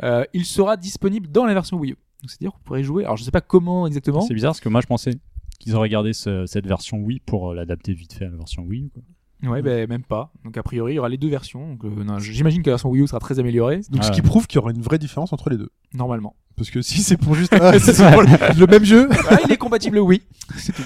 Euh, 0.04 0.22
il 0.34 0.44
sera 0.44 0.76
disponible 0.76 1.28
dans 1.28 1.46
la 1.46 1.54
version 1.54 1.78
Wii 1.78 1.92
U. 1.92 1.96
C'est-à-dire 2.26 2.52
que 2.52 2.56
vous 2.58 2.62
pourrez 2.64 2.84
jouer. 2.84 3.04
Alors 3.04 3.16
je 3.16 3.24
sais 3.24 3.30
pas 3.30 3.40
comment 3.40 3.86
exactement. 3.86 4.20
C'est 4.20 4.34
bizarre 4.34 4.50
parce 4.50 4.60
que 4.60 4.68
moi 4.68 4.80
je 4.82 4.86
pensais 4.86 5.12
qu'ils 5.58 5.74
auraient 5.74 5.88
gardé 5.88 6.12
ce- 6.12 6.44
cette 6.46 6.66
version 6.66 6.98
Wii 6.98 7.20
pour 7.20 7.50
euh, 7.50 7.54
l'adapter 7.54 7.94
vite 7.94 8.12
fait 8.12 8.26
à 8.26 8.30
la 8.30 8.36
version 8.36 8.62
Wii. 8.64 8.90
Quoi. 8.90 9.02
Ouais, 9.42 9.62
ben 9.62 9.88
même 9.88 10.02
pas. 10.02 10.32
Donc 10.44 10.56
a 10.58 10.62
priori 10.62 10.92
il 10.92 10.96
y 10.96 10.98
aura 10.98 11.08
les 11.08 11.16
deux 11.16 11.28
versions. 11.28 11.74
Donc 11.74 11.84
euh, 11.84 12.04
non, 12.04 12.18
j'imagine 12.18 12.62
que 12.62 12.68
la 12.68 12.74
version 12.74 12.90
Wii 12.90 13.02
U 13.02 13.06
sera 13.06 13.20
très 13.20 13.38
améliorée 13.38 13.80
Donc, 13.90 14.00
Ah 14.00 14.02
ce 14.02 14.12
qui 14.12 14.22
prouve 14.22 14.46
qu'il 14.46 14.56
y 14.56 14.58
aura 14.58 14.70
une 14.70 14.82
vraie 14.82 14.98
différence 14.98 15.32
entre 15.32 15.50
les 15.50 15.56
deux. 15.56 15.70
normalement. 15.94 16.34
Parce 16.56 16.70
que 16.70 16.82
si 16.82 17.00
c'est 17.00 17.16
pour 17.16 17.34
juste 17.34 17.54
ah, 17.58 17.72
c'est 17.78 17.96
pour 18.12 18.20
le, 18.20 18.58
le 18.60 18.66
même 18.66 18.84
jeu, 18.84 19.08
Ah, 19.30 19.38
il 19.46 19.50
est 19.52 19.56
compatible 19.56 19.98
Wii. 19.98 20.20
C'est 20.58 20.72
tout. 20.74 20.82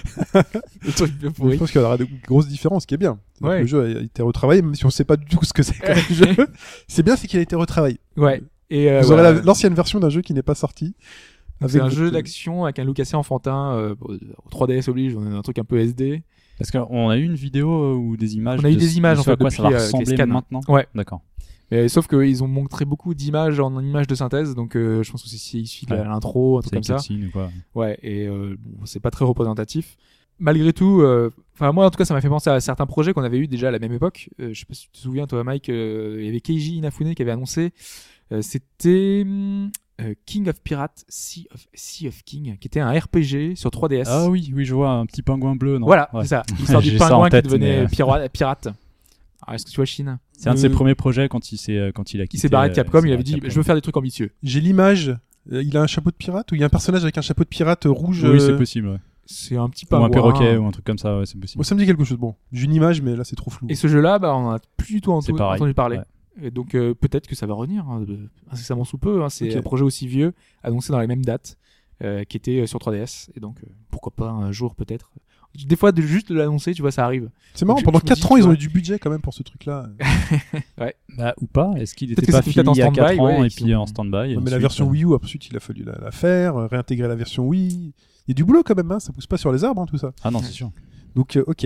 Le 0.84 0.92
truc 0.92 1.12
je 1.20 1.56
pense 1.56 1.72
qu'il 1.72 1.80
y 1.80 1.84
aura 1.84 1.96
de 1.96 2.06
grosses 2.26 2.46
différences, 2.46 2.82
ce 2.82 2.86
qui 2.86 2.94
est 2.94 2.98
bien. 2.98 3.18
Ouais. 3.40 3.56
que 3.56 3.60
Le 3.62 3.66
jeu 3.66 3.96
a 3.98 4.00
été 4.02 4.22
retravaillé, 4.22 4.62
même 4.62 4.76
si 4.76 4.86
on 4.86 4.90
sait 4.90 5.04
pas 5.04 5.16
du 5.16 5.24
tout 5.24 5.44
ce 5.44 5.52
que 5.52 5.64
c'est 5.64 5.78
comme 5.78 5.96
jeu. 5.96 6.46
C'est 6.86 7.02
bien, 7.02 7.16
c'est 7.16 7.26
qu'il 7.26 7.40
a 7.40 7.42
été 7.42 7.56
retravaillé. 7.56 7.98
Ouais. 8.16 8.40
Et 8.70 8.88
euh, 8.88 9.00
Vous 9.00 9.10
aurez 9.10 9.42
l'ancienne 9.42 9.74
version 9.74 9.98
d'un 9.98 10.10
jeu 10.10 10.20
qui 10.22 10.32
n'est 10.32 10.42
pas 10.42 10.54
sorti. 10.54 10.94
C'est 11.66 11.80
un 11.80 11.88
jeu 11.88 12.10
d'action 12.10 12.64
avec 12.64 12.78
un 12.78 12.84
look 12.84 13.00
assez 13.00 13.16
enfantin. 13.16 13.72
Euh, 13.74 13.94
bon, 13.98 14.16
au 14.44 14.50
3DS 14.50 14.90
oblige, 14.90 15.16
on 15.16 15.26
a 15.26 15.36
un 15.36 15.42
truc 15.42 15.58
un 15.58 15.64
peu 15.64 15.78
SD. 15.78 16.22
Parce 16.58 16.70
qu'on 16.70 17.08
a 17.08 17.16
eu 17.16 17.24
une 17.24 17.34
vidéo 17.34 17.68
euh, 17.70 17.94
ou 17.94 18.16
des 18.16 18.36
images. 18.36 18.60
On 18.62 18.64
a 18.64 18.70
eu 18.70 18.74
de 18.74 18.78
des 18.80 18.96
images, 18.96 19.16
de 19.16 19.20
en 19.22 19.24
fait, 19.24 19.36
quoi 19.36 19.50
ça 19.50 19.62
va 19.62 19.70
euh, 19.70 19.74
ressembler 19.74 20.16
scans. 20.16 20.26
maintenant. 20.26 20.60
Ouais. 20.68 20.86
D'accord. 20.94 21.20
Mais 21.70 21.88
sauf 21.88 22.06
qu'ils 22.06 22.44
ont 22.44 22.48
montré 22.48 22.84
beaucoup 22.84 23.14
d'images 23.14 23.58
en 23.58 23.80
images 23.82 24.06
de 24.06 24.14
synthèse, 24.14 24.54
donc 24.54 24.76
euh, 24.76 25.02
je 25.02 25.10
pense 25.10 25.22
que 25.22 25.28
c'est 25.30 25.58
issu 25.58 25.86
de 25.86 25.94
Ouais. 25.94 26.04
l'intro, 26.04 26.58
un 26.58 26.60
truc 26.60 26.74
comme 26.74 26.82
ça. 26.82 26.96
ou 26.96 27.30
quoi. 27.32 27.50
Ouais, 27.74 27.98
et 28.02 28.26
euh, 28.28 28.56
bon, 28.60 28.84
c'est 28.84 29.00
pas 29.00 29.10
très 29.10 29.24
représentatif. 29.24 29.96
Malgré 30.38 30.72
tout, 30.72 31.00
euh, 31.00 31.30
enfin 31.54 31.72
moi 31.72 31.86
en 31.86 31.90
tout 31.90 31.96
cas, 31.96 32.04
ça 32.04 32.12
m'a 32.12 32.20
fait 32.20 32.28
penser 32.28 32.50
à 32.50 32.60
certains 32.60 32.86
projets 32.86 33.12
qu'on 33.14 33.22
avait 33.22 33.38
eu 33.38 33.46
déjà 33.48 33.68
à 33.68 33.70
la 33.70 33.78
même 33.78 33.92
époque. 33.92 34.28
Euh, 34.40 34.50
je 34.52 34.60
sais 34.60 34.66
pas 34.66 34.74
si 34.74 34.86
tu 34.86 34.90
te 34.90 34.98
souviens, 34.98 35.26
toi, 35.26 35.42
Mike, 35.42 35.68
euh, 35.70 36.16
il 36.20 36.26
y 36.26 36.28
avait 36.28 36.40
Keiji 36.40 36.76
Inafune 36.76 37.14
qui 37.14 37.22
avait 37.22 37.30
annoncé. 37.30 37.72
euh, 38.32 38.42
C'était 38.42 39.22
euh, 39.26 39.66
King 40.26 40.48
of 40.48 40.60
Pirates, 40.62 41.04
Sea 41.08 41.46
of, 41.54 41.66
sea 41.74 42.08
of 42.08 42.22
King, 42.24 42.56
qui 42.58 42.66
était 42.68 42.80
un 42.80 42.90
RPG 42.92 43.54
sur 43.56 43.70
3DS. 43.70 44.04
Ah 44.06 44.28
oui, 44.28 44.52
oui, 44.54 44.64
je 44.64 44.74
vois 44.74 44.90
un 44.90 45.06
petit 45.06 45.22
pingouin 45.22 45.54
bleu. 45.56 45.78
Non 45.78 45.86
Voilà, 45.86 46.08
Ouais. 46.12 46.22
c'est 46.22 46.28
ça. 46.30 46.42
L'histoire 46.58 46.82
du 46.82 46.90
J'ai 46.90 46.98
ça 46.98 47.06
en 47.16 47.22
pingouin 47.22 47.30
qui 47.30 47.42
devenait 47.48 47.80
mais- 47.82 47.86
pira- 47.88 48.28
pirate. 48.28 48.66
Alors, 49.46 49.54
est-ce 49.54 49.64
que 49.66 49.70
tu 49.70 49.76
vois 49.76 49.84
Chine? 49.84 50.18
C'est 50.32 50.48
un 50.48 50.54
de 50.54 50.58
ses 50.58 50.66
Euh, 50.68 50.70
premiers 50.70 50.94
projets 50.94 51.28
quand 51.28 51.52
il 51.52 51.58
s'est 51.58 51.76
euh, 51.78 51.92
quand 51.92 52.12
il 52.14 52.20
a 52.20 52.24
quitté. 52.24 52.38
Il 52.38 52.40
s'est 52.40 52.48
barré 52.48 52.68
de 52.68 52.72
euh, 52.72 52.76
Capcom, 52.76 53.02
il 53.04 53.12
avait 53.12 53.22
dit 53.22 53.34
Capcom. 53.34 53.48
Je 53.50 53.54
veux 53.54 53.62
faire 53.62 53.74
des 53.76 53.80
trucs 53.82 53.96
ambitieux. 53.96 54.32
J'ai 54.42 54.60
l'image. 54.60 55.10
euh, 55.52 55.62
Il 55.62 55.76
a 55.76 55.82
un 55.82 55.86
chapeau 55.86 56.10
de 56.10 56.16
pirate 56.16 56.50
ou 56.50 56.54
il 56.54 56.60
y 56.60 56.64
a 56.64 56.66
un 56.66 56.70
personnage 56.70 57.02
avec 57.02 57.16
un 57.18 57.22
chapeau 57.22 57.44
de 57.44 57.48
pirate 57.48 57.84
rouge 57.86 58.24
Oui, 58.24 58.40
c'est 58.40 58.50
euh, 58.52 58.56
possible. 58.58 58.88
Ouais. 58.88 58.98
C'est 59.26 59.56
un 59.56 59.68
petit 59.68 59.84
Ou 59.84 59.88
pingouin. 59.88 60.06
un 60.08 60.10
perroquet 60.10 60.56
ou 60.56 60.66
un 60.66 60.70
truc 60.70 60.84
comme 60.84 60.98
ça, 60.98 61.18
ouais, 61.18 61.26
c'est 61.26 61.38
possible. 61.38 61.58
Bon, 61.58 61.62
ça 61.62 61.74
me 61.74 61.80
dit 61.80 61.86
quelque 61.86 62.04
chose. 62.04 62.18
Bon, 62.18 62.34
j'ai 62.52 62.64
une 62.64 62.74
image, 62.74 63.00
mais 63.00 63.14
là 63.16 63.24
c'est 63.24 63.36
trop 63.36 63.50
flou. 63.50 63.66
Et 63.70 63.74
ce 63.74 63.86
jeu-là, 63.86 64.18
bah, 64.18 64.34
on 64.34 64.46
en 64.46 64.50
a 64.52 64.58
plus 64.76 64.94
du 64.94 65.00
tout 65.00 65.12
entendu, 65.12 65.34
parler. 65.74 65.96
Ouais. 65.98 66.04
Et 66.42 66.50
donc 66.50 66.74
euh, 66.74 66.94
peut-être 66.94 67.26
que 67.26 67.34
ça 67.34 67.46
va 67.46 67.54
revenir 67.54 67.88
hein, 67.88 68.00
de- 68.00 68.18
incessamment 68.50 68.84
sous 68.84 68.98
peu. 68.98 69.22
hein. 69.22 69.28
C'est 69.28 69.44
un 69.56 69.62
projet 69.62 69.84
aussi 69.84 70.06
vieux, 70.06 70.32
annoncé 70.62 70.92
dans 70.92 71.00
les 71.00 71.06
mêmes 71.06 71.24
dates, 71.24 71.56
euh, 72.02 72.24
qui 72.24 72.36
était 72.36 72.60
euh, 72.62 72.66
sur 72.66 72.78
3DS. 72.80 73.28
Et 73.36 73.40
donc 73.40 73.58
euh, 73.62 73.66
pourquoi 73.90 74.12
pas 74.14 74.30
un 74.30 74.50
jour 74.52 74.74
peut-être. 74.74 75.10
Des 75.66 75.76
fois, 75.76 75.92
de 75.92 76.02
juste 76.02 76.30
de 76.30 76.34
l'annoncer, 76.34 76.74
tu 76.74 76.82
vois, 76.82 76.90
ça 76.90 77.04
arrive. 77.04 77.30
C'est 77.54 77.64
marrant, 77.64 77.80
pendant 77.80 78.00
je 78.00 78.04
me 78.06 78.08
4 78.08 78.18
dis, 78.18 78.26
ans, 78.26 78.36
ils 78.36 78.48
ont 78.48 78.52
eu 78.54 78.56
du 78.56 78.68
budget 78.68 78.98
quand 78.98 79.08
même 79.10 79.20
pour 79.20 79.32
ce 79.32 79.44
truc-là. 79.44 79.86
Bah, 81.16 81.32
ou 81.40 81.46
pas 81.46 81.72
Est-ce 81.76 81.94
qu'il 81.94 82.08
Peut-être 82.08 82.18
était 82.24 82.32
que 82.32 82.32
pas 82.32 82.42
fini 82.42 82.54
il 82.74 82.78
y 82.78 82.82
a 82.82 82.88
en 82.88 82.92
4 82.92 83.06
stand-by, 83.12 83.20
ans 83.20 83.24
ouais, 83.40 83.46
et 83.46 83.50
puis 83.50 83.74
en 83.76 83.86
stand-by 83.86 84.36
mais 84.42 84.50
la 84.50 84.58
version 84.58 84.86
euh, 84.86 84.90
Wii 84.90 85.04
U, 85.04 85.14
ensuite, 85.14 85.46
il 85.46 85.56
a 85.56 85.60
fallu 85.60 85.84
la, 85.84 85.96
la 86.02 86.10
faire, 86.10 86.56
euh, 86.56 86.66
réintégrer 86.66 87.06
la 87.06 87.14
version 87.14 87.46
Wii. 87.46 87.92
Il 88.26 88.30
y 88.30 88.32
a 88.32 88.34
du 88.34 88.44
boulot 88.44 88.64
quand 88.64 88.74
même, 88.74 88.90
hein, 88.90 88.98
ça 88.98 89.12
pousse 89.12 89.28
pas 89.28 89.36
sur 89.36 89.52
les 89.52 89.62
arbres, 89.62 89.82
hein, 89.82 89.86
tout 89.86 89.96
ça. 89.96 90.12
Ah 90.24 90.32
non, 90.32 90.40
c'est 90.42 90.50
sûr. 90.50 90.72
Donc, 91.14 91.36
euh, 91.36 91.44
ok. 91.46 91.64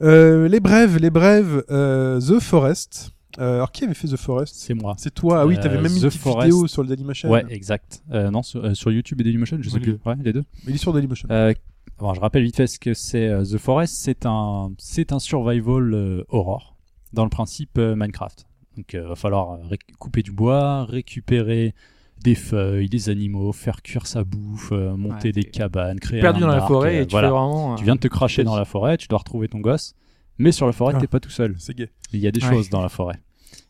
Euh, 0.00 0.48
les 0.48 0.60
brèves, 0.60 0.96
les 0.96 1.10
brèves, 1.10 1.64
euh, 1.70 2.18
The 2.20 2.40
Forest. 2.40 3.10
Euh, 3.38 3.54
alors, 3.56 3.70
qui 3.72 3.84
avait 3.84 3.94
fait 3.94 4.08
The 4.08 4.16
Forest 4.16 4.54
C'est 4.56 4.74
moi. 4.74 4.94
C'est 4.98 5.14
toi, 5.14 5.40
ah 5.42 5.46
oui, 5.46 5.56
Euh, 5.56 5.62
t'avais 5.62 5.80
même 5.80 5.92
mis 5.92 6.00
The 6.00 6.04
une 6.04 6.08
petite 6.08 6.20
Forest. 6.22 6.44
vidéo 6.46 6.66
sur 6.66 6.82
le 6.82 6.88
Dailymotion. 6.88 7.30
Ouais, 7.30 7.44
exact. 7.50 8.02
Euh, 8.10 8.30
non, 8.30 8.42
sur, 8.42 8.64
euh, 8.64 8.74
sur 8.74 8.90
YouTube 8.90 9.20
et 9.20 9.24
Dailymotion, 9.24 9.58
je 9.60 9.68
sais 9.68 9.74
Ouais, 9.76 9.80
plus. 9.80 9.92
les 9.92 9.98
Ouais, 10.10 10.16
les 10.24 10.32
deux. 10.32 10.44
Il 10.66 10.74
est 10.74 10.78
sur 10.78 10.92
Dailymotion. 10.92 11.28
Euh, 11.30 11.52
bon, 11.98 12.14
je 12.14 12.20
rappelle 12.20 12.42
vite 12.42 12.56
fait 12.56 12.66
ce 12.66 12.78
que 12.78 12.94
c'est 12.94 13.28
euh, 13.28 13.44
The 13.44 13.58
Forest. 13.58 13.94
C'est 13.96 14.26
un, 14.26 14.72
c'est 14.78 15.12
un 15.12 15.18
survival 15.20 15.94
euh, 15.94 16.24
horror 16.28 16.76
dans 17.12 17.24
le 17.24 17.30
principe 17.30 17.78
euh, 17.78 17.94
Minecraft. 17.96 18.46
Donc, 18.76 18.92
il 18.92 19.00
va 19.00 19.14
falloir 19.16 19.58
couper 19.98 20.22
du 20.22 20.30
bois, 20.32 20.84
récupérer 20.84 21.74
des 22.22 22.34
feuilles, 22.34 22.88
des 22.88 23.08
animaux, 23.08 23.52
faire 23.52 23.82
cuire 23.82 24.06
sa 24.08 24.24
bouffe, 24.24 24.70
euh, 24.72 24.96
monter 24.96 25.28
Ouais, 25.28 25.32
des 25.32 25.44
cabanes, 25.44 26.00
créer 26.00 26.20
Perdu 26.20 26.42
un 26.42 26.46
dans 26.48 26.52
la 26.52 26.60
forêt 26.66 26.98
euh, 26.98 27.02
et 27.02 27.06
tu 27.06 27.12
voilà. 27.12 27.30
vraiment. 27.30 27.76
Tu 27.76 27.84
viens 27.84 27.94
de 27.94 28.00
te 28.00 28.08
cracher 28.08 28.42
dans 28.42 28.56
la 28.56 28.64
forêt, 28.64 28.96
tu 28.96 29.06
dois 29.06 29.18
retrouver 29.20 29.46
ton 29.48 29.60
gosse, 29.60 29.94
mais 30.38 30.50
sur 30.52 30.66
la 30.66 30.72
forêt, 30.72 30.94
Ah. 30.96 31.00
t'es 31.00 31.06
pas 31.06 31.20
tout 31.20 31.30
seul. 31.30 31.54
C'est 31.58 31.76
gay. 31.76 31.90
Il 32.12 32.18
y 32.20 32.26
a 32.26 32.32
des 32.32 32.42
Ouais. 32.44 32.50
choses 32.52 32.70
dans 32.70 32.82
la 32.82 32.88
forêt. 32.88 33.20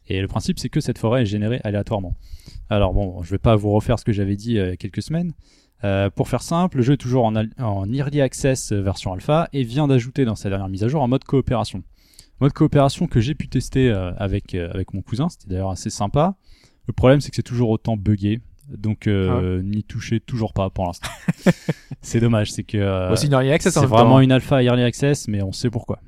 Et 0.08 0.20
le 0.20 0.28
principe, 0.28 0.58
c'est 0.58 0.68
que 0.68 0.80
cette 0.80 0.98
forêt 0.98 1.22
est 1.22 1.26
générée 1.26 1.60
aléatoirement. 1.64 2.16
Alors 2.70 2.94
bon, 2.94 3.22
je 3.22 3.30
vais 3.30 3.38
pas 3.38 3.56
vous 3.56 3.70
refaire 3.70 3.98
ce 3.98 4.04
que 4.04 4.12
j'avais 4.12 4.36
dit 4.36 4.58
euh, 4.58 4.66
il 4.66 4.70
y 4.70 4.72
a 4.72 4.76
quelques 4.76 5.02
semaines. 5.02 5.32
Euh, 5.84 6.10
pour 6.10 6.28
faire 6.28 6.42
simple, 6.42 6.78
le 6.78 6.82
jeu 6.82 6.94
est 6.94 6.98
toujours 6.98 7.24
en, 7.24 7.34
en 7.36 7.92
early 7.92 8.20
access 8.20 8.72
euh, 8.72 8.80
version 8.80 9.12
alpha 9.12 9.48
et 9.52 9.62
vient 9.62 9.86
d'ajouter 9.86 10.24
dans 10.24 10.34
sa 10.34 10.48
dernière 10.48 10.68
mise 10.68 10.82
à 10.82 10.88
jour 10.88 11.02
un 11.02 11.06
mode 11.06 11.24
coopération. 11.24 11.82
Mode 12.40 12.52
coopération 12.52 13.06
que 13.06 13.20
j'ai 13.20 13.34
pu 13.34 13.48
tester 13.48 13.90
euh, 13.90 14.12
avec, 14.16 14.54
avec 14.54 14.92
mon 14.92 15.02
cousin, 15.02 15.28
c'était 15.28 15.48
d'ailleurs 15.48 15.70
assez 15.70 15.90
sympa. 15.90 16.36
Le 16.86 16.92
problème, 16.92 17.20
c'est 17.20 17.30
que 17.30 17.36
c'est 17.36 17.42
toujours 17.42 17.70
autant 17.70 17.96
buggé. 17.96 18.40
Donc, 18.68 19.06
euh, 19.06 19.62
n'y 19.62 19.82
touchez 19.82 20.20
toujours 20.20 20.52
pas 20.52 20.68
pour 20.68 20.86
l'instant. 20.86 21.08
c'est 22.02 22.20
dommage, 22.20 22.52
c'est 22.52 22.64
que 22.64 23.08
Bon, 23.08 23.16
c'est 23.16 23.26
une 23.26 23.32
early 23.32 23.50
access 23.50 23.76
en 23.76 23.80
c'est 23.80 23.86
temps, 23.86 23.96
vraiment 23.96 24.18
hein. 24.18 24.20
une 24.20 24.32
alpha 24.32 24.62
early 24.62 24.82
access, 24.82 25.26
mais 25.26 25.42
on 25.42 25.52
sait 25.52 25.70
pourquoi. 25.70 26.00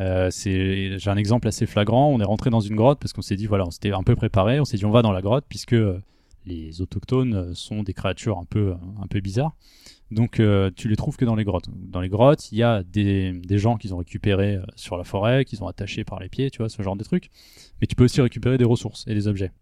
Euh, 0.00 0.28
c'est, 0.30 0.98
j'ai 0.98 1.10
un 1.10 1.16
exemple 1.16 1.48
assez 1.48 1.66
flagrant. 1.66 2.08
On 2.08 2.20
est 2.20 2.24
rentré 2.24 2.50
dans 2.50 2.60
une 2.60 2.76
grotte 2.76 2.98
parce 3.00 3.12
qu'on 3.12 3.22
s'est 3.22 3.36
dit 3.36 3.46
voilà, 3.46 3.66
on 3.66 3.70
s'était 3.70 3.92
un 3.92 4.02
peu 4.02 4.16
préparé. 4.16 4.60
On 4.60 4.64
s'est 4.64 4.76
dit 4.76 4.84
on 4.84 4.90
va 4.90 5.02
dans 5.02 5.12
la 5.12 5.22
grotte 5.22 5.44
puisque 5.48 5.72
euh, 5.72 6.00
les 6.46 6.80
autochtones 6.80 7.34
euh, 7.34 7.54
sont 7.54 7.82
des 7.82 7.94
créatures 7.94 8.38
un 8.38 8.44
peu 8.44 8.74
un 9.02 9.06
peu 9.06 9.20
bizarres. 9.20 9.54
Donc 10.10 10.40
euh, 10.40 10.70
tu 10.74 10.88
les 10.88 10.96
trouves 10.96 11.16
que 11.16 11.24
dans 11.24 11.36
les 11.36 11.44
grottes. 11.44 11.68
Dans 11.72 12.00
les 12.00 12.08
grottes, 12.08 12.50
il 12.52 12.58
y 12.58 12.62
a 12.62 12.82
des, 12.82 13.32
des 13.32 13.58
gens 13.58 13.76
qu'ils 13.76 13.94
ont 13.94 13.98
récupérés 13.98 14.56
euh, 14.56 14.64
sur 14.74 14.96
la 14.96 15.04
forêt, 15.04 15.44
qu'ils 15.44 15.62
ont 15.62 15.68
attachés 15.68 16.04
par 16.04 16.18
les 16.18 16.28
pieds, 16.28 16.50
tu 16.50 16.58
vois, 16.58 16.68
ce 16.68 16.82
genre 16.82 16.96
de 16.96 17.04
trucs. 17.04 17.30
Mais 17.80 17.86
tu 17.86 17.94
peux 17.94 18.04
aussi 18.04 18.20
récupérer 18.20 18.58
des 18.58 18.64
ressources 18.64 19.04
et 19.06 19.14
des 19.14 19.28
objets. 19.28 19.52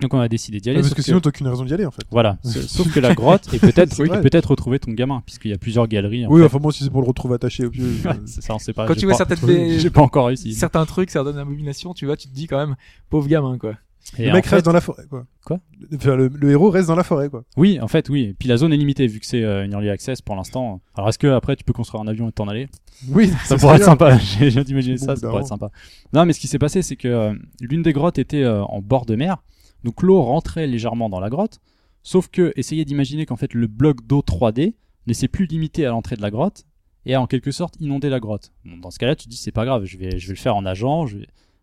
Donc 0.00 0.12
on 0.12 0.20
a 0.20 0.28
décidé 0.28 0.60
d'y 0.60 0.68
aller. 0.68 0.76
Ouais, 0.78 0.82
parce 0.82 0.90
sauf 0.90 0.96
que 0.98 1.02
sinon, 1.02 1.20
t'as 1.20 1.28
aucune 1.30 1.48
raison 1.48 1.64
d'y 1.64 1.72
aller, 1.72 1.86
en 1.86 1.90
fait. 1.90 2.02
voilà, 2.10 2.36
sauf 2.44 2.92
que 2.92 3.00
la 3.00 3.14
grotte 3.14 3.52
et 3.54 3.58
peut-être 3.58 3.98
oui, 4.00 4.08
peut-être 4.08 4.50
retrouver 4.50 4.78
ton 4.78 4.92
gamin 4.92 5.22
puisqu'il 5.24 5.50
y 5.50 5.54
a 5.54 5.58
plusieurs 5.58 5.88
galeries. 5.88 6.26
en 6.26 6.30
Oui, 6.30 6.40
fait. 6.40 6.46
enfin, 6.46 6.58
moi, 6.58 6.72
si 6.72 6.84
c'est 6.84 6.90
pour 6.90 7.00
le 7.00 7.06
retrouver 7.08 7.34
attaché 7.36 7.64
au 7.64 7.70
Ouais, 7.70 8.20
c'est 8.26 8.42
ça, 8.42 8.54
on 8.54 8.58
sait 8.58 8.72
pas. 8.74 8.86
Quand 8.86 8.94
tu 8.94 9.06
vois 9.06 9.16
pas- 9.16 9.24
certaines 9.26 9.46
des- 9.46 9.80
j'ai 9.80 9.90
pas 9.90 10.02
encore 10.02 10.26
réussi. 10.26 10.52
certains 10.54 10.84
trucs, 10.84 11.10
certaines 11.10 11.38
abominations, 11.38 11.94
tu 11.94 12.04
vois, 12.06 12.16
tu 12.16 12.28
te 12.28 12.34
dis 12.34 12.46
quand 12.46 12.58
même, 12.58 12.76
pauvre 13.08 13.26
gamin, 13.28 13.56
quoi. 13.58 13.74
Et 14.18 14.26
le 14.26 14.34
mec 14.34 14.46
fait- 14.46 14.54
reste 14.56 14.66
dans 14.66 14.72
la 14.72 14.80
forêt, 14.80 15.04
quoi. 15.10 15.26
Quoi? 15.44 15.58
Enfin, 15.94 16.14
le, 16.14 16.28
le 16.28 16.50
héros 16.52 16.70
reste 16.70 16.86
dans 16.86 16.94
la 16.94 17.02
forêt, 17.02 17.28
quoi. 17.28 17.42
Oui, 17.56 17.80
en 17.80 17.88
fait, 17.88 18.08
oui. 18.08 18.22
Et 18.24 18.34
puis 18.34 18.48
la 18.48 18.56
zone 18.56 18.72
est 18.72 18.76
limitée 18.76 19.06
vu 19.08 19.18
que 19.18 19.26
c'est 19.26 19.42
euh, 19.42 19.64
une 19.64 19.72
early 19.72 19.90
access 19.90 20.22
pour 20.22 20.36
l'instant. 20.36 20.80
Alors 20.94 21.08
est-ce 21.08 21.18
que 21.18 21.26
après 21.26 21.56
tu 21.56 21.64
peux 21.64 21.72
construire 21.72 22.02
un 22.02 22.06
avion 22.06 22.28
et 22.28 22.32
t'en 22.32 22.46
aller? 22.46 22.68
Oui, 23.08 23.32
Ça 23.46 23.56
pourrait 23.56 23.76
être 23.76 23.84
sympa. 23.84 24.16
J'ai 24.18 24.50
Bon, 24.52 24.96
ça, 24.98 25.16
ça 25.16 25.26
pourrait 25.26 25.40
être 25.42 25.48
sympa. 25.48 25.70
Non, 26.12 26.24
mais 26.24 26.32
ce 26.34 26.38
qui 26.40 26.46
s'est 26.46 26.58
passé, 26.60 26.82
c'est 26.82 26.94
que 26.94 27.08
euh, 27.08 27.34
l'une 27.60 27.82
des 27.82 27.92
grottes 27.92 28.18
était 28.20 28.44
euh, 28.44 28.62
en 28.64 28.80
bord 28.80 29.06
de 29.06 29.16
mer, 29.16 29.38
donc 29.84 30.02
l'eau 30.02 30.22
rentrait 30.22 30.66
légèrement 30.66 31.08
dans 31.08 31.20
la 31.20 31.30
grotte. 31.30 31.60
Sauf 32.02 32.28
que 32.28 32.52
essayez 32.56 32.84
d'imaginer 32.84 33.26
qu'en 33.26 33.36
fait 33.36 33.52
le 33.52 33.66
bloc 33.66 34.06
d'eau 34.06 34.20
3D 34.20 34.74
ne 35.06 35.12
s'est 35.12 35.28
plus 35.28 35.46
limité 35.46 35.86
à 35.86 35.90
l'entrée 35.90 36.16
de 36.16 36.22
la 36.22 36.30
grotte 36.30 36.64
et 37.04 37.14
a 37.14 37.20
en 37.20 37.26
quelque 37.26 37.52
sorte 37.52 37.76
inondé 37.80 38.08
la 38.08 38.20
grotte. 38.20 38.52
Dans 38.64 38.90
ce 38.90 38.98
cas-là, 38.98 39.16
tu 39.16 39.24
te 39.24 39.30
dis 39.30 39.36
c'est 39.36 39.52
pas 39.52 39.64
grave, 39.64 39.84
je 39.84 39.96
vais, 39.96 40.18
je 40.18 40.26
vais 40.26 40.34
le 40.34 40.38
faire 40.38 40.56
en 40.56 40.62
nageant. 40.62 41.06
Je. 41.06 41.18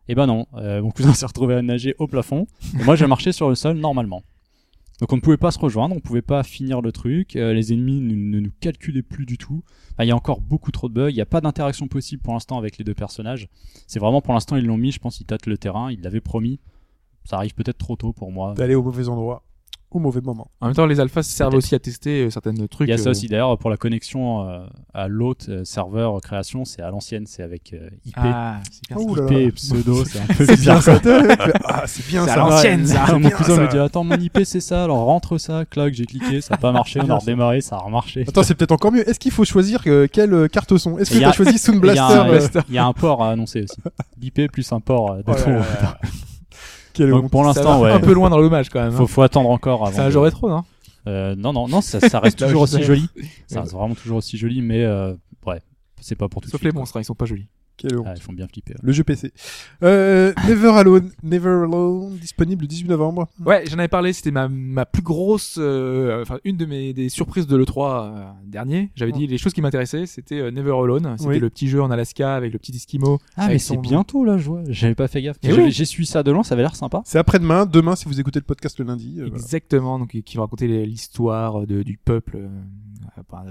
Eh 0.08 0.16
ben 0.16 0.26
non, 0.26 0.48
euh, 0.56 0.82
mon 0.82 0.92
cousin 0.96 1.14
s'est 1.14 1.26
retrouvé 1.26 1.56
à 1.56 1.62
nager 1.62 1.96
au 1.98 2.08
plafond 2.08 2.48
et 2.80 2.84
moi 2.84 2.96
j'ai 2.96 3.08
marché 3.08 3.32
sur 3.32 3.50
le 3.50 3.56
sol 3.56 3.78
normalement. 3.78 4.24
Donc 5.00 5.12
on 5.12 5.16
ne 5.16 5.22
pouvait 5.22 5.38
pas 5.38 5.52
se 5.52 5.60
rejoindre, 5.60 5.96
on 5.96 6.00
pouvait 6.00 6.22
pas 6.22 6.44
finir 6.44 6.82
le 6.82 6.92
truc, 6.92 7.36
euh, 7.36 7.54
les 7.54 7.74
ennemis 7.74 8.00
ne, 8.00 8.14
ne 8.14 8.40
nous 8.40 8.52
calculaient 8.60 9.02
plus 9.02 9.26
du 9.26 9.38
tout. 9.38 9.64
Il 10.00 10.06
y 10.06 10.12
a 10.12 10.16
encore 10.16 10.40
beaucoup 10.40 10.72
trop 10.72 10.88
de 10.88 10.94
bugs, 10.94 11.10
il 11.10 11.16
n'y 11.16 11.22
a 11.22 11.26
pas 11.26 11.42
d'interaction 11.42 11.88
possible 11.88 12.22
pour 12.22 12.34
l'instant 12.34 12.58
avec 12.58 12.78
les 12.78 12.84
deux 12.84 12.94
personnages. 12.94 13.48
C'est 13.88 14.00
vraiment 14.00 14.22
pour 14.22 14.34
l'instant 14.34 14.56
ils 14.56 14.66
l'ont 14.66 14.78
mis, 14.78 14.92
je 14.92 15.00
pense 15.00 15.18
qu'ils 15.18 15.26
tâtent 15.26 15.48
le 15.48 15.58
terrain, 15.58 15.92
ils 15.92 16.02
l'avaient 16.02 16.22
promis. 16.22 16.60
Ça 17.26 17.38
arrive 17.38 17.54
peut-être 17.54 17.78
trop 17.78 17.96
tôt 17.96 18.14
pour 18.14 18.32
moi. 18.32 18.54
D'aller 18.56 18.76
au 18.76 18.84
mauvais 18.84 19.08
endroit, 19.08 19.44
au 19.92 20.00
mauvais 20.00 20.22
moment. 20.22 20.50
En 20.60 20.66
même 20.66 20.76
temps, 20.76 20.88
les 20.88 21.00
alphas 21.00 21.22
servent 21.22 21.54
aussi 21.54 21.76
à 21.76 21.80
tester 21.80 22.26
euh, 22.26 22.30
certaines 22.32 22.68
trucs. 22.68 22.88
Il 22.88 22.92
y 22.92 22.94
a 22.94 22.98
ça 22.98 23.10
euh, 23.10 23.12
aussi 23.12 23.28
d'ailleurs 23.28 23.56
pour 23.60 23.70
la 23.70 23.78
connexion 23.78 24.50
euh, 24.50 24.66
à 24.94 25.08
l'autre 25.08 25.46
euh, 25.50 25.64
serveur 25.64 26.20
création, 26.20 26.66
c'est 26.66 26.82
à 26.82 26.90
l'ancienne, 26.90 27.28
c'est 27.28 27.44
avec 27.44 27.74
euh, 27.74 27.90
IP. 28.04 28.16
Ah, 28.18 28.60
c'est 28.72 28.82
bien 28.90 28.98
ça. 28.98 29.04
Oh 29.08 29.16
là 29.16 29.24
IP 29.26 29.30
là. 29.32 29.40
et 29.40 29.52
pseudo, 29.52 30.04
c'est 30.04 30.20
un 30.20 30.26
peu 30.36 30.46
C'est 30.46 30.60
bien 30.62 30.76
bizarre. 30.80 30.82
ça. 30.82 31.00
Ah, 31.66 31.84
c'est 31.86 32.08
bien 32.08 32.26
C'est 32.26 32.32
à 32.32 32.34
ça. 32.34 32.40
l'ancienne, 32.40 32.88
ça. 32.88 33.06
Mon 33.14 33.20
bien, 33.20 33.30
cousin 33.30 33.56
ça. 33.56 33.62
me 33.62 33.68
dit 33.70 33.78
attends 33.78 34.04
mon 34.04 34.16
IP 34.18 34.40
c'est 34.46 34.60
ça, 34.62 34.84
alors 34.84 34.98
rentre 35.06 35.38
ça, 35.38 35.64
clac, 35.66 35.94
j'ai 35.94 36.06
cliqué, 36.06 36.42
ça 36.42 36.56
n'a 36.56 36.58
pas 36.58 36.72
marché, 36.72 37.00
on 37.00 37.10
a 37.10 37.18
redémarré, 37.20 37.62
ça 37.62 37.76
a 37.76 37.80
remarché. 37.80 38.26
Attends, 38.28 38.42
c'est 38.44 38.56
peut-être 38.56 38.72
encore 38.72 38.92
mieux. 38.92 39.08
Est-ce 39.08 39.20
qu'il 39.20 39.32
faut 39.32 39.46
choisir 39.46 39.82
euh, 39.86 40.08
quelle 40.12 40.50
carte 40.50 40.76
son? 40.78 40.98
Est-ce 40.98 41.12
que 41.14 41.20
t'as 41.20 41.32
choisi 41.34 41.58
Sound 41.60 41.84
Et 41.86 41.90
Il 41.90 41.96
y, 41.96 42.00
a 42.00 42.24
Blaster? 42.30 42.60
un- 42.60 42.64
il 42.68 42.74
y 42.76 42.78
a 42.80 42.86
un 42.86 42.94
port 42.94 43.24
à 43.24 43.30
annoncer 43.30 43.64
aussi. 43.64 43.78
IP 44.22 44.52
plus 44.52 44.72
un 44.74 44.80
port 44.80 45.16
de 45.18 45.24
Donc 47.00 47.26
honte. 47.26 47.32
pour 47.32 47.44
l'instant, 47.44 47.82
ouais. 47.82 47.92
un 47.92 48.00
peu 48.00 48.14
loin 48.14 48.30
dans 48.30 48.38
l'hommage 48.38 48.70
quand 48.70 48.82
même. 48.82 48.94
hein. 48.94 48.98
Faut, 48.98 49.08
faut 49.08 49.22
attendre 49.22 49.50
encore 49.50 49.86
avant. 49.88 49.96
C'est 49.96 50.02
un 50.02 50.06
de- 50.08 50.12
jeu 50.12 50.20
rétro, 50.20 50.50
non? 50.50 50.64
Euh, 51.08 51.36
non, 51.36 51.52
non, 51.54 51.68
non, 51.68 51.82
ça, 51.82 52.00
ça 52.00 52.20
reste 52.20 52.40
Non, 52.42 52.48
toujours 52.48 52.62
aussi 52.62 52.82
joli. 52.84 53.10
Ça 53.48 53.62
reste 53.62 53.74
vraiment 53.74 53.96
toujours 53.96 54.18
aussi 54.18 54.38
joli, 54.38 54.62
mais 54.62 54.84
euh, 54.84 55.14
ouais, 55.46 55.62
c'est 56.00 56.16
pas 56.16 56.30
pour 56.30 56.42
tout 56.42 56.48
de 56.48 56.52
Sauf 56.52 56.62
suite. 56.62 56.72
les 56.74 56.78
monstres, 56.80 56.96
hein, 56.98 57.02
ils 57.02 57.06
sont 57.06 57.16
pas 57.16 57.26
jolis. 57.26 57.48
Quelle 57.76 57.98
honte. 57.98 58.06
Ah, 58.08 58.14
ils 58.16 58.22
font 58.22 58.34
bien 58.34 58.48
flipper. 58.48 58.74
ouais. 58.74 58.80
Le 58.84 58.92
jeu 58.94 59.04
PC. 59.04 59.32
Euh, 59.82 60.32
Never 60.48 60.70
Alone, 60.70 61.10
Never 61.24 61.50
Alone, 61.50 62.18
disponible 62.18 62.62
le 62.62 62.68
18 62.68 62.88
novembre. 62.88 63.28
Ouais, 63.46 63.64
j'en 63.68 63.80
avais 63.80 63.88
parlé, 63.88 64.14
c'était 64.14 64.32
ma, 64.32 64.48
ma 64.48 64.86
plus 64.86 65.02
grosse, 65.02 65.56
euh, 65.60 66.22
enfin 66.22 66.38
une 66.44 66.56
de 66.58 66.66
mes 66.66 66.94
des 66.94 67.10
surprises 67.10 67.48
de 67.48 67.58
l'E3 67.58 68.06
euh, 68.16 68.24
dernier. 68.46 68.92
J'avais 68.96 69.12
dit 69.12 69.26
les 69.28 69.38
choses 69.38 69.54
qui 69.54 69.62
m'intéressaient, 69.62 70.06
c'était 70.06 70.40
euh, 70.40 70.52
Never 70.52 70.72
Alone, 70.72 71.16
c'était 71.18 71.30
Oui. 71.30 71.40
le 71.40 71.50
petit 71.50 71.68
jeu 71.68 71.82
en 71.82 71.90
Alaska 71.92 72.36
avec 72.36 72.54
le 72.54 72.60
petit 72.60 72.76
Eskimo. 72.76 73.20
Ah, 73.36 73.48
mais 73.48 73.58
c'est 73.60 73.74
son- 73.74 73.82
bientôt 73.82 74.24
là, 74.24 74.38
je 74.38 74.46
vois. 74.50 74.62
J'avais 74.70 74.96
pas 74.96 75.08
fait 75.08 75.22
gaffe. 75.22 75.38
Eh 75.44 75.52
J'ai 75.52 75.64
oui. 75.64 75.72
j'ai 75.72 75.86
suivi 75.86 76.06
ça 76.06 76.22
de 76.24 76.32
loin, 76.32 76.44
ça 76.44 76.54
avait 76.54 76.62
l'air 76.64 76.76
sympa. 76.76 77.02
C'est 77.06 77.18
après-demain, 77.18 77.66
demain 77.66 77.96
si 77.96 78.06
vous 78.06 78.20
écoutez 78.20 78.40
le 78.40 78.46
podcast 78.46 78.78
le 78.80 78.86
lundi. 78.86 79.16
euh, 79.18 79.24
voilà. 79.24 79.36
Exactement, 79.36 79.98
donc 80.00 80.10
qui 80.24 80.36
va 80.38 80.44
raconter 80.44 80.68
l'histoire 80.86 81.66
de, 81.66 81.82
du 81.84 81.98
peuple 81.98 82.38
euh, 82.38 82.48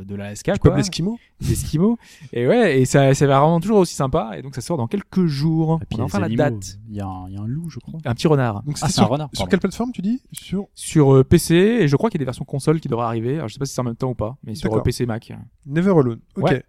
de 0.05 0.15
l'Alaska, 0.15 0.53
Du 0.55 0.59
quoi, 0.59 0.71
peuple 0.71 0.81
esquimau. 0.81 1.19
des 1.41 1.53
Eskimos. 1.53 1.99
Et 2.33 2.47
ouais, 2.47 2.81
et 2.81 2.85
ça, 2.85 3.15
ça 3.15 3.27
va 3.27 3.41
vraiment 3.41 3.61
toujours 3.61 3.79
aussi 3.79 3.95
sympa. 3.95 4.33
et 4.37 4.43
donc 4.43 4.55
ça 4.55 4.61
sort 4.61 4.77
dans 4.77 4.87
quelques 4.87 5.27
jours. 5.27 5.79
Et 5.83 5.87
puis 5.87 5.99
On 6.01 6.19
la 6.19 6.29
date. 6.29 6.79
Il 6.89 6.97
y, 6.97 7.01
a 7.01 7.07
un- 7.07 7.29
il 7.29 7.35
y 7.35 7.37
a 7.37 7.41
un 7.41 7.47
loup, 7.47 7.69
je 7.71 7.79
crois. 7.81 8.01
Un 8.05 8.15
petit 8.15 8.27
renard. 8.29 8.63
Donc 8.65 8.77
Ah, 8.77 8.87
c'est 8.89 9.01
un 9.01 9.05
sur, 9.05 9.09
renard, 9.09 9.29
sur 9.33 9.39
pardon. 9.45 9.51
quelle 9.51 9.61
plateforme 9.61 9.93
tu 9.93 10.03
dis? 10.03 10.21
Sur 10.33 10.67
Sur 10.75 11.15
euh, 11.15 11.25
PC, 11.25 11.55
et 11.55 11.89
je 11.89 11.97
crois 11.97 12.11
qu'il 12.11 12.19
y 12.19 12.23
a 12.23 12.25
des 12.25 12.27
versions 12.27 12.45
console 12.45 12.81
qui 12.81 12.89
devraient 12.89 13.05
arriver. 13.07 13.37
Alors 13.37 13.49
je 13.49 13.55
sais 13.55 13.59
pas 13.59 13.67
si 13.67 13.75
c'est 13.75 13.81
en 13.81 13.85
même 13.85 13.97
temps 13.97 14.11
ou 14.11 14.15
pas, 14.15 14.37
mais 14.45 14.55
sur 14.55 14.75
euh, 14.75 14.81
PC 14.83 15.07
Mac. 15.07 15.33
Never 15.67 15.91
Alone. 15.91 16.21
Ok. 16.37 16.45
Ouais. 16.51 16.65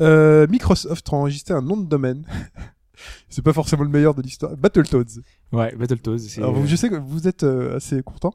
Euh, 0.00 0.46
Microsoft 0.48 1.08
a 1.10 1.16
enregistré 1.16 1.54
un 1.54 1.62
nom 1.62 1.76
de 1.76 1.86
domaine. 1.86 2.24
c'est 3.28 3.42
pas 3.42 3.52
forcément 3.52 3.82
le 3.82 3.88
meilleur 3.88 4.14
de 4.14 4.22
l'histoire. 4.22 4.56
Battletoads. 4.56 5.20
Ouais, 5.52 5.74
Battletoads. 5.76 6.18
c'est- 6.18 6.40
Alors 6.40 6.52
vous- 6.54 6.66
je 6.66 6.76
sais 6.76 6.88
que 6.88 6.94
vous 6.96 7.26
êtes 7.28 7.42
euh, 7.42 7.76
assez 7.76 8.02
content 8.02 8.32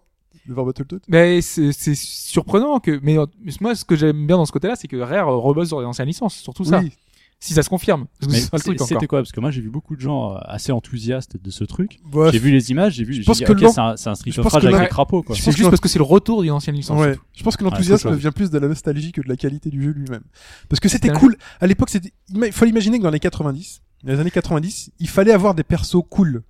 de 0.47 0.53
voir 0.53 0.65
Battletoads. 0.65 0.99
Mais 1.07 1.41
c'est 1.41 1.71
c'est 1.71 1.95
surprenant 1.95 2.79
que. 2.79 2.99
Mais 3.03 3.17
moi, 3.61 3.75
ce 3.75 3.85
que 3.85 3.95
j'aime 3.95 4.25
bien 4.27 4.37
dans 4.37 4.45
ce 4.45 4.51
côté-là, 4.51 4.75
c'est 4.75 4.87
que 4.87 4.97
Rare 4.97 5.27
rebosse 5.27 5.67
sur 5.69 5.79
les 5.79 5.85
anciennes 5.85 6.07
licences, 6.07 6.35
surtout 6.35 6.63
ça. 6.63 6.79
Oui. 6.79 6.91
Si 7.39 7.53
ça 7.53 7.61
se 7.61 7.69
confirme. 7.69 8.07
C'était 8.19 9.05
quoi? 9.05 9.19
Parce 9.19 9.31
que 9.31 9.39
moi 9.39 9.51
j'ai 9.51 9.61
vu 9.61 9.69
beaucoup 9.69 9.95
de 9.95 10.01
gens 10.01 10.33
euh, 10.33 10.39
assez 10.41 10.71
enthousiastes 10.71 11.37
de 11.39 11.51
ce 11.51 11.63
truc. 11.65 11.99
J'ai 12.31 12.39
vu 12.39 12.49
les 12.49 12.71
images, 12.71 12.95
j'ai 12.95 13.03
vu. 13.03 13.13
je 13.13 13.21
pense 13.21 13.37
dit, 13.37 13.43
que 13.43 13.51
ok, 13.51 13.61
l'an- 13.61 13.71
c'est 13.71 13.79
un, 13.79 13.95
c'est 13.95 14.09
un 14.09 14.15
Street 14.15 14.31
je 14.31 14.39
of 14.39 14.45
pense 14.45 14.53
Rage 14.53 14.63
que 14.63 14.67
avec 14.69 14.81
des 14.81 14.87
crapauds 14.87 15.21
quoi. 15.21 15.35
je 15.35 15.41
C'est 15.41 15.51
pense 15.51 15.55
juste 15.57 15.69
parce 15.69 15.79
que 15.79 15.87
c'est 15.87 15.99
le 15.99 16.03
retour 16.03 16.41
d'une 16.41 16.49
ancienne 16.51 16.75
licence. 16.75 16.99
Ouais. 16.99 17.15
Je 17.35 17.43
pense 17.43 17.55
que 17.55 17.63
l'enthousiasme 17.63 18.11
vient 18.15 18.31
plus 18.31 18.49
de 18.49 18.57
la 18.57 18.67
nostalgie 18.67 19.11
que 19.11 19.21
de 19.21 19.29
la 19.29 19.35
qualité 19.35 19.69
du 19.69 19.83
jeu 19.83 19.91
lui-même. 19.91 20.23
Parce 20.67 20.79
que 20.79 20.89
c'était 20.89 21.09
cool. 21.09 21.37
À 21.59 21.67
l'époque, 21.67 21.91
c'était, 21.91 22.11
il 22.33 22.51
faut 22.51 22.65
l'imaginer 22.65 22.97
que 22.97 23.03
dans 23.03 23.11
les 23.11 23.19
90, 23.19 23.83
dans 24.03 24.13
les 24.13 24.19
années 24.19 24.31
90, 24.31 24.93
il 24.99 25.07
fallait 25.07 25.31
avoir 25.31 25.53
des 25.53 25.63
persos 25.63 26.01
cool. 26.09 26.41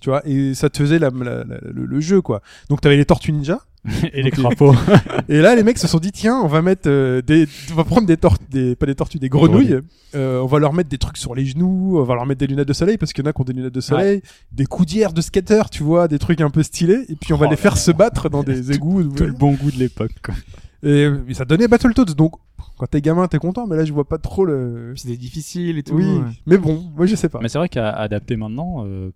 Tu 0.00 0.10
vois, 0.10 0.22
et 0.26 0.54
ça 0.54 0.70
te 0.70 0.78
faisait 0.78 0.98
la, 0.98 1.10
la- 1.10 1.44
la- 1.44 1.58
le, 1.72 1.84
le 1.86 2.00
jeu, 2.00 2.20
quoi. 2.20 2.40
Donc 2.68 2.80
t'avais 2.80 2.96
les 2.96 3.04
Tortues 3.04 3.32
Ninja. 3.32 3.60
Et 4.12 4.22
les 4.22 4.32
crapauds. 4.32 4.74
Et 5.28 5.40
là, 5.40 5.54
les 5.54 5.62
mecs 5.62 5.78
se 5.78 5.86
sont 5.86 5.98
dit, 6.00 6.10
tiens, 6.10 6.36
on 6.42 6.48
va 6.48 6.62
mettre 6.62 6.88
euh, 6.90 7.22
des, 7.22 7.46
on 7.72 7.74
va 7.76 7.84
prendre 7.84 8.06
des 8.08 8.16
tortues, 8.16 8.44
des, 8.50 8.74
pas 8.74 8.86
des 8.86 8.96
tortues, 8.96 9.18
des 9.20 9.28
grenouilles. 9.28 9.78
Euh, 10.16 10.40
on 10.40 10.46
va 10.46 10.58
leur 10.58 10.72
mettre 10.72 10.90
des 10.90 10.98
trucs 10.98 11.16
sur 11.16 11.34
les 11.34 11.46
genoux, 11.46 11.96
on 11.98 12.02
va 12.02 12.14
leur 12.16 12.26
mettre 12.26 12.40
des 12.40 12.48
lunettes 12.48 12.66
de 12.68 12.72
soleil 12.72 12.98
parce 12.98 13.12
qu'il 13.12 13.24
y 13.24 13.26
en 13.26 13.30
a 13.30 13.32
qui 13.32 13.40
ont 13.40 13.44
des 13.44 13.52
lunettes 13.52 13.72
de 13.74 13.80
soleil, 13.80 14.20
des 14.52 14.66
coudières 14.66 15.12
de 15.12 15.20
skater, 15.20 15.62
tu 15.70 15.84
vois, 15.84 16.08
des 16.08 16.18
trucs 16.18 16.40
un 16.40 16.50
peu 16.50 16.62
stylés. 16.64 17.06
Et 17.08 17.14
puis 17.14 17.32
on 17.32 17.36
va 17.36 17.46
Oh 17.46 17.50
les 17.50 17.56
faire 17.56 17.74
là. 17.74 17.78
se 17.78 17.92
battre 17.92 18.28
dans 18.28 18.42
des 18.42 18.72
égouts. 18.74 19.04
Tout 19.04 19.24
le 19.24 19.32
bon 19.32 19.52
goût 19.54 19.70
de 19.70 19.78
l'époque. 19.78 20.12
quoi. 20.24 20.34
Et, 20.82 21.08
et 21.28 21.34
ça 21.34 21.44
donnait 21.44 21.68
Battletoads. 21.68 22.14
Donc, 22.14 22.32
quand 22.78 22.86
t'es 22.86 23.00
gamin, 23.00 23.26
t'es 23.28 23.38
content, 23.38 23.66
mais 23.68 23.76
là, 23.76 23.84
je 23.84 23.92
vois 23.92 24.06
pas 24.08 24.18
trop 24.18 24.44
le. 24.44 24.92
C'était 24.96 25.16
difficile 25.16 25.78
et 25.78 25.82
tout. 25.84 25.94
Oui, 25.94 26.04
ouais. 26.04 26.24
mais 26.46 26.58
bon, 26.58 26.84
moi 26.96 27.06
je 27.06 27.14
sais 27.14 27.28
pas. 27.28 27.38
Mais 27.40 27.48
c'est 27.48 27.58
vrai 27.58 27.68
qu'à 27.68 27.90
adapter 27.90 28.36
maintenant, 28.36 28.84
euh, 28.86 29.10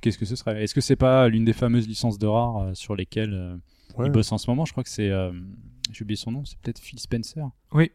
qu'est-ce 0.00 0.18
que 0.18 0.24
ce 0.26 0.36
serait? 0.36 0.62
Est-ce 0.62 0.74
que 0.74 0.80
c'est 0.80 0.96
pas 0.96 1.28
l'une 1.28 1.44
des 1.44 1.52
fameuses 1.52 1.86
licences 1.88 2.18
de 2.18 2.26
rare 2.26 2.58
euh, 2.58 2.70
sur 2.74 2.94
lesquelles 2.96 3.32
euh, 3.34 3.56
Ouais. 3.98 4.06
il 4.06 4.12
bosse 4.12 4.30
en 4.32 4.38
ce 4.38 4.50
moment? 4.50 4.64
Je 4.66 4.72
crois 4.72 4.84
que 4.84 4.90
c'est. 4.90 5.10
euh, 5.10 5.32
J'ai 5.92 6.02
oublié 6.04 6.16
son 6.16 6.30
nom, 6.30 6.44
c'est 6.44 6.58
peut-être 6.58 6.78
Phil 6.80 6.98
Spencer. 6.98 7.44
Oui. 7.72 7.90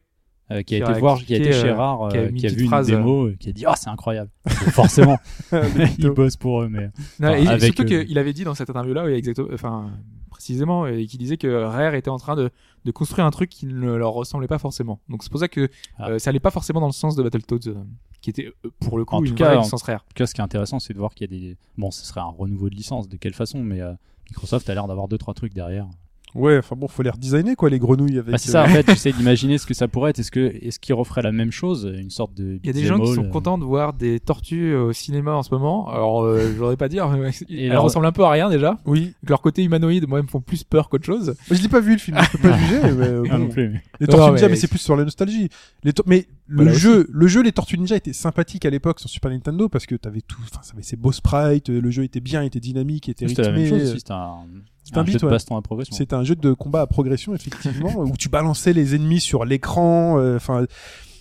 Euh, 0.50 0.64
qui 0.64 0.76
a 0.76 0.86
Qui 0.86 0.92
été 0.92 1.00
voir, 1.00 1.18
qui 1.24 1.34
a 1.34 1.38
été 1.38 1.54
chez 1.54 1.70
euh, 1.70 1.76
Rare, 1.76 2.10
qui 2.10 2.18
a 2.18 2.28
qui 2.28 2.48
une 2.48 2.54
vu 2.56 2.62
une 2.64 2.68
phrase, 2.68 2.88
démo, 2.88 3.28
euh, 3.28 3.36
qui 3.40 3.50
a 3.50 3.52
dit 3.54 3.64
Ah, 3.66 3.76
c'est 3.78 3.90
incroyable. 3.90 4.30
Forcément, 4.48 5.18
Les 5.52 5.86
il 6.00 6.10
bosse 6.10 6.36
pour 6.36 6.62
eux, 6.64 6.68
mais. 6.70 6.90
Non, 7.20 7.30
Enfin, 7.30 7.36
et 7.38 7.48
avec, 7.48 7.64
surtout 7.76 7.86
qu'il 7.86 8.18
avait 8.18 8.34
dit 8.34 8.44
dans 8.44 8.54
cette 8.56 8.70
interview-là, 8.70 9.06
oui, 9.06 9.14
exactement, 9.14 9.48
enfin, 9.54 9.92
précisément, 10.30 10.88
et 10.88 11.06
qu'il 11.06 11.20
disait 11.20 11.38
que 11.38 11.48
Rare 11.48 11.94
était 11.96 12.10
en 12.10 12.18
train 12.18 12.36
de, 12.36 12.50
de 12.86 12.92
construire 12.92 13.26
un 13.26 13.32
truc 13.32 13.50
qui 13.50 13.66
ne 13.68 13.94
leur 13.94 14.12
ressemblait 14.14 14.48
pas 14.48 14.58
forcément. 14.60 15.00
Donc 15.10 15.24
c'est 15.24 15.30
pour 15.32 15.40
ça 15.40 15.48
que 15.48 15.70
Ah. 15.98 16.10
euh, 16.12 16.20
ça 16.20 16.30
allait 16.30 16.40
pas 16.40 16.52
forcément 16.52 16.80
dans 16.80 16.88
le 16.88 16.92
sens 16.94 17.16
de 17.16 17.24
Battletoads, 17.24 17.68
euh, 17.70 17.84
qui 18.22 18.30
était 18.32 18.52
euh, 18.66 18.70
pour 18.80 18.98
le 18.98 19.06
coup 19.06 19.16
En 19.16 19.24
tout 19.24 19.34
cas, 19.36 19.56
en- 19.58 19.62
licence 19.62 19.84
Rare. 19.84 20.02
En 20.04 20.08
tout 20.08 20.14
cas, 20.16 20.26
ce 20.28 20.34
qui 20.34 20.42
est 20.42 20.44
intéressant, 20.44 20.80
c'est 20.80 20.94
de 20.94 21.00
voir 21.00 21.14
qu'il 21.14 21.32
y 21.32 21.36
a 21.36 21.40
des. 21.40 21.58
Bon, 21.78 21.92
ce 21.92 22.06
serait 22.06 22.22
un 22.22 22.26
renouveau 22.26 22.70
de 22.70 22.76
licence, 22.76 23.08
de 23.10 23.18
quelle 23.18 23.34
façon, 23.34 23.62
mais 23.64 23.82
euh, 23.82 23.94
Microsoft 24.30 24.70
a 24.70 24.74
l'air 24.74 24.88
d'avoir 24.88 25.08
deux 25.08 25.18
trois 25.18 25.34
trucs 25.34 25.54
derrière. 25.54 25.88
Ouais, 26.34 26.58
enfin 26.58 26.76
bon, 26.78 26.88
faut 26.88 27.04
les 27.04 27.10
redesigner 27.10 27.56
quoi, 27.56 27.70
les 27.70 27.80
grenouilles 27.80 28.18
avec. 28.20 28.32
Bah, 28.32 28.38
c'est 28.38 28.50
euh, 28.50 28.54
ça, 28.54 28.64
en 28.64 28.68
fait, 28.68 28.86
j'essaie 28.90 29.12
d'imaginer 29.12 29.58
ce 29.58 29.66
que 29.66 29.74
ça 29.74 29.88
pourrait 29.88 30.12
être. 30.12 30.20
Est-ce 30.20 30.32
que 30.32 30.40
est-ce 30.40 30.80
qu'ils 30.80 30.96
referaient 30.96 31.22
la 31.22 31.32
même 31.32 31.52
chose, 31.52 31.92
une 31.98 32.10
sorte 32.10 32.34
de. 32.36 32.60
Il 32.64 32.68
y 32.68 32.70
a 32.70 32.74
des 32.74 32.86
gens 32.86 33.00
qui 33.00 33.14
sont 33.14 33.26
euh, 33.26 33.30
contents 33.30 33.58
de 33.58 33.64
voir 33.66 33.94
des 33.94 34.20
tortues 34.20 34.74
au 34.76 34.94
cinéma 34.94 35.34
en 35.34 35.44
ce 35.44 35.54
moment. 35.54 35.90
Alors, 35.90 36.24
euh, 36.24 36.40
je 36.54 36.58
voudrais 36.58 36.78
pas 36.78 36.88
dire, 36.90 37.10
mais 37.10 37.32
Et 37.50 37.66
elles 37.68 37.78
ressemblent 37.78 38.06
un 38.06 38.12
peu 38.12 38.24
à 38.24 38.30
rien 38.30 38.50
déjà. 38.50 38.78
Oui. 38.86 39.14
Que 39.26 39.30
leur 39.30 39.42
côté 39.42 39.64
humanoïde, 39.64 40.08
moi, 40.08 40.22
me 40.22 40.28
font 40.28 40.42
plus 40.42 40.64
peur 40.64 40.90
qu'autre 40.90 41.06
chose. 41.06 41.36
Je 41.50 41.62
l'ai 41.62 41.68
pas 41.70 41.80
vu 41.82 41.94
le 41.94 41.98
film, 42.00 42.18
je 42.22 42.38
peux 42.38 42.50
pas 42.50 42.58
juger. 42.58 42.80
Mais, 42.82 43.08
euh, 43.08 43.24
bon. 43.28 43.38
non 43.38 43.48
plus. 43.50 43.70
mais- 43.70 43.82
Les 44.00 44.08
Tortues 44.08 44.26
non, 44.26 44.34
mais- 44.42 44.50
mais 44.50 44.56
c'est 44.56 44.68
plus 44.68 44.80
sur 44.80 44.96
la 44.96 45.04
nostalgie. 45.04 45.50
Les 45.84 45.94
tor- 45.94 46.06
mais 46.08 46.28
le 46.54 46.64
Voilà, 46.64 46.78
jeu, 46.78 47.08
le 47.10 47.28
jeu, 47.28 47.42
les 47.42 47.52
Tortues 47.54 47.78
Ninja 47.78 47.96
était 47.96 48.14
sympathique 48.14 48.66
à 48.66 48.70
l'époque 48.70 49.00
sur 49.00 49.10
Super 49.10 49.32
Nintendo 49.32 49.70
parce 49.70 49.86
que 49.86 49.96
t'avais 49.96 50.22
tout, 50.22 50.40
enfin, 50.44 50.62
ça 50.64 50.74
avait 50.74 50.84
ses 50.84 50.98
beaux 50.98 51.12
sprites, 51.14 51.70
euh, 51.70 51.80
le 51.80 51.92
jeu 51.92 52.04
était 52.04 52.20
bien, 52.20 52.42
était 52.44 52.60
dynamique, 52.60 53.08
était 53.10 53.28
C'était 53.28 53.44
la 53.44 53.48
rythmé. 53.52 53.70
même 53.72 53.80
chose, 53.80 53.90
aussi, 53.90 54.00
c'était 54.00 54.12
un, 54.14 54.36
C'était 54.84 54.98
un 54.98 55.02
un 55.02 55.06
jeu 55.06 55.12
beat, 55.14 55.22
de 55.22 55.26
ouais. 55.26 55.32
baston 55.32 55.56
à 55.58 55.62
progression. 55.62 55.96
C'était 55.96 56.16
un 56.16 56.24
jeu 56.24 56.36
de 56.36 56.54
combat 56.54 56.82
à 56.82 56.88
progression, 56.88 57.34
effectivement, 57.34 57.96
où 58.00 58.18
tu 58.18 58.28
balançais 58.30 58.74
les 58.74 58.96
ennemis 58.96 59.22
sur 59.22 59.46
l'écran. 59.46 60.20
euh, 60.20 60.36
Enfin, 60.36 60.66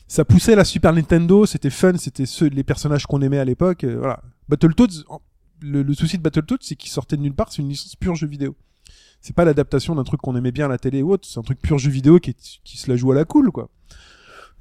ça 0.09 0.24
poussait 0.24 0.57
la 0.57 0.64
Super 0.64 0.93
Nintendo. 0.93 1.47
C'était 1.47 1.70
fun. 1.70 1.97
C'était 1.97 2.26
ceux, 2.26 2.49
les 2.49 2.64
personnages 2.64 3.07
qu'on 3.07 3.22
aimait 3.22 3.39
à 3.39 3.45
l'époque. 3.45 3.85
euh, 3.85 3.97
voilà. 3.99 4.20
Battletoads. 4.49 5.05
Le, 5.62 5.83
le 5.83 5.95
souci 5.95 6.16
de 6.18 6.22
Battletoads, 6.22 6.57
c'est 6.62 6.74
qu'il 6.74 6.91
sortait 6.91 7.16
de 7.16 7.22
nulle 7.22 7.35
part. 7.35 7.53
C'est 7.53 7.62
une 7.62 7.68
licence 7.68 7.95
pure 7.95 8.14
jeu 8.16 8.26
vidéo. 8.26 8.57
C'est 9.20 9.35
pas 9.37 9.45
l'adaptation 9.45 9.95
d'un 9.95 10.03
truc 10.05 10.20
qu'on 10.22 10.35
aimait 10.35 10.51
bien 10.53 10.64
à 10.64 10.68
la 10.68 10.78
télé 10.78 11.03
ou 11.03 11.12
autre. 11.12 11.28
C'est 11.28 11.39
un 11.39 11.43
truc 11.43 11.61
pur 11.61 11.78
jeu 11.78 11.91
vidéo 11.91 12.18
qui, 12.18 12.31
est- 12.31 12.61
qui 12.64 12.78
se 12.78 12.91
la 12.91 12.97
joue 12.97 13.12
à 13.12 13.14
la 13.14 13.24
cool, 13.26 13.53
quoi. 13.53 13.68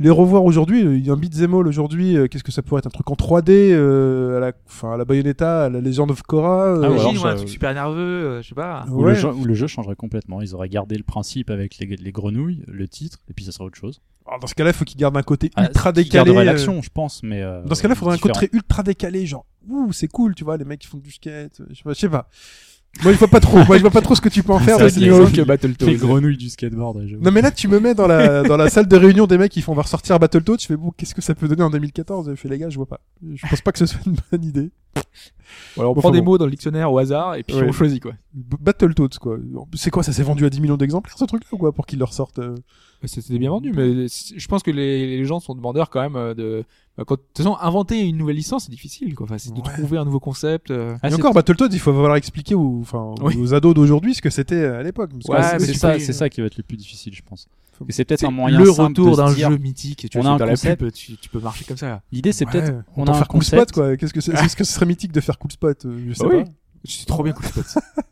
Les 0.01 0.09
revoir 0.09 0.45
aujourd'hui, 0.45 0.85
euh, 0.85 0.95
il 0.97 1.05
y 1.05 1.09
a 1.09 1.13
un 1.13 1.17
beat'em 1.17 1.53
all 1.53 1.67
aujourd'hui. 1.67 2.15
euh, 2.15 2.27
Qu'est-ce 2.27 2.43
que 2.43 2.51
ça 2.53 2.61
pourrait 2.61 2.79
être 2.79 2.87
un 2.87 2.89
truc 2.89 3.09
en 3.11 3.15
3D 3.15 3.49
euh, 3.71 4.37
à 4.37 4.39
la, 4.39 4.51
enfin 4.65 4.93
à 4.93 4.97
la 4.97 5.03
Bayonetta, 5.03 5.65
à 5.65 5.69
la 5.69 5.81
Legend 5.81 6.09
of 6.09 6.21
Korra. 6.23 6.67
euh, 6.67 6.81
Ah, 6.85 6.89
ou 6.89 6.99
alors, 6.99 7.13
ouais, 7.25 7.29
un 7.31 7.35
truc 7.35 7.49
super 7.49 7.73
nerveux, 7.73 7.99
euh, 7.99 8.41
je 8.41 8.47
sais 8.47 8.55
pas. 8.55 8.85
Où, 8.89 9.03
ouais. 9.03 9.09
le 9.09 9.15
jeu, 9.15 9.29
le 9.45 9.53
jeu 9.53 9.67
changerait 9.67 9.95
complètement. 9.97 10.41
Ils 10.41 10.55
auraient 10.55 10.69
gardé 10.69 10.95
le 10.97 11.03
principe 11.03 11.49
avec 11.49 11.77
les, 11.79 11.85
les 11.97 12.11
grenouilles, 12.13 12.63
le 12.67 12.87
titre, 12.87 13.17
et 13.29 13.33
puis 13.33 13.43
ça 13.43 13.51
serait 13.51 13.65
autre 13.65 13.77
chose. 13.77 13.99
Alors, 14.25 14.39
dans 14.39 14.47
ce 14.47 14.55
cas-là, 14.55 14.69
il 14.69 14.73
faut 14.75 14.85
qu'il 14.85 14.97
garde 14.99 15.17
un 15.17 15.23
côté 15.23 15.51
Ah, 15.55 15.63
ultra 15.65 15.91
décalé. 15.91 16.31
euh, 16.31 16.43
l'action, 16.45 16.81
je 16.81 16.89
pense, 16.93 17.21
mais. 17.23 17.41
euh, 17.41 17.61
Dans 17.65 17.75
ce 17.75 17.81
cas-là, 17.81 17.95
il 17.95 17.97
faudrait 17.97 18.15
un 18.15 18.19
côté 18.19 18.49
ultra 18.53 18.83
décalé, 18.83 19.25
genre, 19.25 19.45
ouh, 19.67 19.91
c'est 19.91 20.07
cool, 20.07 20.33
tu 20.33 20.43
vois, 20.45 20.55
les 20.55 20.65
mecs 20.65 20.79
qui 20.79 20.87
font 20.87 20.97
du 20.99 21.11
skate, 21.11 21.59
euh, 21.59 21.65
je 21.71 21.75
sais 21.75 21.83
pas, 21.83 21.93
je 21.93 21.99
sais 21.99 22.09
pas. 22.09 22.29
Moi, 23.03 23.13
je 23.13 23.17
vois 23.17 23.27
pas 23.29 23.39
trop, 23.39 23.63
moi, 23.63 23.77
je 23.77 23.81
vois 23.81 23.91
pas 23.91 24.01
trop 24.01 24.13
ce 24.15 24.19
que 24.19 24.27
tu 24.29 24.43
peux 24.43 24.51
en 24.51 24.59
faire 24.59 24.77
de 24.77 24.89
c'est 24.89 24.99
Nioh. 24.99 25.25
les- 25.25 25.31
que 25.31 25.41
Battletoads. 25.41 25.85
Les 25.85 25.95
grenouilles 25.95 26.35
du 26.37 26.49
skateboard. 26.49 27.01
j'avoue. 27.07 27.23
Non, 27.23 27.31
mais 27.31 27.41
là, 27.41 27.49
tu 27.51 27.67
me 27.69 27.79
mets 27.79 27.93
dans 27.95 28.07
la, 28.07 28.43
dans 28.43 28.57
la 28.57 28.69
salle 28.69 28.87
de 28.87 28.95
réunion 28.97 29.25
des 29.25 29.37
mecs 29.37 29.51
qui 29.51 29.61
font, 29.61 29.71
on 29.71 29.75
va 29.75 29.83
ressortir 29.83 30.19
Battletoads, 30.19 30.57
je 30.59 30.65
fais, 30.65 30.75
bon, 30.75 30.91
qu'est-ce 30.97 31.15
que 31.15 31.21
ça 31.21 31.33
peut 31.33 31.47
donner 31.47 31.63
en 31.63 31.69
2014? 31.69 32.29
Je 32.31 32.35
fais, 32.35 32.49
les 32.49 32.57
gars, 32.57 32.69
je 32.69 32.75
vois 32.75 32.87
pas. 32.87 32.99
Je 33.33 33.47
pense 33.47 33.61
pas 33.61 33.71
que 33.71 33.79
ce 33.79 33.85
soit 33.85 34.01
une 34.05 34.17
bonne 34.31 34.43
idée. 34.43 34.71
Alors 35.77 35.91
on 35.91 35.93
Bon, 35.95 36.01
prend 36.01 36.11
des 36.11 36.19
bon. 36.19 36.25
mots 36.31 36.37
dans 36.37 36.45
le 36.45 36.51
dictionnaire 36.51 36.91
au 36.91 36.97
hasard 36.97 37.35
et 37.35 37.43
puis 37.43 37.55
Ouais. 37.55 37.65
on 37.67 37.71
choisit 37.71 38.01
quoi. 38.01 38.13
Battletoads, 38.33 39.17
quoi. 39.21 39.37
C'est 39.75 39.91
quoi, 39.91 40.03
ça 40.03 40.11
s'est 40.11 40.23
vendu 40.23 40.45
à 40.45 40.49
10 40.49 40.59
millions 40.59 40.77
d'exemplaires, 40.77 41.17
ce 41.17 41.25
truc-là, 41.25 41.47
ou 41.53 41.57
quoi, 41.57 41.71
pour 41.71 41.85
qu'ils 41.85 41.99
le 41.99 42.05
ressortent, 42.05 42.39
euh 42.39 42.55
C'était 43.05 43.37
bien 43.39 43.49
vendu, 43.49 43.71
mais 43.73 44.07
je 44.07 44.47
pense 44.47 44.61
que 44.61 44.71
les, 44.71 45.17
les 45.17 45.25
gens 45.25 45.39
sont 45.39 45.55
demandeurs 45.55 45.89
quand 45.89 46.01
même 46.01 46.15
euh, 46.17 46.33
de. 46.33 46.63
bah, 46.97 47.03
quand- 47.07 47.15
De 47.15 47.21
toute 47.33 47.37
façon, 47.45 47.55
inventer 47.61 47.99
une 48.01 48.17
nouvelle 48.17 48.35
licence, 48.35 48.65
c'est 48.65 48.71
difficile, 48.71 49.15
quoi. 49.15 49.25
Enfin, 49.25 49.37
c'est 49.37 49.53
de 49.53 49.59
Ouais. 49.61 49.73
trouver 49.73 49.97
un 49.97 50.05
nouveau 50.05 50.19
concept. 50.19 50.69
euh. 50.71 50.97
Ah, 51.01 51.09
Et 51.09 51.13
encore, 51.13 51.33
Battletoads, 51.33 51.69
il 51.71 51.79
faut 51.79 51.93
falloir 51.93 52.15
expliquer 52.17 52.55
aux, 52.55 52.79
enfin, 52.81 53.15
Oui. 53.21 53.37
aux 53.37 53.53
ados 53.53 53.73
d'aujourd'hui 53.73 54.15
ce 54.15 54.21
que 54.21 54.29
c'était 54.29 54.65
à 54.65 54.83
l'époque. 54.83 55.11
Ouais, 55.29 55.41
c'est 55.59 55.73
ça, 55.75 55.93
peux- 55.93 55.99
c'est 55.99 56.11
ça 56.13 56.27
qui 56.29 56.41
va 56.41 56.47
être 56.47 56.57
le 56.57 56.63
plus 56.63 56.75
difficile, 56.77 57.13
je 57.15 57.21
pense. 57.21 57.47
Faut- 57.77 57.85
Et 57.87 57.93
c'est 57.93 58.03
peut-être 58.03 58.25
un 58.25 58.31
moyen 58.31 58.59
le 58.59 58.69
retour 58.69 59.15
d'un 59.15 59.27
jeu 59.33 59.57
mythique. 59.57 60.07
Tu 60.11 60.17
on 60.17 60.21
vois, 60.21 60.31
a 60.31 60.33
un 60.33 60.37
dans 60.37 60.43
la 60.45 60.51
concept. 60.51 60.79
pub, 60.81 60.91
tu, 60.91 61.15
tu 61.15 61.29
peux 61.29 61.39
marcher 61.39 61.63
comme 61.63 61.77
ça. 61.77 62.01
L'idée, 62.11 62.33
c'est 62.33 62.45
peut-être, 62.45 62.73
on 62.97 63.05
peut 63.05 63.11
a 63.11 63.13
un 63.13 63.17
faire 63.17 63.27
cool 63.29 63.39
concept. 63.39 63.69
spot, 63.69 63.71
quoi. 63.71 63.95
Qu'est-ce 63.95 64.13
que 64.13 64.19
c'est, 64.19 64.33
est-ce 64.51 64.57
que 64.57 64.65
ce 64.65 64.73
serait 64.73 64.85
mythique 64.85 65.13
de 65.13 65.21
faire 65.21 65.39
cool 65.39 65.51
spot? 65.53 65.85
euh, 65.85 65.97
Je 66.09 66.13
sais 66.13 66.23
Bah 66.25 66.29
oui. 66.33 66.43
C'est 66.83 67.05
trop 67.05 67.23
bien 67.23 67.31
Cool 67.33 67.45
Spot. 67.45 67.65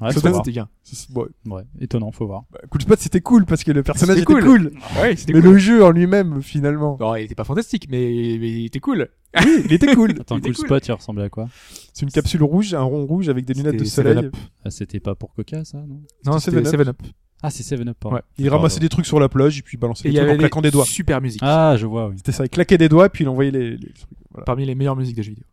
Ouais, 0.00 0.12
voir. 0.12 0.36
C'était 0.36 0.50
bien. 0.50 0.68
C'est- 0.82 1.10
bon, 1.10 1.26
Ouais, 1.46 1.62
étonnant, 1.80 2.10
faut 2.12 2.26
voir. 2.26 2.44
bah, 2.52 2.60
cool 2.70 2.82
spot, 2.82 2.98
c'était 3.00 3.20
cool 3.20 3.44
parce 3.46 3.64
que 3.64 3.72
le 3.72 3.82
personnage 3.82 4.18
était 4.18 4.24
cool. 4.24 4.42
cool. 4.42 4.72
Ouais, 5.00 5.16
c'était 5.16 5.32
Mais 5.32 5.40
cool. 5.40 5.52
le 5.52 5.58
jeu 5.58 5.84
en 5.84 5.90
lui-même, 5.90 6.42
finalement. 6.42 6.96
Non, 7.00 7.14
il 7.16 7.24
était 7.24 7.34
pas 7.34 7.44
fantastique, 7.44 7.86
mais, 7.90 8.36
mais 8.40 8.50
il 8.50 8.64
était 8.66 8.80
cool. 8.80 9.08
Oui, 9.44 9.62
il 9.64 9.72
était 9.72 9.94
cool. 9.94 10.10
Attends, 10.20 10.36
était 10.38 10.52
Cool 10.52 10.78
il 10.86 10.92
ressemblait 10.92 11.24
à 11.24 11.28
quoi 11.30 11.48
C'est 11.94 12.02
une 12.04 12.10
capsule 12.12 12.42
rouge, 12.42 12.74
un 12.74 12.82
rond 12.82 13.06
rouge 13.06 13.28
avec 13.28 13.44
des 13.44 13.54
lunettes 13.54 13.76
de 13.78 13.84
soleil. 13.84 14.14
7-Up. 14.16 14.36
ah, 14.64 14.70
C'était 14.70 15.00
pas 15.00 15.14
pour 15.14 15.32
Coca, 15.34 15.64
ça, 15.64 15.78
non 15.78 16.02
Non, 16.26 16.38
C'était 16.38 16.62
c'était 16.64 16.76
7-Up. 16.76 16.98
7-Up. 17.00 17.02
Ah, 17.42 17.50
c'est 17.50 17.62
7-Up, 17.64 17.96
pardon. 17.98 18.16
Ouais. 18.16 18.22
Il 18.38 18.48
ramassait 18.50 18.78
des 18.78 18.88
trucs 18.88 19.06
sur 19.06 19.18
la 19.18 19.28
plage 19.28 19.58
et 19.58 19.62
puis 19.62 19.76
il 19.76 19.80
balançait 19.80 20.06
Et 20.06 20.10
il 20.10 20.14
des 20.14 20.16
y 20.16 20.20
trucs 20.20 20.28
en 20.28 20.32
avait 20.32 20.38
claquant 20.38 20.60
des 20.60 20.70
doigts. 20.70 20.84
super 20.84 21.20
musique. 21.20 21.40
Ah, 21.42 21.74
je 21.78 21.86
vois, 21.86 22.08
oui. 22.08 22.14
C'était 22.18 22.32
ça, 22.32 22.44
il 22.44 22.50
claquait 22.50 22.78
des 22.78 22.88
doigts 22.88 23.08
puis 23.08 23.24
il 23.24 23.28
envoyait 23.28 23.50
les, 23.50 23.70
les 23.78 23.92
trucs. 23.92 24.08
Voilà. 24.30 24.44
Parmi 24.44 24.64
les 24.66 24.74
meilleures 24.74 24.96
musiques 24.96 25.16
de 25.16 25.22
jeux 25.22 25.30
vidéo. 25.30 25.44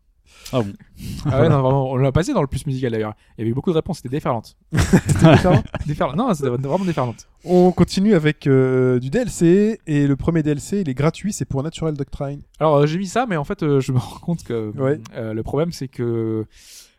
Ah 0.52 0.60
bon. 0.62 0.72
Ah 1.26 1.40
ouais, 1.42 1.48
non, 1.48 1.60
vraiment, 1.62 1.90
on 1.90 1.96
l'a 1.96 2.12
passé 2.12 2.32
dans 2.34 2.40
le 2.40 2.46
plus 2.46 2.66
musical 2.66 2.92
d'ailleurs. 2.92 3.14
Il 3.36 3.40
y 3.40 3.42
avait 3.42 3.50
eu 3.50 3.54
beaucoup 3.54 3.70
de 3.70 3.76
réponses, 3.76 3.98
c'était 3.98 4.08
déferlante. 4.08 4.56
Différent. 4.72 5.62
Déferlante. 5.86 6.16
Non, 6.16 6.34
c'était 6.34 6.48
vraiment 6.50 6.84
déferlante. 6.84 7.26
On 7.44 7.72
continue 7.72 8.14
avec 8.14 8.46
euh, 8.46 8.98
du 8.98 9.10
DLC 9.10 9.80
et 9.86 10.06
le 10.06 10.16
premier 10.16 10.42
DLC, 10.42 10.80
il 10.80 10.88
est 10.88 10.94
gratuit, 10.94 11.32
c'est 11.32 11.44
pour 11.44 11.62
Natural 11.62 11.94
Doctrine. 11.94 12.40
Alors 12.58 12.76
euh, 12.76 12.86
j'ai 12.86 12.98
mis 12.98 13.06
ça, 13.06 13.26
mais 13.26 13.36
en 13.36 13.44
fait 13.44 13.62
euh, 13.62 13.80
je 13.80 13.92
me 13.92 13.98
rends 14.00 14.18
compte 14.18 14.42
que 14.44 14.72
Ouais. 14.76 15.00
euh, 15.16 15.32
le 15.32 15.42
problème 15.42 15.72
c'est 15.72 15.88
que 15.88 16.44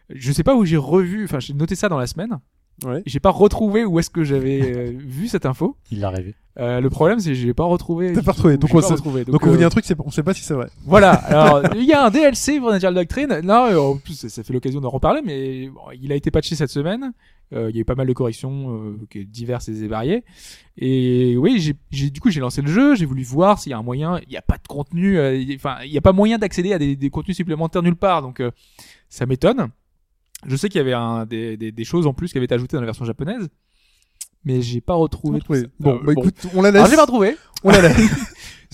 je 0.10 0.32
sais 0.32 0.43
pas 0.43 0.56
où 0.56 0.66
j'ai 0.66 0.78
revu, 0.78 1.26
enfin 1.26 1.39
j'ai 1.39 1.54
noté 1.54 1.76
ça 1.76 1.89
dans 1.89 1.97
la 1.99 2.08
semaine. 2.08 2.39
Ouais. 2.86 3.03
J'ai 3.05 3.19
pas 3.19 3.29
retrouvé 3.29 3.86
où 3.86 3.99
est-ce 3.99 4.09
que 4.09 4.23
j'avais 4.23 4.61
euh, 4.75 4.91
vu 4.97 5.27
cette 5.27 5.45
info. 5.45 5.75
Il 5.91 5.99
l'a 5.99 6.09
rêvé. 6.09 6.36
Euh, 6.59 6.82
le 6.82 6.89
problème, 6.89 7.19
c'est 7.19 7.29
que 7.29 7.36
je 7.36 7.45
l'ai 7.45 7.53
pas 7.53 7.63
retrouvé. 7.63 8.11
T'as 8.11 8.23
pas 8.23 8.34
retrouvé, 8.34 8.57
donc 8.57 8.71
on 8.73 8.82
pas 8.82 8.88
retrouvé. 8.88 9.23
Donc, 9.23 9.41
on 9.43 9.47
euh, 9.47 9.51
vous 9.51 9.57
dit 9.57 9.63
un 9.63 9.69
truc, 9.69 9.86
c'est- 9.86 9.95
on 10.03 10.11
sait 10.11 10.23
pas 10.23 10.34
si 10.34 10.43
c'est 10.43 10.53
vrai. 10.53 10.67
Voilà. 10.86 11.11
Alors, 11.13 11.61
il 11.75 11.86
y 11.86 11.93
a 11.93 12.05
un 12.05 12.09
DLC 12.09 12.59
pour 12.59 12.71
Natural 12.71 12.93
Doctrine. 12.93 13.39
Non, 13.43 13.67
euh, 13.71 13.77
en 13.77 13.97
plus, 13.97 14.15
ça- 14.15 14.27
ça 14.29 14.43
fait 14.43 14.51
l'occasion 14.51 14.82
d'en 14.82 14.89
reparler, 14.89 15.21
mais 15.23 15.69
bon, 15.69 15.79
il 16.01 16.11
a 16.11 16.15
été 16.15 16.29
patché 16.32 16.55
cette 16.55 16.69
semaine. 16.71 17.13
Euh, 17.53 17.69
il 17.69 17.75
y 17.75 17.79
a 17.79 17.82
eu 17.82 17.86
pas 17.86 17.95
mal 17.95 18.07
de 18.07 18.13
corrections 18.13 18.75
euh, 18.95 19.23
diverses 19.25 19.69
et 19.69 19.88
variées. 19.88 20.23
Et 20.77 21.36
oui, 21.38 21.59
j'ai, 21.59 21.75
j'ai- 21.91 22.09
du 22.09 22.19
coup, 22.19 22.29
j'ai 22.32 22.39
lancé 22.41 22.61
le 22.61 22.67
jeu. 22.71 22.95
J'ai 22.95 23.05
voulu 23.05 23.23
voir 23.23 23.59
s'il 23.59 23.69
y 23.71 23.73
a 23.73 23.77
un 23.77 23.84
moyen. 23.84 24.19
Il 24.23 24.29
n'y 24.29 24.38
a 24.38 24.41
pas 24.41 24.57
de 24.57 24.67
contenu. 24.67 25.17
euh, 25.19 25.36
il- 25.38 25.55
Enfin, 25.55 25.77
il 25.86 25.91
n'y 25.91 25.97
a 25.97 26.01
pas 26.01 26.13
moyen 26.13 26.38
d'accéder 26.38 26.73
à 26.73 26.79
des, 26.79 26.95
des 26.97 27.09
contenus 27.09 27.38
supplémentaires 27.38 27.84
nulle 27.84 27.95
part. 27.95 28.21
Donc, 28.21 28.39
euh, 28.41 28.51
ça 29.09 29.25
m'étonne. 29.25 29.67
Je 30.47 30.55
sais 30.55 30.69
qu'il 30.69 30.79
y 30.79 30.81
avait 30.81 30.93
un, 30.93 31.25
des, 31.25 31.57
des, 31.57 31.71
des 31.71 31.83
choses 31.83 32.07
en 32.07 32.13
plus 32.13 32.31
qui 32.31 32.37
avaient 32.37 32.45
été 32.45 32.55
ajoutées 32.55 32.75
dans 32.77 32.81
la 32.81 32.87
version 32.87 33.05
japonaise, 33.05 33.47
mais 34.43 34.61
j'ai 34.61 34.81
pas 34.81 34.93
retrouvé. 34.95 35.39
tout 35.39 35.45
Oui. 35.53 35.61
ça. 35.61 35.67
Bon, 35.79 35.95
Euh, 35.97 36.03
bah 36.03 36.11
écoute, 36.13 36.47
on 36.55 36.61
la 36.61 36.71
laisse. 36.71 36.89
J'ai 36.89 36.95
pas 36.95 37.03
retrouvé. 37.03 37.37
On 37.64 37.70
la 37.72 37.82
laisse. 37.82 37.95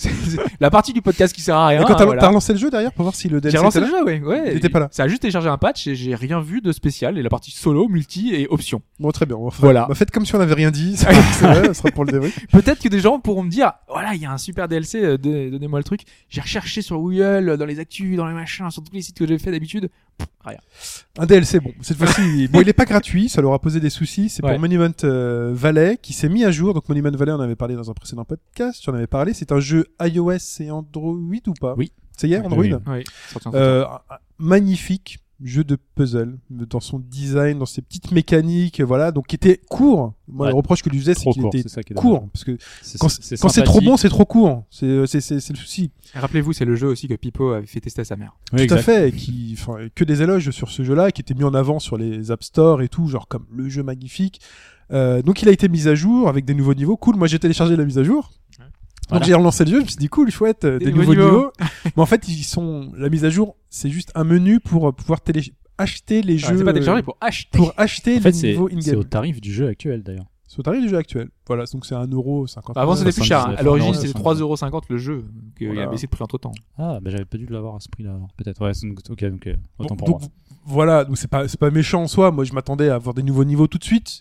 C'est- 0.00 0.10
c'est 0.28 0.38
la 0.60 0.70
partie 0.70 0.92
du 0.92 1.02
podcast 1.02 1.34
qui 1.34 1.40
sert 1.40 1.56
à 1.56 1.66
rien. 1.66 1.80
Et 1.82 1.84
quand 1.84 1.96
t'as 1.96 2.04
hein, 2.04 2.06
voilà. 2.06 2.20
t'as 2.20 2.28
relancé 2.28 2.52
le 2.52 2.58
jeu 2.60 2.70
derrière 2.70 2.92
pour 2.92 3.02
voir 3.02 3.16
si 3.16 3.28
le 3.28 3.40
DLC 3.40 3.50
J'ai 3.50 3.58
relancé 3.58 3.80
le 3.80 3.86
jeu, 3.86 4.04
ouais. 4.04 4.20
ouais. 4.20 4.42
Il 4.52 4.58
était 4.58 4.68
pas 4.68 4.78
là. 4.78 4.88
Ça 4.92 5.02
a 5.02 5.08
juste 5.08 5.22
téléchargé 5.22 5.48
un 5.48 5.58
patch 5.58 5.88
et 5.88 5.96
j'ai 5.96 6.14
rien 6.14 6.40
vu 6.40 6.60
de 6.60 6.70
spécial. 6.70 7.18
Et 7.18 7.22
la 7.22 7.28
partie 7.30 7.50
solo, 7.50 7.88
multi 7.88 8.32
et 8.32 8.46
option. 8.46 8.80
Bon, 9.00 9.10
très 9.10 9.26
bien. 9.26 9.34
On 9.34 9.46
va 9.46 9.50
faire- 9.50 9.60
Voilà. 9.60 9.86
Bah, 9.88 9.96
faites 9.96 10.12
comme 10.12 10.24
si 10.24 10.36
on 10.36 10.38
n'avait 10.38 10.54
rien 10.54 10.70
dit. 10.70 10.96
C'est 10.96 11.06
vrai, 11.42 11.64
ça 11.66 11.74
sera 11.74 11.90
pour 11.90 12.04
le 12.04 12.12
débrief. 12.12 12.38
Peut-être 12.52 12.80
que 12.80 12.88
des 12.88 13.00
gens 13.00 13.18
pourront 13.18 13.42
me 13.42 13.50
dire, 13.50 13.72
voilà, 13.88 14.14
il 14.14 14.22
y 14.22 14.26
a 14.26 14.30
un 14.30 14.38
super 14.38 14.68
DLC, 14.68 15.02
euh, 15.02 15.18
donnez- 15.18 15.50
donnez-moi 15.50 15.80
le 15.80 15.84
truc. 15.84 16.02
J'ai 16.28 16.42
recherché 16.42 16.80
sur 16.80 17.00
Google, 17.00 17.56
dans 17.56 17.66
les 17.66 17.80
actus, 17.80 18.16
dans 18.16 18.28
les 18.28 18.34
machins, 18.34 18.70
sur 18.70 18.84
tous 18.84 18.92
les 18.94 19.02
sites 19.02 19.18
que 19.18 19.26
j'ai 19.26 19.38
fait 19.38 19.50
d'habitude. 19.50 19.90
Pff, 20.16 20.28
Rien. 20.44 20.58
Un 21.18 21.26
DLC, 21.26 21.58
bon, 21.60 21.72
cette 21.82 21.96
fois-ci, 21.98 22.46
bon, 22.52 22.60
il 22.60 22.68
est 22.68 22.72
pas 22.72 22.84
gratuit, 22.86 23.28
ça 23.28 23.42
leur 23.42 23.52
a 23.52 23.58
posé 23.58 23.80
des 23.80 23.90
soucis. 23.90 24.28
C'est 24.28 24.44
Ouais. 24.44 24.52
pour 24.52 24.60
Monument 24.60 24.88
euh, 25.04 25.50
Valley 25.52 25.98
qui 26.00 26.12
s'est 26.12 26.28
mis 26.28 26.44
à 26.44 26.50
jour. 26.52 26.72
Donc 26.72 26.88
Monument 26.88 27.10
Valley, 27.10 27.32
on 27.32 27.40
avait 27.40 27.56
parlé 27.56 27.74
dans 27.74 27.90
un 27.90 27.94
précédent 27.94 28.24
podcast, 28.24 28.77
tu 28.82 28.90
en 28.90 28.94
avais 28.94 29.06
parlé. 29.06 29.34
C'est 29.34 29.52
un 29.52 29.60
jeu 29.60 29.86
iOS 30.00 30.60
et 30.60 30.70
Android 30.70 31.14
ou 31.46 31.54
pas 31.60 31.74
Oui. 31.76 31.92
C'est 32.16 32.28
hier, 32.28 32.44
Android 32.44 32.64
Oui. 32.64 32.74
Oui. 32.86 33.04
Euh, 33.54 33.84
magnifique 34.38 35.18
jeu 35.44 35.62
de 35.62 35.76
puzzle 35.94 36.36
dans 36.50 36.80
son 36.80 36.98
design, 36.98 37.60
dans 37.60 37.66
ses 37.66 37.80
petites 37.80 38.10
mécaniques, 38.10 38.80
voilà, 38.80 39.12
donc 39.12 39.28
qui 39.28 39.36
était 39.36 39.60
court. 39.70 40.14
Moi, 40.26 40.46
Ouais. 40.46 40.50
le 40.52 40.56
reproche 40.56 40.82
que 40.82 40.90
je 40.90 40.94
lui 40.94 41.00
faisais, 41.00 41.14
c'est 41.14 41.30
qu'il 41.30 41.46
était 41.46 41.62
c'est 41.62 41.68
ça 41.68 41.82
qui 41.84 41.92
est 41.92 41.96
court, 41.96 42.28
parce 42.32 42.42
que 42.42 42.58
quand 43.38 43.48
c'est 43.48 43.62
trop 43.62 43.80
bon, 43.80 43.96
c'est 43.96 44.08
trop 44.08 44.24
court. 44.24 44.64
C'est 44.68 45.06
c'est 45.06 45.50
le 45.50 45.56
souci. 45.56 45.92
Rappelez-vous, 46.14 46.52
c'est 46.52 46.64
le 46.64 46.74
jeu 46.74 46.88
aussi 46.88 47.06
que 47.06 47.14
Pipo 47.14 47.52
avait 47.52 47.66
fait 47.68 47.78
tester 47.80 48.00
à 48.00 48.04
sa 48.04 48.16
mère. 48.16 48.36
Oui, 48.52 48.66
tout 48.66 48.74
à 48.74 48.78
fait, 48.78 49.10
et 49.10 49.12
qui, 49.12 49.54
enfin, 49.56 49.76
que 49.94 50.02
des 50.02 50.22
éloges 50.22 50.50
sur 50.50 50.70
ce 50.70 50.82
jeu-là, 50.82 51.12
qui 51.12 51.20
était 51.20 51.34
mis 51.34 51.44
en 51.44 51.54
avant 51.54 51.78
sur 51.78 51.96
les 51.96 52.32
App 52.32 52.42
Store 52.42 52.82
et 52.82 52.88
tout, 52.88 53.06
genre 53.06 53.28
comme 53.28 53.46
le 53.52 53.68
jeu 53.68 53.84
magnifique. 53.84 54.40
Euh, 54.92 55.22
donc 55.22 55.42
il 55.42 55.48
a 55.48 55.52
été 55.52 55.68
mis 55.68 55.86
à 55.88 55.94
jour 55.94 56.28
avec 56.28 56.44
des 56.44 56.54
nouveaux 56.54 56.74
niveaux. 56.74 56.96
Cool. 56.96 57.16
Moi 57.16 57.26
j'ai 57.28 57.38
téléchargé 57.38 57.76
la 57.76 57.84
mise 57.84 57.98
à 57.98 58.04
jour. 58.04 58.30
Donc 58.58 59.20
Voilà. 59.20 59.26
j'ai 59.26 59.34
relancé 59.34 59.64
le 59.64 59.70
jeu, 59.70 59.76
je 59.78 59.82
me 59.84 59.88
suis 59.88 59.96
dit 59.96 60.08
cool, 60.08 60.30
chouette, 60.30 60.64
euh, 60.66 60.78
des, 60.78 60.86
Des 60.86 60.92
nouveaux 60.92 61.14
nouveaux 61.14 61.14
niveaux. 61.14 61.36
niveaux. 61.38 61.52
Mais 61.96 62.02
en 62.02 62.06
fait, 62.06 62.28
ils 62.28 62.42
sont 62.44 62.92
la 62.94 63.08
mise 63.08 63.24
à 63.24 63.30
jour, 63.30 63.56
c'est 63.70 63.88
juste 63.88 64.12
un 64.14 64.24
menu 64.24 64.60
pour 64.60 64.86
euh, 64.88 64.92
pouvoir 64.92 65.22
télé 65.22 65.40
acheter 65.78 66.20
les 66.22 66.36
jeux 66.36 66.58
c'est 66.58 66.64
pas 66.64 66.72
téléchargé 66.74 67.00
euh, 67.00 67.04
pour 67.04 67.16
acheter. 67.20 67.56
pour 67.56 67.72
acheter 67.78 68.18
En 68.18 68.20
fait, 68.20 68.30
les 68.32 68.36
c'est 68.36 68.46
niveaux 68.48 68.68
c'est 68.68 68.76
in-game. 68.90 69.00
au 69.00 69.04
tarif 69.04 69.40
du 69.40 69.50
jeu 69.52 69.68
actuel 69.68 70.02
d'ailleurs. 70.02 70.26
C'est 70.46 70.58
au 70.58 70.62
tarif 70.62 70.82
du 70.82 70.88
jeu 70.90 70.96
actuel. 70.98 71.28
Voilà, 71.46 71.64
donc 71.72 71.86
c'est 71.86 71.94
1,50€. 71.94 72.72
Bah, 72.74 72.82
avant, 72.82 72.96
c'était 72.96 73.12
plus 73.12 73.22
cher. 73.24 73.38
hein. 73.38 73.54
79, 73.56 73.60
À 73.60 73.62
l'origine, 73.62 73.94
c'était 73.94 74.08
79. 74.08 74.60
3,50€ 74.60 74.82
le 74.90 74.96
jeu. 74.98 75.16
Donc, 75.16 75.24
euh, 75.24 75.52
Il 75.60 75.66
Voilà. 75.68 75.82
a 75.84 75.86
baissé 75.86 76.06
de 76.06 76.10
prix 76.10 76.22
entre 76.24 76.36
temps. 76.38 76.52
Ah, 76.76 76.98
bah 77.00 77.10
j'avais 77.10 77.24
pas 77.24 77.38
dû 77.38 77.46
l'avoir 77.46 77.76
à 77.76 77.80
ce 77.80 77.88
prix-là. 77.88 78.18
Peut-être. 78.36 78.60
Ouais, 78.62 78.74
c'est- 78.74 78.86
ok, 78.88 79.24
donc 79.24 79.48
autant 79.78 79.88
Donc, 79.94 79.98
pour 79.98 80.08
donc, 80.08 80.20
moi. 80.20 80.28
voilà, 80.66 81.04
donc 81.04 81.16
c'est 81.16 81.28
pas 81.28 81.48
c'est 81.48 81.60
pas 81.60 81.70
méchant 81.70 82.02
en 82.02 82.08
soi. 82.08 82.30
Moi, 82.30 82.44
je 82.44 82.52
m'attendais 82.52 82.88
à 82.90 82.94
avoir 82.96 83.14
des 83.14 83.22
nouveaux 83.22 83.44
niveaux 83.44 83.66
tout 83.68 83.78
de 83.78 83.84
suite. 83.84 84.20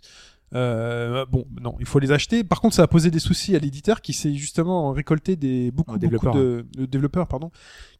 Euh, 0.55 1.25
bon, 1.25 1.45
non, 1.61 1.75
il 1.79 1.85
faut 1.85 1.99
les 1.99 2.11
acheter. 2.11 2.43
Par 2.43 2.61
contre, 2.61 2.75
ça 2.75 2.83
a 2.83 2.87
posé 2.87 3.11
des 3.11 3.19
soucis 3.19 3.55
à 3.55 3.59
l'éditeur 3.59 4.01
qui 4.01 4.13
s'est 4.13 4.33
justement 4.33 4.91
récolté 4.91 5.35
des 5.35 5.71
beaucoup, 5.71 5.95
Au 5.95 5.97
beaucoup 5.97 6.31
de 6.31 6.65
le 6.77 6.87
développeur, 6.87 7.27
pardon, 7.27 7.51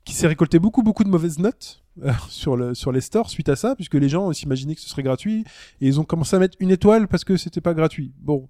qui 0.06 0.14
s'est 0.14 0.28
récolté 0.28 0.60
beaucoup 0.60 0.84
beaucoup 0.84 1.04
de 1.04 1.10
mauvaises 1.10 1.40
notes 1.40 1.84
euh, 2.04 2.12
sur 2.30 2.56
le 2.56 2.74
sur 2.74 2.92
les 2.92 3.02
stores 3.02 3.30
suite 3.30 3.50
à 3.50 3.56
ça, 3.56 3.76
puisque 3.76 3.96
les 3.96 4.10
gens 4.10 4.32
s'imaginaient 4.32 4.76
que 4.76 4.82
ce 4.82 4.90
serait 4.90 5.04
gratuit 5.04 5.44
et 5.82 5.88
ils 5.88 6.00
ont 6.00 6.06
commencé 6.06 6.36
à 6.36 6.40
mettre 6.40 6.58
une 6.60 6.72
étoile 6.72 7.08
parce 7.08 7.24
que 7.24 7.38
c'était 7.38 7.62
pas 7.62 7.74
gratuit. 7.74 8.14
Bon. 8.20 8.48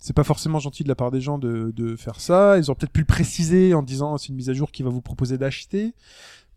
C'est 0.00 0.14
pas 0.14 0.22
forcément 0.22 0.60
gentil 0.60 0.84
de 0.84 0.88
la 0.88 0.94
part 0.94 1.10
des 1.10 1.20
gens 1.20 1.38
de, 1.38 1.72
de 1.74 1.96
faire 1.96 2.20
ça. 2.20 2.56
Ils 2.56 2.70
ont 2.70 2.76
peut-être 2.76 2.92
pu 2.92 3.00
le 3.00 3.06
préciser 3.06 3.74
en 3.74 3.82
disant 3.82 4.16
c'est 4.16 4.28
une 4.28 4.36
mise 4.36 4.48
à 4.48 4.52
jour 4.52 4.70
qui 4.70 4.84
va 4.84 4.90
vous 4.90 5.02
proposer 5.02 5.38
d'acheter. 5.38 5.92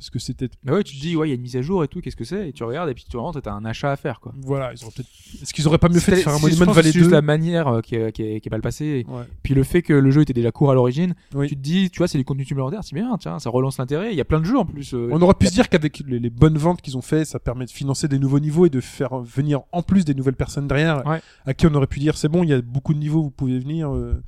Parce 0.01 0.09
que 0.09 0.17
c'était 0.17 0.49
Mais 0.63 0.71
ouais, 0.71 0.83
tu 0.83 0.95
te 0.95 0.99
dis, 1.01 1.15
ouais, 1.15 1.27
il 1.27 1.29
y 1.29 1.33
a 1.33 1.35
une 1.35 1.43
mise 1.43 1.55
à 1.55 1.61
jour 1.61 1.83
et 1.83 1.87
tout, 1.87 2.01
qu'est-ce 2.01 2.15
que 2.15 2.23
c'est? 2.23 2.49
Et 2.49 2.53
tu 2.53 2.63
regardes 2.63 2.89
et 2.89 2.95
puis 2.95 3.05
tu 3.07 3.17
rentres 3.17 3.37
et 3.37 3.41
t'as 3.43 3.53
un 3.53 3.63
achat 3.65 3.91
à 3.91 3.95
faire, 3.95 4.19
quoi. 4.19 4.33
Voilà, 4.41 4.73
ils 4.73 4.81
auraient 4.83 4.91
peut-être. 4.95 5.09
Est-ce 5.43 5.53
qu'ils 5.53 5.67
auraient 5.67 5.77
pas 5.77 5.89
mieux 5.89 5.99
fait 5.99 6.13
de 6.13 6.15
C'est- 6.17 6.23
faire 6.23 6.33
un 6.33 6.39
Monument 6.39 6.71
Valley 6.71 6.91
C'est 6.91 6.97
juste 6.97 7.09
2 7.11 7.15
la 7.15 7.21
manière 7.21 7.67
euh, 7.67 7.81
qui 7.81 7.93
est, 7.93 8.11
qui 8.11 8.23
est, 8.23 8.41
qui 8.41 8.49
est 8.49 8.51
mal 8.51 8.61
passée. 8.63 9.05
Ouais. 9.07 9.21
Puis 9.43 9.53
le 9.53 9.61
fait 9.63 9.83
que 9.83 9.93
le 9.93 10.09
jeu 10.09 10.21
était 10.21 10.33
déjà 10.33 10.51
court 10.51 10.71
à 10.71 10.73
l'origine, 10.73 11.13
Oui. 11.35 11.47
tu 11.47 11.55
te 11.55 11.61
dis, 11.61 11.91
tu 11.91 11.99
vois, 11.99 12.07
c'est 12.07 12.17
des 12.17 12.23
contenus 12.23 12.47
supplémentaires, 12.47 12.83
c'est 12.83 12.95
bien, 12.95 13.15
tiens, 13.19 13.37
ça 13.37 13.51
relance 13.51 13.77
l'intérêt. 13.77 14.11
Il 14.11 14.17
y 14.17 14.21
a 14.21 14.25
plein 14.25 14.39
de 14.39 14.45
jeux 14.45 14.57
en 14.57 14.65
plus. 14.65 14.95
euh, 14.95 15.09
On 15.11 15.21
aurait 15.21 15.35
pu 15.35 15.45
se 15.45 15.53
dire 15.53 15.69
qu'avec 15.69 15.99
les, 16.07 16.17
les 16.17 16.29
bonnes 16.31 16.57
ventes 16.57 16.81
qu'ils 16.81 16.97
ont 16.97 17.01
fait, 17.03 17.23
ça 17.23 17.37
permet 17.39 17.65
de 17.65 17.71
financer 17.71 18.07
des 18.07 18.17
nouveaux 18.17 18.39
niveaux 18.39 18.65
et 18.65 18.71
de 18.71 18.81
faire 18.81 19.19
venir 19.19 19.61
en 19.71 19.83
plus 19.83 20.03
des 20.03 20.15
nouvelles 20.15 20.35
personnes 20.35 20.67
derrière, 20.67 21.05
Ouais. 21.05 21.21
à 21.45 21.53
qui 21.53 21.67
on 21.67 21.75
aurait 21.75 21.85
pu 21.85 21.99
dire 21.99 22.17
c'est 22.17 22.27
bon, 22.29 22.41
il 22.43 22.49
y 22.49 22.53
a 22.53 22.61
beaucoup 22.63 22.95
de 22.95 22.99
niveaux, 22.99 23.21
vous 23.21 23.29
pouvez 23.29 23.59
venir. 23.59 23.93
euh, 23.93 24.19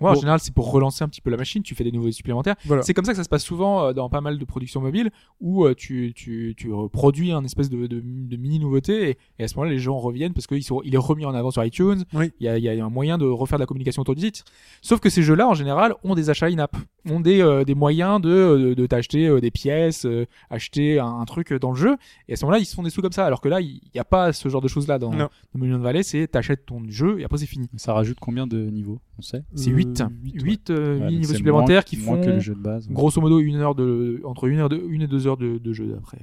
Ouais, 0.00 0.08
en 0.08 0.14
Bon. 0.14 0.20
général, 0.20 0.40
c'est 0.40 0.54
pour 0.54 0.70
relancer 0.70 1.04
un 1.04 1.08
petit 1.08 1.20
peu 1.20 1.30
la 1.30 1.36
machine, 1.36 1.62
tu 1.62 1.74
fais 1.74 1.84
des 1.84 1.92
nouveaux 1.92 2.10
supplémentaires. 2.10 2.56
Voilà. 2.64 2.82
C'est 2.82 2.94
comme 2.94 3.04
ça 3.04 3.12
que 3.12 3.16
ça 3.18 3.24
se 3.24 3.28
passe 3.28 3.44
souvent 3.44 3.84
euh, 3.86 3.92
dans 3.92 4.08
pas 4.08 4.20
mal 4.20 4.38
de 4.38 4.44
productions 4.44 4.80
mobiles 4.80 5.10
où 5.40 5.64
euh, 5.64 5.74
tu, 5.74 6.12
tu, 6.14 6.54
tu 6.56 6.70
produis 6.92 7.32
un 7.32 7.44
espèce 7.44 7.68
de, 7.70 7.86
de, 7.86 8.00
de 8.02 8.36
mini 8.36 8.58
nouveauté 8.58 9.10
et, 9.10 9.18
et 9.38 9.44
à 9.44 9.48
ce 9.48 9.54
moment-là, 9.56 9.72
les 9.72 9.78
gens 9.78 9.98
reviennent 9.98 10.32
parce 10.32 10.46
qu'il 10.46 10.62
il 10.84 10.94
est 10.94 10.98
remis 10.98 11.24
en 11.26 11.34
avant 11.34 11.50
sur 11.50 11.64
iTunes. 11.64 12.04
Oui. 12.14 12.32
Il 12.40 12.46
y, 12.46 12.48
a, 12.48 12.56
il 12.58 12.64
y 12.64 12.68
a 12.68 12.84
un 12.84 12.88
moyen 12.90 13.18
de 13.18 13.26
refaire 13.26 13.58
de 13.58 13.62
la 13.62 13.66
communication 13.66 14.00
autour 14.02 14.14
du 14.14 14.22
titre. 14.22 14.44
Sauf 14.82 15.00
que 15.00 15.10
ces 15.10 15.22
jeux-là, 15.22 15.46
en 15.48 15.54
général, 15.54 15.94
ont 16.04 16.14
des 16.14 16.30
achats 16.30 16.46
in-app, 16.46 16.76
ont 17.08 17.20
des, 17.20 17.40
euh, 17.42 17.64
des 17.64 17.74
moyens 17.74 18.20
de, 18.20 18.28
de, 18.28 18.74
de 18.74 18.86
t'acheter 18.86 19.26
euh, 19.28 19.40
des 19.40 19.50
pièces, 19.50 20.06
euh, 20.06 20.26
acheter 20.48 20.98
un, 20.98 21.06
un 21.20 21.24
truc 21.24 21.52
dans 21.52 21.70
le 21.70 21.76
jeu. 21.76 21.96
Et 22.28 22.32
à 22.32 22.36
ce 22.36 22.44
moment-là, 22.44 22.58
ils 22.60 22.64
se 22.66 22.74
font 22.74 22.82
des 22.82 22.90
sous 22.90 23.02
comme 23.02 23.12
ça. 23.12 23.26
Alors 23.26 23.40
que 23.40 23.48
là, 23.48 23.60
il 23.60 23.80
n'y 23.94 24.00
a 24.00 24.04
pas 24.04 24.32
ce 24.32 24.48
genre 24.48 24.60
de 24.62 24.68
choses-là 24.68 24.98
dans, 24.98 25.10
dans 25.10 25.28
Million 25.54 25.78
Valley. 25.78 26.02
C'est 26.02 26.26
t'achètes 26.28 26.64
ton 26.66 26.82
jeu 26.88 27.20
et 27.20 27.24
après 27.24 27.38
c'est 27.38 27.46
fini. 27.46 27.68
Ça 27.76 27.92
rajoute 27.92 28.18
combien 28.20 28.46
de 28.46 28.58
niveaux 28.70 29.00
On 29.18 29.22
sait? 29.22 29.42
C'est 29.54 29.70
Euh, 29.70 29.74
8. 29.98 30.32
huit, 30.34 30.42
8, 30.42 30.70
ouais. 30.70 30.76
euh, 30.76 30.98
Ouais, 31.00 31.10
niveaux 31.10 31.34
supplémentaires 31.34 31.76
moins- 31.76 31.82
qui 31.82 31.96
moins 31.96 32.16
font 32.16 32.22
que 32.24 32.30
le 32.30 32.40
jeu 32.40 32.54
de 32.54 32.60
base. 32.60 32.86
ouais. 32.88 32.94
grosso 32.94 33.20
modo 33.20 33.38
une 33.40 33.56
heure 33.56 33.74
de 33.74 34.20
entre 34.24 34.46
une 34.46 34.58
heure 34.58 34.68
de 34.68 34.80
une 34.88 35.02
et 35.02 35.06
deux 35.06 35.26
heures 35.26 35.36
de, 35.36 35.58
de 35.58 35.72
jeu 35.72 35.94
après. 35.98 36.18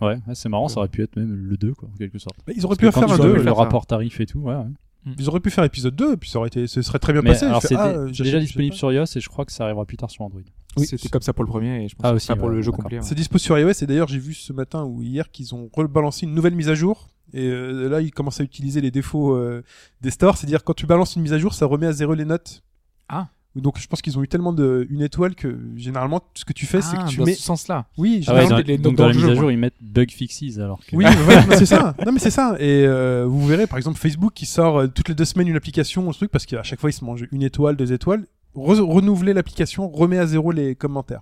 Ouais, 0.00 0.18
c'est 0.34 0.48
marrant, 0.48 0.68
ça 0.68 0.78
aurait 0.80 0.88
pu 0.88 1.02
être 1.02 1.14
même 1.16 1.32
le 1.32 1.56
2, 1.56 1.74
quoi, 1.74 1.88
en 1.92 1.96
quelque 1.96 2.18
sorte. 2.18 2.36
Mais 2.48 2.54
ils 2.56 2.64
auraient 2.64 2.74
Parce 2.76 2.78
pu 2.78 2.86
que 2.86 2.90
faire 2.92 3.02
un 3.04 3.16
tu 3.16 3.22
vois 3.22 3.30
2. 3.30 3.36
le 3.36 3.42
faire 3.42 3.56
rapport 3.56 3.86
tarif 3.86 4.20
et 4.20 4.26
tout, 4.26 4.40
ouais. 4.40 4.54
ouais. 4.54 5.14
Ils 5.18 5.28
auraient 5.28 5.40
pu 5.40 5.50
faire 5.50 5.64
épisode 5.64 5.94
2, 5.96 6.12
et 6.12 6.16
puis 6.16 6.30
ça 6.30 6.38
aurait 6.38 6.46
été, 6.48 6.66
ce 6.68 6.80
serait 6.82 6.98
très 7.00 7.12
bien 7.12 7.22
Mais 7.22 7.30
passé. 7.30 7.46
alors 7.46 7.60
c'est 7.62 7.74
ah, 7.76 8.04
déjà 8.06 8.38
disponible 8.40 8.74
sur 8.74 8.92
iOS 8.92 9.04
et 9.16 9.20
je 9.20 9.28
crois 9.28 9.44
que 9.44 9.50
ça 9.52 9.64
arrivera 9.64 9.84
plus 9.84 9.96
tard 9.96 10.10
sur 10.10 10.22
Android. 10.22 10.40
Oui, 10.76 10.86
C'était 10.86 11.08
comme 11.08 11.22
ça 11.22 11.32
pour 11.32 11.44
le 11.44 11.48
premier 11.50 11.84
et 11.84 11.88
je 11.88 11.94
pense 11.96 12.04
Ah, 12.06 12.10
que 12.10 12.16
aussi, 12.16 12.26
c'est 12.26 12.32
ça 12.32 12.36
pour 12.36 12.48
ouais, 12.48 12.54
le 12.54 12.62
jeu 12.62 12.70
complet. 12.72 12.98
ouais. 12.98 13.02
C'est 13.04 13.14
dispo 13.16 13.36
sur 13.38 13.58
iOS 13.58 13.72
et 13.82 13.86
d'ailleurs 13.86 14.06
j'ai 14.08 14.18
vu 14.20 14.32
ce 14.32 14.52
matin 14.52 14.84
ou 14.84 15.02
hier 15.02 15.30
qu'ils 15.30 15.54
ont 15.54 15.68
rebalancé 15.72 16.24
une 16.24 16.34
nouvelle 16.34 16.54
mise 16.54 16.68
à 16.68 16.74
jour 16.74 17.08
et 17.34 17.46
euh, 17.48 17.88
là 17.88 18.00
ils 18.00 18.10
commencent 18.12 18.40
à 18.40 18.44
utiliser 18.44 18.80
les 18.80 18.90
défauts 18.92 19.34
euh, 19.36 19.62
des 20.00 20.10
stores, 20.10 20.36
c'est-à-dire 20.36 20.62
quand 20.64 20.72
tu 20.74 20.86
balances 20.86 21.14
une 21.16 21.22
mise 21.22 21.32
à 21.34 21.38
jour, 21.38 21.52
ça 21.52 21.66
remet 21.66 21.86
à 21.86 21.92
zéro 21.92 22.14
les 22.14 22.24
notes. 22.24 22.62
Ah. 23.08 23.28
Donc 23.54 23.78
je 23.78 23.86
pense 23.86 24.00
qu'ils 24.00 24.18
ont 24.18 24.22
eu 24.22 24.28
tellement 24.28 24.54
de 24.54 24.86
une 24.88 25.02
étoile 25.02 25.34
que 25.34 25.58
généralement 25.76 26.20
tout 26.20 26.26
ce 26.36 26.44
que 26.46 26.54
tu 26.54 26.64
fais 26.64 26.80
c'est 26.80 26.96
Ah, 26.98 27.04
que 27.04 27.10
tu 27.10 27.18
dans 27.18 27.26
mets 27.26 27.34
ce 27.34 27.42
sens-là. 27.42 27.84
oui, 27.98 28.24
Ah 28.26 28.34
ouais, 28.34 28.48
dans- 28.48 28.56
les 28.58 28.78
donc 28.78 28.94
dans 28.96 29.02
dans 29.02 29.08
la 29.08 29.12
le 29.12 29.18
mise 29.18 29.26
jeu, 29.26 29.32
à 29.32 29.34
jour, 29.34 29.50
ils 29.52 29.58
mettent 29.58 29.76
bug 29.82 30.10
fixes 30.10 30.56
alors 30.58 30.80
que. 30.86 30.96
Oui, 30.96 31.04
ouais, 31.04 31.10
c'est 31.58 31.66
ça. 31.66 31.94
Non, 32.06 32.12
mais 32.12 32.18
c'est 32.18 32.30
ça. 32.30 32.56
Et 32.58 32.86
euh, 32.86 33.26
vous 33.28 33.46
verrez, 33.46 33.66
par 33.66 33.76
exemple, 33.76 33.98
Facebook 33.98 34.32
qui 34.34 34.46
sort 34.46 34.78
euh, 34.78 34.86
toutes 34.86 35.10
les 35.10 35.14
deux 35.14 35.26
semaines 35.26 35.48
une 35.48 35.56
application, 35.56 36.08
un 36.08 36.12
truc, 36.12 36.30
parce 36.30 36.46
qu'à 36.46 36.62
chaque 36.62 36.80
fois, 36.80 36.88
ils 36.88 36.94
se 36.94 37.04
mangent 37.04 37.26
une 37.30 37.42
étoile, 37.42 37.76
deux 37.76 37.92
étoiles. 37.92 38.26
Re- 38.56 38.80
renouveler 38.80 39.34
l'application, 39.34 39.86
remet 39.90 40.16
à 40.18 40.26
zéro 40.26 40.50
les 40.50 40.74
commentaires. 40.74 41.20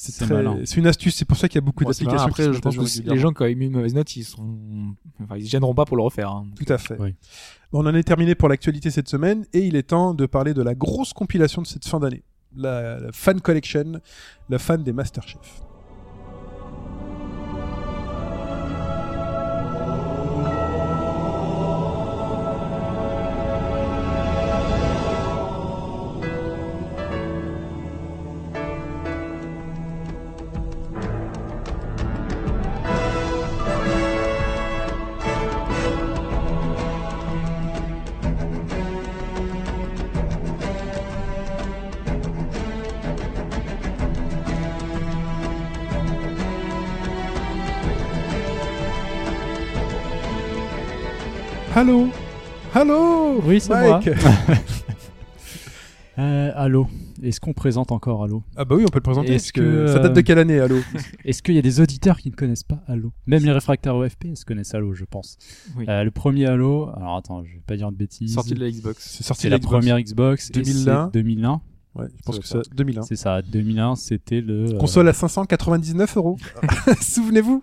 C'est 0.00 0.24
très- 0.24 0.32
malin. 0.34 0.58
c'est 0.64 0.76
une 0.78 0.86
astuce. 0.86 1.14
C'est 1.16 1.24
pour 1.26 1.36
ça 1.36 1.48
qu'il 1.48 1.56
y 1.56 1.62
a 1.62 1.66
beaucoup 1.66 1.84
Bon, 1.84 1.90
d'applications. 1.90 2.26
Après, 2.28 2.44
je 2.52 2.58
pense 2.60 2.76
que 2.76 3.10
les 3.10 3.18
gens 3.18 3.32
qui 3.32 3.42
ont 3.42 3.46
émis 3.46 3.66
une 3.66 3.72
mauvaise 3.72 3.92
note, 3.94 4.14
ils 4.16 4.24
sont, 4.24 4.94
enfin, 5.22 5.36
ils 5.36 5.44
se 5.44 5.50
gêneront 5.50 5.74
pas 5.74 5.84
pour 5.84 5.96
le 5.96 6.02
refaire. 6.04 6.30
hein. 6.30 6.46
Tout 6.56 6.72
à 6.72 6.78
fait. 6.78 6.96
Oui. 6.98 7.14
On 7.72 7.86
en 7.86 7.94
est 7.94 8.02
terminé 8.02 8.34
pour 8.34 8.48
l'actualité 8.48 8.90
cette 8.90 9.08
semaine 9.08 9.46
et 9.52 9.60
il 9.60 9.76
est 9.76 9.84
temps 9.90 10.12
de 10.12 10.26
parler 10.26 10.54
de 10.54 10.62
la 10.62 10.74
grosse 10.74 11.12
compilation 11.12 11.62
de 11.62 11.68
cette 11.68 11.86
fin 11.86 12.00
d'année. 12.00 12.24
La, 12.56 12.98
la 12.98 13.12
Fan 13.12 13.40
Collection, 13.40 14.00
la 14.48 14.58
fan 14.58 14.82
des 14.82 14.92
Masterchef. 14.92 15.69
Allô? 51.80 52.08
Hello 52.74 53.40
Oui, 53.46 53.58
c'est 53.58 53.70
Mike. 53.70 54.10
Euh, 56.18 56.52
Halo. 56.54 56.86
Est-ce 57.22 57.40
qu'on 57.40 57.54
présente 57.54 57.92
encore 57.92 58.22
Halo 58.22 58.42
Ah 58.54 58.66
bah 58.66 58.74
oui, 58.76 58.82
on 58.86 58.90
peut 58.90 58.98
le 58.98 59.02
présenter. 59.02 59.32
Est-ce 59.32 59.50
parce 59.54 59.64
que, 59.66 59.86
Ça 59.86 60.00
date 60.00 60.12
de 60.12 60.18
euh, 60.18 60.22
quelle 60.22 60.38
année, 60.38 60.60
Halo 60.60 60.76
Est-ce 61.24 61.42
qu'il 61.42 61.54
y 61.54 61.58
a 61.58 61.62
des 61.62 61.80
auditeurs 61.80 62.18
qui 62.18 62.28
ne 62.28 62.34
connaissent 62.34 62.64
pas 62.64 62.82
Halo 62.88 63.12
Même 63.26 63.42
les 63.42 63.52
réfractaires 63.52 63.96
au 63.96 64.06
FPS 64.06 64.44
connaissent 64.44 64.74
Halo, 64.74 64.92
je 64.92 65.06
pense. 65.06 65.38
Oui. 65.78 65.86
Euh, 65.88 66.04
le 66.04 66.10
premier 66.10 66.44
Halo, 66.44 66.90
alors 66.94 67.16
attends, 67.16 67.42
je 67.44 67.54
vais 67.54 67.62
pas 67.66 67.76
dire 67.76 67.90
de 67.90 67.96
bêtises. 67.96 68.34
Sorti 68.34 68.52
de 68.52 68.60
la 68.60 68.70
Xbox. 68.70 69.16
C'est 69.16 69.24
sorti 69.24 69.46
de 69.46 69.52
la 69.52 69.58
Xbox. 69.58 69.72
première 69.72 69.98
Xbox. 69.98 70.50
et 70.50 70.52
2001. 70.52 71.06
c'est 71.06 71.18
2001. 71.18 71.62
Ouais, 71.94 72.06
je 72.14 72.22
pense 72.22 72.34
Ça 72.36 72.40
que 72.58 72.64
c'est 72.64 72.74
2001. 72.74 73.02
C'est 73.02 73.16
ça, 73.16 73.40
2001, 73.40 73.96
c'était 73.96 74.42
le. 74.42 74.74
euh, 74.74 74.78
Console 74.78 75.08
à 75.08 75.14
599 75.14 76.18
euros. 76.18 76.36
Souvenez-vous 77.00 77.62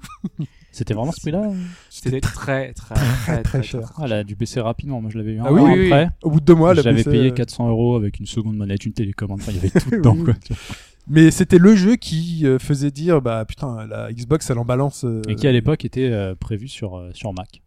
C'était 0.77 0.93
vraiment 0.93 1.11
ce 1.11 1.21
prix-là 1.21 1.51
C'était 1.89 2.21
très, 2.21 2.71
très, 2.73 2.93
très, 2.95 3.41
très 3.41 3.63
cher. 3.63 3.91
Ah, 3.97 4.05
là, 4.07 4.23
du 4.23 4.35
PC 4.35 4.59
rapidement. 4.59 5.01
Moi, 5.01 5.09
je 5.11 5.17
l'avais 5.17 5.31
eu 5.33 5.39
un 5.39 5.45
Ah 5.47 5.51
oui, 5.51 5.59
an 5.61 5.65
oui, 5.65 5.71
oui. 5.79 5.85
après. 5.87 6.09
Au 6.21 6.29
bout 6.29 6.39
de 6.39 6.45
deux 6.45 6.53
mois, 6.53 6.75
J'avais 6.75 7.03
payé 7.03 7.31
euh, 7.31 7.33
400 7.33 7.67
euros 7.69 7.95
avec 7.95 8.19
une 8.19 8.27
seconde 8.27 8.57
manette, 8.57 8.85
une 8.85 8.93
télécommande. 8.93 9.39
Enfin, 9.41 9.51
il 9.53 9.55
y 9.55 9.59
avait 9.59 9.69
tout 9.79 9.89
dedans, 9.89 10.15
Oui. 10.15 10.25
quoi. 10.25 10.33
Mais 11.09 11.31
c'était 11.31 11.57
le 11.57 11.75
jeu 11.75 11.95
qui 11.95 12.45
euh, 12.45 12.59
faisait 12.59 12.91
dire 12.91 13.21
bah 13.21 13.45
putain 13.45 13.87
la 13.87 14.11
Xbox 14.11 14.49
elle 14.49 14.59
en 14.59 14.65
balance. 14.65 15.03
euh, 15.05 15.21
Et 15.29 15.35
qui, 15.35 15.47
à 15.47 15.51
l'époque, 15.51 15.83
était 15.85 16.11
euh, 16.11 16.35
prévu 16.35 16.67
sur, 16.67 16.95
euh, 16.97 17.09
sur 17.13 17.33
Mac. 17.33 17.61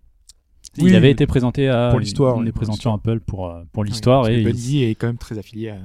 Oui, 0.79 0.91
il 0.91 0.95
avait 0.95 1.07
oui. 1.09 1.13
été 1.13 1.27
présenté 1.27 1.67
à 1.69 1.89
Pour 1.91 1.99
l'histoire, 1.99 2.37
oui, 2.37 2.45
des 2.45 2.53
pour 2.53 2.59
présentations 2.61 2.95
Apple 2.95 3.19
pour, 3.21 3.49
euh, 3.51 3.63
pour 3.73 3.83
l'histoire 3.83 4.23
Ouais, 4.25 4.41
et, 4.43 4.91
est 4.91 4.95
quand 4.95 5.07
même 5.09 5.19
très 5.19 5.37
affilié 5.37 5.71
à. 5.71 5.79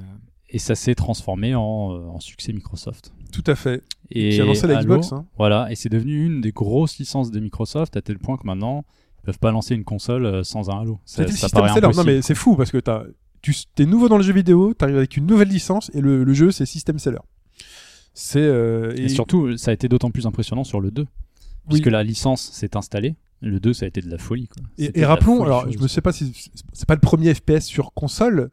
et 0.50 0.58
ça 0.58 0.74
s'est 0.76 0.94
transformé 0.94 1.54
en, 1.56 1.92
euh, 1.92 2.06
en 2.08 2.20
succès 2.20 2.52
Microsoft. 2.52 3.12
Tout 3.32 3.44
à 3.46 3.54
fait. 3.54 3.82
Et 4.10 4.30
Qui 4.30 4.40
a 4.40 4.44
lancé 4.44 4.66
la 4.66 4.78
Halo, 4.78 4.84
Xbox. 4.96 5.12
Hein. 5.12 5.26
Voilà, 5.36 5.70
et 5.70 5.74
c'est 5.74 5.88
devenu 5.88 6.26
une 6.26 6.40
des 6.40 6.52
grosses 6.52 6.98
licences 6.98 7.30
de 7.30 7.40
Microsoft 7.40 7.96
à 7.96 8.02
tel 8.02 8.18
point 8.18 8.36
que 8.36 8.46
maintenant, 8.46 8.84
ils 9.22 9.26
peuvent 9.26 9.38
pas 9.38 9.50
lancer 9.50 9.74
une 9.74 9.84
console 9.84 10.26
euh, 10.26 10.44
sans 10.44 10.70
un 10.70 10.80
Halo. 10.80 11.00
Ça, 11.04 11.24
ça 11.26 11.32
système 11.32 11.50
paraît 11.50 11.68
seller. 11.70 11.80
Non 11.82 11.88
impossible. 11.88 12.12
mais 12.14 12.22
c'est 12.22 12.34
fou 12.34 12.56
parce 12.56 12.70
que 12.70 12.78
t'as 12.78 13.04
tu 13.42 13.54
t'es 13.74 13.86
nouveau 13.86 14.08
dans 14.08 14.16
le 14.16 14.24
jeu 14.24 14.32
vidéo, 14.32 14.74
t'arrives 14.74 14.96
avec 14.96 15.16
une 15.16 15.26
nouvelle 15.26 15.48
licence 15.48 15.90
et 15.94 16.00
le, 16.00 16.24
le 16.24 16.32
jeu 16.34 16.50
c'est 16.50 16.66
système 16.66 16.98
seller. 16.98 17.18
C'est 18.14 18.40
euh, 18.40 18.94
Et 18.96 19.08
surtout, 19.08 19.56
ça 19.58 19.70
a 19.70 19.74
été 19.74 19.88
d'autant 19.88 20.10
plus 20.10 20.26
impressionnant 20.26 20.64
sur 20.64 20.80
le 20.80 20.90
2. 20.90 21.06
Puisque 21.68 21.86
Oui. 21.86 21.92
la 21.92 22.02
licence 22.02 22.50
s'est 22.52 22.76
installée. 22.76 23.14
Le 23.42 23.60
2, 23.60 23.74
ça 23.74 23.84
a 23.84 23.88
été 23.88 24.00
de 24.00 24.08
la 24.08 24.16
folie. 24.16 24.48
Quoi. 24.48 24.62
Et, 24.78 25.04
rappelons, 25.04 25.36
folie 25.36 25.46
alors 25.46 25.70
je 25.70 25.78
ne 25.78 25.86
sais 25.86 26.00
pas 26.00 26.12
si 26.12 26.32
c'est 26.72 26.86
pas 26.88 26.94
le 26.94 27.00
premier 27.00 27.34
FPS 27.34 27.64
sur 27.66 27.92
console, 27.92 28.50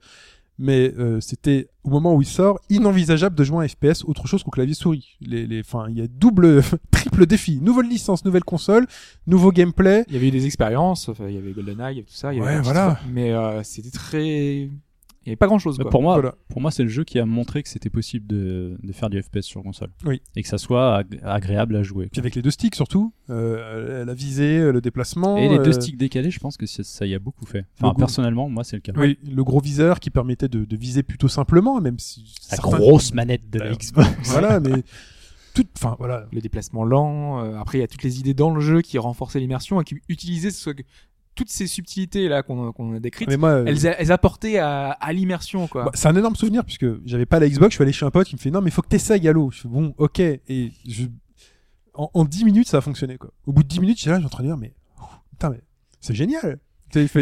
mais 0.59 0.93
euh, 0.97 1.19
c'était 1.19 1.67
au 1.83 1.89
moment 1.89 2.15
où 2.15 2.21
il 2.21 2.27
sort 2.27 2.59
inenvisageable 2.69 3.35
de 3.35 3.43
jouer 3.43 3.57
à 3.57 3.61
un 3.61 3.67
FPS 3.67 4.03
autre 4.05 4.27
chose 4.27 4.43
qu'au 4.43 4.51
clavier 4.51 4.73
souris. 4.73 5.17
Les, 5.21 5.47
les, 5.47 5.61
enfin, 5.61 5.87
il 5.89 5.97
y 5.97 6.01
a 6.01 6.07
double, 6.07 6.61
triple 6.91 7.25
défi, 7.25 7.59
nouvelle 7.61 7.89
licence, 7.89 8.23
nouvelle 8.23 8.43
console, 8.43 8.87
nouveau 9.27 9.51
gameplay. 9.51 10.05
Il 10.07 10.13
y 10.13 10.17
avait 10.17 10.27
eu 10.27 10.31
des 10.31 10.45
expériences, 10.45 11.09
il 11.27 11.33
y 11.33 11.37
avait 11.37 11.51
GoldenEye 11.51 11.99
et 11.99 12.03
tout 12.03 12.13
ça. 12.13 12.33
il 12.33 12.37
y 12.37 12.41
Ouais, 12.41 12.47
avait 12.53 12.61
voilà. 12.61 12.99
Mais 13.11 13.31
euh, 13.31 13.63
c'était 13.63 13.89
très. 13.91 14.69
Il 15.25 15.29
n'y 15.29 15.31
avait 15.31 15.37
pas 15.37 15.47
grand 15.47 15.59
chose. 15.59 15.77
Quoi. 15.77 15.89
pour 15.89 16.01
moi, 16.01 16.15
Voilà. 16.15 16.35
pour 16.49 16.59
moi, 16.61 16.69
c'est 16.69 16.83
le 16.83 16.89
jeu 16.89 17.03
qui 17.05 17.17
a 17.17 17.25
montré 17.25 17.63
que 17.63 17.69
c'était 17.69 17.89
possible 17.89 18.27
de, 18.27 18.77
de 18.83 18.91
faire 18.91 19.09
du 19.09 19.21
FPS 19.21 19.41
sur 19.43 19.63
console. 19.63 19.89
Oui. 20.05 20.21
Et 20.35 20.43
que 20.43 20.49
ça 20.49 20.57
soit 20.57 20.97
ag- 20.97 21.19
agréable 21.23 21.75
à 21.77 21.83
jouer. 21.83 22.09
Puis 22.11 22.19
avec 22.19 22.35
les 22.35 22.41
deux 22.41 22.51
sticks 22.51 22.75
surtout, 22.75 23.13
euh, 23.29 24.03
la 24.03 24.13
visée, 24.13 24.71
le 24.71 24.81
déplacement. 24.81 25.37
Et 25.37 25.47
les 25.47 25.59
deux 25.59 25.69
euh, 25.69 25.79
sticks 25.81 25.97
décalés, 25.97 26.29
je 26.31 26.39
pense 26.39 26.57
que 26.57 26.65
ça 26.65 27.05
y 27.05 27.15
a 27.15 27.19
beaucoup 27.19 27.45
fait. 27.45 27.65
Enfin, 27.79 27.93
goût. 27.93 27.99
personnellement, 27.99 28.49
moi, 28.49 28.63
c'est 28.65 28.75
le 28.75 28.81
cas. 28.81 28.91
Oui, 28.97 29.17
le 29.23 29.43
gros 29.43 29.61
viseur 29.61 29.99
qui 29.99 30.09
permettait 30.09 30.49
de, 30.49 30.65
de 30.65 30.75
viser 30.77 31.03
plutôt 31.03 31.27
simplement, 31.29 31.79
même 31.79 31.99
si 31.99 32.33
La 32.51 32.57
certains- 32.57 32.77
grosse 32.77 33.13
manette 33.13 33.49
de 33.49 33.59
la 33.59 33.71
Xbox. 33.73 34.09
Voilà, 34.25 34.59
mais 34.59 34.83
tout, 35.53 35.65
enfin 35.77 35.95
voilà. 35.99 36.25
Le 36.33 36.41
déplacement 36.41 36.83
lent. 36.83 37.43
euh, 37.45 37.57
après, 37.59 37.77
il 37.77 37.81
y 37.81 37.83
a 37.83 37.87
toutes 37.87 38.03
les 38.03 38.19
idées 38.19 38.33
dans 38.33 38.53
le 38.53 38.59
jeu 38.59 38.81
qui 38.81 38.97
renforçaient 38.97 39.39
l'immersion 39.39 39.79
et 39.79 39.83
qui 39.85 39.97
utilisaient 40.09 40.51
ce- 40.51 40.71
toutes 41.35 41.49
ces 41.49 41.67
subtilités 41.67 42.27
là 42.27 42.43
qu'on 42.43 42.93
a 42.95 42.99
décrites. 42.99 43.27
Mais 43.27 43.37
moi, 43.37 43.49
euh, 43.49 43.65
Elles, 43.65 43.85
elles 43.97 44.11
apportaient 44.11 44.57
à, 44.57 44.91
à 44.91 45.13
l'immersion 45.13 45.67
quoi. 45.67 45.85
bah, 45.85 45.91
c'est 45.93 46.07
un 46.07 46.15
énorme 46.15 46.35
souvenir 46.35 46.63
puisque 46.63 46.85
j'avais 47.05 47.25
pas 47.25 47.39
la 47.39 47.49
Xbox, 47.49 47.71
je 47.71 47.75
suis 47.77 47.81
allé 47.83 47.91
chez 47.93 48.05
un 48.05 48.11
pote, 48.11 48.31
il 48.31 48.35
me 48.35 48.39
fait 48.39 48.51
non 48.51 48.61
mais 48.61 48.69
faut 48.71 48.81
que 48.81 48.87
t'essayes 48.87 49.27
Halo. 49.27 49.49
Je 49.51 49.61
fais 49.61 49.67
bon, 49.67 49.93
ok, 49.97 50.19
et 50.19 50.71
je 50.87 51.05
en, 51.95 52.09
en 52.13 52.25
10 52.25 52.45
minutes 52.45 52.67
ça 52.69 52.77
a 52.77 52.81
fonctionné 52.81 53.17
quoi. 53.17 53.31
Au 53.45 53.53
bout 53.53 53.63
de 53.63 53.67
10 53.67 53.79
minutes, 53.79 53.97
j'étais 53.99 54.11
là, 54.11 54.19
j'ai 54.19 54.25
en 54.25 54.29
train 54.29 54.43
de 54.43 54.47
dire 54.49 54.57
mais 54.57 54.73
oh, 55.01 55.05
putain 55.31 55.49
mais 55.49 55.61
c'est 55.99 56.15
génial. 56.15 56.59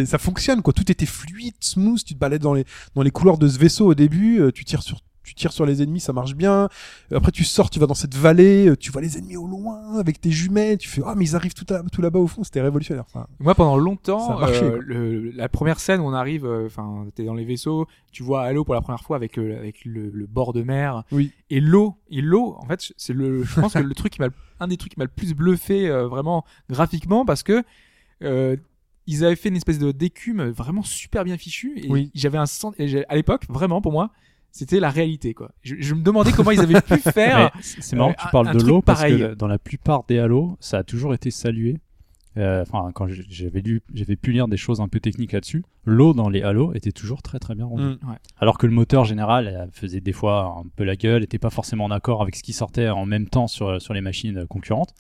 Ça 0.06 0.18
fonctionne 0.18 0.62
quoi, 0.62 0.74
tout 0.74 0.92
était 0.92 1.06
fluide, 1.06 1.54
smooth, 1.62 2.04
tu 2.04 2.14
te 2.14 2.20
balades 2.20 2.42
dans 2.42 2.54
les 2.54 2.66
dans 2.96 3.04
les 3.04 3.12
couloirs 3.12 3.38
de 3.38 3.48
ce 3.48 3.58
vaisseau 3.58 3.88
au 3.88 3.96
début, 3.96 4.40
euh, 4.42 4.52
tu 4.52 4.66
tires 4.66 4.84
sur 4.84 5.00
tu 5.32 5.36
tires 5.36 5.54
sur 5.54 5.66
les 5.66 5.82
ennemis, 5.82 6.02
ça 6.02 6.12
marche 6.12 6.36
bien. 6.36 6.68
Euh, 7.14 7.18
Après, 7.18 7.32
tu 7.32 7.46
sors, 7.46 7.70
tu 7.70 7.80
vas 7.80 7.86
dans 7.88 7.94
cette 7.94 8.16
vallée, 8.16 8.68
euh, 8.68 8.76
tu 8.76 8.92
vois 8.92 9.02
les 9.02 9.18
ennemis 9.18 9.38
au 9.38 9.48
loin 9.48 9.98
avec 9.98 10.20
tes 10.20 10.30
jumelles. 10.30 10.78
Tu 10.78 10.90
fais, 10.90 11.02
ah, 11.06 11.14
mais 11.16 11.24
ils 11.24 11.36
arrivent 11.38 11.54
tout, 11.54 11.64
tout 11.92 12.02
là-bas 12.02 12.20
au 12.20 12.28
fond. 12.28 12.44
C'était 12.44 12.60
révolutionnaire. 12.62 13.06
Moi, 13.40 13.56
pendant 13.56 13.78
longtemps, 13.78 14.38
marché, 14.40 14.66
euh, 14.66 14.80
le- 14.86 15.32
la 15.32 15.48
première 15.48 15.80
scène 15.80 16.02
où 16.02 16.04
on 16.04 16.14
arrive, 16.14 16.46
enfin, 16.66 17.06
t'es 17.16 17.24
dans 17.24 17.34
les 17.34 17.46
vaisseaux, 17.46 17.88
tu 18.12 18.24
vois 18.24 18.44
Halo 18.44 18.66
pour 18.66 18.74
la 18.76 18.82
première 18.82 19.02
fois 19.02 19.16
avec 19.16 19.38
le, 19.38 19.58
avec 19.58 19.86
le, 19.86 20.10
le 20.10 20.26
bord 20.28 20.52
de 20.52 20.64
mer 20.64 21.04
Oui. 21.14 21.32
et 21.50 21.62
l'eau. 21.62 21.96
Et 22.10 22.20
l'eau, 22.22 22.58
en 22.60 22.66
fait, 22.66 22.92
c'est 22.98 23.14
le, 23.14 23.44
je 23.44 23.60
pense 23.62 23.74
que 23.74 23.80
le 23.80 23.96
truc 23.96 24.12
qui 24.14 24.22
m'a, 24.22 24.28
un 24.60 24.68
des 24.68 24.76
trucs 24.78 24.94
qui 24.94 25.00
m'a 25.00 25.06
le 25.06 25.12
plus 25.16 25.34
bluffé 25.34 25.90
euh, 25.90 26.08
vraiment 26.08 26.44
graphiquement 26.70 27.24
parce 27.26 27.44
que 27.44 27.64
euh, 28.24 28.56
ils 29.08 29.26
avaient 29.26 29.36
fait 29.36 29.50
une 29.50 29.56
espèce 29.56 29.80
de 29.80 29.92
d'écume 29.92 30.44
vraiment 30.50 30.84
super 30.84 31.24
bien 31.24 31.36
fichue 31.38 31.74
et 31.78 31.90
Oui. 31.90 32.12
j'avais 32.14 32.38
un 32.38 32.46
sens, 32.46 32.76
à 33.10 33.16
l'époque, 33.16 33.46
vraiment 33.50 33.82
pour 33.82 33.92
moi, 33.92 34.12
c'était 34.52 34.80
la 34.80 34.90
réalité 34.90 35.34
quoi. 35.34 35.52
Je, 35.64 35.76
je 35.80 35.94
me 35.96 36.02
demandais 36.04 36.32
comment 36.32 36.52
ils 36.52 36.60
avaient 36.60 36.82
pu 36.82 36.98
faire. 37.12 37.52
C'est 37.62 37.96
marrant 37.96 38.10
euh, 38.10 38.14
que 38.14 38.22
tu 38.22 38.28
un- 38.28 38.32
parles 38.32 38.48
un 38.50 38.54
de 38.56 38.64
l'eau 38.64 38.82
parce 38.82 39.00
pareil. 39.02 39.20
que 39.20 39.34
dans 39.34 39.48
la 39.48 39.60
plupart 39.60 40.04
des 40.08 40.20
Halo, 40.20 40.58
ça 40.60 40.80
a 40.80 40.84
toujours 40.84 41.14
été 41.14 41.32
salué. 41.32 41.78
Euh, 42.38 42.62
Enfin, 42.62 42.92
quand 42.94 43.08
j'avais 43.30 43.60
lu, 43.60 43.82
j'avais 43.94 44.16
pu 44.16 44.32
lire 44.32 44.48
des 44.48 44.56
choses 44.56 44.80
un 44.80 44.88
peu 44.88 45.02
techniques 45.02 45.34
là-dessus. 45.34 45.64
L'eau 45.84 46.14
dans 46.14 46.30
les 46.30 46.42
Halo 46.44 46.74
était 46.74 46.94
toujours 46.94 47.22
très 47.22 47.40
très 47.40 47.56
bien 47.56 47.66
rendue. 47.66 47.84
Mm. 47.84 48.10
Ouais. 48.10 48.16
Alors 48.40 48.58
que 48.58 48.68
le 48.68 48.72
moteur 48.74 49.04
général 49.04 49.48
euh, 49.48 49.66
faisait 49.74 50.00
des 50.00 50.14
fois 50.14 50.56
un 50.60 50.64
peu 50.78 50.86
la 50.86 50.96
gueule, 50.96 51.24
était 51.24 51.40
pas 51.40 51.50
forcément 51.50 51.84
en 51.86 51.92
accord 51.92 52.22
avec 52.22 52.36
ce 52.38 52.44
qui 52.44 52.54
sortait 52.54 52.88
en 52.88 53.06
même 53.06 53.28
temps 53.28 53.48
sur 53.48 53.82
sur 53.82 53.94
les 53.94 54.00
machines 54.02 54.38
euh, 54.40 54.46
concurrentes. 54.46 54.94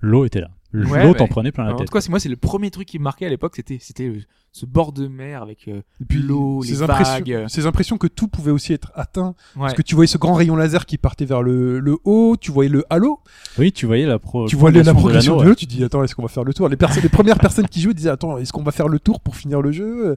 L'eau 0.00 0.24
était 0.24 0.40
là. 0.40 0.50
L'eau 0.72 0.88
Ouais, 0.90 1.14
t'en 1.14 1.24
mais- 1.24 1.28
prenait 1.30 1.52
plein 1.52 1.64
la 1.64 1.74
en 1.74 1.76
tête. 1.76 1.86
tout 1.86 1.92
cas, 1.92 2.00
c'est 2.00 2.10
moi, 2.10 2.18
c'est 2.18 2.28
le 2.28 2.36
premier 2.36 2.70
truc 2.72 2.88
qui 2.88 2.98
me 2.98 3.04
marquait 3.04 3.26
à 3.26 3.28
l'époque, 3.28 3.54
c'était 3.54 3.78
c'était 3.80 4.08
euh, 4.08 4.18
ce 4.52 4.66
bord 4.66 4.92
de 4.92 5.08
mer 5.08 5.42
avec 5.42 5.66
euh, 5.68 5.80
l'eau, 6.10 6.62
ces 6.62 6.72
les 6.72 6.82
impressions, 6.82 7.14
vagues. 7.14 7.44
ces 7.48 7.66
impressions 7.66 7.96
que 7.96 8.06
tout 8.06 8.28
pouvait 8.28 8.50
aussi 8.50 8.74
être 8.74 8.92
atteint. 8.94 9.34
Ouais. 9.56 9.62
Parce 9.62 9.74
que 9.74 9.82
tu 9.82 9.94
voyais 9.94 10.06
ce 10.06 10.18
grand 10.18 10.34
rayon 10.34 10.56
laser 10.56 10.84
qui 10.84 10.98
partait 10.98 11.24
vers 11.24 11.42
le, 11.42 11.80
le 11.80 11.96
haut, 12.04 12.36
tu 12.38 12.52
voyais 12.52 12.68
le 12.68 12.84
halo, 12.90 13.20
Oui, 13.58 13.72
tu 13.72 13.86
voyais 13.86 14.04
la 14.04 14.18
pro. 14.18 14.46
tu 14.46 14.56
vois 14.56 14.70
la 14.70 14.92
progression 14.92 15.38
de 15.38 15.44
l'eau, 15.44 15.54
tu 15.54 15.64
dis 15.64 15.82
attends, 15.82 16.04
est-ce 16.04 16.14
qu'on 16.14 16.22
va 16.22 16.28
faire 16.28 16.44
le 16.44 16.52
tour? 16.52 16.68
Les, 16.68 16.76
personnes, 16.76 17.02
les 17.02 17.08
premières 17.08 17.38
personnes 17.38 17.66
qui 17.66 17.80
jouaient 17.80 17.94
disaient 17.94 18.10
attends, 18.10 18.36
est-ce 18.36 18.52
qu'on 18.52 18.62
va 18.62 18.72
faire 18.72 18.88
le 18.88 18.98
tour 18.98 19.20
pour 19.20 19.36
finir 19.36 19.62
le 19.62 19.72
jeu? 19.72 20.16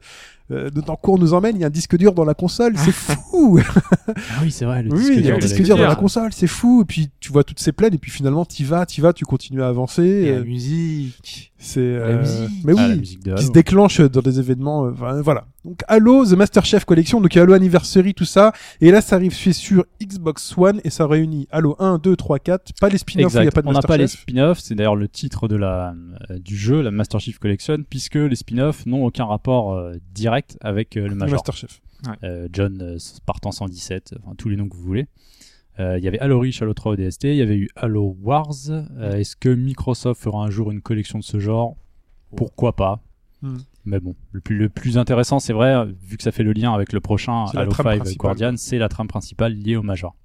Euh, 0.51 0.69
temps 0.69 0.95
court 0.95 1.17
nous 1.17 1.33
emmène, 1.33 1.55
il 1.55 1.61
y 1.61 1.63
a 1.63 1.67
un 1.67 1.71
disque 1.71 1.97
dur 1.97 2.13
dans 2.13 2.23
la 2.23 2.35
console, 2.35 2.73
c'est 2.77 2.91
fou. 2.93 3.59
Ah 4.07 4.13
oui, 4.43 4.51
c'est 4.51 4.65
vrai. 4.65 4.83
Le 4.83 4.91
oui, 4.91 4.99
disque 4.99 5.13
il 5.13 5.15
y 5.15 5.19
a 5.19 5.21
dur 5.21 5.35
un 5.35 5.39
disque 5.39 5.57
la 5.57 5.63
dur 5.63 5.77
dans 5.77 5.87
la 5.87 5.95
console, 5.95 6.33
c'est 6.33 6.47
fou. 6.47 6.83
Et 6.83 6.85
puis 6.85 7.09
tu 7.19 7.31
vois 7.31 7.43
toutes 7.43 7.59
ces 7.59 7.71
plaines 7.71 7.95
et 7.95 7.97
puis 7.97 8.11
finalement 8.11 8.45
t'y 8.45 8.63
vas, 8.63 8.85
t'y 8.85 9.01
vas, 9.01 9.13
tu 9.13 9.25
continues 9.25 9.63
à 9.63 9.67
avancer. 9.67 10.03
Et 10.03 10.31
la 10.31 10.37
euh, 10.37 10.43
musique. 10.43 11.51
C'est 11.57 11.79
euh, 11.79 12.19
musique. 12.19 12.63
mais 12.63 12.73
oui. 12.73 12.79
Ah, 12.83 12.87
la 12.89 12.95
musique 12.95 13.23
de 13.23 13.33
qui 13.33 13.45
se 13.45 13.51
déclenche 13.51 14.01
dans 14.01 14.21
des 14.25 14.39
événements. 14.39 14.87
euh, 14.87 15.21
voilà. 15.21 15.45
Donc 15.63 15.79
Halo, 15.87 16.25
The 16.25 16.33
Master 16.33 16.65
Chef 16.65 16.85
Collection, 16.85 17.21
donc 17.21 17.33
il 17.33 17.37
y 17.37 17.39
a 17.39 17.43
Halo 17.43 17.53
Anniversary, 17.53 18.13
tout 18.13 18.25
ça. 18.25 18.51
Et 18.81 18.91
là, 18.91 19.01
ça 19.01 19.15
arrive 19.15 19.33
sur 19.33 19.85
Xbox 20.03 20.57
One 20.57 20.81
et 20.83 20.89
ça 20.89 21.07
réunit 21.07 21.47
Halo 21.51 21.75
1, 21.79 21.97
2, 21.99 22.15
3, 22.15 22.39
4. 22.39 22.73
Pas 22.79 22.89
les 22.89 22.97
spin-offs, 22.97 23.33
il 23.35 23.41
n'y 23.41 23.47
a 23.47 23.51
pas 23.51 23.61
de 23.61 23.67
on 23.67 23.71
n'a 23.71 23.75
Master 23.77 23.87
pas 23.87 23.97
les 23.97 24.07
Chef. 24.07 24.21
spin-offs, 24.21 24.59
c'est 24.59 24.75
d'ailleurs 24.75 24.95
le 24.95 25.07
titre 25.07 25.47
de 25.47 25.55
la, 25.55 25.95
euh, 26.29 26.39
du 26.39 26.57
jeu, 26.57 26.81
la 26.81 26.91
Master 26.91 27.19
Chief 27.19 27.39
Collection, 27.39 27.77
puisque 27.89 28.15
les 28.15 28.35
spin-offs 28.35 28.85
n'ont 28.85 29.05
aucun 29.05 29.25
rapport 29.25 29.73
euh, 29.73 29.93
direct 30.13 30.57
avec 30.61 30.97
euh, 30.97 31.01
le 31.03 31.07
Le 31.09 31.15
Major. 31.15 31.33
Master 31.35 31.55
Chef. 31.55 31.81
Euh, 32.23 32.47
John 32.53 32.79
euh, 32.81 32.99
Spartan 32.99 33.51
117, 33.51 34.15
enfin 34.23 34.35
tous 34.37 34.49
les 34.49 34.57
noms 34.57 34.67
que 34.69 34.75
vous 34.75 34.83
voulez. 34.83 35.07
Euh, 35.79 35.97
Il 35.97 36.03
y 36.03 36.07
avait 36.07 36.19
Halo 36.19 36.39
Reach, 36.39 36.61
Halo 36.61 36.73
3 36.73 36.93
ODST, 36.93 37.23
il 37.25 37.35
y 37.35 37.41
avait 37.41 37.57
eu 37.57 37.69
Halo 37.75 38.15
Wars. 38.21 38.53
Euh, 38.69 39.15
Est-ce 39.17 39.35
que 39.35 39.49
Microsoft 39.49 40.21
fera 40.21 40.43
un 40.45 40.49
jour 40.49 40.71
une 40.71 40.81
collection 40.81 41.17
de 41.19 41.23
ce 41.23 41.39
genre? 41.39 41.75
Pourquoi 42.35 42.75
pas? 42.75 43.01
Hmm. 43.41 43.57
Mais 43.85 43.99
bon, 43.99 44.15
le 44.31 44.41
plus, 44.41 44.57
le 44.57 44.69
plus 44.69 44.97
intéressant, 44.97 45.39
c'est 45.39 45.53
vrai, 45.53 45.85
vu 46.07 46.17
que 46.17 46.23
ça 46.23 46.31
fait 46.31 46.43
le 46.43 46.53
lien 46.53 46.73
avec 46.73 46.91
le 46.93 46.99
prochain 46.99 47.45
Halo 47.53 47.71
trame 47.71 47.85
5 47.85 47.95
principale. 47.97 48.15
Guardian, 48.17 48.53
c'est 48.57 48.77
la 48.77 48.89
trame 48.89 49.07
principale 49.07 49.53
liée 49.53 49.75
au 49.75 49.83
Major. 49.83 50.15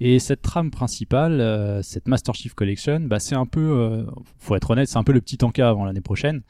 Et 0.00 0.18
cette 0.20 0.42
trame 0.42 0.70
principale, 0.70 1.40
euh, 1.40 1.82
cette 1.82 2.06
Master 2.08 2.34
Chief 2.34 2.54
Collection, 2.54 3.00
bah, 3.00 3.18
c'est 3.18 3.34
un 3.34 3.46
peu, 3.46 3.60
euh, 3.60 4.04
faut 4.38 4.54
être 4.54 4.70
honnête, 4.70 4.88
c'est 4.88 4.96
un 4.98 5.02
peu 5.04 5.12
le 5.12 5.20
petit 5.20 5.38
tanka 5.38 5.68
avant 5.68 5.84
l'année 5.84 6.00
prochaine. 6.00 6.42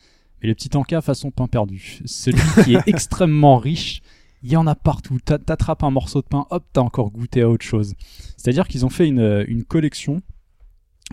Mais 0.43 0.49
le 0.49 0.55
petit 0.55 0.69
tanka 0.69 1.01
façon 1.01 1.31
pain 1.31 1.49
perdu. 1.49 2.01
Celui 2.05 2.41
qui 2.65 2.75
est 2.75 2.83
extrêmement 2.87 3.57
riche, 3.57 4.03
il 4.43 4.51
y 4.53 4.57
en 4.57 4.67
a 4.67 4.75
partout. 4.75 5.19
T'a- 5.25 5.39
T'attrapes 5.39 5.83
un 5.83 5.91
morceau 5.91 6.21
de 6.23 6.27
pain, 6.27 6.47
hop, 6.51 6.65
t'as 6.73 6.81
encore 6.83 7.11
goûté 7.11 7.41
à 7.43 7.49
autre 7.49 7.65
chose. 7.65 7.95
C'est-à-dire 8.37 8.69
qu'ils 8.69 8.87
ont 8.87 8.91
fait 8.91 9.09
une, 9.09 9.45
une 9.49 9.65
collection. 9.65 10.21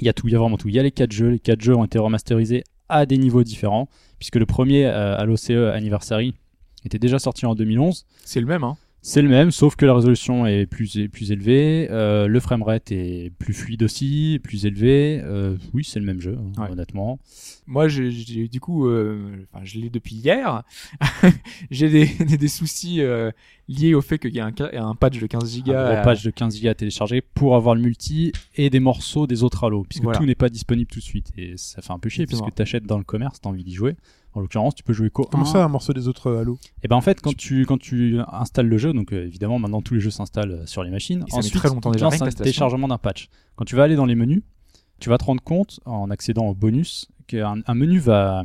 Il 0.02 0.06
y 0.06 0.10
a 0.10 0.14
tout, 0.14 0.28
il 0.28 0.34
y 0.34 0.36
a 0.36 0.40
vraiment 0.40 0.58
tout. 0.58 0.68
Il 0.68 0.76
y 0.76 0.80
a 0.80 0.84
les 0.84 0.92
quatre 0.92 1.14
jeux. 1.14 1.30
Les 1.30 1.40
quatre 1.40 1.62
jeux 1.62 1.76
ont 1.76 1.86
été 1.86 1.98
remasterisés 1.98 2.64
à 2.90 3.06
des 3.08 3.18
niveaux 3.18 3.44
différents, 3.44 3.90
puisque 4.26 4.38
le 4.38 4.48
premier, 4.48 4.88
euh, 4.88 5.16
à 5.16 5.24
l'OCE 5.26 5.52
Anniversary, 5.52 6.34
était 6.84 6.98
déjà 6.98 7.20
sorti 7.20 7.46
en 7.46 7.54
2011. 7.54 8.08
C'est 8.24 8.40
le 8.40 8.48
même, 8.48 8.64
hein. 8.64 8.76
C'est 9.04 9.22
le 9.22 9.30
même, 9.30 9.52
sauf 9.52 9.76
que 9.76 9.86
la 9.86 9.94
résolution 9.94 10.48
est 10.48 10.66
plus, 10.66 10.98
est 10.98 11.10
plus 11.10 11.32
élevée, 11.32 11.88
euh, 11.92 12.26
le 12.26 12.40
framerate 12.40 12.92
est 12.92 13.32
plus 13.38 13.54
fluide 13.54 13.84
aussi, 13.84 14.40
plus 14.42 14.66
élevé. 14.66 15.22
Euh, 15.24 15.58
oui, 15.76 15.84
c'est 15.84 16.00
le 16.00 16.08
même 16.08 16.20
jeu, 16.20 16.40
hein, 16.58 16.64
Ouais. 16.64 16.72
honnêtement. 16.72 17.20
Moi, 17.68 17.88
j'ai- 17.88 18.48
du 18.48 18.60
coup, 18.60 18.88
euh, 18.88 19.46
enfin, 19.54 19.64
je 19.64 19.78
l'ai 19.78 19.92
depuis 19.92 20.16
hier. 20.16 20.64
j'ai 21.70 21.88
des 21.90 22.48
soucis 22.48 23.00
liés 23.68 23.94
au 23.94 24.02
fait 24.02 24.20
qu'il 24.20 24.34
y 24.36 24.40
a 24.40 24.46
un, 24.46 24.54
un 24.74 24.96
patch 24.96 25.20
de 25.20 25.26
15 25.28 25.44
Un 25.44 25.48
gigas. 25.48 25.94
gros 25.96 26.04
patch 26.04 26.24
de 26.24 26.30
15 26.30 26.62
Go 26.62 26.68
à 26.70 26.74
télécharger 26.76 27.22
pour 27.22 27.56
avoir 27.56 27.76
le 27.76 27.82
multi 27.82 28.32
et 28.56 28.70
des 28.70 28.80
morceaux 28.80 29.26
des 29.28 29.44
autres 29.44 29.64
Halo, 29.66 29.84
puisque 29.90 30.04
Voilà. 30.04 30.20
tout 30.20 30.26
n'est 30.26 30.36
pas 30.36 30.50
disponible 30.50 30.90
tout 30.92 31.00
de 31.00 31.04
suite. 31.04 31.32
Et 31.38 31.54
ça 31.58 31.82
fait 31.82 31.92
un 31.94 32.00
peu 32.00 32.10
chier, 32.10 32.26
puisque 32.28 32.54
tu 32.54 32.62
achètes 32.62 32.86
dans 32.86 32.98
le 32.98 33.04
commerce, 33.04 33.42
tu 33.42 33.48
as 33.48 33.52
envie 33.52 33.64
d'y 33.64 33.74
jouer. 33.74 33.96
En 34.34 34.42
l'occurrence, 34.42 34.76
tu 34.76 34.84
peux 34.84 34.92
jouer 34.94 35.10
qu'au 35.10 35.24
Comment 35.24 35.44
un. 35.44 35.52
ça, 35.52 35.64
un 35.64 35.70
morceau 35.70 35.94
des 35.94 36.08
autres 36.10 36.32
Halo 36.36 36.60
Et 36.84 36.88
ben 36.90 36.96
en 36.98 37.02
fait, 37.02 37.22
quand 37.22 37.36
tu, 37.36 37.66
quand 37.66 37.78
tu 37.80 38.18
installes 38.28 38.68
le 38.68 38.78
jeu, 38.78 38.92
donc 38.92 39.14
euh, 39.14 39.26
évidemment 39.26 39.60
maintenant 39.60 39.82
tous 39.82 39.94
les 39.94 40.02
jeux 40.02 40.10
s'installent 40.12 40.52
euh, 40.52 40.66
sur 40.66 40.84
les 40.84 40.92
machines, 40.92 41.24
Et 41.28 41.32
ça 41.32 41.38
ensuite 41.38 41.56
très 41.56 41.70
longtemps 41.70 41.92
il 41.92 41.94
te 41.94 41.98
déjà, 42.00 42.06
lance 42.08 42.14
rien 42.16 42.26
que 42.30 42.34
un 42.34 42.38
téléchargement 42.38 42.88
d'un 42.90 42.98
patch. 42.98 43.30
Quand 43.56 43.64
tu 43.64 43.76
vas 43.78 43.84
aller 43.84 43.96
dans 43.96 44.06
les 44.06 44.16
menus, 44.16 44.44
tu 45.00 45.10
vas 45.10 45.18
te 45.18 45.24
rendre 45.24 45.42
compte 45.42 45.80
en 45.86 46.10
accédant 46.12 46.48
au 46.48 46.54
bonus 46.54 47.08
qu'un 47.28 47.62
un 47.66 47.74
menu 47.76 47.98
va, 47.98 48.44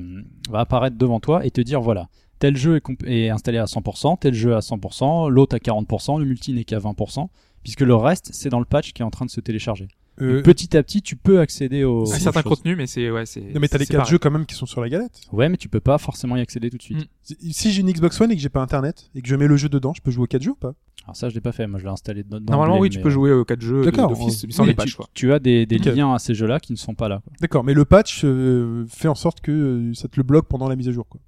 va 0.48 0.60
apparaître 0.60 0.96
devant 0.96 1.18
toi 1.18 1.44
et 1.44 1.50
te 1.50 1.60
dire 1.60 1.80
voilà, 1.80 2.08
tel 2.40 2.56
jeu 2.56 2.80
est, 3.06 3.28
installé 3.28 3.58
à 3.58 3.66
100%, 3.66 4.18
tel 4.18 4.34
jeu 4.34 4.56
à 4.56 4.58
100%, 4.58 5.28
l'autre 5.30 5.54
à 5.54 5.58
40%, 5.58 6.18
le 6.18 6.24
multi 6.24 6.52
n'est 6.52 6.64
qu'à 6.64 6.78
20%, 6.78 7.28
puisque 7.62 7.82
le 7.82 7.94
reste 7.94 8.30
c'est 8.32 8.48
dans 8.48 8.58
le 8.58 8.64
patch 8.64 8.92
qui 8.92 9.02
est 9.02 9.04
en 9.04 9.10
train 9.10 9.26
de 9.26 9.30
se 9.30 9.40
télécharger. 9.40 9.86
Euh, 10.20 10.42
petit 10.42 10.76
à 10.76 10.82
petit, 10.82 11.00
tu 11.00 11.16
peux 11.16 11.40
accéder 11.40 11.84
au. 11.84 12.00
à 12.00 12.02
aux 12.02 12.06
certains 12.06 12.42
choses. 12.42 12.56
contenus, 12.58 12.76
mais 12.76 12.86
c'est 12.86 13.10
ouais, 13.10 13.24
c'est. 13.24 13.40
Non 13.40 13.60
mais 13.60 13.68
t'as 13.68 13.78
les 13.78 13.84
c'est 13.86 13.92
quatre 13.92 14.00
pareil. 14.00 14.10
jeux 14.10 14.18
quand 14.18 14.30
même 14.30 14.44
qui 14.44 14.54
sont 14.54 14.66
sur 14.66 14.82
la 14.82 14.88
galette. 14.90 15.20
Ouais, 15.32 15.48
mais 15.48 15.56
tu 15.56 15.68
peux 15.70 15.80
pas 15.80 15.96
forcément 15.96 16.36
y 16.36 16.40
accéder 16.40 16.68
tout 16.68 16.76
de 16.76 16.82
suite. 16.82 17.08
Mm. 17.30 17.34
Si- 17.52 17.72
j'ai 17.72 17.80
une 17.80 17.90
Xbox 17.90 18.20
One 18.20 18.30
et 18.30 18.36
que 18.36 18.42
j'ai 18.42 18.50
pas 18.50 18.60
internet 18.60 19.08
et 19.14 19.22
que 19.22 19.28
je 19.28 19.36
mets 19.36 19.46
le 19.46 19.56
jeu 19.56 19.70
dedans, 19.70 19.94
je 19.94 20.02
peux 20.02 20.10
jouer 20.10 20.24
aux 20.24 20.26
4 20.26 20.42
jeux 20.42 20.50
ou 20.50 20.56
pas? 20.56 20.74
Alors 21.04 21.16
ça, 21.16 21.30
je 21.30 21.34
l'ai 21.34 21.40
pas 21.40 21.52
fait. 21.52 21.66
Moi, 21.66 21.78
je 21.78 21.84
l'ai 21.84 21.90
installé 21.90 22.22
dans. 22.22 22.38
Normalement, 22.38 22.78
oui, 22.78 22.90
tu 22.90 23.00
peux 23.00 23.08
jouer 23.08 23.32
aux 23.32 23.46
4 23.46 23.62
jeux 23.62 23.82
D'accord, 23.82 24.08
d'office, 24.08 24.44
sans 24.50 24.64
les 24.64 24.72
tu- 24.72 24.76
patchs, 24.76 24.94
quoi. 24.94 25.06
Tu 25.14 25.32
as 25.32 25.38
des, 25.38 25.64
liens 25.64 26.12
à 26.12 26.18
ces 26.18 26.34
jeux-là 26.34 26.60
qui 26.60 26.72
ne 26.72 26.76
sont 26.78 26.94
pas 26.94 27.08
là. 27.08 27.22
D'accord, 27.40 27.64
mais 27.64 27.72
le 27.72 27.86
patch 27.86 28.22
euh, 28.24 28.84
fait 28.90 29.08
en 29.08 29.14
sorte 29.14 29.40
que 29.40 29.50
euh, 29.52 29.94
ça 29.94 30.08
te 30.08 30.16
le 30.18 30.22
bloque 30.22 30.48
pendant 30.48 30.68
la 30.68 30.76
mise 30.76 30.88
à 30.88 30.92
jour 30.92 31.06
quoi. 31.08 31.20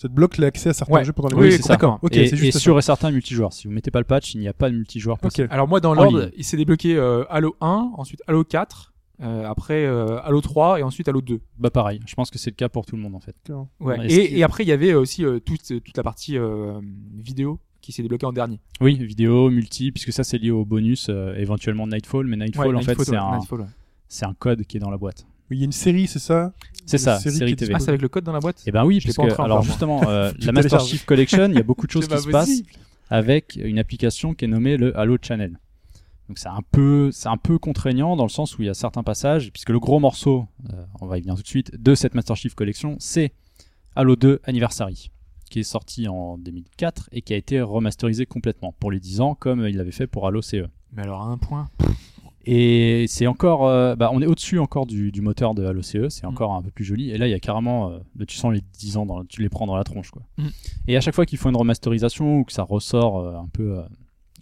Ça 0.00 0.08
te 0.08 0.14
bloque 0.14 0.38
l'accès 0.38 0.70
à 0.70 0.72
certains 0.72 0.94
Ouais. 0.94 1.04
jeux 1.04 1.12
pendant 1.12 1.28
la 1.28 1.36
Oui, 1.36 1.52
c'est. 1.52 1.68
D'accord. 1.68 1.98
Ok, 2.00 2.16
et 2.16 2.26
c'est 2.26 2.34
et 2.34 2.38
juste 2.38 2.52
ça. 2.54 2.58
sûr 2.58 2.78
et 2.78 2.80
certain 2.80 3.10
multijoueur. 3.10 3.52
Si 3.52 3.66
vous 3.66 3.74
mettez 3.74 3.90
pas 3.90 3.98
le 3.98 4.06
patch, 4.06 4.34
il 4.34 4.40
n'y 4.40 4.48
a 4.48 4.54
pas 4.54 4.70
de 4.70 4.74
multijoueur 4.74 5.18
possible. 5.18 5.48
Alors 5.50 5.68
moi, 5.68 5.80
dans 5.80 5.92
l'ordre, 5.92 6.30
il 6.38 6.44
s'est 6.44 6.56
débloqué 6.56 6.96
euh, 6.96 7.24
Halo 7.28 7.54
1, 7.60 7.92
ensuite 7.98 8.22
Halo 8.26 8.42
4, 8.42 8.94
euh, 9.20 9.44
après 9.44 9.84
euh, 9.84 10.18
Halo 10.22 10.40
3 10.40 10.80
et 10.80 10.82
ensuite 10.84 11.06
Halo 11.06 11.20
2. 11.20 11.42
Bah 11.58 11.68
pareil. 11.68 12.00
Je 12.06 12.14
pense 12.14 12.30
que 12.30 12.38
c'est 12.38 12.48
le 12.48 12.54
cas 12.56 12.70
pour 12.70 12.86
tout 12.86 12.96
le 12.96 13.02
monde 13.02 13.14
en 13.14 13.20
fait. 13.20 13.36
Ouais. 13.78 13.98
Ouais, 13.98 14.10
Et, 14.10 14.42
après, 14.42 14.64
il 14.64 14.68
y 14.68 14.72
avait 14.72 14.94
aussi 14.94 15.22
euh, 15.22 15.38
toute, 15.38 15.66
toute 15.66 15.96
la 15.98 16.02
partie 16.02 16.38
euh, 16.38 16.80
vidéo 17.18 17.60
qui 17.82 17.92
s'est 17.92 18.00
débloquée 18.00 18.24
en 18.24 18.32
dernier. 18.32 18.58
Oui, 18.80 18.94
vidéo, 19.04 19.50
multi, 19.50 19.92
puisque 19.92 20.14
ça 20.14 20.24
c'est 20.24 20.38
lié 20.38 20.50
au 20.50 20.64
bonus, 20.64 21.08
euh, 21.10 21.34
éventuellement 21.34 21.86
Nightfall. 21.86 22.26
Mais 22.26 22.38
Nightfall 22.38 22.74
Ouais, 22.74 22.74
en 22.74 22.80
fait 22.80 23.14
un, 23.14 23.38
c'est 24.08 24.24
un 24.24 24.32
code 24.32 24.64
qui 24.64 24.78
est 24.78 24.80
dans 24.80 24.90
la 24.90 24.96
boîte. 24.96 25.26
Il 25.50 25.58
y 25.58 25.62
a 25.62 25.64
une 25.64 25.72
série, 25.72 26.06
c'est 26.06 26.18
ça? 26.18 26.52
C'est 26.86 26.98
ça, 26.98 27.18
série 27.18 27.36
série, 27.36 27.56
TV. 27.56 27.72
Ah, 27.74 27.78
c'est 27.78 27.88
avec 27.88 28.02
le 28.02 28.08
code 28.08 28.24
dans 28.24 28.32
la 28.32 28.40
boîte? 28.40 28.62
Et 28.66 28.72
ben 28.72 28.84
oui, 28.84 29.00
parce 29.00 29.16
que 29.16 29.42
alors 29.42 29.62
justement, 29.62 30.00
euh, 30.08 30.32
la 30.40 30.52
Master. 30.52 30.80
Chief 30.80 31.04
Collection, 31.04 31.48
il 31.48 31.54
y 31.54 31.58
a 31.58 31.62
beaucoup 31.62 31.86
de 31.86 31.92
choses 31.92 32.04
qui 32.04 32.10
pas 32.10 32.20
se 32.20 32.28
passent 32.28 32.62
avec 33.10 33.58
une 33.60 33.78
application 33.78 34.34
qui 34.34 34.44
est 34.44 34.48
nommée 34.48 34.76
le 34.76 34.96
Halo 34.98 35.16
Channel. 35.20 35.58
Donc 36.28 36.38
c'est 36.38 36.48
un 36.48 36.62
peu, 36.70 37.10
c'est 37.12 37.28
un 37.28 37.36
peu 37.36 37.58
contraignant 37.58 38.14
dans 38.14 38.22
le 38.22 38.30
sens 38.30 38.56
où 38.56 38.62
il 38.62 38.66
y 38.66 38.68
a 38.68 38.74
certains 38.74 39.02
passages, 39.02 39.50
puisque 39.52 39.70
le 39.70 39.80
gros 39.80 39.98
morceau, 39.98 40.46
euh, 40.72 40.84
on 41.00 41.06
va 41.06 41.18
y 41.18 41.20
venir 41.20 41.34
tout 41.34 41.42
de 41.42 41.48
suite, 41.48 41.72
de 41.76 41.94
cette 41.96 42.14
Master 42.14 42.36
Chief 42.36 42.54
Collection, 42.54 42.96
c'est 43.00 43.32
Halo 43.96 44.14
2 44.14 44.40
Anniversary, 44.44 45.10
qui 45.50 45.58
est 45.58 45.64
sorti 45.64 46.06
en 46.06 46.38
2004 46.38 47.08
et 47.10 47.22
qui 47.22 47.34
a 47.34 47.36
été 47.36 47.60
remasterisé 47.60 48.26
complètement 48.26 48.72
pour 48.78 48.92
les 48.92 49.00
10 49.00 49.20
ans, 49.20 49.34
comme 49.34 49.66
il 49.66 49.76
l'avait 49.76 49.90
fait 49.90 50.06
pour 50.06 50.28
Halo 50.28 50.40
CE. 50.40 50.68
Mais 50.92 51.02
alors, 51.02 51.22
à 51.22 51.26
un 51.26 51.38
point? 51.38 51.68
Et 52.46 53.04
c'est 53.08 53.26
encore, 53.26 53.66
euh, 53.66 53.94
bah, 53.96 54.10
on 54.12 54.22
est 54.22 54.26
au-dessus 54.26 54.58
encore 54.58 54.86
du, 54.86 55.12
du 55.12 55.20
moteur 55.20 55.54
de 55.54 55.64
Halo 55.64 55.82
CE, 55.82 56.08
c'est 56.08 56.24
Mm. 56.26 56.30
encore 56.30 56.54
un 56.54 56.62
peu 56.62 56.70
plus 56.70 56.84
joli. 56.84 57.10
Et 57.10 57.18
là, 57.18 57.26
il 57.28 57.30
y 57.30 57.34
a 57.34 57.38
carrément, 57.40 57.90
euh, 57.90 57.98
bah, 58.14 58.24
tu 58.26 58.36
sens 58.36 58.52
les 58.52 58.62
10 58.78 58.96
ans, 58.96 59.04
dans, 59.06 59.24
tu 59.24 59.42
les 59.42 59.48
prends 59.48 59.66
dans 59.66 59.76
la 59.76 59.84
tronche, 59.84 60.10
quoi. 60.10 60.22
Mm. 60.38 60.46
Et 60.88 60.96
à 60.96 61.00
chaque 61.00 61.14
fois 61.14 61.26
qu'ils 61.26 61.38
font 61.38 61.50
une 61.50 61.56
remasterisation 61.56 62.38
ou 62.38 62.44
que 62.44 62.52
ça 62.52 62.62
ressort 62.62 63.18
euh, 63.18 63.34
un 63.36 63.48
peu 63.52 63.80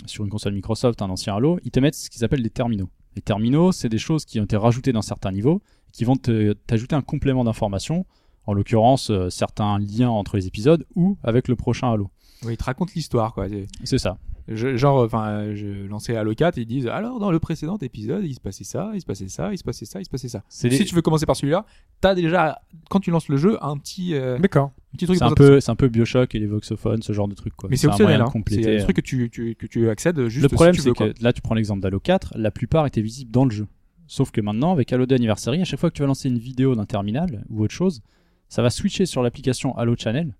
sur 0.06 0.22
une 0.24 0.30
console 0.30 0.54
Microsoft, 0.54 1.02
un 1.02 1.10
ancien 1.10 1.34
Halo, 1.34 1.58
ils 1.64 1.70
te 1.72 1.80
mettent 1.80 1.96
ce 1.96 2.08
qu'ils 2.08 2.24
appellent 2.24 2.42
des 2.42 2.50
terminaux. 2.50 2.88
Les 3.16 3.22
terminaux, 3.22 3.72
c'est 3.72 3.88
des 3.88 3.98
choses 3.98 4.24
qui 4.24 4.38
ont 4.38 4.44
été 4.44 4.56
rajoutées 4.56 4.92
dans 4.92 5.02
certains 5.02 5.32
niveaux, 5.32 5.60
qui 5.92 6.04
vont 6.04 6.14
te- 6.16 6.52
t'ajouter 6.52 6.94
un 6.94 7.02
complément 7.02 7.42
d'information, 7.42 8.06
en 8.46 8.52
l'occurrence 8.54 9.10
certains 9.28 9.78
liens 9.78 10.08
entre 10.08 10.36
les 10.36 10.46
épisodes 10.46 10.86
ou 10.94 11.18
avec 11.24 11.48
le 11.48 11.56
prochain 11.56 11.90
Halo. 11.92 12.10
Ouais, 12.44 12.54
il 12.54 12.56
te 12.56 12.64
raconte 12.64 12.94
l'histoire, 12.94 13.34
quoi. 13.34 13.46
C'est- 13.84 13.98
ça. 13.98 14.18
Je- 14.50 14.76
genre, 14.78 15.04
enfin, 15.04 15.54
je 15.54 15.86
lançais 15.88 16.16
Halo 16.16 16.34
4 16.34 16.56
et 16.56 16.62
ils 16.62 16.66
disent 16.66 16.86
alors 16.86 17.20
dans 17.20 17.30
le 17.30 17.38
précédent 17.38 17.76
épisode, 17.82 18.24
il 18.24 18.32
se 18.34 18.40
passait 18.40 18.64
ça, 18.64 18.92
il 18.94 19.00
se 19.00 19.04
passait 19.04 19.28
ça, 19.28 19.52
il 19.52 19.58
se 19.58 19.64
passait 19.64 19.84
ça, 19.84 20.00
il 20.00 20.06
se 20.06 20.10
passait 20.10 20.28
ça. 20.28 20.42
Si 20.48 20.68
des- 20.70 20.84
tu 20.86 20.94
veux 20.94 21.02
commencer 21.02 21.26
par 21.26 21.36
celui-là, 21.36 21.66
t'as 22.00 22.14
déjà, 22.14 22.58
quand 22.88 23.00
tu 23.00 23.10
lances 23.10 23.28
le 23.28 23.36
jeu, 23.36 23.58
un 23.62 23.76
petit, 23.76 24.14
euh, 24.14 24.38
D'accord. 24.38 24.70
un 24.94 24.96
petit 24.96 25.04
truc 25.04 25.18
C'est 25.18 25.24
un 25.24 25.32
peu, 25.32 25.60
c'est 25.60 25.70
un 25.70 25.76
peu 25.76 25.88
Bioshock 25.88 26.34
et 26.34 26.38
les 26.38 26.46
voxophones, 26.46 27.02
ce 27.02 27.12
genre 27.12 27.28
de 27.28 27.34
truc, 27.34 27.54
quoi. 27.56 27.68
Mais 27.68 27.76
c'est 27.76 27.88
optionnel, 27.88 28.22
hein. 28.22 28.32
C'est 28.48 28.66
un 28.66 28.70
euh, 28.70 28.82
truc 28.84 28.96
que 28.96 29.00
tu, 29.02 29.28
tu, 29.28 29.54
que 29.54 29.66
tu 29.66 29.90
accèdes 29.90 30.28
juste 30.28 30.44
Le 30.44 30.48
problème, 30.48 30.74
si 30.74 30.80
c'est 30.80 30.92
que 30.92 31.12
là, 31.20 31.34
tu 31.34 31.42
prends 31.42 31.54
l'exemple 31.54 31.82
d'Halo 31.82 32.00
4, 32.00 32.32
la 32.36 32.50
plupart 32.50 32.86
étaient 32.86 33.02
visibles 33.02 33.30
dans 33.30 33.44
le 33.44 33.50
jeu. 33.50 33.66
Sauf 34.06 34.30
que 34.30 34.40
maintenant, 34.40 34.72
avec 34.72 34.90
Halo 34.94 35.04
2 35.04 35.16
Anniversary, 35.16 35.60
à 35.60 35.64
chaque 35.64 35.78
fois 35.78 35.90
que 35.90 35.94
tu 35.96 36.00
vas 36.00 36.08
lancer 36.08 36.30
une 36.30 36.38
vidéo 36.38 36.74
d'un 36.74 36.86
terminal 36.86 37.44
ou 37.50 37.62
autre 37.64 37.74
chose, 37.74 38.00
ça 38.48 38.62
va 38.62 38.70
switcher 38.70 39.04
sur 39.04 39.22
l'application 39.22 39.76
Halo 39.76 39.94
Channel. 39.98 40.34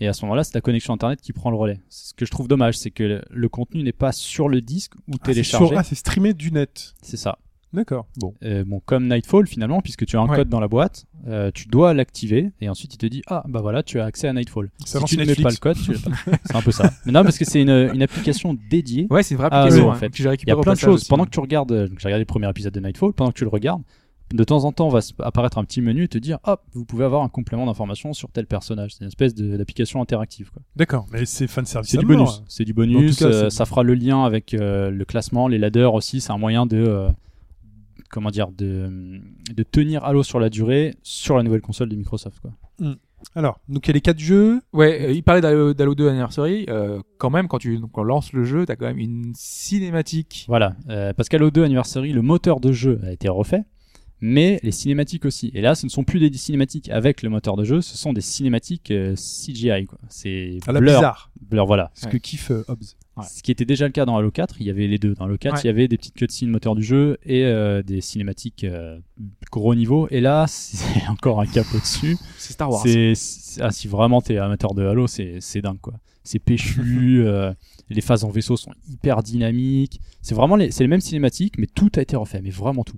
Et 0.00 0.08
à 0.08 0.12
ce 0.12 0.24
moment-là, 0.24 0.42
c'est 0.44 0.52
ta 0.52 0.60
connexion 0.60 0.92
internet 0.92 1.20
qui 1.20 1.32
prend 1.32 1.50
le 1.50 1.56
relais. 1.56 1.80
Ce 1.88 2.14
que 2.14 2.26
je 2.26 2.30
trouve 2.30 2.48
dommage, 2.48 2.76
c'est 2.76 2.90
que 2.90 3.22
le, 3.30 3.48
contenu 3.48 3.82
n'est 3.82 3.92
pas 3.92 4.12
sur 4.12 4.48
le 4.48 4.60
disque 4.60 4.94
ou 5.08 5.12
Ah, 5.20 5.26
téléchargé. 5.26 5.66
sur- 5.68 5.78
Ah, 5.78 5.84
c'est 5.84 5.94
streamé 5.94 6.34
du 6.34 6.50
net. 6.50 6.94
c'est 7.02 7.16
ça. 7.16 7.38
D'accord. 7.72 8.06
Bon. 8.18 8.34
Euh, 8.44 8.62
bon, 8.64 8.80
comme 8.84 9.08
Nightfall 9.08 9.48
finalement, 9.48 9.80
puisque 9.80 10.06
tu 10.06 10.16
as 10.16 10.20
un 10.20 10.28
Ouais. 10.28 10.36
code 10.36 10.48
dans 10.48 10.60
la 10.60 10.68
boîte, 10.68 11.06
euh, 11.26 11.50
tu 11.52 11.66
dois 11.66 11.92
l'activer 11.92 12.52
et 12.60 12.68
ensuite 12.68 12.94
il 12.94 12.98
te 12.98 13.06
dit 13.06 13.22
ah 13.26 13.42
bah 13.48 13.60
voilà 13.62 13.82
tu 13.82 13.98
as 13.98 14.04
accès 14.04 14.28
à 14.28 14.32
Nightfall. 14.32 14.70
Ça 14.84 15.00
si 15.00 15.06
tu 15.06 15.16
ne 15.18 15.24
mets 15.24 15.34
pas 15.34 15.50
le 15.50 15.56
code, 15.56 15.76
tu 15.82 15.92
l'as 15.92 15.98
c'est 16.44 16.54
un 16.54 16.62
peu 16.62 16.70
ça. 16.70 16.92
Mais 17.04 17.10
non 17.10 17.24
parce 17.24 17.36
que 17.36 17.44
c'est 17.44 17.60
une, 17.62 17.90
une 17.92 18.02
application 18.02 18.56
dédiée 18.70 19.08
Ouais, 19.10 19.24
c'est 19.24 19.34
une 19.34 19.38
vraie 19.38 19.48
Ah, 19.50 19.62
application 19.62 19.86
ouais, 19.86 19.90
hein, 19.90 19.96
en 19.96 19.98
fait. 19.98 20.16
Il 20.16 20.24
y 20.24 20.50
a 20.52 20.56
plein 20.56 20.74
de 20.74 20.78
choses. 20.78 21.00
aussi. 21.00 21.08
Pendant 21.08 21.24
que 21.24 21.30
tu 21.30 21.40
regardes, 21.40 21.72
euh, 21.72 21.88
donc 21.88 21.98
j'ai 21.98 22.06
regardé 22.06 22.20
le 22.22 22.26
premier 22.26 22.48
épisode 22.48 22.72
de 22.74 22.78
Nightfall, 22.78 23.12
pendant 23.12 23.32
que 23.32 23.38
tu 23.38 23.42
le 23.44 23.50
regardes, 23.50 23.82
de 24.32 24.42
temps 24.44 24.64
en 24.64 24.72
temps 24.72 24.88
va 24.88 25.00
se- 25.00 25.12
apparaître 25.20 25.58
un 25.58 25.64
petit 25.64 25.80
menu 25.80 26.04
et 26.04 26.08
te 26.08 26.18
dire 26.18 26.38
hop, 26.44 26.62
vous 26.72 26.84
pouvez 26.84 27.04
avoir 27.04 27.22
un 27.22 27.28
complément 27.28 27.66
d'information 27.66 28.12
sur 28.12 28.30
tel 28.30 28.46
personnage. 28.46 28.94
C'est 28.94 29.00
une 29.04 29.08
espèce 29.08 29.34
d'application 29.34 30.00
interactive. 30.00 30.50
quoi. 30.50 30.62
D'accord. 30.76 31.06
Mais 31.12 31.24
c'est 31.26 31.46
fan 31.46 31.66
service. 31.66 31.90
C'est 31.90 31.98
du 31.98 32.06
bonus. 32.06 32.42
C'est 32.48 32.64
du 32.64 32.72
bonus. 32.74 33.18
cas, 33.18 33.26
euh, 33.26 33.50
ça 33.50 33.64
fera 33.66 33.82
le 33.82 33.94
lien 33.94 34.24
avec 34.24 34.54
euh, 34.54 34.90
le 34.90 35.04
classement, 35.04 35.46
les 35.48 35.58
ladders 35.58 35.94
aussi. 35.94 36.20
C'est 36.20 36.32
un 36.32 36.38
moyen 36.38 36.66
de 36.66 36.78
euh, 36.78 37.08
comment 38.10 38.30
dire 38.30 38.48
de, 38.50 39.20
de 39.54 39.62
tenir 39.62 40.04
Halo 40.04 40.22
sur 40.22 40.40
la 40.40 40.48
durée 40.50 40.94
sur 41.02 41.36
la 41.36 41.42
nouvelle 41.42 41.60
console 41.62 41.88
de 41.88 41.96
Microsoft. 41.96 42.40
Quoi. 42.40 42.52
Alors, 43.34 43.58
donc 43.68 43.86
il 43.86 43.88
y 43.88 43.92
a 43.92 43.94
les 43.94 44.00
quatre 44.02 44.18
jeux. 44.18 44.60
Ouais, 44.72 45.06
euh, 45.08 45.12
il 45.12 45.22
parlait 45.22 45.40
d'Halo 45.40 45.72
d'Halo 45.74 45.94
2 45.94 46.08
Anniversary. 46.08 46.66
Euh, 46.68 47.00
quand 47.18 47.30
même, 47.30 47.48
quand 47.48 47.58
tu 47.58 47.78
donc, 47.78 47.96
on 47.96 48.02
lance 48.02 48.32
le 48.32 48.44
jeu, 48.44 48.66
t'as 48.66 48.76
quand 48.76 48.84
même 48.86 48.98
une 48.98 49.32
cinématique. 49.34 50.44
Voilà, 50.48 50.74
euh, 50.90 51.12
parce 51.14 51.28
qu'Halo 51.28 51.50
2 51.50 51.64
Anniversary, 51.64 52.12
le 52.12 52.20
moteur 52.22 52.60
de 52.60 52.70
jeu 52.72 53.00
a 53.04 53.12
été 53.12 53.28
refait, 53.28 53.64
mais 54.20 54.58
les 54.62 54.70
cinématiques 54.72 55.24
aussi. 55.24 55.50
Et 55.54 55.60
là, 55.60 55.74
ce 55.74 55.86
ne 55.86 55.90
sont 55.90 56.04
plus 56.04 56.18
des 56.18 56.36
cinématiques 56.36 56.88
avec 56.88 57.22
le 57.22 57.28
moteur 57.30 57.56
de 57.56 57.64
jeu, 57.64 57.80
ce 57.80 57.96
sont 57.96 58.12
des 58.12 58.20
cinématiques 58.20 58.90
euh, 58.90 59.14
CGI. 59.16 59.86
Quoi. 59.86 59.98
C'est 60.08 60.58
blur, 60.66 60.80
bizarre. 60.80 61.30
blur, 61.42 61.66
voilà. 61.66 61.90
Ce 61.94 62.06
Ouais. 62.06 62.12
que 62.12 62.16
kiffe 62.18 62.50
euh, 62.50 62.64
Hobbs. 62.68 62.96
Ouais. 63.16 63.24
Ce 63.32 63.42
qui 63.44 63.52
était 63.52 63.64
déjà 63.64 63.86
le 63.86 63.92
cas 63.92 64.04
dans 64.06 64.16
Halo 64.16 64.30
4, 64.32 64.56
il 64.60 64.66
y 64.66 64.70
avait 64.70 64.88
les 64.88 64.98
deux. 64.98 65.14
Dans 65.14 65.26
Halo 65.26 65.36
4, 65.38 65.54
Ouais. 65.54 65.60
il 65.62 65.66
y 65.66 65.70
avait 65.70 65.86
des 65.88 65.96
petites 65.98 66.14
cutscenes 66.14 66.48
moteur 66.50 66.74
du 66.74 66.82
jeu 66.82 67.16
et 67.24 67.44
euh, 67.44 67.82
des 67.82 68.00
cinématiques 68.00 68.64
euh, 68.64 68.98
gros 69.52 69.74
niveau. 69.74 70.08
Et 70.10 70.20
là, 70.20 70.46
c'est 70.48 71.06
encore 71.08 71.40
un 71.40 71.46
cap 71.46 71.66
au-dessus. 71.74 72.16
C'est 72.38 72.54
Star 72.54 72.70
Wars. 72.70 72.82
C'est, 72.82 73.14
c'est- 73.14 73.60
ah, 73.62 73.70
si 73.70 73.86
vraiment 73.88 74.20
t'es 74.20 74.38
amateur 74.38 74.74
de 74.74 74.84
Halo, 74.84 75.06
c'est, 75.06 75.36
c'est 75.40 75.60
dingue 75.62 75.78
quoi. 75.80 75.94
C'est 76.24 76.38
péchu, 76.40 77.22
euh, 77.26 77.52
les 77.90 78.00
phases 78.00 78.24
en 78.24 78.30
vaisseau 78.30 78.56
sont 78.56 78.72
hyper 78.90 79.22
dynamiques. 79.22 80.00
C'est 80.22 80.34
vraiment 80.34 80.56
les, 80.56 80.70
c'est 80.70 80.82
les 80.82 80.88
mêmes 80.88 81.00
cinématiques, 81.02 81.58
mais 81.58 81.66
tout 81.66 81.90
a 81.96 82.00
été 82.00 82.16
refait, 82.16 82.40
mais 82.42 82.50
vraiment 82.50 82.82
tout. 82.82 82.96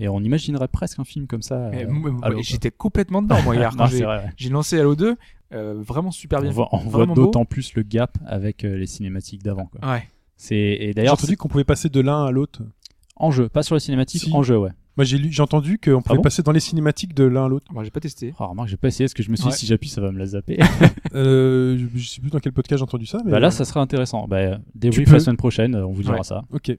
Et 0.00 0.08
on 0.08 0.20
imaginerait 0.20 0.68
presque 0.68 0.98
un 0.98 1.04
film 1.04 1.26
comme 1.26 1.42
ça. 1.42 1.70
Euh. 1.72 1.86
J'étais 2.40 2.70
complètement 2.70 3.22
dedans, 3.22 3.42
moi, 3.42 3.56
hier, 3.56 3.72
quand 3.76 3.86
j'ai- 4.36 4.48
lancé 4.50 4.78
Halo 4.78 4.94
2. 4.96 5.16
euh, 5.54 5.74
vraiment 5.80 6.10
super 6.10 6.40
bien. 6.42 6.52
on 6.72 6.78
voit 6.78 7.06
d'autant 7.06 7.44
plus 7.44 7.74
le 7.74 7.82
gap 7.82 8.16
avec 8.26 8.64
euh, 8.64 8.76
les 8.76 8.86
cinématiques 8.86 9.42
d'avant. 9.42 9.70
Ouais. 9.82 10.08
C'est, 10.36 10.56
et 10.56 10.92
J'ai 10.96 11.08
entendu 11.08 11.36
qu'on 11.36 11.48
pouvait 11.48 11.64
passer 11.64 11.88
de 11.88 12.00
l'un 12.00 12.24
à 12.24 12.30
l'autre. 12.30 12.62
en 13.16 13.30
jeu, 13.30 13.48
pas 13.48 13.62
sur 13.62 13.74
les 13.74 13.80
cinématiques, 13.80 14.22
Si. 14.22 14.32
en 14.32 14.42
jeu, 14.42 14.56
ouais. 14.58 14.70
Moi, 14.96 15.04
j'ai 15.04 15.16
lu, 15.16 15.30
j'ai 15.30 15.42
entendu 15.42 15.78
qu'on 15.78 16.02
pouvait 16.02 16.16
bon 16.16 16.22
passer 16.22 16.42
dans 16.42 16.50
les 16.50 16.58
cinématiques 16.58 17.14
de 17.14 17.22
l'un 17.22 17.44
à 17.44 17.48
l'autre. 17.48 17.66
Moi, 17.72 17.84
j'ai 17.84 17.90
pas 17.92 18.00
testé. 18.00 18.34
Oh, 18.40 18.46
remarque, 18.48 18.68
j'ai 18.68 18.76
pas 18.76 18.88
essayé 18.88 19.04
parce 19.06 19.14
que 19.14 19.22
je 19.22 19.30
me 19.30 19.36
suis 19.36 19.44
dit 19.44 19.50
Ouais. 19.50 19.54
si 19.56 19.64
j'appuie, 19.66 19.88
ça 19.88 20.00
va 20.00 20.10
me 20.10 20.18
la 20.18 20.26
zapper. 20.26 20.58
Euh, 21.14 21.78
je, 21.94 22.06
sais 22.06 22.20
plus 22.20 22.30
dans 22.30 22.38
quel 22.38 22.52
podcast 22.52 22.78
j'ai 22.78 22.82
entendu 22.82 23.06
ça. 23.06 23.18
Mais 23.24 23.30
bah 23.30 23.40
là, 23.40 23.46
euh, 23.48 23.50
ça 23.50 23.64
serait 23.64 23.80
intéressant. 23.80 24.26
Bah, 24.28 24.58
débrief 24.74 25.08
peux- 25.08 25.14
la 25.14 25.20
semaine 25.20 25.36
prochaine, 25.38 25.74
on 25.74 25.92
vous 25.92 26.02
dira 26.02 26.16
Ouais. 26.18 26.22
ça. 26.22 26.44
Ok. 26.52 26.76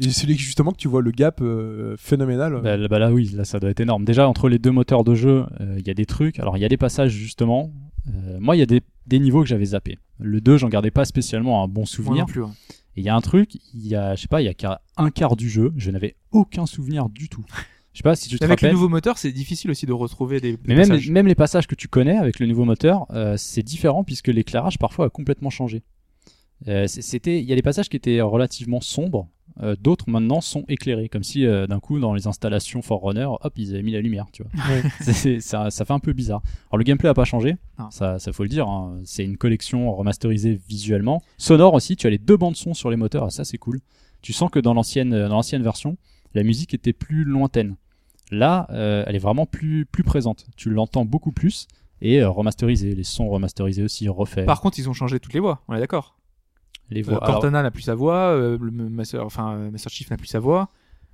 Et 0.00 0.10
c'est 0.10 0.26
là 0.26 0.34
que, 0.34 0.40
justement 0.40 0.72
que 0.72 0.76
tu 0.78 0.88
vois 0.88 1.02
le 1.02 1.10
gap 1.10 1.40
euh, 1.42 1.94
phénoménal. 1.98 2.60
Bah, 2.62 2.76
là- 2.76 2.88
bah 2.88 2.98
là 2.98 3.12
oui, 3.12 3.30
là 3.34 3.44
ça 3.44 3.60
doit 3.60 3.70
être 3.70 3.80
énorme. 3.80 4.04
Déjà 4.04 4.28
entre 4.28 4.48
les 4.48 4.58
deux 4.58 4.70
moteurs 4.72 5.04
de 5.04 5.14
jeu, 5.14 5.44
euh, 5.60 5.76
il 5.78 5.86
y 5.86 5.90
a 5.90 5.94
des 5.94 6.06
trucs. 6.06 6.38
Alors 6.40 6.56
il 6.56 6.60
y 6.60 6.64
a 6.64 6.68
des 6.68 6.76
passages 6.78 7.12
justement 7.12 7.70
Euh, 8.08 8.38
moi, 8.40 8.56
il 8.56 8.58
y 8.58 8.62
a 8.62 8.66
des, 8.66 8.80
des 9.06 9.20
niveaux 9.20 9.42
que 9.42 9.48
j'avais 9.48 9.64
zappés. 9.66 9.96
Le 10.18 10.40
2, 10.40 10.56
j'en 10.56 10.68
gardais 10.68 10.90
pas 10.90 11.04
spécialement 11.04 11.62
un 11.62 11.68
bon 11.68 11.82
Moi 11.82 11.86
souvenir. 11.86 12.22
non 12.22 12.26
plus. 12.26 12.42
ouais. 12.42 12.50
Et 12.96 13.00
il 13.00 13.04
y 13.04 13.08
a 13.08 13.14
un 13.14 13.20
truc, 13.20 13.54
il 13.74 13.86
y 13.86 13.94
a, 13.94 14.16
je 14.16 14.22
sais 14.22 14.26
pas, 14.26 14.42
il 14.42 14.46
y 14.46 14.48
a 14.48 14.54
qu'un- 14.54 14.78
un 14.96 15.10
quart 15.10 15.36
du 15.36 15.48
jeu, 15.48 15.72
je 15.76 15.88
n'avais 15.92 16.16
aucun 16.32 16.66
souvenir 16.66 17.08
du 17.08 17.28
tout. 17.28 17.44
Je 17.92 17.98
sais 17.98 18.02
pas 18.02 18.16
si 18.16 18.28
tu 18.28 18.38
te 18.40 18.44
Avec 18.44 18.60
le 18.60 18.72
nouveau 18.72 18.88
moteur, 18.88 19.18
c'est 19.18 19.30
difficile 19.30 19.70
aussi 19.70 19.86
de 19.86 19.92
retrouver 19.92 20.40
des. 20.40 20.52
des 20.52 20.58
Mais 20.66 20.74
même, 20.74 20.88
passages. 20.88 21.10
même 21.10 21.28
les 21.28 21.36
passages 21.36 21.68
que 21.68 21.76
tu 21.76 21.86
connais 21.86 22.16
avec 22.16 22.40
le 22.40 22.46
nouveau 22.48 22.64
moteur, 22.64 23.06
euh, 23.12 23.36
c'est 23.36 23.62
différent 23.62 24.02
puisque 24.02 24.26
l'éclairage 24.28 24.78
parfois 24.80 25.06
a 25.06 25.08
complètement 25.08 25.50
changé. 25.50 25.84
Euh, 26.66 26.86
c'était, 26.88 27.38
il 27.40 27.44
y 27.44 27.52
a 27.52 27.56
des 27.56 27.62
passages 27.62 27.88
qui 27.88 27.96
étaient 27.96 28.20
relativement 28.20 28.80
sombres, 28.80 29.28
euh, 29.60 29.76
d'autres 29.80 30.08
maintenant 30.08 30.40
sont 30.40 30.64
éclairés, 30.68 31.08
comme 31.08 31.22
si 31.22 31.44
euh, 31.46 31.66
d'un 31.66 31.80
coup 31.80 31.98
dans 31.98 32.14
les 32.14 32.26
installations 32.26 32.80
Forerunner, 32.82 33.26
hop, 33.26 33.52
ils 33.56 33.74
avaient 33.74 33.82
mis 33.82 33.92
la 33.92 34.00
lumière, 34.00 34.26
tu 34.32 34.42
vois. 34.42 34.50
Ouais. 34.72 34.82
C'est- 35.00 35.12
c'est- 35.12 35.40
ça, 35.40 35.70
ça 35.70 35.84
fait 35.84 35.92
un 35.92 35.98
peu 35.98 36.12
bizarre. 36.12 36.42
Alors 36.70 36.78
le 36.78 36.84
gameplay 36.84 37.08
a 37.08 37.14
pas 37.14 37.24
changé, 37.24 37.56
ça, 37.90 38.18
ça 38.18 38.32
faut 38.32 38.42
le 38.44 38.48
dire. 38.48 38.68
hein. 38.68 39.00
C'est 39.04 39.24
une 39.24 39.36
collection 39.36 39.92
remasterisée 39.94 40.60
visuellement, 40.68 41.22
sonore 41.38 41.74
aussi. 41.74 41.96
Tu 41.96 42.06
as 42.06 42.10
les 42.10 42.18
deux 42.18 42.36
bandes 42.36 42.56
son 42.56 42.74
sur 42.74 42.90
les 42.90 42.96
moteurs, 42.96 43.26
et 43.26 43.30
ça 43.30 43.44
c'est 43.44 43.58
cool. 43.58 43.80
Tu 44.22 44.32
sens 44.32 44.50
que 44.50 44.58
dans 44.60 44.72
l'ancienne, 44.74 45.10
dans 45.10 45.28
l'ancienne 45.34 45.62
version, 45.62 45.96
la 46.34 46.42
musique 46.44 46.72
était 46.74 46.92
plus 46.92 47.24
lointaine. 47.24 47.76
Là, 48.30 48.66
euh, 48.70 49.04
elle 49.06 49.14
est 49.16 49.18
vraiment 49.18 49.44
plus, 49.46 49.84
plus 49.84 50.04
présente. 50.04 50.46
Tu 50.56 50.70
l'entends 50.70 51.04
beaucoup 51.04 51.32
plus 51.32 51.66
et 52.00 52.20
euh, 52.22 52.30
remasterisé. 52.30 52.94
Les 52.94 53.04
sons 53.04 53.28
remasterisés 53.28 53.82
aussi, 53.82 54.08
refaits. 54.08 54.46
Par 54.46 54.60
contre, 54.62 54.78
ils 54.78 54.88
ont 54.88 54.94
changé 54.94 55.20
toutes 55.20 55.34
les 55.34 55.40
voix. 55.40 55.62
On 55.68 55.74
est 55.74 55.80
d'accord. 55.80 56.16
Les 56.92 57.02
Euh. 57.08 57.12
Alors, 57.12 57.22
Cortana 57.24 57.62
n'a 57.62 57.70
plus 57.70 57.82
sa 57.82 57.94
voix. 57.94 58.30
euh, 58.32 58.58
Master, 58.60 59.24
enfin, 59.24 59.54
euh, 59.54 59.70
Master 59.70 59.90
Chief 59.92 60.10
n'a 60.10 60.16
plus 60.16 60.26
sa 60.28 60.38
voix. 60.38 60.68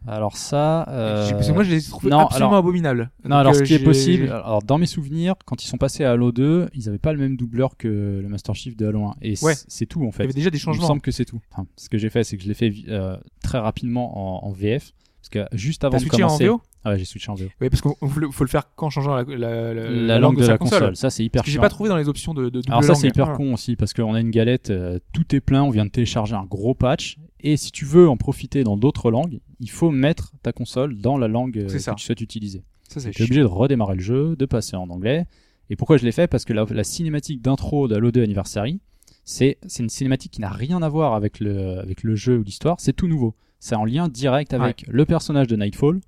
alors 0.06 0.36
ça. 0.36 0.88
euh, 0.88 1.28
Parce 1.30 1.48
que 1.48 1.52
moi, 1.52 1.64
je 1.64 1.70
les 1.70 1.84
ai 1.86 1.90
trouvés 1.90 2.10
non, 2.10 2.18
absolument 2.20 2.50
alors- 2.50 2.58
abominables. 2.60 3.10
Non, 3.24 3.30
Donc, 3.30 3.38
alors 3.40 3.54
ce 3.56 3.62
qui 3.64 3.74
est 3.74 3.78
possible, 3.82 4.28
alors 4.30 4.62
dans 4.62 4.78
mes 4.78 4.86
souvenirs, 4.86 5.34
quand 5.44 5.62
ils 5.64 5.66
sont 5.66 5.76
passés 5.76 6.04
à 6.04 6.12
Halo 6.12 6.30
2, 6.30 6.68
ils 6.74 6.88
avaient 6.88 6.98
pas 6.98 7.12
le 7.12 7.18
même 7.18 7.36
doubleur 7.36 7.76
que 7.76 7.88
le 8.22 8.28
Master 8.28 8.54
Chief 8.54 8.76
de 8.76 8.86
Halo 8.86 9.04
1. 9.06 9.14
Et 9.22 9.34
Ouais. 9.42 9.54
c'est 9.66 9.86
tout 9.86 10.02
en 10.02 10.06
Il 10.06 10.12
fait. 10.12 10.22
y 10.22 10.26
avait 10.26 10.32
déjà 10.34 10.50
des 10.50 10.58
Il 10.58 10.60
me 10.60 10.64
changements. 10.74 10.86
semble 10.86 11.00
que 11.00 11.10
c'est 11.10 11.24
tout. 11.24 11.40
Enfin, 11.52 11.66
ce 11.76 11.88
que 11.88 11.98
j'ai 11.98 12.10
fait, 12.10 12.22
c'est 12.24 12.36
que 12.36 12.42
je 12.44 12.48
l'ai 12.48 12.54
fait 12.54 12.72
euh, 12.88 13.16
très 13.42 13.58
rapidement 13.58 14.42
en, 14.44 14.48
en 14.48 14.52
VF. 14.52 14.92
Parce 15.30 15.48
que 15.50 15.56
juste 15.56 15.84
avant 15.84 15.96
de 15.96 16.02
switché 16.02 16.22
en 16.22 16.26
commencer. 16.28 16.46
VO 16.48 16.60
Ah 16.84 16.90
ouais, 16.90 16.98
j'ai 16.98 17.04
switché 17.04 17.30
en 17.30 17.34
VO. 17.34 17.46
Oui, 17.60 17.68
parce 17.70 17.82
qu'il 17.82 17.92
faut 18.32 18.44
le 18.44 18.48
faire 18.48 18.74
qu'en 18.74 18.88
changeant 18.90 19.14
la, 19.16 19.24
la, 19.24 19.74
la- 19.74 19.90
La, 19.90 20.18
langue 20.18 20.40
de, 20.40 20.46
la 20.46 20.58
console. 20.58 20.96
Ça, 20.96 21.10
c'est 21.10 21.24
hyper 21.24 21.42
que 21.42 21.46
j'ai 21.48 21.54
chiant. 21.54 21.60
pas 21.62 21.68
trouvé 21.68 21.88
dans 21.88 21.96
les 21.96 22.08
options 22.08 22.34
de, 22.34 22.44
de 22.44 22.60
double 22.60 22.70
Alors 22.70 22.84
ça, 22.84 22.94
c'est 22.94 23.08
hyper 23.08 23.30
Ah. 23.30 23.36
con 23.36 23.52
aussi 23.52 23.76
parce 23.76 23.92
qu'on 23.92 24.14
a 24.14 24.20
une 24.20 24.30
galette, 24.30 24.70
euh, 24.70 24.98
tout 25.12 25.34
est 25.34 25.40
plein, 25.40 25.62
on 25.62 25.70
vient 25.70 25.84
de 25.84 25.90
télécharger 25.90 26.34
un 26.34 26.44
gros 26.44 26.74
patch. 26.74 27.16
Et 27.40 27.56
si 27.56 27.70
tu 27.72 27.84
veux 27.84 28.08
en 28.08 28.16
profiter 28.16 28.64
dans 28.64 28.76
d'autres 28.76 29.10
langues, 29.10 29.40
il 29.60 29.70
faut 29.70 29.90
mettre 29.90 30.32
ta 30.42 30.52
console 30.52 30.96
dans 30.98 31.18
la 31.18 31.28
langue 31.28 31.58
euh, 31.58 31.66
que 31.68 31.94
tu 31.94 32.04
souhaites 32.04 32.20
utiliser. 32.20 32.64
Ça, 32.88 33.00
c'est 33.00 33.10
Tu 33.10 33.22
es 33.22 33.24
obligé 33.26 33.40
de 33.42 33.46
redémarrer 33.46 33.94
le 33.96 34.00
jeu, 34.02 34.34
de 34.36 34.46
passer 34.46 34.76
en 34.76 34.88
anglais. 34.90 35.26
Et 35.70 35.76
pourquoi 35.76 35.98
je 35.98 36.04
l'ai 36.04 36.12
fait? 36.12 36.26
Parce 36.26 36.44
que 36.46 36.52
la, 36.54 36.64
la 36.70 36.84
cinématique 36.84 37.42
d'intro 37.42 37.86
d'Halo 37.88 38.10
2 38.10 38.22
Anniversary, 38.22 38.80
c'est 39.24 39.58
c'est 39.66 39.82
une 39.82 39.90
cinématique 39.90 40.32
qui 40.32 40.40
n'a 40.40 40.48
rien 40.48 40.80
à 40.80 40.88
voir 40.88 41.12
avec 41.14 41.38
le, 41.40 41.78
avec 41.80 42.02
le 42.02 42.14
jeu 42.16 42.38
ou 42.38 42.42
l'histoire, 42.42 42.76
c'est 42.80 42.94
tout 42.94 43.06
nouveau. 43.08 43.34
C'est 43.60 43.74
en 43.74 43.84
lien 43.84 44.08
direct 44.08 44.54
avec 44.54 44.84
le 44.88 45.04
personnage 45.04 45.46
de 45.48 45.56
Nightfall 45.56 46.00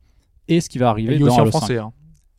et 0.49 0.61
ce 0.61 0.69
qui 0.69 0.79
va 0.79 0.91
arriver 0.91 1.17
a 1.17 1.19
dans 1.19 1.27
aussi 1.27 1.41
en 1.41 1.47
français. 1.47 1.77
5. 1.77 1.83
hein. 1.83 1.93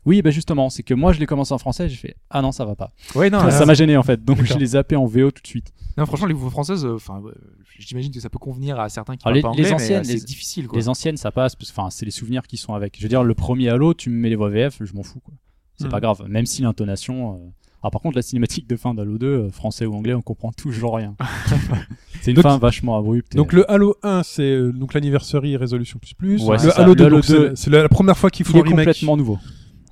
Oui, 0.05 0.21
bah 0.23 0.31
justement, 0.31 0.69
c'est 0.71 0.81
que 0.81 0.93
moi 0.95 1.13
je 1.13 1.19
l'ai 1.19 1.27
commencé 1.27 1.53
en 1.53 1.59
français, 1.59 1.87
j'ai 1.87 1.95
fait 1.95 2.15
ah 2.31 2.41
non 2.41 2.51
ça 2.51 2.65
va 2.65 2.75
pas. 2.75 2.91
Ouais, 3.13 3.29
non, 3.29 3.51
ça 3.51 3.65
m'a 3.67 3.75
gêné 3.75 3.95
en 3.97 4.03
fait, 4.03 4.23
donc 4.25 4.43
je 4.43 4.57
l'ai 4.57 4.65
zappé 4.65 4.95
en 4.95 5.05
VO 5.05 5.29
tout 5.29 5.43
de 5.43 5.47
suite. 5.47 5.71
non, 5.95 6.05
franchement, 6.07 6.25
les 6.25 6.33
voix 6.33 6.49
françaises, 6.49 6.83
euh, 6.85 6.95
enfin, 6.95 7.21
euh, 7.23 7.31
j'imagine 7.77 8.11
que 8.11 8.19
ça 8.19 8.29
peut 8.29 8.39
convenir 8.39 8.79
à 8.79 8.89
certains 8.89 9.15
qui 9.15 9.23
parlent 9.23 9.35
les- 9.35 9.41
pas 9.43 9.49
les 9.55 9.65
anglais, 9.65 9.73
anciennes, 9.73 9.99
euh, 10.03 10.07
les- 10.07 10.17
c'est 10.17 10.25
difficile, 10.25 10.67
quoi. 10.67 10.79
Les 10.79 10.89
anciennes 10.89 11.17
ça 11.17 11.31
passe, 11.31 11.55
enfin 11.69 11.89
c'est 11.91 12.05
les 12.05 12.11
souvenirs 12.11 12.47
qui 12.47 12.57
sont 12.57 12.73
avec. 12.73 12.97
Je 12.97 13.03
veux 13.03 13.09
dire 13.09 13.23
le 13.23 13.33
premier 13.35 13.69
Halo, 13.69 13.93
tu 13.93 14.09
me 14.09 14.15
mets 14.15 14.29
les 14.29 14.35
voix 14.35 14.49
VF, 14.49 14.83
je 14.83 14.93
m'en 14.93 15.03
fous 15.03 15.19
quoi. 15.19 15.35
C'est 15.77 15.85
Hmm. 15.87 15.89
pas 15.91 15.99
grave, 15.99 16.23
même 16.27 16.45
si 16.47 16.63
l'intonation. 16.63 17.35
euh, 17.35 17.49
Ah 17.83 17.89
par 17.89 18.01
contre 18.01 18.15
la 18.15 18.21
cinématique 18.21 18.67
de 18.67 18.75
fin 18.75 18.93
d'Halo 18.93 19.17
2, 19.17 19.25
euh, 19.27 19.49
français 19.49 19.85
ou 19.85 19.93
anglais, 19.95 20.13
on 20.13 20.21
comprend 20.21 20.51
toujours 20.51 20.95
rien. 20.95 21.15
c'est 22.21 22.31
une 22.31 22.35
Donc- 22.35 22.43
fin 22.43 22.57
vachement 22.57 22.97
abrupte. 22.97 23.33
et- 23.33 23.37
Donc 23.37 23.53
le 23.53 23.69
Halo 23.71 23.95
1, 24.03 24.21
c'est 24.23 24.43
euh, 24.43 24.71
donc 24.71 24.93
l'anniversary 24.93 25.57
résolution 25.57 25.99
plus 25.99 26.13
plus. 26.13 26.43
Ouais, 26.43 26.57
c'est 26.59 26.67
le 26.67 26.71
ça. 26.71 26.81
Halo 26.81 26.91
Le 26.91 26.95
2, 26.95 27.05
Halo 27.05 27.15
donc, 27.17 27.25
c'est 27.25 27.33
2, 27.33 27.51
c'est 27.55 27.69
la, 27.69 27.81
la 27.83 27.89
première 27.89 28.17
fois 28.17 28.29
qu'ils 28.29 28.45
il 28.45 28.51
font 28.51 28.57
est 28.59 28.61
un 28.61 28.63
remake. 28.65 28.85
complètement 28.87 29.17
nouveau. 29.17 29.39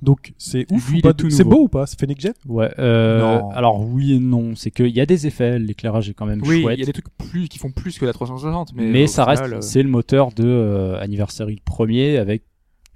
Donc 0.02 0.32
c'est 0.38 0.64
ouf 0.72 0.88
Lui, 0.90 0.98
ou 1.00 1.02
pas 1.02 1.12
C'est 1.28 1.44
beau 1.44 1.64
ou 1.64 1.68
pas? 1.68 1.84
C'est 1.86 2.00
fait 2.00 2.06
Next 2.06 2.22
Gen 2.22 2.32
Ouais. 2.46 2.70
euh, 2.78 3.38
alors 3.52 3.84
oui 3.86 4.14
et 4.14 4.18
non, 4.18 4.54
c'est 4.54 4.70
qu'il 4.70 4.86
y 4.88 5.00
a 5.00 5.04
des 5.04 5.26
effets, 5.26 5.58
l'éclairage 5.58 6.08
est 6.08 6.14
quand 6.14 6.24
même 6.24 6.40
Oui, 6.46 6.62
chouette. 6.62 6.76
il 6.78 6.80
y 6.80 6.82
a 6.84 6.86
des 6.86 6.92
trucs 6.94 7.10
plus 7.18 7.48
qui 7.48 7.58
font 7.58 7.70
plus 7.70 7.98
que 7.98 8.06
la 8.06 8.14
360, 8.14 8.72
mais, 8.74 8.86
mais 8.86 9.06
ça 9.06 9.24
final, 9.24 9.38
reste, 9.42 9.52
euh, 9.52 9.60
c'est 9.60 9.82
le 9.82 9.90
moteur 9.90 10.32
de 10.32 10.44
euh, 10.46 10.98
Anniversary 11.02 11.60
premier 11.66 12.16
avec 12.16 12.44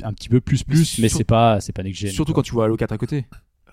un 0.02 0.14
petit 0.14 0.30
peu 0.30 0.40
plus 0.40 0.64
Mais 0.66 0.74
plus, 0.74 0.98
mais 0.98 1.08
sur- 1.08 1.18
c'est 1.18 1.24
pas, 1.24 1.60
c'est 1.60 1.72
pas 1.72 1.82
next 1.82 2.00
gen. 2.00 2.10
surtout 2.10 2.32
quoi. 2.32 2.40
quand 2.42 2.46
tu 2.46 2.52
vois 2.54 2.64
Halo 2.64 2.76
4 2.78 2.92
à 2.92 2.96
côté. 2.98 3.26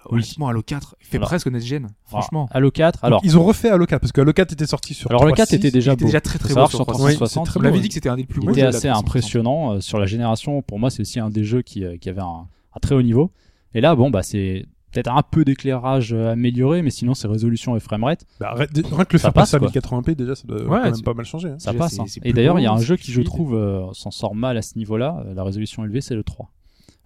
Honnêtement, 0.10 0.48
Halo 0.48 0.62
4 0.64 0.96
fait 1.00 1.18
Alors- 1.18 1.30
presque 1.30 1.48
next 1.48 1.68
gen, 1.68 1.88
franchement. 2.06 2.48
Alors, 2.52 2.58
Halo 2.58 2.72
4, 2.72 2.94
Donc, 3.02 3.04
alors, 3.08 3.22
Ils 3.24 3.38
ont 3.38 3.44
refait 3.44 3.70
Halo 3.70 3.86
4 3.86 4.00
parce 4.02 4.12
que 4.12 4.22
Halo 4.22 4.34
4 4.34 4.54
était 4.54 4.66
sorti 4.66 4.94
sur 4.94 5.10
alors 5.12 5.26
le 5.26 5.32
4 5.34 5.50
3.6. 5.50 5.56
était 5.56 5.72
déjà 5.72 5.92
il 5.92 5.94
était 5.94 6.04
beau. 6.04 6.08
déjà 6.08 6.22
très, 6.22 6.40
très 6.40 6.54
beau 6.54 6.62
sur 6.62 6.70
sur 6.78 6.86
360. 6.86 7.16
360, 7.18 7.46
c'est 7.46 7.60
très 7.60 7.70
On 7.70 7.74
ouais. 7.74 7.80
dit 7.80 7.88
que 7.88 7.94
c'était 7.94 8.10
un 8.10 8.16
des 8.16 8.26
plus 8.26 8.42
il 8.42 8.46
beaux 8.46 8.52
était 8.52 8.62
de 8.62 8.66
la 8.66 8.70
assez 8.70 8.88
360. 8.88 9.06
impressionnant 9.08 9.72
euh, 9.74 9.80
sur 9.82 10.00
la 10.00 10.06
génération. 10.08 10.62
Pour 10.64 10.80
moi, 10.80 10.90
c'est 10.90 11.02
aussi 11.02 11.20
un 11.20 11.30
des 11.30 11.44
jeux 11.44 11.62
qui, 11.62 11.86
euh, 11.86 11.98
qui 11.98 12.10
avait 12.10 12.22
un, 12.22 12.48
un 12.76 12.80
très 12.82 12.96
haut 12.96 13.02
niveau. 13.04 13.32
Et 13.74 13.82
là, 13.82 13.96
bon, 13.96 14.10
bah, 14.10 14.24
c'est 14.24 14.66
peut-être 14.92 15.10
un 15.12 15.22
peu 15.22 15.46
d'éclairage 15.46 16.12
euh, 16.14 16.32
amélioré, 16.32 16.82
mais 16.82 16.90
sinon, 16.90 17.14
c'est 17.14 17.28
résolution 17.28 17.78
et 17.78 17.80
framerate, 17.80 18.26
Bah, 18.42 18.54
rien 18.56 18.66
que 18.68 18.74
le 19.14 19.20
Ça 19.20 19.28
faire 19.28 19.34
passe, 19.34 19.52
passer 19.52 19.56
à 19.56 19.60
quoi. 19.60 19.70
1080p 20.02 20.16
déjà, 20.16 20.36
ça 20.36 20.44
doit 20.48 20.64
Ouais, 20.64 20.80
quand 20.84 20.92
même 20.92 21.02
pas 21.02 21.14
mal 21.14 21.26
changer. 21.26 21.50
hein. 21.50 21.60
ça 21.60 21.74
passe. 21.74 21.98
hein. 22.00 22.06
Et 22.24 22.34
d'ailleurs, 22.34 22.60
il 22.60 22.64
y 22.64 22.66
a 22.66 22.74
un 22.74 22.82
jeu 22.82 22.98
qui, 22.98 23.12
je 23.14 23.22
trouve, 23.22 23.56
euh, 23.56 23.86
s'en 23.94 24.12
sort 24.12 24.36
mal 24.36 24.58
à 24.58 24.62
ce 24.64 24.78
niveau-là. 24.78 25.24
La 25.36 25.44
résolution 25.44 25.86
élevée, 25.86 26.02
c'est 26.02 26.16
le 26.16 26.24
3. 26.24 26.52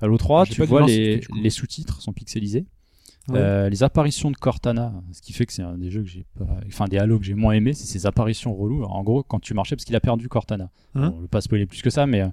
Halo 0.02 0.18
3, 0.18 0.46
J'ai 0.46 0.54
tu 0.56 0.60
pas 0.62 0.66
dû 0.66 0.70
vois, 0.72 0.82
les, 0.86 1.22
les 1.42 1.50
sous-titres 1.52 2.02
sont 2.02 2.12
pixelisés. 2.14 2.66
Ouais. 3.28 3.40
Euh, 3.40 3.70
les 3.70 3.82
apparitions 3.82 4.30
de 4.30 4.36
Cortana, 4.38 4.94
ce 5.12 5.22
qui 5.22 5.34
fait 5.34 5.46
que 5.46 5.54
c'est 5.54 5.64
un 5.64 5.78
des 5.78 5.90
jeux 5.90 6.04
que 6.04 6.10
j'ai 6.10 6.26
pas, 6.38 6.46
enfin 6.68 6.86
des 6.86 6.98
Halo 6.98 7.18
que 7.18 7.26
j'ai 7.26 7.34
moins 7.34 7.54
aimé, 7.54 7.74
c'est 7.74 7.88
ces 7.88 8.06
apparitions 8.06 8.54
reloues. 8.56 8.84
Alors, 8.84 8.96
en 8.96 9.04
gros, 9.04 9.24
quand 9.24 9.40
tu 9.40 9.54
marchais, 9.54 9.76
parce 9.76 9.86
qu'il 9.86 9.96
a 9.96 10.00
perdu 10.00 10.30
Cortana. 10.30 10.70
Hein 10.94 11.10
Bon, 11.10 11.16
je 11.18 11.22
vais 11.24 11.28
pas 11.28 11.42
spoiler 11.42 11.66
plus 11.66 11.82
que 11.82 11.90
ça, 11.90 12.06
mais 12.06 12.22
euh, 12.22 12.28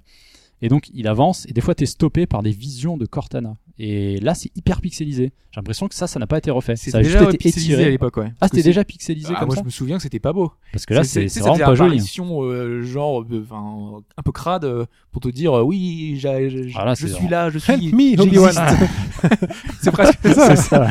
et 0.61 0.69
donc 0.69 0.89
il 0.93 1.07
avance 1.07 1.45
et 1.47 1.51
des 1.51 1.61
fois 1.61 1.75
t'es 1.75 1.85
stoppé 1.85 2.25
par 2.25 2.41
des 2.43 2.51
visions 2.51 2.95
de 2.95 3.05
Cortana. 3.05 3.57
Et 3.79 4.19
là, 4.19 4.35
c'est 4.35 4.51
hyper 4.55 4.81
pixelisé. 4.81 5.33
J'ai 5.51 5.59
l'impression 5.59 5.87
que 5.87 5.95
ça, 5.95 6.05
ça 6.05 6.19
n'a 6.19 6.27
pas 6.27 6.37
été 6.37 6.51
refait. 6.51 6.75
Ça 6.75 6.83
C'était 6.85 6.97
a 6.97 7.01
déjà 7.01 7.09
juste 7.17 7.21
ouais, 7.29 7.29
été 7.35 7.37
pixelisé 7.39 7.83
à 7.85 7.89
l'époque, 7.89 8.17
ouais. 8.17 8.31
Ah, 8.39 8.47
c'était 8.47 8.61
déjà 8.61 8.83
pixelisé 8.83 9.29
Ah, 9.35 9.39
comme 9.39 9.47
moi, 9.47 9.55
ça. 9.55 9.61
je 9.61 9.65
me 9.65 9.71
souviens 9.71 9.97
que 9.97 10.03
c'était 10.03 10.19
pas 10.19 10.31
beau. 10.31 10.51
Parce 10.71 10.85
que 10.85 10.93
là, 10.93 11.03
c'est 11.03 11.25
vraiment 11.39 11.57
pas 11.57 11.73
joli. 11.73 11.99
hein. 11.99 12.23
euh, 12.23 12.83
genre, 12.83 13.23
euh, 13.23 13.43
enfin, 13.49 14.03
un 14.15 14.21
peu 14.21 14.31
crade 14.31 14.65
euh, 14.65 14.85
pour 15.11 15.21
te 15.21 15.29
dire, 15.29 15.53
euh, 15.57 15.63
oui, 15.63 16.17
j'ai- 16.19 16.49
j'ai- 16.51 16.71
Ah, 16.75 16.85
là, 16.85 16.93
je 16.93 17.07
suis 17.07 17.27
là, 17.27 17.49
je 17.49 17.57
suis. 17.57 17.73
Help 17.73 17.93
me, 17.93 18.21
Obi-Wan. 18.21 18.53
j'existe. 18.53 19.53
c'est 19.81 19.91
presque 19.91 20.19
C'est 20.23 20.55
ça. 20.55 20.87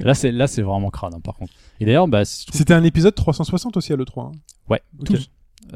là, 0.00 0.14
c'est 0.14 0.32
là, 0.32 0.46
c'est 0.46 0.62
vraiment 0.62 0.90
crade, 0.90 1.12
hein, 1.14 1.20
par 1.22 1.34
contre. 1.36 1.52
Et 1.80 1.84
d'ailleurs, 1.84 2.08
bah, 2.08 2.24
C'était 2.24 2.72
un 2.74 2.84
épisode 2.84 3.14
360 3.14 3.76
aussi 3.76 3.92
Halo 3.92 4.04
3. 4.06 4.24
hein. 4.24 4.32
ouais. 4.70 4.80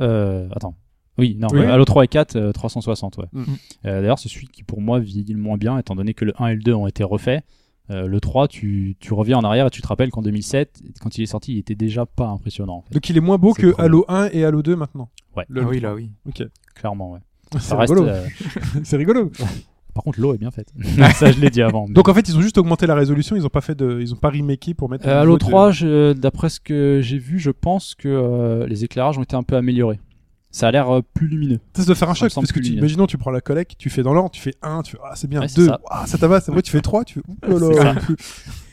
Euh, 0.00 0.48
attends. 0.54 0.74
Oui, 1.18 1.36
non, 1.38 1.48
Oui. 1.52 1.60
euh, 1.60 1.72
Halo 1.72 1.84
3 1.84 2.04
et 2.04 2.08
4, 2.08 2.36
euh, 2.36 2.52
360, 2.52 3.18
ouais. 3.18 3.24
Mm. 3.32 3.42
Euh, 3.86 4.00
D'ailleurs, 4.00 4.18
c'est 4.18 4.28
celui 4.28 4.46
qui, 4.48 4.62
pour 4.62 4.80
moi, 4.80 4.98
vieillit 5.00 5.32
le 5.32 5.40
moins 5.40 5.56
bien, 5.56 5.78
étant 5.78 5.94
donné 5.96 6.14
que 6.14 6.24
le 6.24 6.32
1 6.38 6.46
et 6.48 6.54
le 6.54 6.62
2 6.62 6.72
ont 6.74 6.86
été 6.86 7.02
refaits. 7.04 7.42
Euh, 7.90 8.06
le 8.06 8.20
3, 8.20 8.48
tu, 8.48 8.96
tu 9.00 9.14
reviens 9.14 9.38
en 9.38 9.44
arrière 9.44 9.66
et 9.66 9.70
tu 9.70 9.80
te 9.80 9.86
rappelles 9.88 10.10
qu'en 10.10 10.20
2007, 10.22 10.82
quand 11.00 11.16
il 11.16 11.22
est 11.22 11.26
sorti, 11.26 11.54
il 11.54 11.58
était 11.58 11.74
déjà 11.74 12.04
pas 12.06 12.26
impressionnant, 12.28 12.76
en 12.76 12.82
fait. 12.82 12.92
Donc 12.94 13.08
il 13.08 13.16
est 13.16 13.20
moins 13.20 13.38
beau 13.38 13.54
que. 13.54 13.74
Halo 13.80 14.04
1 14.08 14.28
et 14.32 14.44
Halo 14.44 14.62
2 14.62 14.76
maintenant. 14.76 15.08
Ouais. 15.36 15.44
Le- 15.48 15.62
Ah 15.62 15.68
oui, 15.68 15.80
là, 15.80 15.94
oui. 15.94 16.10
Ok. 16.28 16.42
clairement, 16.74 17.12
ouais. 17.12 17.20
C'est 17.52 17.60
Ça 17.60 17.76
reste, 17.76 17.92
rigolo. 17.94 18.08
euh, 18.10 18.24
C'est 18.84 18.96
rigolo. 18.98 19.32
Par 19.94 20.04
contre, 20.04 20.20
l'eau 20.20 20.32
est 20.34 20.38
bien 20.38 20.50
faite. 20.52 20.72
ça, 21.14 21.32
je 21.32 21.40
l'ai 21.40 21.50
dit 21.50 21.60
avant. 21.62 21.88
Donc 21.88 22.08
en 22.08 22.14
fait, 22.14 22.28
ils 22.28 22.36
ont 22.36 22.40
juste 22.42 22.58
augmenté 22.58 22.86
la 22.86 22.94
résolution, 22.94 23.34
ils 23.34 23.44
ont 23.44 23.48
pas 23.48 23.62
fait 23.62 23.74
de, 23.74 23.98
ils 24.00 24.12
ont 24.12 24.16
pas 24.18 24.28
remaké 24.30 24.72
pour 24.74 24.88
mettre. 24.88 25.08
Euh, 25.08 25.22
Halo 25.22 25.30
niveau 25.32 25.38
de- 25.38 25.44
3, 25.44 25.70
je- 25.72 26.12
d'après 26.12 26.50
ce 26.50 26.60
que 26.60 27.00
j'ai 27.02 27.18
vu, 27.18 27.40
je 27.40 27.50
pense 27.50 27.94
que 27.96 28.06
euh, 28.08 28.66
les 28.68 28.84
éclairages 28.84 29.18
ont 29.18 29.22
été 29.24 29.34
un 29.34 29.42
peu 29.42 29.56
améliorés. 29.56 29.98
Ça 30.50 30.68
a 30.68 30.70
l'air 30.70 30.88
euh, 30.90 31.02
plus 31.14 31.28
lumineux. 31.28 31.60
Ça 31.74 31.84
doit 31.84 31.94
faire 31.94 32.08
un 32.10 32.14
choc 32.14 32.32
parce 32.34 32.52
que 32.52 32.60
tu, 32.60 32.72
imaginons 32.72 33.06
tu 33.06 33.18
prends 33.18 33.30
la 33.30 33.40
collecte, 33.40 33.76
tu 33.78 33.90
fais 33.90 34.02
dans 34.02 34.14
l'ordre, 34.14 34.30
tu 34.30 34.40
fais 34.40 34.54
1, 34.62 34.82
tu 34.82 34.92
fais 34.92 34.98
ah 35.04 35.14
c'est 35.14 35.28
bien, 35.28 35.40
Ouais, 35.42 35.48
c'est 35.48 35.60
2, 35.60 35.66
ça. 35.66 35.80
ah 35.90 36.06
ça 36.06 36.16
tabasse, 36.18 36.48
après 36.48 36.62
tu 36.62 36.70
fais 36.70 36.80
3, 36.80 37.04
tu 37.04 37.20
fais 37.20 37.48
ouh 37.52 37.58
là 37.58 37.66
C'est 37.74 37.84
là. 37.84 37.94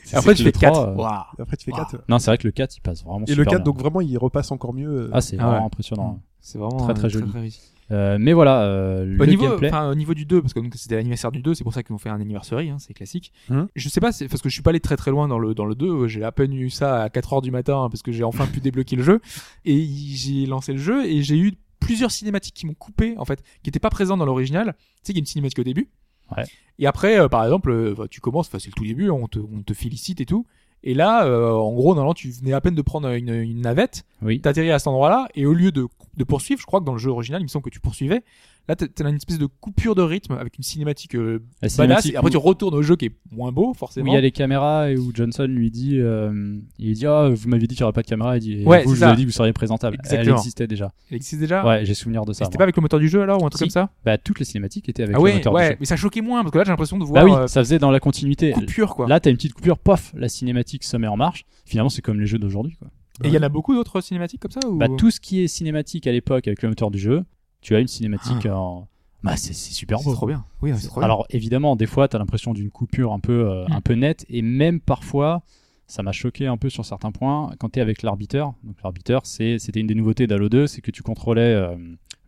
C'est 0.04 0.16
Après, 0.16 0.34
tu 0.34 0.44
le 0.44 0.52
fais 0.52 0.58
4. 0.60 0.72
3, 0.72 0.88
euh, 0.88 0.94
Waouh. 0.94 1.12
Après 1.40 1.56
tu 1.56 1.64
fais 1.64 1.72
Waouh. 1.72 1.84
4. 1.84 2.04
Non, 2.08 2.18
c'est 2.18 2.30
vrai 2.30 2.38
que 2.38 2.46
le 2.46 2.52
4, 2.52 2.76
il 2.76 2.80
passe 2.80 3.02
vraiment 3.04 3.24
Et 3.26 3.30
super 3.32 3.38
le 3.38 3.44
4 3.44 3.54
bien. 3.56 3.64
donc 3.64 3.78
vraiment 3.80 4.00
il 4.00 4.16
repasse 4.18 4.50
encore 4.52 4.72
mieux. 4.72 5.10
Ah, 5.12 5.20
c'est 5.20 5.36
Ah 5.38 5.42
vraiment 5.44 5.58
ouais. 5.60 5.66
impressionnant. 5.66 6.20
C'est 6.40 6.58
vraiment 6.58 6.76
Très, 6.84 6.94
très 6.94 7.06
euh, 7.06 7.10
joli. 7.10 7.60
Euh, 7.92 8.16
mais 8.18 8.32
voilà, 8.32 8.62
euh, 8.62 9.04
le 9.04 9.20
Au 9.22 9.26
niveau, 9.26 9.44
gameplay. 9.48 9.70
au 9.72 9.94
niveau 9.94 10.12
du 10.14 10.24
2, 10.26 10.40
parce 10.42 10.52
que 10.54 10.60
c'était 10.74 10.96
l'anniversaire 10.96 11.30
du 11.30 11.40
2, 11.40 11.54
c'est 11.54 11.62
pour 11.62 11.72
ça 11.72 11.82
qu'ils 11.84 11.94
ont 11.94 11.98
fait 11.98 12.08
un 12.08 12.20
anniversary, 12.20 12.70
hein, 12.70 12.76
c'est 12.80 12.94
classique. 12.94 13.32
Hum. 13.50 13.68
Je 13.76 13.88
sais 13.88 14.00
pas, 14.00 14.10
c'est 14.12 14.26
parce 14.28 14.42
que 14.42 14.48
je 14.48 14.54
suis 14.54 14.62
pas 14.62 14.70
allé 14.70 14.80
très 14.80 14.96
très 14.96 15.10
loin 15.12 15.28
dans 15.28 15.38
le 15.38 15.54
dans 15.54 15.64
le 15.66 15.74
2, 15.76 15.86
euh, 15.86 16.08
j'ai 16.08 16.24
à 16.24 16.32
peine 16.32 16.52
eu 16.52 16.70
ça 16.70 17.02
à 17.02 17.10
4 17.10 17.34
heures 17.34 17.42
du 17.42 17.50
matin 17.52 17.82
hein, 17.84 17.88
parce 17.90 18.02
que 18.02 18.10
j'ai 18.10 18.24
enfin 18.24 18.46
pu 18.46 18.60
débloquer 18.60 18.96
le 18.96 19.02
jeu 19.04 19.20
et 19.64 19.84
j'ai 19.86 20.46
lancé 20.46 20.72
le 20.72 20.78
jeu 20.78 21.04
et 21.06 21.22
j'ai 21.22 21.36
eu 21.38 21.52
plusieurs 21.86 22.10
cinématiques 22.10 22.54
qui 22.54 22.66
m'ont 22.66 22.74
coupé 22.74 23.14
en 23.16 23.24
fait, 23.24 23.42
qui 23.62 23.70
étaient 23.70 23.78
pas 23.78 23.90
présentes 23.90 24.18
dans 24.18 24.26
l'original. 24.26 24.74
Tu 24.76 24.82
sais, 25.04 25.12
il 25.12 25.16
y 25.16 25.18
a 25.18 25.20
une 25.20 25.26
cinématique 25.26 25.58
au 25.60 25.64
début. 25.64 25.88
Ouais. 26.36 26.44
Et 26.78 26.86
après, 26.86 27.18
euh, 27.20 27.28
par 27.28 27.44
exemple, 27.44 27.70
euh, 27.70 27.94
bah, 27.96 28.06
tu 28.10 28.20
commences, 28.20 28.48
c'est 28.50 28.66
le 28.66 28.72
tout 28.72 28.84
début, 28.84 29.08
on 29.10 29.28
te, 29.28 29.38
on 29.38 29.62
te 29.62 29.72
félicite 29.72 30.20
et 30.20 30.26
tout. 30.26 30.44
Et 30.82 30.94
là, 30.94 31.24
euh, 31.26 31.50
en 31.52 31.72
gros, 31.72 31.94
normalement, 31.94 32.14
tu 32.14 32.30
venais 32.30 32.52
à 32.52 32.60
peine 32.60 32.74
de 32.74 32.82
prendre 32.82 33.08
une, 33.10 33.30
une 33.32 33.60
navette, 33.60 34.04
Oui. 34.22 34.40
t'atterris 34.40 34.70
à 34.72 34.78
cet 34.78 34.88
endroit-là, 34.88 35.28
et 35.34 35.46
au 35.46 35.52
lieu 35.54 35.72
de, 35.72 35.86
de 36.16 36.24
poursuivre, 36.24 36.60
je 36.60 36.66
crois 36.66 36.80
que 36.80 36.84
dans 36.84 36.92
le 36.92 36.98
jeu 36.98 37.10
original, 37.10 37.40
il 37.40 37.44
me 37.44 37.48
semble 37.48 37.64
que 37.64 37.70
tu 37.70 37.80
poursuivais. 37.80 38.22
Là, 38.68 38.74
t'as 38.74 39.08
une 39.08 39.14
espèce 39.16 39.38
de 39.38 39.46
coupure 39.46 39.94
de 39.94 40.02
rythme 40.02 40.32
avec 40.32 40.58
une 40.58 40.64
cinématique 40.64 41.14
euh, 41.14 41.38
badass. 41.62 41.74
cinématique 41.74 42.12
Et 42.14 42.16
après, 42.16 42.26
où- 42.28 42.30
tu 42.30 42.36
retournes 42.36 42.74
au 42.74 42.82
jeu 42.82 42.96
qui 42.96 43.06
est 43.06 43.12
moins 43.30 43.52
beau, 43.52 43.70
où 43.70 43.74
forcément. 43.74 44.10
il 44.10 44.14
y 44.14 44.16
a 44.16 44.20
les 44.20 44.32
caméras 44.32 44.90
et 44.90 44.96
où 44.98 45.12
Johnson 45.14 45.44
lui 45.48 45.70
dit, 45.70 45.98
euh, 46.00 46.58
il 46.78 46.94
dit, 46.94 47.06
ah, 47.06 47.28
vous 47.32 47.48
m'aviez 47.48 47.68
dit 47.68 47.76
qu'il 47.76 47.82
n'y 47.82 47.84
aurait 47.84 47.92
pas 47.92 48.02
de 48.02 48.08
caméra, 48.08 48.36
il 48.36 48.40
dit, 48.40 48.62
et 48.62 48.64
Ouais, 48.66 48.82
vous, 48.84 48.94
je 48.94 49.00
ça. 49.00 49.06
vous 49.08 49.12
ai 49.12 49.16
dit 49.16 49.22
que 49.22 49.28
vous 49.28 49.32
seriez 49.36 49.52
présentable. 49.52 49.96
Elle 50.00 50.06
Exactement. 50.06 50.36
existait 50.38 50.66
déjà. 50.66 50.92
Elle 51.10 51.16
existe 51.16 51.40
déjà. 51.40 51.64
Ouais, 51.64 51.84
j'ai 51.84 51.94
souvenir 51.94 52.24
de 52.24 52.32
ça. 52.32 52.44
C'était 52.44 52.58
pas 52.58 52.64
avec 52.64 52.76
le 52.76 52.82
moteur 52.82 52.98
du 52.98 53.08
jeu 53.08 53.22
alors 53.22 53.40
ou 53.42 53.46
un 53.46 53.50
truc 53.50 53.58
Si. 53.58 53.64
comme 53.64 53.70
ça 53.70 53.90
Bah, 54.04 54.18
toutes 54.18 54.38
les 54.40 54.44
cinématiques 54.44 54.88
étaient 54.88 55.04
avec 55.04 55.14
Ah 55.14 55.18
le 55.18 55.22
ouais, 55.24 55.34
moteur 55.34 55.54
du 55.54 55.62
jeu. 55.62 55.76
mais 55.78 55.86
ça 55.86 55.96
choquait 55.96 56.20
moins 56.20 56.42
parce 56.42 56.52
que 56.52 56.58
là 56.58 56.64
j'ai 56.64 56.70
l'impression 56.70 56.98
de 56.98 57.04
voir 57.04 57.24
Bah 57.24 57.30
oui, 57.30 57.36
euh, 57.36 57.46
ça 57.46 57.60
faisait 57.62 57.78
dans 57.78 57.90
la 57.90 58.00
continuité. 58.00 58.50
coupure 58.50 58.94
quoi. 58.96 59.06
Là, 59.06 59.20
t'as 59.20 59.30
une 59.30 59.36
petite 59.36 59.52
coupure, 59.54 59.78
pof, 59.78 60.12
la 60.16 60.28
cinématique 60.28 60.82
se 60.84 60.96
met 60.96 61.06
en 61.06 61.16
marche. 61.16 61.44
Finalement, 61.64 61.88
c'est 61.88 62.02
comme 62.02 62.18
les 62.20 62.26
jeux 62.26 62.38
d'aujourd'hui, 62.38 62.74
quoi. 62.78 62.88
Et 63.24 63.28
il 63.28 63.32
y 63.34 63.38
en 63.38 63.42
a 63.42 63.48
beaucoup 63.48 63.74
d'autres 63.74 64.02
cinématiques 64.02 64.40
comme 64.42 64.50
ça 64.50 64.60
ou... 64.68 64.76
Bah, 64.76 64.88
tout 64.98 65.10
ce 65.10 65.20
qui 65.20 65.40
est 65.40 65.46
cinématique 65.48 66.06
à 66.06 66.12
l'époque 66.12 66.46
avec 66.48 66.60
le 66.62 66.68
moteur 66.68 66.90
du 66.90 66.98
jeu, 66.98 67.22
tu 67.66 67.74
as 67.74 67.80
une 67.80 67.88
cinématique 67.88 68.46
en. 68.46 68.86
Bah, 69.24 69.36
c'est 69.36 69.52
c'est 69.54 69.72
super 69.72 69.98
Ah. 69.98 70.02
c'est 70.04 70.10
beau. 70.10 70.14
trop 70.14 70.26
bien. 70.28 70.44
Oui, 70.62 70.70
c'est 70.76 70.86
trop 70.86 71.00
bien. 71.00 71.04
Alors, 71.06 71.26
évidemment, 71.30 71.74
des 71.74 71.86
fois, 71.86 72.06
t'as 72.06 72.18
l'impression 72.18 72.52
d'une 72.54 72.70
coupure 72.70 73.12
un 73.12 73.18
peu, 73.18 73.50
euh, 73.50 73.64
Mm. 73.68 73.72
un 73.72 73.80
peu 73.80 73.94
nette, 73.94 74.24
et 74.28 74.40
même 74.42 74.78
parfois, 74.80 75.42
ça 75.88 76.04
m'a 76.04 76.12
choqué 76.12 76.46
un 76.46 76.56
peu 76.56 76.68
sur 76.70 76.84
certains 76.84 77.10
points 77.10 77.50
quand 77.58 77.70
t'es 77.70 77.80
avec 77.80 78.02
l'arbiteur. 78.02 78.54
Donc, 78.62 78.76
l'arbiteur, 78.84 79.26
c'est- 79.26 79.58
c'était 79.58 79.80
une 79.80 79.88
des 79.88 79.96
nouveautés 79.96 80.28
d'Halo 80.28 80.48
2, 80.48 80.68
c'est 80.68 80.80
que 80.80 80.92
tu 80.92 81.02
contrôlais 81.02 81.40
euh, 81.54 81.74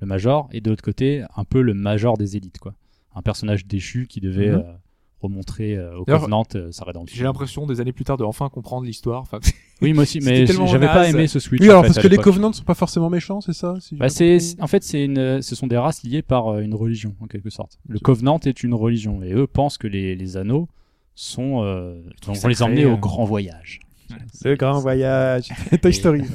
le 0.00 0.06
major, 0.08 0.48
et 0.52 0.60
de 0.60 0.70
l'autre 0.70 0.82
côté, 0.82 1.24
un 1.36 1.44
peu 1.44 1.60
le 1.62 1.72
major 1.74 2.16
des 2.18 2.36
élites, 2.36 2.58
quoi. 2.58 2.74
Un 3.14 3.22
personnage 3.22 3.66
déchu 3.66 4.06
qui 4.08 4.20
devait 4.20 4.50
Mhm. 4.50 4.54
euh, 4.66 4.72
remontrer 5.20 5.76
euh, 5.76 5.98
au 5.98 6.04
Covenant 6.04 6.44
euh, 6.54 6.70
sa 6.70 6.84
rédemption. 6.84 7.16
J'ai 7.16 7.24
l'impression 7.24 7.66
des 7.66 7.80
années 7.80 7.92
plus 7.92 8.04
tard 8.04 8.16
de 8.16 8.24
enfin 8.24 8.48
comprendre 8.48 8.86
l'histoire. 8.86 9.22
Enfin, 9.22 9.38
Oui, 9.82 9.92
moi 9.92 10.02
aussi, 10.02 10.20
mais 10.20 10.44
j'avais 10.46 10.86
pas 10.86 11.08
aimé 11.08 11.26
ce 11.28 11.38
switch. 11.38 11.60
Oui, 11.60 11.68
en 11.68 11.70
alors 11.70 11.82
fait, 11.82 11.88
parce 11.88 12.02
que 12.02 12.08
les. 12.08 12.16
Covenants 12.18 12.52
sont 12.52 12.64
pas 12.64 12.74
forcément 12.74 13.10
méchants, 13.10 13.40
c'est 13.40 13.52
ça 13.52 13.76
si 13.80 13.94
Bah, 13.94 14.08
c'est, 14.08 14.38
en 14.60 14.66
fait, 14.66 14.82
c'est 14.82 15.04
une, 15.04 15.40
ce 15.40 15.54
sont 15.54 15.66
des 15.68 15.76
races 15.76 16.02
liées 16.02 16.22
par 16.22 16.48
euh, 16.48 16.60
une 16.60 16.74
religion, 16.74 17.14
en 17.20 17.26
quelque 17.26 17.50
sorte. 17.50 17.78
Le 17.88 18.00
Covenant 18.00 18.40
est 18.44 18.62
une 18.62 18.74
religion, 18.74 19.22
et 19.22 19.32
eux 19.32 19.46
pensent 19.46 19.78
que 19.78 19.86
les, 19.86 20.16
les 20.16 20.36
anneaux 20.36 20.68
sont, 21.14 21.62
euh, 21.62 22.00
vont 22.26 22.34
sacrés, 22.34 22.48
les 22.48 22.62
emmener 22.62 22.84
euh. 22.84 22.92
au 22.94 22.96
grand 22.96 23.24
voyage. 23.24 23.80
Le 24.44 24.56
grand 24.56 24.80
voyage. 24.80 25.48
Toy 25.80 25.90
Et- 25.90 25.92
Story. 25.92 26.22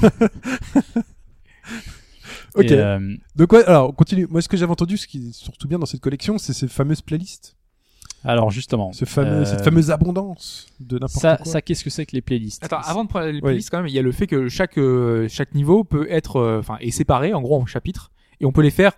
Ok. 2.54 2.64
Et, 2.64 2.72
euh, 2.72 2.98
Donc 3.36 3.52
ouais, 3.52 3.64
alors 3.64 3.90
on 3.90 3.92
continue. 3.92 4.26
Moi, 4.30 4.42
ce 4.42 4.48
que 4.48 4.56
j'avais 4.56 4.72
entendu, 4.72 4.96
ce 4.96 5.06
qui 5.06 5.28
est 5.28 5.32
surtout 5.32 5.68
bien 5.68 5.78
dans 5.78 5.86
cette 5.86 6.00
collection, 6.00 6.38
c'est 6.38 6.52
ces 6.52 6.68
fameuses 6.68 7.00
playlists, 7.02 7.56
alors 8.24 8.50
justement, 8.50 8.92
ce 8.92 9.04
fameux, 9.04 9.30
euh, 9.30 9.44
cette 9.44 9.62
fameuse 9.64 9.90
abondance 9.90 10.66
de 10.80 10.96
n'importe 10.96 11.12
ça, 11.22 11.36
quoi. 11.36 11.46
ça 11.46 11.62
qu'est-ce 11.62 11.82
que 11.84 11.90
c'est 11.90 12.04
que 12.06 12.12
les 12.14 12.20
playlists 12.22 12.62
Attends, 12.64 12.80
avant 12.84 13.04
de 13.04 13.08
prendre 13.08 13.26
les 13.26 13.34
Oui. 13.34 13.40
playlists, 13.40 13.70
quand 13.70 13.78
même, 13.78 13.86
il 13.88 13.94
y 13.94 13.98
a 13.98 14.02
le 14.02 14.12
fait 14.12 14.26
que 14.26 14.48
chaque 14.48 14.76
euh, 14.78 15.26
chaque 15.28 15.54
niveau 15.54 15.84
peut 15.84 16.06
être, 16.10 16.36
euh, 16.36 16.58
enfin, 16.60 16.76
est 16.80 16.90
séparé 16.90 17.32
en 17.34 17.40
gros 17.40 17.60
en 17.60 17.66
chapitres, 17.66 18.10
et 18.40 18.46
on 18.46 18.52
peut 18.52 18.62
les 18.62 18.70
faire. 18.70 18.92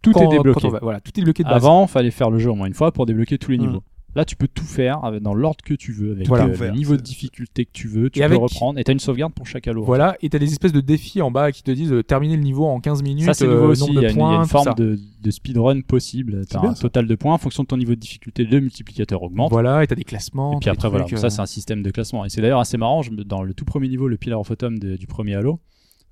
Tout 0.00 0.12
quand- 0.12 0.20
est 0.30 0.36
débloqué. 0.36 0.68
va- 0.68 0.78
Voilà, 0.80 1.00
tout 1.00 1.10
est 1.10 1.20
débloqué 1.20 1.42
de 1.42 1.48
base. 1.48 1.56
Avant, 1.56 1.86
fallait 1.88 2.12
faire 2.12 2.30
le 2.30 2.38
jeu 2.38 2.50
au 2.50 2.54
moins 2.54 2.68
une 2.68 2.74
fois 2.74 2.92
pour 2.92 3.04
débloquer 3.06 3.36
tous 3.38 3.50
les 3.50 3.58
Mm. 3.58 3.62
niveaux. 3.62 3.82
Là, 4.18 4.24
tu 4.24 4.34
peux 4.34 4.48
tout 4.48 4.64
faire 4.64 5.04
avec- 5.04 5.22
dans 5.22 5.32
l'ordre 5.32 5.62
que 5.64 5.74
tu 5.74 5.92
veux, 5.92 6.10
avec 6.10 6.26
Voilà. 6.26 6.46
euh, 6.46 6.56
le 6.58 6.70
niveau 6.72 6.96
de 6.96 7.00
difficulté 7.02 7.64
que 7.64 7.70
tu 7.72 7.86
veux. 7.86 8.10
Tu 8.10 8.18
Et 8.18 8.22
peux 8.22 8.26
avec- 8.26 8.40
reprendre. 8.40 8.76
Et 8.80 8.82
t'as 8.82 8.92
une 8.92 8.98
sauvegarde 8.98 9.32
pour 9.32 9.46
chaque 9.46 9.68
halo. 9.68 9.84
Voilà, 9.84 10.16
et 10.22 10.28
t'as 10.28 10.40
des 10.40 10.50
espèces 10.50 10.72
de 10.72 10.80
défis 10.80 11.22
en 11.22 11.30
bas 11.30 11.52
qui 11.52 11.62
te 11.62 11.70
disent 11.70 11.92
euh, 11.92 12.02
terminer 12.02 12.36
le 12.36 12.42
niveau 12.42 12.66
en 12.66 12.80
15 12.80 13.02
minutes, 13.04 13.24
Ça, 13.26 13.32
c'est 13.34 13.46
euh, 13.46 13.54
nouveau 13.54 13.68
aussi. 13.68 13.80
nombre 13.82 13.92
Il 13.92 13.98
y 13.98 14.00
de 14.02 14.06
a 14.06 14.10
une, 14.10 14.18
y 14.18 14.42
a 14.42 14.44
forme 14.44 14.74
de, 14.74 14.98
de 15.22 15.30
speedrun 15.30 15.80
possible. 15.82 16.44
T'as 16.50 16.66
un 16.66 16.74
ça. 16.74 16.80
total 16.82 17.06
de 17.06 17.14
points. 17.14 17.34
En 17.34 17.38
fonction 17.38 17.62
de 17.62 17.68
ton 17.68 17.76
niveau 17.76 17.94
de 17.94 18.00
difficulté, 18.00 18.42
le 18.44 18.58
multiplicateur 18.60 19.22
augmente. 19.22 19.52
Voilà, 19.52 19.84
et 19.84 19.86
t'as 19.86 19.94
des 19.94 20.02
classements. 20.04 20.56
Et 20.56 20.58
puis 20.60 20.70
après, 20.70 20.88
voilà, 20.90 21.06
ça 21.06 21.26
euh, 21.26 21.30
c'est 21.30 21.40
un 21.40 21.46
système 21.46 21.82
de 21.84 21.90
classement. 21.92 22.24
Et 22.24 22.28
c'est 22.28 22.40
d'ailleurs 22.40 22.58
assez 22.60 22.76
marrant, 22.76 23.02
je 23.02 23.12
me- 23.12 23.22
dans 23.22 23.42
le 23.42 23.54
tout 23.54 23.64
premier 23.64 23.86
niveau, 23.88 24.08
le 24.08 24.16
Pillar 24.16 24.40
of 24.40 24.50
Autumn 24.50 24.78
de- 24.80 24.96
du 24.96 25.06
premier 25.06 25.34
Halo, 25.36 25.60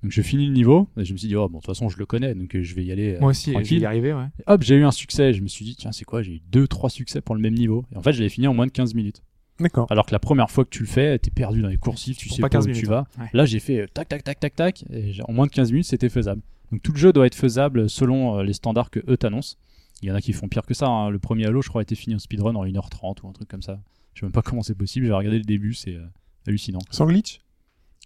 donc 0.03 0.11
je 0.11 0.21
finis 0.21 0.45
le 0.47 0.53
niveau, 0.53 0.87
et 0.97 1.05
je 1.05 1.13
me 1.13 1.17
suis 1.17 1.27
dit, 1.27 1.35
oh, 1.35 1.49
bon, 1.49 1.57
de 1.57 1.63
toute 1.63 1.67
façon, 1.75 1.89
je 1.89 1.97
le 1.97 2.05
connais, 2.05 2.35
donc 2.35 2.55
euh, 2.55 2.63
je 2.63 2.75
vais 2.75 2.83
y 2.85 2.91
aller 2.91 3.15
euh, 3.15 3.19
Moi 3.19 3.31
aussi, 3.31 3.45
je 3.45 3.57
vais 3.57 3.63
tranquille. 3.63 3.79
y 3.81 3.85
arriver, 3.85 4.13
ouais. 4.13 4.25
Et 4.39 4.43
hop, 4.47 4.61
j'ai 4.63 4.75
eu 4.75 4.83
un 4.83 4.91
succès, 4.91 5.33
je 5.33 5.41
me 5.41 5.47
suis 5.47 5.65
dit, 5.65 5.75
tiens, 5.75 5.91
c'est 5.91 6.05
quoi, 6.05 6.21
j'ai 6.21 6.33
eu 6.35 6.41
deux, 6.51 6.67
trois 6.67 6.89
succès 6.89 7.19
pour 7.21 7.33
le 7.35 7.41
même 7.41 7.55
niveau. 7.55 7.85
Et 7.93 7.97
en 7.97 8.01
fait, 8.01 8.13
je 8.13 8.21
l'ai 8.21 8.29
fini 8.29 8.47
en 8.47 8.53
moins 8.53 8.67
de 8.67 8.71
15 8.71 8.93
minutes. 8.93 9.23
D'accord. 9.59 9.87
Alors 9.89 10.05
que 10.05 10.11
la 10.11 10.19
première 10.19 10.51
fois 10.51 10.65
que 10.65 10.69
tu 10.69 10.81
le 10.83 10.87
fais, 10.87 11.17
t'es 11.17 11.31
perdu 11.31 11.61
dans 11.63 11.67
les 11.69 11.77
coursifs, 11.77 12.17
tu 12.17 12.29
sais 12.29 12.41
pas 12.41 12.49
pas, 12.49 12.57
15 12.57 12.65
où 12.65 12.67
minutes, 12.67 12.79
tu 12.83 12.85
vas. 12.87 13.07
ouais. 13.19 13.25
Là, 13.33 13.45
j'ai 13.47 13.59
fait 13.59 13.79
euh, 13.81 13.87
tac, 13.91 14.07
tac, 14.07 14.23
tac, 14.23 14.39
tac, 14.39 14.55
tac, 14.55 14.83
et 14.91 15.13
en 15.27 15.33
moins 15.33 15.47
de 15.47 15.51
15 15.51 15.71
minutes, 15.71 15.87
c'était 15.87 16.09
faisable. 16.09 16.41
Donc 16.71 16.83
tout 16.83 16.91
le 16.91 16.97
jeu 16.99 17.11
doit 17.11 17.25
être 17.25 17.33
faisable 17.35 17.89
selon 17.89 18.41
les 18.41 18.53
standards 18.53 18.91
que 18.91 18.99
eux 19.07 19.17
t'annoncent. 19.17 19.55
Il 20.03 20.09
y 20.09 20.11
en 20.11 20.15
a 20.15 20.21
qui 20.21 20.31
font 20.33 20.47
pire 20.47 20.61
que 20.63 20.75
ça. 20.75 20.87
hein. 20.87 21.09
Le 21.09 21.17
premier 21.17 21.45
Halo, 21.47 21.63
je 21.63 21.69
crois, 21.69 21.81
a 21.81 21.83
été 21.83 21.95
fini 21.95 22.13
en 22.15 22.19
speedrun 22.19 22.53
en 22.55 22.63
1h30 22.65 23.15
ou 23.23 23.29
un 23.29 23.31
truc 23.31 23.47
comme 23.47 23.63
ça. 23.63 23.79
Je 24.13 24.19
sais 24.19 24.25
même 24.27 24.31
pas 24.33 24.43
comment 24.43 24.61
c'est 24.61 24.75
possible. 24.75 25.07
J'ai 25.07 25.11
regardé 25.11 25.39
le 25.39 25.43
début, 25.43 25.73
c'est 25.73 25.97
hallucinant. 26.45 26.79
Sans 26.91 27.07
glitch? 27.07 27.39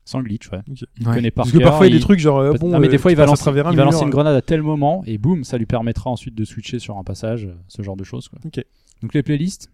Sans 0.05 0.21
glitch, 0.21 0.49
ouais. 0.51 0.59
Ok. 0.69 0.83
Il 0.99 1.07
Ouais. 1.07 1.13
connaît 1.15 1.31
par 1.31 1.43
Parce 1.43 1.53
que 1.53 1.59
cœur, 1.59 1.69
parfois 1.69 1.87
il 1.87 1.93
y 1.93 1.95
a 1.95 1.97
des 1.99 2.03
trucs 2.03 2.19
genre 2.19 2.39
euh, 2.39 2.51
Peut- 2.53 2.57
bon. 2.59 2.69
non, 2.69 2.79
mais 2.79 2.87
des 2.89 2.95
euh, 2.95 2.97
fois, 2.99 3.11
il 3.11 3.15
va, 3.15 3.23
à 3.23 3.25
lancer, 3.27 3.41
travers 3.43 3.67
un 3.67 3.71
il 3.71 3.77
va 3.77 3.83
mur, 3.83 3.91
lancer 3.91 4.03
une 4.03 4.09
euh, 4.09 4.11
grenade 4.11 4.35
à 4.35 4.41
tel 4.41 4.61
moment 4.63 5.03
et 5.05 5.17
boum, 5.17 5.43
ça 5.43 5.57
lui 5.57 5.65
permettra 5.67 6.09
ensuite 6.09 6.33
de 6.35 6.43
switcher 6.43 6.79
sur 6.79 6.97
un 6.97 7.03
passage, 7.03 7.45
euh, 7.45 7.53
ce 7.67 7.81
genre 7.83 7.95
de 7.95 8.03
choses. 8.03 8.27
Quoi. 8.27 8.39
Ok. 8.45 8.63
Donc 9.03 9.13
les 9.13 9.21
playlists, 9.23 9.71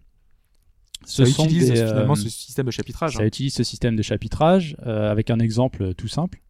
ce 1.06 1.24
Ça 1.24 1.32
sont 1.32 1.44
utilise 1.44 1.70
des, 1.72 1.80
euh, 1.80 1.88
finalement 1.88 2.14
ce 2.14 2.28
système 2.28 2.66
de 2.66 2.70
chapitrage. 2.70 3.14
ça 3.14 3.22
hein. 3.22 3.26
utilise 3.26 3.54
ce 3.54 3.62
système 3.64 3.96
de 3.96 4.02
chapitrage 4.02 4.76
euh, 4.86 5.10
avec 5.10 5.30
un 5.30 5.38
exemple 5.38 5.82
euh, 5.82 5.92
tout 5.94 6.08
simple. 6.08 6.40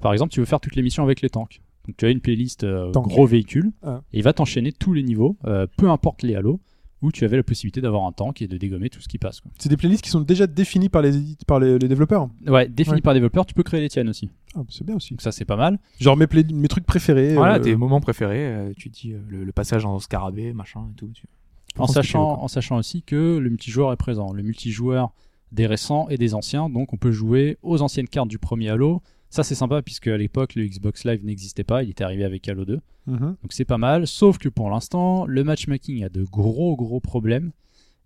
Par 0.00 0.12
exemple, 0.14 0.32
tu 0.32 0.40
veux 0.40 0.46
faire 0.46 0.60
toutes 0.60 0.76
les 0.76 0.82
missions 0.82 1.02
avec 1.02 1.20
les 1.20 1.28
tanks. 1.28 1.60
Donc 1.86 1.96
tu 1.96 2.06
as 2.06 2.10
une 2.10 2.20
playlist 2.20 2.64
euh, 2.64 2.90
Tank. 2.92 3.08
gros 3.08 3.26
véhicule 3.26 3.72
Ah. 3.82 4.00
et 4.12 4.18
il 4.18 4.22
va 4.22 4.32
t'enchaîner 4.32 4.72
tous 4.72 4.92
les 4.94 5.02
niveaux, 5.02 5.36
euh, 5.46 5.66
peu 5.76 5.90
importe 5.90 6.22
les 6.22 6.34
halos, 6.36 6.60
où 7.02 7.10
tu 7.12 7.24
avais 7.24 7.36
la 7.36 7.42
possibilité 7.42 7.80
d'avoir 7.80 8.04
un 8.04 8.12
tank 8.12 8.42
et 8.42 8.46
de 8.48 8.56
dégommer 8.56 8.90
tout 8.90 9.00
ce 9.00 9.08
qui 9.08 9.18
passe. 9.18 9.40
C'est 9.58 9.68
des 9.68 9.76
playlists 9.76 10.02
qui 10.02 10.10
sont 10.10 10.20
déjà 10.20 10.46
définies 10.46 10.88
par 10.88 11.00
les 11.02 11.12
par 11.46 11.58
les, 11.60 11.78
les 11.78 11.88
développeurs. 11.88 12.28
Ouais, 12.46 12.68
défini 12.68 12.96
Ouais. 12.96 13.00
par 13.00 13.14
développeur, 13.14 13.46
tu 13.46 13.54
peux 13.54 13.62
créer 13.62 13.80
les 13.80 13.88
tiennes 13.88 14.08
aussi. 14.08 14.30
Ah, 14.54 14.60
c'est 14.68 14.84
bien 14.84 14.96
aussi. 14.96 15.14
Donc 15.14 15.22
ça 15.22 15.32
c'est 15.32 15.44
pas 15.44 15.56
mal. 15.56 15.78
Genre 16.00 16.16
mes, 16.16 16.26
play- 16.26 16.44
mes 16.52 16.68
trucs 16.68 16.84
préférés. 16.86 17.34
Voilà, 17.34 17.56
euh, 17.56 17.58
tes 17.60 17.74
moments 17.76 18.00
préférés, 18.00 18.46
euh, 18.46 18.72
tu 18.76 18.88
dis 18.90 19.12
euh, 19.12 19.18
le, 19.28 19.44
le 19.44 19.52
passage 19.52 19.84
en 19.86 19.98
scarabée, 19.98 20.52
machin 20.52 20.80
et 20.92 20.94
tout. 20.96 21.08
tu- 21.14 21.24
En 21.78 21.86
sachant, 21.86 22.42
en 22.42 22.48
sachant 22.48 22.76
aussi 22.76 23.02
que 23.02 23.38
le 23.38 23.48
multijoueur 23.48 23.92
est 23.92 23.96
présent. 23.96 24.32
Le 24.32 24.42
multijoueur 24.42 25.12
des 25.52 25.66
récents 25.66 26.08
et 26.10 26.16
des 26.18 26.34
anciens, 26.34 26.68
donc 26.68 26.92
on 26.92 26.96
peut 26.96 27.12
jouer 27.12 27.58
aux 27.62 27.80
anciennes 27.82 28.08
cartes 28.08 28.28
du 28.28 28.38
premier 28.38 28.68
Halo. 28.68 29.02
Ça 29.30 29.44
c'est 29.44 29.54
sympa 29.54 29.80
puisque 29.80 30.08
à 30.08 30.16
l'époque 30.16 30.54
le 30.56 30.66
Xbox 30.66 31.04
Live 31.04 31.24
n'existait 31.24 31.64
pas, 31.64 31.82
il 31.82 31.90
était 31.90 32.04
arrivé 32.04 32.24
avec 32.24 32.48
Halo 32.48 32.64
2. 32.64 32.80
mhm. 33.06 33.18
Donc 33.20 33.52
c'est 33.52 33.64
pas 33.64 33.78
mal, 33.78 34.06
sauf 34.06 34.38
que 34.38 34.48
pour 34.48 34.70
l'instant, 34.70 35.24
le 35.24 35.44
matchmaking 35.44 36.04
a 36.04 36.08
de 36.08 36.24
gros 36.24 36.76
gros 36.76 37.00
problèmes. 37.00 37.52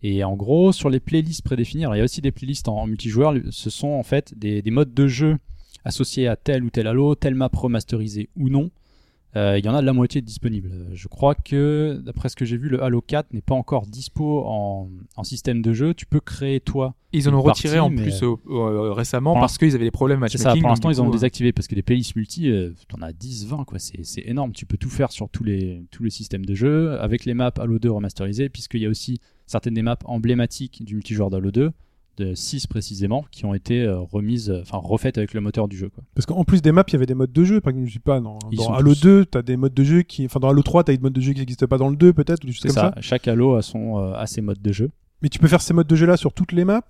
Et 0.03 0.23
en 0.23 0.37
gros, 0.37 0.71
sur 0.73 0.91
les 0.91 1.01
playlists 1.01 1.43
prédéfinies, 1.43 1.85
alors 1.85 1.95
il 1.97 1.99
y 1.99 2.03
a 2.03 2.05
aussi 2.05 2.21
des 2.21 2.31
playlists 2.31 2.69
en, 2.69 2.77
en 2.77 2.87
multijoueur, 2.87 3.35
ce 3.51 3.71
sont 3.71 3.89
en 3.89 4.03
fait 4.03 4.39
des, 4.39 4.61
des 4.61 4.71
modes 4.71 4.93
de 4.93 5.07
jeu 5.07 5.39
associés 5.85 6.29
à 6.29 6.37
tel 6.37 6.63
ou 6.63 6.69
tel 6.69 6.87
Halo, 6.87 7.15
telle 7.15 7.35
map 7.35 7.51
remasterisée 7.53 8.29
ou 8.37 8.51
non. 8.51 8.71
Euh, 9.37 9.59
il 9.59 9.65
y 9.65 9.69
en 9.69 9.75
a 9.75 9.81
de 9.81 9.87
la 9.87 9.93
moitié. 9.93 10.23
Euh, 10.23 10.87
Je 10.93 11.09
crois 11.09 11.35
que, 11.35 12.01
d'après 12.05 12.29
ce 12.29 12.37
que 12.37 12.45
j'ai 12.45 12.57
vu, 12.57 12.69
le 12.69 12.83
Halo 12.83 13.01
4 13.01 13.33
n'est 13.33 13.41
pas 13.43 13.55
encore 13.55 13.87
dispo 13.87 14.45
en, 14.47 14.89
en 15.17 15.25
système 15.25 15.61
de 15.61 15.73
jeu. 15.73 15.93
Tu 15.95 16.07
peux 16.07 16.21
créer 16.21 16.61
toi. 16.61 16.95
Ils 17.13 17.29
en 17.29 17.35
ont 17.35 17.43
retiré 17.43 17.79
en 17.79 17.91
plus 17.91 18.23
euh, 18.23 18.93
récemment 18.93 19.35
parce 19.35 19.57
qu'ils 19.59 19.75
avaient 19.75 19.85
des 19.85 19.91
problèmes 19.91 20.19
C'est 20.29 20.39
matchmaking. 20.39 20.55
ça, 20.55 20.61
pour 20.61 20.69
l'instant 20.69 20.91
ils 20.91 21.01
ont 21.01 21.09
euh, 21.09 21.13
désactivé 21.13 21.53
parce 21.53 21.69
que 21.69 21.75
les 21.77 21.83
playlists 21.83 22.17
multi, 22.17 22.51
t'en 22.89 23.03
as 23.03 23.13
10, 23.13 23.47
20 23.47 23.65
quoi. 23.65 23.79
C'est 23.79 24.05
c'est 24.05 24.23
énorme. 24.27 24.53
Tu 24.53 24.67
peux 24.67 24.77
tout 24.77 24.91
faire 24.91 25.13
sur 25.13 25.29
tous 25.29 25.45
les, 25.45 25.85
tous 25.91 26.03
les 26.03 26.11
systèmes 26.11 26.45
de 26.45 26.55
jeu 26.55 26.99
avec 27.01 27.25
les 27.25 27.35
maps 27.35 27.53
Halo 27.59 27.79
2 27.79 27.91
remasterisées, 27.91 28.49
puisqu'il 28.49 28.83
y 28.83 28.87
a 28.87 28.89
aussi 28.89 29.21
certaines 29.47 29.75
des 29.75 29.83
maps 29.83 29.99
emblématiques 30.07 30.85
du 30.85 30.95
multijoueur 30.95 31.31
d'Halo 31.31 31.51
2, 31.51 31.71
de 32.17 32.35
6 32.35 32.67
précisément, 32.67 33.25
qui 33.31 33.45
ont 33.45 33.55
été 33.55 33.83
euh, 33.83 33.99
remises, 34.01 34.51
euh, 34.51 34.61
enfin 34.63 34.79
refaites 34.79 35.19
avec 35.19 35.35
le 35.35 35.41
moteur 35.41 35.69
du 35.69 35.77
jeu 35.77 35.89
quoi. 35.89 36.05
Parce 36.15 36.27
qu'en 36.27 36.45
plus 36.45 36.63
des 36.63 36.73
maps, 36.73 36.85
il 36.89 36.93
y 36.93 36.97
avait 36.97 37.07
des 37.07 37.15
modes 37.15 37.33
de 37.33 37.45
jeu. 37.45 37.61
Par 37.61 37.71
exemple, 37.71 37.89
je 37.89 37.95
sais 37.95 37.99
pas, 38.01 38.21
dans, 38.21 38.39
Ils 38.53 38.59
dans 38.59 38.65
sont 38.65 38.73
Halo 38.75 38.95
tous- 38.95 39.01
2, 39.03 39.25
t'as 39.27 39.43
des 39.43 39.57
modes 39.57 39.75
de 39.75 39.85
jeu 39.85 40.03
qui. 40.03 40.25
Enfin, 40.27 40.41
dans 40.41 40.49
Halo 40.49 40.63
3, 40.63 40.85
t'as 40.85 40.93
des 40.93 41.03
modes 41.03 41.13
de 41.13 41.21
jeu 41.21 41.33
qui 41.33 41.41
n'existent 41.41 41.67
pas 41.67 41.79
dans 41.79 41.89
le 41.91 41.97
2, 41.97 42.13
peut-être, 42.13 42.45
ou 42.45 42.53
C'est 42.53 42.69
comme 42.69 42.71
ça. 42.75 42.93
ça. 42.95 43.01
Chaque 43.01 43.27
Halo 43.29 43.55
a, 43.55 43.63
son, 43.63 43.99
euh, 43.99 44.15
a 44.15 44.27
ses 44.27 44.41
modes 44.41 44.63
de 44.63 44.73
jeu. 44.73 44.91
Mais 45.23 45.29
tu 45.29 45.39
peux 45.39 45.49
faire 45.49 45.61
ces 45.63 45.73
modes 45.75 45.87
de 45.87 45.97
jeu-là 45.97 46.17
sur 46.17 46.33
toutes 46.33 46.53
les 46.53 46.65
maps? 46.65 46.83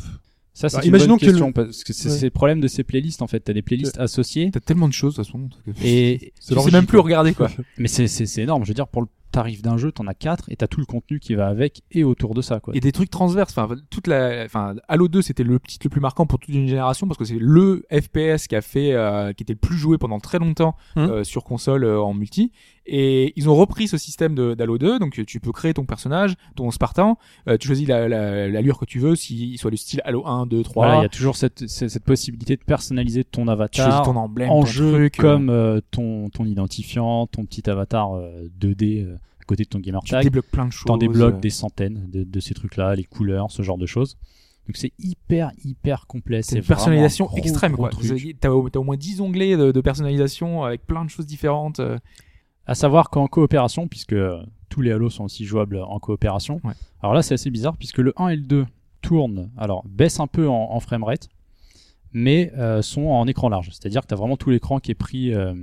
Ça, 0.56 0.68
c'est 0.68 0.76
Bah, 0.76 0.82
une 0.84 0.88
imaginons 0.90 1.14
bonne 1.14 1.20
que 1.20 1.26
le- 1.26 1.30
question, 1.32 1.52
parce 1.52 1.82
que 1.82 1.92
c'est 1.92 2.10
Ouais. 2.12 2.20
le 2.22 2.30
problème 2.30 2.60
de 2.60 2.68
ces 2.68 2.84
playlists 2.84 3.22
en 3.22 3.26
fait. 3.26 3.40
T'as 3.40 3.52
des 3.52 3.62
playlists 3.62 3.98
associées 3.98 4.51
T'as 4.52 4.60
tellement 4.60 4.86
de 4.86 4.92
choses 4.92 5.14
de 5.16 5.22
toute 5.22 5.26
façon. 5.26 5.48
et 5.82 6.32
C'est 6.38 6.55
tu 6.55 6.60
sais 6.60 6.70
même 6.70 6.86
plus 6.86 6.98
regarder 7.01 7.34
quoi. 7.34 7.51
mais 7.78 7.88
c'est 7.88 8.06
c'est- 8.06 8.26
c'est 8.26 8.42
énorme. 8.42 8.62
Je 8.64 8.68
veux 8.68 8.74
dire, 8.74 8.86
pour 8.86 9.02
le 9.02 9.09
tarif 9.35 9.62
d'un 9.62 9.77
jeu, 9.77 9.90
t'en 9.93 10.06
as 10.06 10.15
4 10.15 10.44
et 10.51 10.56
t'as 10.56 10.66
tout 10.69 10.78
le 10.81 10.86
contenu 10.86 11.19
qui 11.19 11.35
va 11.35 11.48
avec 11.48 11.82
et 11.90 12.05
autour 12.05 12.35
de 12.35 12.40
ça 12.43 12.61
quoi. 12.61 12.74
Et 12.77 12.81
des 12.81 12.93
trucs 12.93 13.11
transverses. 13.11 13.56
Enfin, 13.56 13.74
toute 13.90 14.06
la, 14.06 14.44
enfin, 14.44 14.74
Halo 14.89 15.09
2, 15.09 15.23
c'était 15.23 15.43
le 15.43 15.59
titre 15.61 15.86
le 15.86 15.90
plus 15.90 16.01
marquant 16.01 16.24
pour 16.27 16.39
toute 16.39 16.55
une 16.55 16.69
génération 16.69 17.06
parce 17.09 17.19
que 17.19 17.24
c'est 17.24 17.39
le 17.40 17.85
FPS 17.90 18.47
qui 18.47 18.55
a 18.56 18.62
fait, 18.62 18.93
euh, 18.93 19.32
qui 19.32 19.43
était 19.43 19.55
le 19.55 19.59
plus 19.59 19.77
joué 19.77 19.98
pendant 19.98 20.20
très 20.20 20.39
longtemps 20.39 20.77
Mhm. 20.97 21.02
euh, 21.11 21.24
sur 21.24 21.43
console 21.44 21.85
euh, 21.85 22.01
en 22.01 22.15
multi. 22.15 22.52
Et 22.86 23.32
ils 23.36 23.48
ont 23.48 23.55
repris 23.55 23.89
ce 23.89 23.97
système 23.97 24.35
d'Halo 24.55 24.77
2. 24.78 24.98
Donc, 24.98 25.19
tu 25.27 25.40
peux 25.40 25.52
créer 25.52 25.73
ton 25.73 25.85
personnage, 25.86 26.35
ton 26.55 26.70
Spartan. 26.70 27.19
Euh, 27.48 27.56
tu 27.56 27.66
choisis 27.69 27.89
la- 27.89 28.09
la- 28.09 28.48
l'allure 28.48 28.78
que 28.78 28.85
tu 28.85 28.98
veux, 28.98 29.16
s'il 29.16 29.56
soit 29.59 29.70
le 29.70 29.77
style 29.78 30.02
Halo 30.05 30.27
1, 30.27 30.47
2, 30.47 30.62
3. 30.62 30.85
Voilà, 30.86 31.01
il 31.01 31.02
y 31.05 31.06
a 31.06 31.09
toujours 31.09 31.36
cette, 31.36 31.66
cette, 31.69 31.89
cette 31.89 32.05
possibilité 32.05 32.56
de 32.56 32.62
personnaliser 32.62 33.24
ton 33.24 33.43
tu 33.43 33.47
choisis 33.47 33.78
avatar 33.78 34.02
ton 34.02 34.16
emblème, 34.16 34.51
en 34.51 34.61
ton 34.61 34.66
jeu 34.66 34.93
truc, 34.93 35.19
euh, 35.19 35.23
comme 35.23 35.48
euh, 35.51 35.81
ton, 35.90 36.28
ton 36.28 36.44
identifiant, 36.44 37.27
ton 37.27 37.44
petit 37.47 37.69
avatar 37.70 38.15
euh, 38.15 38.48
2D 38.61 39.02
euh, 39.05 39.15
à 39.40 39.44
côté 39.47 39.65
de 39.65 39.69
ton 39.69 39.78
gamer 39.78 40.02
tu 40.05 40.11
tag. 40.11 40.23
débloques 40.24 40.51
plein 40.51 40.66
de 40.66 40.73
choses. 40.73 40.85
T'en 40.86 40.97
débloques 40.98 41.36
euh, 41.36 41.40
des 41.40 41.51
centaines 41.51 42.06
de, 42.11 42.23
de 42.24 42.40
ces 42.40 42.55
trucs-là, 42.55 42.94
les 42.97 43.05
couleurs, 43.05 43.51
ce 43.51 43.62
genre 43.62 43.78
de 43.78 43.86
choses. 43.86 44.16
Donc 44.66 44.77
c'est 44.78 44.93
hyper, 44.98 45.51
hyper 45.62 46.06
complet. 46.06 46.40
C'est 46.43 46.56
une 46.56 46.62
personnalisation 46.65 47.27
un 47.27 47.28
gros, 47.28 47.36
extrême, 47.39 47.73
au, 48.51 48.70
t'as 48.70 48.78
au 48.78 48.85
moins 48.85 48.97
10 48.97 49.20
onglets 49.20 49.56
de, 49.59 49.73
de 49.73 49.81
personnalisation 49.82 50.65
avec 50.65 50.86
plein 50.86 51.05
de 51.05 51.11
choses 51.11 51.27
différentes. 51.27 51.81
À 52.66 52.74
savoir 52.74 53.10
qu'en 53.10 53.26
coopération, 53.26 53.88
puisque 53.88 54.14
tous 54.68 54.80
les 54.80 54.90
Halo 54.92 55.10
sont 55.10 55.24
aussi 55.24 55.44
jouables 55.44 55.78
en 55.78 55.98
coopération. 55.98 56.60
Ouais. 56.64 56.72
Alors 57.02 57.14
là, 57.14 57.22
c'est 57.22 57.34
assez 57.34 57.50
bizarre 57.50 57.76
puisque 57.76 57.98
le 57.98 58.12
1 58.16 58.28
et 58.28 58.36
le 58.36 58.42
2 58.42 58.66
tournent, 59.02 59.50
alors 59.56 59.84
baissent 59.86 60.20
un 60.20 60.26
peu 60.26 60.48
en, 60.48 60.70
en 60.72 60.80
framerate, 60.80 61.28
mais 62.12 62.52
euh, 62.56 62.80
sont 62.82 63.06
en 63.06 63.26
écran 63.26 63.48
large. 63.48 63.68
C'est-à-dire 63.70 64.02
que 64.02 64.06
tu 64.06 64.14
as 64.14 64.16
vraiment 64.16 64.36
tout 64.36 64.50
l'écran 64.50 64.78
qui 64.80 64.90
est 64.92 64.94
pris 64.94 65.34
euh, 65.34 65.54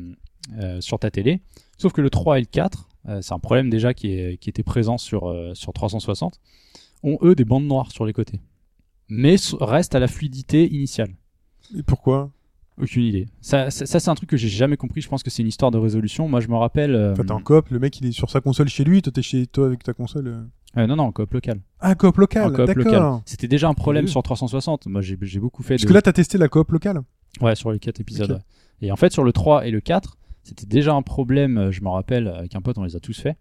euh, 0.60 0.80
sur 0.82 1.00
ta 1.00 1.10
télé. 1.10 1.42
Sauf 1.78 1.92
que 1.94 2.02
le 2.02 2.10
3 2.12 2.38
et 2.38 2.42
le 2.42 2.46
4, 2.48 2.88
euh, 3.10 3.22
c'est 3.22 3.34
un 3.34 3.40
problème 3.40 3.70
déjà 3.72 3.94
qui, 3.96 4.12
est- 4.14 4.38
qui 4.38 4.50
était 4.50 4.62
présent 4.64 4.98
sur, 5.00 5.28
euh, 5.30 5.54
sur 5.56 5.74
360, 5.74 6.40
ont 7.04 7.18
eux 7.24 7.34
des 7.34 7.46
bandes 7.46 7.66
noires 7.66 7.92
sur 7.92 8.06
les 8.06 8.14
côtés. 8.14 8.40
Mais 9.10 9.36
restent 9.60 9.96
à 9.96 10.00
la 10.00 10.08
fluidité 10.08 10.72
initiale. 10.72 11.16
Et 11.76 11.82
pourquoi? 11.84 12.30
Aucune 12.82 13.04
idée. 13.04 13.28
Ça, 13.42 13.70
ça, 13.70 13.86
ça, 13.86 14.00
c'est 14.00 14.10
un 14.10 14.16
truc 14.16 14.30
que 14.30 14.38
j'ai 14.38 14.48
jamais 14.50 14.76
compris. 14.78 15.02
Je 15.02 15.08
pense 15.10 15.22
que 15.24 15.30
c'est 15.30 15.42
une 15.44 15.48
histoire 15.48 15.72
de 15.72 15.78
résolution. 15.78 16.28
Moi, 16.28 16.40
je 16.40 16.48
me 16.48 16.56
rappelle. 16.56 16.96
euh, 16.96 17.14
Enfin, 17.14 17.24
t'es 17.24 17.32
en 17.32 17.40
coop, 17.42 17.70
le 17.70 17.80
mec 17.80 18.00
il 18.00 18.08
est 18.08 18.12
sur 18.12 18.30
sa 18.30 18.42
console 18.42 18.68
chez 18.70 18.84
lui, 18.84 19.02
toi 19.02 19.12
t'es 19.14 19.22
chez 19.22 19.46
toi 19.48 19.68
avec 19.68 19.84
ta 19.84 19.94
console. 19.94 20.28
euh. 20.28 20.42
euh, 20.82 20.88
non, 20.88 20.96
non, 20.96 21.04
en 21.04 21.12
coop 21.12 21.32
local. 21.34 21.60
Ah, 21.80 21.96
coop 21.96 22.18
local, 22.18 22.52
d'accord. 22.66 23.22
C'était 23.26 23.48
déjà 23.48 23.68
un 23.70 23.74
problème 23.74 24.06
Oui. 24.06 24.12
sur 24.12 24.24
360. 24.24 24.88
Moi, 24.88 25.02
j'ai 25.02 25.16
beaucoup 25.40 25.64
fait. 25.64 25.76
Parce 25.76 25.84
de- 25.84 25.88
que 25.88 25.94
là 25.94 26.02
t'as 26.02 26.14
testé 26.14 26.38
la 26.38 26.48
coop 26.48 26.72
locale. 26.72 27.02
Ouais, 27.40 27.56
sur 27.56 27.72
les 27.72 27.80
4 27.80 28.00
épisodes. 28.02 28.42
Et 28.82 28.92
en 28.92 28.96
fait, 28.96 29.14
sur 29.14 29.24
le 29.24 29.32
3 29.32 29.66
et 29.68 29.72
le 29.72 29.80
4, 29.80 30.18
c'était 30.44 30.66
déjà 30.66 30.94
un 30.94 31.04
problème, 31.04 31.58
euh, 31.58 31.72
je 31.72 31.82
me 31.84 31.90
rappelle, 31.90 32.28
avec 32.28 32.56
un 32.56 32.62
pote, 32.62 32.78
on 32.80 32.84
les 32.84 32.96
a 32.96 33.00
tous 33.00 33.20
fait. 33.20 33.38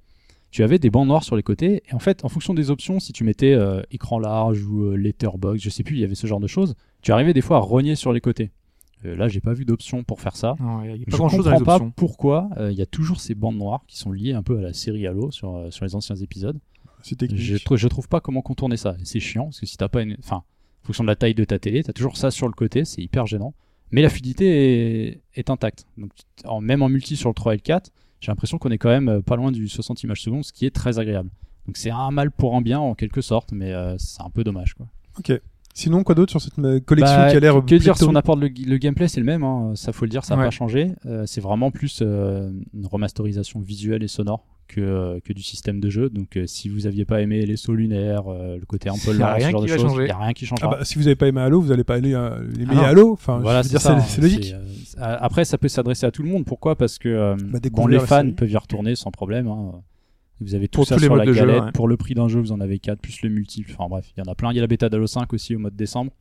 Tu 0.50 0.62
avais 0.64 0.78
des 0.78 0.90
bancs 0.90 1.06
noirs 1.06 1.22
sur 1.24 1.34
les 1.36 1.42
côtés, 1.42 1.82
et 1.88 1.94
en 1.94 1.98
fait, 1.98 2.24
en 2.24 2.28
fonction 2.28 2.52
des 2.54 2.70
options, 2.70 2.98
si 3.00 3.12
tu 3.12 3.24
mettais 3.24 3.52
euh, 3.54 3.82
écran 3.90 4.18
large 4.18 4.62
ou 4.64 4.82
euh, 4.86 4.96
letterbox, 4.96 5.62
je 5.62 5.70
sais 5.70 5.82
plus, 5.84 5.94
il 5.96 6.00
y 6.00 6.04
avait 6.04 6.14
ce 6.16 6.26
genre 6.26 6.40
de 6.40 6.46
choses, 6.48 6.74
tu 7.02 7.12
arrivais 7.12 7.32
des 7.32 7.40
fois 7.40 7.56
à 7.58 7.60
rogner 7.60 7.94
sur 7.94 8.12
les 8.12 8.20
côtés. 8.20 8.50
Euh, 9.04 9.16
là, 9.16 9.28
j'ai 9.28 9.40
pas 9.40 9.52
vu 9.54 9.64
d'option 9.64 10.04
pour 10.04 10.20
faire 10.20 10.36
ça. 10.36 10.56
Non, 10.60 10.82
y 10.84 10.90
a 10.90 10.96
Je 10.96 11.04
pas 11.10 11.16
grand 11.16 11.28
chose 11.30 11.44
dans 11.44 11.52
comprends 11.56 11.74
les 11.74 11.80
pas 11.80 11.92
pourquoi 11.96 12.50
euh, 12.58 12.70
il 12.70 12.78
y 12.78 12.82
a 12.82 12.86
toujours 12.86 13.20
ces 13.20 13.34
bandes 13.34 13.56
noires 13.56 13.82
qui 13.86 13.96
sont 13.98 14.12
liées 14.12 14.32
un 14.34 14.42
peu 14.42 14.58
à 14.58 14.60
la 14.62 14.72
série 14.72 15.06
Halo 15.06 15.30
sur, 15.30 15.54
euh, 15.56 15.70
sur 15.70 15.84
les 15.84 15.94
anciens 15.94 16.16
épisodes. 16.16 16.58
C'est 17.02 17.16
technique. 17.16 17.40
Je, 17.40 17.56
je 17.76 17.88
trouve 17.88 18.08
pas 18.08 18.20
comment 18.20 18.42
contourner 18.42 18.76
ça. 18.76 18.94
C'est 19.04 19.20
chiant 19.20 19.44
parce 19.44 19.60
que 19.60 19.66
si 19.66 19.76
t'as 19.78 19.88
pas 19.88 20.02
une. 20.02 20.16
Enfin, 20.18 20.36
en 20.82 20.86
fonction 20.86 21.04
de 21.04 21.08
la 21.08 21.16
taille 21.16 21.34
de 21.34 21.44
ta 21.44 21.58
télé, 21.58 21.82
t'as 21.82 21.92
toujours 21.94 22.16
ça 22.18 22.30
sur 22.30 22.46
le 22.46 22.52
côté, 22.52 22.84
c'est 22.84 23.00
hyper 23.02 23.26
gênant. 23.26 23.54
Mais 23.90 24.02
la 24.02 24.08
fluidité 24.10 25.08
est, 25.08 25.20
est 25.34 25.50
intacte. 25.50 25.86
Donc, 25.96 26.10
en- 26.44 26.60
même 26.60 26.82
en 26.82 26.88
multi 26.88 27.16
sur 27.16 27.28
le 27.30 27.34
3 27.34 27.54
et 27.54 27.56
le 27.56 27.62
4, 27.62 27.90
j'ai 28.20 28.30
l'impression 28.30 28.58
qu'on 28.58 28.70
est 28.70 28.78
quand 28.78 28.90
même 28.90 29.08
euh, 29.08 29.20
pas 29.22 29.36
loin 29.36 29.50
du 29.50 29.66
60 29.68 30.02
images 30.02 30.20
secondes, 30.22 30.44
ce 30.44 30.52
qui 30.52 30.66
est 30.66 30.70
très 30.70 30.98
agréable. 30.98 31.30
Donc 31.66 31.76
c'est 31.76 31.90
un 31.90 32.10
mal 32.10 32.30
pour 32.30 32.54
un 32.54 32.60
bien 32.60 32.78
en 32.80 32.94
quelque 32.94 33.20
sorte, 33.22 33.52
mais 33.52 33.72
euh, 33.72 33.96
c'est 33.98 34.22
un 34.22 34.30
peu 34.30 34.44
dommage. 34.44 34.74
Quoi. 34.74 34.86
Sinon, 35.74 36.02
quoi 36.02 36.14
d'autre 36.14 36.30
sur 36.30 36.40
cette 36.40 36.54
collection 36.54 37.16
Bah, 37.16 37.30
qui 37.30 37.36
a 37.36 37.40
l'air. 37.40 37.54
Que 37.64 37.74
dire 37.76 37.96
si 37.96 38.04
on 38.04 38.14
apporte 38.14 38.40
le, 38.40 38.48
le 38.48 38.76
gameplay, 38.78 39.08
c'est 39.08 39.20
le 39.20 39.26
même, 39.26 39.44
hein, 39.44 39.72
ça 39.76 39.92
faut 39.92 40.04
le 40.04 40.10
dire, 40.10 40.24
ça 40.24 40.34
n'a 40.34 40.40
Ouais. 40.42 40.46
pas 40.48 40.50
changé. 40.50 40.92
Euh, 41.06 41.24
c'est 41.26 41.40
vraiment 41.40 41.70
plus 41.70 42.00
euh, 42.02 42.50
une 42.74 42.86
remasterisation 42.86 43.60
visuelle 43.60 44.02
et 44.02 44.08
sonore 44.08 44.46
que, 44.66 44.80
euh, 44.80 45.20
que 45.24 45.32
du 45.32 45.42
système 45.42 45.80
de 45.80 45.88
jeu. 45.88 46.10
Donc 46.10 46.36
euh, 46.36 46.46
si 46.46 46.68
vous 46.68 46.86
aviez 46.86 47.04
pas 47.04 47.20
aimé 47.22 47.46
les 47.46 47.56
sauts 47.56 47.74
lunaires, 47.74 48.24
euh, 48.28 48.56
le 48.58 48.66
côté 48.66 48.88
un 48.88 48.94
peu 49.04 49.12
lent, 49.12 49.32
rien 49.34 49.46
ce 49.46 49.50
genre 49.52 49.64
qui 49.64 49.70
de 49.72 49.76
choses, 49.78 49.92
il 49.98 50.04
n'y 50.04 50.10
a 50.10 50.18
rien 50.18 50.32
qui 50.32 50.44
Ah 50.44 50.48
changera. 50.48 50.70
bah, 50.78 50.84
si 50.84 50.98
vous 50.98 51.06
avez 51.06 51.16
pas 51.16 51.28
aimé 51.28 51.40
Halo, 51.40 51.60
vous 51.60 51.72
allez 51.72 51.84
pas 51.84 51.94
aller 51.94 52.14
euh, 52.14 52.40
aimer 52.56 52.74
non. 52.74 52.82
Halo. 52.82 53.12
Enfin, 53.12 53.38
voilà, 53.38 53.62
je 53.62 53.68
c'est 53.68 53.74
veux 53.74 53.78
dire, 53.78 53.80
ça. 53.80 54.00
c'est 54.00 54.14
c'est 54.16 54.20
logique. 54.22 54.54
Euh, 54.54 55.16
après, 55.20 55.44
ça 55.44 55.56
peut 55.56 55.68
s'adresser 55.68 56.04
à 56.06 56.10
tout 56.10 56.22
le 56.22 56.28
monde. 56.28 56.44
Pourquoi? 56.44 56.76
Parce 56.76 56.98
que 56.98 57.08
euh, 57.08 57.36
Bah, 57.50 57.58
bon, 57.72 57.86
les 57.86 57.98
fans 58.00 58.20
série. 58.22 58.32
peuvent 58.32 58.50
y 58.50 58.56
retourner 58.56 58.94
sans 58.96 59.10
problème. 59.10 59.46
hein. 59.48 59.72
Vous 60.40 60.54
avez 60.54 60.68
tout 60.68 60.78
Pour 60.78 60.86
ça 60.86 60.94
tous 60.96 61.00
les 61.02 61.06
sur 61.06 61.14
modes 61.16 61.24
la 61.26 61.26
de 61.26 61.32
jeu, 61.34 61.46
galette. 61.46 61.62
ouais. 61.64 61.72
Pour 61.72 61.86
le 61.88 61.96
prix 61.96 62.14
d'un 62.14 62.28
jeu, 62.28 62.40
vous 62.40 62.52
en 62.52 62.60
avez 62.60 62.78
4, 62.78 62.98
plus 63.00 63.22
le 63.22 63.28
multi. 63.28 63.64
Enfin 63.70 63.88
bref, 63.88 64.10
il 64.16 64.20
y 64.24 64.28
en 64.28 64.30
a 64.30 64.34
plein. 64.34 64.50
Il 64.52 64.56
y 64.56 64.58
a 64.58 64.62
la 64.62 64.66
bêta 64.68 64.88
d'Halo 64.88 65.06
5 65.06 65.32
aussi 65.32 65.54
au 65.54 65.58
mois 65.58 65.70
de 65.70 65.76
décembre. 65.76 66.12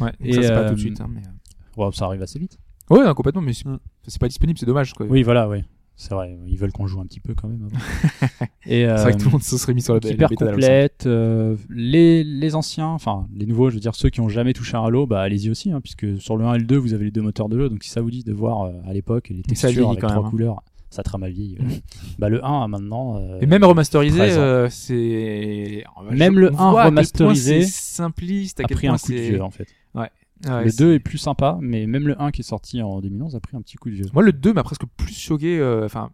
Ouais, 0.00 0.12
donc 0.20 0.28
Et, 0.28 0.32
ça 0.34 0.42
c'est 0.42 0.48
pas 0.50 0.60
euh, 0.60 0.68
tout 0.68 0.74
de 0.74 0.80
suite. 0.80 1.00
hein, 1.00 1.08
mais, 1.12 1.20
euh, 1.22 1.82
Ouais, 1.84 1.90
ça 1.92 2.06
arrive 2.06 2.22
assez 2.22 2.38
vite. 2.38 2.58
Ouais, 2.90 3.04
non, 3.04 3.12
complètement, 3.14 3.42
mais 3.42 3.52
c'est 3.52 3.66
Mm. 3.68 3.78
c'est 4.06 4.20
pas 4.20 4.28
disponible, 4.28 4.58
c'est 4.58 4.66
dommage. 4.66 4.92
Quoi. 4.94 5.06
Oui, 5.06 5.22
voilà, 5.22 5.48
oui. 5.48 5.58
C'est 5.98 6.12
vrai, 6.14 6.38
ils 6.46 6.58
veulent 6.58 6.72
qu'on 6.72 6.86
joue 6.86 7.00
un 7.00 7.06
petit 7.06 7.20
peu 7.20 7.34
quand 7.34 7.48
même. 7.48 7.64
avant. 7.70 7.76
Et, 8.66 8.82
C'est 8.82 8.86
vrai 8.86 9.06
euh, 9.08 9.12
que 9.12 9.18
tout 9.18 9.24
le 9.26 9.30
monde 9.32 9.42
se 9.42 9.56
serait 9.56 9.72
mis 9.72 9.80
sur 9.80 9.94
la, 9.94 10.00
hyper 10.10 10.28
bêta 10.28 10.44
d'Halo 10.44 10.60
5. 10.60 10.66
complète. 10.68 11.06
euh, 11.06 11.56
les, 11.70 12.22
les 12.22 12.54
anciens, 12.54 12.88
enfin 12.88 13.26
les 13.34 13.46
nouveaux, 13.46 13.70
je 13.70 13.74
veux 13.76 13.80
dire 13.80 13.94
ceux 13.94 14.10
qui 14.10 14.20
ont 14.20 14.28
jamais 14.28 14.52
touché 14.52 14.76
un 14.76 14.84
Halo, 14.84 15.06
bah 15.06 15.22
allez-y 15.22 15.48
aussi, 15.48 15.72
hein, 15.72 15.80
puisque 15.80 16.20
sur 16.20 16.36
le 16.36 16.44
1 16.44 16.54
et 16.54 16.58
le 16.58 16.64
2, 16.66 16.76
vous 16.76 16.92
avez 16.92 17.06
les 17.06 17.10
deux 17.10 17.22
moteurs 17.22 17.48
de 17.48 17.58
jeu. 17.58 17.68
Donc 17.70 17.82
si 17.82 17.88
ça 17.90 18.02
vous 18.02 18.10
dit 18.10 18.24
de 18.24 18.32
voir 18.34 18.62
euh, 18.64 18.72
à 18.86 18.92
l'époque 18.92 19.30
les 19.30 19.42
textures 19.42 19.88
avec 19.88 20.00
trois 20.00 20.12
hein. 20.16 20.28
couleurs, 20.30 20.62
ça 20.90 21.02
mal 21.18 21.30
vieilli. 21.32 21.58
ouais. 21.58 21.82
bah 22.18 22.28
le 22.28 22.44
1 22.44 22.62
à 22.62 22.68
maintenant. 22.68 23.16
euh, 23.18 23.38
Et 23.40 23.46
même 23.46 23.64
remasterisé, 23.64 24.16
13 24.18 24.38
ans. 24.38 24.40
euh, 24.40 24.68
c'est. 24.70 25.84
Même 26.10 26.34
Je- 26.34 26.40
le 26.40 26.52
on 26.52 26.58
1 26.58 26.70
voit 26.70 26.82
à 26.82 26.84
quel 26.84 26.94
point 26.94 27.26
remasterisé 27.26 27.62
C'est 27.62 27.70
simpliste, 27.96 28.60
à 28.60 28.64
a 28.64 28.66
quel 28.66 28.76
pris 28.76 28.86
point 28.86 28.94
un 28.96 28.98
coup 28.98 29.12
de 29.12 29.16
vieux 29.18 29.42
en 29.42 29.50
fait. 29.50 29.68
Ouais, 29.94 30.64
le 30.64 30.70
c'est- 30.70 30.78
2 30.78 30.92
est 30.94 30.98
plus 30.98 31.18
sympa, 31.18 31.58
mais 31.62 31.86
même 31.86 32.06
le 32.06 32.20
1 32.20 32.30
qui 32.30 32.42
est 32.42 32.44
sorti 32.44 32.82
en 32.82 33.00
2011 33.00 33.34
a 33.34 33.40
pris 33.40 33.56
un 33.56 33.62
petit 33.62 33.76
coup 33.76 33.88
de 33.88 33.94
vieux. 33.94 34.04
Moi, 34.12 34.22
le 34.22 34.32
2 34.32 34.52
m'a 34.52 34.62
presque 34.62 34.84
plus 34.96 35.14
choqué. 35.18 35.58
euh, 35.58 35.86
Enfin, 35.86 36.10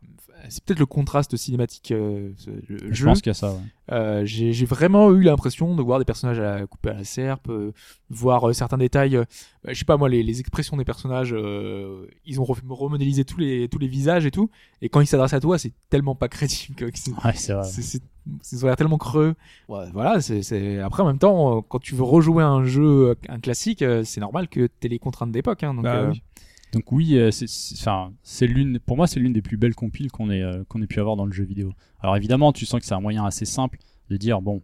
c'est 0.48 0.62
peut-être 0.64 0.78
le 0.80 0.86
contraste 0.86 1.36
cinématique. 1.36 1.90
euh, 1.92 2.30
Je 2.68 2.92
jeu. 2.92 3.06
pense 3.06 3.20
qu'il 3.20 3.30
y 3.30 3.32
a 3.32 3.34
ça. 3.34 3.52
ouais. 3.52 3.58
Euh, 3.90 4.22
j'ai 4.24 4.52
j'ai 4.52 4.64
vraiment 4.64 5.10
eu 5.12 5.22
l'impression 5.22 5.74
de 5.74 5.82
voir 5.82 5.98
des 5.98 6.04
personnages 6.04 6.38
à 6.38 6.60
la, 6.60 6.66
coupés 6.66 6.90
à 6.90 6.94
la 6.94 7.04
serpe, 7.04 7.48
euh, 7.50 7.72
voir 8.10 8.48
euh, 8.48 8.52
certains 8.52 8.78
détails. 8.78 9.16
euh, 9.16 9.24
je 9.68 9.74
sais 9.74 9.84
pas 9.84 9.96
moi, 9.96 10.08
les, 10.08 10.22
les 10.22 10.40
expressions 10.40 10.76
des 10.76 10.84
personnages, 10.84 11.34
euh, 11.36 12.06
ils 12.24 12.40
ont 12.40 12.44
remodélisé 12.44 13.24
tous 13.24 13.38
les 13.38 13.68
tous 13.68 13.78
les 13.78 13.88
visages 13.88 14.24
et 14.26 14.30
tout. 14.30 14.50
Et 14.80 14.88
quand 14.88 15.00
ils 15.00 15.06
s'adressent 15.06 15.32
à 15.34 15.40
toi, 15.40 15.58
c'est 15.58 15.72
tellement 15.90 16.14
pas 16.14 16.28
crédible. 16.28 16.90
c'est- 16.94 17.10
Ouais, 17.24 17.32
c'est 17.34 17.52
vrai. 17.52 17.64
c'est- 17.64 17.82
c'est- 17.82 17.98
c'est- 18.42 18.56
Ils 18.56 18.64
ont 18.64 18.68
l'air 18.68 18.76
tellement 18.76 18.98
creux. 18.98 19.34
Ouais, 19.68 19.86
voilà, 19.92 20.20
c'est 20.20 20.42
c'est- 20.42 20.78
après 20.78 21.02
en 21.02 21.06
même 21.06 21.18
temps, 21.18 21.60
quand 21.62 21.80
tu 21.80 21.94
veux 21.96 22.04
rejouer 22.04 22.44
un 22.44 22.64
jeu, 22.64 23.16
un 23.28 23.40
classique, 23.40 23.84
c'est 24.04 24.20
normal 24.20 24.48
que 24.48 24.68
t'aies 24.68 24.88
les 24.88 25.00
contraintes 25.00 25.32
d'époque. 25.32 25.64
Hein, 25.64 25.74
donc, 25.74 25.82
Bah 25.84 26.08
oui. 26.08 26.22
Donc 26.72 26.90
oui, 26.90 27.16
euh, 27.16 27.30
c'est- 27.30 28.46
l'une, 28.46 28.78
pour 28.80 28.96
moi, 28.96 29.06
c'est 29.06 29.20
l'une 29.20 29.32
des 29.34 29.42
plus 29.42 29.58
belles 29.58 29.74
compiles 29.74 30.10
qu'on 30.10 30.30
ait, 30.30 30.42
euh, 30.42 30.64
qu'on 30.68 30.80
ait 30.82 30.86
pu 30.86 31.00
avoir 31.00 31.16
dans 31.16 31.26
le 31.26 31.32
jeu 31.32 31.44
vidéo. 31.44 31.72
Alors 32.00 32.16
évidemment, 32.16 32.52
tu 32.52 32.64
sens 32.64 32.80
que 32.80 32.86
c'est 32.86 32.94
un 32.94 33.00
moyen 33.00 33.24
assez 33.24 33.44
simple 33.44 33.78
de 34.08 34.16
dire 34.16 34.40
bon, 34.40 34.62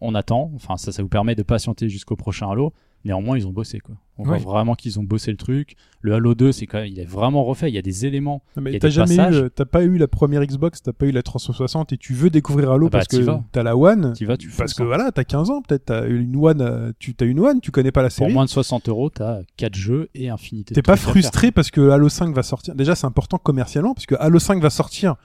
on 0.00 0.14
attend. 0.14 0.52
Enfin, 0.54 0.76
ça, 0.76 0.92
ça 0.92 1.02
vous 1.02 1.08
permet 1.08 1.34
de 1.34 1.42
patienter 1.42 1.88
jusqu'au 1.88 2.16
prochain 2.16 2.48
Halo. 2.48 2.72
Néanmoins, 3.04 3.36
ils 3.36 3.46
ont 3.46 3.50
bossé 3.52 3.80
quoi. 3.80 3.96
On 4.18 4.24
voit 4.24 4.36
vraiment 4.38 4.74
qu'ils 4.74 5.00
ont 5.00 5.02
bossé 5.02 5.30
le 5.32 5.36
truc. 5.36 5.74
Le 6.00 6.14
Halo 6.14 6.34
2, 6.34 6.52
c'est 6.52 6.66
quand 6.66 6.78
même, 6.78 6.86
il 6.86 7.00
est 7.00 7.04
vraiment 7.04 7.42
refait. 7.44 7.68
Il 7.70 7.74
y 7.74 7.78
a 7.78 7.82
des 7.82 8.06
éléments. 8.06 8.42
Non, 8.56 8.62
mais 8.62 8.78
t'as 8.78 8.90
jamais 8.90 9.16
eu, 9.16 9.50
t'as 9.52 9.64
pas 9.64 9.82
eu 9.82 9.96
la 9.98 10.06
première 10.06 10.44
Xbox, 10.44 10.82
t'as 10.82 10.92
pas 10.92 11.06
eu 11.06 11.10
la 11.10 11.22
360 11.22 11.92
et 11.92 11.96
tu 11.96 12.12
veux 12.12 12.30
découvrir 12.30 12.70
Halo 12.70 12.86
Ah 12.86 12.90
bah, 12.90 12.98
parce 12.98 13.08
que 13.08 13.26
t'as 13.50 13.62
la 13.64 13.76
One. 13.76 14.12
Tu 14.16 14.26
vas, 14.26 14.36
tu 14.36 14.48
Parce 14.50 14.74
que 14.74 14.82
voilà, 14.84 15.10
t'as 15.10 15.24
15 15.24 15.50
ans, 15.50 15.62
peut-être 15.62 15.86
t'as 15.86 16.06
une 16.06 16.36
One, 16.36 16.60
euh, 16.60 16.92
tu 17.00 17.14
t'as 17.14 17.26
une 17.26 17.40
One, 17.40 17.60
tu 17.60 17.70
connais 17.72 17.90
pas 17.90 18.02
la 18.02 18.08
Pour 18.08 18.18
série. 18.18 18.32
moins 18.32 18.44
de 18.44 18.50
60 18.50 18.88
euros, 18.90 19.10
t'as 19.10 19.40
4 19.56 19.74
jeux 19.74 20.08
et 20.14 20.28
infinité. 20.28 20.74
de 20.74 20.76
T'es 20.76 20.82
pas 20.82 20.96
frustré 20.96 21.50
parce 21.50 21.70
que 21.70 21.90
Halo 21.90 22.08
5 22.08 22.32
va 22.34 22.42
sortir. 22.44 22.74
Déjà, 22.76 22.94
c'est 22.94 23.06
important 23.06 23.38
commercialement 23.38 23.94
parce 23.94 24.06
que 24.06 24.14
Halo 24.16 24.38
5 24.38 24.62
va 24.62 24.70
sortir, 24.70 25.16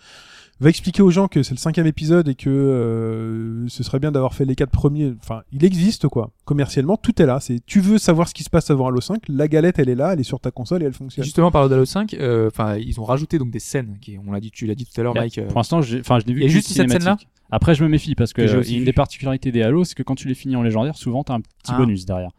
va 0.60 0.70
expliquer 0.70 1.02
aux 1.04 1.12
gens 1.12 1.28
que 1.28 1.44
c'est 1.44 1.52
le 1.54 1.58
cinquième 1.60 1.86
épisode 1.88 2.28
et 2.30 2.36
que 2.36 2.50
euh, 2.50 3.68
ce 3.68 3.84
serait 3.84 4.00
bien 4.00 4.12
d'avoir 4.12 4.34
fait 4.34 4.46
les 4.46 4.56
quatre 4.56 4.72
premiers. 4.72 5.14
Enfin, 5.22 5.44
il 5.52 5.64
existe 5.64 6.08
quoi. 6.08 6.32
Commercialement, 6.46 6.98
tout 6.98 7.22
est 7.22 7.26
là. 7.26 7.40
C'est 7.40 7.64
tu 7.66 7.80
veux 7.80 7.98
savoir 7.98 8.28
ce 8.28 8.34
qui 8.34 8.44
se 8.44 8.50
passe 8.50 8.70
avant 8.72 8.88
Halo 8.88 9.02
5, 9.02 9.24
la 9.30 9.48
galette 9.48 9.80
elle 9.80 9.90
est 9.90 9.96
là, 9.96 10.14
elle 10.14 10.20
est 10.20 10.24
sur 10.24 10.40
ta 10.40 10.52
console 10.52 10.84
et 10.84 10.86
elle 10.86 10.94
fonctionne. 10.94 11.24
Justement, 11.24 11.52
par 11.52 11.64
Halo 11.72 11.86
5, 11.86 12.14
euh, 12.16 12.48
enfin, 12.48 12.78
ils 12.78 13.00
ont 13.00 13.04
rajouté 13.04 13.38
donc 13.38 13.52
des 13.52 13.60
scènes. 13.60 13.98
Qui, 14.02 14.18
on 14.26 14.32
l'a 14.32 14.40
dit, 14.40 14.52
tu 14.52 14.66
l'as 14.66 14.76
dit 14.76 14.86
tout 14.86 15.00
à 15.00 15.04
l'heure, 15.04 15.14
Mike. 15.16 15.38
euh, 15.38 15.48
Pour 15.48 15.58
l'instant, 15.58 15.80
enfin, 15.80 16.20
je 16.20 16.26
n'ai 16.28 16.34
vu 16.34 16.42
qu'une 16.42 16.50
juste 16.50 16.70
cette 16.70 16.90
scène-là? 16.90 17.18
Après, 17.50 17.76
je 17.76 17.84
me 17.84 17.90
méfie 17.90 18.14
parce 18.16 18.34
que 18.34 18.42
euh, 18.42 18.64
une 18.64 18.80
vu. 18.80 18.86
des 18.86 18.94
particularités 18.94 19.52
des 19.52 19.62
Halo, 19.62 19.84
c'est 19.86 19.96
que 19.96 20.04
quand 20.04 20.16
tu 20.16 20.28
les 20.28 20.36
finis 20.36 20.56
en 20.56 20.64
légendaire, 20.64 20.98
souvent 20.98 21.24
t'as 21.24 21.36
un 21.36 21.42
petit 21.42 21.50
Ah. 21.70 21.78
bonus 21.78 22.06
derrière. 22.06 22.32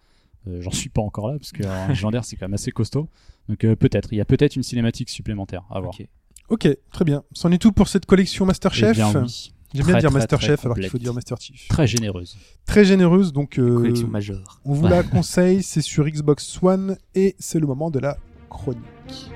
Euh, 0.47 0.61
J'en 0.61 0.71
suis 0.71 0.89
pas 0.91 1.01
encore 1.03 1.29
là 1.29 1.39
parce 1.39 1.53
que 1.53 1.63
en 1.65 1.89
légendaire 1.89 2.25
c'est 2.25 2.37
quand 2.37 2.47
même 2.47 2.55
assez 2.55 2.71
costaud. 2.73 3.09
Donc 3.49 3.65
euh, 3.65 3.75
peut-être, 3.75 4.09
il 4.13 4.19
y 4.19 4.21
a 4.21 4.25
peut-être 4.27 4.57
une 4.57 4.63
cinématique 4.63 5.09
supplémentaire 5.09 5.63
à 5.71 5.81
voir. 5.81 5.95
ok. 5.99 6.07
Ok, 6.49 6.69
très 6.93 7.05
bien. 7.05 7.23
C'en 7.33 7.51
est 7.53 7.59
tout 7.59 7.73
pour 7.73 7.89
cette 7.89 8.07
collection 8.07 8.47
Masterchef. 8.47 8.91
Eh 8.93 8.95
bien, 8.95 9.23
oui. 9.23 9.53
J'aime 9.75 9.85
bien 9.85 9.95
Très, 9.95 10.01
dire 10.01 10.11
Masterchef 10.11 10.65
alors 10.65 10.79
qu'il 10.79 10.89
faut 10.89 10.97
dire 10.99 11.13
Master 11.13 11.37
Chief. 11.39 11.69
Très 11.69 11.87
généreuse. 11.87 12.39
Très 12.65 12.87
généreuse, 12.87 13.35
donc 13.35 13.59
euh, 13.59 13.77
Collection 13.77 14.09
majeure. 14.09 14.61
on 14.65 14.73
vous 14.73 14.87
la 14.87 15.03
conseille. 15.03 15.63
C'est 15.63 15.83
sur 15.83 16.07
Xbox 16.09 16.59
One 16.63 16.97
et 17.15 17.37
c'est 17.39 17.61
le 17.61 17.67
moment 17.67 17.91
de 17.91 17.99
la 17.99 18.17
chronique. 18.49 19.31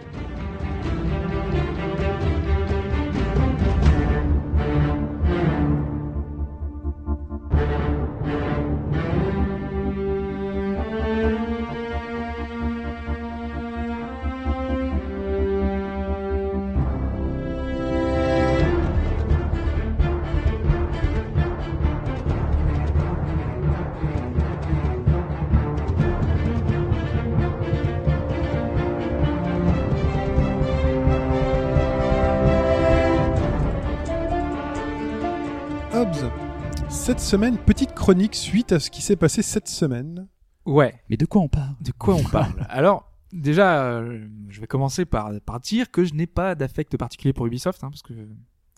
Cette 37.03 37.21
semaine, 37.21 37.59
petite 37.59 37.95
chronique 37.95 38.35
suite 38.37 38.71
à 38.73 38.79
ce 38.79 38.89
qui 38.91 39.03
s'est 39.03 39.17
passé 39.17 39.43
cette 39.43 39.67
semaine. 39.69 40.29
Ouais. 40.67 40.95
Mais 41.11 41.17
de 41.17 41.27
quoi 41.27 41.43
on 41.43 41.49
parle? 41.49 41.75
De 41.81 41.91
quoi 41.91 42.15
on 42.15 42.23
parle? 42.23 42.53
Alors, 42.69 43.11
déjà, 43.33 43.83
euh, 43.87 44.25
je 44.49 44.61
vais 44.61 44.69
commencer 44.69 45.05
par, 45.05 45.33
par 45.45 45.59
dire 45.59 45.91
que 45.91 46.05
je 46.05 46.15
n'ai 46.15 46.29
pas 46.29 46.55
d'affect 46.55 46.97
particulier 46.97 47.33
pour 47.33 47.47
Ubisoft, 47.47 47.83
hein, 47.83 47.91
parce 47.91 48.03
que 48.03 48.15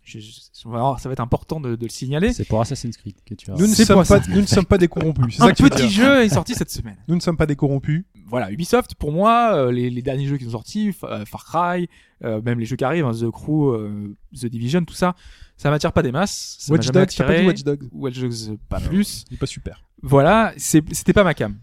je- 0.05 0.19
je- 0.21 0.69
alors, 0.69 1.01
ça 1.01 1.09
va 1.09 1.15
être 1.15 1.21
important 1.21 1.61
de, 1.61 1.77
de 1.77 1.85
le 1.85 1.91
signaler. 1.91 2.33
C'est 2.33 2.47
pour 2.49 2.61
Assassin's 2.61 2.97
Creed 2.97 3.17
que 3.27 3.35
tu 3.35 3.51
as. 3.51 3.55
Nous 3.55 3.67
ne, 3.67 3.75
sommes 3.75 4.05
pas, 4.07 4.21
nous 4.29 4.41
ne 4.41 4.47
sommes 4.47 4.65
pas 4.67 4.79
des 4.79 4.89
corrompus. 4.89 5.37
C'est 5.37 5.43
Un 5.43 5.47
ça 5.49 5.53
que 5.55 5.63
petit 5.63 5.89
jeu 5.91 6.23
est 6.23 6.29
sorti 6.31 6.55
cette 6.55 6.71
semaine. 6.71 6.97
Nous 7.09 7.15
ne 7.15 7.21
sommes 7.21 7.37
pas 7.37 7.47
des 7.47 7.57
corrompus. 7.57 8.05
Voilà, 8.27 8.51
Ubisoft, 8.51 8.95
pour 8.95 9.13
moi, 9.13 9.55
euh, 9.55 9.71
les, 9.71 9.91
les 9.91 10.03
derniers 10.03 10.27
jeux 10.27 10.39
qui 10.39 10.45
sont 10.45 10.53
sortis, 10.53 10.95
euh, 11.05 11.25
Far 11.27 11.45
Cry, 11.45 11.89
euh, 12.25 12.41
même 12.41 12.59
les 12.59 12.65
jeux 12.65 12.77
qui 12.77 12.85
arrivent, 12.85 13.05
hein, 13.05 13.13
The 13.13 13.31
Crew, 13.31 13.71
euh, 13.75 14.17
The 14.35 14.47
Division, 14.47 14.85
tout 14.85 14.95
ça, 14.95 15.15
ça 15.57 15.71
m'attire 15.71 15.93
pas 15.93 16.03
des 16.03 16.13
masses. 16.13 16.57
Ça 16.59 16.73
Watch 16.73 16.87
Dogs, 16.91 17.17
pas 17.19 17.39
dit. 17.39 17.47
Watch 17.47 17.63
Dogs 17.65 17.89
Watch 17.93 18.19
Dogs, 18.19 18.59
pas 18.69 18.81
plus. 18.81 19.25
Il 19.31 19.35
est 19.35 19.39
pas 19.39 19.47
super. 19.47 19.83
Voilà, 20.03 20.55
c'était 20.57 21.13
pas 21.13 21.25
ma 21.25 21.35
cam. 21.35 21.59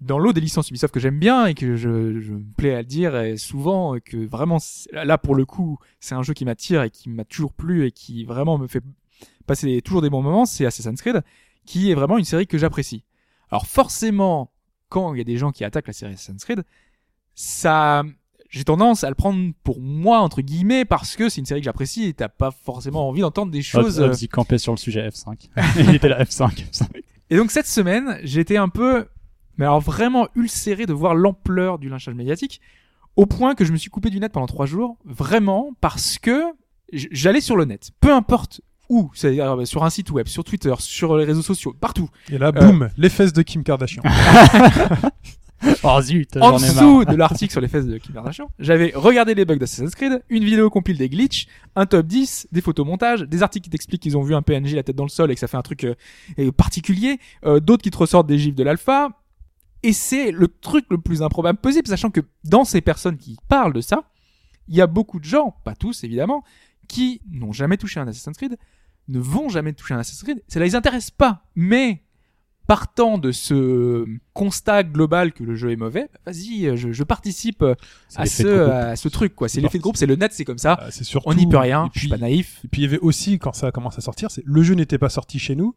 Dans 0.00 0.18
l'eau 0.18 0.32
des 0.32 0.40
licences 0.40 0.70
Ubisoft 0.70 0.94
que 0.94 1.00
j'aime 1.00 1.18
bien 1.18 1.46
et 1.46 1.54
que 1.54 1.76
je, 1.76 2.20
je 2.20 2.32
me 2.32 2.42
plais 2.56 2.74
à 2.74 2.78
le 2.78 2.86
dire 2.86 3.14
et 3.18 3.36
souvent 3.36 3.98
que 4.02 4.16
vraiment 4.16 4.56
là 4.92 5.18
pour 5.18 5.34
le 5.34 5.44
coup 5.44 5.78
c'est 5.98 6.14
un 6.14 6.22
jeu 6.22 6.32
qui 6.32 6.46
m'attire 6.46 6.82
et 6.82 6.88
qui 6.88 7.10
m'a 7.10 7.26
toujours 7.26 7.52
plu 7.52 7.84
et 7.84 7.92
qui 7.92 8.24
vraiment 8.24 8.56
me 8.56 8.66
fait 8.66 8.82
passer 9.46 9.82
toujours 9.82 10.00
des 10.00 10.08
bons 10.08 10.22
moments, 10.22 10.46
c'est 10.46 10.64
Assassin's 10.64 11.02
Creed 11.02 11.22
qui 11.66 11.90
est 11.90 11.94
vraiment 11.94 12.16
une 12.16 12.24
série 12.24 12.46
que 12.46 12.56
j'apprécie. 12.56 13.04
Alors 13.50 13.66
forcément 13.66 14.50
quand 14.90 15.14
il 15.14 15.18
y 15.18 15.20
a 15.22 15.24
des 15.24 15.38
gens 15.38 15.52
qui 15.52 15.64
attaquent 15.64 15.86
la 15.86 15.94
série 15.94 16.12
Assassin's 16.12 16.44
Creed, 16.44 16.62
ça 17.34 18.04
j'ai 18.50 18.64
tendance 18.64 19.04
à 19.04 19.08
le 19.08 19.14
prendre 19.14 19.52
pour 19.62 19.80
moi 19.80 20.18
entre 20.18 20.42
guillemets 20.42 20.84
parce 20.84 21.16
que 21.16 21.28
c'est 21.28 21.40
une 21.40 21.46
série 21.46 21.60
que 21.60 21.64
j'apprécie 21.64 22.04
et 22.04 22.12
t'as 22.12 22.28
pas 22.28 22.50
forcément 22.50 23.08
envie 23.08 23.20
d'entendre 23.20 23.52
des 23.52 23.62
choses 23.62 24.00
Hobbs, 24.00 24.04
euh, 24.04 24.10
Hobbs, 24.10 24.22
il 24.22 24.28
campait 24.28 24.58
sur 24.58 24.72
le 24.72 24.76
sujet 24.76 25.08
F5. 25.08 25.48
il 25.78 25.94
était 25.94 26.08
là 26.08 26.22
F5. 26.22 26.68
F5. 26.70 26.88
Et 27.30 27.36
donc 27.36 27.52
cette 27.52 27.68
semaine, 27.68 28.18
j'étais 28.24 28.56
un 28.56 28.68
peu, 28.68 29.06
mais 29.56 29.64
alors 29.64 29.80
vraiment 29.80 30.28
ulcéré 30.34 30.86
de 30.86 30.92
voir 30.92 31.14
l'ampleur 31.14 31.78
du 31.78 31.88
lynchage 31.88 32.14
médiatique, 32.14 32.60
au 33.14 33.26
point 33.26 33.54
que 33.54 33.64
je 33.64 33.72
me 33.72 33.76
suis 33.76 33.90
coupé 33.90 34.10
du 34.10 34.18
net 34.18 34.32
pendant 34.32 34.48
trois 34.48 34.66
jours, 34.66 34.98
vraiment 35.04 35.72
parce 35.80 36.18
que 36.18 36.42
j'allais 36.92 37.40
sur 37.40 37.56
le 37.56 37.64
net, 37.64 37.90
peu 38.00 38.12
importe 38.12 38.62
où, 38.90 39.10
c'est-à-dire 39.14 39.56
euh, 39.56 39.64
sur 39.64 39.84
un 39.84 39.90
site 39.90 40.10
web, 40.10 40.26
sur 40.26 40.44
Twitter, 40.44 40.74
sur 40.78 41.16
les 41.16 41.24
réseaux 41.24 41.42
sociaux, 41.42 41.74
partout. 41.80 42.10
Et 42.30 42.36
là, 42.36 42.52
boum, 42.52 42.90
les 42.98 43.08
fesses 43.08 43.32
de 43.32 43.40
Kim 43.42 43.62
Kardashian. 43.62 44.02
Oh 45.82 46.00
zut, 46.00 46.36
en 46.38 46.56
dessous 46.56 47.04
de 47.04 47.14
l'article 47.14 47.52
sur 47.52 47.60
les 47.60 47.68
fesses 47.68 47.86
de 47.86 47.98
Kim 47.98 48.14
Kardashian, 48.14 48.50
j'avais 48.58 48.92
regardé 48.94 49.34
les 49.34 49.44
bugs 49.44 49.56
d'Assassin's 49.56 49.94
Creed, 49.94 50.22
une 50.30 50.44
vidéo 50.44 50.70
compile 50.70 50.96
des 50.96 51.10
glitches, 51.10 51.48
un 51.76 51.84
top 51.84 52.06
10, 52.06 52.48
des 52.50 52.60
photomontages, 52.62 53.22
des 53.22 53.42
articles 53.42 53.64
qui 53.64 53.70
t'expliquent 53.70 54.02
qu'ils 54.02 54.16
ont 54.16 54.22
vu 54.22 54.34
un 54.34 54.40
PNJ 54.40 54.74
la 54.74 54.82
tête 54.82 54.96
dans 54.96 55.04
le 55.04 55.10
sol 55.10 55.30
et 55.30 55.34
que 55.34 55.40
ça 55.40 55.48
fait 55.48 55.58
un 55.58 55.62
truc 55.62 55.84
euh, 55.84 55.94
euh, 56.38 56.50
particulier, 56.50 57.18
euh, 57.44 57.60
d'autres 57.60 57.82
qui 57.82 57.90
te 57.90 57.98
ressortent 57.98 58.26
des 58.26 58.38
gifs 58.38 58.54
de 58.54 58.64
l'alpha. 58.64 59.10
Et 59.82 59.92
c'est 59.92 60.30
le 60.30 60.48
truc 60.48 60.86
le 60.90 60.98
plus 60.98 61.22
improbable 61.22 61.58
possible, 61.58 61.88
sachant 61.88 62.10
que 62.10 62.20
dans 62.44 62.64
ces 62.64 62.80
personnes 62.80 63.18
qui 63.18 63.36
parlent 63.48 63.72
de 63.72 63.80
ça, 63.80 64.04
il 64.68 64.76
y 64.76 64.80
a 64.80 64.86
beaucoup 64.86 65.20
de 65.20 65.24
gens, 65.24 65.54
pas 65.64 65.74
tous 65.74 66.04
évidemment, 66.04 66.42
qui 66.88 67.20
n'ont 67.30 67.52
jamais 67.52 67.76
touché 67.76 68.00
un 68.00 68.08
Assassin's 68.08 68.36
Creed, 68.36 68.56
ne 69.10 69.18
vont 69.20 69.48
jamais 69.48 69.72
toucher 69.72 69.94
un 69.94 69.98
Assassin's 69.98 70.22
Creed, 70.22 70.42
ça 70.48 70.60
les 70.60 70.74
intéresse 70.74 71.10
pas. 71.10 71.44
Mais 71.54 72.02
partant 72.66 73.18
de 73.18 73.32
ce 73.32 74.06
constat 74.32 74.84
global 74.84 75.32
que 75.32 75.42
le 75.42 75.56
jeu 75.56 75.72
est 75.72 75.76
mauvais, 75.76 76.08
bah, 76.12 76.32
vas-y, 76.32 76.66
euh, 76.66 76.76
je, 76.76 76.92
je 76.92 77.02
participe 77.02 77.62
euh, 77.62 77.74
C'est 78.08 78.20
à 78.20 78.26
ce, 78.26 78.46
à 78.70 78.96
ce 78.96 79.08
truc 79.08 79.34
quoi. 79.34 79.48
C'est 79.48 79.54
C'est 79.54 79.60
l'effet 79.62 79.78
de 79.78 79.82
groupe, 79.82 79.96
c'est 79.96 80.06
le 80.06 80.14
net, 80.14 80.32
c'est 80.32 80.44
comme 80.44 80.58
ça. 80.58 80.78
Ah, 80.80 80.90
c'est 80.90 81.02
surtout. 81.02 81.28
On 81.28 81.34
n'y 81.34 81.48
peut 81.48 81.58
rien. 81.58 81.86
Et 81.86 81.90
je 81.94 81.98
suis 81.98 82.08
puis, 82.08 82.16
pas 82.16 82.24
naïf. 82.24 82.60
et 82.64 82.68
puis 82.68 82.82
il 82.82 82.84
y 82.84 82.88
avait 82.88 83.00
aussi, 83.00 83.38
quand 83.40 83.54
ça 83.54 83.72
commence 83.72 83.98
à 83.98 84.00
sortir, 84.00 84.30
c'est 84.30 84.44
le 84.46 84.62
jeu 84.62 84.74
n'était 84.74 84.98
pas 84.98 85.08
sorti 85.08 85.38
chez 85.40 85.56
nous. 85.56 85.74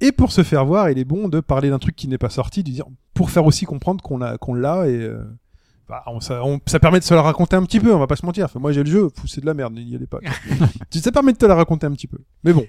Et 0.00 0.12
pour 0.12 0.32
se 0.32 0.42
faire 0.42 0.64
voir, 0.64 0.90
il 0.90 0.98
est 0.98 1.04
bon 1.04 1.28
de 1.28 1.40
parler 1.40 1.70
d'un 1.70 1.78
truc 1.78 1.94
qui 1.96 2.08
n'est 2.08 2.18
pas 2.18 2.30
sorti, 2.30 2.62
de 2.64 2.70
dire 2.70 2.86
pour 3.14 3.30
faire 3.30 3.44
aussi 3.46 3.64
comprendre 3.64 4.02
qu'on 4.02 4.20
a 4.20 4.38
qu'on 4.38 4.54
l'a 4.54 4.88
et 4.88 4.96
euh, 4.96 5.22
bah, 5.88 6.02
on- 6.06 6.20
ça, 6.20 6.44
on- 6.44 6.60
ça 6.66 6.78
permet 6.78 6.98
de 7.00 7.04
se 7.04 7.14
la 7.14 7.22
raconter 7.22 7.56
un 7.56 7.62
petit 7.64 7.80
peu. 7.80 7.94
On 7.94 7.98
va 7.98 8.06
pas 8.06 8.16
se 8.16 8.26
mentir. 8.26 8.44
Enfin, 8.46 8.58
moi 8.60 8.72
j'ai 8.72 8.84
le 8.84 8.90
jeu, 8.90 9.08
c'est 9.26 9.40
de 9.40 9.46
la 9.46 9.54
merde, 9.54 9.74
n'y 9.74 9.94
allez 9.94 10.06
pas. 10.06 10.18
ça 11.00 11.12
permet 11.12 11.32
de 11.32 11.38
te 11.38 11.46
la 11.46 11.54
raconter 11.54 11.86
un 11.86 11.92
petit 11.92 12.06
peu. 12.06 12.18
Mais 12.44 12.52
bon, 12.52 12.66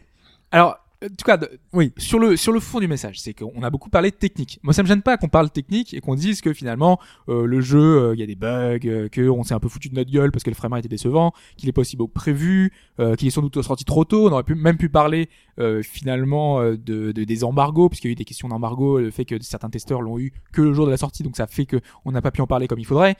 Alors, 0.51 0.77
en 1.01 1.07
tout 1.07 1.25
cas, 1.25 1.37
de- 1.37 1.49
Oui. 1.73 1.93
sur 1.97 2.19
le 2.19 2.35
sur 2.35 2.51
le 2.51 2.59
fond 2.59 2.79
du 2.79 2.87
message, 2.87 3.19
c'est 3.21 3.33
qu'on 3.33 3.63
a 3.63 3.69
beaucoup 3.69 3.89
parlé 3.89 4.11
de 4.11 4.15
technique. 4.15 4.59
Moi, 4.63 4.73
ça 4.73 4.83
me 4.83 4.87
gêne 4.87 5.01
pas 5.01 5.15
qu'on 5.17 5.29
parle 5.29 5.49
technique 5.49 5.93
et 5.93 6.01
qu'on 6.01 6.15
dise 6.15 6.41
que 6.41 6.51
finalement 6.53 6.99
euh, 7.29 7.45
le 7.45 7.61
jeu, 7.61 7.79
euh, 7.79 8.13
il 8.15 8.19
y 8.19 8.23
a 8.23 8.25
des 8.25 8.35
bugs, 8.35 8.79
euh, 8.85 9.07
que 9.07 9.29
on 9.29 9.43
s'est 9.43 9.53
un 9.53 9.59
peu 9.59 9.69
foutu 9.69 9.87
de 9.89 9.95
notre 9.95 10.11
gueule 10.11 10.31
parce 10.31 10.43
que 10.43 10.49
le 10.49 10.55
framerate 10.55 10.83
était 10.85 10.93
décevant, 10.93 11.31
qu'il 11.57 11.69
est 11.69 11.71
pas 11.71 11.81
aussi 11.81 11.95
beau 11.95 12.07
que 12.07 12.13
prévu, 12.13 12.73
euh, 12.99 13.15
qu'il 13.15 13.27
est 13.27 13.31
sans 13.31 13.41
doute 13.41 13.61
sorti 13.61 13.85
trop 13.85 14.03
tôt. 14.03 14.27
On 14.27 14.31
aurait 14.33 14.43
pu 14.43 14.55
même 14.55 14.77
pu 14.77 14.89
parler 14.89 15.29
euh, 15.59 15.81
finalement 15.81 16.59
euh, 16.59 16.75
de, 16.75 17.11
de- 17.13 17.23
des 17.23 17.43
embargos, 17.45 17.89
puisqu'il 17.89 18.07
y 18.07 18.11
a 18.11 18.13
eu 18.13 18.15
des 18.15 18.25
questions 18.25 18.49
d'embargo, 18.49 18.99
le 18.99 19.11
fait 19.11 19.25
que 19.25 19.41
certains 19.41 19.69
testeurs 19.69 20.01
l'ont 20.01 20.19
eu 20.19 20.33
que 20.51 20.61
le 20.61 20.73
jour 20.73 20.85
de 20.85 20.91
la 20.91 20.97
sortie, 20.97 21.23
donc 21.23 21.37
ça 21.37 21.47
fait 21.47 21.65
que 21.65 21.77
on 22.03 22.11
n'a 22.11 22.21
pas 22.21 22.31
pu 22.31 22.41
en 22.41 22.47
parler 22.47 22.67
comme 22.67 22.79
il 22.79 22.85
faudrait. 22.85 23.15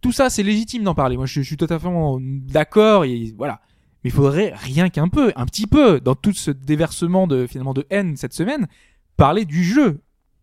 Tout 0.00 0.12
ça, 0.12 0.30
c'est 0.30 0.42
légitime 0.42 0.82
d'en 0.82 0.94
parler. 0.94 1.16
Moi, 1.16 1.26
je, 1.26 1.42
je 1.42 1.46
suis 1.46 1.56
totalement 1.58 2.18
d'accord 2.20 3.04
et 3.04 3.34
voilà. 3.36 3.60
Mais 4.04 4.10
il 4.10 4.12
faudrait 4.12 4.52
rien 4.54 4.88
qu'un 4.88 5.08
peu, 5.08 5.32
un 5.36 5.46
petit 5.46 5.66
peu, 5.66 6.00
dans 6.00 6.14
tout 6.14 6.32
ce 6.32 6.50
déversement 6.50 7.26
de 7.26 7.46
finalement 7.46 7.74
de 7.74 7.86
haine 7.90 8.16
cette 8.16 8.32
semaine, 8.34 8.66
parler 9.16 9.44
du 9.44 9.62
jeu. 9.64 10.00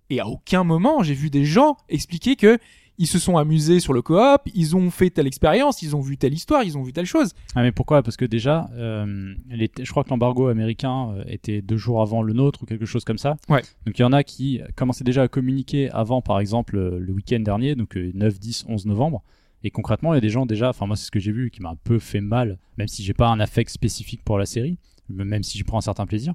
Et 0.09 0.19
à 0.19 0.27
aucun 0.27 0.63
moment 0.63 1.03
j'ai 1.03 1.13
vu 1.15 1.29
des 1.29 1.43
gens 1.45 1.75
expliquer 1.89 2.35
que 2.35 2.57
ils 2.99 3.05
se 3.07 3.19
sont 3.19 3.37
amusés 3.37 3.79
sur 3.79 3.93
le 3.93 4.01
coop, 4.01 4.41
ils 4.55 4.75
ont 4.75 4.89
fait 4.89 5.11
telle 5.11 5.27
expérience, 5.27 5.83
ils 5.83 5.95
ont 5.95 6.01
vu 6.01 6.17
telle 6.17 6.33
histoire, 6.33 6.63
ils 6.63 6.79
ont 6.79 6.81
vu 6.81 6.93
telle 6.93 7.05
chose. 7.05 7.33
Ah 7.53 7.61
mais 7.61 7.71
pourquoi? 7.71 8.01
Parce 8.01 8.17
que 8.17 8.25
déjà, 8.25 8.67
euh, 8.73 9.35
les- 9.51 9.69
je 9.79 9.91
crois 9.91 10.03
que 10.03 10.09
l'embargo 10.09 10.47
américain 10.47 11.11
euh, 11.11 11.23
était 11.27 11.61
deux 11.61 11.77
jours 11.77 12.01
avant 12.01 12.23
le 12.23 12.33
nôtre 12.33 12.63
ou 12.63 12.65
quelque 12.65 12.87
chose 12.87 13.03
comme 13.03 13.19
ça. 13.19 13.37
Ouais. 13.49 13.61
Donc 13.85 13.99
il 13.99 14.01
y 14.01 14.05
en 14.05 14.13
a 14.13 14.23
qui 14.23 14.61
commençaient 14.75 15.03
déjà 15.03 15.21
à 15.23 15.27
communiquer 15.27 15.91
avant, 15.91 16.23
par 16.23 16.39
exemple, 16.39 16.75
euh, 16.75 16.97
le 16.99 17.13
week-end 17.13 17.39
dernier, 17.39 17.75
donc 17.75 17.95
euh, 17.97 18.09
9, 18.15 18.39
10, 18.39 18.65
11 18.67 18.87
novembre. 18.87 19.21
Et 19.63 19.71
concrètement, 19.71 20.13
il 20.13 20.17
y 20.17 20.19
a 20.19 20.21
des 20.21 20.29
gens 20.29 20.45
déjà, 20.45 20.69
enfin 20.69 20.85
moi 20.85 20.95
c'est 20.95 21.05
ce 21.05 21.11
que 21.11 21.19
j'ai 21.19 21.31
vu, 21.31 21.49
qui 21.49 21.61
m'a 21.61 21.69
un 21.69 21.75
peu 21.75 21.99
fait 21.99 22.21
mal, 22.21 22.59
même 22.77 22.87
si 22.87 23.03
j'ai 23.03 23.13
pas 23.13 23.27
un 23.27 23.39
affect 23.39 23.69
spécifique 23.71 24.23
pour 24.23 24.37
la 24.37 24.45
série, 24.45 24.77
même 25.09 25.43
si 25.43 25.57
j'y 25.57 25.63
prends 25.63 25.77
un 25.77 25.81
certain 25.81 26.05
plaisir. 26.05 26.33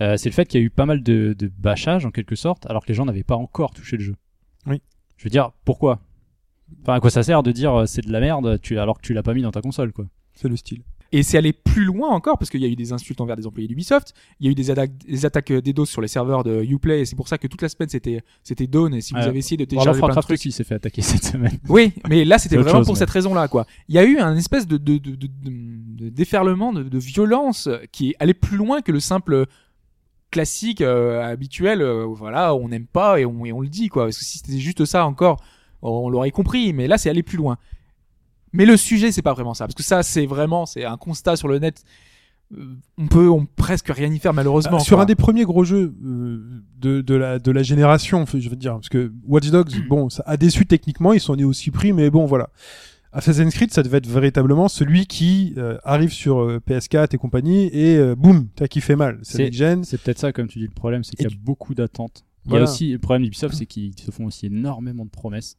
Euh, 0.00 0.16
c'est 0.16 0.28
le 0.28 0.34
fait 0.34 0.46
qu'il 0.46 0.60
y 0.60 0.62
a 0.62 0.66
eu 0.66 0.70
pas 0.70 0.86
mal 0.86 1.02
de, 1.02 1.34
de 1.38 1.50
bâchage 1.58 2.04
en 2.04 2.10
quelque 2.10 2.34
sorte, 2.36 2.66
alors 2.66 2.84
que 2.84 2.88
les 2.88 2.94
gens 2.94 3.04
n'avaient 3.04 3.22
pas 3.22 3.36
encore 3.36 3.72
touché 3.72 3.96
le 3.96 4.02
jeu. 4.02 4.16
Oui. 4.66 4.80
Je 5.16 5.24
veux 5.24 5.30
dire, 5.30 5.52
pourquoi? 5.64 6.00
Enfin, 6.82 6.94
à 6.94 7.00
quoi 7.00 7.10
ça 7.10 7.22
sert 7.22 7.42
de 7.42 7.52
dire 7.52 7.74
euh, 7.74 7.86
c'est 7.86 8.04
de 8.04 8.10
la 8.10 8.20
merde 8.20 8.60
tu, 8.60 8.78
alors 8.78 8.98
que 8.98 9.06
tu 9.06 9.14
l'as 9.14 9.22
pas 9.22 9.34
mis 9.34 9.42
dans 9.42 9.52
ta 9.52 9.60
console, 9.60 9.92
quoi? 9.92 10.06
C'est 10.32 10.48
le 10.48 10.56
style. 10.56 10.82
Et 11.12 11.22
c'est 11.22 11.38
allé 11.38 11.52
plus 11.52 11.84
loin 11.84 12.08
encore 12.08 12.38
parce 12.38 12.50
qu'il 12.50 12.60
y 12.60 12.64
a 12.64 12.68
eu 12.68 12.74
des 12.74 12.92
insultes 12.92 13.20
envers 13.20 13.36
des 13.36 13.46
employés 13.46 13.68
d'Ubisoft, 13.68 14.14
il 14.40 14.46
y 14.46 14.48
a 14.48 14.52
eu 14.52 14.54
des, 14.56 14.70
attaques- 14.70 15.06
des 15.06 15.24
attaques 15.24 15.52
DDoS 15.52 15.84
sur 15.86 16.00
les 16.02 16.08
serveurs 16.08 16.42
de 16.42 16.62
Uplay 16.64 17.00
et 17.00 17.04
c'est 17.04 17.14
pour 17.14 17.28
ça 17.28 17.38
que 17.38 17.46
toute 17.46 17.62
la 17.62 17.68
semaine 17.68 17.88
c'était 17.88 18.20
c'était 18.42 18.66
down 18.66 18.92
et 18.94 19.00
si 19.00 19.12
vous 19.14 19.20
avez 19.28 19.38
essayé 19.38 19.56
de 19.56 19.64
télécharger 19.64 20.00
plein 20.00 20.08
de 20.08 20.26
trucs 20.26 20.38
aussi 20.40 20.50
s'est 20.52 20.64
fait 20.64 20.74
attaquer 20.74 21.02
cette 21.02 21.24
semaine. 21.24 21.58
Oui, 21.68 21.92
mais 22.08 22.24
là 22.24 22.38
c'était 22.38 22.56
vraiment 22.62 22.78
chose, 22.78 22.86
pour 22.86 22.96
cette 22.96 23.10
raison-là, 23.10 23.46
quoi. 23.48 23.64
Il 23.88 23.94
y 23.94 23.98
a 23.98 24.04
eu 24.04 24.18
un 24.18 24.34
espèce 24.36 24.66
de, 24.66 24.76
de, 24.76 24.98
de, 24.98 25.10
de, 25.14 25.26
de- 25.26 26.04
de 26.04 26.08
déferlement, 26.08 26.72
de, 26.72 26.98
violence 26.98 27.68
qui 27.92 28.10
est 28.10 28.16
allé 28.18 28.34
plus 28.34 28.56
loin 28.56 28.80
que 28.80 28.90
le 28.90 28.98
simple 29.00 29.46
classique 30.30 30.80
euh, 30.80 31.22
habituel. 31.22 31.80
euh, 31.82 32.04
voilà, 32.06 32.54
on 32.54 32.68
n'aime 32.68 32.86
pas 32.86 33.20
et 33.20 33.24
on, 33.24 33.44
et 33.44 33.52
on 33.52 33.60
le 33.60 33.68
dit, 33.68 33.88
quoi. 33.88 34.04
Parce 34.06 34.18
que 34.18 34.24
si 34.24 34.38
c'était 34.38 34.58
juste 34.58 34.84
ça 34.84 35.06
encore, 35.06 35.42
on 35.82 36.08
l'aurait 36.08 36.30
compris. 36.32 36.72
Mais 36.72 36.88
là, 36.88 36.98
c'est 36.98 37.08
aller 37.10 37.22
plus 37.22 37.36
loin. 37.38 37.56
Mais 38.54 38.64
le 38.64 38.76
sujet, 38.78 39.12
c'est 39.12 39.20
pas 39.22 39.34
vraiment 39.34 39.52
ça, 39.52 39.66
parce 39.66 39.74
que 39.74 39.82
ça, 39.82 40.02
c'est 40.02 40.24
vraiment, 40.26 40.64
c'est 40.64 40.84
un 40.84 40.96
constat 40.96 41.36
sur 41.36 41.48
le 41.48 41.58
net. 41.58 41.82
Euh, 42.56 42.76
On 42.98 43.06
peut, 43.08 43.28
on 43.28 43.46
peut 43.46 43.52
presque 43.56 43.88
rien 43.88 44.12
y 44.12 44.18
faire 44.18 44.32
malheureusement. 44.34 44.78
Sur 44.78 44.96
quoi. 44.96 45.02
un 45.02 45.06
des 45.06 45.14
premiers 45.16 45.44
gros 45.44 45.64
jeux 45.64 45.94
euh, 46.04 46.62
de, 46.78 47.00
de, 47.00 47.14
la, 47.14 47.38
de 47.38 47.50
la 47.50 47.62
génération, 47.62 48.24
je 48.26 48.48
veux 48.48 48.56
dire, 48.56 48.74
parce 48.74 48.88
que 48.88 49.12
Watch 49.26 49.50
Dogs, 49.50 49.72
bon, 49.88 50.08
ça 50.08 50.22
a 50.26 50.36
déçu 50.36 50.64
techniquement, 50.66 51.12
ils 51.12 51.20
sont 51.20 51.36
nés 51.36 51.44
aussi 51.44 51.70
pris, 51.70 51.92
mais 51.92 52.10
bon, 52.10 52.26
voilà. 52.26 52.50
Assassin's 53.12 53.54
Creed, 53.54 53.72
ça 53.72 53.82
devait 53.84 53.98
être 53.98 54.08
véritablement 54.08 54.68
celui 54.68 55.06
qui 55.06 55.54
euh, 55.56 55.78
arrive 55.84 56.12
sur 56.12 56.40
euh, 56.42 56.60
PS4 56.68 57.14
et 57.14 57.18
compagnie 57.18 57.66
et 57.72 57.96
euh, 57.96 58.16
boum, 58.16 58.48
t'as 58.56 58.66
qui 58.66 58.80
fait 58.80 58.96
mal. 58.96 59.20
C'est 59.22 59.52
C'est- 59.84 59.98
peut-être 60.02 60.18
ça, 60.18 60.32
comme 60.32 60.48
tu 60.48 60.58
dis, 60.58 60.64
le 60.66 60.70
problème, 60.72 61.04
c'est 61.04 61.14
qu'il 61.16 61.28
y 61.28 61.32
a 61.32 61.36
beaucoup 61.42 61.74
d'attentes. 61.74 62.24
Il 62.44 62.48
y 62.48 62.50
Voilà. 62.50 62.66
a 62.66 62.70
aussi 62.70 62.90
le 62.92 62.98
problème 62.98 63.22
d'Ubisoft, 63.22 63.54
c'est 63.54 63.66
qu'ils 63.66 63.98
se 63.98 64.10
font 64.10 64.26
aussi 64.26 64.46
énormément 64.46 65.04
de 65.04 65.10
promesses. 65.10 65.56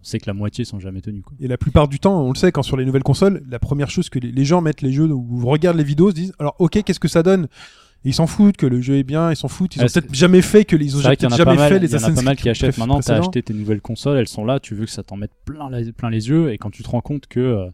On 0.00 0.04
sait 0.04 0.18
que 0.18 0.26
la 0.26 0.34
moitié 0.34 0.64
sont 0.64 0.78
jamais 0.78 1.00
tenues. 1.00 1.22
Quoi. 1.22 1.36
Et 1.40 1.48
la 1.48 1.58
plupart 1.58 1.88
du 1.88 1.98
temps, 1.98 2.22
on 2.22 2.30
le 2.30 2.36
sait, 2.36 2.52
quand 2.52 2.62
sur 2.62 2.76
les 2.76 2.84
nouvelles 2.84 3.02
consoles, 3.02 3.42
la 3.48 3.58
première 3.58 3.90
chose 3.90 4.08
que 4.08 4.18
les, 4.18 4.30
les 4.30 4.44
gens 4.44 4.60
mettent 4.60 4.82
les 4.82 4.92
jeux 4.92 5.10
ou 5.10 5.44
regardent 5.46 5.78
les 5.78 5.84
vidéos, 5.84 6.10
se 6.10 6.14
disent 6.14 6.32
alors 6.38 6.54
ok, 6.58 6.82
qu'est-ce 6.84 7.00
que 7.00 7.08
ça 7.08 7.22
donne? 7.22 7.48
Ils 8.04 8.14
s'en 8.14 8.28
foutent 8.28 8.56
que 8.56 8.66
le 8.66 8.80
jeu 8.80 8.98
est 8.98 9.02
bien, 9.02 9.32
ils 9.32 9.36
s'en 9.36 9.48
foutent, 9.48 9.74
ils 9.74 9.80
Ouais, 9.80 9.86
ont 9.86 9.88
peut-être 9.92 10.14
jamais 10.14 10.42
fait 10.42 10.64
que 10.64 10.76
les 10.76 10.84
ils 10.84 10.96
ont 10.96 11.00
C'est 11.00 11.04
vrai 11.06 11.16
qu'il 11.16 11.24
y 11.24 11.26
en 11.26 11.30
peut-être 11.36 11.40
a 11.40 11.44
pas 11.44 11.50
jamais 11.52 11.62
mal, 11.62 11.68
fait 11.72 11.76
il 11.78 11.82
les 11.82 11.88
y 11.88 11.90
en 11.90 11.94
a 11.94 11.96
Assassin's 11.96 12.16
pas 12.16 12.22
mal 12.22 12.36
Creed 12.36 12.42
qui 12.44 12.48
achètent 12.50 12.78
maintenant. 12.78 13.00
T'as 13.00 13.18
acheté 13.18 13.42
tes 13.42 13.54
nouvelles 13.54 13.80
consoles, 13.80 14.18
elles 14.18 14.28
sont 14.28 14.44
là, 14.44 14.60
tu 14.60 14.76
veux 14.76 14.84
que 14.84 14.90
ça 14.92 15.02
t'en 15.02 15.16
mette 15.16 15.32
plein, 15.44 15.68
la- 15.70 15.92
plein 15.92 16.10
les 16.10 16.28
yeux, 16.28 16.52
et 16.52 16.58
quand 16.58 16.70
tu 16.70 16.84
te 16.84 16.88
rends 16.88 17.00
compte 17.00 17.26
que 17.26 17.40
euh, 17.40 17.66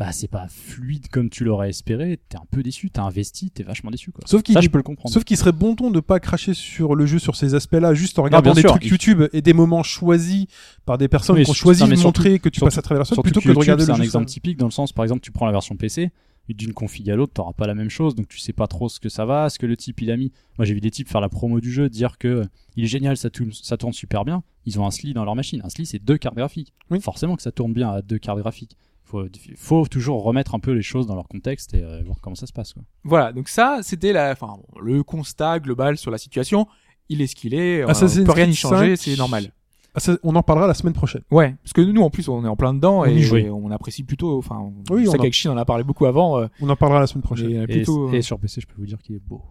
bah, 0.00 0.12
c'est 0.12 0.28
pas 0.28 0.46
fluide 0.48 1.08
comme 1.08 1.28
tu 1.28 1.44
l'aurais 1.44 1.68
espéré, 1.68 2.18
t'es 2.30 2.38
un 2.38 2.44
peu 2.50 2.62
déçu, 2.62 2.88
t'as 2.90 3.02
investi, 3.02 3.50
t'es 3.50 3.62
vachement 3.62 3.90
déçu. 3.90 4.12
Quoi. 4.12 4.24
Sauf 4.26 4.42
qu'il 4.42 4.58
je 4.58 4.68
peux 4.70 4.78
le 4.78 4.82
comprendre. 4.82 5.12
Sauf 5.12 5.24
qu'il 5.24 5.36
serait 5.36 5.52
bon 5.52 5.76
ton 5.76 5.90
de 5.90 6.00
pas 6.00 6.20
cracher 6.20 6.54
sur 6.54 6.94
le 6.94 7.04
jeu 7.04 7.18
sur 7.18 7.36
ces 7.36 7.54
aspects-là, 7.54 7.92
juste 7.92 8.18
en 8.18 8.22
regardant 8.22 8.50
bien 8.50 8.54
des 8.54 8.62
sûr, 8.62 8.70
trucs 8.70 8.86
il- 8.86 8.92
YouTube 8.92 9.24
et 9.34 9.42
des 9.42 9.52
moments 9.52 9.82
choisis 9.82 10.46
par 10.86 10.96
des 10.96 11.06
personnes 11.08 11.36
Oui, 11.36 11.44
qui 11.44 11.50
ont 11.50 11.52
choisi 11.52 11.82
de 11.82 11.86
surtout- 11.88 12.02
montrer 12.02 12.38
que 12.38 12.48
tu 12.48 12.60
surtout- 12.60 12.64
passes 12.70 12.78
à 12.78 12.82
travers 12.82 13.00
la 13.00 13.04
sorte 13.04 13.22
plutôt 13.22 13.40
que 13.40 13.48
que 13.48 13.52
de 13.52 13.58
regarder 13.58 13.84
c'est 13.84 13.90
un 13.90 14.00
exemple 14.00 14.24
seul. 14.26 14.32
typique 14.32 14.56
dans 14.56 14.66
le 14.66 14.72
sens, 14.72 14.92
par 14.94 15.04
exemple, 15.04 15.20
tu 15.20 15.32
prends 15.32 15.44
la 15.46 15.52
version 15.52 15.76
PC. 15.76 16.10
d'une 16.48 16.72
config 16.72 17.08
à 17.08 17.14
l'autre, 17.14 17.32
t'auras 17.34 17.52
pas 17.52 17.68
la 17.68 17.76
même 17.76 17.90
chose, 17.90 18.16
donc 18.16 18.26
tu 18.26 18.40
sais 18.40 18.52
pas 18.52 18.66
trop 18.66 18.88
ce 18.88 18.98
que 18.98 19.08
ça 19.08 19.24
va, 19.24 19.48
ce 19.50 19.56
que 19.60 19.66
le 19.66 19.76
type 19.76 20.00
il 20.02 20.10
a 20.10 20.16
mis. 20.16 20.32
Moi 20.58 20.64
j'ai 20.64 20.74
vu 20.74 20.80
des 20.80 20.90
types 20.90 21.08
faire 21.08 21.20
la 21.20 21.28
promo 21.28 21.60
du 21.60 21.70
jeu, 21.70 21.88
dire 21.88 22.18
que 22.18 22.26
euh, 22.26 22.44
il 22.74 22.82
est 22.82 22.88
génial, 22.88 23.16
ça 23.16 23.30
tourne, 23.30 23.52
ça 23.52 23.76
tourne 23.76 23.92
super 23.92 24.24
bien. 24.24 24.42
Ils 24.66 24.80
ont 24.80 24.84
un 24.84 24.90
SLI 24.90 25.12
dans 25.14 25.24
leur 25.24 25.36
machine. 25.36 25.60
Un 25.62 25.68
SLI 25.68 25.86
c'est 25.86 26.00
deux 26.00 26.16
cartes 26.18 26.34
graphiques. 26.34 26.72
Oui. 26.90 27.00
Forcément 27.00 27.36
que 27.36 27.42
ça 27.42 27.52
tourne 27.52 27.72
bien 27.72 27.90
à 27.90 28.02
deux 28.02 28.18
cartes 28.18 28.40
graphiques. 28.40 28.76
Faut, 29.10 29.24
faut 29.56 29.86
toujours 29.86 30.22
remettre 30.22 30.54
un 30.54 30.60
peu 30.60 30.70
les 30.72 30.82
choses 30.82 31.06
dans 31.06 31.14
leur 31.16 31.26
contexte 31.26 31.74
et 31.74 31.82
euh, 31.82 32.00
voir 32.04 32.18
comment 32.22 32.36
ça 32.36 32.46
se 32.46 32.52
passe. 32.52 32.72
Quoi. 32.74 32.82
Voilà, 33.02 33.32
donc 33.32 33.48
ça, 33.48 33.80
c'était 33.82 34.12
la, 34.12 34.30
enfin, 34.30 34.56
bon, 34.56 34.80
le 34.80 35.02
constat 35.02 35.58
global 35.58 35.96
sur 35.98 36.10
la 36.12 36.18
situation. 36.18 36.66
Il 37.08 37.20
est 37.20 37.26
ce 37.26 37.34
qu'il 37.34 37.54
est, 37.54 37.84
on 37.84 37.88
Assassin's 37.88 38.24
peut 38.24 38.30
rien 38.32 38.46
y 38.46 38.54
changer, 38.54 38.94
5. 38.94 39.02
c'est 39.10 39.16
normal. 39.18 39.50
Ça, 39.96 40.16
on 40.22 40.36
en 40.36 40.44
parlera 40.44 40.68
la 40.68 40.74
semaine 40.74 40.92
prochaine. 40.94 41.22
Ouais, 41.32 41.56
parce 41.64 41.72
que 41.72 41.80
nous, 41.80 42.00
en 42.02 42.10
plus, 42.10 42.28
on 42.28 42.44
est 42.44 42.48
en 42.48 42.54
plein 42.54 42.72
dedans 42.72 43.00
On 43.00 43.04
et, 43.06 43.14
y 43.16 43.22
joue. 43.22 43.36
et 43.38 43.50
on 43.50 43.72
apprécie 43.72 44.04
plutôt. 44.04 44.38
Enfin, 44.38 44.70
Oui, 44.90 45.08
en- 45.08 45.50
en 45.52 45.56
a 45.56 45.64
parlé 45.64 45.82
beaucoup 45.82 46.06
avant. 46.06 46.38
euh, 46.38 46.46
On 46.60 46.68
en 46.68 46.76
parlera 46.76 47.00
la 47.00 47.08
semaine 47.08 47.24
prochaine. 47.24 47.48
mais 47.48 47.64
Et, 47.64 47.66
plutôt. 47.66 48.12
et 48.12 48.22
sur 48.22 48.38
PC, 48.38 48.60
je 48.60 48.68
peux 48.68 48.74
vous 48.78 48.86
dire 48.86 48.98
qu'il 49.02 49.16
est 49.16 49.22
beau. 49.26 49.42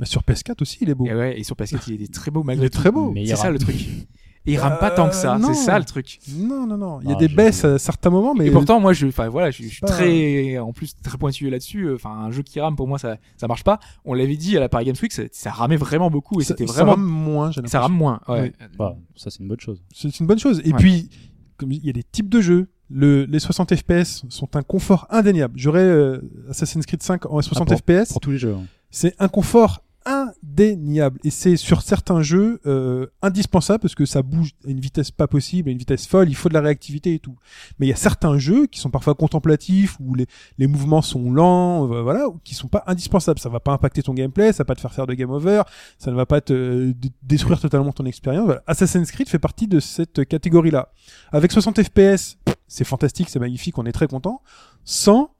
Mais 0.00 0.06
sur 0.06 0.22
PS4 0.24 0.60
aussi, 0.62 0.78
il 0.80 0.90
est 0.90 0.94
beau. 0.96 1.06
et 1.06 1.14
ouais, 1.14 1.38
et 1.38 1.44
sur 1.44 1.54
PS4, 1.54 1.88
il 1.92 2.02
est 2.02 2.12
très 2.12 2.32
beau 2.32 2.42
Il 2.42 2.46
malgré 2.46 2.66
est 2.66 2.70
tout. 2.70 2.78
très 2.80 2.90
beau. 2.90 3.12
Il 3.14 3.28
C'est 3.28 3.36
ça 3.36 3.50
le 3.52 3.58
truc. 3.60 3.76
Et 4.46 4.52
il 4.54 4.56
rame 4.58 4.78
pas 4.80 4.90
tant 4.90 5.08
que 5.08 5.14
ça, 5.14 5.36
Euh, 5.36 5.38
c'est 5.48 5.54
ça 5.54 5.78
le 5.78 5.84
truc. 5.84 6.18
Non, 6.34 6.66
non, 6.66 6.78
non. 6.78 7.00
Il 7.02 7.08
y 7.08 7.12
a 7.12 7.16
Ah, 7.16 7.18
des 7.18 7.28
baisses 7.28 7.62
à 7.64 7.78
certains 7.78 8.08
moments, 8.08 8.34
mais 8.34 8.46
et 8.46 8.50
pourtant, 8.50 8.80
moi, 8.80 8.94
je, 8.94 9.06
enfin 9.06 9.28
voilà, 9.28 9.50
je, 9.50 9.62
je 9.62 9.68
suis 9.68 9.80
pas- 9.80 9.88
très, 9.88 10.58
en 10.58 10.72
plus, 10.72 10.94
très 11.02 11.18
pointilleux 11.18 11.50
là-dessus. 11.50 11.84
euh, 11.84 11.94
Enfin, 11.96 12.10
un 12.10 12.30
jeu 12.30 12.42
qui 12.42 12.58
rame 12.58 12.74
pour 12.74 12.88
moi, 12.88 12.98
ça, 12.98 13.18
ça 13.36 13.46
marche 13.48 13.64
pas. 13.64 13.78
On 14.06 14.14
l'avait 14.14 14.36
dit 14.38 14.56
à 14.56 14.60
la 14.60 14.70
Paris 14.70 14.86
Games 14.86 14.94
Week, 15.02 15.12
ça, 15.12 15.24
ça 15.30 15.50
ramait 15.50 15.76
vraiment 15.76 16.10
beaucoup 16.10 16.40
et 16.40 16.44
ça, 16.44 16.54
c'était 16.56 16.66
ça 16.66 16.72
vraiment, 16.84 16.92
rame 16.92 17.04
moins. 17.04 17.50
j'ai 17.50 17.60
ça 17.66 17.80
rame 17.80 17.92
moins. 17.92 18.20
Ouais. 18.28 18.52
Voilà, 18.78 18.96
ça 19.14 19.28
c'est 19.30 19.40
une 19.40 19.48
bonne 19.48 19.60
chose. 19.60 19.82
C'est 19.94 20.18
une 20.20 20.26
bonne 20.26 20.38
chose. 20.38 20.62
Et 20.64 20.72
Ouais. 20.72 20.78
puis, 20.78 21.10
comme 21.58 21.72
il 21.72 21.84
y 21.84 21.90
a 21.90 21.92
des 21.92 22.02
types 22.04 22.28
de 22.30 22.40
jeux. 22.40 22.68
Le, 22.92 23.24
les 23.26 23.38
60 23.38 23.72
FPS 23.76 24.24
sont 24.30 24.56
un 24.56 24.62
confort 24.62 25.06
indéniable. 25.10 25.54
J'aurais 25.56 25.78
euh, 25.84 26.18
Assassin's 26.48 26.84
Creed 26.86 27.04
5 27.04 27.24
en 27.26 27.40
60 27.40 27.70
Ah, 27.70 27.76
FPS. 27.76 28.10
Pour 28.10 28.20
tous 28.20 28.32
les 28.32 28.38
jeux. 28.38 28.54
hein. 28.58 28.64
C'est 28.90 29.14
un 29.20 29.28
confort 29.28 29.84
indéniable. 30.06 31.18
Et 31.24 31.30
c'est 31.30 31.56
sur 31.56 31.82
certains 31.82 32.22
jeux 32.22 32.60
euh, 32.66 33.06
indispensable 33.22 33.80
parce 33.80 33.94
que 33.94 34.06
ça 34.06 34.22
bouge 34.22 34.52
à 34.66 34.70
une 34.70 34.80
vitesse 34.80 35.10
pas 35.10 35.26
possible, 35.26 35.68
à 35.68 35.72
une 35.72 35.78
vitesse 35.78 36.06
folle. 36.06 36.28
Il 36.28 36.34
faut 36.34 36.48
de 36.48 36.54
la 36.54 36.60
réactivité 36.60 37.14
et 37.14 37.18
tout. 37.18 37.36
Mais 37.78 37.86
il 37.86 37.88
y 37.90 37.92
a 37.92 37.96
certains 37.96 38.38
jeux 38.38 38.66
qui 38.66 38.80
sont 38.80 38.90
parfois 38.90 39.14
contemplatifs 39.14 39.96
où 40.00 40.14
les, 40.14 40.26
les 40.58 40.66
mouvements 40.66 41.02
sont 41.02 41.30
lents, 41.30 41.90
euh, 41.92 42.02
voilà, 42.02 42.26
qui 42.44 42.54
sont 42.54 42.68
pas 42.68 42.84
indispensables. 42.86 43.38
Ça 43.38 43.48
va 43.48 43.60
pas 43.60 43.72
impacter 43.72 44.02
ton 44.02 44.14
gameplay, 44.14 44.52
ça 44.52 44.58
va 44.58 44.66
pas 44.66 44.74
te 44.74 44.80
faire 44.80 44.94
faire 44.94 45.06
de 45.06 45.14
game 45.14 45.30
over, 45.30 45.62
ça 45.98 46.10
ne 46.10 46.16
va 46.16 46.26
pas 46.26 46.40
te 46.40 46.52
euh, 46.52 46.94
détruire 47.22 47.60
totalement 47.60 47.92
ton 47.92 48.06
expérience. 48.06 48.52
Assassin's 48.66 49.10
Creed 49.10 49.28
fait 49.28 49.38
partie 49.38 49.66
de 49.66 49.80
cette 49.80 50.26
catégorie-là. 50.26 50.92
Avec 51.32 51.52
60 51.52 51.82
FPS, 51.82 52.38
c'est 52.68 52.84
fantastique, 52.84 53.28
c'est 53.28 53.38
magnifique, 53.38 53.78
on 53.78 53.86
est 53.86 53.92
très 53.92 54.06
content. 54.06 54.42
Sans 54.84 55.34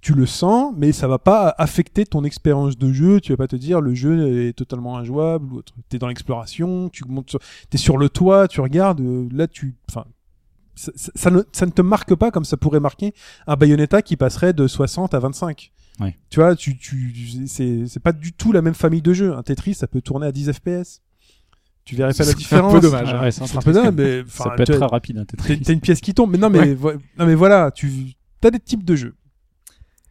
tu 0.00 0.14
le 0.14 0.24
sens, 0.26 0.72
mais 0.76 0.92
ça 0.92 1.06
va 1.08 1.18
pas 1.18 1.54
affecter 1.58 2.06
ton 2.06 2.24
expérience 2.24 2.78
de 2.78 2.92
jeu. 2.92 3.20
Tu 3.20 3.32
vas 3.32 3.36
pas 3.36 3.46
te 3.48 3.56
dire 3.56 3.80
le 3.80 3.94
jeu 3.94 4.46
est 4.48 4.52
totalement 4.54 4.96
injouable 4.96 5.52
ou 5.52 5.58
autre. 5.58 5.74
T'es 5.88 5.98
dans 5.98 6.08
l'exploration, 6.08 6.88
tu 6.88 7.04
montes, 7.06 7.30
sur, 7.30 7.40
t'es 7.68 7.76
sur 7.78 7.98
le 7.98 8.08
toit, 8.08 8.48
tu 8.48 8.60
regardes. 8.60 9.00
euh, 9.00 9.28
Là, 9.32 9.46
tu, 9.46 9.74
enfin, 9.90 10.06
ça, 10.74 10.90
ça- 10.94 11.12
ça 11.14 11.30
ne, 11.30 11.42
ça 11.52 11.66
ne 11.66 11.70
te 11.70 11.82
marque 11.82 12.14
pas 12.14 12.30
comme 12.30 12.44
ça 12.46 12.56
pourrait 12.56 12.80
marquer 12.80 13.12
un 13.46 13.56
Bayonetta 13.56 14.00
qui 14.00 14.16
passerait 14.16 14.52
de 14.54 14.66
60 14.66 15.12
à 15.12 15.18
25. 15.18 15.70
Ouais. 16.00 16.16
Tu 16.30 16.40
vois, 16.40 16.56
tu, 16.56 16.78
tu, 16.78 17.14
c'est, 17.46 17.86
c'est 17.86 18.00
pas 18.00 18.12
du 18.12 18.32
tout 18.32 18.52
la 18.52 18.62
même 18.62 18.72
famille 18.72 19.02
de 19.02 19.12
jeux. 19.12 19.34
Un 19.36 19.42
Tetris, 19.42 19.74
ça 19.74 19.86
peut 19.86 20.00
tourner 20.00 20.26
à 20.28 20.32
10 20.32 20.50
FPS. 20.52 21.02
Tu 21.84 21.94
verrais 21.96 22.14
pas 22.14 22.24
la 22.24 22.24
C'est 22.24 22.30
un 22.30 22.32
peu 22.32 22.38
différence. 22.38 22.80
dommage. 22.80 23.08
Ah 23.12 23.20
ouais, 23.22 23.30
c'est 23.30 23.46
C'est 23.46 23.56
un 23.58 23.60
peu 23.60 23.72
dingue, 23.72 23.94
mais 23.96 24.22
Ça 24.28 24.50
peut 24.56 24.62
être 24.62 24.76
très 24.78 24.86
rapide, 24.86 25.18
un 25.18 25.24
T'as 25.26 25.36
Tetris. 25.36 25.60
t'as 25.60 25.72
une 25.74 25.80
pièce 25.80 26.00
qui 26.00 26.14
tombe, 26.14 26.30
mais 26.30 26.38
non, 26.38 26.48
mais, 26.48 26.60
Ouais. 26.60 26.74
vo- 26.74 26.92
non, 27.18 27.26
mais 27.26 27.34
voilà, 27.34 27.70
tu 27.70 27.90
as 28.42 28.50
des 28.50 28.60
types 28.60 28.84
de 28.84 28.96
jeux. 28.96 29.14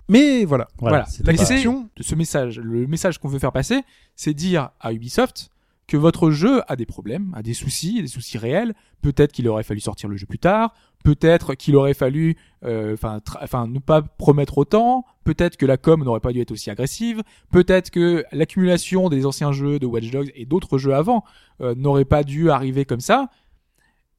Mais 0.10 0.44
voilà, 0.44 0.68
Voilà. 0.80 1.06
c'est 1.06 1.26
la 1.26 1.34
question, 1.34 1.90
de 1.95 2.03
ce 2.03 2.15
message, 2.15 2.60
le 2.60 2.88
message 2.88 3.19
qu'on 3.19 3.27
veut 3.30 3.40
faire 3.40 3.52
passer, 3.52 3.84
c'est 4.15 4.34
dire 4.34 4.72
à 4.80 4.91
Ubisoft 4.91 5.52
que 5.88 5.98
votre 5.98 6.30
jeu 6.30 6.61
a 6.68 6.76
des 6.76 6.86
problèmes, 6.86 7.34
a 7.36 7.41
des 7.41 7.53
soucis, 7.53 8.02
des 8.02 8.07
soucis 8.07 8.38
réels. 8.38 8.73
Peut-être 9.02 9.31
qu'il 9.31 9.48
aurait 9.48 9.64
fallu 9.64 9.80
sortir 9.80 10.10
le 10.10 10.18
jeu 10.18 10.26
plus 10.26 10.38
tard. 10.40 10.73
Peut-être 11.03 11.56
qu'il 11.56 11.76
aurait 11.76 11.94
fallu, 11.94 12.36
euh, 12.65 12.94
enfin, 12.94 13.22
enfin, 13.41 13.68
ne 13.68 13.80
pas 13.80 14.02
promettre 14.02 14.57
autant. 14.57 15.06
Peut-être 15.23 15.57
que 15.57 15.65
la 15.65 15.77
com 15.77 16.03
n'aurait 16.03 16.19
pas 16.19 16.31
dû 16.34 16.41
être 16.41 16.52
aussi 16.52 16.69
agressive. 16.69 17.23
Peut-être 17.52 17.90
que 17.90 18.23
l'accumulation 18.31 19.10
des 19.10 19.26
anciens 19.26 19.52
jeux 19.52 19.80
de 19.80 19.86
Watch 19.86 20.11
Dogs 20.11 20.31
et 20.36 20.45
d'autres 20.45 20.77
jeux 20.77 20.94
avant 20.94 21.23
euh, 21.61 21.73
n'aurait 21.76 22.06
pas 22.06 22.23
dû 22.23 22.52
arriver 22.52 22.86
comme 22.86 22.99
ça. 22.99 23.30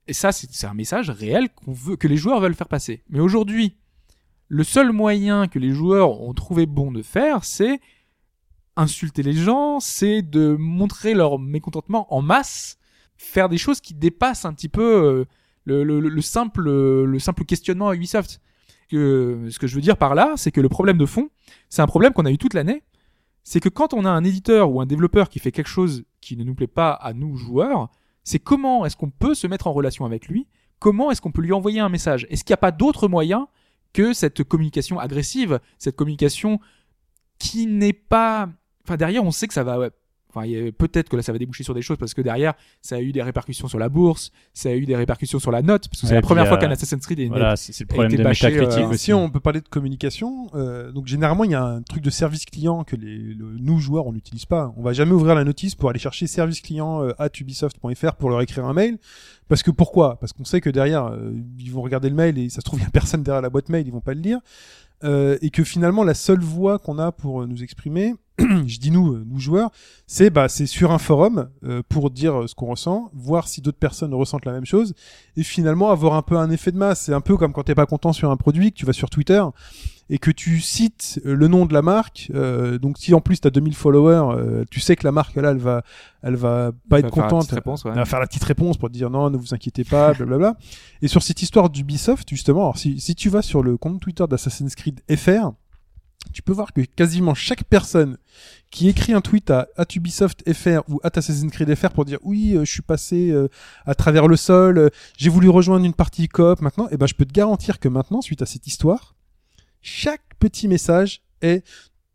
Et 0.08 0.12
ça, 0.12 0.32
c'est 0.32 0.48
c'est 0.50 0.66
un 0.66 0.74
message 0.74 1.10
réel 1.10 1.50
qu'on 1.50 1.72
veut, 1.72 1.96
que 1.96 2.08
les 2.08 2.16
joueurs 2.16 2.40
veulent 2.40 2.54
faire 2.54 2.68
passer. 2.68 3.04
Mais 3.10 3.20
aujourd'hui, 3.20 3.76
le 4.52 4.64
seul 4.64 4.90
moyen 4.92 5.46
que 5.48 5.58
les 5.60 5.70
joueurs 5.70 6.20
ont 6.20 6.34
trouvé 6.34 6.66
bon 6.66 6.90
de 6.90 7.02
faire, 7.02 7.44
c'est 7.44 7.80
insulter 8.76 9.22
les 9.22 9.32
gens, 9.32 9.78
c'est 9.80 10.22
de 10.22 10.56
montrer 10.58 11.14
leur 11.14 11.38
mécontentement 11.38 12.12
en 12.12 12.20
masse, 12.20 12.76
faire 13.16 13.48
des 13.48 13.58
choses 13.58 13.80
qui 13.80 13.94
dépassent 13.94 14.44
un 14.44 14.52
petit 14.52 14.68
peu 14.68 14.82
euh, 14.82 15.24
le, 15.64 15.84
le- 15.84 16.00
le 16.08 16.20
simple, 16.20 16.64
le 16.68 17.18
simple 17.20 17.44
questionnement 17.44 17.88
à 17.90 17.94
Ubisoft. 17.94 18.40
Ce 18.90 19.56
que 19.58 19.66
je 19.68 19.74
veux 19.76 19.80
dire 19.80 19.96
par 19.96 20.16
là, 20.16 20.32
c'est 20.36 20.50
que 20.50 20.60
le 20.60 20.68
problème 20.68 20.98
de 20.98 21.06
fond, 21.06 21.28
c'est 21.68 21.80
un 21.82 21.86
problème 21.86 22.12
qu'on 22.12 22.26
a 22.26 22.30
eu 22.32 22.38
toute 22.38 22.54
l'année, 22.54 22.82
c'est 23.44 23.60
que 23.60 23.68
quand 23.68 23.94
on 23.94 24.04
a 24.04 24.10
un 24.10 24.24
éditeur 24.24 24.70
ou 24.72 24.80
un 24.80 24.86
développeur 24.86 25.28
qui 25.28 25.38
fait 25.38 25.52
quelque 25.52 25.68
chose 25.68 26.02
qui 26.20 26.36
ne 26.36 26.42
nous 26.42 26.54
plaît 26.56 26.66
pas 26.66 26.90
à 26.90 27.12
nous 27.12 27.36
joueurs, 27.36 27.88
c'est 28.24 28.40
comment 28.40 28.84
est-ce 28.84 28.96
qu'on 28.96 29.10
peut 29.10 29.34
se 29.34 29.46
mettre 29.46 29.68
en 29.68 29.72
relation 29.72 30.04
avec 30.04 30.26
lui, 30.26 30.48
comment 30.80 31.10
est-ce 31.12 31.20
qu'on 31.20 31.30
peut 31.30 31.40
lui 31.42 31.52
envoyer 31.52 31.78
un 31.78 31.88
message? 31.88 32.26
Est-ce 32.30 32.42
qu'il 32.42 32.52
n'y 32.52 32.58
a 32.58 32.66
pas 32.68 32.72
d'autre 32.72 33.06
moyen 33.06 33.46
que 33.92 34.12
cette 34.12 34.44
communication 34.44 34.98
agressive, 34.98 35.60
cette 35.78 35.96
communication 35.96 36.60
qui 37.38 37.66
n'est 37.66 37.92
pas. 37.92 38.48
Enfin, 38.84 38.96
derrière, 38.96 39.24
on 39.24 39.30
sait 39.30 39.48
que 39.48 39.54
ça 39.54 39.64
va. 39.64 39.90
Enfin, 40.32 40.46
il 40.46 40.52
y 40.52 40.68
a- 40.68 40.72
peut-être 40.72 41.08
que 41.08 41.16
là, 41.16 41.22
ça 41.22 41.32
va 41.32 41.38
déboucher 41.38 41.64
sur 41.64 41.74
des 41.74 41.82
choses 41.82 41.96
parce 41.98 42.14
que 42.14 42.22
derrière, 42.22 42.54
ça 42.80 42.96
a 42.96 43.00
eu 43.00 43.12
des 43.12 43.22
répercussions 43.22 43.66
sur 43.68 43.78
la 43.78 43.88
bourse, 43.88 44.30
ça 44.54 44.68
a 44.68 44.72
eu 44.74 44.86
des 44.86 44.94
répercussions 44.96 45.38
sur 45.40 45.50
la 45.50 45.60
note, 45.62 45.88
parce 45.88 46.00
que 46.02 46.06
c'est 46.06 46.14
la 46.14 46.22
première 46.22 46.46
fois 46.48 46.56
euh, 46.56 46.60
qu'un 46.60 46.70
Assassin's 46.70 47.04
Creed 47.04 47.18
est 47.20 47.24
une 47.24 47.30
Voilà, 47.30 47.56
c'est 47.56 47.78
le 47.80 47.86
problème 47.86 48.10
de 48.18 48.22
bâché, 48.22 48.46
euh, 48.58 48.88
aussi. 48.88 48.98
si 48.98 49.12
on 49.12 49.28
peut 49.30 49.40
parler 49.40 49.60
de 49.60 49.68
communication, 49.68 50.46
euh, 50.54 50.92
donc 50.92 51.06
généralement 51.06 51.44
il 51.44 51.50
y 51.50 51.54
a 51.54 51.64
un 51.64 51.82
truc 51.82 52.02
de 52.02 52.10
service 52.10 52.44
client 52.44 52.84
que 52.84 52.96
les, 52.96 53.18
le- 53.34 53.56
nous 53.58 53.78
joueurs 53.80 54.06
on 54.06 54.12
n'utilise 54.12 54.46
pas. 54.46 54.72
On 54.76 54.82
va 54.82 54.92
jamais 54.92 55.12
ouvrir 55.12 55.34
la 55.34 55.44
notice 55.44 55.74
pour 55.74 55.90
aller 55.90 55.98
chercher 55.98 56.26
service 56.26 56.60
client 56.60 57.02
euh, 57.02 57.12
at 57.18 57.30
ubisoft.fr 57.40 58.14
pour 58.14 58.30
leur 58.30 58.40
écrire 58.40 58.64
un 58.66 58.72
mail. 58.72 58.98
Parce 59.48 59.64
que 59.64 59.70
pourquoi? 59.72 60.16
Parce 60.20 60.32
qu'on 60.32 60.44
sait 60.44 60.60
que 60.60 60.70
derrière 60.70 61.06
euh, 61.06 61.32
ils 61.58 61.72
vont 61.72 61.82
regarder 61.82 62.08
le 62.08 62.14
mail 62.14 62.38
et 62.38 62.48
ça 62.50 62.56
se 62.60 62.64
trouve 62.64 62.78
il 62.78 62.84
y 62.84 62.86
a 62.86 62.90
personne 62.90 63.22
derrière 63.24 63.42
la 63.42 63.50
boîte 63.50 63.68
mail, 63.68 63.84
ils 63.86 63.92
vont 63.92 64.00
pas 64.00 64.14
le 64.14 64.20
lire. 64.20 64.38
Euh, 65.02 65.38
et 65.40 65.48
que 65.50 65.64
finalement 65.64 66.04
la 66.04 66.12
seule 66.14 66.40
voie 66.40 66.78
qu'on 66.78 66.98
a 66.98 67.10
pour 67.10 67.42
euh, 67.42 67.46
nous 67.46 67.62
exprimer, 67.62 68.14
je 68.66 68.78
dis 68.78 68.90
nous, 68.90 69.12
euh, 69.12 69.24
nous 69.26 69.38
joueurs, 69.38 69.70
c'est 70.06 70.30
bah 70.30 70.48
c'est 70.48 70.66
sur 70.66 70.92
un 70.92 70.98
forum 70.98 71.48
euh, 71.64 71.82
pour 71.88 72.10
dire 72.10 72.42
euh, 72.42 72.46
ce 72.46 72.54
qu'on 72.54 72.66
ressent, 72.66 73.10
voir 73.14 73.48
si 73.48 73.60
d'autres 73.60 73.78
personnes 73.78 74.14
ressentent 74.14 74.44
la 74.46 74.52
même 74.52 74.66
chose, 74.66 74.94
et 75.36 75.42
finalement 75.42 75.90
avoir 75.90 76.14
un 76.14 76.22
peu 76.22 76.36
un 76.36 76.50
effet 76.50 76.72
de 76.72 76.78
masse. 76.78 77.02
C'est 77.02 77.14
un 77.14 77.20
peu 77.20 77.36
comme 77.36 77.52
quand 77.52 77.64
t'es 77.64 77.74
pas 77.74 77.86
content 77.86 78.12
sur 78.12 78.30
un 78.30 78.36
produit, 78.36 78.72
que 78.72 78.76
tu 78.78 78.86
vas 78.86 78.92
sur 78.92 79.10
Twitter 79.10 79.42
et 80.12 80.18
que 80.18 80.32
tu 80.32 80.60
cites 80.60 81.20
euh, 81.24 81.36
le 81.36 81.46
nom 81.46 81.66
de 81.66 81.72
la 81.72 81.82
marque. 81.82 82.32
euh, 82.34 82.78
donc 82.78 82.98
si 82.98 83.14
en 83.14 83.20
plus 83.20 83.40
t'as 83.40 83.50
2000 83.50 83.74
followers, 83.74 84.36
euh, 84.36 84.64
tu 84.68 84.80
sais 84.80 84.96
que 84.96 85.04
la 85.06 85.12
marque 85.12 85.36
là, 85.36 85.52
elle 85.52 85.58
va, 85.58 85.82
elle 86.22 86.34
va 86.34 86.72
pas 86.88 86.98
Elle 86.98 87.06
être 87.06 87.14
va 87.16 87.22
contente. 87.22 87.50
réponse, 87.52 87.84
ouais. 87.84 87.92
Elle 87.92 87.98
va 87.98 88.04
faire 88.04 88.18
la 88.18 88.26
petite 88.26 88.42
réponse 88.42 88.76
pour 88.76 88.88
te 88.88 88.94
dire 88.94 89.08
non, 89.08 89.30
ne 89.30 89.36
vous 89.36 89.54
inquiétez 89.54 89.84
pas, 89.84 90.12
blablabla. 90.14 90.56
et 91.00 91.06
sur 91.06 91.22
cette 91.22 91.42
histoire 91.42 91.70
d'Ubisoft, 91.70 92.28
justement, 92.28 92.62
alors 92.62 92.78
si, 92.78 92.98
si 93.00 93.14
tu 93.14 93.28
vas 93.28 93.42
sur 93.42 93.62
le 93.62 93.76
compte 93.76 94.00
Twitter 94.00 94.24
d'Assassin's 94.28 94.74
Creed 94.74 95.00
FR, 95.16 95.52
tu 96.32 96.42
peux 96.42 96.52
voir 96.52 96.72
que 96.72 96.80
quasiment 96.82 97.34
chaque 97.34 97.64
personne 97.64 98.16
qui 98.70 98.88
écrit 98.88 99.12
un 99.12 99.20
tweet 99.20 99.50
à, 99.50 99.68
at 99.76 99.86
Ubisoft 99.94 100.42
FR 100.52 100.80
ou 100.88 101.00
at 101.02 101.10
Assassin's 101.14 101.50
Creed 101.50 101.74
FR 101.74 101.90
pour 101.90 102.04
dire 102.04 102.18
oui, 102.22 102.54
euh, 102.56 102.64
je 102.64 102.72
suis 102.72 102.82
passé 102.82 103.30
euh, 103.30 103.48
à 103.84 103.94
travers 103.94 104.28
le 104.28 104.36
sol, 104.36 104.78
euh, 104.78 104.88
j'ai 105.16 105.30
voulu 105.30 105.48
rejoindre 105.48 105.84
une 105.84 105.94
partie 105.94 106.28
coop 106.28 106.60
maintenant, 106.60 106.88
et 106.90 106.96
ben 106.96 107.06
je 107.06 107.14
peux 107.14 107.24
te 107.24 107.32
garantir 107.32 107.80
que 107.80 107.88
maintenant, 107.88 108.20
suite 108.20 108.42
à 108.42 108.46
cette 108.46 108.66
histoire, 108.66 109.14
chaque 109.82 110.22
petit 110.38 110.68
message 110.68 111.22
est 111.42 111.66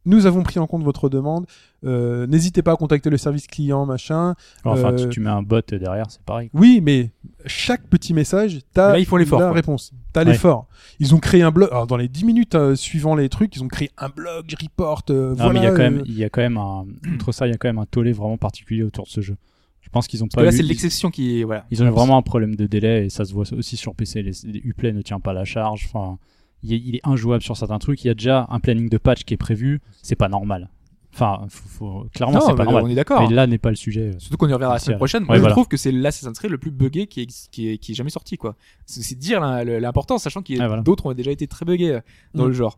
nous 0.05 0.25
avons 0.25 0.43
pris 0.43 0.59
en 0.59 0.67
compte 0.67 0.83
votre 0.83 1.09
demande, 1.09 1.45
euh, 1.85 2.25
n'hésitez 2.27 2.61
pas 2.61 2.73
à 2.73 2.75
contacter 2.75 3.09
le 3.09 3.17
service 3.17 3.47
client, 3.47 3.85
machin. 3.85 4.35
Enfin, 4.63 4.93
euh, 4.93 4.95
tu, 4.95 5.09
tu 5.09 5.19
mets 5.19 5.29
un 5.29 5.41
bot 5.43 5.61
derrière, 5.69 6.05
c'est 6.09 6.21
pareil. 6.21 6.49
Oui, 6.53 6.79
mais 6.81 7.11
chaque 7.45 7.83
petit 7.87 8.13
message, 8.13 8.59
t'as 8.73 8.93
Là, 8.93 8.99
ils 8.99 9.05
font 9.05 9.17
l'effort, 9.17 9.39
la 9.39 9.47
quoi. 9.47 9.53
réponse. 9.55 9.91
T'as 10.13 10.23
Ouais. 10.23 10.31
l'effort. 10.31 10.67
Ils 10.99 11.13
ont 11.13 11.19
créé 11.19 11.41
un 11.41 11.51
blog. 11.51 11.69
Alors, 11.71 11.87
dans 11.87 11.97
les 11.97 12.07
10 12.07 12.25
minutes 12.25 12.55
euh, 12.55 12.75
suivant 12.75 13.15
les 13.15 13.29
trucs, 13.29 13.55
ils 13.55 13.63
ont 13.63 13.67
créé 13.67 13.91
un 13.97 14.09
blog, 14.09 14.45
report. 14.61 15.03
euh, 15.09 15.29
Non, 15.31 15.35
voilà, 15.35 15.53
mais 15.53 15.59
il 15.59 15.63
y 15.63 15.67
a 15.67 15.71
quand 15.71 15.81
euh, 15.81 15.89
même, 15.89 16.03
il 16.05 16.17
y 16.17 16.23
a 16.23 16.29
quand 16.29 16.41
même 16.41 16.57
un, 16.57 16.85
outre 17.13 17.31
ça, 17.31 17.47
il 17.47 17.51
y 17.51 17.53
a 17.53 17.57
quand 17.57 17.67
même 17.67 17.79
un 17.79 17.85
tollé 17.85 18.13
vraiment 18.13 18.37
particulier 18.37 18.83
autour 18.83 19.05
de 19.05 19.09
ce 19.09 19.21
jeu. 19.21 19.35
Je 19.81 19.89
pense 19.89 20.07
qu'ils 20.07 20.23
ont 20.23 20.27
Parce 20.27 20.35
pas 20.35 20.41
que 20.41 20.45
là, 20.45 20.51
c'est 20.51 20.63
l'exception 20.63 21.11
qui. 21.11 21.43
Voilà. 21.43 21.65
Ils 21.69 21.83
ont 21.83 21.85
eu 21.87 21.91
vraiment 21.91 22.17
un 22.17 22.21
problème 22.23 22.55
de 22.55 22.65
délai 22.65 23.05
et 23.05 23.09
ça 23.09 23.23
se 23.23 23.33
voit 23.33 23.45
aussi 23.53 23.77
sur 23.77 23.93
PC. 23.93 24.23
Les, 24.23 24.31
les 24.45 24.59
Uplay 24.65 24.91
ne 24.93 25.01
tient 25.01 25.19
pas 25.19 25.31
la 25.31 25.45
charge. 25.45 25.87
Enfin, 25.93 26.17
il 26.63 26.73
est, 26.73 26.77
il 26.83 26.95
est 26.95 27.01
injouable 27.03 27.43
sur 27.43 27.55
certains 27.57 27.79
trucs. 27.79 28.03
Il 28.03 28.07
y 28.07 28.09
a 28.09 28.13
déjà 28.13 28.47
un 28.49 28.59
planning 28.59 28.89
de 28.89 28.97
patch 28.97 29.23
qui 29.23 29.33
est 29.33 29.37
prévu. 29.37 29.81
C'est 30.01 30.15
pas 30.15 30.29
normal. 30.29 30.69
Enfin, 31.13 31.45
faut, 31.49 31.69
faut- 31.69 32.07
clairement, 32.13 32.41
c'est 32.41 32.55
pas 32.55 32.65
normal. 32.65 32.83
on 32.83 32.89
est 32.89 32.95
d'accord. 32.95 33.21
Mais 33.27 33.33
là 33.33 33.47
n'est 33.47 33.57
pas 33.57 33.69
le 33.69 33.75
sujet. 33.77 34.11
Surtout 34.17 34.35
qu'on 34.35 34.49
y 34.49 34.53
reverra 34.53 34.73
la 34.73 34.79
semaine 34.79 34.97
prochaine. 34.97 35.23
Ouais, 35.23 35.39
Moi, 35.39 35.47
je 35.47 35.53
trouve 35.53 35.67
que 35.69 35.77
c'est 35.77 35.91
l'Assassin's 35.93 36.37
Creed 36.37 36.51
le 36.51 36.57
plus 36.57 36.71
buggé 36.71 37.07
qui 37.07 37.21
est, 37.21 37.49
qui 37.51 37.69
est, 37.69 37.77
qui 37.77 37.93
est 37.93 37.95
jamais 37.95 38.09
sorti, 38.09 38.35
quoi. 38.35 38.55
C'est 38.85 39.17
dire 39.17 39.39
l'im- 39.39 39.63
l'important, 39.79 40.17
sachant 40.17 40.41
qu'il 40.41 40.57
y 40.57 40.59
a 40.59 40.63
Ouais, 40.63 40.67
voilà. 40.67 40.83
d'autres 40.83 41.05
ont 41.05 41.13
déjà 41.13 41.31
été 41.31 41.47
très 41.47 41.63
buggés 41.65 41.93
euh, 41.93 42.01
dans 42.33 42.43
Mm. 42.43 42.47
le 42.47 42.53
genre. 42.53 42.77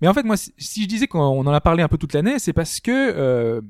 Mais 0.00 0.08
en 0.08 0.14
fait, 0.14 0.22
moi, 0.22 0.36
si- 0.38 0.82
je 0.82 0.86
disais 0.88 1.06
qu'on 1.06 1.20
on 1.20 1.40
en 1.46 1.52
a 1.52 1.60
parlé 1.60 1.82
un 1.82 1.88
peu 1.88 1.98
toute 1.98 2.14
l'année, 2.14 2.38
c'est 2.38 2.54
parce 2.54 2.80
que 2.80 2.90
euh, 2.90 3.60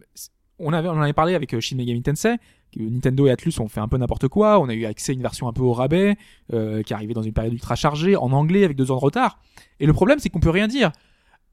on 0.58 0.72
avait, 0.72 0.88
on 0.88 0.92
en 0.92 1.00
avait 1.02 1.12
parlé 1.12 1.34
avec 1.34 1.52
euh, 1.54 1.60
Shin 1.60 1.76
Megami 1.76 2.02
Tensei. 2.02 2.36
que 2.72 2.80
Nintendo 2.80 3.26
et 3.26 3.30
Atlus 3.30 3.52
ont 3.60 3.68
fait 3.68 3.80
un 3.80 3.88
peu 3.88 3.96
n'importe 3.98 4.28
quoi. 4.28 4.60
On 4.60 4.68
a 4.68 4.74
eu 4.74 4.84
accès 4.84 5.12
à 5.12 5.14
une 5.14 5.22
version 5.22 5.48
un 5.48 5.52
peu 5.52 5.62
au 5.62 5.72
rabais, 5.72 6.16
euh, 6.52 6.82
qui 6.82 6.94
arrivait 6.94 7.14
dans 7.14 7.22
une 7.22 7.32
période 7.32 7.52
ultra 7.52 7.74
chargée, 7.76 8.16
en 8.16 8.32
anglais 8.32 8.64
avec 8.64 8.76
deux 8.76 8.90
ans 8.90 8.96
de 8.96 9.00
retard. 9.00 9.38
Et 9.80 9.86
le 9.86 9.92
problème, 9.92 10.18
c'est 10.18 10.28
qu'on 10.30 10.40
peut 10.40 10.50
rien 10.50 10.68
dire. 10.68 10.90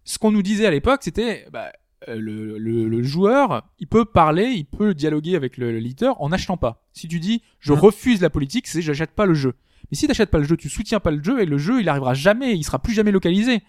Ce 0.03 0.17
qu'on 0.17 0.31
nous 0.31 0.41
disait 0.41 0.65
à 0.65 0.71
l'époque, 0.71 1.01
c'était 1.03 1.45
bah, 1.51 1.71
euh, 2.09 2.15
le, 2.19 2.57
le, 2.57 2.87
le 2.87 3.03
joueur, 3.03 3.63
il 3.79 3.87
peut 3.87 4.05
parler, 4.05 4.45
il 4.45 4.65
peut 4.65 4.93
dialoguer 4.95 5.35
avec 5.35 5.57
le, 5.57 5.71
le 5.71 5.77
leader 5.79 6.19
en 6.21 6.29
n'achetant 6.29 6.57
pas. 6.57 6.83
Si 6.93 7.07
tu 7.07 7.19
dis 7.19 7.41
je 7.59 7.73
Mhm. 7.73 7.79
refuse 7.79 8.21
la 8.21 8.29
politique, 8.31 8.67
c'est 8.67 8.81
j'achète 8.81 9.11
pas 9.11 9.25
le 9.27 9.35
jeu. 9.35 9.53
Mais 9.91 9.97
si 9.97 10.07
t'achètes 10.07 10.31
pas 10.31 10.37
le 10.39 10.43
jeu, 10.45 10.57
tu 10.57 10.69
soutiens 10.69 10.99
pas 10.99 11.11
le 11.11 11.23
jeu 11.23 11.41
et 11.41 11.45
le 11.45 11.57
jeu 11.59 11.81
il 11.81 11.89
arrivera 11.89 12.13
jamais, 12.15 12.55
il 12.55 12.63
sera 12.63 12.79
plus 12.79 12.93
jamais 12.93 13.11
localisé. 13.11 13.61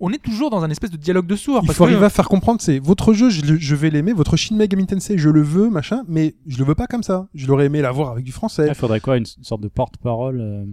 On 0.00 0.10
est 0.10 0.22
toujours 0.22 0.50
dans 0.50 0.64
un 0.64 0.70
espèce 0.70 0.90
de 0.90 0.96
dialogue 0.96 1.26
de 1.26 1.36
sourds. 1.36 1.60
Il 1.62 1.66
parce 1.66 1.78
faut 1.78 1.84
que- 1.84 1.90
arriver 1.90 2.04
à 2.06 2.10
faire 2.10 2.28
comprendre, 2.28 2.60
c'est 2.60 2.78
votre 2.78 3.12
jeu, 3.12 3.30
je, 3.30 3.74
vais 3.74 3.90
l'aimer, 3.90 4.12
votre 4.12 4.36
Shin 4.36 4.56
Megami 4.56 4.86
Tensei, 4.86 5.16
je 5.18 5.28
le 5.28 5.42
veux, 5.42 5.70
machin, 5.70 6.02
mais 6.08 6.34
je 6.46 6.58
le 6.58 6.64
veux 6.64 6.74
pas 6.74 6.86
comme 6.86 7.02
ça. 7.02 7.28
Je 7.34 7.46
l'aurais 7.46 7.66
aimé 7.66 7.80
l'avoir 7.82 8.10
avec 8.10 8.24
du 8.24 8.32
français. 8.32 8.66
Il 8.68 8.74
faudrait 8.74 9.00
quoi 9.00 9.16
une, 9.16 9.24
une 9.38 9.44
sorte 9.44 9.60
de 9.60 9.68
porte-parole 9.68 10.40
euh, 10.40 10.64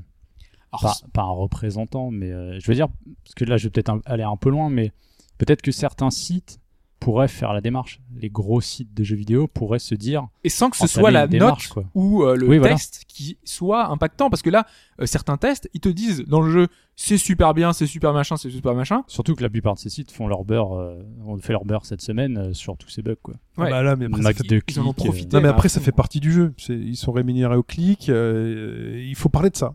pas, 0.72 0.94
pas 1.14 1.22
un 1.24 1.32
représentant, 1.32 2.12
mais 2.12 2.32
euh, 2.32 2.60
je 2.60 2.68
veux 2.68 2.76
dire, 2.76 2.88
parce 3.24 3.36
que 3.36 3.46
là 3.46 3.58
je 3.58 3.66
vais 3.66 3.70
peut-être 3.70 4.00
aller 4.06 4.24
un 4.24 4.36
peu 4.38 4.50
loin, 4.50 4.70
mais 4.70 4.92
peut-être 5.38 5.62
que 5.62 5.72
certains 5.72 6.12
sites 6.12 6.59
pourraient 7.00 7.28
faire 7.30 7.54
la 7.54 7.62
démarche. 7.62 8.00
Les 8.16 8.30
gros 8.30 8.60
sites 8.62 8.94
de 8.94 9.04
jeux 9.04 9.16
vidéo 9.16 9.48
pourraient 9.48 9.80
se 9.80 9.96
dire 9.96 10.28
et 10.44 10.50
sans 10.50 10.70
que 10.70 10.78
ce 10.78 10.86
soit 10.88 11.12
la 11.12 11.28
démarche, 11.28 11.70
note 11.70 11.74
quoi. 11.74 11.84
ou 11.96 12.24
euh, 12.24 12.36
le 12.36 12.48
Oui, 12.48 12.58
voilà. 12.58 12.74
texte 12.76 13.06
qui 13.08 13.38
soit 13.46 13.88
impactant 13.88 14.30
parce 14.30 14.42
que 14.42 14.50
là 14.50 14.66
euh, 15.02 15.06
certains 15.06 15.38
tests 15.38 15.70
ils 15.74 15.80
te 15.80 15.90
disent 15.90 16.24
dans 16.28 16.42
le 16.42 16.52
jeu 16.52 16.68
c'est 16.98 17.18
super 17.18 17.54
bien 17.54 17.72
c'est 17.72 17.86
super 17.88 18.12
machin 18.14 18.36
c'est 18.36 18.50
super 18.50 18.76
machin 18.76 19.04
Surtout 19.08 19.36
que 19.36 19.42
la 19.44 19.50
plupart 19.50 19.76
de 19.76 19.80
ces 19.80 19.90
sites 19.90 20.12
font 20.12 20.28
leur 20.28 20.44
beurre, 20.44 20.74
euh, 20.78 21.02
ont 21.26 21.38
fait 21.38 21.54
leur 21.54 21.64
beurre 21.66 21.86
cette 21.86 22.02
semaine 22.02 22.38
euh, 22.38 22.54
sur 22.54 22.76
tous 22.78 22.90
ces 22.90 23.02
bugs 23.02 23.16
quoi. 23.22 23.36
Ah 23.58 23.62
Ouais. 23.64 23.70
bah 23.70 23.82
là, 23.82 23.96
mais 23.96 24.06
après, 24.06 24.18
ça 24.22 24.24
Max 24.24 24.38
fait- 24.42 24.48
de 24.48 24.62
ils 24.68 24.80
en 24.80 24.86
ont 24.88 24.94
clics, 24.94 25.06
profité. 25.08 25.36
Non 25.38 25.42
mais 25.42 25.48
à 25.48 25.52
après 25.52 25.70
ça 25.70 25.80
fait 25.80 25.92
partie 25.94 26.20
du 26.20 26.32
jeu. 26.34 26.54
C'est- 26.58 26.74
Ils 26.74 26.98
sont 26.98 27.12
rémunérés 27.14 27.56
au 27.56 27.64
clic. 27.64 28.10
euh, 28.10 29.02
il 29.08 29.16
faut 29.16 29.30
parler 29.30 29.50
de 29.50 29.56
ça. 29.58 29.74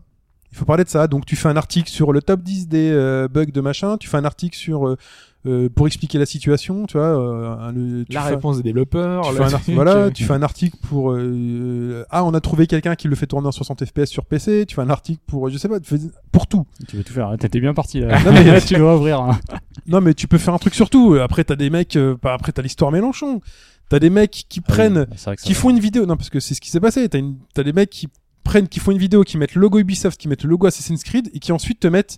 Il 0.51 0.57
faut 0.57 0.65
parler 0.65 0.83
de 0.85 0.89
ça. 0.89 1.07
Donc 1.07 1.25
tu 1.25 1.35
fais 1.35 1.49
un 1.49 1.57
article 1.57 1.89
sur 1.89 2.13
le 2.13 2.21
top 2.21 2.41
10 2.41 2.67
des 2.69 2.89
euh, 2.91 3.27
bugs 3.27 3.45
de 3.45 3.61
machin. 3.61 3.97
Tu 3.97 4.07
fais 4.07 4.17
un 4.17 4.23
article 4.25 4.55
sur 4.57 4.95
euh, 5.45 5.69
pour 5.69 5.87
expliquer 5.87 6.17
la 6.17 6.25
situation. 6.25 6.85
Tu 6.87 6.97
vois. 6.97 7.05
euh, 7.07 7.55
un- 7.69 7.73
tu 8.03 8.11
la 8.13 8.21
fais- 8.21 8.29
réponse 8.35 8.57
des 8.57 8.63
développeurs 8.63 9.23
Tu 9.29 9.35
fais, 9.35 9.43
un 9.43 9.53
ar- 9.53 9.61
truc, 9.61 9.75
voilà, 9.75 10.11
tu 10.11 10.23
fais 10.23 10.33
un 10.33 10.41
article 10.43 10.77
pour 10.87 11.11
euh, 11.11 12.05
ah 12.09 12.23
on 12.23 12.33
a 12.33 12.41
trouvé 12.41 12.67
quelqu'un 12.67 12.95
qui 12.95 13.07
le 13.07 13.15
fait 13.15 13.27
tourner 13.27 13.47
en 13.47 13.51
60 13.51 13.83
fps 13.85 14.05
sur 14.05 14.25
PC. 14.25 14.65
Tu 14.67 14.75
fais 14.75 14.81
un 14.81 14.89
article 14.89 15.21
pour 15.27 15.49
je 15.49 15.57
sais 15.57 15.67
pas 15.69 15.79
tu 15.79 15.89
fais- 15.97 16.03
pour 16.31 16.47
tout. 16.47 16.65
Tu 16.87 16.97
veux 16.97 17.03
tout 17.03 17.13
faire. 17.13 17.27
hein. 17.29 17.37
T'étais 17.37 17.59
bien 17.59 17.73
parti 17.73 17.99
là. 17.99 18.17
Non, 18.25 18.31
mais- 18.31 18.61
tu 18.65 18.75
dois 18.75 18.95
ouvrir. 18.97 19.19
hein. 19.21 19.39
Non 19.87 20.01
mais 20.01 20.13
tu 20.13 20.27
peux 20.27 20.37
faire 20.37 20.53
un 20.53 20.57
truc 20.59 20.73
sur 20.75 20.89
tout. 20.89 21.15
Après 21.15 21.43
t'as 21.43 21.55
des 21.55 21.69
mecs, 21.69 21.95
euh, 21.95 22.15
bah, 22.21 22.33
après 22.33 22.51
t'as 22.51 22.61
l'histoire 22.61 22.91
Mélenchon. 22.91 23.41
T'as 23.87 23.99
des 23.99 24.09
mecs 24.09 24.45
qui 24.49 24.61
prennent 24.61 24.97
Ah 24.97 25.05
oui, 25.11 25.15
que 25.15 25.21
ça 25.21 25.35
qui 25.35 25.53
font 25.53 25.69
une 25.69 25.79
vidéo. 25.79 26.07
Non, 26.07 26.17
parce 26.17 26.31
que 26.31 26.39
c'est 26.39 26.55
ce 26.55 26.61
qui 26.61 26.71
s'est 26.71 26.79
passé. 26.79 27.07
T'as 27.07 27.19
une... 27.19 27.37
t'as 27.53 27.61
des 27.61 27.71
mecs 27.73 27.91
qui 27.91 28.07
prennent, 28.43 28.67
qui 28.67 28.79
font 28.79 28.91
une 28.91 28.97
vidéo, 28.97 29.23
qui 29.23 29.37
mettent 29.37 29.53
le 29.53 29.61
logo 29.61 29.77
Ubisoft, 29.77 30.19
qui 30.19 30.27
mettent 30.27 30.43
le 30.43 30.49
logo 30.49 30.65
Assassin's 30.65 31.03
Creed, 31.03 31.29
et 31.33 31.39
qui 31.39 31.51
ensuite 31.51 31.79
te 31.79 31.87
mettent 31.87 32.17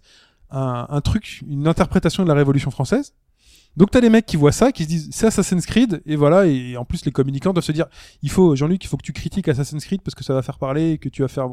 un, 0.51 0.87
un 0.89 1.01
truc, 1.01 1.43
une 1.47 1.67
interprétation 1.67 2.23
de 2.23 2.27
la 2.27 2.33
Révolution 2.33 2.71
française. 2.71 3.13
Donc 3.75 3.91
t'as 3.91 4.01
des 4.01 4.09
mecs 4.09 4.25
qui 4.25 4.37
voient 4.37 4.51
ça, 4.51 4.71
qui 4.71 4.83
se 4.83 4.87
disent 4.87 5.09
c'est 5.11 5.27
Assassin's 5.27 5.65
Creed, 5.65 6.01
et 6.07 6.15
voilà. 6.15 6.47
Et 6.47 6.77
en 6.77 6.85
plus 6.85 7.05
les 7.05 7.11
communicants 7.11 7.53
doivent 7.53 7.63
se 7.63 7.71
dire 7.71 7.85
il 8.23 8.31
faut 8.31 8.55
Jean-Luc, 8.55 8.83
il 8.83 8.87
faut 8.87 8.97
que 8.97 9.03
tu 9.03 9.13
critiques 9.13 9.47
Assassin's 9.47 9.85
Creed 9.85 10.01
parce 10.01 10.15
que 10.15 10.23
ça 10.23 10.33
va 10.33 10.41
faire 10.41 10.57
parler, 10.57 10.91
et 10.91 10.97
que 10.97 11.09
tu 11.09 11.21
vas 11.21 11.27
faire. 11.27 11.47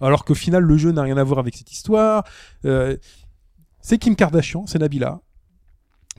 Alors 0.00 0.24
qu'au 0.24 0.34
final 0.34 0.62
le 0.62 0.76
jeu 0.76 0.92
n'a 0.92 1.02
rien 1.02 1.16
à 1.16 1.24
voir 1.24 1.40
avec 1.40 1.56
cette 1.56 1.72
histoire. 1.72 2.24
Euh, 2.64 2.96
c'est 3.80 3.98
Kim 3.98 4.14
Kardashian, 4.14 4.66
c'est 4.66 4.78
Nabila. 4.78 5.20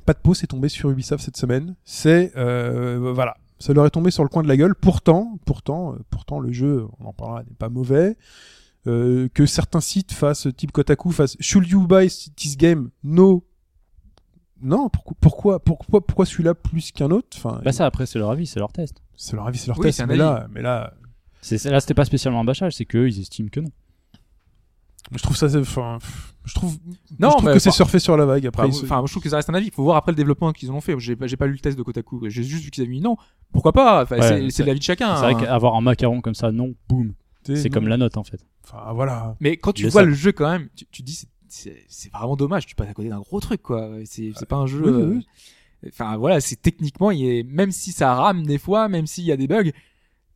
Pas 0.06 0.14
de 0.14 0.20
peau, 0.20 0.34
c'est 0.34 0.48
tombé 0.48 0.68
sur 0.68 0.90
Ubisoft 0.90 1.24
cette 1.24 1.38
semaine. 1.38 1.76
C'est 1.86 2.34
euh, 2.36 3.12
voilà, 3.14 3.38
ça 3.60 3.72
leur 3.72 3.86
est 3.86 3.92
tombé 3.92 4.12
sur 4.12 4.24
le 4.24 4.30
coin 4.30 4.44
de 4.44 4.48
la 4.48 4.58
gueule. 4.58 4.76
Pourtant, 4.76 5.40
pourtant, 5.46 5.94
euh, 5.94 6.00
pourtant, 6.10 6.40
le 6.40 6.52
jeu, 6.52 6.88
on 7.00 7.06
en 7.06 7.14
parlera, 7.14 7.44
n'est 7.44 7.56
pas 7.58 7.70
mauvais. 7.70 8.18
Euh, 8.88 9.28
que 9.34 9.46
certains 9.46 9.80
sites 9.82 10.12
fassent, 10.12 10.48
type 10.58 10.72
Kotaku, 10.72 11.12
fassent 11.12 11.38
Should 11.40 11.68
you 11.68 11.86
buy 11.86 12.08
this 12.36 12.58
game? 12.58 12.90
No. 13.04 13.46
Non, 14.64 14.90
pourquoi, 14.90 15.16
pourquoi, 15.20 15.60
pourquoi, 15.64 16.06
pourquoi 16.06 16.26
celui-là 16.26 16.54
plus 16.56 16.92
qu'un 16.92 17.12
autre? 17.12 17.28
Enfin, 17.36 17.62
Bah 17.64 17.72
ça 17.72 17.86
après 17.86 18.06
c'est 18.06 18.20
leur 18.20 18.30
avis, 18.32 18.46
c'est 18.48 18.60
leur 18.60 18.72
test. 18.72 19.02
c'est 19.16 19.36
leur 19.36 19.48
avis, 19.48 19.58
c'est 19.60 19.68
leur 19.68 19.78
Oui, 19.80 19.86
test. 19.88 20.04
Mais 20.08 20.16
là, 20.16 20.48
mais 20.52 20.62
là, 20.62 20.94
C'est 21.42 21.58
c'est- 21.58 21.70
là 21.72 21.80
c'était 21.80 21.94
pas 21.96 22.06
spécialement 22.06 22.40
un 22.42 22.44
bâchage, 22.44 22.74
c'est 22.74 22.86
qu'eux 22.86 23.08
ils 23.10 23.20
estiment 23.20 23.50
que 23.50 23.60
non. 23.60 23.70
je 25.12 25.22
trouve 25.24 25.36
ça, 25.36 25.50
c'est- 25.50 25.58
enfin, 25.58 25.98
je 26.46 26.54
trouve, 26.54 26.78
Non, 27.20 27.30
je 27.30 27.36
trouve 27.38 27.46
mais 27.46 27.54
que 27.54 27.60
c'est 27.60 27.72
surfer 27.72 28.00
sur 28.00 28.16
la 28.18 28.26
vague. 28.26 28.46
Après, 28.48 28.64
Enfin, 28.64 28.72
ils 28.72 28.74
se- 28.80 28.86
enfin, 28.86 29.04
je 29.06 29.12
trouve 29.12 29.24
que 29.24 29.30
ça 29.30 29.36
reste 29.38 29.50
un 29.50 29.54
avis. 29.56 29.68
Il 29.68 29.74
faut 29.74 29.84
voir 29.84 29.98
après 29.98 30.12
le 30.12 30.16
développement 30.16 30.52
qu'ils 30.54 30.72
en 30.72 30.76
ont 30.76 30.82
fait. 30.82 30.98
J'ai 31.00 31.16
pas, 31.16 31.28
j'ai 31.28 31.38
pas 31.38 31.48
lu 31.48 31.54
le 31.54 31.60
test 31.60 31.78
de 31.78 31.84
Kotaku. 31.84 32.30
J'ai 32.30 32.44
juste 32.44 32.64
vu 32.64 32.72
qu'ils 32.72 32.82
avaient 32.84 32.90
mis 32.92 33.02
non. 33.02 33.18
Pourquoi 33.52 33.74
pas? 33.74 34.04
Enfin, 34.04 34.18
Ouais, 34.20 34.50
c'est- 34.52 34.62
de 34.64 34.68
l'avis 34.68 34.80
de 34.80 34.84
chacun. 34.86 35.16
C'est 35.18 35.22
vrai 35.24 35.34
hein. 35.36 35.40
qu'avoir 35.42 35.76
un 35.76 35.82
macaron 35.82 36.22
comme 36.22 36.36
ça, 36.36 36.52
non, 36.52 36.74
boum, 36.88 37.14
c'est 37.44 37.70
comme 37.70 37.88
la 37.88 37.98
note 37.98 38.18
en 38.18 38.24
fait. 38.24 38.46
Enfin, 38.64 38.94
voilà. 38.94 39.36
Mais 39.40 39.58
quand 39.58 39.74
tu 39.74 39.84
Le 39.84 39.90
vois 39.90 40.04
le 40.04 40.14
jeu 40.14 40.32
quand 40.32 40.50
même, 40.50 40.70
tu, 40.76 40.86
tu 40.92 41.02
te 41.02 41.08
dis 41.08 41.28
c'est- 41.48 42.12
vraiment 42.14 42.36
dommage. 42.36 42.66
Tu 42.66 42.76
passes 42.76 42.90
à 42.90 42.94
côté 42.94 43.10
d'un 43.10 43.20
gros 43.20 43.40
truc 43.40 43.62
quoi. 43.62 43.90
C'est 44.06 44.32
c'est 44.38 44.46
pas 44.48 44.58
un 44.58 44.68
jeu. 44.68 44.82
oui, 44.84 44.90
oui, 44.92 45.02
euh, 45.02 45.16
oui. 45.18 45.28
Enfin 45.90 46.16
voilà, 46.18 46.40
c'est 46.42 46.56
techniquement, 46.62 47.10
il 47.12 47.26
est 47.26 47.44
même 47.44 47.72
si 47.72 47.92
ça 47.92 48.14
rame 48.14 48.46
des 48.46 48.58
fois, 48.60 48.88
même 48.88 49.08
s'il 49.08 49.24
y 49.26 49.32
a 49.32 49.38
des 49.38 49.48
bugs, 49.48 49.72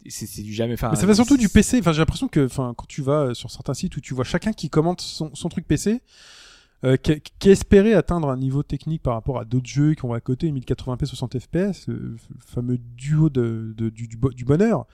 c'est 0.07 0.41
du 0.41 0.53
jamais. 0.53 0.73
Enfin, 0.73 0.89
Mais 0.91 0.95
ça 0.97 1.06
va 1.06 1.14
surtout 1.15 1.38
du 1.38 1.49
PC. 1.49 1.80
Enfin, 1.80 1.91
j'ai 1.93 1.99
l'impression 1.99 2.27
que, 2.27 2.45
enfin, 2.45 2.73
quand 2.76 2.88
tu 2.88 3.02
vas 3.02 3.34
sur 3.35 3.49
certains 3.52 3.73
sites 3.76 3.95
où 3.95 4.02
tu 4.02 4.14
vois 4.14 4.23
chacun 4.23 4.53
qui 4.53 4.69
commente 4.69 5.02
son, 5.02 5.34
son 5.35 5.49
truc 5.49 5.68
PC, 5.68 6.02
euh, 6.84 6.97
qui, 6.97 7.22
qui 7.39 7.49
espérait 7.49 7.93
atteindre 7.93 8.30
un 8.30 8.38
niveau 8.38 8.61
technique 8.64 9.02
par 9.03 9.14
rapport 9.14 9.39
à 9.39 9.45
d'autres 9.45 9.69
jeux 9.69 9.93
qui 9.93 10.03
ont 10.06 10.14
à 10.14 10.19
côté 10.19 10.52
1080p 10.52 11.06
60 11.06 11.39
fps, 11.39 11.89
euh, 11.89 11.93
le 11.93 12.18
fameux 12.39 12.77
duo 12.80 13.30
de, 13.30 13.73
de- 13.77 13.89
du, 13.89 14.07
du 14.07 14.45
bonheur. 14.45 14.85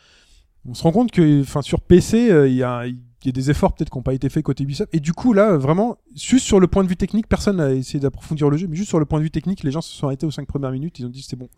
On 0.65 0.73
se 0.73 0.83
rend 0.83 0.91
compte 0.91 1.11
que, 1.11 1.41
enfin, 1.41 1.61
sur 1.61 1.79
PC, 1.81 2.29
euh, 2.29 2.47
il 2.47 2.55
y, 2.55 2.63
a, 2.63 2.85
il 3.23 3.27
y 3.27 3.29
a 3.29 3.33
des 3.33 3.51
efforts 3.51 3.73
peut-être 3.73 3.89
qui 3.89 3.97
n'ont 3.97 4.03
pas 4.03 4.13
été 4.13 4.29
faits 4.29 4.43
côté 4.43 4.63
Ubisoft. 4.63 4.93
Et 4.93 4.99
du 4.99 5.13
coup, 5.13 5.33
là, 5.33 5.57
vraiment, 5.57 5.97
juste 6.15 6.45
sur 6.45 6.59
le 6.59 6.67
point 6.67 6.83
de 6.83 6.89
vue 6.89 6.97
technique, 6.97 7.27
personne 7.27 7.57
n'a 7.57 7.71
essayé 7.71 7.99
d'approfondir 7.99 8.49
le 8.49 8.57
jeu, 8.57 8.67
mais 8.67 8.75
juste 8.75 8.89
sur 8.89 8.99
le 8.99 9.05
point 9.05 9.19
de 9.19 9.23
vue 9.23 9.31
technique, 9.31 9.63
les 9.63 9.71
gens 9.71 9.81
se 9.81 9.93
sont 9.93 10.07
arrêtés 10.07 10.25
aux 10.25 10.31
5 10.31 10.47
premières 10.47 10.71
minutes, 10.71 10.97
ils 10.99 11.05
ont 11.05 11.09
dit 11.09 11.21
c'est 11.21 11.35
bon. 11.35 11.49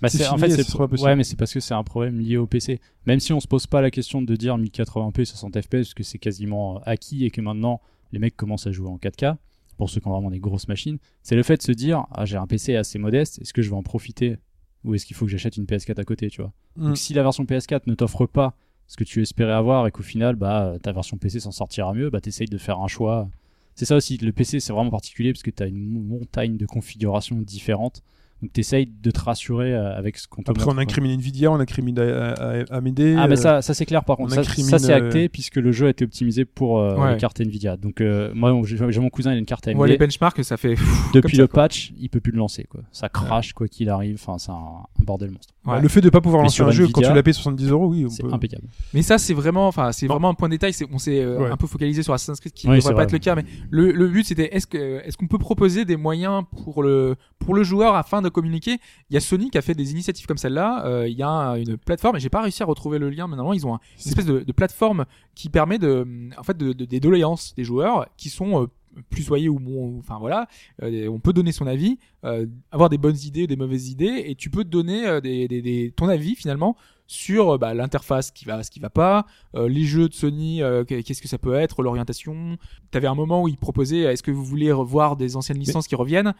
Bah 0.00 0.08
C'est 0.08 0.26
en 0.28 0.38
fait 0.38 0.50
c'est 0.50 1.02
ouais 1.02 1.14
mais 1.14 1.24
c'est 1.24 1.36
parce 1.36 1.52
que 1.52 1.60
c'est 1.60 1.74
un 1.74 1.84
problème 1.84 2.20
lié 2.20 2.38
au 2.38 2.46
PC. 2.46 2.80
Même 3.06 3.20
si 3.20 3.32
on 3.32 3.40
se 3.40 3.46
pose 3.46 3.66
pas 3.66 3.82
la 3.82 3.90
question 3.90 4.22
de 4.22 4.34
dire 4.34 4.56
1080p 4.56 5.24
60 5.26 5.60
fps 5.60 5.68
parce 5.68 5.94
que 5.94 6.02
c'est 6.02 6.18
quasiment 6.18 6.80
acquis 6.86 7.26
et 7.26 7.30
que 7.30 7.42
maintenant 7.42 7.82
les 8.12 8.18
mecs 8.18 8.34
commencent 8.34 8.66
à 8.66 8.72
jouer 8.72 8.88
en 8.88 8.96
4K 8.96 9.36
pour 9.76 9.90
ceux 9.90 10.00
qui 10.00 10.08
ont 10.08 10.12
vraiment 10.12 10.30
des 10.30 10.40
grosses 10.40 10.68
machines, 10.68 10.98
c'est 11.22 11.36
le 11.36 11.42
fait 11.42 11.58
de 11.58 11.62
se 11.62 11.72
dire 11.72 12.06
ah 12.12 12.24
j'ai 12.24 12.36
un 12.36 12.46
PC 12.46 12.76
assez 12.76 12.98
modeste, 12.98 13.40
est-ce 13.42 13.52
que 13.52 13.60
je 13.60 13.68
vais 13.68 13.76
en 13.76 13.82
profiter 13.82 14.38
ou 14.84 14.94
est-ce 14.94 15.04
qu'il 15.04 15.16
faut 15.16 15.26
que 15.26 15.30
j'achète 15.30 15.58
une 15.58 15.64
PS4 15.64 16.00
à 16.00 16.04
côté, 16.04 16.30
tu 16.30 16.40
vois? 16.40 16.52
Mm. 16.76 16.86
Donc 16.86 16.96
si 16.96 17.12
la 17.12 17.22
version 17.22 17.44
PS4 17.44 17.82
ne 17.86 17.94
t'offre 17.94 18.24
pas 18.26 18.56
ce 18.90 18.96
que 18.96 19.04
tu 19.04 19.22
espérais 19.22 19.52
avoir 19.52 19.86
et 19.86 19.92
qu'au 19.92 20.02
final 20.02 20.34
bah 20.34 20.74
ta 20.82 20.90
version 20.90 21.16
PC 21.16 21.38
s'en 21.38 21.52
sortira 21.52 21.94
mieux, 21.94 22.10
bah 22.10 22.20
t'essayes 22.20 22.48
de 22.48 22.58
faire 22.58 22.80
un 22.80 22.88
choix. 22.88 23.28
C'est 23.76 23.84
ça 23.84 23.94
aussi, 23.94 24.16
le 24.16 24.32
PC 24.32 24.58
c'est 24.58 24.72
vraiment 24.72 24.90
particulier 24.90 25.32
parce 25.32 25.44
que 25.44 25.52
t'as 25.52 25.68
une 25.68 26.04
montagne 26.04 26.56
de 26.56 26.66
configurations 26.66 27.36
différentes. 27.36 28.02
Donc 28.42 28.52
t'essayes 28.52 28.86
de 28.86 29.10
te 29.10 29.20
rassurer 29.20 29.74
euh, 29.74 29.94
avec 29.96 30.16
ce 30.16 30.26
qu'on 30.26 30.42
te 30.42 30.50
Après, 30.50 30.64
montre, 30.64 30.76
on 30.76 30.78
incrimine 30.80 31.12
Nvidia, 31.12 31.52
on 31.52 31.60
incrimine 31.60 31.98
AMD. 31.98 33.14
Ah 33.18 33.26
mais 33.28 33.32
euh, 33.32 33.36
ça, 33.36 33.62
ça 33.62 33.74
c'est 33.74 33.86
clair 33.86 34.04
par 34.04 34.16
contre. 34.16 34.32
on 34.32 34.42
Ça, 34.42 34.44
ça, 34.44 34.78
c'est 34.78 34.92
euh, 34.92 34.96
acté 34.96 35.28
puisque 35.28 35.56
le 35.56 35.72
jeu 35.72 35.86
a 35.86 35.90
été 35.90 36.04
optimisé 36.04 36.44
pour 36.44 36.78
euh, 36.78 36.96
Ouais. 36.96 37.12
les 37.12 37.18
cartes 37.18 37.40
Nvidia. 37.40 37.76
Donc 37.76 38.00
euh, 38.00 38.30
moi 38.34 38.58
j'ai 38.64 39.00
mon 39.00 39.10
cousin 39.10 39.32
il 39.32 39.36
a 39.36 39.38
une 39.38 39.44
carte 39.46 39.68
AMD. 39.68 39.76
voit 39.76 39.86
les 39.88 39.96
benchmarks, 39.98 40.42
ça 40.44 40.56
fait. 40.56 40.74
Depuis 41.14 41.36
le 41.36 41.46
patch, 41.46 41.92
il 41.98 42.08
peut 42.08 42.20
plus 42.20 42.32
le 42.32 42.38
lancer 42.38 42.64
quoi. 42.64 42.80
Ça 42.92 43.08
crache 43.08 43.52
quoi 43.52 43.68
qu'il 43.68 43.88
arrive. 43.90 44.14
Enfin 44.20 44.38
c'est 44.38 44.50
un, 44.52 44.54
un 44.54 45.04
bordel 45.04 45.30
monstre. 45.30 45.54
Bah, 45.64 45.74
Ouais. 45.74 45.82
Le 45.82 45.88
fait 45.88 46.00
de 46.00 46.08
pas 46.08 46.22
pouvoir 46.22 46.40
Mais 46.40 46.46
lancer 46.46 46.54
sur 46.56 46.66
un 46.68 46.70
jeu 46.70 46.88
quand 46.88 47.02
tu 47.02 47.12
l'as 47.12 47.22
payé 47.22 47.34
70 47.34 47.68
euros, 47.68 47.88
oui. 47.88 48.06
C'est 48.08 48.22
peut- 48.22 48.32
impeccable. 48.32 48.66
Mais 48.94 49.02
ça, 49.02 49.18
c'est 49.18 49.34
vraiment, 49.34 49.68
enfin, 49.68 49.92
c'est 49.92 50.06
vraiment 50.06 50.30
un 50.30 50.34
point 50.34 50.48
de 50.48 50.54
détail. 50.54 50.72
On 50.90 50.96
s'est 50.96 51.20
euh, 51.22 51.38
Ouais. 51.38 51.50
un 51.50 51.56
peu 51.58 51.66
focalisé 51.66 52.02
sur 52.02 52.14
Assassin's 52.14 52.40
Creed, 52.40 52.54
qui 52.54 52.66
ne 52.66 52.76
devrait 52.76 52.94
pas 52.94 53.02
être 53.02 53.12
le 53.12 53.18
cas. 53.18 53.34
Mais 53.34 53.44
le, 53.70 53.92
le 53.92 54.08
but, 54.08 54.24
c'était 54.24 54.56
est-ce 54.56 54.66
que, 54.66 55.00
est-ce 55.04 55.18
qu'on 55.18 55.26
peut 55.26 55.36
proposer 55.38 55.84
des 55.84 55.96
moyens 55.98 56.44
pour 56.64 56.82
le, 56.82 57.16
pour 57.38 57.54
le 57.54 57.62
joueur 57.62 57.94
afin 57.94 58.22
de 58.22 58.29
communiquer 58.30 58.78
Il 59.10 59.14
y 59.14 59.16
a 59.16 59.20
Sony 59.20 59.50
qui 59.50 59.58
a 59.58 59.62
fait 59.62 59.74
des 59.74 59.92
initiatives 59.92 60.26
comme 60.26 60.38
celle-là. 60.38 60.86
Euh, 60.86 61.08
il 61.08 61.16
y 61.16 61.22
a 61.22 61.52
une 61.58 61.76
plateforme, 61.76 62.16
et 62.16 62.20
j'ai 62.20 62.30
pas 62.30 62.42
réussi 62.42 62.62
à 62.62 62.66
retrouver 62.66 62.98
le 62.98 63.10
lien, 63.10 63.26
mais 63.28 63.36
normalement, 63.36 63.52
ils 63.52 63.66
ont 63.66 63.74
un- 63.74 63.80
une 64.04 64.08
espèce 64.10 64.26
de, 64.26 64.40
de 64.40 64.52
plateforme 64.52 65.04
qui 65.34 65.48
permet 65.48 65.78
de, 65.78 66.06
en 66.38 66.42
fait, 66.42 66.56
de, 66.56 66.72
de- 66.72 66.84
des 66.84 67.00
doléances 67.00 67.54
des 67.54 67.64
joueurs 67.64 68.06
qui 68.16 68.28
sont 68.30 68.62
euh, 68.62 68.66
plus 69.08 69.22
soyez 69.22 69.48
ou 69.48 69.58
moins, 69.60 69.98
enfin 70.00 70.18
voilà, 70.18 70.48
euh, 70.82 71.06
on 71.08 71.20
peut 71.20 71.32
donner 71.32 71.52
son 71.52 71.66
avis, 71.68 71.98
euh, 72.24 72.46
avoir 72.72 72.88
des 72.88 72.98
bonnes 72.98 73.18
idées, 73.24 73.46
des 73.46 73.54
mauvaises 73.56 73.88
idées, 73.88 74.24
et 74.26 74.34
tu 74.34 74.50
peux 74.50 74.64
te 74.64 74.68
donner 74.68 75.06
euh, 75.06 75.20
des, 75.20 75.46
des, 75.46 75.62
des- 75.62 75.92
ton 75.94 76.08
avis 76.08 76.34
finalement 76.34 76.76
sur 77.06 77.58
bah, 77.58 77.72
l'interface 77.74 78.30
qui 78.32 78.44
va, 78.44 78.62
ce 78.64 78.70
qui 78.70 78.78
va 78.80 78.90
pas, 78.90 79.26
les 79.54 79.82
jeux 79.84 80.08
de 80.08 80.14
Sony, 80.14 80.60
qu'est- 80.86 81.02
qu'est-ce 81.02 81.20
que 81.22 81.26
ça 81.28 81.38
peut 81.38 81.54
être, 81.54 81.82
l'orientation. 81.82 82.56
T'avais 82.92 83.08
un 83.08 83.16
moment 83.16 83.42
où 83.42 83.48
ils 83.48 83.56
proposaient, 83.56 84.02
est-ce 84.02 84.22
que 84.22 84.30
vous 84.30 84.44
voulez 84.44 84.70
revoir 84.70 85.16
des 85.16 85.34
anciennes 85.36 85.58
licences 85.58 85.88
qui 85.88 85.96
reviennent? 85.96 86.34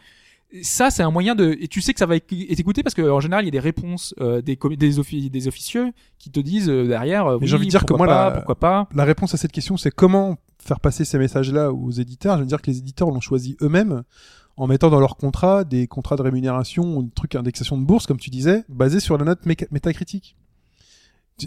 Ça, 0.62 0.90
c'est 0.90 1.02
un 1.02 1.10
moyen 1.10 1.34
de. 1.34 1.56
Et 1.60 1.68
tu 1.68 1.80
sais 1.80 1.92
que 1.92 1.98
ça 1.98 2.06
va 2.06 2.16
être 2.16 2.26
écouté 2.32 2.82
parce 2.82 2.94
qu'en 2.94 3.20
général, 3.20 3.44
il 3.44 3.46
y 3.46 3.48
a 3.48 3.52
des 3.52 3.60
réponses 3.60 4.14
euh, 4.20 4.42
des, 4.42 4.58
des, 4.76 4.98
offi- 4.98 5.30
des 5.30 5.48
officieux 5.48 5.92
qui 6.18 6.30
te 6.30 6.40
disent 6.40 6.68
euh, 6.68 6.86
derrière. 6.88 7.26
euh, 7.26 7.38
oui, 7.40 7.46
j'ai 7.46 7.56
envie 7.56 7.66
de 7.66 7.70
dire 7.70 7.84
que 7.86 7.94
moi, 7.94 8.06
pas, 8.06 8.30
la- 8.30 8.36
pourquoi 8.36 8.54
pas. 8.58 8.88
La 8.94 9.04
réponse 9.04 9.32
à 9.34 9.36
cette 9.36 9.52
question, 9.52 9.76
c'est 9.76 9.90
comment 9.90 10.38
faire 10.58 10.80
passer 10.80 11.04
ces 11.04 11.18
messages-là 11.18 11.72
aux 11.72 11.90
éditeurs. 11.90 12.36
Je 12.36 12.40
veux 12.42 12.46
dire 12.48 12.60
que 12.60 12.70
les 12.70 12.78
éditeurs 12.78 13.10
l'ont 13.10 13.20
choisi 13.20 13.56
eux-mêmes 13.62 14.02
en 14.56 14.66
mettant 14.66 14.90
dans 14.90 15.00
leur 15.00 15.16
contrat 15.16 15.64
des 15.64 15.86
contrats 15.86 16.16
de 16.16 16.22
rémunération 16.22 16.96
ou 16.98 17.02
des 17.04 17.10
trucs 17.12 17.34
indexation 17.34 17.78
de 17.78 17.84
bourse, 17.84 18.06
comme 18.06 18.18
tu 18.18 18.28
disais, 18.30 18.64
basés 18.68 19.00
sur 19.00 19.16
la 19.16 19.24
note 19.24 19.40
métacritique. 19.70 20.36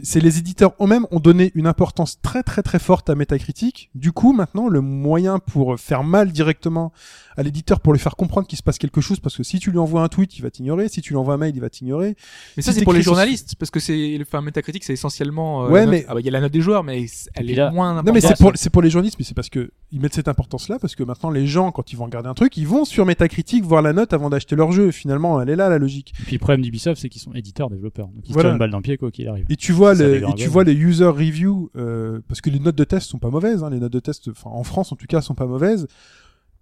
C'est 0.03 0.20
les 0.20 0.38
éditeurs 0.40 0.74
eux-mêmes 0.82 1.06
ont 1.11 1.20
donné 1.20 1.52
une 1.56 1.68
importance 1.68 2.20
très 2.22 2.41
très 2.44 2.64
très 2.64 2.80
forte 2.80 3.10
à 3.10 3.15
Metacritic. 3.15 3.90
Du 3.95 4.11
coup, 4.11 4.34
maintenant, 4.34 4.68
le 4.68 4.82
moyen 4.82 5.40
pour 5.40 5.80
faire 5.80 6.03
mal 6.03 6.32
directement 6.32 6.91
à 7.36 7.44
l'éditeur 7.44 7.80
pour 7.80 7.94
lui 7.94 7.99
faire 7.99 8.15
comprendre 8.15 8.48
qu'il 8.48 8.57
se 8.57 8.64
passe 8.64 8.78
quelque 8.78 9.02
chose, 9.02 9.20
parce 9.20 9.36
que 9.36 9.44
si 9.44 9.60
tu 9.60 9.72
lui 9.72 9.80
envoies 9.80 10.02
un 10.03 10.07
tweet, 10.07 10.38
il 10.38 10.41
va 10.44 10.52
t'ignorer. 10.52 10.88
Si 10.88 11.02
tu 11.02 11.14
lui 11.14 11.18
envoies 11.18 11.34
un 11.34 11.38
mail, 11.38 11.53
il 11.56 11.61
va 11.61 11.70
t'ignorer. 11.70 12.15
Mais 12.57 12.61
ça, 12.64 12.72
Si 12.72 12.80
c'est 12.80 12.84
pour 12.84 12.94
les 12.94 13.02
sur- 13.02 13.14
journalistes, 13.14 13.56
parce 13.57 13.72
que 13.72 13.80
c'est, 13.80 14.18
enfin, 14.22 14.41
Metacritic, 14.41 14.84
c'est 14.84 14.94
essentiellement. 14.94 15.65
euh, 15.65 15.70
Ouais, 15.70 15.86
mais- 15.88 16.06
ah 16.07 16.14
bah, 16.14 16.20
il 16.20 16.26
y 16.26 16.30
a 16.30 16.32
la 16.32 16.41
note 16.41 16.52
des 16.52 16.61
joueurs, 16.61 16.84
mais 16.84 17.06
elle 17.36 17.49
est 17.49 17.56
là- 17.56 17.72
moins. 17.72 18.03
Non, 18.03 18.14
mais 18.14 18.22
c'est 18.22 18.38
pour, 18.38 18.52
c'est 18.56 18.70
pour 18.70 18.82
les 18.84 18.90
journalistes, 18.91 19.15
mais 19.18 19.26
c'est 19.26 19.34
parce 19.34 19.49
que 19.49 19.72
ils 19.91 19.99
mettent 19.99 20.14
cette 20.14 20.28
importance-là, 20.28 20.78
parce 20.80 20.95
que 20.95 21.03
maintenant, 21.03 21.32
les 21.32 21.48
gens, 21.48 21.72
quand 21.72 21.91
ils 21.91 21.95
vont 21.95 22.06
regarder 22.06 22.30
un 22.30 22.34
truc, 22.36 22.56
ils 22.57 22.68
vont 22.68 22.86
sur 22.86 23.06
Metacritic 23.06 23.64
voir 23.64 23.82
la 23.82 23.94
note 23.94 24.14
avant 24.14 24.30
d'acheter 24.30 24.56
leur 24.56 24.72
jeu. 24.72 24.91
Finalement, 24.91 25.41
elle 25.41 25.49
est 25.49 25.56
là, 25.56 25.70
la 25.70 25.80
logique. 25.80 26.14
Et 26.20 26.24
puis 26.24 26.34
le 26.36 26.40
problème 26.40 26.61
d'Ubisoft, 26.61 27.02
c'est 27.02 27.10
qu'ils 27.10 27.22
sont 27.22 27.34
éditeurs, 27.34 27.70
développeurs. 27.70 28.07
Donc 28.07 28.24
ils 28.28 28.34
Voilà. 28.34 28.49
se 28.49 28.52
tirent 28.52 28.53
une 28.53 28.60
balle 28.60 28.72
dans 28.72 28.78
le 28.78 28.84
pied 28.84 28.98
quoi 28.98 29.10
qu'il 29.11 29.28
arrive. 29.28 29.45
Et 29.49 29.56
tu 29.56 29.72
vois, 29.72 29.82
Les, 29.93 30.19
et 30.31 30.34
tu 30.35 30.47
vois 30.49 30.64
les 30.64 30.73
user 30.73 31.05
reviews, 31.05 31.69
euh, 31.76 32.19
parce 32.27 32.41
que 32.41 32.49
les 32.49 32.60
notes 32.60 32.76
de 32.76 32.84
test 32.84 33.10
sont 33.10 33.19
pas 33.19 33.30
mauvaises, 33.30 33.64
hein, 33.64 33.69
les 33.69 33.80
notes 33.80 33.93
de 33.93 33.99
test, 33.99 34.30
en 34.45 34.64
France 34.64 34.91
en 34.91 34.95
tout 34.95 35.05
cas, 35.07 35.22
sont 35.22 35.35
pas 35.35 35.45
mauvaises. 35.47 35.88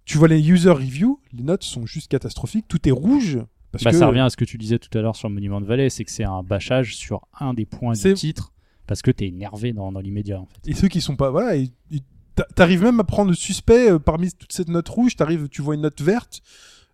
Tu 0.04 0.18
vois 0.18 0.28
les 0.28 0.40
user 0.50 0.70
reviews, 0.70 1.20
les 1.32 1.44
notes 1.44 1.62
sont 1.64 1.86
juste 1.86 2.10
catastrophiques, 2.10 2.66
tout 2.68 2.88
est 2.88 2.92
rouge. 2.92 3.38
Parce 3.70 3.84
Bah, 3.84 3.90
que 3.90 3.96
ça 3.96 4.06
revient 4.08 4.20
à 4.20 4.30
ce 4.30 4.36
que 4.36 4.44
tu 4.44 4.58
disais 4.58 4.78
tout 4.78 4.96
à 4.98 5.00
l'heure 5.00 5.16
sur 5.16 5.30
Monument 5.30 5.60
de 5.60 5.66
Valley, 5.66 5.88
c'est 5.90 6.04
que 6.04 6.10
c'est 6.10 6.24
un 6.24 6.42
bâchage 6.42 6.94
sur 6.96 7.22
un 7.40 7.54
des 7.54 7.64
points 7.64 7.94
du 8.10 8.14
titre 8.14 8.52
parce 8.86 9.00
que 9.00 9.10
t'es 9.10 9.28
énervé 9.28 9.72
dans, 9.72 9.92
dans 9.92 10.00
l'immédiat 10.00 10.40
en 10.40 10.46
fait. 10.46 10.68
et 10.70 10.74
ceux 10.74 10.88
qui 10.88 11.00
sont 11.00 11.16
pas, 11.16 11.30
voilà, 11.30 11.56
et, 11.56 11.70
et 11.92 12.00
t'a- 12.34 12.46
t'arrives 12.54 12.82
même 12.82 12.98
à 13.00 13.04
prendre 13.04 13.30
le 13.30 13.36
suspect 13.36 13.92
euh, 13.92 13.98
parmi 13.98 14.30
toute 14.32 14.52
cette 14.52 14.68
note 14.68 14.88
rouge, 14.88 15.16
t'arrives, 15.16 15.48
tu 15.48 15.62
vois 15.62 15.74
une 15.76 15.82
note 15.82 16.02
verte, 16.02 16.42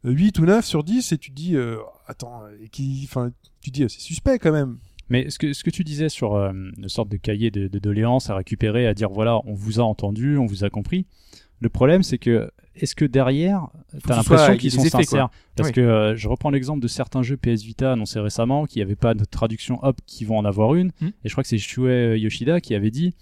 euh, 0.04 0.10
8 0.10 0.38
ou 0.38 0.44
9 0.44 0.64
sur 0.64 0.84
10, 0.84 1.10
et 1.10 1.18
tu 1.18 1.30
dis, 1.32 1.56
euh, 1.56 1.78
attends, 2.06 2.42
et 2.62 2.68
qui, 2.68 3.00
enfin, 3.08 3.32
tu 3.60 3.70
dis, 3.70 3.82
euh, 3.84 3.88
c'est 3.88 4.00
suspect 4.00 4.38
quand 4.38 4.52
même. 4.52 4.78
Mais 5.08 5.30
ce 5.30 5.38
que, 5.38 5.52
ce 5.52 5.64
que 5.64 5.70
tu 5.70 5.84
disais 5.84 6.08
sur 6.08 6.34
euh, 6.34 6.52
une 6.52 6.88
sorte 6.88 7.08
de 7.08 7.16
cahier 7.16 7.50
de, 7.50 7.68
de 7.68 7.78
doléances 7.78 8.30
à 8.30 8.36
récupérer, 8.36 8.86
à 8.86 8.94
dire 8.94 9.10
voilà, 9.10 9.40
on 9.46 9.54
vous 9.54 9.80
a 9.80 9.82
entendu, 9.84 10.36
on 10.36 10.46
vous 10.46 10.64
a 10.64 10.70
compris. 10.70 11.06
Le 11.60 11.68
problème, 11.68 12.02
c'est 12.02 12.18
que 12.18 12.50
est-ce 12.76 12.94
que 12.94 13.04
derrière, 13.04 13.68
t'as 14.06 14.16
l'impression 14.16 14.56
qu'ils 14.56 14.70
sont 14.70 14.82
effets, 14.82 14.90
quoi. 14.90 15.02
sincères? 15.04 15.28
Parce 15.56 15.70
Oui. 15.70 15.74
que 15.74 15.80
euh, 15.80 16.16
je 16.16 16.28
reprends 16.28 16.50
l'exemple 16.50 16.80
de 16.80 16.86
certains 16.88 17.22
jeux 17.22 17.36
PS 17.36 17.62
Vita 17.64 17.92
annoncés 17.92 18.20
récemment 18.20 18.66
qui 18.66 18.78
n'avaient 18.78 18.94
pas 18.94 19.14
de 19.14 19.24
traduction 19.24 19.80
hop, 19.82 19.98
qui 20.06 20.24
vont 20.24 20.38
en 20.38 20.44
avoir 20.44 20.74
une. 20.74 20.92
Hmm. 21.00 21.08
Et 21.24 21.28
je 21.28 21.32
crois 21.32 21.42
que 21.42 21.48
c'est 21.48 21.58
Shuei 21.58 22.20
Yoshida 22.20 22.60
qui 22.60 22.74
avait 22.74 22.90
dit 22.92 23.14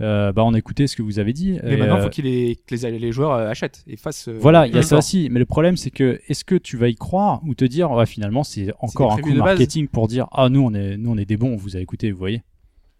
bah 0.00 0.44
on 0.44 0.54
a 0.54 0.58
écouté 0.58 0.86
ce 0.86 0.96
que 0.96 1.02
vous 1.02 1.18
avez 1.18 1.32
dit. 1.32 1.58
Mais 1.62 1.74
et, 1.74 1.76
maintenant, 1.76 1.96
euh, 1.96 2.02
faut 2.02 2.08
que 2.10 2.22
les, 2.22 2.58
les 2.70 3.12
joueurs 3.12 3.32
euh, 3.32 3.48
achètent 3.48 3.84
et 3.86 3.96
fassent. 3.96 4.28
euh, 4.28 4.38
voilà, 4.40 4.66
il 4.66 4.74
y 4.74 4.78
a 4.78 4.82
ça 4.82 4.98
aussi. 4.98 5.28
Mais 5.30 5.38
le 5.38 5.46
problème, 5.46 5.76
c'est 5.76 5.90
que 5.90 6.20
est-ce 6.28 6.44
que 6.44 6.54
tu 6.54 6.76
vas 6.76 6.88
y 6.88 6.94
croire 6.94 7.40
ou 7.46 7.54
te 7.54 7.64
dire, 7.64 7.90
ouais, 7.90 8.06
finalement, 8.06 8.44
c'est 8.44 8.72
encore 8.80 9.12
un 9.12 9.18
coup 9.18 9.32
de 9.32 9.38
base. 9.38 9.50
marketing 9.50 9.88
pour 9.88 10.08
dire, 10.08 10.26
ah, 10.32 10.48
nous, 10.48 10.62
on 10.62 10.74
est, 10.74 10.96
nous, 10.96 11.10
on 11.10 11.16
est 11.16 11.24
des 11.24 11.36
bons, 11.36 11.52
on 11.52 11.56
vous 11.56 11.76
a 11.76 11.80
écouté, 11.80 12.10
vous 12.10 12.18
voyez. 12.18 12.42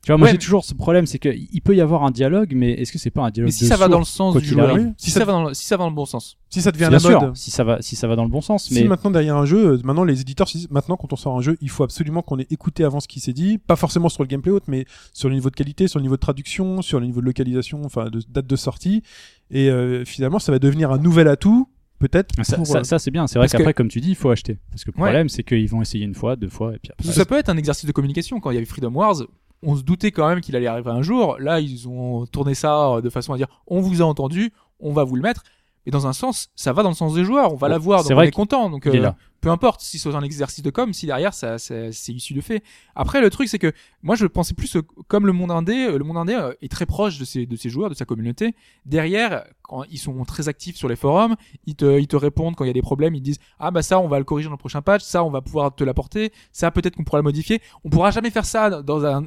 Tu 0.03 0.13
vois, 0.13 0.17
moi, 0.17 0.29
Ouais, 0.29 0.33
j'ai 0.33 0.39
toujours 0.39 0.65
ce 0.65 0.73
problème, 0.73 1.05
c'est 1.05 1.19
qu'il 1.19 1.61
peut 1.63 1.77
y 1.77 1.81
avoir 1.83 2.05
un 2.05 2.11
dialogue, 2.11 2.53
mais 2.55 2.71
est-ce 2.73 2.91
que 2.91 2.99
c'est 2.99 3.11
pas 3.11 3.21
un 3.23 3.31
dialogue 3.31 3.49
Mais 3.49 3.53
si 3.53 3.65
de 3.65 3.69
ça 3.69 3.77
va 3.77 3.87
dans 3.87 3.99
le 3.99 4.07
sens 4.07 4.35
du 4.35 4.59
arrive. 4.59 4.95
si 4.97 5.11
ça 5.11 5.27
va 5.27 5.33
dans 5.33 5.45
le, 5.49 5.53
si 5.55 5.67
ça 5.67 5.77
va 5.77 5.85
dans 5.85 5.91
le 5.91 5.95
bon 5.95 6.07
sens. 6.07 6.39
Si 6.49 6.63
ça 6.63 6.73
devient 6.73 6.85
Bien 6.85 6.91
la 6.91 6.99
sûr, 7.01 7.21
mode. 7.21 7.37
si 7.37 7.51
ça 7.51 7.65
va, 7.65 7.83
si 7.83 7.97
ça 7.97 8.09
va 8.09 8.17
dans 8.17 8.25
le 8.25 8.31
bon 8.31 8.41
sens, 8.41 8.65
Si 8.65 8.75
mais 8.75 8.85
maintenant 8.85 9.11
derrière 9.11 9.37
un 9.37 9.45
jeu, 9.45 9.79
maintenant 9.85 10.05
les 10.05 10.23
éditeurs 10.23 10.49
maintenant 10.71 10.97
quand 10.97 11.13
on 11.13 11.17
sort 11.17 11.37
un 11.37 11.43
jeu, 11.43 11.59
il 11.61 11.69
faut 11.69 11.85
absolument 11.85 12.23
qu'on 12.23 12.39
ait 12.39 12.47
écouté 12.51 12.83
avant 12.83 13.01
ce 13.01 13.09
qui 13.09 13.21
s'est 13.21 13.35
dit, 13.35 13.59
pas 13.59 13.77
forcément 13.77 14.09
sur 14.09 14.23
le 14.23 14.29
gameplay 14.29 14.51
haute, 14.51 14.69
mais 14.69 14.87
sur 15.13 15.29
le 15.29 15.35
niveau 15.35 15.51
de 15.51 15.55
qualité, 15.57 15.87
sur 15.87 15.99
le 15.99 16.05
niveau 16.05 16.17
de 16.17 16.21
traduction, 16.21 16.81
sur 16.81 16.99
le 16.99 17.05
niveau 17.05 17.21
de 17.21 17.27
localisation, 17.27 17.83
enfin 17.85 18.09
de 18.09 18.23
date 18.27 18.47
de 18.47 18.57
sortie. 18.57 19.03
Et 19.51 19.69
euh, 19.69 20.07
finalement, 20.07 20.39
ça 20.39 20.51
va 20.51 20.59
devenir 20.59 20.91
un 20.93 20.99
nouvel 20.99 21.29
atout, 21.29 21.69
peut-être. 21.99 22.35
ça, 22.43 22.57
pour, 22.57 22.67
ça, 22.67 22.79
euh, 22.79 22.85
ça, 22.85 22.99
c'est 22.99 23.11
bien. 23.11 23.27
C'est 23.27 23.39
vrai 23.39 23.49
qu'après, 23.49 23.73
que- 23.75 23.77
comme 23.77 23.89
tu 23.89 24.01
dis, 24.01 24.09
il 24.11 24.15
faut 24.17 24.31
acheter. 24.31 24.57
Parce 24.71 24.83
que 24.85 24.93
le 24.93 24.97
Ouais. 24.97 25.09
problème, 25.09 25.29
c'est 25.29 25.43
qu'ils 25.43 25.69
vont 25.69 25.83
essayer 25.83 26.05
une 26.07 26.15
fois, 26.15 26.37
deux 26.37 26.49
fois, 26.49 26.75
et 26.75 26.79
puis 26.79 26.91
après. 26.91 27.13
Ça 27.13 27.27
peut 27.27 27.37
être 27.37 27.51
un 27.51 27.57
exercice 27.59 27.85
de 27.85 27.93
communication. 27.93 28.41
Quand 28.41 28.51
il 28.51 28.55
y 28.55 28.57
avait 28.57 28.65
Freedom 28.67 28.93
Wars, 28.95 29.17
on 29.63 29.77
se 29.77 29.83
doutait 29.83 30.11
quand 30.11 30.29
même 30.29 30.41
qu'il 30.41 30.57
allait 30.57 30.67
arriver 30.67 30.91
un 30.91 31.03
jour. 31.03 31.39
Là, 31.39 31.61
ils 31.61 31.89
ont 31.89 32.27
tourné 32.27 32.55
ça 32.55 32.95
euh, 32.95 33.01
de 33.01 33.11
façon 33.11 33.33
à 33.33 33.37
dire 33.37 33.49
on 33.67 33.81
vous 33.81 34.03
a 34.03 34.05
entendu, 34.05 34.53
on 34.79 34.93
va 34.93 35.05
vous 35.05 35.17
le 35.17 35.23
mettre. 35.23 35.45
Et 35.87 35.91
dans 35.91 36.07
un 36.07 36.13
sens, 36.13 36.49
ça 36.57 36.73
va 36.75 36.83
dans 36.83 36.91
le 36.91 36.95
sens 36.95 37.15
des 37.15 37.25
joueurs. 37.25 37.53
On 37.53 37.57
va 37.57 37.69
Bon, 37.69 37.73
l'avoir, 37.73 38.01
c'est 38.03 38.09
donc 38.11 38.13
on 38.13 38.15
vrai 38.17 38.29
est 38.29 38.33
content. 38.33 38.69
Donc 38.69 38.87
est 38.87 38.91
euh, 38.91 39.01
là. 39.01 39.17
peu 39.41 39.49
importe 39.51 39.81
si 39.81 39.99
c'est 39.99 40.15
un 40.15 40.21
exercice 40.23 40.63
de 40.63 40.69
com, 40.71 40.93
si 40.93 41.07
derrière 41.07 41.33
ça, 41.33 41.57
ça- 41.59 41.91
c'est 41.91 42.13
issu 42.13 42.35
de 42.35 42.43
fait. 42.43 42.63
Après, 42.95 43.23
le 43.23 43.31
truc 43.31 43.49
c'est 43.49 43.59
que 43.59 43.73
moi 44.03 44.15
je 44.15 44.27
pensais 44.27 44.53
plus 44.55 44.77
comme 45.09 45.27
le 45.27 45.33
monde 45.33 45.51
indé. 45.51 45.87
euh, 45.87 45.97
Le 45.99 46.05
monde 46.05 46.19
indé 46.19 46.35
euh, 46.35 46.53
est 46.61 46.71
très 46.71 46.85
proche 46.85 47.19
de 47.19 47.25
ses 47.25 47.47
de 47.47 47.57
ses 47.57 47.71
joueurs, 47.71 47.89
de 47.89 47.95
sa 47.95 48.05
communauté. 48.05 48.55
Derrière, 48.85 49.45
quand 49.63 49.85
ils 49.91 49.99
sont 49.99 50.23
très 50.25 50.49
actifs 50.49 50.77
sur 50.77 50.89
les 50.89 50.97
forums, 50.97 51.37
ils 51.67 51.75
te 51.77 51.99
ils 51.99 52.07
te 52.09 52.17
répondent 52.17 52.57
quand 52.57 52.65
il 52.65 52.69
y 52.69 52.71
a 52.71 52.75
des 52.75 52.83
problèmes. 52.83 53.15
Ils 53.15 53.21
te 53.21 53.25
disent 53.25 53.39
ah 53.59 53.71
bah 53.71 53.81
ça 53.83 53.99
on 54.01 54.09
va 54.09 54.19
le 54.19 54.25
corriger 54.25 54.49
dans 54.49 54.55
le 54.55 54.59
prochain 54.59 54.83
patch, 54.83 55.03
ça 55.03 55.25
on 55.25 55.31
va 55.31 55.41
pouvoir 55.41 55.75
te 55.75 55.83
l'apporter, 55.85 56.33
ça 56.53 56.71
peut-être 56.71 56.97
qu'on 56.97 57.05
pourra 57.05 57.19
le 57.19 57.25
modifier. 57.25 57.63
On 57.85 57.91
pourra 57.91 58.11
jamais 58.11 58.31
faire 58.31 58.45
ça 58.45 58.83
dans 58.83 59.05
un 59.07 59.25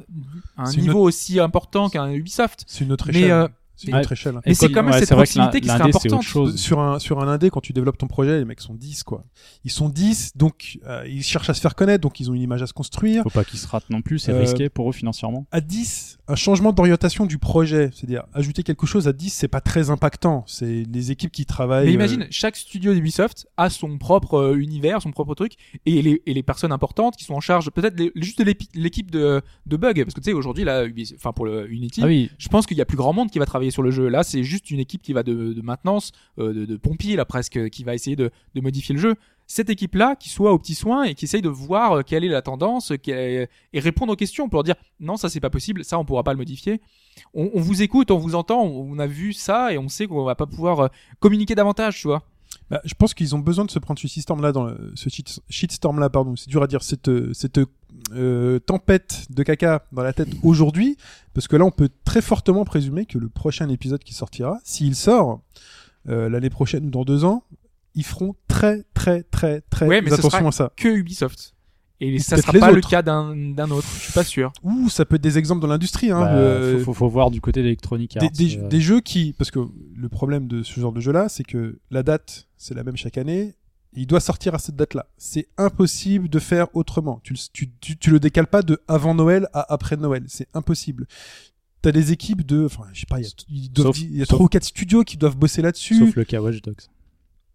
un 0.56 0.70
niveau 0.72 1.00
aussi 1.02 1.40
important 1.40 1.88
qu'un 1.88 2.10
Ubisoft. 2.12 2.64
C'est 2.68 2.84
une 2.84 2.92
autre 2.92 3.08
Mais, 3.12 3.18
échelle. 3.18 3.30
euh, 3.32 3.48
c'est 3.76 3.88
une 3.88 3.94
ouais. 3.94 4.00
autre 4.00 4.12
échelle. 4.12 4.34
Mais 4.46 4.52
Et 4.52 4.54
c'est 4.54 4.68
quand- 4.70 4.82
même 4.82 4.92
ouais, 4.92 5.00
cette 5.00 5.10
proximité 5.10 5.60
qui 5.60 5.68
serait 5.68 5.82
importante. 5.82 6.22
chose. 6.22 6.56
Sur 6.56 6.80
un, 6.80 6.98
sur 6.98 7.20
un 7.20 7.28
indé, 7.28 7.50
quand 7.50 7.60
tu 7.60 7.72
développes 7.72 7.98
ton 7.98 8.06
projet, 8.06 8.38
les 8.38 8.44
mecs 8.44 8.60
sont 8.60 8.74
10, 8.74 9.02
quoi. 9.02 9.24
Ils 9.64 9.70
sont 9.70 9.88
10, 9.88 10.36
donc 10.36 10.78
euh, 10.86 11.04
ils 11.08 11.22
cherchent 11.22 11.50
à 11.50 11.54
se 11.54 11.60
faire 11.60 11.74
connaître, 11.74 12.02
donc 12.02 12.20
ils 12.20 12.30
ont 12.30 12.34
une 12.34 12.42
image 12.42 12.62
à 12.62 12.66
se 12.66 12.72
construire. 12.72 13.22
Faut 13.24 13.30
pas 13.30 13.44
qu'ils 13.44 13.58
se 13.58 13.66
ratent 13.66 13.90
non 13.90 14.02
plus, 14.02 14.18
c'est 14.18 14.32
Euh, 14.32 14.40
risqué 14.40 14.68
pour 14.68 14.88
eux 14.88 14.92
financièrement. 14.92 15.46
à 15.52 15.60
10, 15.60 16.18
un 16.28 16.34
changement 16.36 16.72
d'orientation 16.72 17.26
du 17.26 17.38
projet, 17.38 17.90
c'est-à-dire 17.94 18.24
ajouter 18.32 18.62
quelque 18.62 18.86
chose 18.86 19.08
à 19.08 19.12
10, 19.12 19.30
c'est 19.30 19.48
pas 19.48 19.60
très 19.60 19.90
impactant. 19.90 20.44
C'est 20.46 20.84
les 20.90 21.10
équipes 21.10 21.32
qui 21.32 21.44
travaillent. 21.46 21.86
Mais 21.86 21.90
euh, 21.92 21.94
imagine, 21.94 22.26
chaque 22.30 22.56
studio 22.56 22.94
d'Ubisoft 22.94 23.46
a 23.56 23.70
son 23.70 23.98
propre 23.98 24.34
euh, 24.34 24.56
univers, 24.56 25.02
son 25.02 25.10
propre 25.10 25.34
truc, 25.34 25.54
et 25.86 26.00
les, 26.02 26.22
et 26.26 26.34
les 26.34 26.42
personnes 26.42 26.72
importantes 26.72 27.16
qui 27.16 27.24
sont 27.24 27.34
en 27.34 27.40
charge, 27.40 27.70
peut-être 27.70 27.98
les- 27.98 28.12
juste 28.16 28.38
de 28.38 28.54
l'équipe 28.74 29.10
de, 29.10 29.42
de 29.66 29.76
bugs, 29.76 29.92
parce 29.94 30.14
que 30.14 30.20
tu 30.20 30.24
sais, 30.30 30.32
aujourd'hui, 30.32 30.64
là, 30.64 30.84
enfin 31.16 31.32
pour 31.32 31.44
le 31.46 31.70
Unity, 31.70 32.00
Ah 32.02 32.06
oui, 32.06 32.30
je 32.38 32.48
pense 32.48 32.66
qu'il 32.66 32.76
y 32.76 32.80
a 32.80 32.84
plus 32.84 32.96
grand 32.96 33.12
monde 33.12 33.30
qui 33.30 33.38
va 33.38 33.46
travailler 33.46 33.63
sur 33.70 33.82
le 33.82 33.90
jeu. 33.90 34.08
Là, 34.08 34.22
c'est 34.22 34.44
juste 34.44 34.70
une 34.70 34.80
équipe 34.80 35.02
qui 35.02 35.12
va 35.12 35.22
de, 35.22 35.60
maintenance, 35.62 36.12
euh, 36.38 36.52
de, 36.52 36.64
de 36.64 36.76
pompiers, 36.76 37.16
là 37.16 37.24
presque, 37.24 37.68
qui 37.70 37.84
va 37.84 37.94
essayer 37.94 38.16
de, 38.16 38.30
modifier 38.56 38.94
le 38.94 39.00
jeu. 39.00 39.14
Cette 39.46 39.68
équipe-là, 39.68 40.16
qui 40.16 40.30
soit 40.30 40.52
aux 40.52 40.58
petits 40.58 40.74
soins 40.74 41.04
et 41.04 41.14
qui 41.14 41.26
essaye 41.26 41.42
de 41.42 41.48
voir 41.48 41.92
euh, 41.92 42.02
quelle 42.02 42.24
est 42.24 42.28
la 42.28 42.42
tendance, 42.42 42.92
euh, 42.92 43.46
et 43.72 43.80
répondre 43.80 44.12
aux 44.12 44.16
questions 44.16 44.48
pour 44.48 44.64
dire 44.64 44.74
non, 45.00 45.16
ça 45.16 45.28
c'est 45.28 45.40
pas 45.40 45.50
possible, 45.50 45.84
ça 45.84 45.98
on 45.98 46.04
pourra 46.04 46.22
pas 46.22 46.32
le 46.32 46.38
modifier. 46.38 46.80
On, 47.32 47.60
vous 47.60 47.82
écoute, 47.82 48.10
on 48.10 48.18
vous 48.18 48.34
entend, 48.34 48.62
on, 48.62 48.98
a 48.98 49.06
vu 49.06 49.32
ça 49.32 49.72
et 49.72 49.78
on 49.78 49.88
sait 49.88 50.06
qu'on 50.06 50.24
va 50.24 50.34
pas 50.34 50.46
pouvoir 50.46 50.90
communiquer 51.20 51.54
davantage, 51.54 52.00
tu 52.00 52.08
vois. 52.08 52.22
Bah, 52.70 52.80
je 52.84 52.94
pense 52.94 53.14
qu'ils 53.14 53.34
ont 53.36 53.38
besoin 53.38 53.64
de 53.64 53.70
se 53.70 53.78
prendre 53.78 54.00
ce 54.00 54.06
shitstorm 54.06 54.40
là 54.40 54.50
dans 54.50 54.64
le- 54.64 54.92
ce 54.94 55.08
shit, 55.08 55.40
shitstorm 55.48 55.98
là 55.98 56.08
pardon 56.08 56.34
c'est 56.36 56.48
dur 56.48 56.62
à 56.62 56.66
dire 56.66 56.82
cette 56.82 57.10
euh, 58.12 58.58
tempête 58.58 59.26
de 59.30 59.42
caca 59.42 59.84
dans 59.92 60.02
la 60.02 60.12
tête 60.12 60.28
aujourd'hui 60.42 60.96
parce 61.32 61.48
que 61.48 61.56
là 61.56 61.64
on 61.64 61.70
peut 61.70 61.88
très 62.04 62.20
fortement 62.22 62.64
présumer 62.64 63.06
que 63.06 63.18
le 63.18 63.28
prochain 63.28 63.68
épisode 63.68 64.02
qui 64.04 64.14
sortira 64.14 64.58
s'il 64.64 64.94
sort 64.94 65.40
euh, 66.08 66.28
l'année 66.28 66.50
prochaine 66.50 66.86
ou 66.86 66.90
dans 66.90 67.04
deux 67.04 67.24
ans 67.24 67.44
ils 67.94 68.04
feront 68.04 68.34
très 68.48 68.84
très 68.94 69.22
très 69.22 69.62
très 69.62 69.86
Ouais, 69.86 70.02
mais 70.02 70.10
ce 70.10 70.14
attention 70.16 70.38
sera- 70.38 70.48
à 70.48 70.52
ça 70.52 70.72
Que 70.76 70.88
Ubisoft. 70.88 71.52
Et 72.00 72.18
ça 72.18 72.36
sera 72.36 72.52
pas 72.52 72.72
le 72.72 72.80
cas 72.80 73.02
d'un 73.02 73.70
autre, 73.70 73.86
je 73.94 74.00
suis 74.00 74.12
pas 74.12 74.24
sûr. 74.24 74.52
ou 74.64 74.88
ça 74.90 75.04
peut 75.04 75.14
être 75.14 75.22
des 75.22 75.38
exemples 75.38 75.62
dans 75.62 75.68
l'industrie 75.68 76.10
hein, 76.10 76.20
bah, 76.20 76.34
euh, 76.34 76.78
faut, 76.80 76.86
faut, 76.86 76.94
faut 76.94 77.08
voir 77.08 77.30
du 77.30 77.40
côté 77.40 77.62
d'Electronic 77.62 78.18
des, 78.18 78.26
Arts. 78.26 78.32
des- 78.32 78.58
euh, 78.58 78.68
des 78.68 78.80
jeux 78.80 79.00
qui 79.00 79.32
parce 79.38 79.50
que 79.52 79.60
le 79.96 80.08
problème 80.08 80.46
de 80.48 80.62
ce 80.64 80.78
genre 80.80 80.92
de 80.92 81.00
jeu 81.00 81.12
là 81.12 81.28
c'est 81.28 81.44
que 81.44 81.78
la 81.90 82.02
date 82.02 82.48
c'est 82.58 82.74
la 82.74 82.82
même 82.82 82.96
chaque 82.96 83.16
année 83.16 83.54
il 83.96 84.06
doit 84.06 84.20
sortir 84.20 84.54
à 84.54 84.58
cette 84.58 84.76
date 84.76 84.94
là 84.94 85.06
c'est 85.16 85.46
impossible 85.56 86.28
de 86.28 86.38
faire 86.38 86.66
autrement 86.74 87.20
tu, 87.22 87.32
le- 87.34 87.38
tu, 87.52 87.70
tu, 87.80 87.96
tu 87.96 88.10
le 88.10 88.18
décales 88.20 88.46
pas 88.46 88.62
de 88.62 88.80
avant 88.88 89.14
Noël 89.14 89.48
à 89.52 89.72
après 89.72 89.96
Noël 89.96 90.24
c'est 90.28 90.48
impossible 90.54 91.06
T'as 91.82 91.92
des 91.92 92.12
équipes 92.12 92.46
de, 92.46 92.64
enfin, 92.64 92.84
je 92.94 93.00
sais 93.00 93.06
pas, 93.06 93.20
il 93.20 93.24
y 93.24 93.26
a, 93.26 93.90
il 94.16 94.26
trois 94.26 94.40
ou 94.40 94.48
quatre 94.48 94.64
studios 94.64 95.04
qui 95.04 95.18
doivent 95.18 95.36
bosser 95.36 95.60
là-dessus, 95.60 95.98
Sauf 95.98 96.16
le 96.16 96.24
cas 96.24 96.40
Watch 96.40 96.62
Dogs. 96.62 96.80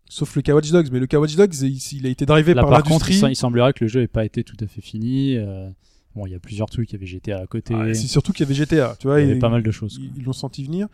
sauf 0.07 0.35
le 0.35 0.43
cas 0.43 0.53
Watch 0.53 0.69
Dogs. 0.69 0.89
Mais 0.91 0.99
le 0.99 1.07
cas 1.07 1.17
Watch 1.19 1.35
Dogs, 1.35 1.55
il, 1.61 1.79
il 1.93 2.05
a 2.05 2.09
été 2.09 2.27
drivé 2.27 2.53
Là, 2.53 2.61
par 2.61 2.69
par 2.69 2.79
il, 2.85 2.89
l'industrie. 2.89 3.15
sem- 3.19 3.31
il 3.31 3.35
semblerait 3.35 3.73
que 3.73 3.83
le 3.83 3.87
jeu 3.89 4.01
n'ait 4.01 4.07
pas 4.07 4.23
été 4.25 4.43
tout 4.43 4.55
à 4.59 4.67
fait 4.67 4.81
fini. 4.81 5.35
euh, 5.35 5.67
Bon, 6.13 6.27
il 6.27 6.31
y 6.31 6.35
a 6.35 6.39
plusieurs 6.39 6.69
trucs. 6.69 6.91
Il 6.91 6.93
y 6.93 6.95
avait 6.97 7.07
GTA 7.07 7.39
à 7.39 7.47
côté. 7.47 7.73
Ah, 7.75 7.91
c'est 7.95 8.05
surtout 8.05 8.31
qu'il 8.31 8.41
y 8.41 8.45
avait 8.47 8.53
GTA, 8.53 8.95
tu 8.99 9.07
vois. 9.07 9.19
il 9.19 9.27
y 9.29 9.31
avait 9.31 9.39
pas 9.39 9.49
mal 9.49 9.63
de 9.63 9.71
choses. 9.71 9.99
ils 10.15 10.23
l'ont 10.23 10.31
senti 10.33 10.63
venir. 10.63 10.89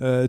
Euh, 0.00 0.28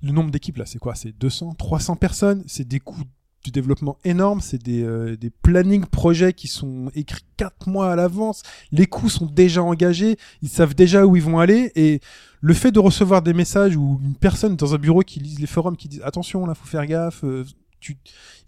le 0.00 0.12
nombre 0.12 0.30
d'équipes 0.30 0.58
là, 0.58 0.64
c'est 0.66 0.78
quoi? 0.78 0.94
C'est 0.94 1.10
200, 1.18 1.54
300 1.54 1.96
personnes? 1.96 2.44
C'est 2.46 2.68
des 2.68 2.78
coûts 2.78 3.02
du 3.46 3.50
développement 3.52 3.96
énormes. 4.04 4.40
C'est 4.40 4.62
des, 4.62 4.82
euh, 4.82 5.16
des 5.16 5.30
planning 5.30 5.84
projets 5.86 6.32
qui 6.32 6.48
sont 6.48 6.90
écrits 6.94 7.24
4 7.36 7.68
mois 7.68 7.90
à 7.92 7.96
l'avance. 7.96 8.42
Les 8.72 8.86
coûts 8.86 9.08
sont 9.08 9.26
déjà 9.26 9.62
engagés. 9.62 10.16
Ils 10.42 10.48
savent 10.48 10.74
déjà 10.74 11.06
où 11.06 11.16
ils 11.16 11.22
vont 11.22 11.38
aller. 11.38 11.72
Et 11.76 12.00
le 12.40 12.54
fait 12.54 12.70
de 12.72 12.78
recevoir 12.78 13.22
des 13.22 13.32
messages 13.34 13.76
ou 13.76 14.00
une 14.04 14.14
personne 14.14 14.56
dans 14.56 14.74
un 14.74 14.78
bureau 14.78 15.00
qui 15.02 15.20
lise 15.20 15.38
les 15.40 15.46
forums 15.46 15.76
qui 15.76 15.88
disent 15.88 16.02
attention 16.04 16.44
là, 16.46 16.54
faut 16.54 16.66
faire 16.66 16.86
gaffe. 16.86 17.24
euh, 17.24 17.44
tu, 17.80 17.96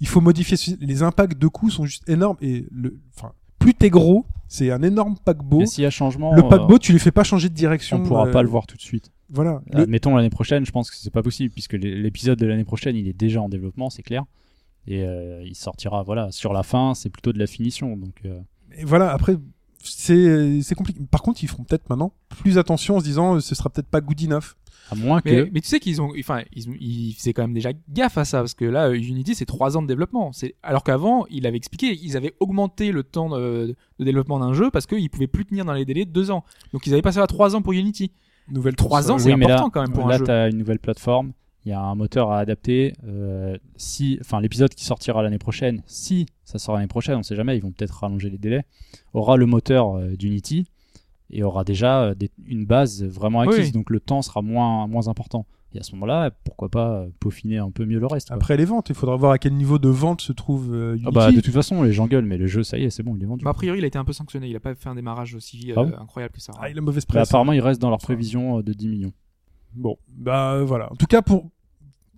il 0.00 0.06
faut 0.08 0.20
modifier. 0.20 0.56
Les 0.80 1.02
impacts 1.02 1.38
de 1.38 1.46
coûts 1.48 1.70
sont 1.70 1.84
juste 1.84 2.08
énormes. 2.08 2.36
Et 2.40 2.66
le, 2.72 2.98
enfin, 3.16 3.32
plus 3.58 3.74
t'es 3.74 3.90
gros, 3.90 4.24
c'est 4.48 4.70
un 4.70 4.82
énorme 4.82 5.16
paquebot. 5.24 5.66
S'il 5.66 5.84
y 5.84 5.86
a 5.86 5.90
changement, 5.90 6.34
Le 6.34 6.44
euh, 6.44 6.48
paquebot, 6.48 6.78
tu 6.78 6.92
lui 6.92 6.98
fais 6.98 7.10
pas 7.12 7.24
changer 7.24 7.48
de 7.48 7.54
direction. 7.54 7.98
on 7.98 8.02
pourra 8.02 8.26
euh, 8.26 8.32
pas 8.32 8.42
le 8.42 8.48
voir 8.48 8.66
tout 8.66 8.76
de 8.76 8.82
suite. 8.82 9.10
Voilà. 9.30 9.60
Admettons 9.74 10.16
l'année 10.16 10.30
prochaine, 10.30 10.64
je 10.64 10.70
pense 10.72 10.90
que 10.90 10.96
c'est 10.96 11.10
pas 11.12 11.22
possible 11.22 11.52
puisque 11.52 11.74
l'é- 11.74 11.94
l'épisode 11.96 12.38
de 12.38 12.46
l'année 12.46 12.64
prochaine, 12.64 12.96
il 12.96 13.06
est 13.08 13.12
déjà 13.12 13.42
en 13.42 13.50
développement, 13.50 13.90
c'est 13.90 14.02
clair. 14.02 14.24
Et 14.88 15.04
euh, 15.04 15.42
il 15.44 15.54
sortira 15.54 16.02
voilà 16.02 16.32
sur 16.32 16.52
la 16.54 16.62
fin 16.62 16.94
c'est 16.94 17.10
plutôt 17.10 17.32
de 17.32 17.38
la 17.38 17.46
finition 17.46 17.94
donc 17.96 18.14
euh, 18.24 18.40
Et 18.78 18.84
voilà, 18.84 19.12
après, 19.12 19.36
c'est 19.82 20.60
c'est 20.62 20.74
compliqué. 20.74 21.00
Par 21.10 21.22
contre, 21.22 21.42
ils 21.44 21.46
feront 21.46 21.64
peut-être 21.64 21.88
maintenant 21.90 22.12
plus 22.40 22.58
attention 22.58 22.96
en 22.96 23.00
se 23.00 23.04
disant 23.04 23.36
euh, 23.36 23.40
ce 23.40 23.54
sera 23.54 23.70
peut-être 23.70 23.88
pas 23.88 24.00
good 24.00 24.20
enough. 24.22 24.56
à 24.90 24.94
moins 24.94 25.20
Mais, 25.24 25.30
que 25.30 25.50
mais 25.52 25.60
tu 25.60 25.68
sais 25.68 25.80
qu'ils 25.80 26.00
ont, 26.00 26.12
enfin, 26.18 26.42
ils, 26.54 27.12
faisaient 27.14 27.34
quand 27.34 27.42
même 27.42 27.52
déjà 27.52 27.70
gaffe 27.90 28.16
à 28.18 28.24
ça 28.24 28.38
parce 28.38 28.54
que 28.54 28.64
là, 28.64 28.90
Unity, 28.90 29.34
c'est 29.34 29.44
trois 29.44 29.76
ans 29.76 29.82
de 29.82 29.86
développement. 29.86 30.32
C'est 30.32 30.54
alors 30.62 30.84
qu'avant, 30.84 31.26
il 31.30 31.46
avait 31.46 31.58
expliqué, 31.58 31.98
ils 32.02 32.16
avaient 32.16 32.34
augmenté 32.40 32.90
le 32.92 33.02
temps 33.02 33.28
de, 33.28 33.76
de 33.98 34.04
développement 34.04 34.38
d'un 34.38 34.54
jeu 34.54 34.70
parce 34.70 34.86
qu'ils 34.86 35.10
pouvaient 35.10 35.26
plus 35.26 35.44
tenir 35.44 35.64
dans 35.66 35.74
les 35.74 35.84
délais 35.84 36.06
de 36.06 36.10
deux 36.12 36.30
ans. 36.30 36.44
Donc 36.72 36.86
ils 36.86 36.92
avaient 36.94 37.02
passé 37.02 37.18
à 37.18 37.26
trois 37.26 37.54
ans 37.54 37.62
pour 37.62 37.74
Unity. 37.74 38.10
Nouvelle 38.50 38.76
Trois 38.76 39.10
ans, 39.10 39.18
c'est 39.18 39.30
oui, 39.32 39.36
mais 39.38 39.46
là, 39.46 39.56
important 39.56 39.70
quand 39.70 39.82
même 39.82 39.92
pour 39.92 40.06
un 40.06 40.10
là 40.10 40.18
jeu. 40.18 40.24
t'as 40.24 40.50
une 40.50 40.56
nouvelle 40.56 40.78
plateforme 40.78 41.32
il 41.68 41.72
y 41.72 41.74
a 41.74 41.80
un 41.80 41.94
moteur 41.94 42.30
à 42.30 42.38
adapter 42.38 42.94
euh, 43.06 43.56
si 43.76 44.18
enfin 44.20 44.40
l'épisode 44.40 44.74
qui 44.74 44.84
sortira 44.84 45.22
l'année 45.22 45.38
prochaine 45.38 45.82
si 45.86 46.26
ça 46.44 46.58
sort 46.58 46.74
l'année 46.76 46.86
prochaine 46.86 47.16
on 47.18 47.22
sait 47.22 47.36
jamais 47.36 47.56
ils 47.56 47.62
vont 47.62 47.72
peut-être 47.72 47.92
rallonger 48.00 48.30
les 48.30 48.38
délais 48.38 48.64
aura 49.12 49.36
le 49.36 49.46
moteur 49.46 49.96
euh, 49.96 50.16
d'Unity 50.16 50.66
et 51.30 51.42
aura 51.42 51.64
déjà 51.64 52.02
euh, 52.04 52.14
des- 52.14 52.30
une 52.46 52.64
base 52.64 53.02
vraiment 53.04 53.40
acquise 53.40 53.66
Oui. 53.66 53.72
donc 53.72 53.90
le 53.90 54.00
temps 54.00 54.22
sera 54.22 54.40
moins 54.42 54.86
moins 54.86 55.08
important 55.08 55.44
et 55.74 55.78
à 55.78 55.82
ce 55.82 55.92
moment-là 55.92 56.30
pourquoi 56.44 56.70
pas 56.70 56.90
euh, 57.00 57.08
peaufiner 57.20 57.58
un 57.58 57.70
peu 57.70 57.84
mieux 57.84 57.98
le 57.98 58.06
reste 58.06 58.28
quoi. 58.28 58.36
Après 58.36 58.56
les 58.56 58.64
ventes, 58.64 58.88
il 58.88 58.94
faudra 58.94 59.16
voir 59.16 59.32
à 59.32 59.38
quel 59.38 59.52
niveau 59.52 59.78
de 59.78 59.90
vente 59.90 60.22
se 60.22 60.32
trouve 60.32 60.72
euh, 60.74 60.92
Unity. 60.94 61.04
Ah 61.06 61.10
bah, 61.10 61.30
de 61.30 61.40
toute 61.42 61.52
façon, 61.52 61.82
les 61.82 61.92
gens 61.92 62.06
gueulent, 62.06 62.24
mais 62.24 62.38
le 62.38 62.46
jeu, 62.46 62.62
ça 62.62 62.78
y 62.78 62.84
est, 62.84 62.88
c'est 62.90 63.02
bon, 63.02 63.14
il 63.16 63.22
est 63.22 63.26
vendu. 63.26 63.44
Bah, 63.44 63.50
a 63.50 63.52
priori, 63.52 63.76
il 63.76 63.84
a 63.84 63.86
été 63.86 63.98
un 63.98 64.04
peu 64.06 64.14
sanctionné. 64.14 64.48
Il 64.48 64.56
a 64.56 64.60
pas 64.60 64.74
fait 64.74 64.88
un 64.88 64.94
démarrage 64.94 65.34
aussi 65.34 65.70
euh, 65.70 65.74
Ah 65.76 65.84
bon 65.84 65.92
incroyable 66.00 66.32
que 66.32 66.40
ça. 66.40 66.52
Ah, 66.58 66.70
il 66.70 66.78
a 66.78 66.80
mauvaise 66.80 67.04
Mais 67.06 67.16
presse. 67.18 67.28
apparemment, 67.28 67.52
il 67.52 67.60
reste 67.60 67.82
dans 67.82 67.90
leur 67.90 67.98
prévision 67.98 68.60
euh, 68.60 68.62
de 68.62 68.72
10 68.72 68.88
millions. 68.88 69.12
Bon, 69.74 69.98
bah 70.16 70.62
voilà. 70.64 70.90
En 70.90 70.96
tout 70.96 71.04
cas, 71.04 71.20
pour 71.20 71.50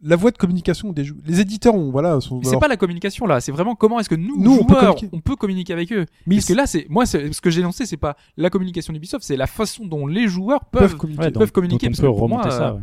la 0.02 0.16
voie 0.16 0.30
de 0.30 0.36
communication 0.38 0.92
des 0.92 1.04
jeux, 1.04 1.16
les 1.26 1.40
éditeurs 1.40 1.74
ont 1.74 1.90
voilà. 1.90 2.20
Sont, 2.20 2.38
Mais 2.38 2.44
c'est 2.48 2.58
pas 2.58 2.68
la 2.68 2.76
communication 2.76 3.26
là, 3.26 3.40
c'est 3.40 3.52
vraiment 3.52 3.74
comment 3.74 4.00
est-ce 4.00 4.08
que 4.08 4.14
nous, 4.14 4.40
Nous, 4.42 4.52
on 4.52 4.64
peut 4.64 4.74
joueurs, 4.74 4.94
communiquer. 4.94 5.08
on 5.12 5.20
peut 5.20 5.36
communiquer 5.36 5.72
avec 5.72 5.92
eux. 5.92 6.06
mais 6.26 6.36
Parce 6.36 6.46
que 6.46 6.52
là, 6.54 6.66
c'est 6.66 6.86
moi, 6.88 7.06
c'est- 7.06 7.32
ce 7.32 7.40
que 7.40 7.50
j'ai 7.50 7.62
lancé, 7.62 7.86
c'est 7.86 7.96
pas 7.96 8.16
la 8.36 8.50
communication 8.50 8.92
d'Ubisoft, 8.92 9.24
c'est 9.24 9.36
la 9.36 9.46
façon 9.46 9.84
dont 9.86 10.06
les 10.06 10.26
joueurs 10.28 10.64
peuvent 10.64 10.82
peuvent. 10.82 10.96
communiquer. 10.96 11.24
Ouais, 11.24 11.30
peuvent 11.30 11.40
donc- 11.48 11.52
communiquer, 11.52 11.86
donc 11.88 11.96
parce 11.96 12.08
on 12.08 12.12
peut 12.12 12.18
moi, 12.28 12.38
remonter 12.42 12.50
ça. 12.50 12.74
ouais. 12.74 12.80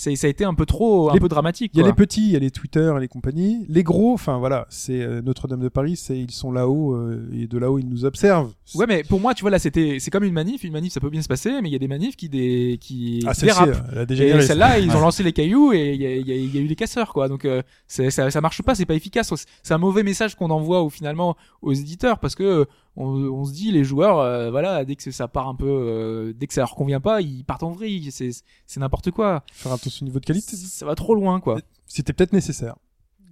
C'est, 0.00 0.14
ça 0.14 0.28
a 0.28 0.30
été 0.30 0.44
un 0.44 0.54
peu 0.54 0.64
trop, 0.64 1.10
un 1.10 1.14
Les- 1.14 1.18
peu 1.18 1.26
dramatique. 1.28 1.72
Il 1.74 1.80
y 1.80 1.82
a 1.82 1.86
les 1.86 1.92
petits, 1.92 2.24
il 2.24 2.30
y 2.30 2.36
a 2.36 2.38
les 2.38 2.52
Twitter 2.52 2.92
et 2.96 3.00
les 3.00 3.08
compagnies. 3.08 3.66
Les 3.68 3.82
gros, 3.82 4.12
enfin 4.14 4.38
voilà, 4.38 4.64
c'est 4.70 5.00
euh, 5.02 5.20
Notre-Dame 5.22 5.58
de 5.58 5.68
Paris, 5.68 5.96
c'est 5.96 6.16
ils 6.16 6.30
sont 6.30 6.52
là-haut 6.52 6.94
euh, 6.94 7.28
et 7.32 7.48
de 7.48 7.58
là-haut 7.58 7.80
ils 7.80 7.88
nous 7.88 8.04
observent. 8.04 8.52
Ouais, 8.76 8.86
mais 8.86 9.02
pour 9.02 9.18
moi, 9.18 9.34
tu 9.34 9.40
vois, 9.42 9.50
là, 9.50 9.58
c'était, 9.58 9.96
c'est 9.98 10.12
comme 10.12 10.22
une 10.22 10.32
manif. 10.34 10.62
Une 10.62 10.72
manif, 10.72 10.92
ça 10.92 11.00
peut 11.00 11.10
bien 11.10 11.20
se 11.20 11.26
passer, 11.26 11.50
mais 11.60 11.68
il 11.68 11.72
y 11.72 11.74
a 11.74 11.80
des 11.80 11.88
manifs 11.88 12.14
qui, 12.14 12.28
des, 12.28 12.78
qui 12.80 13.24
ah, 13.26 13.32
dérapent. 13.32 13.76
elle 13.90 13.98
a 13.98 14.36
Et 14.36 14.42
celle-là, 14.42 14.78
ils 14.78 14.92
ont 14.92 15.00
lancé 15.00 15.24
les 15.24 15.32
cailloux 15.32 15.72
et 15.72 15.94
il 15.94 16.00
y 16.00 16.06
a, 16.06 16.14
il 16.14 16.28
y 16.28 16.46
y 16.48 16.58
a 16.58 16.60
eu 16.60 16.68
des 16.68 16.76
casseurs, 16.76 17.12
quoi. 17.12 17.26
Donc 17.28 17.44
euh, 17.44 17.62
c'est- 17.88 18.10
ça, 18.10 18.30
ça 18.30 18.40
marche 18.40 18.62
pas, 18.62 18.76
c'est 18.76 18.86
pas 18.86 18.94
efficace. 18.94 19.34
C'est 19.64 19.74
un 19.74 19.78
mauvais 19.78 20.04
message 20.04 20.36
qu'on 20.36 20.50
envoie 20.50 20.80
au, 20.80 20.90
finalement 20.90 21.36
aux 21.60 21.72
éditeurs 21.72 22.20
parce 22.20 22.36
que 22.36 22.44
euh, 22.44 22.64
on, 23.00 23.06
on 23.40 23.44
se 23.44 23.52
dit 23.52 23.70
les 23.70 23.84
joueurs, 23.84 24.18
euh, 24.18 24.50
voilà, 24.50 24.84
dès 24.84 24.96
que 24.96 25.10
ça 25.10 25.28
part 25.28 25.48
un 25.48 25.54
peu, 25.54 25.66
euh, 25.68 26.32
dès 26.36 26.46
que 26.46 26.52
ça 26.54 26.62
leur 26.62 26.74
convient 26.74 27.00
pas, 27.00 27.20
ils 27.20 27.44
partent 27.44 27.62
en 27.62 27.70
vrille. 27.70 28.10
C'est 28.10 28.30
c'est 28.66 28.80
n'importe 28.80 29.10
quoi. 29.12 29.44
Faire 29.52 29.72
attention 29.72 30.04
au 30.04 30.08
niveau 30.08 30.18
de 30.20 30.26
qualité. 30.26 30.56
Ça 30.56 30.84
va 30.84 30.94
trop 30.94 31.14
loin, 31.14 31.40
quoi. 31.40 31.60
C'était 31.86 32.12
peut-être 32.12 32.32
nécessaire. 32.32 32.74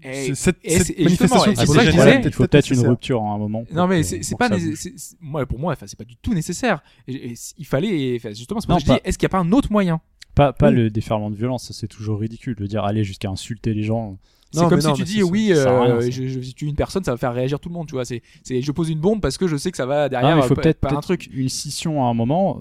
Et- 0.03 0.27
C'est- 0.27 0.35
cette 0.35 0.57
et 0.63 0.79
cette 0.79 0.99
manifestation 1.01 1.53
pour 1.55 1.75
ça 1.75 1.81
que 1.85 1.87
je 1.87 1.97
disais, 1.97 2.21
il 2.23 2.33
faut 2.33 2.47
peut-être 2.47 2.71
une 2.71 2.87
rupture 2.87 3.23
à 3.23 3.31
un 3.33 3.39
moment. 3.39 3.65
non 3.73 3.87
mais 3.89 4.03
c'est 4.03 4.37
pas 4.39 4.51
moi 5.21 5.47
pour 5.47 5.59
moi 5.59 5.73
enfin 5.73 5.87
c'est 5.89 5.99
pas 5.99 6.05
du 6.05 6.17
tout 6.17 6.35
nécessaire 6.35 6.83
Et- 7.09 7.33
et 7.33 7.35
il 7.59 7.65
fallait 7.65 8.19
justement 8.35 8.61
c'est 8.61 8.67
pour 8.67 8.75
Non, 8.75 8.79
ça 8.79 8.85
que 8.85 8.89
je 8.89 8.93
dis 8.93 9.01
pas- 9.03 9.09
est-ce 9.09 9.17
qu'il 9.19 9.25
y 9.25 9.27
a 9.27 9.31
pas 9.31 9.39
un 9.39 9.51
autre 9.53 9.73
moyen? 9.73 10.01
Pas, 10.35 10.53
pas 10.53 10.69
Oui. 10.69 10.75
le 10.77 10.91
déferlement 10.91 11.31
de 11.31 11.35
violence, 11.35 11.65
ça 11.69 11.73
c'est 11.75 11.89
toujours 11.89 12.21
ridicule 12.21 12.55
de 12.57 12.67
dire 12.67 12.85
aller 12.85 13.05
jusqu'à 13.05 13.31
insulter 13.31 13.73
les 13.73 13.83
gens. 13.83 14.19
C'est 14.53 14.61
Non, 14.61 14.69
comme 14.69 14.81
si 14.81 14.87
non, 14.87 14.95
tu 14.95 15.05
dis 15.05 15.23
oui, 15.23 15.53
euh, 15.53 15.81
rien, 15.81 16.01
je, 16.01 16.29
je 16.29 16.53
tue 16.53 16.67
une 16.67 16.77
personne, 16.77 17.05
ça 17.05 17.11
va 17.11 17.17
faire 17.17 17.35
réagir 17.35 17.61
tout 17.61 17.69
le 17.69 17.75
monde, 17.75 17.87
tu 17.87 17.95
vois. 17.95 18.05
C'est, 18.05 18.23
c'est, 18.43 18.63
je 18.63 18.73
pose 18.73 18.89
une 18.89 19.01
bombe 19.01 19.21
parce 19.21 19.39
que 19.39 19.47
je 19.47 19.57
sais 19.57 19.71
que 19.71 19.77
ça 19.77 19.87
va 19.87 20.09
derrière. 20.09 20.37
Ah, 20.37 20.41
il 20.43 20.47
faut 20.47 20.53
euh, 20.53 20.63
peut-être 20.63 20.81
par 20.81 20.93
un 20.93 20.95
peut-être 20.97 21.05
truc. 21.05 21.29
une 21.33 21.49
scission 21.49 22.05
à 22.05 22.09
un 22.09 22.15
moment, 22.15 22.61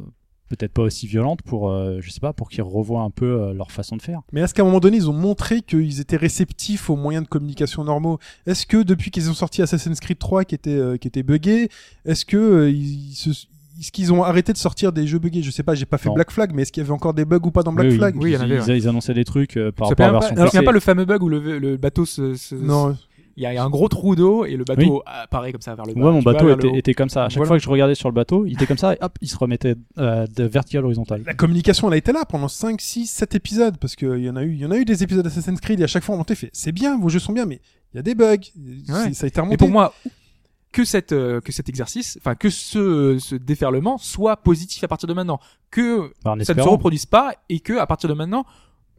peut-être 0.49 0.73
pas 0.73 0.83
aussi 0.83 1.07
violente 1.07 1.41
pour, 1.41 1.69
euh, 1.69 1.99
je 2.01 2.11
sais 2.11 2.19
pas, 2.19 2.33
pour 2.33 2.49
qu'ils 2.49 2.63
revoient 2.63 3.01
un 3.01 3.09
peu 3.09 3.25
euh, 3.25 3.53
leur 3.53 3.71
façon 3.71 3.97
de 3.97 4.01
faire. 4.01 4.21
Mais 4.31 4.41
est-ce 4.41 4.53
qu'à 4.53 4.61
un 4.61 4.65
moment 4.65 4.79
donné, 4.79 4.97
ils 4.97 5.09
ont 5.09 5.13
montré 5.13 5.61
qu'ils 5.61 5.99
étaient 5.99 6.17
réceptifs 6.17 6.89
aux 6.89 6.95
moyens 6.95 7.25
de 7.25 7.29
communication 7.29 7.83
normaux? 7.83 8.19
Est-ce 8.45 8.65
que 8.65 8.83
depuis 8.83 9.11
qu'ils 9.11 9.29
ont 9.29 9.33
sorti 9.33 9.61
Assassin's 9.61 9.99
Creed 9.99 10.19
3 10.19 10.45
qui 10.45 10.55
était 10.55 10.71
euh, 10.71 10.97
qui 10.97 11.07
était 11.07 11.23
buggé, 11.23 11.69
est-ce 12.05 12.25
que 12.25 12.37
euh, 12.37 12.69
ils 12.69 13.13
se 13.15 13.31
est-ce 13.79 13.91
qu'ils 13.91 14.11
ont 14.13 14.23
arrêté 14.23 14.53
de 14.53 14.57
sortir 14.57 14.91
des 14.91 15.05
jeux 15.07 15.19
buggés? 15.19 15.41
Je 15.43 15.51
sais 15.51 15.63
pas, 15.63 15.75
j'ai 15.75 15.85
pas 15.85 15.97
fait 15.97 16.09
Non. 16.09 16.15
Black 16.15 16.31
Flag, 16.31 16.51
mais 16.53 16.61
est-ce 16.63 16.71
qu'il 16.71 16.81
y 16.81 16.85
avait 16.85 16.93
encore 16.93 17.13
des 17.13 17.25
bugs 17.25 17.39
ou 17.43 17.51
pas 17.51 17.63
dans 17.63 17.73
Black 17.73 17.87
Oui. 17.89 17.97
Flag? 17.97 18.15
Oui, 18.17 18.31
il 18.31 18.33
y 18.33 18.37
en 18.37 18.45
ils, 18.45 18.53
avait, 18.53 18.73
ils- 18.73 18.83
ils 18.83 18.87
annonçaient 18.87 19.13
des 19.13 19.25
trucs 19.25 19.57
euh, 19.57 19.71
par 19.71 19.87
Ça 19.87 19.91
rapport 19.91 20.05
à 20.05 20.07
la 20.07 20.13
pas, 20.13 20.19
version 20.19 20.37
alors, 20.41 20.53
il 20.53 20.55
y 20.55 20.59
a 20.59 20.63
pas 20.63 20.71
le 20.71 20.79
fameux 20.79 21.05
bug 21.05 21.23
où 21.23 21.29
le, 21.29 21.59
le 21.59 21.77
bateau 21.77 22.05
se, 22.05 22.35
se- 22.35 22.55
Non, 22.55 22.95
il 23.37 23.43
y 23.43 23.45
a 23.45 23.61
un 23.63 23.69
gros 23.69 23.89
trou 23.89 24.15
d'eau 24.15 24.45
et 24.45 24.55
le 24.55 24.63
bateau 24.63 25.03
apparaît 25.05 25.51
comme 25.51 25.59
ça 25.61 25.75
vers 25.75 25.85
le 25.85 25.93
bas. 25.93 25.99
Ouais, 25.99 26.11
mon 26.13 26.19
vois, 26.21 26.33
bateau 26.33 26.73
était, 26.73 26.93
comme 26.93 27.09
ça. 27.09 27.25
À 27.25 27.29
chaque 27.29 27.37
Voilà. 27.37 27.47
fois 27.49 27.57
que 27.57 27.63
je 27.63 27.69
regardais 27.69 27.93
sur 27.95 28.07
le 28.07 28.13
bateau, 28.15 28.45
il 28.45 28.53
était 28.53 28.65
comme 28.65 28.77
ça 28.77 28.93
et 28.93 28.97
hop, 29.01 29.17
il 29.21 29.27
se 29.27 29.37
remettait 29.37 29.75
euh, 29.97 30.25
de 30.33 30.45
vertical 30.45 30.85
horizontal. 30.85 31.21
la 31.25 31.33
communication 31.33 31.89
elle 31.89 31.95
a 31.95 31.97
été 31.97 32.13
là 32.13 32.23
pendant 32.23 32.47
5 32.47 32.79
6 32.79 33.07
7 33.07 33.35
épisodes 33.35 33.77
parce 33.77 33.97
qu'il 33.97 34.19
y 34.23 34.29
en 34.29 34.37
a 34.37 34.43
eu 34.43 34.53
il 34.53 34.59
y 34.59 34.65
en 34.65 34.71
a 34.71 34.77
eu 34.77 34.85
des 34.85 35.03
épisodes 35.03 35.27
Assassin's 35.27 35.59
Creed 35.59 35.81
et 35.81 35.83
à 35.83 35.87
chaque 35.87 36.03
fois 36.05 36.15
on 36.15 36.19
montait 36.19 36.35
fait 36.35 36.49
c'est 36.53 36.71
bien, 36.71 36.97
vos 36.97 37.09
jeux 37.09 37.19
sont 37.19 37.33
bien 37.33 37.45
mais 37.45 37.59
il 37.93 37.97
y 37.97 37.99
a 37.99 38.03
des 38.03 38.15
bugs. 38.15 38.37
Ça 38.87 39.25
a 39.25 39.27
été 39.27 39.39
remonté. 39.41 39.55
Et 39.55 39.57
pour 39.57 39.69
moi, 39.69 39.93
que 40.75 40.83
cette 40.83 41.13
euh, 41.13 41.39
que 41.39 41.51
cet 41.53 41.69
exercice, 41.69 42.17
enfin 42.19 42.35
que 42.35 42.49
ce, 42.49 43.17
ce 43.17 43.35
déferlement 43.35 43.97
soit 43.97 44.35
positif 44.37 44.83
à 44.83 44.87
partir 44.89 45.07
de 45.07 45.13
maintenant, 45.13 45.39
que 45.71 46.11
en 46.25 46.35
ça 46.43 46.53
ne 46.53 46.59
se 46.61 46.67
reproduise 46.73 47.05
pas 47.05 47.33
et 47.47 47.61
que 47.61 47.77
à 47.77 47.85
partir 47.87 48.09
de 48.09 48.13
maintenant 48.13 48.43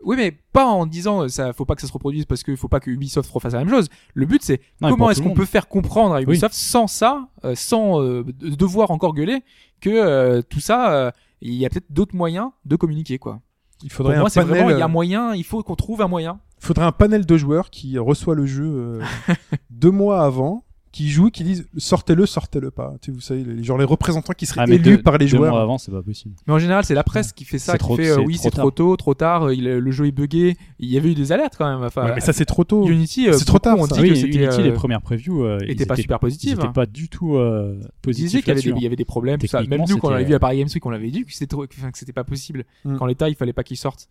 oui 0.04 0.14
mais 0.16 0.30
pas 0.52 0.64
en 0.66 0.86
disant 0.86 1.22
euh, 1.24 1.28
ça 1.28 1.52
faut 1.52 1.64
pas 1.66 1.74
que 1.74 1.80
ça 1.82 1.86
se 1.86 1.92
reproduise 1.92 2.24
parce 2.24 2.42
qu'il 2.42 2.56
faut 2.56 2.68
pas 2.68 2.80
que 2.80 2.90
Ubisoft 2.90 3.30
refasse 3.30 3.52
la 3.52 3.58
même 3.60 3.68
chose. 3.68 3.88
Le 4.14 4.24
but 4.26 4.42
c'est 4.42 4.60
comment 4.80 4.96
pour 4.96 5.10
est-ce 5.10 5.20
qu'on 5.22 5.34
peut 5.34 5.44
faire 5.44 5.68
comprendre 5.68 6.14
à 6.14 6.22
Ubisoft 6.22 6.54
sans 6.54 6.86
ça 6.86 7.28
euh, 7.44 7.54
sans 7.54 8.00
euh, 8.02 8.24
de- 8.24 8.54
devoir 8.54 8.90
encore 8.90 9.12
gueuler 9.14 9.42
que 9.82 9.90
euh, 9.90 10.40
tout 10.48 10.60
ça 10.60 10.92
euh, 10.94 11.10
il 11.42 11.54
y 11.54 11.66
a 11.66 11.68
peut-être 11.70 11.90
d'autres 11.90 12.16
moyens 12.16 12.50
de 12.64 12.76
communiquer 12.76 13.18
quoi. 13.18 13.40
Il 13.82 13.88
pour 13.90 13.96
faudrait 13.98 14.16
moi 14.16 14.26
un 14.26 14.28
c'est 14.30 14.40
panel 14.40 14.54
vraiment 14.56 14.70
il 14.70 14.78
y 14.78 14.82
a 14.82 14.88
moyen 14.88 15.34
il 15.34 15.44
faut 15.44 15.62
qu'on 15.62 15.76
trouve 15.76 16.00
un 16.00 16.08
moyen. 16.08 16.40
faudrait 16.58 16.86
un 16.86 16.92
panel 16.92 17.26
de 17.26 17.36
joueurs 17.36 17.68
qui 17.70 17.98
reçoit 17.98 18.34
le 18.34 18.46
jeu 18.46 18.64
euh, 18.64 19.02
deux 19.70 19.90
mois 19.90 20.22
avant, 20.22 20.64
qui 20.92 21.10
jouent, 21.10 21.30
qui 21.30 21.44
disent 21.44 21.66
sortez-le, 21.76 22.24
sortez-le 22.24 22.70
pas. 22.70 22.94
Tu 23.02 23.06
sais, 23.10 23.12
vous 23.14 23.20
savez, 23.20 23.44
les, 23.44 23.62
genre 23.62 23.76
les 23.76 23.84
représentants 23.84 24.32
qui 24.32 24.46
seraient 24.46 24.62
Ah, 24.62 24.70
élus 24.72 24.78
deux- 24.78 25.02
par 25.02 25.18
les 25.18 25.26
deux 25.26 25.36
joueurs. 25.36 25.52
mois 25.52 25.60
avant, 25.60 25.76
c'est 25.76 25.90
pas 25.92 26.02
possible. 26.02 26.34
mais 26.46 26.54
en 26.54 26.58
général 26.58 26.84
c'est 26.84 26.94
la 26.94 27.04
presse 27.04 27.32
qui 27.32 27.44
fait 27.44 27.58
ça 27.58 27.72
qui 27.72 27.78
trop- 27.80 27.96
fait 27.96 28.08
euh, 28.08 28.20
oui 28.24 28.38
c'est 28.40 28.50
trop 28.50 28.70
tôt 28.70 28.96
trop 28.96 29.12
tard 29.12 29.44
euh, 29.48 29.54
il- 29.54 29.64
le 29.64 29.90
jeu 29.90 30.06
est 30.06 30.12
buggé 30.12 30.56
il 30.78 30.88
y 30.88 30.96
avait 30.96 31.10
eu 31.10 31.14
des 31.14 31.32
alertes 31.32 31.54
quand 31.58 31.68
même 31.70 31.84
enfin 31.84 32.06
Ouais, 32.06 32.14
mais 32.14 32.20
ça 32.20 32.32
c'est 32.32 32.46
trop 32.46 32.64
tôt. 32.64 32.88
Unity 32.88 33.28
euh, 33.28 33.34
C'est 33.34 33.44
trop 33.44 33.58
tard, 33.58 33.76
ça. 33.86 33.94
dit 33.96 34.00
oui, 34.00 34.08
que 34.10 34.14
c'était 34.14 34.38
Unity, 34.44 34.60
euh, 34.60 34.64
les 34.64 34.72
premières 34.72 35.02
previews, 35.02 35.44
euh, 35.44 35.58
étaient 35.66 35.84
pas 35.84 35.94
étaient- 35.94 36.02
super 36.02 36.16
Ils 36.16 36.20
positives 36.20 36.58
étaient 36.58 36.72
pas 36.72 36.86
du 36.86 37.08
tout 37.10 37.36
euh, 37.36 37.78
positifs 38.00 38.40
qu'il 38.40 38.48
y 38.48 38.50
avait, 38.52 38.60
des, 38.62 38.68
là-dessus. 38.68 38.80
il 38.80 38.82
y 38.82 38.86
avait 38.86 38.96
des 38.96 39.04
problèmes, 39.04 39.38
tout 39.38 39.46
ça. 39.46 39.62
Même 39.62 39.84
nous, 39.86 39.98
quand 39.98 40.08
on 40.08 40.10
l'avait 40.12 40.22
c'était- 40.22 40.30
vu 40.30 40.34
à 40.36 40.38
Paris 40.38 40.58
Games 40.60 40.68
Week, 40.74 40.86
on 40.86 40.90
l'avait 40.90 41.10
dit 41.10 41.24
que 41.24 41.32
c'était 41.34 41.56
c'était 41.92 42.12
pas 42.12 42.24
possible. 42.24 42.64
Mm. 42.84 42.96
Qu'en 42.96 43.06
l'état, 43.06 43.28
il 43.28 43.34
fallait 43.34 43.52
pas 43.52 43.64
qu'il 43.64 43.76
sorte. 43.76 44.08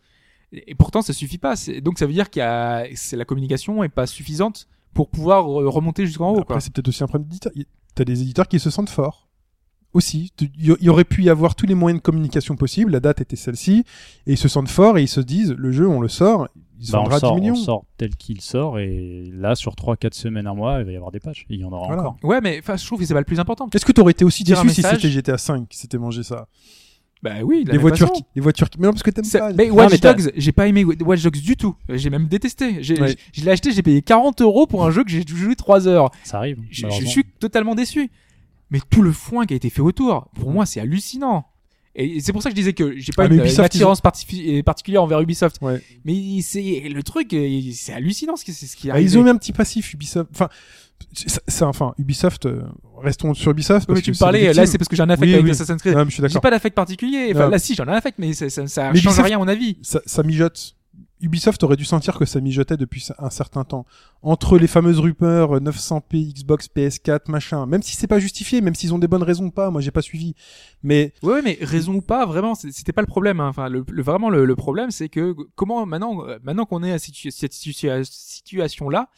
Et, 0.53 0.75
pourtant, 0.75 1.01
ça 1.01 1.11
suffit 1.13 1.37
pas. 1.39 1.55
Donc, 1.81 1.97
ça 1.99 2.05
veut 2.05 2.13
dire 2.13 2.29
qu'il 2.29 2.39
y 2.41 2.43
a, 2.43 2.85
c'est 2.93 3.17
la 3.17 3.25
communication 3.25 3.83
est 3.83 3.89
pas 3.89 4.05
suffisante 4.05 4.67
pour 4.95 5.09
pouvoir 5.09 5.45
remonter 5.45 6.07
jusqu'en 6.07 6.31
haut. 6.33 6.39
Après, 6.39 6.59
c'est 6.59 6.73
peut-être 6.73 6.87
aussi 6.87 7.03
un 7.03 7.07
problème 7.07 7.27
d'éditeur. 7.27 7.51
Y- 7.55 7.67
T'as 7.93 8.03
des 8.05 8.21
éditeurs 8.23 8.47
qui 8.47 8.59
se 8.59 8.69
sentent 8.71 8.89
forts. 8.89 9.27
Aussi. 9.93 10.33
Il 10.41 10.75
y, 10.81 10.89
aurait 10.89 11.05
pu 11.05 11.23
y 11.23 11.29
avoir 11.29 11.55
tous 11.55 11.65
les 11.65 11.73
moyens 11.75 12.01
de 12.01 12.03
communication 12.03 12.57
possibles. 12.57 12.91
La 12.91 12.99
date 12.99 13.21
était 13.21 13.37
celle-ci. 13.37 13.85
Et 14.27 14.33
ils 14.33 14.37
se 14.37 14.49
sentent 14.49 14.67
forts 14.67 14.97
et 14.97 15.03
ils 15.03 15.07
se 15.07 15.21
disent, 15.21 15.53
le 15.57 15.71
jeu, 15.71 15.87
on 15.87 16.01
le 16.01 16.09
sort. 16.09 16.49
Il 16.77 16.85
se 16.85 16.91
Bah, 16.91 16.97
vendra 16.97 17.19
sort, 17.19 17.35
10 17.35 17.37
on 17.37 17.41
millions. 17.41 17.53
le 17.53 17.59
sort 17.59 17.85
tel 17.97 18.13
qu'il 18.17 18.41
sort 18.41 18.79
et 18.79 19.29
là 19.33 19.55
sur 19.55 19.73
3-4 19.75 20.13
semaines, 20.13 20.47
un 20.47 20.53
mois, 20.53 20.79
il 20.79 20.85
va 20.85 20.91
y 20.91 20.95
avoir 20.97 21.11
des 21.11 21.21
patchs. 21.21 21.45
Il 21.49 21.61
y 21.61 21.63
en 21.63 21.71
aura 21.71 21.87
Voilà. 21.87 22.01
encore. 22.09 22.17
Ouais, 22.23 22.41
mais, 22.41 22.59
enfin, 22.59 22.75
je 22.75 22.85
trouve 22.85 22.99
que 22.99 23.05
c'est 23.05 23.13
pas 23.13 23.21
le 23.21 23.25
plus 23.25 23.39
important. 23.39 23.69
Est-ce 23.73 23.85
que 23.85 23.93
t'aurais 23.93 24.11
été 24.11 24.25
aussi 24.25 24.43
déçu 24.43 24.67
si 24.69 24.81
c'était 24.81 25.09
GTA 25.09 25.37
5 25.37 25.69
qui 25.69 25.77
s'était 25.77 25.97
mangé 25.97 26.23
ça? 26.23 26.47
Bah 27.23 27.31
oui, 27.43 27.63
de 27.63 27.69
la 27.69 27.71
Les 27.73 27.77
même 27.77 27.81
voitures, 27.81 28.07
façon. 28.09 28.21
qui, 28.21 28.25
les 28.35 28.41
voitures 28.41 28.69
qui. 28.69 28.79
Mais 28.79 28.85
non, 28.87 28.93
parce 28.93 29.01
que 29.03 29.09
t'aimes 29.09 29.23
C'est- 29.25 29.39
pas. 29.39 29.51
mais 29.53 29.67
Non, 29.69 29.75
Watch 29.75 29.91
mais 29.91 29.97
t'as- 29.97 30.13
Dogs, 30.13 30.31
j'ai 30.35 30.51
pas 30.51 30.67
aimé 30.67 30.83
Watch 30.83 31.23
Dogs 31.23 31.37
du 31.41 31.57
tout. 31.57 31.75
J'ai 31.89 32.09
même 32.11 32.27
détesté. 32.27 32.83
J'ai- 32.83 32.99
Ouais. 33.01 33.15
Je, 33.33 33.39
je 33.41 33.45
l'ai 33.45 33.51
acheté, 33.51 33.71
j'ai 33.71 33.81
payé 33.81 34.01
40 34.03 34.41
euros 34.41 34.67
pour 34.67 34.85
un 34.85 34.91
jeu 34.91 35.03
que 35.03 35.09
j'ai 35.09 35.23
joué 35.25 35.55
3 35.55 35.87
heures. 35.87 36.11
Ça 36.23 36.37
arrive. 36.37 36.59
Je, 36.69 36.77
je 36.77 36.81
malheureusement. 36.83 37.09
suis 37.09 37.23
totalement 37.39 37.73
déçu. 37.73 38.11
Mais 38.69 38.79
tout 38.89 39.01
le 39.01 39.11
foin 39.11 39.45
qui 39.45 39.53
a 39.53 39.57
été 39.57 39.69
fait 39.69 39.81
autour, 39.81 40.29
pour 40.35 40.51
moi, 40.51 40.65
c'est 40.65 40.79
hallucinant. 40.79 41.45
Et 41.97 42.19
c'est 42.19 42.33
pour 42.33 42.41
ça 42.43 42.49
que 42.49 42.55
je 42.55 42.59
disais 42.59 42.73
que 42.73 42.93
j'ai 42.97 43.13
pas 43.15 43.23
Ah, 43.23 43.27
une, 43.27 43.41
mais 43.41 43.53
une 43.53 43.61
attirance 43.61 44.01
particulière 44.01 45.01
envers 45.01 45.21
Ubisoft. 45.21 45.57
Ouais. 45.61 45.81
Mais 46.03 46.41
c'est 46.41 46.83
le 46.89 47.03
truc, 47.03 47.33
euh, 47.33 47.61
c'est 47.73 47.93
hallucinant 47.93 48.35
ce 48.35 48.43
qui, 48.43 48.51
ce 48.53 48.75
qui 48.75 48.89
Bah, 48.89 48.99
ils 48.99 49.17
ont 49.17 49.23
mis 49.23 49.29
un 49.29 49.37
petit 49.37 49.53
passif 49.53 49.93
Ubisoft. 49.93 50.29
Enfin, 50.33 50.49
c'est 51.13 51.63
enfin 51.63 51.93
Ubisoft. 51.97 52.45
euh, 52.47 52.63
restons 53.01 53.33
sur 53.33 53.51
Ubisoft. 53.51 53.87
mais 53.87 53.95
parce 53.95 54.03
tu 54.03 54.11
que 54.11 54.15
me 54.17 54.19
parlais, 54.19 54.53
là 54.53 54.65
c'est 54.65 54.77
parce 54.77 54.89
que 54.89 54.95
j'ai 54.95 55.03
un 55.03 55.09
affect 55.09 55.25
Oui, 55.27 55.33
avec 55.33 55.45
oui. 55.45 55.51
Assassin's 55.51 55.81
Creed. 55.81 55.95
Mais 55.95 56.29
J'ai 56.29 56.39
pas 56.39 56.51
d'affect 56.51 56.75
particulier. 56.75 57.31
Enfin, 57.33 57.45
Non. 57.45 57.49
là 57.51 57.59
si, 57.59 57.75
j'en 57.75 57.85
ai 57.85 57.89
un 57.89 57.93
affect, 57.93 58.19
mais 58.19 58.33
ça, 58.33 58.49
ça, 58.49 58.67
ça 58.67 58.91
Mais 58.91 58.99
change 58.99 59.19
rien 59.19 59.37
à 59.37 59.39
mon 59.39 59.47
avis. 59.47 59.77
ça, 59.81 60.01
ça 60.05 60.21
mijote. 60.23 60.74
Ubisoft 61.25 61.61
aurait 61.63 61.75
dû 61.75 61.85
sentir 61.85 62.17
que 62.17 62.25
ça 62.25 62.39
mijotait 62.39 62.77
depuis 62.77 63.05
un 63.19 63.29
certain 63.29 63.63
temps. 63.63 63.85
Entre 64.21 64.57
les 64.57 64.67
fameuses 64.67 64.99
rumeurs 64.99 65.57
euh, 65.57 65.59
900p, 65.59 66.33
Xbox, 66.33 66.67
PS4, 66.75 67.29
machin. 67.29 67.65
Même 67.65 67.81
si 67.81 67.95
c'est 67.95 68.07
pas 68.07 68.19
justifié, 68.19 68.61
même 68.61 68.75
s'ils 68.75 68.93
ont 68.93 68.99
des 68.99 69.07
bonnes 69.07 69.23
raisons 69.23 69.45
ou 69.45 69.51
pas, 69.51 69.69
moi 69.71 69.81
j'ai 69.81 69.91
pas 69.91 70.01
suivi. 70.01 70.35
Mais 70.83 71.13
Ouais, 71.23 71.41
mais 71.41 71.57
raison 71.61 71.95
ou 71.95 72.01
pas, 72.01 72.25
vraiment, 72.25 72.55
c'était 72.55 72.93
pas 72.93 73.01
le 73.01 73.07
problème. 73.07 73.39
hein. 73.39 73.47
Enfin, 73.49 73.69
le, 73.69 73.83
vraiment 74.01 74.29
le, 74.29 74.55
problème, 74.55 74.91
c'est 74.91 75.09
que 75.09 75.35
comment 75.55 75.85
maintenant, 75.85 76.25
euh, 76.27 76.37
maintenant 76.43 76.65
qu'on 76.65 76.83
est 76.83 76.91
à 76.91 76.99
cette 76.99 77.13
situa- 77.53 78.03
situation-là, 78.03 79.09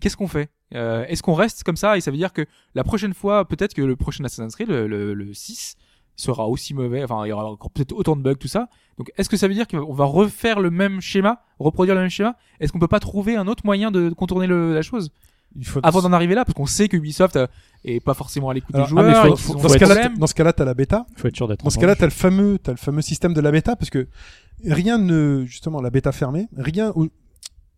qu'est-ce 0.00 0.16
qu'on 0.16 0.28
fait? 0.28 0.50
Euh, 0.74 1.04
Est-ce 1.06 1.22
qu'on 1.22 1.34
reste 1.34 1.62
comme 1.64 1.76
ça? 1.76 1.96
Et 1.96 2.00
ça 2.00 2.10
veut 2.10 2.16
dire 2.16 2.32
que 2.32 2.44
la 2.74 2.82
prochaine 2.84 3.14
fois, 3.14 3.46
peut-être 3.46 3.74
que 3.74 3.82
le 3.82 3.94
prochain 3.96 4.24
Assassin's 4.24 4.54
Creed, 4.56 4.68
le, 4.68 5.14
le 5.14 5.34
6, 5.34 5.76
sera 6.16 6.48
aussi 6.48 6.72
mauvais, 6.74 7.04
enfin 7.04 7.24
il 7.24 7.28
y 7.28 7.32
aura 7.32 7.44
encore 7.50 7.70
peut-être 7.70 7.92
autant 7.92 8.16
de 8.16 8.22
bugs, 8.22 8.34
tout 8.34 8.48
ça. 8.48 8.68
Donc 8.98 9.12
est-ce 9.18 9.28
que 9.28 9.36
ça 9.36 9.46
veut 9.48 9.54
dire 9.54 9.68
qu'on 9.68 9.92
va 9.92 10.04
refaire 10.06 10.58
le 10.60 10.70
même 10.70 11.00
schéma, 11.00 11.42
reproduire 11.58 11.94
le 11.94 12.00
même 12.00 12.10
schéma? 12.10 12.36
Est-ce 12.60 12.72
qu'on 12.72 12.78
peut 12.78 12.88
pas 12.88 13.00
trouver 13.00 13.36
un 13.36 13.46
autre 13.46 13.64
moyen 13.66 13.90
de 13.90 14.10
contourner 14.10 14.46
le, 14.46 14.74
la 14.74 14.82
chose? 14.82 15.10
Il 15.58 15.64
faut 15.66 15.80
avant 15.82 16.02
d'en 16.02 16.12
arriver 16.12 16.34
là 16.34 16.44
Parce 16.44 16.54
qu'on 16.54 16.66
sait 16.66 16.88
que 16.88 16.96
Ubisoft 16.96 17.36
euh, 17.36 17.46
est 17.84 18.00
pas 18.00 18.14
forcément 18.14 18.50
à 18.50 18.54
l'écoute 18.54 18.74
des 18.74 18.84
joueurs. 18.84 19.04
ah, 19.16 19.22
faut- 19.28 19.36
faut- 19.36 19.54
dans 19.60 19.68
ce 19.68 19.78
cas-là, 19.78 19.94
t'as- 19.94 20.08
dans 20.10 20.26
ce 20.26 20.34
cas-là, 20.34 20.52
t'as 20.52 20.64
la 20.64 20.74
bêta. 20.74 21.06
Faut 21.16 21.28
être 21.28 21.36
sûr 21.36 21.48
d'être 21.48 21.62
Dans 21.64 21.70
ce 21.70 21.78
cas-là, 21.78 21.94
t'as 21.96 22.04
le 22.06 22.10
fameux, 22.10 22.58
t'as 22.58 22.72
le 22.72 22.76
fameux 22.78 23.00
système 23.00 23.32
de 23.32 23.40
la 23.40 23.50
bêta 23.50 23.76
parce 23.76 23.88
que 23.90 24.08
rien 24.66 24.98
ne, 24.98 25.44
justement, 25.46 25.80
la 25.80 25.90
bêta 25.90 26.12
fermée, 26.12 26.48
rien, 26.56 26.92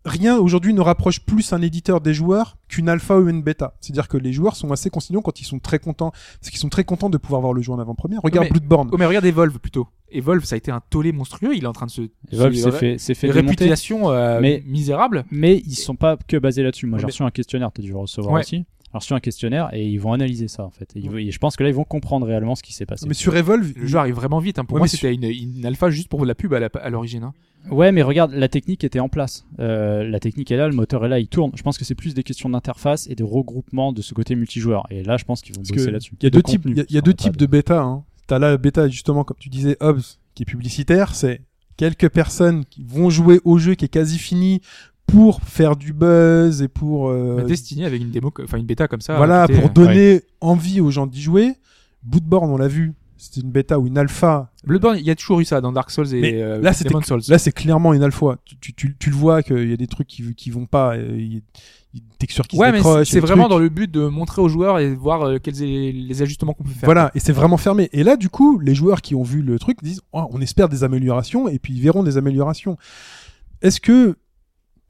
rien 0.05 0.37
aujourd'hui 0.39 0.73
ne 0.75 0.81
rapproche 0.81 1.21
plus 1.21 1.53
un 1.53 1.61
éditeur 1.63 2.01
des 2.01 2.15
joueurs 2.15 2.57
qu'une 2.69 2.89
alpha 2.89 3.19
ou 3.19 3.29
une 3.29 3.43
bêta. 3.43 3.75
C'est-à-dire 3.81 4.09
que 4.09 4.17
les 4.17 4.33
joueurs 4.33 4.57
sont 4.57 4.71
assez 4.73 4.91
conciliants 4.91 5.21
quand 5.23 5.41
ils 5.41 5.45
sont 5.45 5.59
très 5.59 5.79
contents, 5.79 6.11
parce 6.41 6.51
qu'ils 6.51 6.59
sont 6.61 6.69
très 6.69 6.85
contents 6.85 7.11
de 7.11 7.19
pouvoir 7.19 7.41
voir 7.41 7.53
le 7.53 7.63
jeu 7.63 7.73
en 7.73 7.79
avant-première. 7.79 8.21
Regarde 8.23 8.47
mais- 8.47 8.51
Bloodborne. 8.51 8.89
Oh, 8.93 8.97
mais 8.99 9.07
regarde 9.07 9.25
Evolve 9.27 9.59
plutôt. 9.59 9.87
Evolve, 10.11 10.45
ça 10.45 10.55
a 10.55 10.59
été 10.59 10.71
un 10.71 10.81
tollé 10.89 11.13
monstrueux. 11.13 11.55
Il 11.55 11.65
est 11.65 11.67
en 11.67 11.73
train 11.73 11.87
de 11.87 11.91
se. 11.91 12.03
Evolve 12.33 12.55
se- 12.55 12.63
s'est 12.63 12.73
fait, 12.73 12.99
s'est 12.99 13.15
fait 13.15 13.31
réputation 13.31 14.11
euh, 14.11 14.41
Mais- 14.41 14.63
misérable. 14.67 15.25
Mais 15.31 15.59
ils 15.67 15.75
sont 15.75 15.97
pas 15.97 16.17
que 16.27 16.37
basés 16.39 16.63
là-dessus. 16.63 16.87
Moi, 16.87 16.99
j'ai 16.99 17.07
reçu 17.07 17.23
un 17.23 17.31
questionnaire, 17.31 17.71
t'as 17.73 17.83
dû 17.83 17.91
le 17.91 17.97
recevoir 17.99 18.33
Ouais. 18.35 18.41
aussi. 18.41 18.65
J'ai 18.93 18.99
reçu 18.99 19.13
un 19.15 19.21
questionnaire 19.21 19.69
et 19.75 19.87
ils 19.87 19.99
vont 19.99 20.13
analyser 20.13 20.49
ça 20.49 20.65
en 20.65 20.71
fait. 20.71 20.91
Et, 20.97 21.01
ils 21.01 21.11
vont- 21.11 21.19
et 21.19 21.31
je 21.31 21.39
pense 21.39 21.57
que 21.57 21.63
là, 21.63 21.69
ils 21.69 21.75
vont 21.75 21.85
comprendre 21.85 22.27
réellement 22.27 22.55
ce 22.55 22.63
qui 22.63 22.73
s'est 22.73 22.87
passé. 22.87 23.07
Mais 23.07 23.15
sur 23.15 23.37
Evolve, 23.37 23.73
Le 23.77 23.87
jeu 23.87 23.99
arrive 23.99 24.15
vraiment 24.15 24.39
vite. 24.39 24.59
hein. 24.59 24.65
Pour 24.65 24.77
Ouais, 24.77 24.81
moi, 24.81 24.89
c'était 24.89 25.15
une, 25.15 25.25
une 25.25 25.67
alpha 25.67 25.91
juste 25.91 26.09
pour 26.09 26.25
la 26.25 26.35
pub 26.35 26.55
à 26.55 26.91
l'origine. 26.91 27.23
hein. 27.25 27.35
Ouais, 27.71 27.93
mais 27.93 28.03
regarde, 28.03 28.33
la 28.33 28.49
technique 28.49 28.85
était 28.85 29.01
en 29.01 29.09
place. 29.11 29.45
Euh, 29.59 30.03
la 30.09 30.21
technique 30.21 30.51
est 30.51 30.57
là, 30.57 30.69
le 30.69 30.75
moteur 30.75 31.05
est 31.05 31.09
là, 31.09 31.19
il 31.19 31.27
tourne. 31.29 31.51
Je 31.55 31.63
pense 31.63 31.77
que 31.77 31.85
c'est 31.85 31.95
plus 31.97 32.15
des 32.15 32.23
questions 32.23 32.49
d'interface 32.49 33.07
et 33.11 33.15
de 33.15 33.25
regroupement 33.25 33.93
de 33.93 34.01
ce 34.01 34.15
côté 34.15 34.37
multijoueur. 34.37 34.87
Et 34.91 35.03
là, 35.03 35.17
je 35.19 35.25
pense 35.25 35.43
qu'ils 35.43 35.55
vont 35.55 35.63
Parce 35.63 35.73
bosser 35.77 35.91
là-dessus. 35.91 36.15
Il 36.21 36.25
y 36.25 36.27
a 36.29 36.31
De 36.31 36.37
deux 36.37 36.43
types, 36.43 36.63
il 36.65 36.87
y 36.89 36.99
a, 36.99 37.01
deux 37.03 37.13
types 37.15 37.37
de 37.37 37.47
bêta. 37.47 37.83
Hein. 37.83 38.05
T'as 38.27 38.39
la 38.39 38.57
bêta 38.57 38.89
justement, 38.89 39.25
comme 39.25 39.37
tu 39.39 39.49
disais, 39.51 39.77
Hobbs, 39.81 40.01
qui 40.35 40.45
est 40.45 40.47
publicitaire. 40.47 41.15
C'est 41.15 41.43
quelques 41.77 42.09
personnes 42.09 42.65
qui 42.65 42.85
vont 42.85 43.11
jouer 43.11 43.41
au 43.45 43.59
jeu 43.59 43.75
qui 43.75 43.85
est 43.85 43.89
quasi 43.89 44.19
fini 44.19 44.63
pour 45.09 45.41
faire 45.43 45.75
du 45.77 45.93
buzz 45.93 46.63
et 46.63 46.69
pour 46.69 47.09
euh, 47.09 47.37
Mais 47.39 47.45
Destiny 47.45 47.85
avec 47.85 48.01
une 48.01 48.11
démo, 48.11 48.33
enfin 48.45 48.59
une 48.59 48.67
bêta 48.67 48.87
comme 48.89 49.01
ça. 49.01 49.17
voilà 49.17 49.49
pour 49.49 49.65
euh, 49.65 49.69
donner 49.69 50.23
envie 50.41 50.81
aux 50.81 50.91
gens 50.91 51.07
d'y 51.07 51.21
jouer. 51.21 51.55
Bloodborne, 52.05 52.51
on 52.51 52.57
l'a 52.59 52.69
vu, 52.69 52.95
c'était 53.17 53.41
une 53.41 53.51
bêta 53.51 53.79
ou 53.79 53.87
une 53.89 53.99
alpha. 53.99 54.53
Bloodborne, 54.65 54.97
il 54.99 55.05
y 55.05 55.11
a 55.11 55.17
toujours 55.17 55.41
eu 55.41 55.45
ça 55.45 55.61
dans 55.61 55.73
Dark 55.73 55.91
Souls 55.91 56.15
et 56.15 56.21
Mais 56.21 56.43
euh, 56.43 56.61
là, 56.61 56.73
c'était 56.73 56.95
Souls. 57.05 57.21
là, 57.29 57.39
c'est 57.39 57.53
clairement 57.53 57.93
une 57.95 58.03
alpha. 58.03 58.37
Tu, 58.45 58.57
tu, 58.59 58.73
tu, 58.75 58.97
tu 58.99 59.11
le 59.11 59.17
vois 59.17 59.43
qu'il 59.43 59.69
y 59.69 59.73
a 59.73 59.77
des 59.77 59.87
trucs 59.89 60.07
qui 60.07 60.35
qui 60.35 60.51
vont 60.51 60.67
pas. 60.67 60.95
euh, 60.97 61.17
Il 61.19 61.35
y 61.37 61.43
textures 62.19 62.47
qui 62.47 62.57
ouais, 62.59 62.71
se 62.83 63.05
c'est 63.05 63.19
vraiment 63.19 63.45
trucs. 63.45 63.51
dans 63.53 63.59
le 63.59 63.71
but 63.71 63.91
de 63.91 64.07
montrer 64.07 64.43
aux 64.43 64.49
joueurs 64.49 64.79
et 64.79 64.91
de 64.91 64.95
voir 64.95 65.23
euh, 65.23 65.39
quels 65.43 65.63
est 65.63 65.91
les 65.91 66.23
ajustements 66.23 66.53
qu'on 66.53 66.63
peut 66.65 66.71
faire. 66.71 66.87
Voilà, 66.87 67.11
et 67.15 67.19
c'est 67.21 67.33
vraiment 67.33 67.57
fermé. 67.57 67.89
Et 67.93 68.05
là, 68.05 68.17
du 68.17 68.29
coup, 68.29 68.59
les 68.61 68.75
joueurs 68.75 69.01
qui 69.01 69.15
ont 69.15 69.23
vu 69.23 69.41
le 69.43 69.59
truc 69.59 69.79
disent 69.83 70.03
Oh, 70.13 70.27
on 70.31 70.41
espère 70.41 70.69
des 70.69 70.85
améliorations, 70.85 71.49
et 71.49 71.59
puis 71.59 71.73
ils 71.75 71.81
verront 71.81 72.03
des 72.03 72.17
améliorations. 72.19 72.77
Est-ce 73.63 73.81
que, 73.81 74.17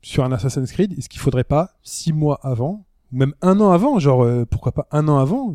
sur 0.08 0.24
un 0.24 0.32
Assassin's 0.32 0.72
Creed, 0.72 0.94
est-ce 0.98 1.08
qu'il 1.10 1.20
faudrait 1.20 1.44
pas, 1.44 1.72
six 1.82 2.14
mois 2.14 2.40
avant, 2.42 2.86
ou 3.12 3.16
même 3.18 3.34
un 3.42 3.60
an 3.60 3.72
avant, 3.72 3.98
genre, 3.98 4.22
euh, 4.24 4.46
pourquoi 4.46 4.72
pas 4.72 4.86
un 4.90 5.06
an 5.06 5.18
avant, 5.18 5.54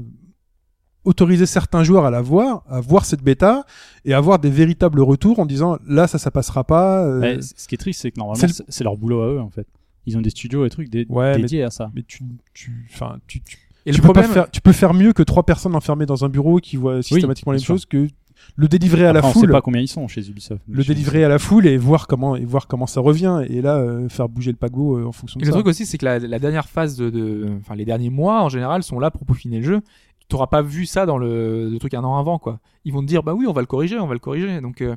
autoriser 1.06 1.46
certains 1.46 1.84
joueurs 1.84 2.06
à 2.06 2.12
la 2.12 2.22
voir, 2.22 2.64
à 2.70 2.80
voir 2.80 3.04
cette 3.06 3.24
bêta, 3.24 3.66
et 4.06 4.14
avoir 4.14 4.38
des 4.40 4.52
véritables 4.52 5.02
retours 5.02 5.40
en 5.40 5.46
disant 5.46 5.78
Là, 5.88 6.08
ça, 6.08 6.18
ça 6.20 6.30
passera 6.32 6.64
pas. 6.64 7.04
euh, 7.04 7.42
ce 7.42 7.68
qui 7.68 7.76
est 7.76 7.80
triste, 7.80 8.02
c'est 8.02 8.12
que 8.12 8.20
normalement, 8.20 8.40
c'est 8.40 8.48
le- 8.48 8.54
c'est 8.54 8.64
c'est 8.70 8.84
leur 8.84 8.96
boulot 8.96 9.22
à 9.24 9.28
eux 9.34 9.42
en 9.42 9.50
fait. 9.50 9.68
Ils 10.06 10.18
ont 10.18 10.22
des 10.22 10.30
studios 10.30 10.66
et 10.66 10.70
trucs 10.70 10.90
dé- 10.90 11.06
Ouais, 11.10 11.34
mais- 11.36 11.42
dédiés 11.42 11.64
à 11.64 11.72
ça. 11.72 11.90
mais 11.96 12.04
tu, 12.04 12.24
tu, 12.54 12.88
enfin, 12.94 13.18
tu, 13.28 13.42
tu, 13.42 13.58
Et 13.86 13.92
tu 13.92 13.98
le 13.98 14.02
peux 14.02 14.04
problème, 14.14 14.28
pas 14.28 14.34
faire, 14.34 14.52
tu 14.52 14.62
peux 14.62 14.72
faire 14.72 14.94
mieux 14.94 15.14
que 15.14 15.24
trois 15.24 15.44
personnes 15.44 15.76
enfermées 15.76 16.06
dans 16.06 16.24
un 16.26 16.30
bureau 16.30 16.60
qui 16.60 16.78
voient 16.78 17.02
systématiquement 17.02 17.54
les 17.54 17.58
mêmes 17.60 17.66
choses 17.66 17.86
que 17.86 18.08
le 18.56 18.68
délivrer 18.68 19.06
à 19.06 19.14
la 19.14 19.26
on 19.26 19.32
foule. 19.32 19.48
sait 19.48 19.52
pas 19.52 19.62
combien 19.62 19.82
ils 19.82 19.88
sont 19.88 20.08
chez 20.08 20.28
Ubisoft. 20.30 20.62
le 20.68 20.84
délivrer 20.84 21.24
à 21.24 21.30
la 21.30 21.40
foule 21.40 21.66
et 21.68 21.78
voir 21.78 22.08
comment 22.08 22.36
et 22.36 22.46
voir 22.46 22.68
comment 22.68 22.88
ça 22.88 23.02
revient 23.02 23.44
et 23.50 23.62
là 23.62 23.78
euh, 23.78 24.10
faire 24.10 24.30
bouger 24.30 24.52
le 24.52 24.58
pago 24.58 24.98
euh, 25.00 25.06
en 25.06 25.12
fonction 25.12 25.40
Et 25.40 25.44
de 25.44 25.48
le 25.48 25.52
ça. 25.52 25.58
truc 25.58 25.68
aussi, 25.68 25.86
c'est 25.86 25.98
que 25.98 26.06
la, 26.06 26.20
la 26.20 26.40
dernière 26.40 26.68
phase 26.70 26.96
de, 26.98 27.10
de- 27.10 27.50
enfin 27.62 27.76
les 27.76 27.86
derniers 27.86 28.10
mois 28.10 28.44
en 28.44 28.50
général 28.50 28.84
sont 28.84 29.00
là 29.00 29.10
pour 29.12 29.26
peaufiner 29.26 29.58
le 29.58 29.64
jeu. 29.66 29.82
Tu 30.30 30.36
n'auras 30.36 30.48
pas 30.48 30.62
vu 30.62 30.86
ça 30.86 31.06
dans 31.06 31.18
le, 31.18 31.70
le 31.70 31.78
truc 31.80 31.94
un 31.94 32.04
an 32.04 32.18
avant, 32.18 32.40
quoi. 32.40 32.60
Ils 32.86 32.94
vont 32.94 33.02
te 33.02 33.08
dire, 33.08 33.24
bah 33.24 33.34
oui, 33.34 33.46
on 33.48 33.52
va 33.54 33.62
le 33.62 33.68
corriger, 33.68 34.00
on 34.00 34.08
va 34.08 34.14
le 34.14 34.20
corriger. 34.20 34.62
Donc, 34.62 34.82
euh, 34.82 34.96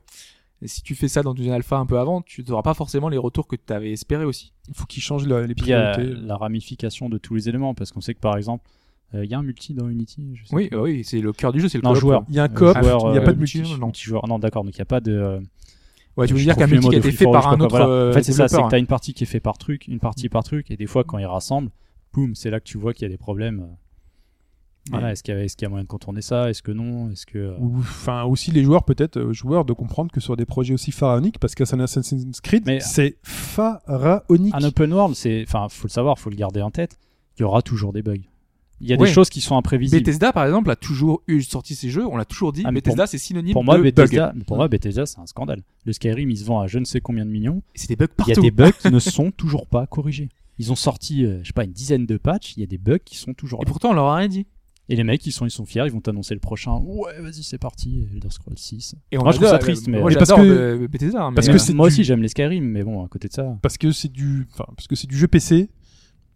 si 0.65 0.83
tu 0.83 0.95
fais 0.95 1.09
ça 1.09 1.23
dans 1.23 1.35
une 1.35 1.51
alpha 1.51 1.77
un 1.77 1.85
peu 1.85 1.99
avant, 1.99 2.23
tu 2.23 2.45
n'auras 2.49 2.63
pas 2.63 2.75
forcément 2.75 3.09
les 3.09 3.19
retours 3.19 3.47
que 3.49 3.57
tu 3.57 3.73
avais 3.73 3.91
espéré 3.93 4.25
aussi. 4.25 4.53
Il 4.69 4.75
faut 4.75 4.87
qu'ils 4.87 5.03
changent 5.03 5.27
la- 5.27 5.47
les 5.47 5.55
Puis 5.55 5.67
il 5.67 5.71
y 5.71 5.75
a 5.75 5.93
priorités. 5.93 6.21
la 6.25 6.37
ramification 6.37 7.09
de 7.09 7.19
tous 7.19 7.35
les 7.35 7.49
éléments 7.49 7.75
parce 7.75 7.91
qu'on 7.93 8.01
sait 8.01 8.15
que 8.15 8.21
par 8.21 8.37
exemple, 8.37 8.65
il 9.15 9.25
y 9.31 9.35
a 9.35 9.39
un 9.39 9.43
multi 9.43 9.73
dans 9.75 9.89
Unity. 9.89 10.33
Je 10.35 10.45
sais 10.47 10.55
Oui, 10.55 10.69
pas. 10.69 10.77
euh, 10.77 10.83
oui, 10.83 11.05
c'est 11.05 11.21
le 11.21 11.33
cœur 11.33 11.53
du 11.53 11.61
jeu, 11.61 11.69
c'est 11.69 11.79
le 11.79 11.83
Non, 11.83 11.93
coop. 11.93 12.01
joueur. 12.01 12.25
Il 12.29 12.35
y 12.35 12.39
a 12.39 12.43
un 12.43 12.47
Euh, 12.47 12.49
coop, 12.49 12.77
joueur, 12.83 13.01
il 13.09 13.13
n'y 13.13 13.19
a 13.19 13.23
euh, 13.23 13.25
pas 13.25 13.33
de 13.33 13.39
multi, 13.39 13.63
non. 13.63 13.87
multijoueur. 13.87 14.27
Non, 14.29 14.39
d'accord. 14.39 14.65
Donc 14.65 14.75
il 14.75 14.79
n'y 14.79 14.83
a 14.83 14.87
pas 14.87 15.01
de. 15.01 15.13
euh, 15.13 15.41
Ouais, 16.17 16.27
tu 16.27 16.33
veux 16.35 16.41
dire 16.41 16.57
qu'un 16.57 16.67
multi 16.67 16.89
qui 16.89 16.95
a 16.95 16.99
été 16.99 17.13
fait 17.13 17.25
par 17.31 17.49
un 17.49 17.61
autre 17.61 17.75
euh, 17.77 18.11
En 18.11 18.15
fait, 18.15 18.23
c'est 18.23 18.33
ça, 18.33 18.49
c'est 18.49 18.63
que 18.63 18.69
t'as 18.71 18.79
une 18.79 18.87
partie 18.87 19.13
qui 19.15 19.25
est 19.25 19.27
faite 19.27 19.43
par 19.43 19.59
truc, 19.59 19.87
une 19.87 20.01
partie 20.01 20.29
par 20.31 20.43
truc, 20.45 20.71
et 20.71 20.77
des 20.77 20.87
fois 20.87 21.05
quand 21.05 21.19
ils 21.19 21.27
rassemblent, 21.27 21.71
boum, 22.15 22.35
c'est 22.35 22.51
là 22.51 22.59
que 22.59 22.65
tu 22.65 22.79
vois 22.79 22.95
qu'il 22.95 23.03
y 23.03 23.07
a 23.07 23.11
des 23.11 23.19
problèmes. 23.19 23.61
euh. 23.61 23.75
Voilà, 24.93 25.11
est-ce 25.13 25.23
qu'il 25.25 25.35
y, 25.35 25.37
a- 25.37 25.45
y 25.45 25.69
moyen 25.69 25.83
de 25.83 25.89
contourner 25.89 26.23
ça? 26.23 26.49
Est-ce 26.49 26.63
que 26.63 26.71
non? 26.71 27.11
Est-ce 27.11 27.27
que 27.27 27.39
euh, 27.39 27.57
Ou 27.59 27.79
enfin 27.81 28.23
aussi 28.23 28.53
les 28.53 28.63
joueurs 28.63 28.85
peut-être 28.85 29.17
euh, 29.19 29.33
joueurs 29.33 29.65
de 29.65 29.73
comprendre 29.73 30.13
que 30.13 30.21
sur 30.21 30.37
des 30.37 30.47
projets 30.47 30.73
aussi 30.75 30.93
pharaoniques 30.93 31.39
parce 31.41 31.55
qu'Assassin's 31.57 32.41
Creed 32.41 32.63
Mais- 32.67 32.79
c'est 32.81 33.17
pharaonique. 33.25 34.55
un 34.55 34.63
open 34.63 34.93
world, 34.93 35.15
c'est, 35.17 35.45
enfin, 35.47 35.67
faut 35.69 35.89
le 35.89 35.93
savoir, 35.93 36.19
faut 36.21 36.31
le 36.31 36.37
garder 36.37 36.63
en 36.63 36.71
tête. 36.71 36.99
Il 37.37 37.43
y 37.43 37.45
aura 37.45 37.63
toujours 37.63 37.93
des 37.93 38.03
bugs. 38.03 38.15
Il 38.81 38.89
y 38.89 38.93
a 38.93 38.97
Ouais. 38.97 39.07
des 39.09 39.13
choses 39.13 39.31
qui 39.31 39.41
sont 39.41 39.57
imprévisibles. 39.57 40.03
Bethesda, 40.03 40.33
par 40.33 40.45
exemple, 40.45 40.71
a 40.71 40.77
toujours 40.77 41.23
eu 41.27 41.41
sorti 41.43 41.75
ses 41.75 41.89
jeux. 41.89 42.07
On 42.07 42.17
l'a 42.17 42.25
toujours 42.27 42.53
dit. 42.53 42.63
Ah, 42.67 42.73
Bethesda, 42.73 43.07
c'est 43.07 43.17
synonyme 43.19 43.55
Pour 43.55 43.65
moi, 43.65 43.79
de 43.79 43.83
Bethesda, 43.83 44.33
bug. 44.33 44.45
pour 44.45 44.57
moi, 44.59 44.69
Bethesda, 44.69 45.07
c'est 45.07 45.19
un 45.19 45.27
scandale. 45.27 45.63
Le 45.87 45.93
Skyrim, 45.95 46.31
il 46.31 46.37
se 46.37 46.45
vend 46.45 46.61
à 46.61 46.67
je 46.67 46.79
ne 46.79 46.85
sais 46.85 47.01
combien 47.01 47.25
de 47.25 47.31
millions. 47.31 47.63
Et 47.75 47.79
C'est 47.79 47.89
des 47.89 47.97
bugs 47.97 48.07
Il 48.07 48.21
y 48.21 48.23
a 48.23 48.27
partout. 48.27 48.41
des 48.43 48.51
bugs 48.51 48.73
qui 48.79 48.91
ne 48.91 48.99
sont 48.99 49.31
toujours 49.31 49.67
pas 49.67 49.87
corrigés. 49.87 50.29
Ils 50.59 50.73
ont 50.73 50.77
sorti, 50.77 51.25
euh, 51.25 51.41
je 51.43 51.49
sais 51.49 51.53
pas, 51.55 51.65
une 51.65 51.73
dizaine 51.73 52.05
de 52.07 52.17
patchs. 52.19 52.55
Il 52.57 52.61
y 52.61 52.63
a 52.65 52.67
des 52.67 52.79
bugs 52.79 52.99
qui 53.05 53.17
sont 53.17 53.33
toujours 53.35 53.61
Et 53.63 53.65
là. 53.65 53.71
pourtant, 53.71 53.91
on 53.91 53.95
leur 53.95 54.07
a 54.07 54.17
rien 54.17 54.29
dit. 54.29 54.47
Et 54.89 54.95
les 54.95 55.05
mecs, 55.05 55.27
ils 55.27 55.33
sont, 55.33 55.47
ils 55.47 55.51
sont 55.51 55.65
fiers. 55.65 55.83
Ils 55.87 55.91
vont 55.93 56.01
t'annoncer 56.01 56.33
le 56.35 56.41
prochain. 56.41 56.79
Ouais, 56.85 57.21
vas-y, 57.21 57.43
c'est 57.43 57.59
parti. 57.59 58.07
Elder 58.13 58.29
Scrolls 58.31 58.57
6. 58.59 58.95
Et 59.11 59.19
on 59.19 59.23
Moi, 59.23 59.33
je 59.33 59.39
trouve 59.39 59.49
ça 59.49 59.59
triste, 59.59 59.89
mais- 59.89 60.01
moi, 60.01 60.11
Mais 60.11 60.17
parce 60.17 60.31
que- 60.33 60.87
Bethesda. 60.87 61.25
hein, 61.25 61.33
parce 61.33 61.49
que 61.49 61.53
euh, 61.55 61.75
moi 61.75 61.89
du- 61.89 61.95
aussi, 61.95 62.05
j'aime 62.05 62.23
les 62.23 62.29
Skyrim, 62.29 62.63
mais 62.65 62.85
bon, 62.85 63.05
à 63.05 63.09
côté 63.09 63.27
de 63.29 63.33
ça. 63.33 63.59
parce 63.63 63.79
que 63.79 63.91
c'est 63.91 64.13
du 64.13 64.47
enfin 64.53 64.67
parce 64.77 64.87
que 64.87 64.95
c'est 64.95 65.09
du 65.09 65.17
jeu 65.17 65.27
PC 65.29 65.69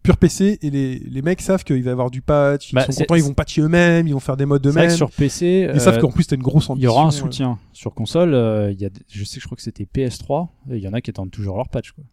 pur 0.03 0.17
PC 0.17 0.57
et 0.61 0.69
les, 0.69 0.99
les 0.99 1.21
mecs 1.21 1.41
savent 1.41 1.63
qu'il 1.63 1.81
va 1.83 1.89
y 1.89 1.91
avoir 1.91 2.09
du 2.11 2.21
patch, 2.21 2.71
ils 2.71 2.75
Bah, 2.75 2.85
sont 2.85 2.93
contents, 2.93 3.15
ils 3.15 3.23
vont 3.23 3.33
patcher 3.33 3.61
eux-mêmes, 3.61 4.07
ils 4.07 4.13
vont 4.13 4.19
faire 4.19 4.37
des 4.37 4.45
modes 4.45 4.65
eux-mêmes. 4.65 4.89
que 4.89 4.95
sur 4.95 5.11
PC, 5.11 5.69
Ils 5.73 5.79
savent 5.81 5.97
euh, 5.97 6.01
qu'en 6.01 6.11
plus 6.11 6.25
t'as 6.27 6.35
une 6.35 6.41
grosse 6.43 6.65
il 6.65 6.69
y 6.69 6.71
ambition. 6.71 6.91
aura 6.91 7.03
un 7.03 7.07
euh, 7.07 7.11
soutien. 7.11 7.59
Sur 7.73 7.93
console, 7.93 8.33
euh, 8.33 8.71
il 8.71 8.81
y 8.81 8.85
a, 8.85 8.89
je 9.07 9.23
sais 9.23 9.35
que 9.35 9.41
je 9.41 9.45
crois 9.47 9.55
que 9.55 9.61
c'était 9.63 9.85
PS3. 9.85 10.47
et 10.71 10.77
Il 10.77 10.83
y 10.83 10.87
en 10.87 10.93
a 10.93 11.01
qui 11.01 11.09
attendent 11.09 11.31
toujours 11.31 11.57
leur 11.57 11.69
patch. 11.69 11.91
Quoi. 11.91 12.03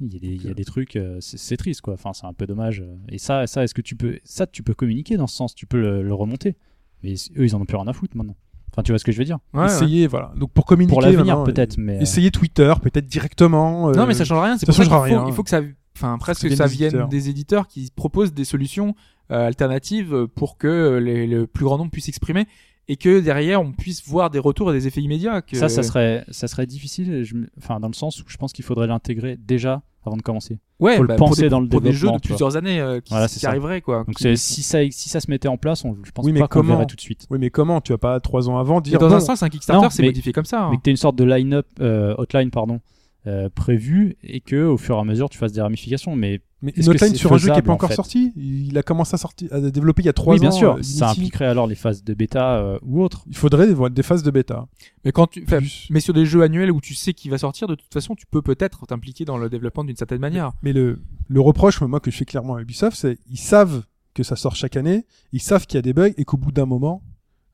Il 0.00 0.12
y 0.12 0.16
a 0.16 0.18
des, 0.20 0.26
il 0.28 0.44
y 0.46 0.50
a 0.50 0.54
des 0.54 0.64
trucs, 0.64 0.96
euh, 0.96 1.18
c'est 1.20 1.56
triste 1.56 1.80
quoi. 1.80 1.94
Enfin, 1.94 2.12
c'est 2.12 2.26
un 2.26 2.32
peu 2.32 2.46
dommage. 2.46 2.80
euh. 2.80 2.96
Et 3.10 3.18
ça, 3.18 3.46
ça, 3.46 3.62
est-ce 3.62 3.74
que 3.74 3.82
tu 3.82 3.94
peux, 3.94 4.18
ça, 4.24 4.46
tu 4.46 4.62
peux 4.62 4.74
communiquer 4.74 5.16
dans 5.16 5.26
ce 5.28 5.36
sens, 5.36 5.54
tu 5.54 5.66
peux 5.66 5.80
le, 5.80 6.02
le 6.02 6.14
remonter. 6.14 6.56
Mais 7.02 7.14
eux, 7.36 7.44
ils 7.44 7.54
en 7.54 7.60
ont 7.60 7.64
plus 7.64 7.76
rien 7.76 7.86
à 7.86 7.92
foutre 7.92 8.16
maintenant. 8.16 8.36
Enfin, 8.72 8.82
tu 8.82 8.90
vois 8.90 8.98
ce 8.98 9.04
que 9.04 9.12
je 9.12 9.18
veux 9.18 9.24
dire? 9.24 9.38
Ouais, 9.52 9.60
ouais. 9.60 9.66
Essayez 9.66 10.08
voilà. 10.08 10.32
Donc 10.36 10.50
pour 10.50 10.64
communiquer 10.66 10.90
Pour 10.94 11.00
l'avenir 11.02 11.44
peut-être, 11.44 11.78
mais 11.78 11.98
Essayez 12.02 12.32
Twitter 12.32 12.72
peut-être 12.82 13.06
directement. 13.06 13.90
euh, 13.90 13.92
Non, 13.92 14.04
mais 14.06 14.14
ça 14.14 14.24
change 14.24 14.42
rien. 14.42 14.58
C'est 14.58 14.66
ça 14.66 14.72
faut, 14.84 15.00
rien. 15.00 15.24
il 15.28 15.32
faut 15.32 15.44
que 15.44 15.50
ça, 15.50 15.60
enfin, 15.96 16.16
presque 16.18 16.42
Ça 16.42 16.48
que 16.48 16.54
vienne 16.54 16.58
ça 16.58 16.68
des 16.68 16.74
vienne 16.74 16.88
éditeurs. 16.88 17.08
des 17.08 17.28
éditeurs 17.28 17.68
qui 17.68 17.90
proposent 17.94 18.32
des 18.34 18.44
solutions 18.44 18.94
euh, 19.30 19.46
alternatives 19.46 20.26
pour 20.34 20.58
que 20.58 20.66
euh, 20.68 21.00
les- 21.00 21.26
le 21.26 21.46
plus 21.46 21.64
grand 21.64 21.78
nombre 21.78 21.90
puisse 21.90 22.04
s'exprimer 22.06 22.46
et 22.88 22.96
que 22.96 23.20
derrière 23.20 23.62
on 23.62 23.72
puisse 23.72 24.06
voir 24.06 24.28
des 24.28 24.38
retours 24.38 24.70
et 24.70 24.74
des 24.74 24.86
effets 24.86 25.00
immédiats. 25.00 25.40
Que... 25.40 25.56
ça, 25.56 25.68
ça 25.70 25.82
serait, 25.82 26.24
ça 26.30 26.48
serait 26.48 26.66
difficile. 26.66 27.22
je 27.24 27.34
Enfin, 27.58 27.80
dans 27.80 27.88
le 27.88 27.94
sens 27.94 28.20
où 28.20 28.24
je 28.26 28.36
pense 28.36 28.52
qu'il 28.52 28.64
faudrait 28.64 28.86
l'intégrer 28.86 29.36
déjà 29.38 29.82
avant 30.06 30.18
de 30.18 30.22
commencer. 30.22 30.58
ouais, 30.80 30.96
faut 30.96 31.02
le 31.02 31.08
bah, 31.08 31.16
pour 31.16 31.28
penser 31.30 31.42
des, 31.44 31.48
dans 31.48 31.60
le 31.60 31.66
pour 31.66 31.80
des 31.80 31.94
jeux 31.94 32.10
de 32.12 32.18
plusieurs 32.18 32.56
années 32.58 32.78
euh, 32.78 33.00
qui, 33.00 33.08
Voilà, 33.14 33.26
qui 33.26 33.32
c'est 33.34 33.40
ça. 33.40 33.48
arriveraient 33.48 33.80
quoi. 33.80 34.04
Donc 34.06 34.16
Qui- 34.16 34.36
si 34.36 34.62
ça, 34.62 34.80
si 34.90 35.08
ça 35.08 35.18
se 35.20 35.30
mettait 35.30 35.48
en 35.48 35.56
place, 35.56 35.82
on, 35.86 35.96
je 36.04 36.10
pense 36.10 36.26
Oui, 36.26 36.32
mais 36.32 36.40
pas 36.40 36.48
qu'on 36.48 36.60
verrait 36.62 36.84
tout 36.84 36.96
de 36.96 37.00
suite. 37.00 37.26
Oui, 37.30 37.38
mais 37.40 37.48
comment? 37.48 37.80
Tu 37.80 37.92
vas 37.92 37.96
pas 37.98 38.20
trois 38.20 38.50
ans 38.50 38.58
avant 38.58 38.74
Mais 38.76 38.82
dire 38.82 38.98
dans 38.98 39.08
bon, 39.08 39.14
un 39.14 39.20
sens, 39.20 39.42
un 39.42 39.48
Kickstarter 39.48 39.88
c'est 39.90 40.02
mais- 40.02 40.08
modifié 40.08 40.34
comme 40.34 40.44
ça. 40.44 40.64
hein. 40.64 40.68
mais 40.72 40.76
que 40.76 40.90
une 40.90 40.98
sorte 40.98 41.16
de 41.16 41.24
line-up, 41.24 41.66
euh, 41.80 42.14
hotline, 42.18 42.50
pardon, 42.50 42.80
euh, 43.26 43.48
prévu 43.48 44.16
et 44.22 44.40
que 44.40 44.66
au 44.66 44.76
fur 44.76 44.96
et 44.96 45.00
à 45.00 45.04
mesure 45.04 45.30
tu 45.30 45.38
fasses 45.38 45.52
des 45.52 45.60
ramifications. 45.62 46.14
Mais 46.14 46.40
mais 46.60 46.72
c'est 46.76 47.14
sur 47.14 47.32
un 47.32 47.36
jeu 47.36 47.48
qui 47.48 47.50
est 47.50 47.54
faisable, 47.54 47.66
pas 47.66 47.72
en 47.72 47.74
encore 47.74 47.90
fait 47.90 47.94
sorti. 47.94 48.32
Il 48.36 48.76
a 48.78 48.82
commencé 48.82 49.14
à 49.14 49.18
sortir, 49.18 49.52
à 49.52 49.60
développer 49.60 50.02
il 50.02 50.06
y 50.06 50.08
a 50.08 50.14
trois 50.14 50.34
oui, 50.34 50.40
bien 50.40 50.48
ans. 50.48 50.52
sûr, 50.52 50.74
euh, 50.76 50.82
ça 50.82 51.10
impliquerait 51.10 51.44
alors 51.44 51.66
les 51.66 51.74
phases 51.74 52.02
de 52.02 52.14
bêta 52.14 52.56
euh, 52.56 52.78
ou 52.82 53.02
autres. 53.02 53.24
Il 53.28 53.36
faudrait 53.36 53.66
voilà, 53.74 53.94
des 53.94 54.02
phases 54.02 54.22
de 54.22 54.30
bêta. 54.30 54.66
Mais 55.04 55.12
quand 55.12 55.26
tu, 55.26 55.46
mais 55.90 56.00
sur 56.00 56.14
des 56.14 56.24
jeux 56.24 56.42
annuels 56.42 56.70
où 56.70 56.80
tu 56.80 56.94
sais 56.94 57.12
qu'il 57.12 57.30
va 57.30 57.38
sortir, 57.38 57.68
de 57.68 57.74
toute 57.74 57.92
façon, 57.92 58.14
tu 58.14 58.24
peux 58.26 58.40
peut-être 58.40 58.86
t'impliquer 58.86 59.24
dans 59.26 59.36
le 59.36 59.50
développement 59.50 59.84
d'une 59.84 59.96
certaine 59.96 60.20
manière. 60.20 60.52
Mais 60.62 60.72
le, 60.72 61.02
le 61.28 61.40
reproche, 61.40 61.80
moi, 61.82 62.00
que 62.00 62.10
je 62.10 62.16
fais 62.16 62.24
clairement 62.24 62.54
à 62.54 62.62
Ubisoft, 62.62 62.96
c'est 62.96 63.18
ils 63.30 63.38
savent 63.38 63.84
que 64.14 64.22
ça 64.22 64.36
sort 64.36 64.56
chaque 64.56 64.76
année, 64.76 65.04
ils 65.32 65.42
savent 65.42 65.66
qu'il 65.66 65.76
y 65.76 65.80
a 65.80 65.82
des 65.82 65.92
bugs 65.92 66.12
et 66.16 66.24
qu'au 66.24 66.36
bout 66.36 66.52
d'un 66.52 66.66
moment, 66.66 67.02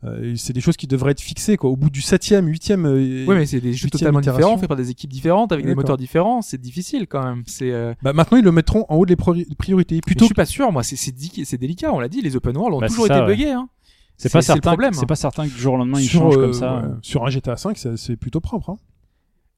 Euh, 0.02 0.34
c'est 0.34 0.54
des 0.54 0.62
choses 0.62 0.78
qui 0.78 0.86
devraient 0.86 1.10
être 1.12 1.20
fixées 1.20 1.58
quoi. 1.58 1.68
Au 1.68 1.76
bout 1.76 1.90
du 1.90 2.00
septième, 2.00 2.46
huitième. 2.46 2.86
euh, 2.86 3.26
Ouais, 3.26 3.34
mais 3.36 3.44
c'est 3.44 3.60
des 3.60 3.74
jeux 3.74 3.84
huitième 3.84 3.90
totalement 3.90 4.20
itération. 4.20 4.46
différents, 4.48 4.58
faits 4.58 4.68
par 4.68 4.76
des 4.78 4.88
équipes 4.90 5.10
différentes, 5.12 5.52
avec 5.52 5.66
des 5.66 5.74
moteurs 5.74 5.98
différents. 5.98 6.40
C'est 6.40 6.60
difficile 6.60 7.06
quand 7.06 7.22
même. 7.22 7.42
C'est. 7.46 7.70
euh, 7.70 7.92
Bah, 8.02 8.12
maintenant 8.14 8.38
ils 8.38 8.44
le 8.44 8.52
mettront 8.52 8.86
en 8.88 8.96
haut 8.96 9.04
des 9.04 9.16
priori- 9.16 9.46
priorités. 9.58 9.96
mais 9.96 10.00
Plutôt 10.00 10.24
je 10.24 10.28
suis 10.28 10.34
pas 10.34 10.46
sûr. 10.46 10.72
Moi, 10.72 10.82
c'est 10.82 10.96
c'est 10.96 11.58
délicat. 11.58 11.92
On 11.92 12.00
l'a 12.00 12.08
dit. 12.08 12.22
Les 12.22 12.34
open 12.34 12.56
world 12.56 12.74
ont 12.76 12.80
Bah, 12.80 12.88
toujours 12.88 13.06
c'est 13.06 13.12
été 13.12 13.18
ça, 13.20 13.26
ouais. 13.26 13.36
buggés. 13.36 13.50
Hein. 13.52 13.68
C'est 14.16 14.32
pas 14.32 14.40
certain. 14.42 14.60
problème, 14.70 14.92
C'est 14.94 15.02
hein. 15.02 15.06
pas 15.06 15.16
certain 15.16 15.46
que 15.48 15.52
du 15.52 15.58
jour 15.60 15.74
au 15.74 15.76
lendemain 15.78 15.98
ils 16.00 16.06
sur, 16.08 16.20
changent 16.20 16.36
euh, 16.36 16.42
comme 16.42 16.52
ça. 16.54 16.76
ouais, 16.76 16.88
sur 17.02 17.24
un 17.26 17.30
GTA 17.30 17.56
5, 17.56 17.76
c'est 17.78 17.96
c'est 17.96 18.16
plutôt 18.16 18.40
propre. 18.40 18.70
Hein. 18.70 18.76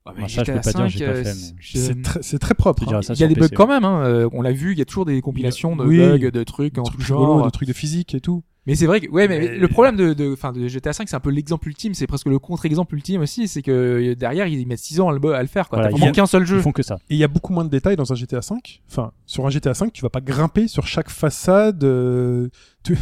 Ouais, 0.06 0.12
Bah, 0.22 0.28
ça, 0.28 0.42
je 0.44 0.52
peux 0.52 0.60
pas 0.60 0.88
dire, 0.88 1.08
euh, 1.08 1.24
c'est- 1.60 1.94
mais- 1.94 2.02
très, 2.02 2.22
c'est 2.22 2.38
très 2.40 2.54
propre. 2.54 2.92
Hein. 2.92 3.02
ça 3.02 3.14
Il 3.14 3.20
y 3.20 3.24
a 3.24 3.28
des 3.28 3.34
bugs 3.34 3.42
PC, 3.42 3.54
quand 3.54 3.68
même. 3.68 3.84
Hein. 3.84 4.02
euh, 4.04 4.28
On 4.32 4.42
l'a 4.42 4.50
vu. 4.52 4.72
Il 4.72 4.78
y 4.78 4.82
a 4.82 4.84
toujours 4.84 5.04
des 5.04 5.20
compilations 5.20 5.76
de 5.76 5.84
Oui. 5.84 5.98
bugs, 5.98 6.30
de 6.30 6.42
trucs 6.44 6.76
en 6.78 6.82
trucs 6.82 6.98
tout 7.00 7.04
genre. 7.06 7.44
des 7.44 7.50
trucs 7.52 7.68
de 7.68 7.72
physique 7.72 8.14
et 8.16 8.20
tout. 8.20 8.42
Mais 8.66 8.76
c'est 8.76 8.86
vrai 8.86 9.00
que 9.00 9.10
ouais, 9.10 9.26
mais, 9.26 9.38
Mais- 9.40 9.56
le 9.58 9.66
problème 9.68 9.96
de, 9.96 10.12
de, 10.14 10.32
enfin, 10.32 10.52
de 10.52 10.68
GTA 10.68 10.92
5, 10.92 11.08
c'est 11.08 11.16
un 11.16 11.20
peu 11.20 11.30
l'exemple 11.30 11.66
ultime, 11.68 11.94
c'est 11.94 12.06
presque 12.06 12.26
le 12.28 12.38
contre-exemple 12.38 12.94
ultime 12.94 13.20
aussi, 13.22 13.48
c'est 13.48 13.60
que 13.62 13.70
euh, 13.72 14.14
derrière 14.14 14.46
ils 14.46 14.64
mettent 14.68 14.78
6 14.78 15.00
ans 15.00 15.08
à 15.08 15.12
le, 15.18 15.34
à 15.34 15.42
le 15.42 15.48
faire. 15.48 15.68
Quoi. 15.68 15.78
Voilà, 15.78 15.90
T'as 15.90 15.96
il 15.96 15.98
y 15.98 16.00
vraiment 16.00 16.12
a- 16.12 16.14
qu'un 16.14 16.26
seul 16.26 16.42
Ils 16.42 16.46
jeu. 16.46 16.60
font 16.60 16.70
que 16.70 16.82
ça. 16.84 16.94
Et 17.10 17.14
il 17.14 17.18
y 17.18 17.24
a 17.24 17.28
beaucoup 17.28 17.52
moins 17.52 17.64
de 17.64 17.70
détails 17.70 17.96
dans 17.96 18.12
un 18.12 18.14
GTA 18.14 18.40
5. 18.40 18.82
Enfin, 18.88 19.10
sur 19.26 19.44
un 19.46 19.50
GTA 19.50 19.74
5, 19.74 19.92
tu 19.92 20.02
vas 20.02 20.10
pas 20.10 20.20
grimper 20.20 20.68
sur 20.68 20.86
chaque 20.86 21.10
façade. 21.10 21.82
euh, 21.82 22.48
tu- 22.84 22.96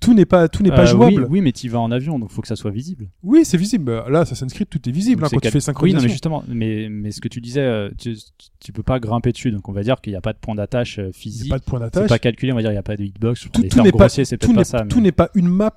tout, 0.00 0.14
n'est 0.14 0.24
pas, 0.24 0.48
tout 0.48 0.62
n'est 0.62 0.70
pas 0.70 0.82
Euh, 0.82 0.86
jouable. 0.86 1.22
Oui, 1.22 1.26
oui, 1.30 1.40
mais 1.40 1.52
tu 1.52 1.68
vas 1.68 1.80
en 1.80 1.90
avion, 1.90 2.18
donc 2.18 2.30
faut 2.30 2.40
que 2.42 2.48
ça 2.48 2.56
soit 2.56 2.70
visible. 2.70 3.08
Oui, 3.22 3.44
c'est 3.44 3.56
visible. 3.56 4.02
Là, 4.08 4.20
Assassin's 4.20 4.52
Creed, 4.52 4.68
tout 4.68 4.88
est 4.88 4.92
visible 4.92 5.24
hein, 5.24 5.28
c'est 5.28 5.36
quand 5.36 5.40
tu 5.40 5.48
fais 5.50 5.56
Oui, 5.58 5.62
synchronisation. 5.62 6.00
non, 6.00 6.06
mais 6.06 6.12
justement, 6.12 6.44
mais, 6.48 6.88
mais 6.90 7.10
ce 7.10 7.20
que 7.20 7.28
tu 7.28 7.40
disais, 7.40 7.60
euh, 7.60 7.90
tu, 7.98 8.16
tu 8.60 8.72
peux 8.72 8.82
pas 8.82 9.00
grimper 9.00 9.32
dessus, 9.32 9.50
donc 9.50 9.68
on 9.68 9.72
va 9.72 9.82
dire 9.82 10.00
qu'il 10.00 10.12
n'y 10.12 10.16
a 10.16 10.20
pas 10.20 10.32
de 10.32 10.38
point 10.38 10.54
d'attache 10.54 10.98
euh, 10.98 11.10
physique. 11.12 11.50
pas 11.50 11.58
de 11.58 11.64
point 11.64 11.78
C'est 11.80 11.84
d'attache. 11.86 12.08
pas 12.08 12.18
calculé, 12.18 12.52
on 12.52 12.56
va 12.56 12.62
dire, 12.62 12.70
il 12.70 12.74
n'y 12.74 12.78
a 12.78 12.82
pas 12.82 12.96
de 12.96 13.04
hitbox. 13.04 13.48
Tout, 13.52 13.62
n'est 13.82 13.92
pas, 13.92 14.08
c'est 14.08 14.36
tout 14.38 14.48
n'est 14.50 14.56
pas 14.56 14.64
ça. 14.64 14.80
tout 14.88 14.96
mais- 14.98 15.02
n'est 15.04 15.12
pas 15.12 15.30
une 15.34 15.48
map. 15.48 15.76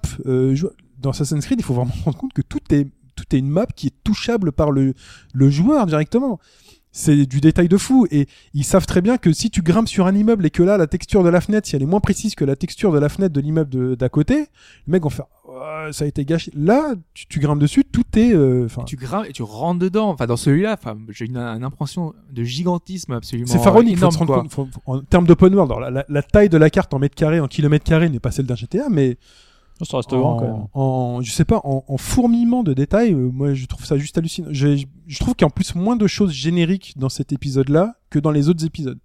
dans 1.00 1.10
Assassin's 1.12 1.46
Creed, 1.46 1.60
il 1.60 1.64
faut 1.64 1.74
vraiment 1.74 1.92
se 1.94 2.04
rendre 2.04 2.18
compte 2.18 2.34
que 2.34 2.42
tout 2.42 2.60
est, 2.72 2.88
tout 3.16 3.24
est 3.36 3.40
une 3.40 3.50
map 3.50 3.66
qui 3.76 3.88
est 3.88 3.94
touchable 4.04 4.52
par 4.52 4.72
le, 4.72 4.94
le 5.34 5.50
joueur 5.50 5.86
directement. 5.86 6.40
C'est 6.92 7.26
du 7.28 7.40
détail 7.40 7.68
de 7.70 7.78
fou 7.78 8.08
et 8.10 8.28
ils 8.56 8.64
savent 8.64 8.88
très 8.88 9.02
bien 9.02 9.18
que 9.18 9.32
si 9.32 9.52
tu 9.52 9.62
grimpes 9.62 9.88
sur 9.88 10.08
un 10.08 10.16
immeuble 10.16 10.46
et 10.46 10.50
que 10.50 10.64
là 10.64 10.76
la 10.78 10.88
texture 10.88 11.24
de 11.24 11.30
la 11.30 11.40
fenêtre 11.40 11.68
si 11.68 11.76
elle 11.76 11.84
est 11.84 11.88
moins 11.88 12.00
précise 12.00 12.34
que 12.34 12.44
la 12.46 12.56
texture 12.56 12.92
de 12.92 12.98
la 12.98 13.10
fenêtre 13.10 13.34
de 13.34 13.42
l'immeuble 13.42 13.96
d'à 13.96 14.10
côté, 14.10 14.36
les 14.38 14.48
mecs 14.88 15.04
vont 15.04 15.10
faire 15.10 15.26
ça 15.92 16.06
a 16.06 16.08
été 16.08 16.26
gâché. 16.26 16.52
Là, 16.56 16.94
tu, 17.14 17.26
tu 17.28 17.40
grimpes 17.40 17.60
dessus, 17.60 17.84
tout 17.84 18.04
est 18.16 18.34
euh, 18.34 18.68
Tu 18.86 18.96
grimpes 18.96 19.26
et 19.28 19.34
tu 19.34 19.42
rentres 19.44 19.80
dedans. 19.80 20.10
Enfin, 20.10 20.26
dans 20.28 20.38
celui-là, 20.38 20.78
enfin, 20.80 20.96
j'ai 21.10 21.26
une, 21.26 21.38
une 21.38 21.64
impression 21.64 22.14
de 22.32 22.44
gigantisme 22.44 23.14
absolument. 23.14 23.48
c'est 23.48 23.58
pharaonique. 23.60 23.96
Faut 23.98 24.02
énorme, 24.02 24.14
se 24.14 24.18
rendre 24.20 24.34
quoi. 24.34 24.42
compte, 24.44 24.52
faut- 24.54 24.68
faut- 24.72 24.82
en 24.86 25.00
termes 25.02 25.26
d'open 25.26 25.54
world, 25.56 25.72
alors 25.72 25.80
la, 25.82 25.90
la- 25.90 26.06
la 26.08 26.22
taille 26.24 26.50
de 26.50 26.58
la 26.58 26.70
carte 26.70 26.94
en 26.94 27.00
mètres 27.00 27.16
carrés, 27.16 27.40
en 27.40 27.48
kilomètres 27.48 27.84
carrés 27.86 28.10
n'est 28.10 28.20
pas 28.20 28.32
celle 28.32 28.46
d'un 28.46 28.56
GTA, 28.56 28.90
mais 28.90 29.18
Ça 29.86 29.98
reste 29.98 30.10
grand 30.10 30.38
quand 30.38 30.46
même. 30.46 30.66
en, 30.74 30.82
en- 31.18 31.22
je 31.22 31.32
sais 31.32 31.46
pas, 31.46 31.62
en, 31.64 31.84
en 31.88 31.98
fourmillement 31.98 32.64
de 32.64 32.74
détails, 32.74 33.14
euh, 33.14 33.30
moi 33.32 33.54
je 33.54 33.66
trouve 33.66 33.86
ça 33.86 33.98
juste 33.98 34.18
hallucinant. 34.18 34.50
Je, 34.52 34.84
je 35.08 35.20
trouve 35.20 35.36
qu'il 35.36 35.44
y 35.44 35.46
a 35.46 35.48
en 35.48 35.52
plus 35.52 35.74
moins 35.76 35.96
de 35.96 36.06
choses 36.08 36.32
génériques 36.34 36.94
dans 36.98 37.10
cet 37.10 37.32
épisode-là 37.32 37.96
que 38.10 38.20
dans 38.20 38.32
les 38.32 38.50
autres 38.50 38.66
épisodes. 38.66 39.00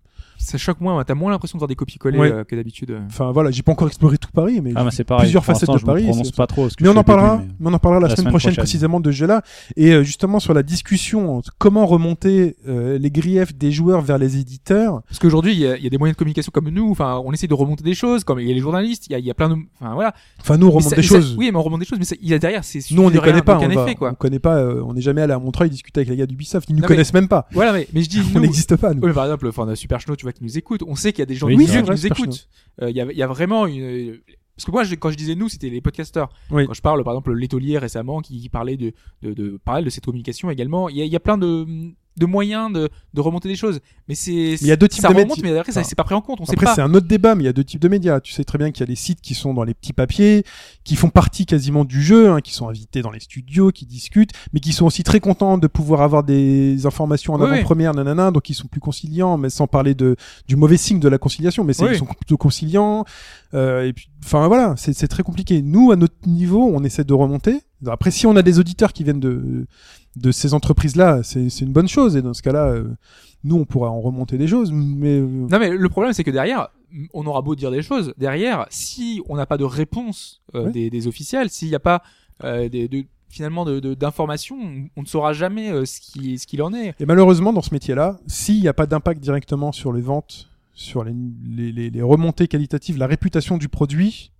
Ça 0.44 0.58
choque 0.58 0.80
moins. 0.80 1.02
T'as 1.04 1.14
moins 1.14 1.30
l'impression 1.30 1.56
de 1.56 1.60
voir 1.60 1.68
des 1.68 1.74
copier-coller 1.74 2.18
Ouais. 2.18 2.30
euh, 2.32 2.44
que 2.44 2.54
d'habitude. 2.54 2.90
euh. 2.90 3.00
Enfin 3.06 3.32
voilà, 3.32 3.50
j'ai 3.50 3.62
pas 3.62 3.72
encore 3.72 3.88
exploré 3.88 4.18
tout 4.18 4.30
Paris, 4.32 4.60
mais 4.62 4.72
Ah, 4.76 4.84
mais 4.84 5.04
pareil. 5.04 5.24
plusieurs 5.24 5.42
Pour 5.42 5.54
facettes 5.54 5.70
de 5.70 5.78
je 5.78 5.84
Paris. 5.84 6.04
prononce 6.06 6.26
c'est- 6.26 6.36
pas 6.36 6.46
trop. 6.46 6.68
Mais 6.80 6.88
on 6.88 6.90
en 6.92 6.94
début, 6.96 7.04
parlera, 7.04 7.36
mais- 7.38 7.44
mais 7.60 7.70
on 7.70 7.72
en 7.74 7.78
parlera 7.78 8.00
la, 8.00 8.08
La 8.08 8.14
semaine, 8.14 8.16
semaine 8.24 8.32
prochaine, 8.32 8.50
prochaine. 8.52 8.62
précisément 8.64 9.00
de 9.00 9.10
ce 9.10 9.16
jeu-là. 9.16 9.42
Et 9.76 9.92
euh, 9.92 10.02
justement 10.02 10.38
sur 10.40 10.52
la 10.54 10.62
discussion, 10.62 11.40
comment 11.58 11.86
remonter 11.86 12.56
euh, 12.68 12.98
les 12.98 13.10
griefs 13.10 13.54
des 13.56 13.72
joueurs 13.72 14.02
vers 14.02 14.18
les 14.18 14.36
éditeurs. 14.38 15.00
Parce 15.08 15.18
qu'aujourd'hui, 15.18 15.52
il 15.52 15.58
y, 15.60 15.66
a- 15.66 15.76
il 15.76 15.84
y 15.84 15.86
a 15.86 15.90
des 15.90 15.98
moyens 15.98 16.14
de 16.16 16.18
communication 16.18 16.50
comme 16.52 16.68
nous. 16.68 16.90
Enfin, 16.90 17.20
on 17.24 17.32
essaie 17.32 17.46
de 17.46 17.54
remonter 17.54 17.82
des 17.84 17.94
choses. 17.94 18.22
Comme 18.24 18.40
il 18.40 18.46
y 18.48 18.50
a 18.50 18.54
les 18.54 18.60
journalistes, 18.60 19.06
il 19.08 19.12
y 19.12 19.14
a, 19.14 19.18
il 19.18 19.24
y 19.24 19.30
a 19.30 19.34
plein 19.34 19.48
de. 19.48 19.56
Enfin 19.80 19.94
voilà. 19.94 20.14
Enfin 20.40 20.56
nous 20.58 20.66
on 20.66 20.70
remonte 20.70 20.90
ça- 20.90 20.96
des 20.96 21.02
ça- 21.02 21.16
choses. 21.16 21.36
oui, 21.38 21.50
mais 21.50 21.58
on 21.58 21.62
remonte 21.62 21.80
des 21.80 21.86
choses. 21.86 21.98
Mais 21.98 22.06
il 22.20 22.28
y 22.28 22.34
a 22.34 22.38
derrière, 22.38 22.64
c'est. 22.64 22.80
Nous 22.90 23.02
on 23.02 23.06
rien, 23.06 23.20
connaît 23.20 23.42
pas, 23.42 23.56
on, 23.56 24.14
connaît 24.14 24.38
pas, 24.38 24.62
on 24.84 24.92
n'est 24.94 25.00
jamais 25.00 25.22
allé 25.22 25.32
à 25.32 25.38
Montreuil 25.38 25.70
discuter 25.70 26.00
avec 26.00 26.10
les 26.10 26.16
gars 26.16 26.26
d'Ubisoft, 26.26 26.68
ils 26.68 26.76
nous 26.76 26.82
connaissent 26.82 27.14
même 27.14 27.28
pas. 27.28 27.46
Voilà, 27.52 27.72
mais, 27.72 27.88
mais 27.92 28.02
je 28.02 28.08
dis 28.08 28.20
On 28.34 28.38
nous. 28.38 28.40
n'existe 28.42 28.76
pas 28.76 28.92
nous. 28.94 29.00
Oui, 29.00 29.08
mais 29.08 29.14
par 29.14 29.24
exemple, 29.24 29.46
enfin, 29.48 29.64
on 29.64 29.68
a 29.68 29.76
Super 29.76 29.98
tu 29.98 30.22
vois, 30.22 30.32
qui 30.34 30.44
nous 30.44 30.58
écoute. 30.58 30.82
On 30.86 30.94
sait 30.96 31.12
qu'il 31.12 31.20
y 31.20 31.22
a 31.22 31.26
des 31.26 31.34
gens 31.34 31.46
Oui, 31.46 31.56
vrai, 31.64 31.82
qui 31.82 31.90
nous 31.90 32.06
écoutent. 32.06 32.48
Euh, 32.82 32.90
Il 32.90 32.96
y, 32.96 33.00
a, 33.00 33.10
y 33.12 33.22
a 33.22 33.26
vraiment 33.26 33.66
une. 33.66 34.18
Parce 34.56 34.66
que 34.66 34.70
moi, 34.70 34.84
je- 34.84 34.94
quand 34.94 35.10
je 35.10 35.16
disais 35.16 35.34
nous, 35.34 35.48
c'était 35.48 35.68
les 35.70 35.80
podcasteurs. 35.80 36.28
Oui. 36.50 36.66
Quand 36.66 36.74
je 36.74 36.82
parle, 36.82 37.02
par 37.02 37.12
exemple, 37.14 37.32
l'étolier 37.34 37.76
récemment 37.78 38.20
qui 38.20 38.48
parlait 38.48 38.76
de, 38.76 38.92
de, 39.22 39.32
de, 39.32 39.58
pareil, 39.64 39.84
de 39.84 39.90
cette 39.90 40.04
communication 40.04 40.48
également. 40.50 40.88
Il 40.88 40.96
y 40.96 41.02
a, 41.02 41.04
il 41.04 41.12
y 41.12 41.16
a 41.16 41.20
plein 41.20 41.38
de, 41.38 41.66
de 42.16 42.26
moyens 42.26 42.72
de, 42.72 42.88
de 43.12 43.20
remonter 43.20 43.48
des 43.48 43.56
choses. 43.56 43.80
Mais 44.08 44.14
c'est. 44.14 44.32
il 44.32 44.66
y 44.66 44.72
a 44.72 44.76
deux 44.76 44.88
types 44.88 45.02
ça 45.02 45.08
de 45.08 45.14
remonte, 45.14 45.36
métiers. 45.38 45.42
mais 45.52 45.58
après, 45.58 45.72
ça, 45.72 45.82
c'est 45.82 45.94
pas 45.94 46.04
pris 46.04 46.14
en 46.14 46.20
compte. 46.20 46.40
On 46.40 46.44
sait 46.44 46.52
Après, 46.52 46.66
c'est 46.74 46.80
un 46.80 46.92
autre 46.94 47.06
débat, 47.08 47.34
mais 47.34 47.42
il 47.42 47.46
y 47.46 47.48
a 47.48 47.52
deux 47.52 47.64
types 47.64 47.80
de 47.80 47.88
médias. 47.88 48.20
Tu 48.20 48.32
sais 48.32 48.44
très 48.44 48.58
bien 48.58 48.70
qu'il 48.70 48.80
y 48.80 48.82
a 48.84 48.86
les 48.90 48.94
sites 48.96 49.20
qui 49.20 49.34
sont 49.34 49.54
dans 49.54 49.64
les 49.64 49.74
petits 49.74 49.92
papiers, 49.92 50.44
qui 50.84 50.94
font 50.96 51.08
partie 51.10 51.46
quasiment 51.46 51.84
du 51.84 52.02
jeu, 52.02 52.30
hein, 52.30 52.40
qui 52.40 52.52
sont 52.54 52.68
invités 52.68 53.02
dans 53.02 53.10
les 53.10 53.20
studios, 53.20 53.70
qui 53.72 53.86
discutent, 53.86 54.30
mais 54.52 54.60
qui 54.60 54.72
sont 54.72 54.86
aussi 54.86 55.02
très 55.02 55.20
contents 55.20 55.58
de 55.58 55.66
pouvoir 55.66 56.02
avoir 56.02 56.22
des 56.24 56.86
informations 56.86 57.34
en 57.34 57.40
Oui, 57.40 57.46
oui. 57.48 57.54
avant-première, 57.56 57.94
nanana, 57.94 58.30
donc 58.30 58.48
ils 58.50 58.54
sont 58.54 58.68
plus 58.68 58.80
conciliants, 58.80 59.36
mais 59.38 59.50
sans 59.50 59.66
parler 59.66 59.94
de 59.94 60.16
du 60.46 60.56
mauvais 60.56 60.76
signe 60.76 61.00
de 61.00 61.08
la 61.08 61.18
conciliation, 61.18 61.64
mais 61.64 61.72
c'est- 61.72 61.84
Oui. 61.84 61.90
ils 61.94 61.98
sont 61.98 62.04
plutôt 62.06 62.36
conciliants. 62.36 63.04
Euh, 63.54 63.86
et 63.86 63.92
puis, 63.92 64.08
enfin 64.24 64.46
voilà, 64.48 64.74
c'est 64.76 64.92
c'est 64.92 65.08
très 65.08 65.22
compliqué. 65.22 65.62
Nous, 65.62 65.90
à 65.92 65.96
notre 65.96 66.14
niveau, 66.26 66.70
on 66.74 66.84
essaie 66.84 67.04
de 67.04 67.12
remonter. 67.14 67.60
Après, 67.86 68.10
si 68.10 68.26
on 68.26 68.34
a 68.36 68.42
des 68.42 68.58
auditeurs 68.58 68.92
qui 68.92 69.04
viennent 69.04 69.20
de 69.20 69.66
de 70.16 70.30
ces 70.32 70.54
entreprises-là, 70.54 71.22
c'est 71.22 71.48
c'est 71.50 71.64
une 71.64 71.72
bonne 71.72 71.88
chose. 71.88 72.16
Et 72.16 72.22
dans 72.22 72.34
ce 72.34 72.42
cas-là, 72.42 72.66
euh, 72.68 72.88
nous, 73.42 73.56
on 73.56 73.64
pourra 73.64 73.90
en 73.90 74.00
remonter 74.00 74.38
des 74.38 74.46
choses, 74.46 74.72
mais 74.72 75.18
euh, 75.18 75.26
Non 75.50 75.58
mais 75.58 75.70
le 75.70 75.88
problème 75.88 76.12
c'est 76.12 76.24
que 76.24 76.30
derrière, 76.30 76.68
on 77.12 77.26
aura 77.26 77.42
beau 77.42 77.54
dire 77.56 77.70
des 77.70 77.82
choses, 77.82 78.14
derrière, 78.18 78.66
si 78.70 79.20
on 79.28 79.36
n'a 79.36 79.46
pas 79.46 79.56
de 79.58 79.64
réponse 79.64 80.40
euh, 80.54 80.66
Ouais. 80.66 80.70
des, 80.72 80.90
des 80.90 81.06
officiels, 81.06 81.50
s'il 81.50 81.68
n'y 81.68 81.74
a 81.74 81.80
pas 81.80 82.02
euh, 82.44 82.68
des, 82.68 82.86
de, 82.88 83.04
finalement 83.28 83.64
de- 83.64 83.80
de- 83.80 83.94
d'informations, 83.94 84.56
on 84.96 85.02
ne 85.02 85.06
saura 85.06 85.32
jamais 85.32 85.70
euh, 85.72 85.84
ce 85.84 86.00
qui 86.00 86.38
ce 86.38 86.46
qu'il 86.46 86.62
en 86.62 86.72
est. 86.72 86.94
Et 87.00 87.06
malheureusement, 87.06 87.52
dans 87.52 87.62
ce 87.62 87.74
métier-là, 87.74 88.18
s'il 88.28 88.60
n'y 88.60 88.68
a 88.68 88.72
pas 88.74 88.86
d'impact 88.86 89.20
directement 89.20 89.72
sur 89.72 89.92
les 89.92 90.00
ventes, 90.02 90.48
sur 90.72 91.02
les, 91.04 91.12
les, 91.44 91.72
les- 91.72 91.90
les 91.90 92.02
remontées 92.02 92.46
qualitatives, 92.48 92.96
la 92.98 93.06
réputation 93.08 93.58
du 93.58 93.68
produit, 93.68 94.30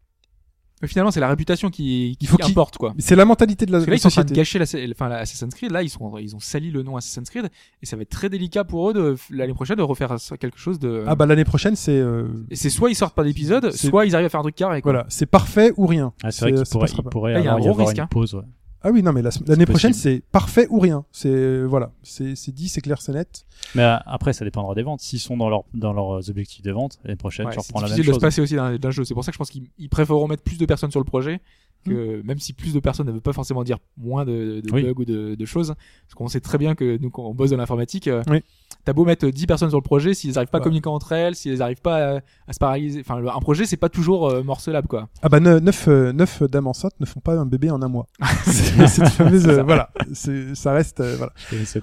Mais 0.82 0.88
finalement, 0.88 1.10
c'est 1.10 1.20
la 1.20 1.28
réputation 1.28 1.70
qui, 1.70 2.16
qui 2.18 2.26
faut 2.26 2.36
importe 2.42 2.76
quoi. 2.78 2.94
c'est 2.98 3.16
la 3.16 3.24
mentalité 3.24 3.64
de 3.64 3.72
la, 3.72 3.78
Parce 3.78 3.86
que 3.86 3.90
là, 3.90 3.94
la 3.94 3.96
ils 3.96 4.00
sont 4.00 4.08
en 4.08 4.10
train 4.10 4.22
de 4.24 4.28
société. 4.28 4.58
gâcher 4.60 4.86
la, 4.86 4.92
enfin, 4.92 5.08
la 5.08 5.16
Assassin's 5.18 5.54
Creed. 5.54 5.70
Là, 5.70 5.82
ils 5.82 5.88
sont, 5.88 6.18
ils 6.18 6.34
ont 6.36 6.40
sali 6.40 6.70
le 6.70 6.82
nom 6.82 6.96
Assassin's 6.96 7.30
Creed 7.30 7.48
et 7.82 7.86
ça 7.86 7.96
va 7.96 8.02
être 8.02 8.10
très 8.10 8.28
délicat 8.28 8.64
pour 8.64 8.90
eux 8.90 8.92
de 8.92 9.16
l'année 9.30 9.54
prochaine 9.54 9.76
de 9.76 9.82
refaire 9.82 10.16
quelque 10.38 10.58
chose 10.58 10.78
de. 10.78 11.04
Ah 11.06 11.14
bah 11.14 11.26
l'année 11.26 11.44
prochaine, 11.44 11.76
c'est 11.76 11.96
euh, 11.96 12.28
Et 12.50 12.56
c'est 12.56 12.70
soit 12.70 12.90
ils 12.90 12.94
sortent 12.94 13.14
pas 13.14 13.24
d'épisode, 13.24 13.70
soit 13.72 14.04
ils 14.06 14.14
arrivent 14.14 14.26
à 14.26 14.30
faire 14.30 14.40
un 14.40 14.44
truc 14.44 14.56
carré. 14.56 14.82
Quoi. 14.82 14.92
voilà, 14.92 15.06
c'est 15.08 15.26
parfait 15.26 15.72
ou 15.76 15.86
rien. 15.86 16.12
Ah, 16.22 16.30
c'est 16.30 16.42
vrai 16.42 16.52
qu'il 16.52 16.66
ça 16.66 16.72
pourrait, 16.72 16.84
passera 16.86 16.98
il 17.00 17.04
pas. 17.04 17.10
pourrait 17.10 17.32
Là, 17.34 17.40
il 17.40 17.44
y 17.44 17.48
a 17.48 17.52
un 17.52 17.54
avoir, 17.54 17.60
y 17.60 17.62
gros 17.62 17.72
avoir 17.74 17.86
risque, 17.88 17.98
une 17.98 18.04
hein. 18.04 18.08
pause. 18.10 18.34
ouais. 18.34 18.42
Ah 18.86 18.90
oui, 18.92 19.02
non 19.02 19.12
mais 19.14 19.22
la- 19.22 19.30
l'année 19.46 19.64
prochaine, 19.66 19.94
c'est 19.94 20.22
parfait 20.30 20.66
ou 20.68 20.78
rien. 20.78 21.04
C'est 21.10 21.62
voilà, 21.64 21.90
c'est 22.02 22.36
c'est 22.36 22.52
dit, 22.52 22.68
c'est 22.68 22.82
clair, 22.82 23.00
c'est 23.00 23.12
net. 23.12 23.46
Mais 23.74 23.82
euh, 23.82 23.96
après, 24.04 24.32
ça 24.34 24.44
dépendra 24.44 24.74
des 24.74 24.82
ventes. 24.82 25.00
S'ils 25.00 25.18
sont 25.20 25.36
dans, 25.38 25.48
leur, 25.48 25.64
dans 25.72 25.92
leurs 25.94 26.28
objectifs 26.28 26.62
de 26.62 26.70
vente, 26.70 26.98
l'année 27.04 27.16
prochaine, 27.16 27.46
Ouais, 27.46 27.52
tu 27.54 27.60
c'est 27.60 27.66
reprends 27.68 27.80
la 27.80 27.86
même 27.88 27.96
difficile 27.96 28.08
de 28.08 28.12
chose. 28.12 28.20
se 28.20 28.26
passer 28.26 28.40
aussi 28.42 28.78
d'un 28.78 28.90
jeu. 28.90 29.04
C'est 29.04 29.14
pour 29.14 29.24
ça 29.24 29.32
que 29.32 29.34
je 29.34 29.38
pense 29.38 29.50
qu'ils 29.50 29.68
ils 29.78 29.88
préféreront 29.88 30.28
mettre 30.28 30.42
plus 30.42 30.58
de 30.58 30.66
personnes 30.66 30.90
sur 30.90 31.00
le 31.00 31.04
projet 31.04 31.40
que 31.86 32.22
même 32.24 32.38
si 32.38 32.54
plus 32.54 32.72
de 32.72 32.80
personnes 32.80 33.06
ne 33.06 33.12
veut 33.12 33.20
pas 33.20 33.34
forcément 33.34 33.62
dire 33.62 33.76
moins 33.98 34.24
de, 34.24 34.62
de 34.64 34.72
Oui. 34.72 34.84
bugs 34.84 34.94
ou 35.00 35.04
de, 35.04 35.34
de 35.34 35.44
choses. 35.44 35.74
Parce 36.06 36.14
qu'on 36.14 36.28
sait 36.28 36.40
très 36.40 36.56
bien 36.56 36.74
que 36.74 36.96
nous, 36.98 37.10
quand 37.10 37.24
on 37.24 37.34
bosse 37.34 37.50
dans 37.50 37.58
l'informatique, 37.58 38.08
euh, 38.08 38.22
Oui. 38.30 38.42
T'as 38.84 38.92
beau 38.92 39.04
mettre 39.04 39.26
10 39.28 39.46
personnes 39.46 39.68
sur 39.70 39.78
le 39.78 39.82
projet, 39.82 40.14
s'ils 40.14 40.32
n'arrivent 40.34 40.48
pas 40.50 40.58
à 40.58 40.60
communiquer 40.60 40.88
entre 40.88 41.12
elles, 41.12 41.34
s'ils 41.34 41.58
n'arrivent 41.58 41.80
pas 41.80 42.16
à, 42.16 42.20
à 42.48 42.52
se 42.52 42.58
paralyser, 42.58 43.00
enfin, 43.00 43.20
un 43.24 43.40
projet, 43.40 43.64
c'est 43.66 43.76
pas 43.76 43.88
toujours 43.88 44.28
euh, 44.30 44.42
morcelable, 44.42 44.88
quoi. 44.88 45.08
Ah 45.22 45.28
bah 45.28 45.40
ne- 45.40 45.58
neuf, 45.58 45.86
euh, 45.88 46.12
neuf 46.12 46.42
dames 46.42 46.66
enceintes 46.66 46.94
ne 47.00 47.06
font 47.06 47.20
pas 47.20 47.34
un 47.34 47.46
bébé 47.46 47.70
en 47.70 47.80
un 47.82 47.88
mois. 47.88 48.06
c'est 48.44 48.86
cette 48.88 49.08
fameuse, 49.08 49.46
euh, 49.48 49.62
voilà, 49.62 49.90
c'est 50.12 50.54
ça 50.54 50.72
reste 50.72 51.00
euh, 51.00 51.14
voilà. 51.16 51.32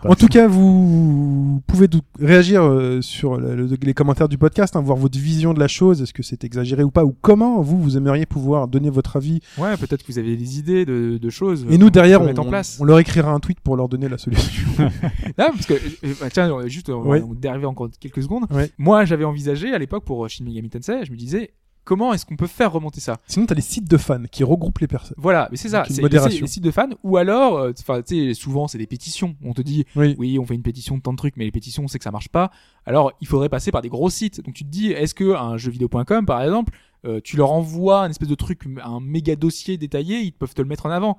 Pas. 0.01 0.09
En 0.09 0.15
tout 0.15 0.27
cas, 0.27 0.47
vous 0.47 1.61
pouvez 1.67 1.87
réagir 2.19 2.63
euh, 2.63 3.01
sur 3.01 3.37
le- 3.37 3.55
le- 3.55 3.77
les 3.81 3.93
commentaires 3.93 4.29
du 4.29 4.37
podcast, 4.37 4.75
hein, 4.75 4.81
voir 4.81 4.97
votre 4.97 5.17
vision 5.17 5.53
de 5.53 5.59
la 5.59 5.67
chose. 5.67 6.01
Est-ce 6.01 6.13
que 6.13 6.23
c'est 6.23 6.43
exagéré 6.43 6.83
ou 6.83 6.91
pas, 6.91 7.03
ou 7.05 7.15
comment 7.21 7.61
vous 7.61 7.81
vous 7.81 7.97
aimeriez 7.97 8.25
pouvoir 8.25 8.67
donner 8.67 8.89
votre 8.89 9.15
avis? 9.17 9.39
Ouais, 9.57 9.75
peut-être 9.77 10.03
que 10.03 10.11
vous 10.11 10.19
avez 10.19 10.35
des 10.35 10.59
idées 10.59 10.85
de, 10.85 11.17
de 11.21 11.29
choses. 11.29 11.65
Et 11.69 11.77
nous 11.77 11.89
derrière, 11.89 12.21
on, 12.21 12.25
mettre 12.25 12.41
en 12.41 12.45
place. 12.45 12.77
on 12.79 12.83
leur 12.85 12.99
écrira 12.99 13.31
un 13.31 13.39
tweet 13.39 13.59
pour 13.59 13.75
leur 13.75 13.89
donner 13.89 14.07
la 14.09 14.17
solution. 14.17 14.67
Non, 15.37 15.47
parce 15.53 15.65
que, 15.65 15.73
euh, 15.73 16.13
bah, 16.19 16.27
tiens, 16.31 16.49
juste, 16.67 16.89
on 16.91 17.09
va 17.09 17.19
dériver 17.35 17.65
encore 17.65 17.89
quelques 17.99 18.23
secondes. 18.23 18.47
Moi, 18.77 19.05
j'avais 19.05 19.25
envisagé 19.25 19.73
à 19.73 19.77
l'époque 19.77 20.03
pour 20.05 20.25
euh, 20.25 20.27
Shin 20.27 20.43
Megami 20.45 20.69
Tensei, 20.69 21.05
je 21.05 21.11
me 21.11 21.17
disais, 21.17 21.53
comment 21.83 22.13
est-ce 22.13 22.25
qu'on 22.25 22.35
peut 22.35 22.47
faire 22.47 22.71
remonter 22.71 22.99
ça? 22.99 23.17
Sinon, 23.27 23.45
t'as 23.45 23.55
les 23.55 23.61
sites 23.61 23.89
de 23.89 23.97
fans 23.97 24.23
qui 24.31 24.43
regroupent 24.43 24.79
les 24.79 24.87
personnes. 24.87 25.15
Voilà, 25.17 25.47
mais 25.51 25.57
c'est 25.57 25.69
ça, 25.69 25.83
c'est 25.89 26.01
les, 26.01 26.47
sites 26.47 26.63
de 26.63 26.71
fans, 26.71 26.89
ou 27.03 27.17
alors, 27.17 27.57
euh, 27.57 27.71
enfin, 27.79 28.01
tu 28.01 28.27
sais, 28.27 28.33
souvent 28.33 28.67
c'est 28.67 28.77
des 28.77 28.87
pétitions. 28.87 29.35
On 29.43 29.53
te 29.53 29.61
dit, 29.61 29.85
Oui. 29.95 30.15
oui, 30.17 30.39
on 30.39 30.45
fait 30.45 30.55
une 30.55 30.63
pétition 30.63 30.97
de 30.97 31.01
tant 31.01 31.11
de 31.11 31.17
trucs, 31.17 31.37
mais 31.37 31.45
les 31.45 31.51
pétitions, 31.51 31.83
on 31.83 31.87
sait 31.87 31.97
que 31.97 32.03
ça 32.03 32.11
marche 32.11 32.29
pas. 32.29 32.51
Alors, 32.85 33.11
il 33.21 33.27
faudrait 33.27 33.49
passer 33.49 33.71
par 33.71 33.81
des 33.81 33.89
gros 33.89 34.09
sites. 34.09 34.43
Donc, 34.43 34.53
tu 34.53 34.63
te 34.63 34.69
dis, 34.69 34.91
est-ce 34.91 35.13
que 35.13 35.35
un 35.35 35.57
jeuxvideo.com, 35.57 36.25
par 36.25 36.41
exemple, 36.41 36.73
euh, 37.05 37.19
tu 37.23 37.35
leur 37.35 37.51
envoies 37.51 38.01
un 38.01 38.09
espèce 38.09 38.29
de 38.29 38.35
truc, 38.35 38.61
un 38.83 38.99
méga 38.99 39.35
dossier 39.35 39.77
détaillé, 39.77 40.19
ils 40.19 40.33
peuvent 40.33 40.53
te 40.53 40.61
le 40.61 40.67
mettre 40.67 40.85
en 40.85 40.91
avant. 40.91 41.17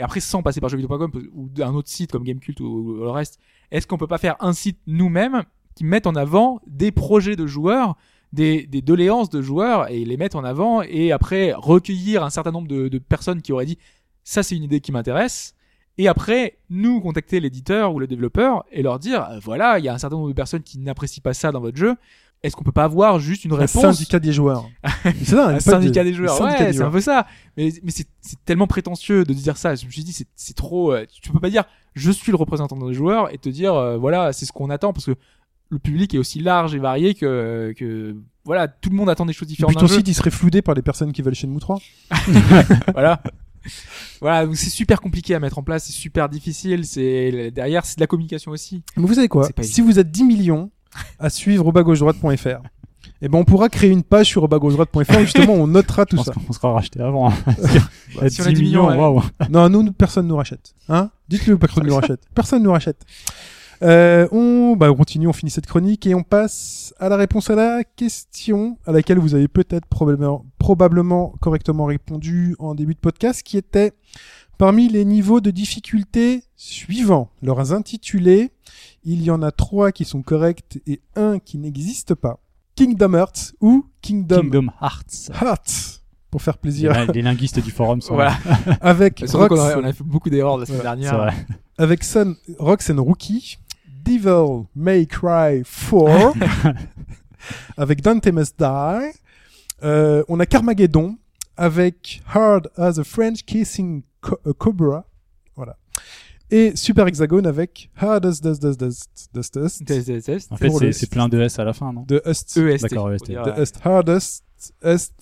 Et 0.00 0.02
après, 0.02 0.20
sans 0.20 0.42
passer 0.42 0.62
par 0.62 0.70
jeuxvideo.com 0.70 1.12
ou 1.34 1.50
un 1.62 1.74
autre 1.74 1.90
site 1.90 2.10
comme 2.10 2.24
Gamecult 2.24 2.58
ou, 2.60 2.96
le 2.96 3.10
reste, 3.10 3.38
est-ce 3.70 3.86
qu'on 3.86 3.98
peut 3.98 4.06
pas 4.06 4.16
faire 4.16 4.34
un 4.40 4.54
site 4.54 4.78
nous-mêmes 4.86 5.42
qui 5.74 5.84
mette 5.84 6.06
en 6.06 6.14
avant 6.14 6.58
des 6.66 6.90
projets 6.90 7.36
de 7.36 7.46
joueurs 7.46 7.96
des, 8.32 8.66
doléances 8.66 9.28
de 9.28 9.42
joueurs 9.42 9.90
et 9.90 10.04
les 10.04 10.16
mettre 10.16 10.36
en 10.36 10.44
avant 10.44 10.82
et 10.82 11.12
après 11.12 11.52
recueillir 11.52 12.22
un 12.24 12.30
certain 12.30 12.50
nombre 12.50 12.68
de, 12.68 12.98
personnes 12.98 13.42
qui 13.42 13.52
auraient 13.52 13.66
dit 13.66 13.78
ça 14.24 14.42
c'est 14.42 14.56
une 14.56 14.62
idée 14.62 14.80
qui 14.80 14.90
m'intéresse. 14.90 15.54
Et 15.98 16.08
après 16.08 16.56
nous 16.70 17.02
contacter 17.02 17.38
l'éditeur 17.38 17.94
ou 17.94 17.98
le 17.98 18.06
développeur 18.06 18.64
et 18.72 18.82
leur 18.82 18.98
dire 18.98 19.28
voilà 19.42 19.78
il 19.78 19.84
y 19.84 19.88
a 19.88 19.92
un 19.92 19.98
certain 19.98 20.16
nombre 20.16 20.28
de 20.28 20.34
personnes 20.34 20.62
qui 20.62 20.78
n'apprécient 20.78 21.20
pas 21.22 21.34
ça 21.34 21.52
dans 21.52 21.60
votre 21.60 21.76
jeu 21.76 21.96
est-ce 22.42 22.56
qu'on 22.56 22.64
peut 22.64 22.72
pas 22.72 22.84
avoir 22.84 23.18
juste 23.18 23.44
une 23.44 23.52
Un 23.52 23.56
réponse 23.56 23.82
syndicat 23.82 24.18
des 24.18 24.32
joueurs. 24.32 24.66
c'est 25.02 25.24
ça, 25.26 25.48
un 25.48 25.60
syndicat 25.60 26.04
de- 26.04 26.08
des 26.10 26.14
joueurs. 26.14 26.36
syndicat 26.36 26.60
ouais 26.64 26.70
des 26.72 26.78
c'est 26.78 26.82
un 26.82 26.90
peu 26.90 27.00
ça. 27.00 27.26
Mais, 27.56 27.72
mais 27.82 27.90
c'est 27.90 28.06
c'est 28.22 28.42
tellement 28.44 28.66
prétentieux 28.66 29.24
de 29.24 29.34
dire 29.34 29.56
ça. 29.56 29.74
Je 29.74 29.84
me 29.86 29.90
suis 29.90 30.04
dit 30.04 30.12
c'est 30.12 30.26
c'est 30.36 30.56
trop 30.56 30.92
euh, 30.92 31.04
tu 31.22 31.30
peux 31.32 31.38
pas 31.40 31.50
dire 31.50 31.64
je 31.94 32.10
suis 32.10 32.32
le 32.32 32.36
représentant 32.36 32.76
des 32.86 32.94
joueurs 32.94 33.32
et 33.34 33.38
te 33.38 33.48
dire 33.48 33.74
euh, 33.74 33.98
voilà 33.98 34.32
c'est 34.32 34.46
ce 34.46 34.52
qu'on 34.52 34.70
attend 34.70 34.92
parce 34.92 35.06
que 35.06 35.14
le 35.68 35.78
public 35.78 36.14
est 36.14 36.18
aussi 36.18 36.40
large 36.40 36.74
et 36.74 36.78
varié 36.78 37.14
que 37.14 37.74
que 37.76 38.16
voilà 38.44 38.68
tout 38.68 38.88
le 38.88 38.96
monde 38.96 39.10
attend 39.10 39.26
des 39.26 39.34
choses 39.34 39.48
Et 39.48 39.50
différentes 39.50 39.76
puis 39.76 39.80
ton 39.86 39.92
site, 39.92 40.08
il 40.08 40.14
serait 40.14 40.30
floudé 40.30 40.62
par 40.62 40.74
les 40.74 40.82
personnes 40.82 41.12
qui 41.12 41.20
veulent 41.20 41.34
Shenmue 41.34 41.60
3. 41.60 41.78
voilà. 42.94 43.22
Voilà 44.22 44.46
donc 44.46 44.56
c'est 44.56 44.70
super 44.70 45.02
compliqué 45.02 45.34
à 45.34 45.40
mettre 45.40 45.58
en 45.58 45.62
place 45.62 45.84
c'est 45.84 45.92
super 45.92 46.30
difficile 46.30 46.86
c'est 46.86 47.50
derrière 47.50 47.84
c'est 47.84 47.96
de 47.96 48.00
la 48.00 48.06
communication 48.06 48.50
aussi. 48.50 48.82
Mais 48.96 49.04
vous 49.06 49.14
savez 49.14 49.28
quoi? 49.28 49.46
Si 49.60 49.82
vous 49.82 49.98
êtes 49.98 50.10
10 50.10 50.24
millions 50.24 50.70
à 51.18 51.30
suivre 51.30 51.66
au 51.66 51.72
bas 51.72 51.82
gauche 51.82 52.00
droite.fr, 52.00 52.60
eh 53.22 53.28
ben 53.28 53.38
on 53.38 53.44
pourra 53.44 53.68
créer 53.68 53.90
une 53.90 54.02
page 54.02 54.26
sur 54.26 54.42
au 54.42 54.48
bas 54.48 54.58
gauche 54.58 54.72
droite.fr 54.74 55.18
où 55.18 55.20
justement 55.20 55.54
on 55.54 55.66
notera 55.66 56.06
tout 56.06 56.16
ça. 56.22 56.32
qu'on 56.32 56.52
sera 56.52 56.72
racheté 56.72 57.00
avant. 57.00 57.30
hein. 57.30 57.34
Bah, 58.20 58.28
si 58.30 58.40
on 58.42 58.46
a 58.46 58.52
10 58.52 58.62
millions, 58.62 58.88
ouais. 58.88 58.96
waouh. 58.96 59.22
Non, 59.50 59.68
nous, 59.68 59.82
nous, 59.82 59.92
personne 59.92 60.26
nous 60.26 60.36
rachète. 60.36 60.74
Hein? 60.88 61.10
Dites-le, 61.28 61.58
personne 61.58 61.86
nous 61.86 61.94
rachète. 61.94 62.20
Personne 62.34 62.62
nous 62.62 62.72
rachète. 62.72 63.04
Euh, 63.82 64.28
on, 64.30 64.76
bah, 64.76 64.90
on 64.90 64.94
continue, 64.94 65.26
on 65.26 65.32
finit 65.32 65.50
cette 65.50 65.66
chronique 65.66 66.06
et 66.06 66.14
on 66.14 66.22
passe 66.22 66.92
à 66.98 67.08
la 67.08 67.16
réponse 67.16 67.48
à 67.48 67.54
la 67.54 67.82
question 67.84 68.76
à 68.86 68.92
laquelle 68.92 69.18
vous 69.18 69.34
avez 69.34 69.48
peut-être 69.48 69.86
probablement, 69.86 70.44
probablement 70.58 71.32
correctement 71.40 71.86
répondu 71.86 72.56
en 72.58 72.74
début 72.74 72.92
de 72.94 72.98
podcast, 72.98 73.42
qui 73.42 73.56
était 73.56 73.92
parmi 74.58 74.88
les 74.90 75.06
niveaux 75.06 75.40
de 75.40 75.50
difficulté 75.50 76.42
suivants, 76.56 77.30
leurs 77.42 77.72
intitulés, 77.72 78.50
il 79.04 79.22
y 79.22 79.30
en 79.30 79.42
a 79.42 79.50
trois 79.50 79.92
qui 79.92 80.04
sont 80.04 80.22
corrects 80.22 80.80
et 80.86 81.00
un 81.16 81.38
qui 81.38 81.58
n'existe 81.58 82.14
pas. 82.14 82.38
Kingdom 82.76 83.14
Hearts 83.14 83.52
ou 83.60 83.86
Kingdom, 84.02 84.42
Kingdom 84.42 84.66
Hearts. 84.80 85.30
Hearts, 85.42 86.02
pour 86.30 86.40
faire 86.42 86.58
plaisir, 86.58 86.92
les 87.12 87.22
linguistes 87.22 87.60
du 87.60 87.70
forum 87.70 88.00
sont 88.00 88.14
voilà. 88.14 88.36
Avec 88.80 89.20
Rox- 89.20 89.58
a, 89.58 89.78
on 89.78 89.84
a 89.84 89.92
fait 89.92 90.04
beaucoup 90.04 90.30
d'erreurs 90.30 90.58
la 90.58 90.66
semaine 90.66 90.80
Voilà, 90.82 90.96
dernière. 90.96 91.16
Vrai. 91.18 91.46
avec 91.78 92.04
Sun, 92.04 92.36
Rox 92.58 92.90
and 92.90 93.02
Rookie, 93.02 93.58
Devil 94.04 94.66
May 94.74 95.06
Cry 95.06 95.62
4, 95.64 96.34
avec 97.76 98.02
Dante 98.02 98.26
Must 98.28 98.58
Die, 98.58 99.12
euh, 99.82 100.22
on 100.28 100.40
a 100.40 100.46
Carmageddon, 100.46 101.16
avec 101.56 102.22
Hard 102.32 102.70
as 102.76 102.98
a 102.98 103.04
French 103.04 103.42
Kissing 103.44 104.02
Co- 104.20 104.38
a 104.48 104.52
Cobra, 104.52 105.06
voilà, 105.56 105.76
et 106.50 106.74
Super 106.76 107.06
Hexagon 107.06 107.44
avec 107.44 107.90
Hard 107.96 108.26
as 108.26 108.40
Dust 108.40 108.62
Dust 108.62 108.80
Dust 108.80 109.08
Dust 109.34 109.58
Dust, 109.58 109.84
Test, 109.86 110.06
test, 110.06 110.26
test. 110.26 110.52
En 110.52 110.56
fait, 110.56 110.70
c'est 110.70 110.86
le- 110.86 110.92
c'est 110.92 111.10
plein 111.10 111.28
de 111.28 111.40
S 111.40 111.58
à 111.58 111.64
la 111.64 111.72
fin, 111.72 111.92
non 111.92 112.04
de 112.06 112.22
Ust, 112.26 112.56
EST. 112.56 112.82
D'accord, 112.88 113.12
EST. 113.12 113.32
de 113.32 113.62
Ust, 113.62 113.78
Hardest, 113.82 114.44
Est, 114.82 115.12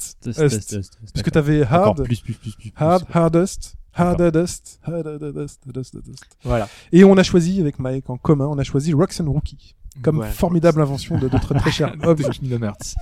Est. 0.40 0.90
parce 1.14 1.22
que 1.22 1.30
t'avais 1.30 1.62
Hard, 1.62 2.02
plus, 2.04 2.20
plus, 2.20 2.34
plus, 2.34 2.50
plus. 2.52 2.70
plus. 2.70 2.72
Hard, 2.76 3.04
Hardest, 3.12 3.74
Hardest, 3.94 4.80
Hardest, 4.82 5.60
Hardest, 5.66 5.94
Hardest. 5.96 6.24
Voilà. 6.44 6.68
Et 6.92 7.04
on 7.04 7.16
a 7.16 7.22
choisi, 7.22 7.60
avec 7.60 7.78
Mike 7.78 8.08
en 8.10 8.16
commun, 8.16 8.46
on 8.46 8.58
a 8.58 8.64
choisi 8.64 8.92
Rox 8.92 9.20
and 9.20 9.30
Rookie. 9.30 9.74
Comme 10.02 10.16
Voilà. 10.16 10.30
formidable 10.32 10.80
invention 10.80 11.18
de 11.18 11.28
notre 11.28 11.54
très 11.54 11.70
cher 11.72 11.94
Hobbs. 12.02 12.22
de 12.22 12.28
Kingdom 12.30 12.62
Hearts. 12.66 12.94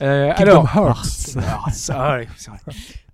Euh, 0.00 0.32
Kingdom 0.34 0.50
alors, 0.66 0.76
Hearts. 0.76 1.36
Hearts. 1.36 1.90
Ah 1.90 2.16
ouais, 2.18 2.28
c'est 2.36 2.50
vrai. 2.50 2.60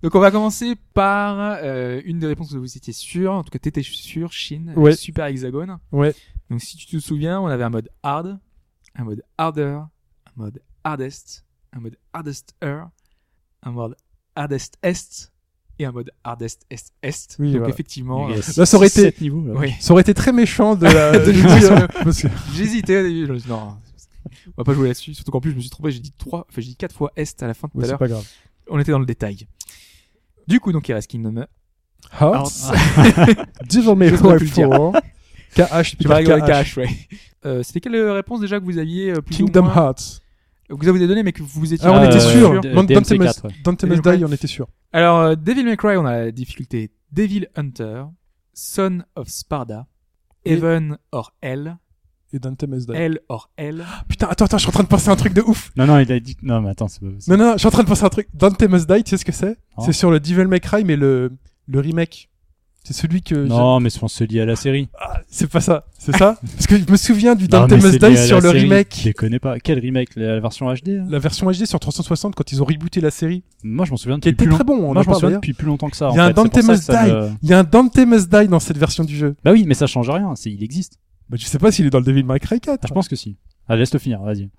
Donc 0.03 0.13
on 0.15 0.19
va 0.19 0.29
commencer 0.31 0.75
par 0.93 1.37
euh, 1.63 2.01
une 2.05 2.19
des 2.19 2.27
réponses 2.27 2.51
que 2.53 2.57
vous 2.57 2.77
étiez 2.77 2.93
sûr, 2.93 3.31
en 3.33 3.43
tout 3.43 3.49
cas 3.49 3.59
t'étais 3.59 3.81
sûr, 3.83 4.31
Shin, 4.31 4.73
Ouais. 4.75 4.95
Super 4.95 5.25
Hexagone. 5.25 5.77
Ouais. 5.91 6.13
Donc 6.49 6.61
si 6.61 6.77
tu 6.77 6.85
te 6.85 6.97
souviens, 6.99 7.41
on 7.41 7.47
avait 7.47 7.63
un 7.63 7.69
mode 7.69 7.89
hard, 8.03 8.39
un 8.95 9.03
mode 9.03 9.23
harder, 9.37 9.79
un 10.27 10.31
mode 10.35 10.61
hardest, 10.83 11.43
un 11.73 11.79
mode 11.79 11.97
hardest 12.13 12.53
er, 12.61 12.83
un 13.63 13.71
mode 13.71 13.95
hardest 14.35 14.77
est 14.83 15.31
et 15.79 15.85
un 15.85 15.91
mode 15.91 16.11
hardest 16.23 16.65
est 16.69 16.91
est. 17.03 17.35
Oui, 17.39 17.47
Donc 17.51 17.57
voilà. 17.59 17.73
effectivement, 17.73 18.29
euh, 18.29 18.35
Là, 18.57 18.65
ça 18.65 18.77
aurait 18.77 18.87
été- 18.87 19.01
sept 19.03 19.21
niveaux, 19.21 19.43
là. 19.45 19.53
oui. 19.59 19.73
Ça 19.79 19.91
aurait 19.93 20.01
été 20.01 20.13
très 20.13 20.31
méchant 20.31 20.75
de, 20.75 20.85
la- 20.85 21.17
de 21.19 21.31
dire. 21.31 21.87
Parce 22.03 22.21
que- 22.21 22.27
J'hésitais 22.55 22.99
au 22.99 23.03
début, 23.03 23.25
je 23.27 23.31
me 23.33 23.37
suis 23.39 23.47
dit, 23.47 23.51
non, 23.53 23.75
on 24.47 24.51
va 24.57 24.63
pas 24.63 24.73
jouer 24.73 24.87
là-dessus. 24.87 25.13
Surtout 25.13 25.31
qu'en 25.31 25.41
plus, 25.41 25.51
je 25.51 25.55
me 25.55 25.61
suis 25.61 25.69
trompé, 25.69 25.91
j'ai 25.91 25.99
dit 25.99 26.13
trois, 26.17 26.47
enfin, 26.49 26.61
j'ai 26.61 26.69
dit 26.69 26.75
quatre 26.75 26.95
fois 26.95 27.11
Est 27.15 27.41
à 27.43 27.47
la 27.47 27.53
fin 27.53 27.67
tout 27.67 27.77
Ouais, 27.77 27.83
à 27.83 27.87
c'est 27.87 27.91
l'heure. 27.91 27.99
pas 27.99 28.07
grave. 28.07 28.25
On 28.69 28.79
était 28.79 28.91
dans 28.91 28.99
le 28.99 29.05
détail. 29.05 29.47
Du 30.47 30.59
coup, 30.59 30.71
donc, 30.71 30.87
il 30.89 30.93
reste 30.93 31.09
Kingdom 31.09 31.45
Hearts. 32.21 32.71
Devil 33.69 33.95
May 33.95 34.11
Cry 34.11 34.37
plus 34.37 34.45
le 34.47 34.51
dire. 34.51 34.69
4, 35.55 35.69
KH, 35.83 35.97
Tu 35.99 36.07
vas 36.07 36.15
rigoler 36.17 36.41
KH. 36.41 36.45
cash, 36.47 36.77
ouais. 36.77 36.89
Euh, 37.45 37.63
c'était 37.63 37.79
quelle 37.79 37.95
réponse 38.11 38.41
déjà 38.41 38.59
que 38.59 38.65
vous 38.65 38.77
aviez 38.77 39.11
euh, 39.11 39.21
plus 39.21 39.35
Kingdom 39.35 39.61
ou 39.61 39.63
moins 39.65 39.75
Hearts. 39.75 40.21
Vous 40.69 40.87
avez 40.87 41.05
donné, 41.07 41.23
mais 41.23 41.31
que 41.31 41.43
vous 41.43 41.73
étiez. 41.73 41.87
Ah, 41.87 41.91
on 41.93 42.01
Euh, 42.03 42.07
était 42.07 42.19
sûr. 42.19 42.59
D- 42.61 42.71
Dante 42.73 42.87
DMC4, 42.89 43.87
Must- 43.87 44.17
Die, 44.17 44.25
on 44.25 44.31
était 44.31 44.47
sûr. 44.47 44.67
Alors, 44.93 45.19
euh, 45.19 45.35
Devil 45.35 45.63
May 45.65 45.77
Cry, 45.77 45.97
on 45.97 46.05
a 46.05 46.11
la 46.25 46.31
difficulté 46.31 46.91
Devil 47.11 47.47
Hunter, 47.55 48.03
Son 48.53 49.03
of 49.15 49.27
Sparda, 49.27 49.85
Et- 50.43 50.53
Heaven 50.53 50.97
or 51.11 51.33
Hell, 51.41 51.77
Et 52.33 52.39
Dante 52.39 52.63
Must 52.67 52.87
Die. 52.89 52.95
Hell 52.95 53.19
or 53.29 53.49
Hell. 53.57 53.85
Putain, 54.09 54.27
attends, 54.27 54.45
attends, 54.45 54.57
je 54.57 54.63
suis 54.63 54.69
en 54.69 54.73
train 54.73 54.83
de 54.83 54.87
penser 54.89 55.09
à 55.09 55.13
un 55.13 55.15
truc 55.15 55.33
de 55.33 55.41
ouf. 55.41 55.71
Non, 55.77 55.85
non, 55.85 55.99
il 55.99 56.11
a 56.11 56.19
dit. 56.19 56.35
Non, 56.41 56.61
mais 56.61 56.69
attends, 56.71 56.87
c'est 56.87 56.99
pas 56.99 57.11
possible. 57.11 57.37
Non, 57.37 57.45
non, 57.45 57.53
je 57.53 57.57
suis 57.59 57.67
en 57.67 57.71
train 57.71 57.83
de 57.83 57.87
penser 57.87 58.03
à 58.03 58.07
un 58.07 58.09
truc. 58.09 58.27
Dante 58.33 58.61
Must 58.63 58.89
Die, 58.91 59.03
tu 59.03 59.11
sais 59.11 59.17
ce 59.17 59.25
que 59.25 59.31
c'est? 59.31 59.57
C'est 59.79 59.93
sur 59.93 60.09
le 60.11 60.19
Devil 60.19 60.45
May 60.47 60.59
Cry, 60.59 60.83
mais 60.83 60.95
le, 60.95 61.31
le 61.67 61.79
remake. 61.79 62.29
C'est 62.85 62.93
celui 62.93 63.21
que. 63.23 63.33
je- 63.45 63.49
Non, 63.49 63.79
mais 63.79 63.89
on 64.03 64.07
se 64.07 64.23
lie 64.23 64.39
à 64.39 64.45
la 64.45 64.55
série. 64.55 64.89
Ah, 64.99 65.21
c'est 65.27 65.49
pas 65.49 65.59
ça. 65.59 65.85
C'est 65.97 66.15
ça 66.15 66.37
Parce 66.55 66.67
que 66.67 66.77
je 66.77 66.89
me 66.91 66.95
souviens 66.97 67.33
du 67.33 67.47
Dante 67.47 67.71
Must 67.71 67.81
c'est 67.99 68.07
lié 68.07 68.15
Die 68.15 68.27
sur 68.27 68.39
le 68.39 68.49
série. 68.49 68.59
remake. 68.61 68.95
Je 68.99 69.05
les 69.05 69.13
connais 69.13 69.39
pas. 69.39 69.59
Quel 69.59 69.79
remake? 69.79 70.09
La 70.15 70.39
version 70.39 70.71
HD 70.71 70.89
hein 70.99 71.07
La 71.09 71.17
version 71.17 71.49
HD 71.51 71.65
sur 71.65 71.79
360 71.79 72.35
quand 72.35 72.51
ils 72.51 72.61
ont 72.61 72.65
rebooté 72.65 73.01
la 73.01 73.09
série. 73.09 73.43
Moi, 73.63 73.85
je 73.85 73.91
m'en 73.91 73.97
souviens 73.97 74.19
Qui 74.19 74.29
depuis 74.29 74.43
était 74.43 74.45
plus 74.45 74.53
très 74.55 74.63
bon, 74.63 74.75
on 74.75 74.93
Moi, 74.93 75.01
je 75.03 75.07
m'en 75.09 75.15
souviens 75.15 75.29
d'ailleurs. 75.29 75.41
depuis 75.41 75.53
plus 75.53 75.65
longtemps 75.67 75.89
que 75.89 75.97
ça. 75.97 76.09
Il 76.13 76.17
y 76.17 76.19
a 76.19 76.25
un. 76.25 76.27
C'est 76.27 76.33
Dante 76.35 76.51
que 76.51 76.59
Must 76.71 76.91
Die. 76.91 77.11
me- 77.11 77.29
Il 77.41 77.49
y 77.49 77.53
a 77.53 77.59
un 77.59 77.63
Dante 77.63 77.97
Must 77.97 78.29
Die 78.31 78.47
dans 78.47 78.59
cette 78.59 78.77
version 78.77 79.03
du 79.03 79.17
jeu. 79.17 79.35
Bah 79.43 79.51
oui, 79.51 79.65
mais 79.67 79.73
ça 79.73 79.87
change 79.87 80.09
rien. 80.09 80.33
C'est, 80.35 80.51
il 80.51 80.63
existe. 80.63 80.99
Bah, 81.27 81.37
je 81.39 81.45
sais 81.45 81.57
pas 81.57 81.71
s'il 81.71 81.87
est 81.87 81.89
dans 81.89 81.97
le 81.99 82.05
Devil 82.05 82.23
May 82.23 82.39
Cry 82.39 82.59
4. 82.59 82.79
Ah, 82.83 82.85
je 82.87 82.93
pense 82.93 83.07
que 83.07 83.15
si. 83.15 83.35
Allez, 83.67 83.79
laisse-le 83.79 83.97
finir. 83.99 84.21
Vas-y. 84.21 84.49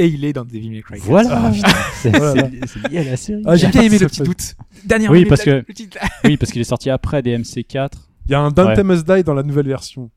Et 0.00 0.06
il 0.06 0.24
est 0.24 0.32
dans 0.32 0.46
Devil 0.46 0.70
May 0.70 0.80
Cry. 0.82 0.98
Voilà. 1.00 1.28
Ah, 1.30 1.52
c'est, 1.94 2.16
Voilà. 2.16 2.48
c'est- 2.50 2.66
c'est 2.66 2.88
lié 2.88 2.98
à 2.98 3.04
la 3.04 3.16
série. 3.18 3.42
Ah, 3.44 3.54
J'ai 3.56 3.68
bien 3.68 3.82
aimé 3.82 3.98
le 3.98 4.06
petit 4.06 4.22
doute. 4.22 4.54
Dernière 4.84 5.10
Oui, 5.10 5.26
parce 5.26 5.42
que- 5.42 5.62
oui, 6.24 6.36
parce 6.38 6.50
qu'il 6.52 6.60
est 6.62 6.64
sorti 6.64 6.88
après 6.88 7.20
DMC 7.22 7.64
4. 7.68 8.08
Il 8.26 8.32
y 8.32 8.34
a 8.34 8.40
un 8.40 8.50
Dante 8.50 8.78
Ouais. 8.78 8.82
Must 8.84 9.04
Die 9.06 9.22
dans 9.24 9.34
la 9.34 9.42
nouvelle 9.42 9.66
version. 9.68 10.10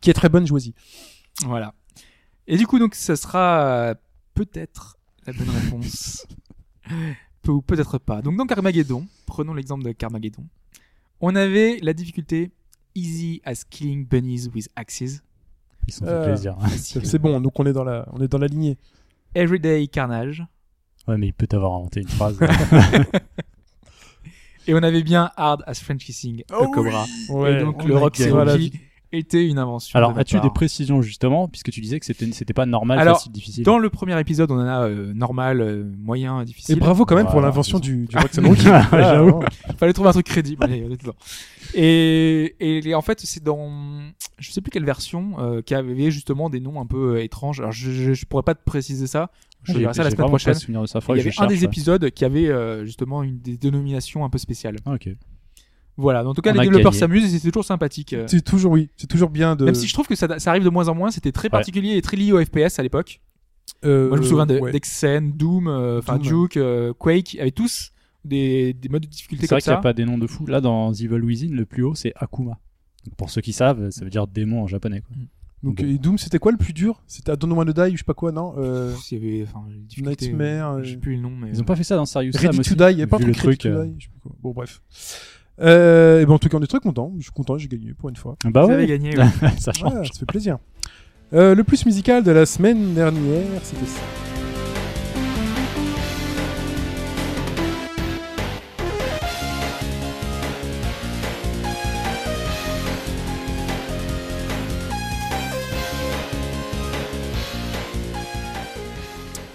Qui 0.00 0.10
est 0.10 0.12
très 0.14 0.28
bonne, 0.28 0.44
jouez-y. 0.46 0.74
Voilà. 1.44 1.72
Et 2.48 2.56
du 2.56 2.66
coup, 2.66 2.78
donc, 2.80 2.94
ça 2.96 3.14
sera 3.14 3.60
euh, 3.90 3.94
peut-être 4.34 4.96
la 5.26 5.32
bonne 5.34 5.50
réponse. 5.50 6.26
Peu 7.42 7.52
ou 7.52 7.62
peut-être 7.62 7.98
pas. 7.98 8.22
Donc, 8.22 8.36
dans 8.36 8.46
Carmageddon, 8.46 9.06
prenons 9.26 9.54
l'exemple 9.54 9.84
de 9.84 9.92
Carmageddon, 9.92 10.44
on 11.20 11.36
avait 11.36 11.78
la 11.80 11.92
difficulté 11.92 12.50
Easy 12.96 13.40
as 13.44 13.62
killing 13.70 14.04
bunnies 14.06 14.48
with 14.52 14.68
axes. 14.74 15.22
Ils 15.86 15.92
sont 15.92 16.04
fait 16.04 16.10
Euh. 16.10 16.26
plaisir. 16.26 16.56
C'est 16.76 17.18
bon, 17.18 17.40
donc 17.40 17.58
on 17.58 17.66
est 17.66 17.72
dans 17.72 17.84
la, 17.84 18.06
on 18.12 18.20
est 18.20 18.28
dans 18.28 18.38
la 18.38 18.46
lignée. 18.48 18.76
Everyday 19.34 19.86
Carnage. 19.88 20.44
Ouais, 21.06 21.16
mais 21.18 21.28
il 21.28 21.32
peut 21.32 21.46
t'avoir 21.46 21.74
inventé 21.74 22.00
une 22.00 22.08
phrase. 22.08 22.38
Et 24.68 24.74
on 24.74 24.82
avait 24.82 25.04
bien 25.04 25.30
Hard 25.36 25.62
as 25.66 25.80
French 25.80 26.04
Kissing 26.04 26.42
a 26.50 26.56
Oh 26.60 26.70
Cobra. 26.72 27.04
Ouais. 27.30 27.54
et 27.54 27.60
donc, 27.60 27.76
oh 27.84 27.86
le 27.86 27.96
Rock 27.96 28.18
God. 28.18 28.70
Était 29.16 29.46
une 29.46 29.58
invention. 29.58 29.96
Alors, 29.96 30.12
de 30.12 30.20
as-tu 30.20 30.38
des 30.40 30.50
précisions 30.50 31.00
justement, 31.00 31.48
puisque 31.48 31.70
tu 31.70 31.80
disais 31.80 31.98
que 31.98 32.06
c'était, 32.06 32.30
c'était 32.32 32.52
pas 32.52 32.66
normal, 32.66 32.98
Alors, 32.98 33.16
facile, 33.16 33.32
difficile. 33.32 33.64
Dans 33.64 33.78
le 33.78 33.88
premier 33.88 34.18
épisode, 34.20 34.50
on 34.50 34.56
en 34.58 34.66
a 34.66 34.86
euh, 34.86 35.12
normal, 35.14 35.60
euh, 35.60 35.84
moyen, 35.98 36.42
Et 36.42 36.44
difficile. 36.44 36.78
bravo 36.78 37.04
quand 37.06 37.16
même 37.16 37.26
pour 37.26 37.40
l'invention 37.40 37.78
du, 37.78 38.06
du 38.06 38.16
Voilà, 38.90 39.14
j'avoue. 39.14 39.40
Fallait 39.78 39.92
trouver 39.92 40.10
un 40.10 40.12
truc 40.12 40.26
crédible. 40.26 40.62
Allez, 40.64 40.84
on 40.86 40.92
est 40.92 41.00
dedans. 41.00 41.14
Et, 41.74 42.56
et, 42.60 42.94
en 42.94 43.02
fait, 43.02 43.20
c'est 43.20 43.42
dans, 43.42 43.70
je 44.38 44.50
sais 44.50 44.60
plus 44.60 44.70
quelle 44.70 44.84
version, 44.84 45.36
euh, 45.38 45.62
qui 45.62 45.74
avait 45.74 46.10
justement 46.10 46.50
des 46.50 46.60
noms 46.60 46.80
un 46.80 46.86
peu 46.86 47.16
euh, 47.16 47.22
étranges. 47.22 47.60
Alors, 47.60 47.72
je, 47.72 47.90
je, 47.90 48.12
je 48.14 48.26
pourrais 48.26 48.42
pas 48.42 48.54
te 48.54 48.62
préciser 48.64 49.06
ça. 49.06 49.30
Je 49.62 49.72
dirai 49.72 49.94
ça 49.94 50.04
la 50.04 50.10
semaine 50.10 50.28
prochaine. 50.28 50.54
souvenir 50.54 50.82
de 50.82 50.86
ça. 50.86 51.00
Il 51.08 51.16
y 51.16 51.20
avait 51.20 51.32
un 51.38 51.46
des 51.46 51.58
ouais. 51.60 51.64
épisodes 51.64 52.10
qui 52.10 52.24
avait 52.24 52.48
euh, 52.48 52.84
justement 52.84 53.22
une 53.22 53.38
des 53.38 53.56
dénominations 53.56 54.24
un 54.24 54.30
peu 54.30 54.38
spéciales. 54.38 54.76
Ah, 54.84 54.94
ok. 54.94 55.08
Voilà. 55.96 56.26
En 56.26 56.34
tout 56.34 56.42
cas, 56.42 56.50
On 56.50 56.54
les 56.54 56.60
développeurs 56.60 56.92
gagné. 56.92 56.98
s'amusent 57.00 57.34
et 57.34 57.38
c'est 57.38 57.50
toujours 57.50 57.64
sympathique. 57.64 58.12
Euh, 58.12 58.24
C'est 58.28 58.42
toujours, 58.42 58.72
oui, 58.72 58.90
c'est 58.96 59.06
toujours 59.06 59.30
bien 59.30 59.56
de. 59.56 59.64
Même 59.64 59.74
si 59.74 59.86
je 59.86 59.92
trouve 59.94 60.06
que 60.06 60.14
ça, 60.14 60.38
ça 60.38 60.50
arrive 60.50 60.64
de 60.64 60.68
moins 60.68 60.88
en 60.88 60.94
moins, 60.94 61.10
c'était 61.10 61.32
très 61.32 61.48
particulier 61.48 61.96
et 61.96 62.02
très 62.02 62.16
lié 62.16 62.32
au 62.32 62.44
FPS 62.44 62.78
à 62.78 62.82
l'époque. 62.82 63.20
Euh, 63.84 64.08
Moi, 64.08 64.16
je 64.18 64.22
me 64.22 64.26
souviens 64.28 64.46
de- 64.46 64.58
ouais. 64.58 64.72
d'Exen, 64.72 65.32
Doom, 65.36 65.68
euh, 65.68 65.98
enfin 65.98 66.18
Doom. 66.18 66.42
Duke, 66.48 66.56
euh, 66.56 66.92
Quake, 66.92 67.34
ils 67.34 67.40
avaient 67.40 67.50
tous 67.50 67.90
des, 68.24 68.72
des 68.74 68.88
modes 68.88 69.02
de 69.02 69.06
difficulté 69.08 69.42
C'est 69.42 69.48
comme 69.48 69.56
vrai 69.56 69.62
qu'il 69.62 69.72
n'y 69.72 69.76
a 69.78 69.80
pas 69.82 69.92
des 69.92 70.04
noms 70.04 70.18
de 70.18 70.26
fous. 70.26 70.46
Là, 70.46 70.60
dans 70.60 70.92
Evil 70.92 71.20
Within, 71.20 71.54
le 71.54 71.64
plus 71.66 71.82
haut, 71.82 71.94
c'est 71.94 72.12
Akuma. 72.16 72.58
Donc, 73.04 73.14
pour 73.16 73.30
ceux 73.30 73.40
qui 73.40 73.52
savent, 73.52 73.90
ça 73.90 74.04
veut 74.04 74.10
dire 74.10 74.26
démon 74.26 74.62
en 74.62 74.66
japonais. 74.66 75.00
Quoi. 75.00 75.16
Donc 75.62 75.76
Bon. 75.82 75.88
et 75.88 75.98
Doom, 75.98 76.18
c'était 76.18 76.38
quoi 76.38 76.52
le 76.52 76.58
plus 76.58 76.72
dur? 76.72 77.02
C'était 77.06 77.32
I 77.32 77.36
Don't 77.36 77.52
Want 77.52 77.64
to 77.64 77.72
Die, 77.72 77.92
je 77.92 77.98
sais 77.98 78.04
pas 78.04 78.14
quoi, 78.14 78.30
non? 78.32 78.54
Euh, 78.58 78.92
Il 79.10 79.18
y 79.18 79.40
avait, 79.42 79.46
Nightmare, 79.98 80.72
euh, 80.72 80.78
euh, 80.78 80.82
Je 80.84 80.90
sais 80.92 80.96
plus 80.96 81.16
le 81.16 81.22
nom, 81.22 81.30
mais. 81.30 81.48
Ils 81.50 81.60
ont 81.60 81.64
pas 81.64 81.76
fait 81.76 81.84
ça 81.84 81.96
dans 81.96 82.04
Serious 82.06 82.32
Sam 82.32 82.42
Ready 82.46 82.60
aussi 82.60 82.70
to 82.76 82.76
Die, 82.86 82.92
il 82.92 82.98
y 82.98 83.02
a 83.02 83.06
pas 83.06 83.18
le 83.18 83.24
truc 83.32 83.36
Ready 83.36 83.58
truc. 83.58 83.58
to 83.60 83.68
euh, 83.68 83.84
Die, 83.86 83.94
je 83.98 84.04
sais 84.04 84.10
plus 84.10 84.20
quoi. 84.20 84.32
Bon 84.42 84.52
bref. 84.52 84.80
Euh, 85.60 86.20
et 86.20 86.26
ben 86.26 86.34
en 86.34 86.38
tout 86.38 86.48
cas 86.48 86.58
on 86.58 86.62
est 86.62 86.66
très 86.66 86.80
content. 86.80 87.12
Je 87.16 87.22
suis 87.24 87.32
content, 87.32 87.56
j'ai 87.58 87.68
gagné 87.68 87.94
pour 87.94 88.08
une 88.08 88.16
fois. 88.16 88.36
Bah 88.44 88.64
Vous 88.64 88.70
avez 88.72 88.82
ouais, 88.82 88.88
gagné. 88.88 89.16
ouais. 89.18 89.26
ça 89.58 89.72
change. 89.72 89.90
Voilà, 89.90 90.04
ça 90.04 90.18
fait 90.18 90.26
plaisir. 90.26 90.58
Euh, 91.32 91.54
le 91.54 91.64
plus 91.64 91.84
musical 91.86 92.22
de 92.22 92.30
la 92.30 92.46
semaine 92.46 92.94
dernière, 92.94 93.60
c'était 93.62 93.86
ça. 93.86 94.00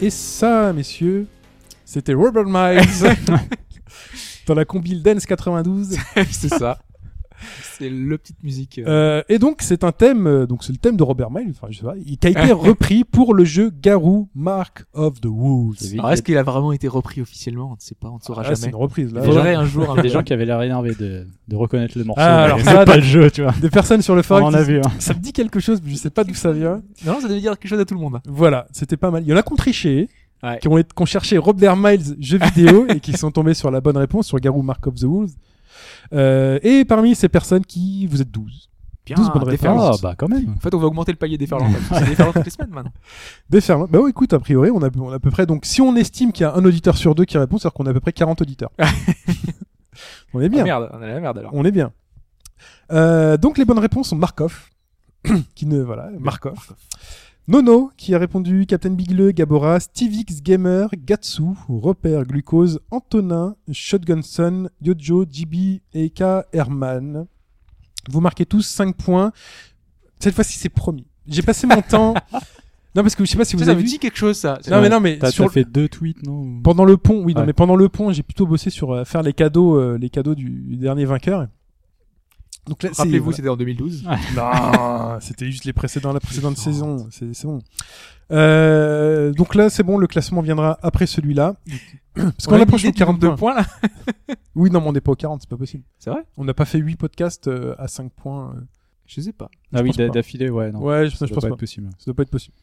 Et 0.04 0.10
ça, 0.10 0.74
messieurs, 0.74 1.28
c'était 1.86 2.16
Robert 2.16 2.46
Miles 2.48 2.82
dans 4.52 4.60
la 4.60 4.66
compile 4.66 5.02
Dance 5.02 5.26
92. 5.26 5.96
c'est 6.32 6.50
ça. 6.50 6.78
C'est 7.64 7.90
le 7.90 8.20
petite 8.20 8.44
musique. 8.44 8.78
euh, 8.78 8.84
Euh, 8.88 9.24
et 9.28 9.40
donc 9.40 9.62
c'est 9.64 9.84
un 9.84 9.92
thème, 9.92 10.28
euh, 10.28 10.46
donc 10.46 10.64
c'est 10.64 10.72
le 10.74 10.78
thème 10.78 10.96
de 10.96 11.02
Robert 11.02 11.32
Miles, 11.32 11.50
enfin 11.50 11.66
je 11.72 11.80
sais 11.80 11.84
pas, 11.86 11.96
il- 12.06 12.20
qui 12.20 12.28
a 12.28 12.30
été 12.30 12.52
repris 12.52 13.04
pour 13.04 13.34
le 13.34 13.46
jeu 13.46 13.72
Garou 13.82 14.30
Mark 14.36 14.86
of 14.94 15.20
the 15.22 15.26
Wolves. 15.26 15.78
Alors, 15.94 16.12
est-ce 16.12 16.22
qu'il 16.22 16.38
a 16.38 16.44
vraiment 16.44 16.72
été 16.72 16.88
repris 16.88 17.20
officiellement? 17.20 17.70
On 17.72 17.76
ne 17.76 17.80
sait 17.80 17.96
pas, 18.00 18.10
on 18.10 18.18
ne 18.18 18.22
saura 18.22 18.44
Ah, 18.46 18.50
c'est 18.54 18.62
jamais. 18.62 18.70
une 18.74 18.76
reprise 18.76 19.12
là. 19.12 19.22
Il 19.24 19.26
faudrait 19.26 19.56
un 19.56 19.66
jour. 19.66 19.96
des 20.00 20.10
gens 20.10 20.22
qui 20.22 20.34
avaient 20.34 20.46
l'air 20.46 20.62
énervés 20.62 20.94
de, 20.94 21.26
de 21.48 21.56
reconnaître 21.56 21.98
le 21.98 22.04
morceau. 22.04 22.22
Ah, 22.24 22.38
mais 22.38 22.44
alors 22.44 22.60
c'est 22.60 22.66
ça, 22.66 22.86
pas 22.86 22.98
le 22.98 23.02
jeu, 23.02 23.32
tu 23.32 23.42
vois. 23.42 23.54
Des 23.60 23.72
personnes 23.72 24.04
sur 24.04 24.14
le 24.14 24.20
On 24.20 24.24
forum, 24.24 24.44
en 24.44 24.54
a 24.54 24.58
disent, 24.60 24.68
vu. 24.68 24.78
hein. 24.78 24.92
ça 25.00 25.16
me 25.16 25.20
dit 25.20 25.34
quelque 25.34 25.60
chose, 25.60 25.82
mais 25.84 25.90
je 25.90 25.96
sais 25.96 26.12
pas 26.12 26.24
d'où 26.24 26.36
ça 26.36 26.52
vient. 26.52 26.84
Non, 27.08 27.20
ça 27.22 27.28
devait 27.28 27.40
dire 27.42 27.58
quelque 27.58 27.70
chose 27.72 27.80
à 27.80 27.86
tout 27.86 27.96
le 27.96 28.02
monde. 28.02 28.20
Voilà, 28.28 28.68
c'était 28.72 28.98
pas 28.98 29.10
mal. 29.10 29.24
Il 29.24 29.30
y 29.30 29.34
en 29.34 29.38
a 29.38 29.42
qui 29.42 29.52
ont 29.52 29.56
triché, 29.56 30.10
Ouais. 30.44 30.58
qui 30.60 30.68
ont, 30.68 30.76
qui 30.76 31.02
ont 31.02 31.06
cherché 31.06 31.38
Robert 31.38 31.78
Miles 31.78 32.16
jeu 32.20 32.40
vidéo 32.40 32.88
et 32.90 33.00
qui 33.00 33.14
sont 33.14 33.30
tombés 33.32 33.54
sur 33.54 33.70
la 33.70 33.80
bonne 33.80 33.98
réponse 33.98 34.28
sur 34.28 34.40
Garou 34.40 34.64
Mark 34.64 34.86
of 34.88 34.96
the 34.96 35.04
Wolves. 35.04 35.34
Euh, 36.14 36.60
et 36.64 36.86
parmi 36.86 37.16
ces 37.16 37.30
personnes 37.30 37.66
qui, 37.66 38.08
vous 38.08 38.22
êtes 38.22 38.32
12. 38.32 38.70
Bien, 39.06 39.16
12 39.16 39.30
bonnes 39.34 39.50
déferlante. 39.50 39.96
Ah, 39.96 40.00
bah 40.02 40.16
quand 40.16 40.28
même. 40.28 40.54
En 40.56 40.60
fait, 40.60 40.74
on 40.74 40.78
va 40.78 40.88
augmenter 40.88 41.12
le 41.12 41.18
palier 41.18 41.38
déferlant. 41.38 41.70
C'est 41.92 42.06
déferlant 42.06 42.34
toutes 42.34 42.46
les 42.46 42.52
semaines 42.52 42.70
maintenant. 42.70 42.94
Déferlant. 43.50 43.88
Bah 43.90 44.00
ouais, 44.00 44.12
écoute, 44.12 44.34
a 44.34 44.40
priori, 44.40 44.70
on 44.72 44.82
a, 44.84 44.90
on 44.96 45.12
a 45.12 45.16
à 45.16 45.20
peu 45.20 45.32
près, 45.32 45.46
donc 45.46 45.66
si 45.66 45.82
on 45.82 45.96
estime 45.96 46.32
qu'il 46.32 46.44
y 46.44 46.46
a 46.46 46.54
un 46.54 46.64
auditeur 46.64 46.98
sur 46.98 47.16
deux 47.16 47.26
qui 47.26 47.38
répond, 47.38 47.58
c'est-à-dire 47.58 47.74
qu'on 47.74 47.86
a 47.88 47.90
à 47.90 47.94
peu 47.94 48.00
près 48.00 48.14
40 48.14 48.42
auditeurs. 48.42 48.72
on 50.34 50.42
est 50.42 50.50
bien. 50.50 50.62
Ah, 50.62 50.66
merde, 50.66 50.90
on 50.94 51.02
a 51.02 51.08
la 51.08 51.20
merde 51.20 51.38
alors. 51.40 51.52
On 51.54 51.66
est 51.66 51.72
bien. 51.72 51.92
Euh, 52.92 53.38
donc 53.38 53.58
les 53.58 53.66
bonnes 53.66 53.80
réponses 53.80 54.10
sont 54.10 54.16
Markov, 54.16 54.70
qui 55.56 55.66
ne 55.66 55.82
voilà 55.82 56.10
Markov. 56.20 56.74
Nono 57.52 57.92
qui 57.98 58.16
a 58.16 58.18
répondu 58.18 58.66
Captain 58.66 58.92
Bigleux, 58.92 59.32
Gabora, 59.32 59.82
Stevix 59.82 60.42
Gamer, 60.42 60.88
Gatsu, 60.96 61.44
Repère 61.68 62.24
Glucose, 62.24 62.80
Antonin, 62.92 63.58
Shotgunson, 63.70 64.70
Yojo, 64.82 65.26
JB 65.30 65.82
et 65.94 66.12
K 66.12 66.24
Herman. 66.54 67.28
Vous 68.10 68.22
marquez 68.22 68.46
tous 68.46 68.62
5 68.62 68.96
points. 68.96 69.34
Cette 70.20 70.34
fois-ci 70.34 70.58
c'est 70.60 70.70
promis. 70.70 71.06
J'ai 71.28 71.42
passé 71.42 71.68
mon 71.68 71.82
temps. 71.82 72.14
Non 72.94 73.04
parce 73.04 73.16
que 73.16 73.24
je 73.24 73.32
sais 73.32 73.38
pas 73.38 73.46
si 73.46 73.52
Ça, 73.52 73.58
vous 73.58 73.64
ça 73.64 73.72
avez 73.72 73.84
dit 73.84 74.00
quelque 74.00 74.18
chose 74.18 74.36
ça. 74.36 74.60
Non 74.70 74.82
mais 74.82 74.90
non 74.90 75.00
mais 75.00 75.18
T'as 75.18 75.32
sur 75.32 75.50
fait 75.50 75.64
deux 75.64 75.88
tweets, 75.88 76.24
non 76.24 76.60
pendant 76.62 76.84
le 76.84 76.98
pont, 76.98 77.24
oui, 77.24 77.34
non, 77.34 77.46
mais 77.46 77.54
pendant 77.54 77.78
le 77.78 77.88
pont, 77.88 78.12
j'ai 78.12 78.22
plutôt 78.22 78.46
bossé 78.46 78.70
sur 78.70 78.92
euh, 78.92 79.06
faire 79.06 79.24
les 79.24 79.32
cadeaux, 79.32 79.80
euh, 79.80 79.98
les 79.98 80.10
cadeaux 80.10 80.36
du, 80.36 80.50
du 80.50 80.76
dernier 80.76 81.06
vainqueur. 81.06 81.48
Donc 82.68 82.84
là, 82.84 82.90
c'est- 82.94 83.02
Rappelez-vous, 83.02 83.24
voilà. 83.26 83.36
c'était 83.38 83.50
en 83.50 83.58
2012. 83.58 84.04
Non, 84.36 85.20
c'était 85.20 85.48
juste 85.52 85.66
les 85.66 85.74
précédents, 85.74 86.14
la 86.14 86.20
précédente 86.20 86.58
saison. 86.58 87.08
C'est 87.12 87.34
c'est 87.34 87.48
bon. 87.48 87.60
Euh, 88.32 89.32
donc 89.34 89.56
là, 89.56 89.70
c'est 89.70 89.84
bon, 89.84 89.98
le 89.98 90.08
classement 90.08 90.42
viendra 90.42 90.78
après 90.84 91.06
celui-là. 91.06 91.56
Parce 92.14 92.32
On 92.48 92.52
qu'on 92.52 92.58
a 92.58 92.62
approche 92.62 92.84
du 92.84 92.92
42 92.94 93.28
nombre 93.28 93.36
de 93.36 93.40
points. 93.40 93.54
points 93.54 93.62
là. 93.62 94.36
Oui, 94.56 94.70
non, 94.70 94.82
mais 94.82 94.88
on 94.88 94.92
n'est 94.94 95.02
pas 95.02 95.12
aux 95.14 95.16
40, 95.16 95.42
c'est 95.42 95.50
pas 95.50 95.58
possible. 95.58 95.84
C'est 95.98 96.10
vrai? 96.10 96.24
On 96.38 96.44
n'a 96.44 96.54
pas 96.54 96.66
fait 96.66 96.78
8 96.78 96.98
podcasts 96.98 97.48
euh, 97.48 97.74
à 97.78 97.88
5 97.88 98.12
points. 98.12 98.54
euh. 98.56 98.62
Je 99.08 99.22
sais 99.22 99.34
pas. 99.34 99.50
Ah 99.74 99.80
je 99.80 99.84
oui, 99.84 100.10
d'affilée, 100.10 100.50
ouais. 100.50 100.72
Non. 100.72 100.80
Ouais, 100.82 101.10
je, 101.10 101.16
ça 101.16 101.26
je 101.26 101.32
doit 101.32 101.36
pense 101.36 101.42
pas 101.44 101.48
pas. 101.50 101.54
être 101.56 101.60
possible. 101.60 101.90
Ça 101.98 102.06
doit 102.06 102.14
pas 102.16 102.24
être 102.24 102.30
possible. 102.30 102.56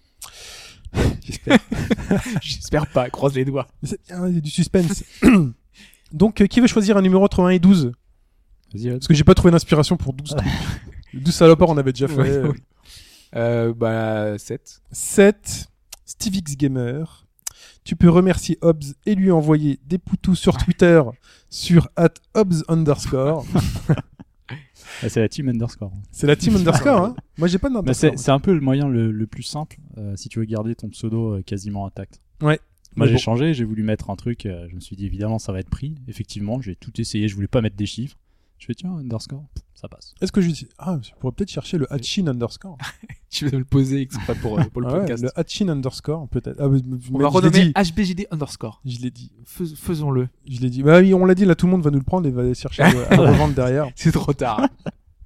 J'espère. 1.24 1.58
J'espère 2.40 2.86
pas. 2.86 3.10
Croise 3.10 3.34
les 3.34 3.44
doigts. 3.44 3.66
Ah, 4.10 4.28
Il 4.28 4.34
y 4.34 4.38
a 4.38 4.40
du 4.40 4.50
suspense. 4.50 5.04
donc, 6.12 6.40
euh, 6.40 6.46
qui 6.46 6.60
veut 6.60 6.66
choisir 6.66 6.96
un 6.96 7.02
numéro 7.02 7.22
entre 7.24 7.42
1 7.42 7.50
et 7.50 7.58
12 7.58 7.86
Vas-y, 7.86 7.92
Parce 8.72 9.06
que 9.06 9.14
j'ai 9.14 9.24
pas 9.24 9.34
trouvé 9.34 9.50
d'inspiration 9.50 9.96
pour 9.96 10.12
12 10.12 10.36
trucs. 10.36 10.52
12 11.14 11.34
salopards, 11.34 11.70
on 11.70 11.76
avait 11.78 11.92
déjà 11.92 12.08
fait. 12.08 12.16
Ouais, 12.42 12.48
ouais. 12.48 12.56
Euh, 13.36 13.74
bah 13.74 14.38
7. 14.38 14.80
7. 14.90 15.68
SteveX 16.06 16.56
Gamer. 16.56 17.26
Tu 17.84 17.94
peux 17.94 18.08
remercier 18.08 18.56
Hobbs 18.62 18.94
et 19.04 19.14
lui 19.14 19.30
envoyer 19.30 19.78
des 19.86 19.98
poutous 19.98 20.34
sur 20.34 20.56
Twitter 20.56 21.02
sur 21.50 21.90
at 21.96 22.14
Hobbs 22.34 22.64
underscore. 22.68 23.44
Ah, 25.02 25.08
c'est 25.10 25.20
la 25.20 25.28
team 25.28 25.48
underscore. 25.50 25.92
C'est 26.10 26.26
la 26.26 26.34
team 26.34 26.56
underscore, 26.56 27.00
hein. 27.04 27.16
Moi, 27.38 27.46
j'ai 27.46 27.58
pas 27.58 27.68
Bah, 27.68 27.74
d'underscore. 27.80 28.10
c'est 28.12 28.16
c'est 28.18 28.30
un 28.30 28.40
peu 28.40 28.54
le 28.54 28.60
moyen 28.60 28.88
le, 28.88 29.12
le 29.12 29.26
plus 29.26 29.42
simple 29.42 29.76
euh, 29.98 30.16
si 30.16 30.28
tu 30.30 30.38
veux 30.38 30.44
garder 30.46 30.74
ton 30.74 30.88
pseudo 30.88 31.34
euh, 31.34 31.42
quasiment 31.42 31.86
intact. 31.86 32.20
Ouais. 32.40 32.58
Moi 32.96 33.04
Mais 33.04 33.08
j'ai 33.08 33.12
bon. 33.12 33.18
changé, 33.18 33.52
j'ai 33.54 33.64
voulu 33.64 33.82
mettre 33.82 34.08
un 34.10 34.16
truc, 34.16 34.46
euh, 34.46 34.66
je 34.70 34.74
me 34.74 34.80
suis 34.80 34.96
dit 34.96 35.04
évidemment 35.04 35.38
ça 35.38 35.52
va 35.52 35.60
être 35.60 35.68
pris. 35.68 35.94
Effectivement, 36.08 36.60
j'ai 36.62 36.74
tout 36.74 36.98
essayé, 37.00 37.28
je 37.28 37.34
voulais 37.34 37.46
pas 37.48 37.60
mettre 37.60 37.76
des 37.76 37.84
chiffres. 37.86 38.16
Je 38.58 38.66
fais 38.66 38.74
tiens, 38.74 38.92
underscore, 38.98 39.44
ça 39.74 39.88
passe. 39.88 40.14
Est-ce 40.20 40.32
que 40.32 40.40
je 40.40 40.48
dis, 40.48 40.68
ah, 40.78 40.98
je 41.00 41.10
pourrais 41.20 41.32
peut-être 41.32 41.50
chercher 41.50 41.78
le 41.78 41.92
Hatchin 41.92 42.26
underscore. 42.26 42.76
Tu 43.30 43.44
veux 43.44 43.52
me 43.52 43.58
le 43.58 43.64
poser 43.66 44.00
exprès 44.00 44.34
pour, 44.36 44.58
euh, 44.58 44.64
pour 44.72 44.80
le 44.80 44.88
Ah 44.88 44.92
ouais, 44.94 44.98
podcast. 45.00 45.22
le 45.22 45.38
Hatchin 45.38 45.68
underscore, 45.68 46.26
peut-être. 46.28 46.56
Ah, 46.60 46.66
mais- 46.68 46.80
mais- 46.84 46.96
On 47.12 47.18
va 47.18 47.28
renommer 47.28 47.66
dit. 47.66 47.72
HBJD 47.76 48.26
underscore. 48.30 48.80
Je 48.86 48.98
l'ai 49.00 49.10
dit. 49.10 49.30
Fais- 49.44 49.66
Faisons-le. 49.76 50.28
Je 50.48 50.60
l'ai 50.60 50.70
dit. 50.70 50.82
Bah 50.82 50.98
oui, 51.00 51.12
on 51.12 51.24
l'a 51.26 51.34
dit, 51.34 51.44
là, 51.44 51.54
tout 51.54 51.66
le 51.66 51.72
monde 51.72 51.82
va 51.82 51.90
nous 51.90 51.98
le 51.98 52.04
prendre 52.04 52.26
et 52.26 52.30
va 52.30 52.52
chercher 52.54 52.82
à 52.84 52.90
le- 52.92 53.06
à 53.12 53.16
le 53.16 53.22
revendre 53.22 53.54
derrière. 53.54 53.88
C'est 53.94 54.12
trop 54.12 54.32
tard. 54.32 54.66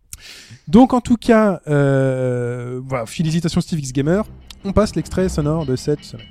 Donc 0.68 0.92
en 0.94 1.00
tout 1.00 1.16
cas, 1.16 1.60
euh, 1.68 2.80
voilà, 2.84 3.06
félicitations 3.06 3.60
Steve 3.60 3.78
X 3.80 3.92
Gamer. 3.92 4.24
On 4.64 4.72
passe 4.72 4.94
l'extrait 4.96 5.28
sonore 5.28 5.64
de 5.66 5.74
cette 5.76 6.04
semaine. 6.04 6.26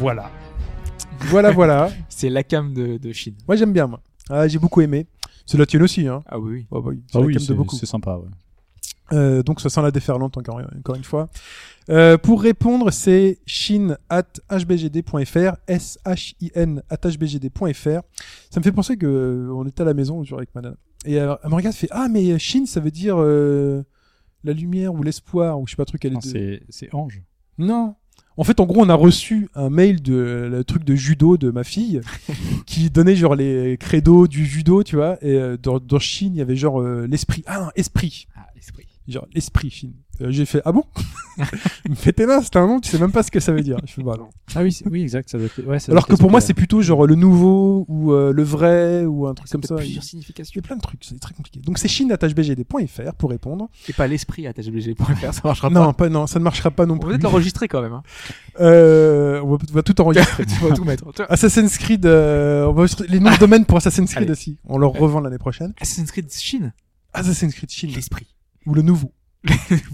Voilà. 0.00 0.30
Voilà, 1.28 1.50
voilà. 1.60 1.90
C'est 2.08 2.30
la 2.30 2.42
cam 2.42 2.72
de, 2.72 2.96
de 2.96 3.12
Chine. 3.12 3.34
Moi 3.46 3.56
j'aime 3.56 3.72
bien, 3.74 3.86
moi. 3.86 4.00
Ah, 4.30 4.48
j'ai 4.48 4.58
beaucoup 4.58 4.80
aimé. 4.80 5.06
C'est 5.44 5.58
la 5.58 5.66
tienne 5.66 5.82
aussi, 5.82 6.06
hein. 6.06 6.22
Ah 6.26 6.38
oui, 6.38 6.50
oui. 6.52 6.66
Oh, 6.70 6.80
bah 6.80 6.90
oui, 6.90 7.02
c'est 7.06 7.18
Ah 7.18 7.20
la 7.20 7.26
oui, 7.26 7.32
cam 7.34 7.42
de 7.42 7.46
c'est 7.46 7.54
beaucoup. 7.54 7.76
c'est 7.76 7.86
sympa, 7.86 8.16
ouais. 8.16 8.28
Euh, 9.12 9.42
donc 9.42 9.60
ça 9.60 9.68
sent 9.68 9.82
la 9.82 9.90
déferlante 9.90 10.36
encore, 10.38 10.60
encore 10.78 10.94
une 10.94 11.04
fois. 11.04 11.28
Euh, 11.90 12.16
pour 12.16 12.40
répondre, 12.42 12.90
c'est 12.92 13.40
shin 13.44 13.96
at 14.08 14.22
hbgd.fr, 14.50 15.56
s-h-i-n 15.66 16.82
at 16.88 16.96
hbgd.fr. 17.08 18.00
Ça 18.50 18.60
me 18.60 18.62
fait 18.62 18.72
penser 18.72 18.96
que 18.96 19.06
euh, 19.06 19.52
on 19.52 19.66
était 19.66 19.82
à 19.82 19.84
la 19.84 19.94
maison 19.94 20.20
toujours 20.20 20.38
avec 20.38 20.54
madame. 20.54 20.76
Et 21.04 21.20
euh, 21.20 21.34
elle 21.42 21.50
me 21.50 21.54
regarde, 21.56 21.74
elle 21.74 21.80
fait 21.80 21.88
ah 21.90 22.08
mais 22.08 22.38
shin 22.38 22.64
ça 22.66 22.78
veut 22.80 22.90
dire 22.92 23.16
euh, 23.18 23.82
la 24.44 24.52
lumière 24.52 24.94
ou 24.94 25.02
l'espoir 25.02 25.60
ou 25.60 25.66
je 25.66 25.72
sais 25.72 25.76
pas 25.76 25.84
truc. 25.84 26.04
Elle 26.04 26.12
est 26.12 26.16
de- 26.16 26.22
C'est 26.22 26.62
c'est 26.68 26.94
Ange. 26.94 27.20
Non. 27.58 27.96
En 28.36 28.44
fait, 28.44 28.58
en 28.60 28.66
gros, 28.66 28.82
on 28.82 28.88
a 28.88 28.94
reçu 28.94 29.48
un 29.54 29.68
mail 29.68 30.00
de 30.00 30.48
le 30.50 30.64
truc 30.64 30.84
de 30.84 30.94
judo 30.94 31.36
de 31.36 31.50
ma 31.50 31.64
fille 31.64 32.00
qui 32.66 32.88
donnait 32.88 33.16
genre 33.16 33.34
les 33.34 33.76
credos 33.78 34.28
du 34.28 34.46
judo, 34.46 34.82
tu 34.82 34.96
vois. 34.96 35.18
Et 35.22 35.34
euh, 35.34 35.56
dans, 35.56 35.78
dans 35.78 35.98
Chine, 35.98 36.34
il 36.34 36.38
y 36.38 36.42
avait 36.42 36.56
genre 36.56 36.80
euh, 36.80 37.06
l'esprit. 37.06 37.42
Ah 37.46 37.60
non, 37.60 37.70
esprit. 37.74 38.28
Ah, 38.34 38.46
l'esprit. 38.54 38.86
Genre 39.10 39.26
l'esprit 39.34 39.70
Chine. 39.70 39.92
Euh, 40.22 40.30
J'ai 40.30 40.44
fait 40.44 40.60
ah 40.66 40.72
bon? 40.72 40.84
Il 41.86 41.92
me 41.92 41.96
fait 41.96 42.12
t'es 42.12 42.26
là, 42.26 42.40
c'est 42.42 42.56
un 42.56 42.66
nom, 42.66 42.80
tu 42.80 42.90
sais 42.90 42.98
même 42.98 43.10
pas 43.12 43.22
ce 43.22 43.30
que 43.30 43.40
ça 43.40 43.52
veut 43.52 43.62
dire. 43.62 43.78
Je 43.86 43.92
fais 43.92 44.02
bah 44.02 44.16
non. 44.18 44.28
Ah 44.54 44.62
oui, 44.62 44.78
oui, 44.90 45.00
exact. 45.02 45.30
Ça 45.30 45.38
doit 45.38 45.46
être- 45.46 45.64
ouais, 45.66 45.78
ça 45.78 45.86
doit 45.86 45.94
Alors 45.94 46.06
que 46.06 46.14
pour 46.16 46.30
moi, 46.30 46.40
ce 46.42 46.48
c'est 46.48 46.54
plutôt 46.54 46.82
genre 46.82 47.06
le 47.06 47.14
nouveau 47.14 47.86
ou 47.88 48.12
euh, 48.12 48.30
le 48.32 48.42
vrai 48.42 49.04
ou 49.06 49.26
un 49.26 49.32
truc 49.34 49.48
C'est 49.48 49.52
comme 49.52 49.62
ça. 49.62 49.76
peut-être 49.76 49.80
Il 49.86 49.92
y 49.92 49.94
plusieurs 49.94 50.04
a 50.04 50.06
significations. 50.06 50.60
plein 50.60 50.76
de 50.76 50.82
trucs, 50.82 51.02
c'est 51.04 51.18
très 51.18 51.32
compliqué. 51.32 51.60
Donc 51.60 51.78
c'est 51.78 51.88
chine.hbgd.fr 51.88 53.14
pour 53.16 53.30
répondre. 53.30 53.68
Et 53.88 53.92
pas 53.94 54.06
l'esprit 54.06 54.46
à 54.46 54.52
HBG.fr, 54.52 55.32
ça 55.34 55.40
marchera 55.44 55.70
Non, 55.70 55.86
pas. 55.86 56.04
pas 56.04 56.08
non, 56.10 56.26
ça 56.26 56.38
ne 56.38 56.44
marchera 56.44 56.70
pas 56.70 56.84
non 56.86 56.94
On 56.94 56.96
va 56.96 57.00
plus. 57.00 57.08
peut-être 57.12 57.22
l'enregistrer 57.22 57.68
quand 57.68 57.80
même. 57.82 57.94
Hein. 57.94 58.02
Euh, 58.60 59.40
on 59.42 59.52
va, 59.52 59.58
on 59.70 59.74
va 59.74 59.82
tout 59.82 59.98
enregistrer. 60.00 60.44
tu 60.44 60.54
vas 60.56 60.74
tout 60.74 60.84
mettre. 60.84 61.04
Assassin's 61.30 61.78
Creed, 61.78 62.04
euh, 62.04 62.66
on 62.66 62.72
va 62.72 62.84
les 63.08 63.20
noms 63.20 63.32
de 63.32 63.38
domaine 63.38 63.64
pour 63.64 63.78
Assassin's 63.78 64.10
Creed 64.10 64.24
Allez. 64.24 64.32
aussi. 64.32 64.58
On 64.66 64.76
leur 64.78 64.92
revend 64.92 65.20
l'année 65.20 65.38
prochaine. 65.38 65.72
Assassin's 65.80 66.10
Creed 66.12 66.30
Chine. 66.30 66.72
Assassin's 67.14 67.54
Creed 67.54 67.70
Chine 67.70 67.90
L'esprit. 67.94 68.26
Ou 68.66 68.74
le 68.74 68.82
nouveau. 68.82 69.12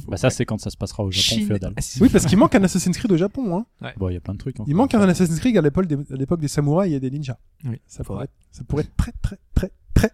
Bah 0.08 0.16
ça 0.16 0.28
c'est 0.30 0.44
quand 0.44 0.58
ça 0.60 0.70
se 0.70 0.76
passera 0.76 1.04
au 1.04 1.10
Japon 1.12 1.22
Chine. 1.36 1.46
féodal. 1.46 1.72
Ah, 1.76 1.80
Oui, 2.00 2.08
parce 2.08 2.26
qu'il 2.26 2.36
manque 2.36 2.54
un 2.56 2.64
Assassin's 2.64 2.96
Creed 2.96 3.12
au 3.12 3.16
Japon. 3.16 3.58
Hein. 3.80 3.92
Bon, 3.96 4.08
il 4.08 4.14
y 4.14 4.16
a 4.16 4.20
plein 4.20 4.34
de 4.34 4.38
trucs. 4.38 4.56
Il 4.58 4.62
encore. 4.62 4.74
manque 4.76 4.94
un 4.94 5.08
Assassin's 5.08 5.38
Creed 5.38 5.56
à 5.56 5.62
l'époque 5.62 5.86
des, 5.86 5.94
à 5.94 6.16
l'époque 6.16 6.40
des 6.40 6.48
samouraïs 6.48 6.94
et 6.94 7.00
des 7.00 7.10
ninjas. 7.10 7.38
Oui, 7.64 7.80
Ça 7.86 8.02
pourrait, 8.02 8.24
être, 8.24 8.32
ça 8.50 8.64
pourrait 8.64 8.82
être 8.84 8.96
très 8.96 9.12
très 9.22 9.38
très 9.54 9.70
très 9.94 10.10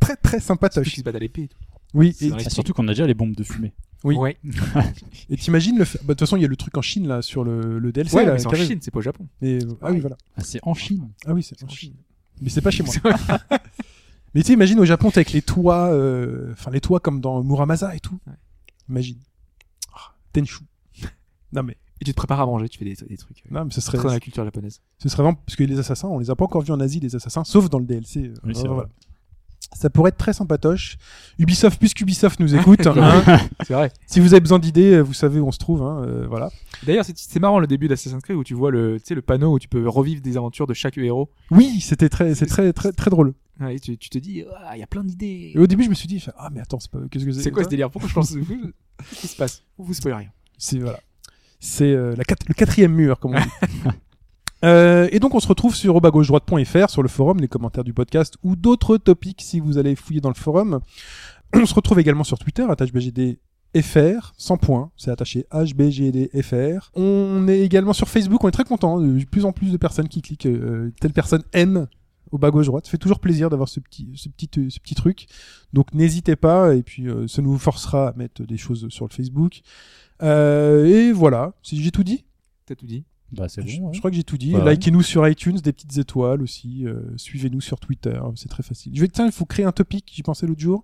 très 0.00 0.16
très 0.16 0.40
sympatoche. 0.40 0.90
qui 0.90 1.00
se 1.00 1.02
battent 1.02 1.14
à 1.16 1.18
l'épée 1.18 1.44
et 1.44 1.48
tout. 1.48 1.58
Oui, 1.94 2.14
et, 2.20 2.30
Ah, 2.34 2.50
surtout 2.50 2.72
qu'on 2.74 2.86
a 2.88 2.90
déjà 2.90 3.06
les 3.06 3.14
bombes 3.14 3.34
de 3.34 3.44
fumée. 3.44 3.72
Oui. 4.02 4.16
Ouais. 4.16 4.36
et 5.30 5.36
t'imagines 5.38 5.78
le. 5.78 5.84
Bah, 5.84 5.98
de 6.00 6.06
toute 6.08 6.20
façon, 6.20 6.36
il 6.36 6.42
y 6.42 6.44
a 6.44 6.48
le 6.48 6.56
truc 6.56 6.76
en 6.76 6.82
Chine 6.82 7.06
là 7.08 7.22
sur 7.22 7.42
le, 7.42 7.78
le 7.78 7.90
DLC. 7.92 8.16
Ouais, 8.16 8.26
là, 8.26 8.32
mais 8.34 8.38
c'est 8.38 8.48
en. 8.48 8.54
Chine, 8.54 8.78
c'est 8.82 8.90
pas 8.90 8.98
au 8.98 9.02
Japon. 9.02 9.26
Mais, 9.40 9.60
ah 9.80 9.92
oui, 9.92 10.00
voilà. 10.00 10.16
Ah, 10.36 10.42
c'est 10.44 10.60
en 10.62 10.74
Chine. 10.74 11.08
Ah 11.24 11.32
oui, 11.32 11.42
c'est 11.42 11.62
en 11.62 11.66
en 11.66 11.70
Chine. 11.70 11.94
Mais 12.42 12.50
c'est 12.50 12.60
pas 12.60 12.70
chez 12.70 12.82
moi. 12.82 12.92
Mais 14.34 14.42
tu 14.42 14.48
sais, 14.48 14.52
imagine 14.54 14.80
au 14.80 14.84
Japon, 14.84 15.10
t'es 15.10 15.18
avec 15.18 15.32
les 15.32 15.42
toits, 15.42 15.92
euh, 15.92 16.52
enfin 16.52 16.70
les 16.70 16.80
toits 16.80 17.00
comme 17.00 17.20
dans 17.20 17.42
Muramasa 17.44 17.94
et 17.94 18.00
tout. 18.00 18.18
Ouais. 18.26 18.32
Imagine. 18.88 19.18
Ah, 19.94 20.14
Tenchu. 20.32 20.60
Non 21.52 21.62
mais, 21.62 21.76
Et 22.00 22.04
tu 22.04 22.10
te 22.10 22.16
prépares 22.16 22.40
à 22.40 22.46
manger, 22.46 22.68
tu 22.68 22.78
fais 22.78 22.84
des, 22.84 22.96
des 23.08 23.16
trucs. 23.16 23.38
euh, 23.46 23.54
non 23.54 23.64
mais 23.66 23.70
ce 23.70 23.80
serait, 23.80 23.96
Très 23.98 24.08
dans 24.08 24.12
la 24.14 24.20
culture 24.20 24.44
japonaise. 24.44 24.80
ce 24.98 25.08
serait 25.08 25.22
vraiment 25.22 25.38
parce 25.46 25.54
que 25.56 25.62
les 25.64 25.78
assassins, 25.78 26.08
on 26.08 26.18
les 26.18 26.30
a 26.30 26.34
pas 26.36 26.44
encore 26.44 26.62
vus 26.62 26.72
en 26.72 26.80
Asie, 26.80 26.98
les 27.00 27.14
assassins, 27.14 27.44
sauf 27.44 27.70
dans 27.70 27.78
le 27.78 27.86
DLC. 27.86 28.24
euh, 28.26 28.34
Oui, 28.44 28.54
c'est 28.54 28.62
euh, 28.62 28.68
vrai. 28.68 28.74
voilà. 28.74 28.88
Ça 29.76 29.90
pourrait 29.90 30.10
être 30.10 30.18
très 30.18 30.32
sympatoche. 30.32 30.98
Ubisoft, 31.38 31.78
puisqu'Ubisoft 31.80 32.38
nous 32.38 32.54
écoute, 32.54 32.86
hein, 32.86 33.22
C'est 33.66 33.72
vrai. 33.74 33.90
si 34.06 34.20
vous 34.20 34.32
avez 34.34 34.40
besoin 34.40 34.58
d'idées, 34.60 35.00
vous 35.00 35.14
savez 35.14 35.40
où 35.40 35.46
on 35.48 35.52
se 35.52 35.58
trouve. 35.58 35.82
Hein, 35.82 36.04
euh, 36.06 36.26
voilà. 36.28 36.50
D'ailleurs, 36.84 37.04
c'est 37.04 37.16
c'est 37.16 37.40
marrant 37.40 37.58
le 37.58 37.66
début 37.66 37.88
d'Assassin's 37.88 38.22
Creed 38.22 38.36
où 38.36 38.44
tu 38.44 38.54
vois 38.54 38.70
le, 38.70 38.98
tu 39.00 39.06
sais, 39.06 39.14
le 39.14 39.22
panneau 39.22 39.52
où 39.54 39.58
tu 39.58 39.66
peux 39.68 39.88
revivre 39.88 40.20
des 40.22 40.36
aventures 40.36 40.66
de 40.68 40.74
chaque 40.74 40.96
héros. 40.98 41.28
Oui, 41.50 41.80
c'était 41.80 42.08
très, 42.08 42.34
c'est 42.36 42.46
très, 42.46 42.72
très, 42.72 42.92
très 42.92 43.10
drôle. 43.10 43.32
Ouais, 43.60 43.78
tu, 43.78 43.96
tu 43.96 44.08
te 44.08 44.18
dis, 44.18 44.44
Ah, 44.64 44.76
il 44.76 44.80
y 44.80 44.82
a 44.82 44.86
plein 44.86 45.04
d'idées. 45.04 45.52
Et 45.54 45.58
au 45.58 45.66
début, 45.66 45.84
je 45.84 45.90
me 45.90 45.94
suis 45.94 46.08
dit, 46.08 46.24
ah 46.36 46.50
mais 46.52 46.60
attends, 46.60 46.80
c'est 46.80 46.90
pas, 46.90 46.98
qu'est-ce 47.10 47.24
que 47.24 47.32
c'est 47.32 47.42
C'est 47.42 47.50
quoi 47.50 47.64
ce 47.64 47.68
délire 47.68 47.90
Pourquoi 47.90 48.08
je 48.08 48.14
pense 48.14 48.34
Qu'est-ce 48.34 49.20
qui 49.20 49.28
se 49.28 49.36
passe 49.36 49.62
Vous 49.78 49.84
vous 49.84 49.94
spoilez 49.94 50.16
rien. 50.16 50.30
C'est 50.58 50.78
voilà. 50.78 51.00
C'est 51.60 51.92
euh, 51.92 52.14
la 52.16 52.24
le 52.48 52.54
quatrième 52.54 52.92
mur, 52.92 53.18
comme 53.18 53.34
on 53.34 53.40
dit. 53.40 53.90
Euh, 54.64 55.08
et 55.12 55.18
donc 55.20 55.34
on 55.34 55.40
se 55.40 55.48
retrouve 55.48 55.74
sur 55.74 55.94
obagaugedroite.fr 55.94 56.88
sur 56.88 57.02
le 57.02 57.08
forum, 57.08 57.38
les 57.38 57.48
commentaires 57.48 57.84
du 57.84 57.92
podcast 57.92 58.38
ou 58.42 58.56
d'autres 58.56 58.96
topics 58.96 59.42
si 59.42 59.60
vous 59.60 59.76
allez 59.76 59.94
fouiller 59.94 60.22
dans 60.22 60.30
le 60.30 60.34
forum. 60.34 60.80
On 61.54 61.66
se 61.66 61.74
retrouve 61.74 62.00
également 62.00 62.24
sur 62.24 62.38
Twitter, 62.38 62.64
HBGDFR, 62.66 64.32
sans 64.38 64.56
point, 64.56 64.90
c'est 64.96 65.10
attaché 65.10 65.44
HBGDFR. 65.52 66.92
On 66.94 67.46
est 67.46 67.60
également 67.60 67.92
sur 67.92 68.08
Facebook, 68.08 68.42
on 68.42 68.48
est 68.48 68.52
très 68.52 68.64
content, 68.64 68.98
de 68.98 69.22
plus 69.24 69.44
en 69.44 69.52
plus 69.52 69.70
de 69.70 69.76
personnes 69.76 70.08
qui 70.08 70.22
cliquent, 70.22 70.46
euh, 70.46 70.90
telle 70.98 71.12
personne 71.12 71.42
aime 71.52 71.86
au 72.34 72.38
bas 72.38 72.50
gauche 72.50 72.66
droite. 72.66 72.84
Ça 72.84 72.90
fait 72.90 72.98
toujours 72.98 73.20
plaisir 73.20 73.48
d'avoir 73.48 73.68
ce 73.68 73.78
petit, 73.80 74.08
ce 74.16 74.28
petit, 74.28 74.50
euh, 74.58 74.68
ce 74.68 74.80
petit 74.80 74.94
truc. 74.96 75.26
Donc 75.72 75.94
n'hésitez 75.94 76.34
pas 76.36 76.74
et 76.74 76.82
puis 76.82 77.08
euh, 77.08 77.28
ça 77.28 77.42
nous 77.42 77.56
forcera 77.58 78.08
à 78.08 78.12
mettre 78.14 78.42
des 78.42 78.56
choses 78.56 78.88
sur 78.90 79.06
le 79.06 79.12
Facebook. 79.14 79.60
Euh, 80.22 80.84
et 80.86 81.12
voilà, 81.12 81.54
si 81.62 81.82
j'ai 81.82 81.90
tout 81.92 82.04
dit? 82.04 82.24
T'as 82.66 82.74
tout 82.74 82.86
dit. 82.86 83.04
Bah 83.32 83.48
c'est 83.48 83.66
je, 83.66 83.80
bon. 83.80 83.86
ouais. 83.88 83.94
je 83.94 83.98
crois 84.00 84.10
que 84.10 84.16
j'ai 84.16 84.24
tout 84.24 84.36
dit. 84.36 84.52
Bah 84.52 84.64
ouais. 84.64 84.72
Likez-nous 84.72 85.02
sur 85.02 85.26
iTunes, 85.28 85.56
des 85.62 85.72
petites 85.72 85.96
étoiles 85.96 86.42
aussi. 86.42 86.86
euh, 86.86 87.00
Suivez-nous 87.16 87.60
sur 87.60 87.78
Twitter, 87.78 88.18
c'est 88.36 88.48
très 88.48 88.62
facile. 88.62 88.92
Je 88.94 89.00
vais 89.00 89.08
tiens, 89.08 89.26
il 89.26 89.32
faut 89.32 89.44
créer 89.46 89.64
un 89.64 89.72
topic. 89.72 90.10
J'y 90.14 90.22
pensais 90.22 90.46
l'autre 90.46 90.60
jour. 90.60 90.82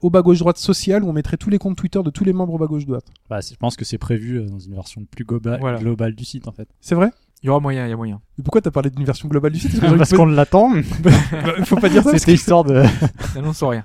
Au 0.00 0.10
bas 0.10 0.20
gauche 0.22 0.40
droite 0.40 0.58
social 0.58 1.04
où 1.04 1.08
on 1.08 1.12
mettrait 1.12 1.36
tous 1.36 1.48
les 1.48 1.58
comptes 1.58 1.76
Twitter 1.76 2.00
de 2.04 2.10
tous 2.10 2.24
les 2.24 2.32
membres 2.32 2.54
au 2.54 2.58
bas 2.58 2.66
gauche 2.66 2.84
droite. 2.86 3.06
Bah, 3.30 3.40
je 3.40 3.54
pense 3.54 3.76
que 3.76 3.84
c'est 3.84 3.98
prévu 3.98 4.44
dans 4.44 4.58
une 4.58 4.74
version 4.74 5.04
plus 5.04 5.24
Voilà. 5.60 5.78
globale 5.78 6.14
du 6.14 6.24
site 6.24 6.48
en 6.48 6.52
fait. 6.52 6.68
C'est 6.80 6.94
vrai? 6.96 7.10
Il 7.42 7.46
y 7.46 7.50
aura 7.50 7.58
moyen, 7.60 7.86
il 7.86 7.90
y 7.90 7.92
a 7.92 7.96
moyen. 7.96 8.20
Mais 8.38 8.44
pourquoi 8.44 8.60
t'as 8.60 8.70
parlé 8.70 8.90
d'une 8.90 9.04
version 9.04 9.28
globale 9.28 9.52
du 9.52 9.58
site? 9.58 9.80
Parce 9.80 9.92
que 9.92 9.98
Parce 9.98 10.12
qu'on 10.12 10.26
l'attend. 10.26 10.72
pu- 10.72 10.84
Bah, 11.02 11.64
faut 11.64 11.76
pas 11.76 11.88
dire 11.88 12.02
ça. 12.04 12.16
C'était 12.16 12.34
histoire 12.34 12.62
de. 12.64 12.82
N'annonce 13.34 13.62
rien. 13.64 13.82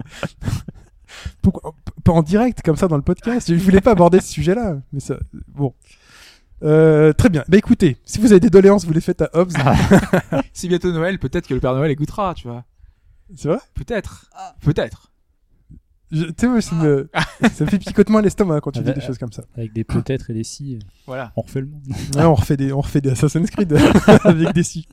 Pourquoi 1.41 1.73
pas 2.03 2.11
en 2.11 2.21
direct 2.21 2.61
comme 2.63 2.75
ça 2.75 2.87
dans 2.87 2.97
le 2.97 3.01
podcast? 3.01 3.47
Je 3.53 3.59
voulais 3.63 3.81
pas 3.81 3.91
aborder 3.91 4.19
ce 4.19 4.31
sujet-là, 4.31 4.77
mais 4.93 4.99
ça 4.99 5.17
bon. 5.47 5.73
Euh, 6.63 7.13
très 7.13 7.29
bien. 7.29 7.43
Bah 7.47 7.57
écoutez, 7.57 7.97
si 8.03 8.19
vous 8.19 8.31
avez 8.31 8.39
des 8.39 8.49
doléances, 8.49 8.85
vous 8.85 8.93
les 8.93 9.01
faites 9.01 9.21
à 9.21 9.29
Hobbs. 9.33 9.53
Si 10.53 10.67
bientôt 10.67 10.91
Noël, 10.91 11.17
peut-être 11.19 11.47
que 11.47 11.53
le 11.53 11.59
Père 11.59 11.73
Noël 11.73 11.91
écoutera, 11.91 12.33
tu 12.35 12.47
vois. 12.47 12.63
C'est 13.35 13.47
vrai? 13.47 13.59
Peut-être. 13.73 14.29
Peut-être. 14.61 15.11
Tu 16.11 16.25
sais, 16.37 16.47
moi, 16.47 16.61
ça 16.61 16.75
me, 16.75 17.09
ça 17.53 17.65
me 17.65 17.69
fait 17.69 17.79
picotement 17.79 18.19
à 18.19 18.21
l'estomac 18.21 18.61
quand 18.61 18.71
tu 18.71 18.79
Ah 18.79 18.83
dis 18.83 18.93
des 18.93 19.01
choses 19.05 19.17
comme 19.17 19.31
ça. 19.31 19.43
Avec 19.57 19.73
des 19.73 19.83
peut-être 19.83 20.29
et 20.29 20.33
des 20.33 20.43
si, 20.43 20.75
euh, 20.75 20.79
Voilà. 21.05 21.33
on 21.35 21.41
refait 21.41 21.61
le 21.61 21.67
monde. 21.67 21.81
Ouais, 22.15 22.23
on 22.23 22.33
refait 22.35 22.55
des, 22.57 22.71
on 22.71 22.79
refait 22.81 23.01
des 23.01 23.09
Assassin's 23.09 23.49
Creed 23.49 23.73
avec 24.23 24.53
des 24.53 24.63
si. 24.63 24.87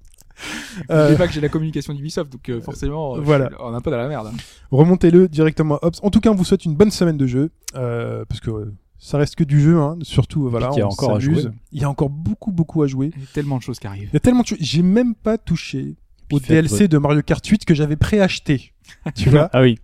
Euh, 0.90 1.02
N'oubliez 1.02 1.18
pas 1.18 1.28
que 1.28 1.32
j'ai 1.32 1.40
la 1.40 1.48
communication 1.48 1.94
d'Ubisoft, 1.94 2.32
donc 2.32 2.48
euh, 2.48 2.60
forcément, 2.60 3.16
euh, 3.16 3.20
voilà. 3.20 3.50
on 3.60 3.72
est 3.72 3.76
un 3.76 3.80
peu 3.80 3.92
dans 3.92 3.96
la 3.98 4.08
merde. 4.08 4.26
hein. 4.26 4.36
remontez-le 4.72 5.28
directement 5.28 5.76
à. 5.78 5.90
En 6.02 6.10
tout 6.10 6.18
cas, 6.20 6.30
on 6.30 6.34
vous 6.34 6.44
souhaite 6.44 6.64
une 6.64 6.74
bonne 6.74 6.90
semaine 6.90 7.16
de 7.16 7.26
jeu, 7.28 7.52
euh, 7.76 8.24
parce 8.28 8.40
que 8.40 8.50
euh, 8.50 8.74
ça 8.98 9.16
reste 9.18 9.36
que 9.36 9.44
du 9.44 9.60
jeu, 9.60 9.78
hein, 9.78 9.96
surtout, 10.02 10.46
euh, 10.46 10.50
voilà, 10.50 10.70
qu'il 10.70 10.78
y 10.78 10.82
a 10.82 10.86
on 10.88 10.90
encore 10.90 11.14
à 11.14 11.20
jouer. 11.20 11.44
Il 11.70 11.80
y 11.80 11.84
a 11.84 11.88
encore 11.90 12.10
beaucoup, 12.10 12.50
beaucoup 12.50 12.82
à 12.82 12.88
jouer. 12.88 13.12
Il 13.14 13.20
y 13.20 13.24
a 13.24 13.28
tellement 13.32 13.58
de 13.58 13.62
choses 13.62 13.78
qui 13.78 13.86
arrivent. 13.86 14.08
Il 14.10 14.14
y 14.14 14.16
a 14.16 14.20
tellement 14.20 14.40
de 14.42 14.46
choses. 14.48 14.58
J'ai 14.60 14.82
même 14.82 15.14
pas 15.14 15.38
touché 15.38 15.94
au 16.32 16.40
DLC 16.40 16.88
de 16.88 16.98
Mario 16.98 17.22
Kart 17.22 17.46
8 17.46 17.64
que 17.64 17.74
j'avais 17.74 17.94
préacheté. 17.96 18.72
tu 19.14 19.30
vois? 19.30 19.48
Ah 19.52 19.62
oui, 19.62 19.78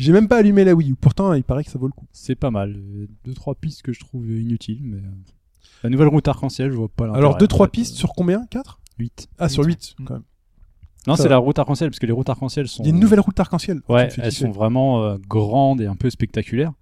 J'ai 0.00 0.12
même 0.12 0.28
pas 0.28 0.38
allumé 0.38 0.64
la 0.64 0.74
Wii 0.74 0.92
U. 0.92 0.94
Pourtant, 0.96 1.32
il 1.34 1.44
paraît 1.44 1.64
que 1.64 1.70
ça 1.70 1.78
vaut 1.78 1.86
le 1.86 1.92
coup. 1.92 2.06
c'est 2.12 2.34
pas 2.34 2.50
mal. 2.50 2.76
Euh, 2.76 3.06
Deux 3.24 3.34
trois 3.34 3.54
pistes 3.54 3.82
que 3.82 3.92
je 3.92 4.00
trouve 4.00 4.28
inutiles, 4.30 4.80
mais 4.82 4.96
euh, 4.98 5.10
la 5.82 5.90
nouvelle 5.90 6.08
route 6.08 6.26
arc-en-ciel, 6.26 6.70
je 6.70 6.76
vois 6.76 6.88
pas 6.88 7.06
l'intérêt. 7.06 7.24
Alors, 7.26 7.36
deux, 7.38 7.44
en 7.44 7.48
trois 7.48 7.66
fait. 7.66 7.70
pistes 7.72 7.94
sur 7.96 8.12
combien? 8.14 8.44
4 8.50 8.80
8. 8.98 9.28
Ah, 9.38 9.48
sur 9.48 9.64
Huit. 9.64 9.94
8, 9.98 10.06
quand 10.06 10.14
même. 10.14 10.22
Non, 11.06 11.16
c'est 11.16 11.28
la 11.28 11.38
route 11.38 11.58
arc-en-ciel 11.58 11.88
parce 11.90 11.98
que 11.98 12.06
les 12.06 12.12
routes 12.12 12.28
arc-en-ciel 12.28 12.68
sont. 12.68 12.82
Il 12.82 12.86
y 12.86 12.90
a 12.90 12.94
une 12.94 13.00
nouvelle 13.00 13.20
route 13.20 13.38
arc-en-ciel. 13.40 13.80
Ouais, 13.88 14.08
elles 14.18 14.32
sont 14.32 14.50
vraiment 14.50 15.02
euh, 15.02 15.16
grandes 15.28 15.80
et 15.80 15.86
un 15.86 15.96
peu 15.96 16.10
spectaculaires. 16.10 16.72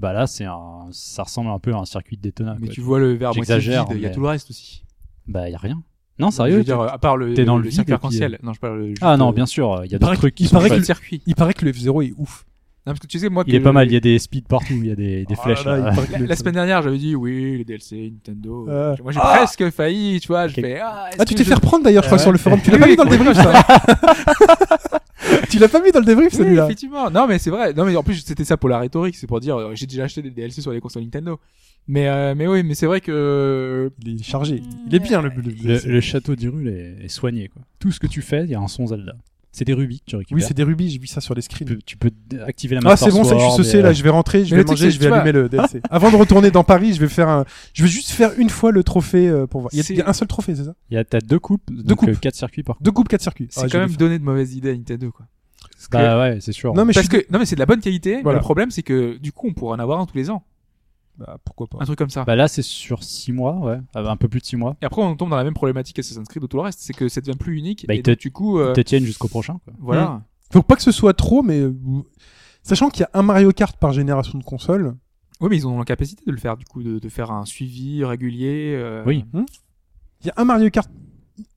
Bah 0.00 0.12
là, 0.12 0.26
c'est 0.28 0.44
un, 0.44 0.88
ça 0.92 1.24
ressemble 1.24 1.50
un 1.50 1.58
peu 1.58 1.72
à 1.74 1.78
un 1.78 1.84
circuit 1.84 2.16
de 2.16 2.22
Daytona. 2.22 2.56
Mais 2.60 2.66
quoi. 2.68 2.74
tu 2.74 2.80
vois 2.80 2.98
le 3.00 3.12
verre 3.14 3.28
moitié 3.30 3.42
J'exagère, 3.42 3.86
vide, 3.88 3.96
il 3.98 4.02
y 4.02 4.06
a 4.06 4.10
tout 4.10 4.20
le 4.20 4.28
reste 4.28 4.50
aussi. 4.50 4.84
Bah 5.26 5.48
y 5.50 5.54
a 5.54 5.58
rien. 5.58 5.82
Non, 6.20 6.30
Je 6.30 6.36
sérieux. 6.36 6.54
veux 6.56 6.60
tu- 6.60 6.66
dire, 6.66 6.80
à 6.80 6.98
part 6.98 7.16
le, 7.16 7.34
t'es 7.34 7.44
dans 7.44 7.56
le 7.56 7.62
le 7.62 7.68
vide 7.68 7.74
circuit 7.76 7.92
et 7.92 7.94
arc-en-ciel. 7.94 8.38
Non, 8.42 8.52
je 8.52 8.58
parle 8.60 8.86
juste, 8.88 8.98
Ah 9.02 9.16
non, 9.16 9.30
euh, 9.30 9.32
bien 9.32 9.46
sûr, 9.46 9.82
il 9.84 9.90
y 9.90 9.94
a 9.94 9.96
il 9.96 9.98
d'autres 10.00 10.14
trucs 10.16 10.34
qui 10.34 10.44
il 10.44 10.48
sont 10.48 10.56
paraît 10.56 10.68
pas 10.68 10.74
que 10.74 10.74
le 10.74 10.80
le- 10.80 10.84
circuit. 10.86 11.22
Il 11.26 11.34
paraît 11.36 11.54
que 11.54 11.64
le 11.64 11.72
F0 11.72 12.04
est 12.06 12.12
ouf. 12.16 12.46
Non, 12.88 12.94
parce 12.94 13.00
que 13.00 13.06
tu 13.06 13.18
sais, 13.18 13.28
moi, 13.28 13.44
Il 13.46 13.52
que 13.52 13.56
est 13.58 13.60
pas 13.60 13.72
mal, 13.72 13.86
il 13.86 13.92
y 13.92 13.96
a 13.96 14.00
des 14.00 14.18
speeds 14.18 14.46
partout, 14.48 14.72
il 14.80 14.86
y 14.86 14.90
a 14.90 14.94
des, 14.94 15.26
des 15.26 15.34
Oh 15.38 15.42
flèches. 15.42 15.62
là 15.66 15.92
La, 16.26 16.36
semaine 16.36 16.54
dernière, 16.54 16.80
j'avais 16.80 16.96
dit 16.96 17.14
oui, 17.14 17.58
les 17.58 17.64
DLC, 17.66 18.10
Nintendo. 18.14 18.66
Euh. 18.66 18.96
Moi, 19.02 19.12
j'ai 19.12 19.20
presque 19.20 19.68
failli, 19.70 20.18
tu 20.20 20.28
vois. 20.28 20.48
Je 20.48 20.54
Quel- 20.54 20.64
fais 20.64 20.80
ah. 20.82 21.10
Ah, 21.18 21.24
tu 21.26 21.34
t'es 21.34 21.44
je- 21.44 21.48
fait 21.50 21.54
reprendre 21.54 21.84
d'ailleurs, 21.84 22.02
je 22.02 22.08
crois, 22.08 22.16
Ouais. 22.16 22.22
sur 22.22 22.32
le 22.32 22.38
forum. 22.38 22.60
Tu 22.64 22.70
l'as 22.70 22.76
Oui, 22.78 22.82
pas 22.82 22.88
mis 22.88 22.96
dans 22.96 23.04
le 23.04 23.10
débrief, 23.10 23.36
ça 23.36 23.52
Tu 25.50 25.58
l'as 25.58 25.68
pas 25.68 25.82
mis 25.82 25.90
dans 25.92 26.00
le 26.00 26.06
débrief, 26.06 26.32
Oui, 26.32 26.38
celui-là 26.38 26.64
effectivement. 26.64 27.10
Non, 27.10 27.26
mais 27.26 27.38
c'est 27.38 27.50
vrai. 27.50 27.74
Non, 27.74 27.84
mais 27.84 27.94
en 27.94 28.02
plus, 28.02 28.24
c'était 28.24 28.44
ça 28.44 28.56
pour 28.56 28.68
la 28.70 28.78
rhétorique. 28.78 29.16
C'est 29.16 29.26
pour 29.26 29.40
dire, 29.40 29.56
euh, 29.56 29.72
j'ai 29.74 29.86
déjà 29.86 30.04
acheté 30.04 30.22
des 30.22 30.30
DLC 30.30 30.62
sur 30.62 30.72
les 30.72 30.80
consoles 30.80 31.02
Nintendo. 31.02 31.38
Mais, 31.86 32.08
euh, 32.08 32.34
mais 32.34 32.46
oui, 32.46 32.62
mais 32.62 32.74
c'est 32.74 32.86
vrai 32.86 33.00
que. 33.02 33.90
Il 34.04 34.20
est 34.20 34.22
chargé. 34.22 34.62
Il 34.86 34.94
est 34.94 34.98
bien, 34.98 35.20
le, 35.22 35.28
le- 35.30 35.52
Le, 35.74 35.92
le 35.92 36.00
château 36.00 36.34
d'Hyrule 36.36 36.68
est, 36.68 37.04
est 37.04 37.08
soigné. 37.08 37.48
Quoi. 37.48 37.62
Tout 37.78 37.90
ce 37.92 38.00
que 38.00 38.06
tu 38.06 38.22
fais, 38.22 38.44
il 38.44 38.50
y 38.50 38.54
a 38.54 38.60
un 38.60 38.68
son 38.68 38.86
Zelda. 38.86 39.12
C'est 39.58 39.64
des 39.64 39.74
rubis 39.74 40.00
que 40.00 40.04
tu 40.06 40.16
récupères. 40.16 40.36
Oui, 40.36 40.42
c'est 40.46 40.54
des 40.54 40.62
rubis, 40.62 40.88
j'ai 40.90 40.98
vu 40.98 41.06
ça 41.08 41.20
sur 41.20 41.34
les 41.34 41.42
tu, 41.42 41.46
screens. 41.46 41.66
peux, 41.68 41.78
tu 41.84 41.96
peux 41.96 42.10
activer 42.46 42.76
la 42.76 42.80
Ah, 42.84 42.90
Master 42.90 43.08
c'est 43.10 43.18
bon, 43.18 43.24
ça, 43.24 43.36
je 43.36 43.42
suis 43.42 43.50
saucé, 43.56 43.82
là, 43.82 43.88
euh, 43.88 43.92
je 43.92 44.02
vais 44.04 44.10
rentrer, 44.10 44.44
je 44.44 44.54
vais 44.54 44.62
manger, 44.62 44.90
je 44.90 44.98
vais 45.00 45.06
tu 45.08 45.12
allumer 45.12 45.32
le 45.32 45.48
DLC. 45.50 45.80
Avant 45.90 46.10
de 46.10 46.16
retourner 46.16 46.50
dans 46.50 46.62
Paris, 46.64 46.94
je 46.94 47.00
vais 47.00 47.08
faire 47.08 47.28
un, 47.28 47.44
je 47.72 47.82
vais 47.82 47.88
juste 47.88 48.10
faire 48.10 48.32
une 48.38 48.50
fois 48.50 48.70
le 48.70 48.82
trophée 48.84 49.28
euh, 49.28 49.46
pour 49.46 49.60
voir. 49.62 49.70
Il 49.72 49.78
y 49.78 49.80
a, 49.80 49.82
C'est- 49.82 49.94
il 49.94 49.98
y 49.98 50.02
a 50.02 50.08
un 50.08 50.12
seul 50.12 50.28
trophée, 50.28 50.54
c'est 50.54 50.64
ça? 50.64 50.74
Il 50.90 50.94
y 50.94 50.96
a 50.98 51.04
t'as 51.04 51.20
deux 51.20 51.38
coupes, 51.40 51.62
deux 51.70 51.94
coupes. 51.96 52.18
quatre 52.20 52.36
circuits 52.36 52.62
par 52.62 52.76
Deux 52.80 52.92
coupes, 52.92 53.08
quatre 53.08 53.22
circuits. 53.22 53.48
C'est 53.50 53.62
Ah, 53.64 53.68
quand 53.70 53.78
même 53.80 53.90
le 53.90 53.96
donner 53.96 54.18
de 54.20 54.24
mauvaises 54.24 54.54
idées 54.54 54.70
à 54.70 54.74
Nintendo, 54.74 55.10
quoi. 55.10 55.26
Parce 55.72 55.88
que, 55.88 55.96
Bah 55.96 56.18
ouais, 56.20 56.38
c'est 56.40 56.52
sûr. 56.52 56.72
Non, 56.74 56.84
mais 56.84 56.92
je 56.92 56.98
parce 57.00 57.08
suis... 57.08 57.24
que, 57.24 57.32
non, 57.32 57.38
mais 57.40 57.44
c'est 57.46 57.56
de 57.56 57.60
la 57.60 57.66
bonne 57.66 57.80
qualité. 57.80 58.20
mais 58.24 58.32
le 58.32 58.38
problème, 58.40 58.70
c'est 58.70 58.82
que, 58.82 59.16
du 59.18 59.32
coup, 59.32 59.48
on 59.48 59.52
pourrait 59.54 59.74
en 59.76 59.80
avoir 59.80 60.00
un 60.00 60.06
tous 60.06 60.16
les 60.16 60.30
ans. 60.30 60.44
Bah, 61.18 61.38
pourquoi 61.44 61.66
pas. 61.66 61.78
Un 61.80 61.84
truc 61.84 61.98
comme 61.98 62.10
ça. 62.10 62.24
Bah 62.24 62.36
là, 62.36 62.46
c'est 62.48 62.62
sur 62.62 63.02
6 63.02 63.32
mois, 63.32 63.56
ouais. 63.56 63.78
Ah 63.94 64.02
bah, 64.02 64.10
un 64.12 64.16
peu 64.16 64.28
plus 64.28 64.40
de 64.40 64.44
6 64.46 64.56
mois. 64.56 64.76
Et 64.80 64.86
après, 64.86 65.02
on 65.02 65.16
tombe 65.16 65.30
dans 65.30 65.36
la 65.36 65.44
même 65.44 65.54
problématique 65.54 65.98
Assassin's 65.98 66.28
Creed 66.28 66.44
ou 66.44 66.46
tout 66.46 66.56
le 66.58 66.62
reste. 66.62 66.78
C'est 66.80 66.92
que 66.92 67.08
ça 67.08 67.20
devient 67.20 67.36
plus 67.36 67.56
unique. 67.58 67.84
Bah, 67.88 67.94
et 67.94 67.98
ils 67.98 68.02
te- 68.02 68.12
du 68.12 68.30
coup, 68.30 68.58
euh, 68.60 68.70
Ils 68.70 68.74
te 68.76 68.80
tiennent 68.82 69.04
jusqu'au 69.04 69.28
prochain. 69.28 69.58
Quoi. 69.64 69.72
voilà. 69.80 70.22
Faut 70.52 70.62
pas 70.62 70.76
que 70.76 70.82
ce 70.82 70.92
soit 70.92 71.12
trop, 71.14 71.42
mais 71.42 71.62
sachant 72.62 72.88
qu'il 72.90 73.00
y 73.00 73.04
a 73.04 73.10
un 73.14 73.22
Mario 73.22 73.50
Kart 73.52 73.76
par 73.76 73.92
génération 73.92 74.38
de 74.38 74.44
console, 74.44 74.96
Oui, 75.40 75.48
mais 75.50 75.56
ils 75.56 75.66
ont 75.66 75.78
la 75.78 75.84
capacité 75.84 76.24
de 76.26 76.32
le 76.32 76.38
faire, 76.38 76.56
du 76.56 76.64
coup, 76.64 76.82
de, 76.82 76.98
de 76.98 77.08
faire 77.08 77.30
un 77.30 77.44
suivi 77.44 78.04
régulier. 78.04 78.74
euh, 78.76 79.02
Oui. 79.06 79.24
il 79.34 80.26
y 80.26 80.30
a 80.30 80.34
un 80.36 80.44
Mario 80.44 80.68
Kart, 80.70 80.90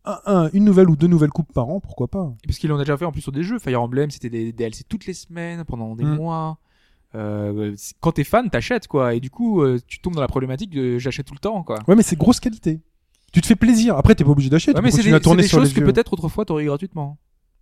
un- 0.05 0.19
un- 0.25 0.49
une 0.53 0.63
nouvelle 0.65 0.89
ou 0.89 0.95
deux 0.95 1.07
nouvelles 1.07 1.29
coupes 1.31 1.51
par 1.53 1.67
an, 1.69 1.79
pourquoi 1.79 2.07
pas? 2.07 2.33
Et 2.43 2.47
parce 2.47 2.57
qu'ils 2.59 2.69
l'ont 2.69 2.77
déjà 2.77 2.95
fait 2.97 3.05
en 3.05 3.11
plus 3.11 3.21
sur 3.21 3.31
des 3.31 3.43
jeux. 3.43 3.57
Fire 3.59 3.81
Emblem, 3.81 4.11
c'était 4.11 4.29
des 4.29 4.51
DLC 4.51 4.83
toutes 4.87 5.05
les 5.07 5.13
semaines, 5.13 5.63
pendant 5.65 5.95
des 5.95 6.03
Mm. 6.05 6.15
mois. 6.15 6.57
Euh, 7.15 7.75
quand 7.99 8.13
t'es 8.13 8.23
fan, 8.23 8.49
t'achètes, 8.49 8.87
quoi. 8.87 9.13
Et 9.15 9.19
du 9.19 9.29
coup, 9.29 9.61
euh, 9.61 9.79
tu 9.87 9.99
tombes 9.99 10.15
dans 10.15 10.21
la 10.21 10.27
problématique 10.27 10.69
de 10.69 10.97
j'achète 10.97 11.25
tout 11.25 11.33
le 11.33 11.39
temps, 11.39 11.61
quoi. 11.63 11.79
Ouais, 11.87 11.95
mais 11.95 12.03
c'est 12.03 12.17
grosse 12.17 12.39
qualité. 12.39 12.79
Tu 13.33 13.41
te 13.41 13.47
fais 13.47 13.55
plaisir. 13.55 13.95
Après, 13.97 14.15
t'es 14.15 14.23
pas 14.23 14.31
obligé 14.31 14.49
d'acheter. 14.49 14.71
Ouais, 14.71 14.75
tu 14.79 14.83
mais 14.83 14.91
c'est 14.91 15.03
des, 15.03 15.11
des 15.19 15.47
choses 15.47 15.73
que 15.73 15.79
vieux. 15.81 15.85
peut-être 15.91 16.13
autrefois 16.13 16.45
t'aurais 16.45 16.63
eu 16.63 16.67
gratuitement. 16.67 17.17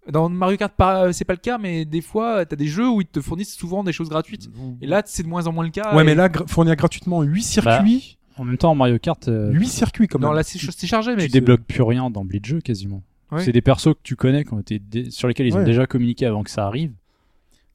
Dans 0.10 0.30
Mario 0.30 0.58
Kart, 0.58 0.74
pas- 0.74 1.14
c'est 1.14 1.26
pas 1.26 1.34
le 1.34 1.40
cas, 1.40 1.58
mais 1.60 1.86
des 1.86 2.02
fois, 2.02 2.46
t'as 2.46 2.56
des 2.56 2.66
jeux 2.68 2.90
où 2.90 3.02
ils 3.02 3.08
te 3.08 3.22
fournissent 3.22 3.54
souvent 3.56 3.84
des 3.84 3.92
choses 3.92 4.10
gratuites. 4.10 4.50
Et 4.82 4.88
là, 4.88 5.04
c'est 5.06 5.22
de 5.24 5.28
moins 5.28 5.46
en 5.46 5.52
moins 5.52 5.64
le 5.66 5.70
cas. 5.70 5.94
Ouais, 5.96 6.02
et- 6.02 6.06
mais 6.06 6.16
là, 6.16 6.30
fournir 6.48 6.76
gratuitement 6.76 7.22
8 7.22 7.44
circuits, 7.44 8.18
En 8.38 8.46
même 8.46 8.58
temps, 8.58 8.72
en 8.72 8.76
Mario 8.76 8.98
Kart, 9.00 9.28
euh, 9.28 9.52
8 9.52 9.68
circuits 9.68 10.08
comme 10.08 10.22
non, 10.22 10.32
là, 10.32 10.44
c'est 10.44 10.58
c'est 10.60 10.88
chargé, 10.88 11.12
mais 11.16 11.26
tu 11.26 11.32
débloques 11.34 11.64
plus 11.68 11.82
rien 11.84 12.10
d'emblée 12.10 12.40
de 12.40 12.46
jeu 12.46 12.62
quasiment. 12.62 13.04
Ouais. 13.32 13.44
C'est 13.44 13.52
des 13.52 13.62
persos 13.62 13.94
que 13.94 14.00
tu 14.02 14.16
connais, 14.16 14.46
qui 14.46 14.54
ont 14.54 14.60
été 14.62 14.80
dé- 14.80 15.12
sur 15.12 15.28
lesquels 15.28 15.46
ils 15.46 15.56
ont 15.56 15.64
déjà 15.66 15.86
communiqué 15.86 16.26
avant 16.26 16.44
que 16.44 16.50
ça 16.50 16.66
arrive. 16.66 16.94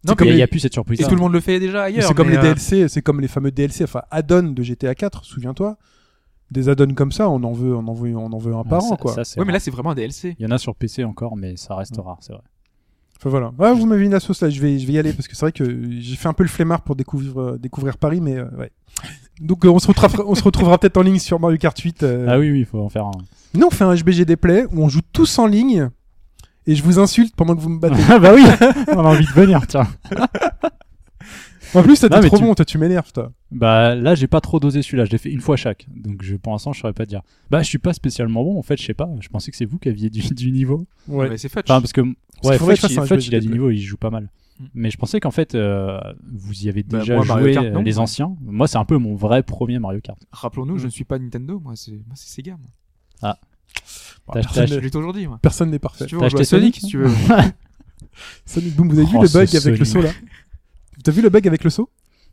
Non, 0.07 0.15
comme 0.15 0.29
il 0.29 0.37
n'y 0.37 0.43
a 0.43 0.47
plus 0.47 0.61
cette 0.61 0.73
surprise. 0.73 1.01
Et 1.01 1.05
tout 1.05 1.15
le 1.15 1.21
monde 1.21 1.33
le 1.33 1.41
fait 1.41 1.59
déjà 1.59 1.79
Mais 1.81 1.85
ailleurs. 1.85 2.09
c'est 2.09 2.15
comme 2.15 2.31
les 2.31 2.37
euh, 2.37 2.43
DLC, 2.43 2.89
c'est 2.89 3.03
comme 3.03 3.21
les 3.21 3.29
fameux 3.29 3.51
DLC, 3.51 3.85
enfin 3.85 4.03
add-on 4.11 4.43
de 4.43 4.63
GTA 4.63 4.95
4, 4.95 5.25
souviens-toi. 5.25 5.77
Des 6.51 6.69
add-ons 6.69 6.95
comme 6.95 7.13
ça, 7.13 7.29
on 7.31 7.43
en 7.43 7.53
veut, 7.53 7.75
on 7.75 7.87
en 7.89 7.95
veut, 7.95 8.15
on 8.15 8.33
en 8.33 8.39
veut 8.39 8.55
un 8.55 8.65
par 8.65 8.85
an, 8.85 8.97
quoi. 8.97 9.15
Ouais, 9.17 9.45
mais 9.47 9.53
là, 9.53 9.61
c'est 9.61 9.71
vraiment 9.71 9.91
un 9.91 9.95
DLC. 9.95 10.37
Il 10.39 10.43
y 10.43 10.47
en 10.47 10.51
a 10.51 10.59
sur 10.59 10.75
PC 10.75 11.05
encore, 11.05 11.37
mais 11.37 11.57
ça 11.57 11.75
reste 11.75 11.97
rare, 11.97 12.19
c'est 12.21 12.33
vrai. 12.33 12.43
Enfin 13.17 13.31
voilà. 13.31 13.53
Ouais, 13.59 13.73
vous 13.75 13.87
m'avez 13.87 14.03
mis 14.03 14.11
la 14.11 14.21
sauce 14.21 14.43
là, 14.43 14.51
je 14.51 14.61
vais, 14.61 14.79
je 14.79 14.87
vais 14.87 14.93
y 14.93 14.99
aller 14.99 15.13
parce 15.13 15.29
que 15.29 15.35
c'est 15.35 15.47
vrai 15.47 15.53
que 15.53 15.65
j'ai 15.99 16.17
fait 16.17 16.29
un 16.29 16.33
peu 16.35 16.43
le 16.43 16.49
flemmard 16.49 16.83
pour 16.83 16.97
découvrir, 16.97 17.41
euh, 17.41 17.59
découvrir 17.59 17.97
Paris, 17.97 18.21
mais 18.21 18.37
euh, 18.37 18.45
ouais. 18.59 18.71
Donc 19.41 19.65
euh, 19.65 19.69
on 19.71 19.79
se 19.79 19.87
retrouvera, 19.89 20.25
on 20.27 20.35
se 20.35 20.43
retrouvera 20.43 20.79
peut-être 20.79 20.97
en 20.97 21.03
ligne 21.03 21.19
sur 21.19 21.41
Mario 21.41 21.57
Kart 21.59 21.79
8. 21.79 22.03
euh. 22.03 22.27
Ah 22.29 22.39
oui, 22.39 22.51
oui, 22.51 22.61
il 22.61 22.67
faut 22.67 22.81
en 22.81 22.89
faire 22.89 23.07
un. 23.07 23.13
Nous 23.55 23.67
on 23.67 23.71
fait 23.71 23.85
un 23.85 23.95
HBG 23.95 24.37
Play 24.37 24.67
où 24.73 24.83
on 24.83 24.89
joue 24.89 25.01
tous 25.13 25.39
en 25.39 25.47
ligne 25.47 25.89
et 26.67 26.75
je 26.75 26.83
vous 26.83 26.99
insulte 26.99 27.35
pendant 27.37 27.55
que 27.55 27.61
vous 27.61 27.69
me 27.71 27.79
battez. 27.81 28.03
Ah 28.09 28.19
bah 28.21 28.33
oui, 28.35 28.43
on 28.89 28.99
a 29.01 29.03
envie 29.11 29.27
de 29.27 29.31
venir, 29.33 29.67
tiens. 29.67 29.87
en 31.75 31.83
plus, 31.83 32.03
mais 32.03 32.09
trop 32.29 32.37
tu- 32.39 32.43
bon, 32.45 32.55
toi 32.55 32.65
tu 32.65 32.79
m'énerves, 32.79 33.13
toi. 33.13 33.33
Bah 33.51 33.95
là, 33.95 34.15
j'ai 34.15 34.27
pas 34.29 34.41
trop 34.41 34.61
dosé 34.61 34.83
celui-là, 34.83 35.05
je 35.07 35.11
l'ai 35.11 35.19
fait 35.19 35.31
une 35.31 35.41
fois 35.41 35.57
chaque. 35.57 35.87
Donc 35.95 36.23
je, 36.23 36.37
pour 36.37 36.53
l'instant, 36.53 36.73
je 36.73 36.81
saurais 36.81 36.93
pas 36.93 37.07
dire. 37.07 37.23
Bah 37.51 37.63
je 37.63 37.69
suis 37.69 37.79
pas 37.79 37.93
spécialement 37.93 38.45
bon, 38.45 38.59
en 38.59 38.63
fait, 38.63 38.77
je 38.81 38.85
sais 38.85 38.95
pas. 38.95 39.09
Je 39.21 39.29
pensais 39.29 39.51
que 39.51 39.57
c'est 39.57 39.65
vous 39.65 39.79
qui 39.79 39.89
aviez 39.89 40.09
du, 40.11 40.21
du 40.35 40.53
niveau. 40.53 40.87
Ouais. 41.09 41.29
Mais 41.29 41.37
c'est 41.39 41.49
Fudge. 41.49 41.65
Enfin, 41.69 41.81
parce 41.81 41.93
que 41.93 42.01
ouais, 42.03 42.59
que 42.59 42.63
un 42.65 43.03
il- 43.03 43.07
Fudge, 43.09 43.21
jeu 43.25 43.31
il 43.33 43.35
a 43.35 43.41
du 43.41 43.49
niveau, 43.49 43.71
il 43.71 43.81
joue 43.81 43.97
pas 43.97 44.11
mal. 44.11 44.31
Mm. 44.61 44.65
Mais 44.75 44.91
je 44.91 44.97
pensais 44.97 45.19
qu'en 45.19 45.33
fait, 45.33 45.57
euh, 45.57 45.99
vous 46.33 46.65
y 46.65 46.69
avez 46.69 46.85
Bah, 46.85 47.01
déjà 47.01 47.17
moi, 47.17 47.25
joué 47.25 47.55
Kart, 47.55 47.67
euh, 47.67 47.71
non. 47.71 47.83
les 47.83 47.99
anciens. 47.99 48.37
Moi, 48.43 48.69
c'est 48.69 48.79
un 48.79 48.85
peu 48.85 48.97
mon 48.99 49.17
vrai 49.17 49.43
premier 49.43 49.81
Mario 49.81 50.01
Kart. 50.01 50.19
Rappelons-nous, 50.31 50.79
je 50.79 50.85
Mm. 50.85 50.87
ne 50.87 50.91
suis 50.93 51.05
pas 51.05 51.19
Nintendo, 51.19 51.59
moi, 51.59 51.73
c'est 51.75 51.99
Sega. 52.15 52.57
Moi. 53.23 53.37
Bah, 54.27 54.35
personne 54.35 54.65
n'est- 54.65 54.75
Je 54.75 54.79
l'ai 54.81 54.97
aujourd'hui, 54.97 55.27
moi. 55.27 55.39
Personne 55.43 55.71
n'est 55.71 55.79
parfait. 55.79 56.05
Si 56.05 56.09
tu 56.11 56.17
veux, 56.17 56.23
à 56.23 56.27
acheté 56.27 56.45
Sonic, 56.45 56.77
si 56.77 56.87
tu 56.87 56.99
veux. 56.99 57.11
Sonic 58.47 58.75
Boom, 58.77 58.89
vous 58.91 58.99
avez 58.99 59.07
vu 59.09 59.17
Oh, 59.19 59.23
le 59.23 59.29
bug 59.29 59.57
avec 59.57 59.79
le 59.79 59.85
saut 59.85 60.01
là 60.03 60.11
T'as 61.03 61.13
vu 61.13 61.21
le 61.23 61.29
bug 61.29 61.47
avec 61.49 61.65
le 61.65 61.71
saut 61.71 61.91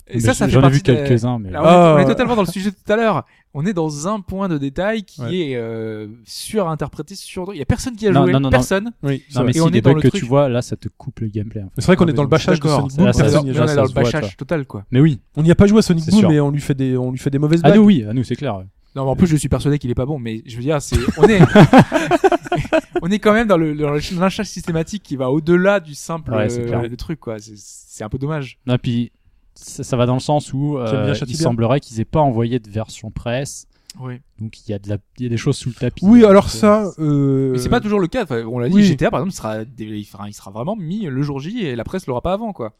Et 0.07 0.19
ça, 0.19 0.33
ça 0.33 0.45
fait 0.45 0.51
J'en 0.51 0.67
ai 0.67 0.69
vu 0.69 0.81
quelques-uns, 0.81 1.39
mais. 1.39 1.49
Alors, 1.49 1.63
on, 1.63 1.67
est, 1.67 1.71
Ah. 1.71 1.95
on 1.97 1.99
est 1.99 2.05
totalement 2.05 2.35
dans 2.35 2.43
le 2.43 2.47
sujet 2.47 2.69
de 2.71 2.75
tout 2.75 2.91
à 2.91 2.95
l'heure. 2.95 3.25
On 3.53 3.65
est 3.65 3.73
dans 3.73 4.07
un 4.07 4.21
point 4.21 4.47
de 4.47 4.57
détail 4.57 5.03
qui 5.03 5.21
Ouais. 5.21 5.35
est 5.51 5.55
euh, 5.57 6.07
surinterprété 6.25 7.15
sur. 7.15 7.53
Il 7.53 7.57
y 7.57 7.61
a 7.61 7.65
personne 7.65 7.95
qui 7.95 8.07
a 8.07 8.11
Non, 8.11 8.23
joué. 8.23 8.31
non, 8.31 8.39
non, 8.39 8.43
non. 8.47 8.49
personne. 8.51 8.91
Oui. 9.03 9.23
Non, 9.35 9.43
mais 9.43 9.49
Et 9.49 9.53
si 9.53 9.61
on 9.61 9.67
est 9.69 9.81
dans 9.81 9.89
bugs 9.89 9.95
le 9.97 10.01
que 10.03 10.07
truc. 10.07 10.21
tu 10.21 10.27
vois, 10.27 10.47
là, 10.47 10.61
ça 10.61 10.77
te 10.77 10.87
coupe 10.87 11.19
le 11.19 11.27
gameplay. 11.27 11.61
en 11.61 11.65
fait. 11.65 11.71
C'est 11.79 11.85
vrai 11.87 11.95
qu'on 11.97 12.05
est 12.07 12.11
Ah, 12.11 12.13
dans 12.13 12.23
le 12.23 12.27
mais 12.27 12.31
bâchage 12.31 12.59
de 12.61 12.67
Sonic 12.67 12.95
Boom. 12.95 13.05
là, 13.05 13.13
ça, 13.13 13.23
personne 13.23 13.39
ça, 13.39 13.43
n'y 13.43 13.49
a 13.49 13.51
Mais 13.51 13.57
joué. 13.57 13.67
on 13.67 13.71
est 13.71 13.75
dans 13.75 13.83
le 13.83 13.89
bâchage 13.93 14.37
total, 14.37 14.65
quoi. 14.65 14.85
Mais 14.91 15.01
oui. 15.01 15.19
On 15.35 15.43
n'y 15.43 15.51
a 15.51 15.55
pas 15.55 15.67
joué 15.67 15.79
à 15.79 15.81
Sonic 15.81 16.09
Boom, 16.09 16.27
mais 16.29 16.39
on 16.39 16.51
lui 16.51 16.61
fait 16.61 16.75
des, 16.75 16.95
on 16.95 17.11
lui 17.11 17.17
fait 17.19 17.29
des 17.29 17.39
mauvaises 17.39 17.59
Ah 17.63 17.67
blagues. 17.69 17.79
nous, 17.79 17.85
oui, 17.85 18.05
ah, 18.09 18.13
nous, 18.13 18.23
c'est 18.23 18.35
clair. 18.37 18.61
Non, 18.95 19.05
mais 19.05 19.11
en 19.11 19.15
plus, 19.15 19.27
je 19.27 19.35
suis 19.37 19.47
persuadé 19.49 19.79
qu'il 19.79 19.89
est 19.89 19.95
pas 19.95 20.05
bon. 20.05 20.19
Mais 20.19 20.41
je 20.45 20.55
veux 20.57 20.61
dire, 20.63 20.81
c'est. 20.81 20.97
On 21.17 21.23
est. 21.23 21.39
on 23.01 23.09
est 23.09 23.19
quand 23.19 23.33
même 23.33 23.47
dans 23.47 23.57
le 23.57 23.75
dans 23.75 23.91
le 23.91 23.99
lynchage 24.19 24.47
systématique 24.47 25.03
qui 25.03 25.15
va 25.15 25.31
au-delà 25.31 25.79
du 25.79 25.95
simple 25.95 26.31
Ouais, 26.33 26.47
euh, 26.59 26.95
truc, 26.95 27.19
quoi. 27.19 27.39
C'est- 27.39 27.53
C'est 27.57 28.03
un 28.03 28.09
peu 28.09 28.17
dommage. 28.17 28.57
Non, 28.65 28.77
puis 28.81 29.11
ça, 29.55 29.83
ça 29.83 29.95
va 29.97 30.05
dans 30.05 30.13
le 30.15 30.19
sens 30.19 30.53
où 30.53 30.77
euh, 30.77 31.13
il 31.27 31.35
semblerait 31.35 31.79
qu'ils 31.79 31.99
aient 31.99 32.05
pas 32.05 32.21
envoyé 32.21 32.59
de 32.59 32.69
version 32.69 33.11
presse. 33.11 33.67
Oui. 33.99 34.15
Donc 34.39 34.65
il 34.65 34.71
y 34.71 34.73
a 34.73 34.79
de 34.79 34.87
la, 34.89 34.97
il 35.19 35.23
y 35.23 35.25
a 35.25 35.29
des 35.29 35.37
choses 35.37 35.57
sous 35.57 35.69
le 35.69 35.75
tapis. 35.75 36.05
Oui, 36.05 36.23
alors 36.25 36.49
ça. 36.49 36.91
euh, 36.99 37.51
Mais 37.51 37.57
c'est 37.59 37.67
pas 37.69 37.81
toujours 37.81 37.99
le 37.99 38.07
cas. 38.07 38.23
Enfin, 38.23 38.43
on 38.45 38.57
l'a 38.59 38.69
dit, 38.69 38.75
oui. 38.75 38.83
GTA 38.83 39.11
par 39.11 39.19
exemple, 39.19 39.33
il 39.33 39.35
sera, 39.37 39.65
dé- 39.65 39.83
il 39.85 40.05
sera, 40.05 40.29
il 40.29 40.33
sera 40.33 40.49
vraiment 40.51 40.75
mis 40.77 41.01
le 41.05 41.21
jour 41.21 41.39
J 41.39 41.65
et 41.65 41.75
la 41.75 41.83
presse 41.83 42.07
l'aura 42.07 42.21
pas 42.21 42.31
avant, 42.33 42.53
quoi. 42.53 42.73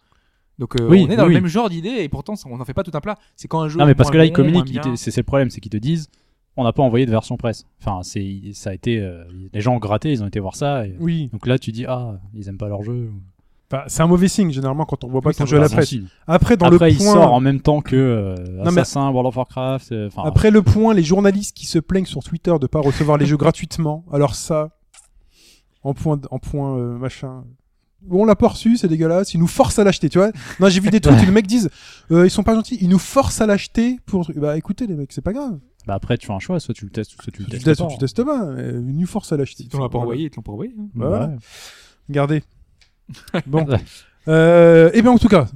Donc 0.61 0.79
euh, 0.79 0.87
Oui, 0.87 1.05
on 1.07 1.11
est 1.11 1.15
dans 1.17 1.23
oui, 1.23 1.29
le 1.29 1.35
oui. 1.35 1.41
même 1.41 1.47
genre 1.49 1.69
d'idée 1.69 1.89
et 2.03 2.07
pourtant 2.07 2.35
on 2.45 2.55
n'en 2.55 2.63
fait 2.65 2.73
pas 2.75 2.83
tout 2.83 2.91
un 2.93 3.01
plat. 3.01 3.17
C'est 3.35 3.47
quand 3.49 3.61
un 3.61 3.67
jeu. 3.67 3.79
Non, 3.79 3.85
mais 3.87 3.95
parce 3.95 4.11
que 4.11 4.17
là, 4.17 4.25
ils 4.25 4.31
communiquent. 4.31 4.79
C'est 4.95 5.17
le 5.17 5.23
problème, 5.23 5.49
c'est 5.49 5.59
qu'ils 5.59 5.71
te 5.71 5.77
disent, 5.77 6.07
on 6.55 6.63
n'a 6.63 6.71
pas 6.71 6.83
envoyé 6.83 7.05
de 7.05 7.11
version 7.11 7.35
presse. 7.35 7.65
Enfin, 7.81 8.01
c'est, 8.03 8.51
ça 8.53 8.69
a 8.69 8.73
été, 8.73 8.99
euh, 8.99 9.23
les 9.53 9.59
gens 9.61 9.73
ont 9.75 9.79
gratté, 9.79 10.11
ils 10.11 10.23
ont 10.23 10.27
été 10.27 10.39
voir 10.39 10.55
ça. 10.55 10.85
et- 10.85 10.95
Oui. 10.99 11.29
Donc 11.33 11.47
là, 11.47 11.57
tu 11.57 11.71
dis, 11.71 11.85
ah, 11.87 12.19
ils 12.35 12.47
aiment 12.47 12.57
pas 12.57 12.67
leur 12.69 12.83
jeu. 12.83 13.09
Enfin, 13.71 13.83
c'est 13.87 14.03
un 14.03 14.07
mauvais 14.07 14.27
signe 14.27 14.51
généralement 14.51 14.83
quand 14.85 15.03
on 15.05 15.07
voit 15.07 15.21
pas 15.21 15.29
Oui, 15.29 15.35
ton 15.35 15.45
jeu 15.45 15.57
à 15.57 15.61
la 15.61 15.69
presse. 15.69 15.87
Signe. 15.89 16.07
Après, 16.27 16.57
dans 16.57 16.65
Après, 16.67 16.89
le 16.89 16.91
il 16.91 16.97
point. 16.97 17.13
sort 17.13 17.33
en 17.33 17.39
même 17.39 17.61
temps 17.61 17.81
que 17.81 17.95
euh, 17.95 18.35
Non, 18.49 18.63
mais- 18.65 18.81
Assassin, 18.81 19.09
World 19.09 19.27
of 19.29 19.37
Warcraft. 19.37 19.91
euh, 19.93 20.09
Après 20.17 20.51
le 20.51 20.61
point, 20.61 20.93
les 20.93 21.03
journalistes 21.03 21.55
qui 21.55 21.65
se 21.65 21.79
plaignent 21.79 22.05
sur 22.05 22.21
Twitter 22.21 22.53
de 22.59 22.67
pas 22.67 22.81
recevoir 22.81 23.17
les 23.17 23.25
jeux 23.25 23.37
gratuitement. 23.45 24.03
Alors 24.11 24.35
ça, 24.35 24.69
en 25.83 25.93
point, 25.93 26.19
en 26.29 26.37
point 26.37 26.77
euh, 26.77 26.97
machin. 26.97 27.45
On 28.09 28.25
l'a 28.25 28.35
pas 28.35 28.47
reçu, 28.47 28.77
c'est 28.77 28.87
dégueulasse. 28.87 29.33
Ils 29.33 29.39
nous 29.39 29.47
forcent 29.47 29.77
à 29.79 29.83
l'acheter, 29.83 30.09
tu 30.09 30.17
vois. 30.17 30.31
Non, 30.59 30.69
j'ai 30.69 30.79
vu 30.79 30.89
des 30.89 30.99
trucs 30.99 31.19
où 31.21 31.25
les 31.25 31.31
mecs 31.31 31.47
disent, 31.47 31.69
euh, 32.11 32.25
ils 32.25 32.31
sont 32.31 32.43
pas 32.43 32.55
gentils, 32.55 32.77
ils 32.81 32.89
nous 32.89 32.97
forcent 32.99 33.41
à 33.41 33.45
l'acheter 33.45 33.99
pour. 34.05 34.29
Bah 34.35 34.57
écoutez 34.57 34.87
les 34.87 34.95
mecs, 34.95 35.11
c'est 35.13 35.21
pas 35.21 35.33
grave. 35.33 35.59
bah 35.85 35.93
après, 35.93 36.17
tu 36.17 36.25
fais 36.27 36.33
un 36.33 36.39
choix, 36.39 36.59
soit 36.59 36.73
tu 36.73 36.85
le 36.85 36.91
testes, 36.91 37.11
soit 37.11 37.31
tu 37.31 37.39
le 37.41 37.45
Tu 37.45 37.51
testes. 37.51 37.65
testes 37.65 37.81
ou 37.81 37.85
pas. 37.85 37.91
tu 37.93 37.97
testes 37.99 38.23
pas. 38.23 38.53
Ils 38.57 38.97
nous 38.97 39.07
forcent 39.07 39.31
à 39.31 39.37
l'acheter. 39.37 39.63
Si 39.69 39.75
on 39.75 39.79
l'a 39.83 39.89
pas 39.89 39.99
envoyé, 39.99 40.25
ils 40.25 40.29
te 40.31 40.35
l'ont 40.37 40.41
pas 40.41 40.51
envoyé. 40.51 40.73
hein. 40.79 40.87
Bah. 40.95 41.27
Ouais. 41.27 41.35
Regardez. 42.09 42.43
Bon. 43.47 43.65
Ouais. 43.65 43.77
Euh, 44.27 44.89
et 44.93 45.01
bien 45.01 45.11
en 45.11 45.17
tout 45.17 45.27
cas, 45.27 45.47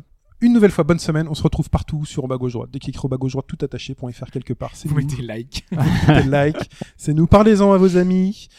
une 0.41 0.53
nouvelle 0.53 0.71
fois, 0.71 0.83
bonne 0.83 0.99
semaine. 0.99 1.27
On 1.29 1.35
se 1.35 1.43
retrouve 1.43 1.69
partout 1.69 2.05
sur 2.05 2.27
bas 2.27 2.37
gauche 2.37 2.53
droite. 2.53 2.69
Dès 2.71 2.79
qu'il 2.79 2.89
écrit 2.91 3.05
au 3.05 3.09
bas 3.09 3.17
gauche 3.17 3.31
droite, 3.31 3.45
tout 3.47 3.57
attaché 3.63 3.95
pour 3.95 4.09
y 4.09 4.13
faire 4.13 4.29
quelque 4.29 4.53
part. 4.53 4.71
C'est 4.73 4.87
Vous 4.89 4.95
nous. 4.99 5.07
mettez 5.07 5.21
like. 5.21 5.65
Mettez 6.07 6.27
like. 6.29 6.69
C'est 6.97 7.13
nous. 7.13 7.27
Parlez-en 7.27 7.71
à 7.73 7.77
vos 7.77 7.97
amis. 7.97 8.49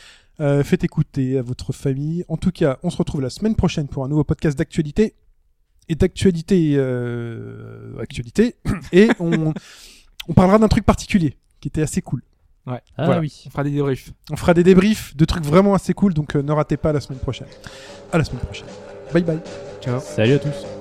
Euh, 0.41 0.63
faites 0.63 0.85
écouter 0.85 1.39
à 1.39 1.43
votre 1.43 1.73
famille. 1.73 2.25
En 2.29 2.37
tout 2.37 2.51
cas, 2.51 2.79
on 2.83 2.91
se 2.91 2.97
retrouve 2.99 3.23
la 3.23 3.31
semaine 3.31 3.55
prochaine 3.55 3.89
pour 3.89 4.05
un 4.05 4.09
nouveau 4.09 4.25
podcast 4.25 4.59
d'actualité. 4.59 5.15
Et 5.89 5.95
d'actualité, 5.95 6.75
euh, 6.77 7.97
actualité. 8.01 8.57
Et 8.93 9.09
on, 9.21 9.55
on 10.29 10.33
parlera 10.35 10.59
d'un 10.59 10.69
truc 10.69 10.85
particulier 10.85 11.37
qui 11.61 11.69
était 11.69 11.83
assez 11.83 12.03
cool. 12.03 12.23
Ouais. 12.67 12.81
Ah 12.97 13.05
Voilà. 13.07 13.21
oui. 13.21 13.45
On 13.47 13.51
fera 13.51 13.63
des 13.65 13.71
débriefs. 13.71 14.13
On 14.33 14.37
fera 14.37 14.53
des 14.53 14.65
débriefs 14.65 15.17
de 15.17 15.25
trucs 15.25 15.45
vraiment 15.45 15.75
assez 15.75 15.95
cool. 15.95 16.13
Donc 16.13 16.35
euh, 16.35 16.43
ne 16.43 16.53
ratez 16.53 16.77
pas 16.77 16.93
la 16.93 17.01
semaine 17.01 17.21
prochaine. 17.21 17.47
À 18.13 18.19
la 18.19 18.25
semaine 18.25 18.41
prochaine. 18.43 18.67
Bye 19.13 19.23
bye. 19.23 19.39
Ciao. 19.81 20.01
Salut 20.01 20.33
à 20.33 20.39
tous. 20.41 20.76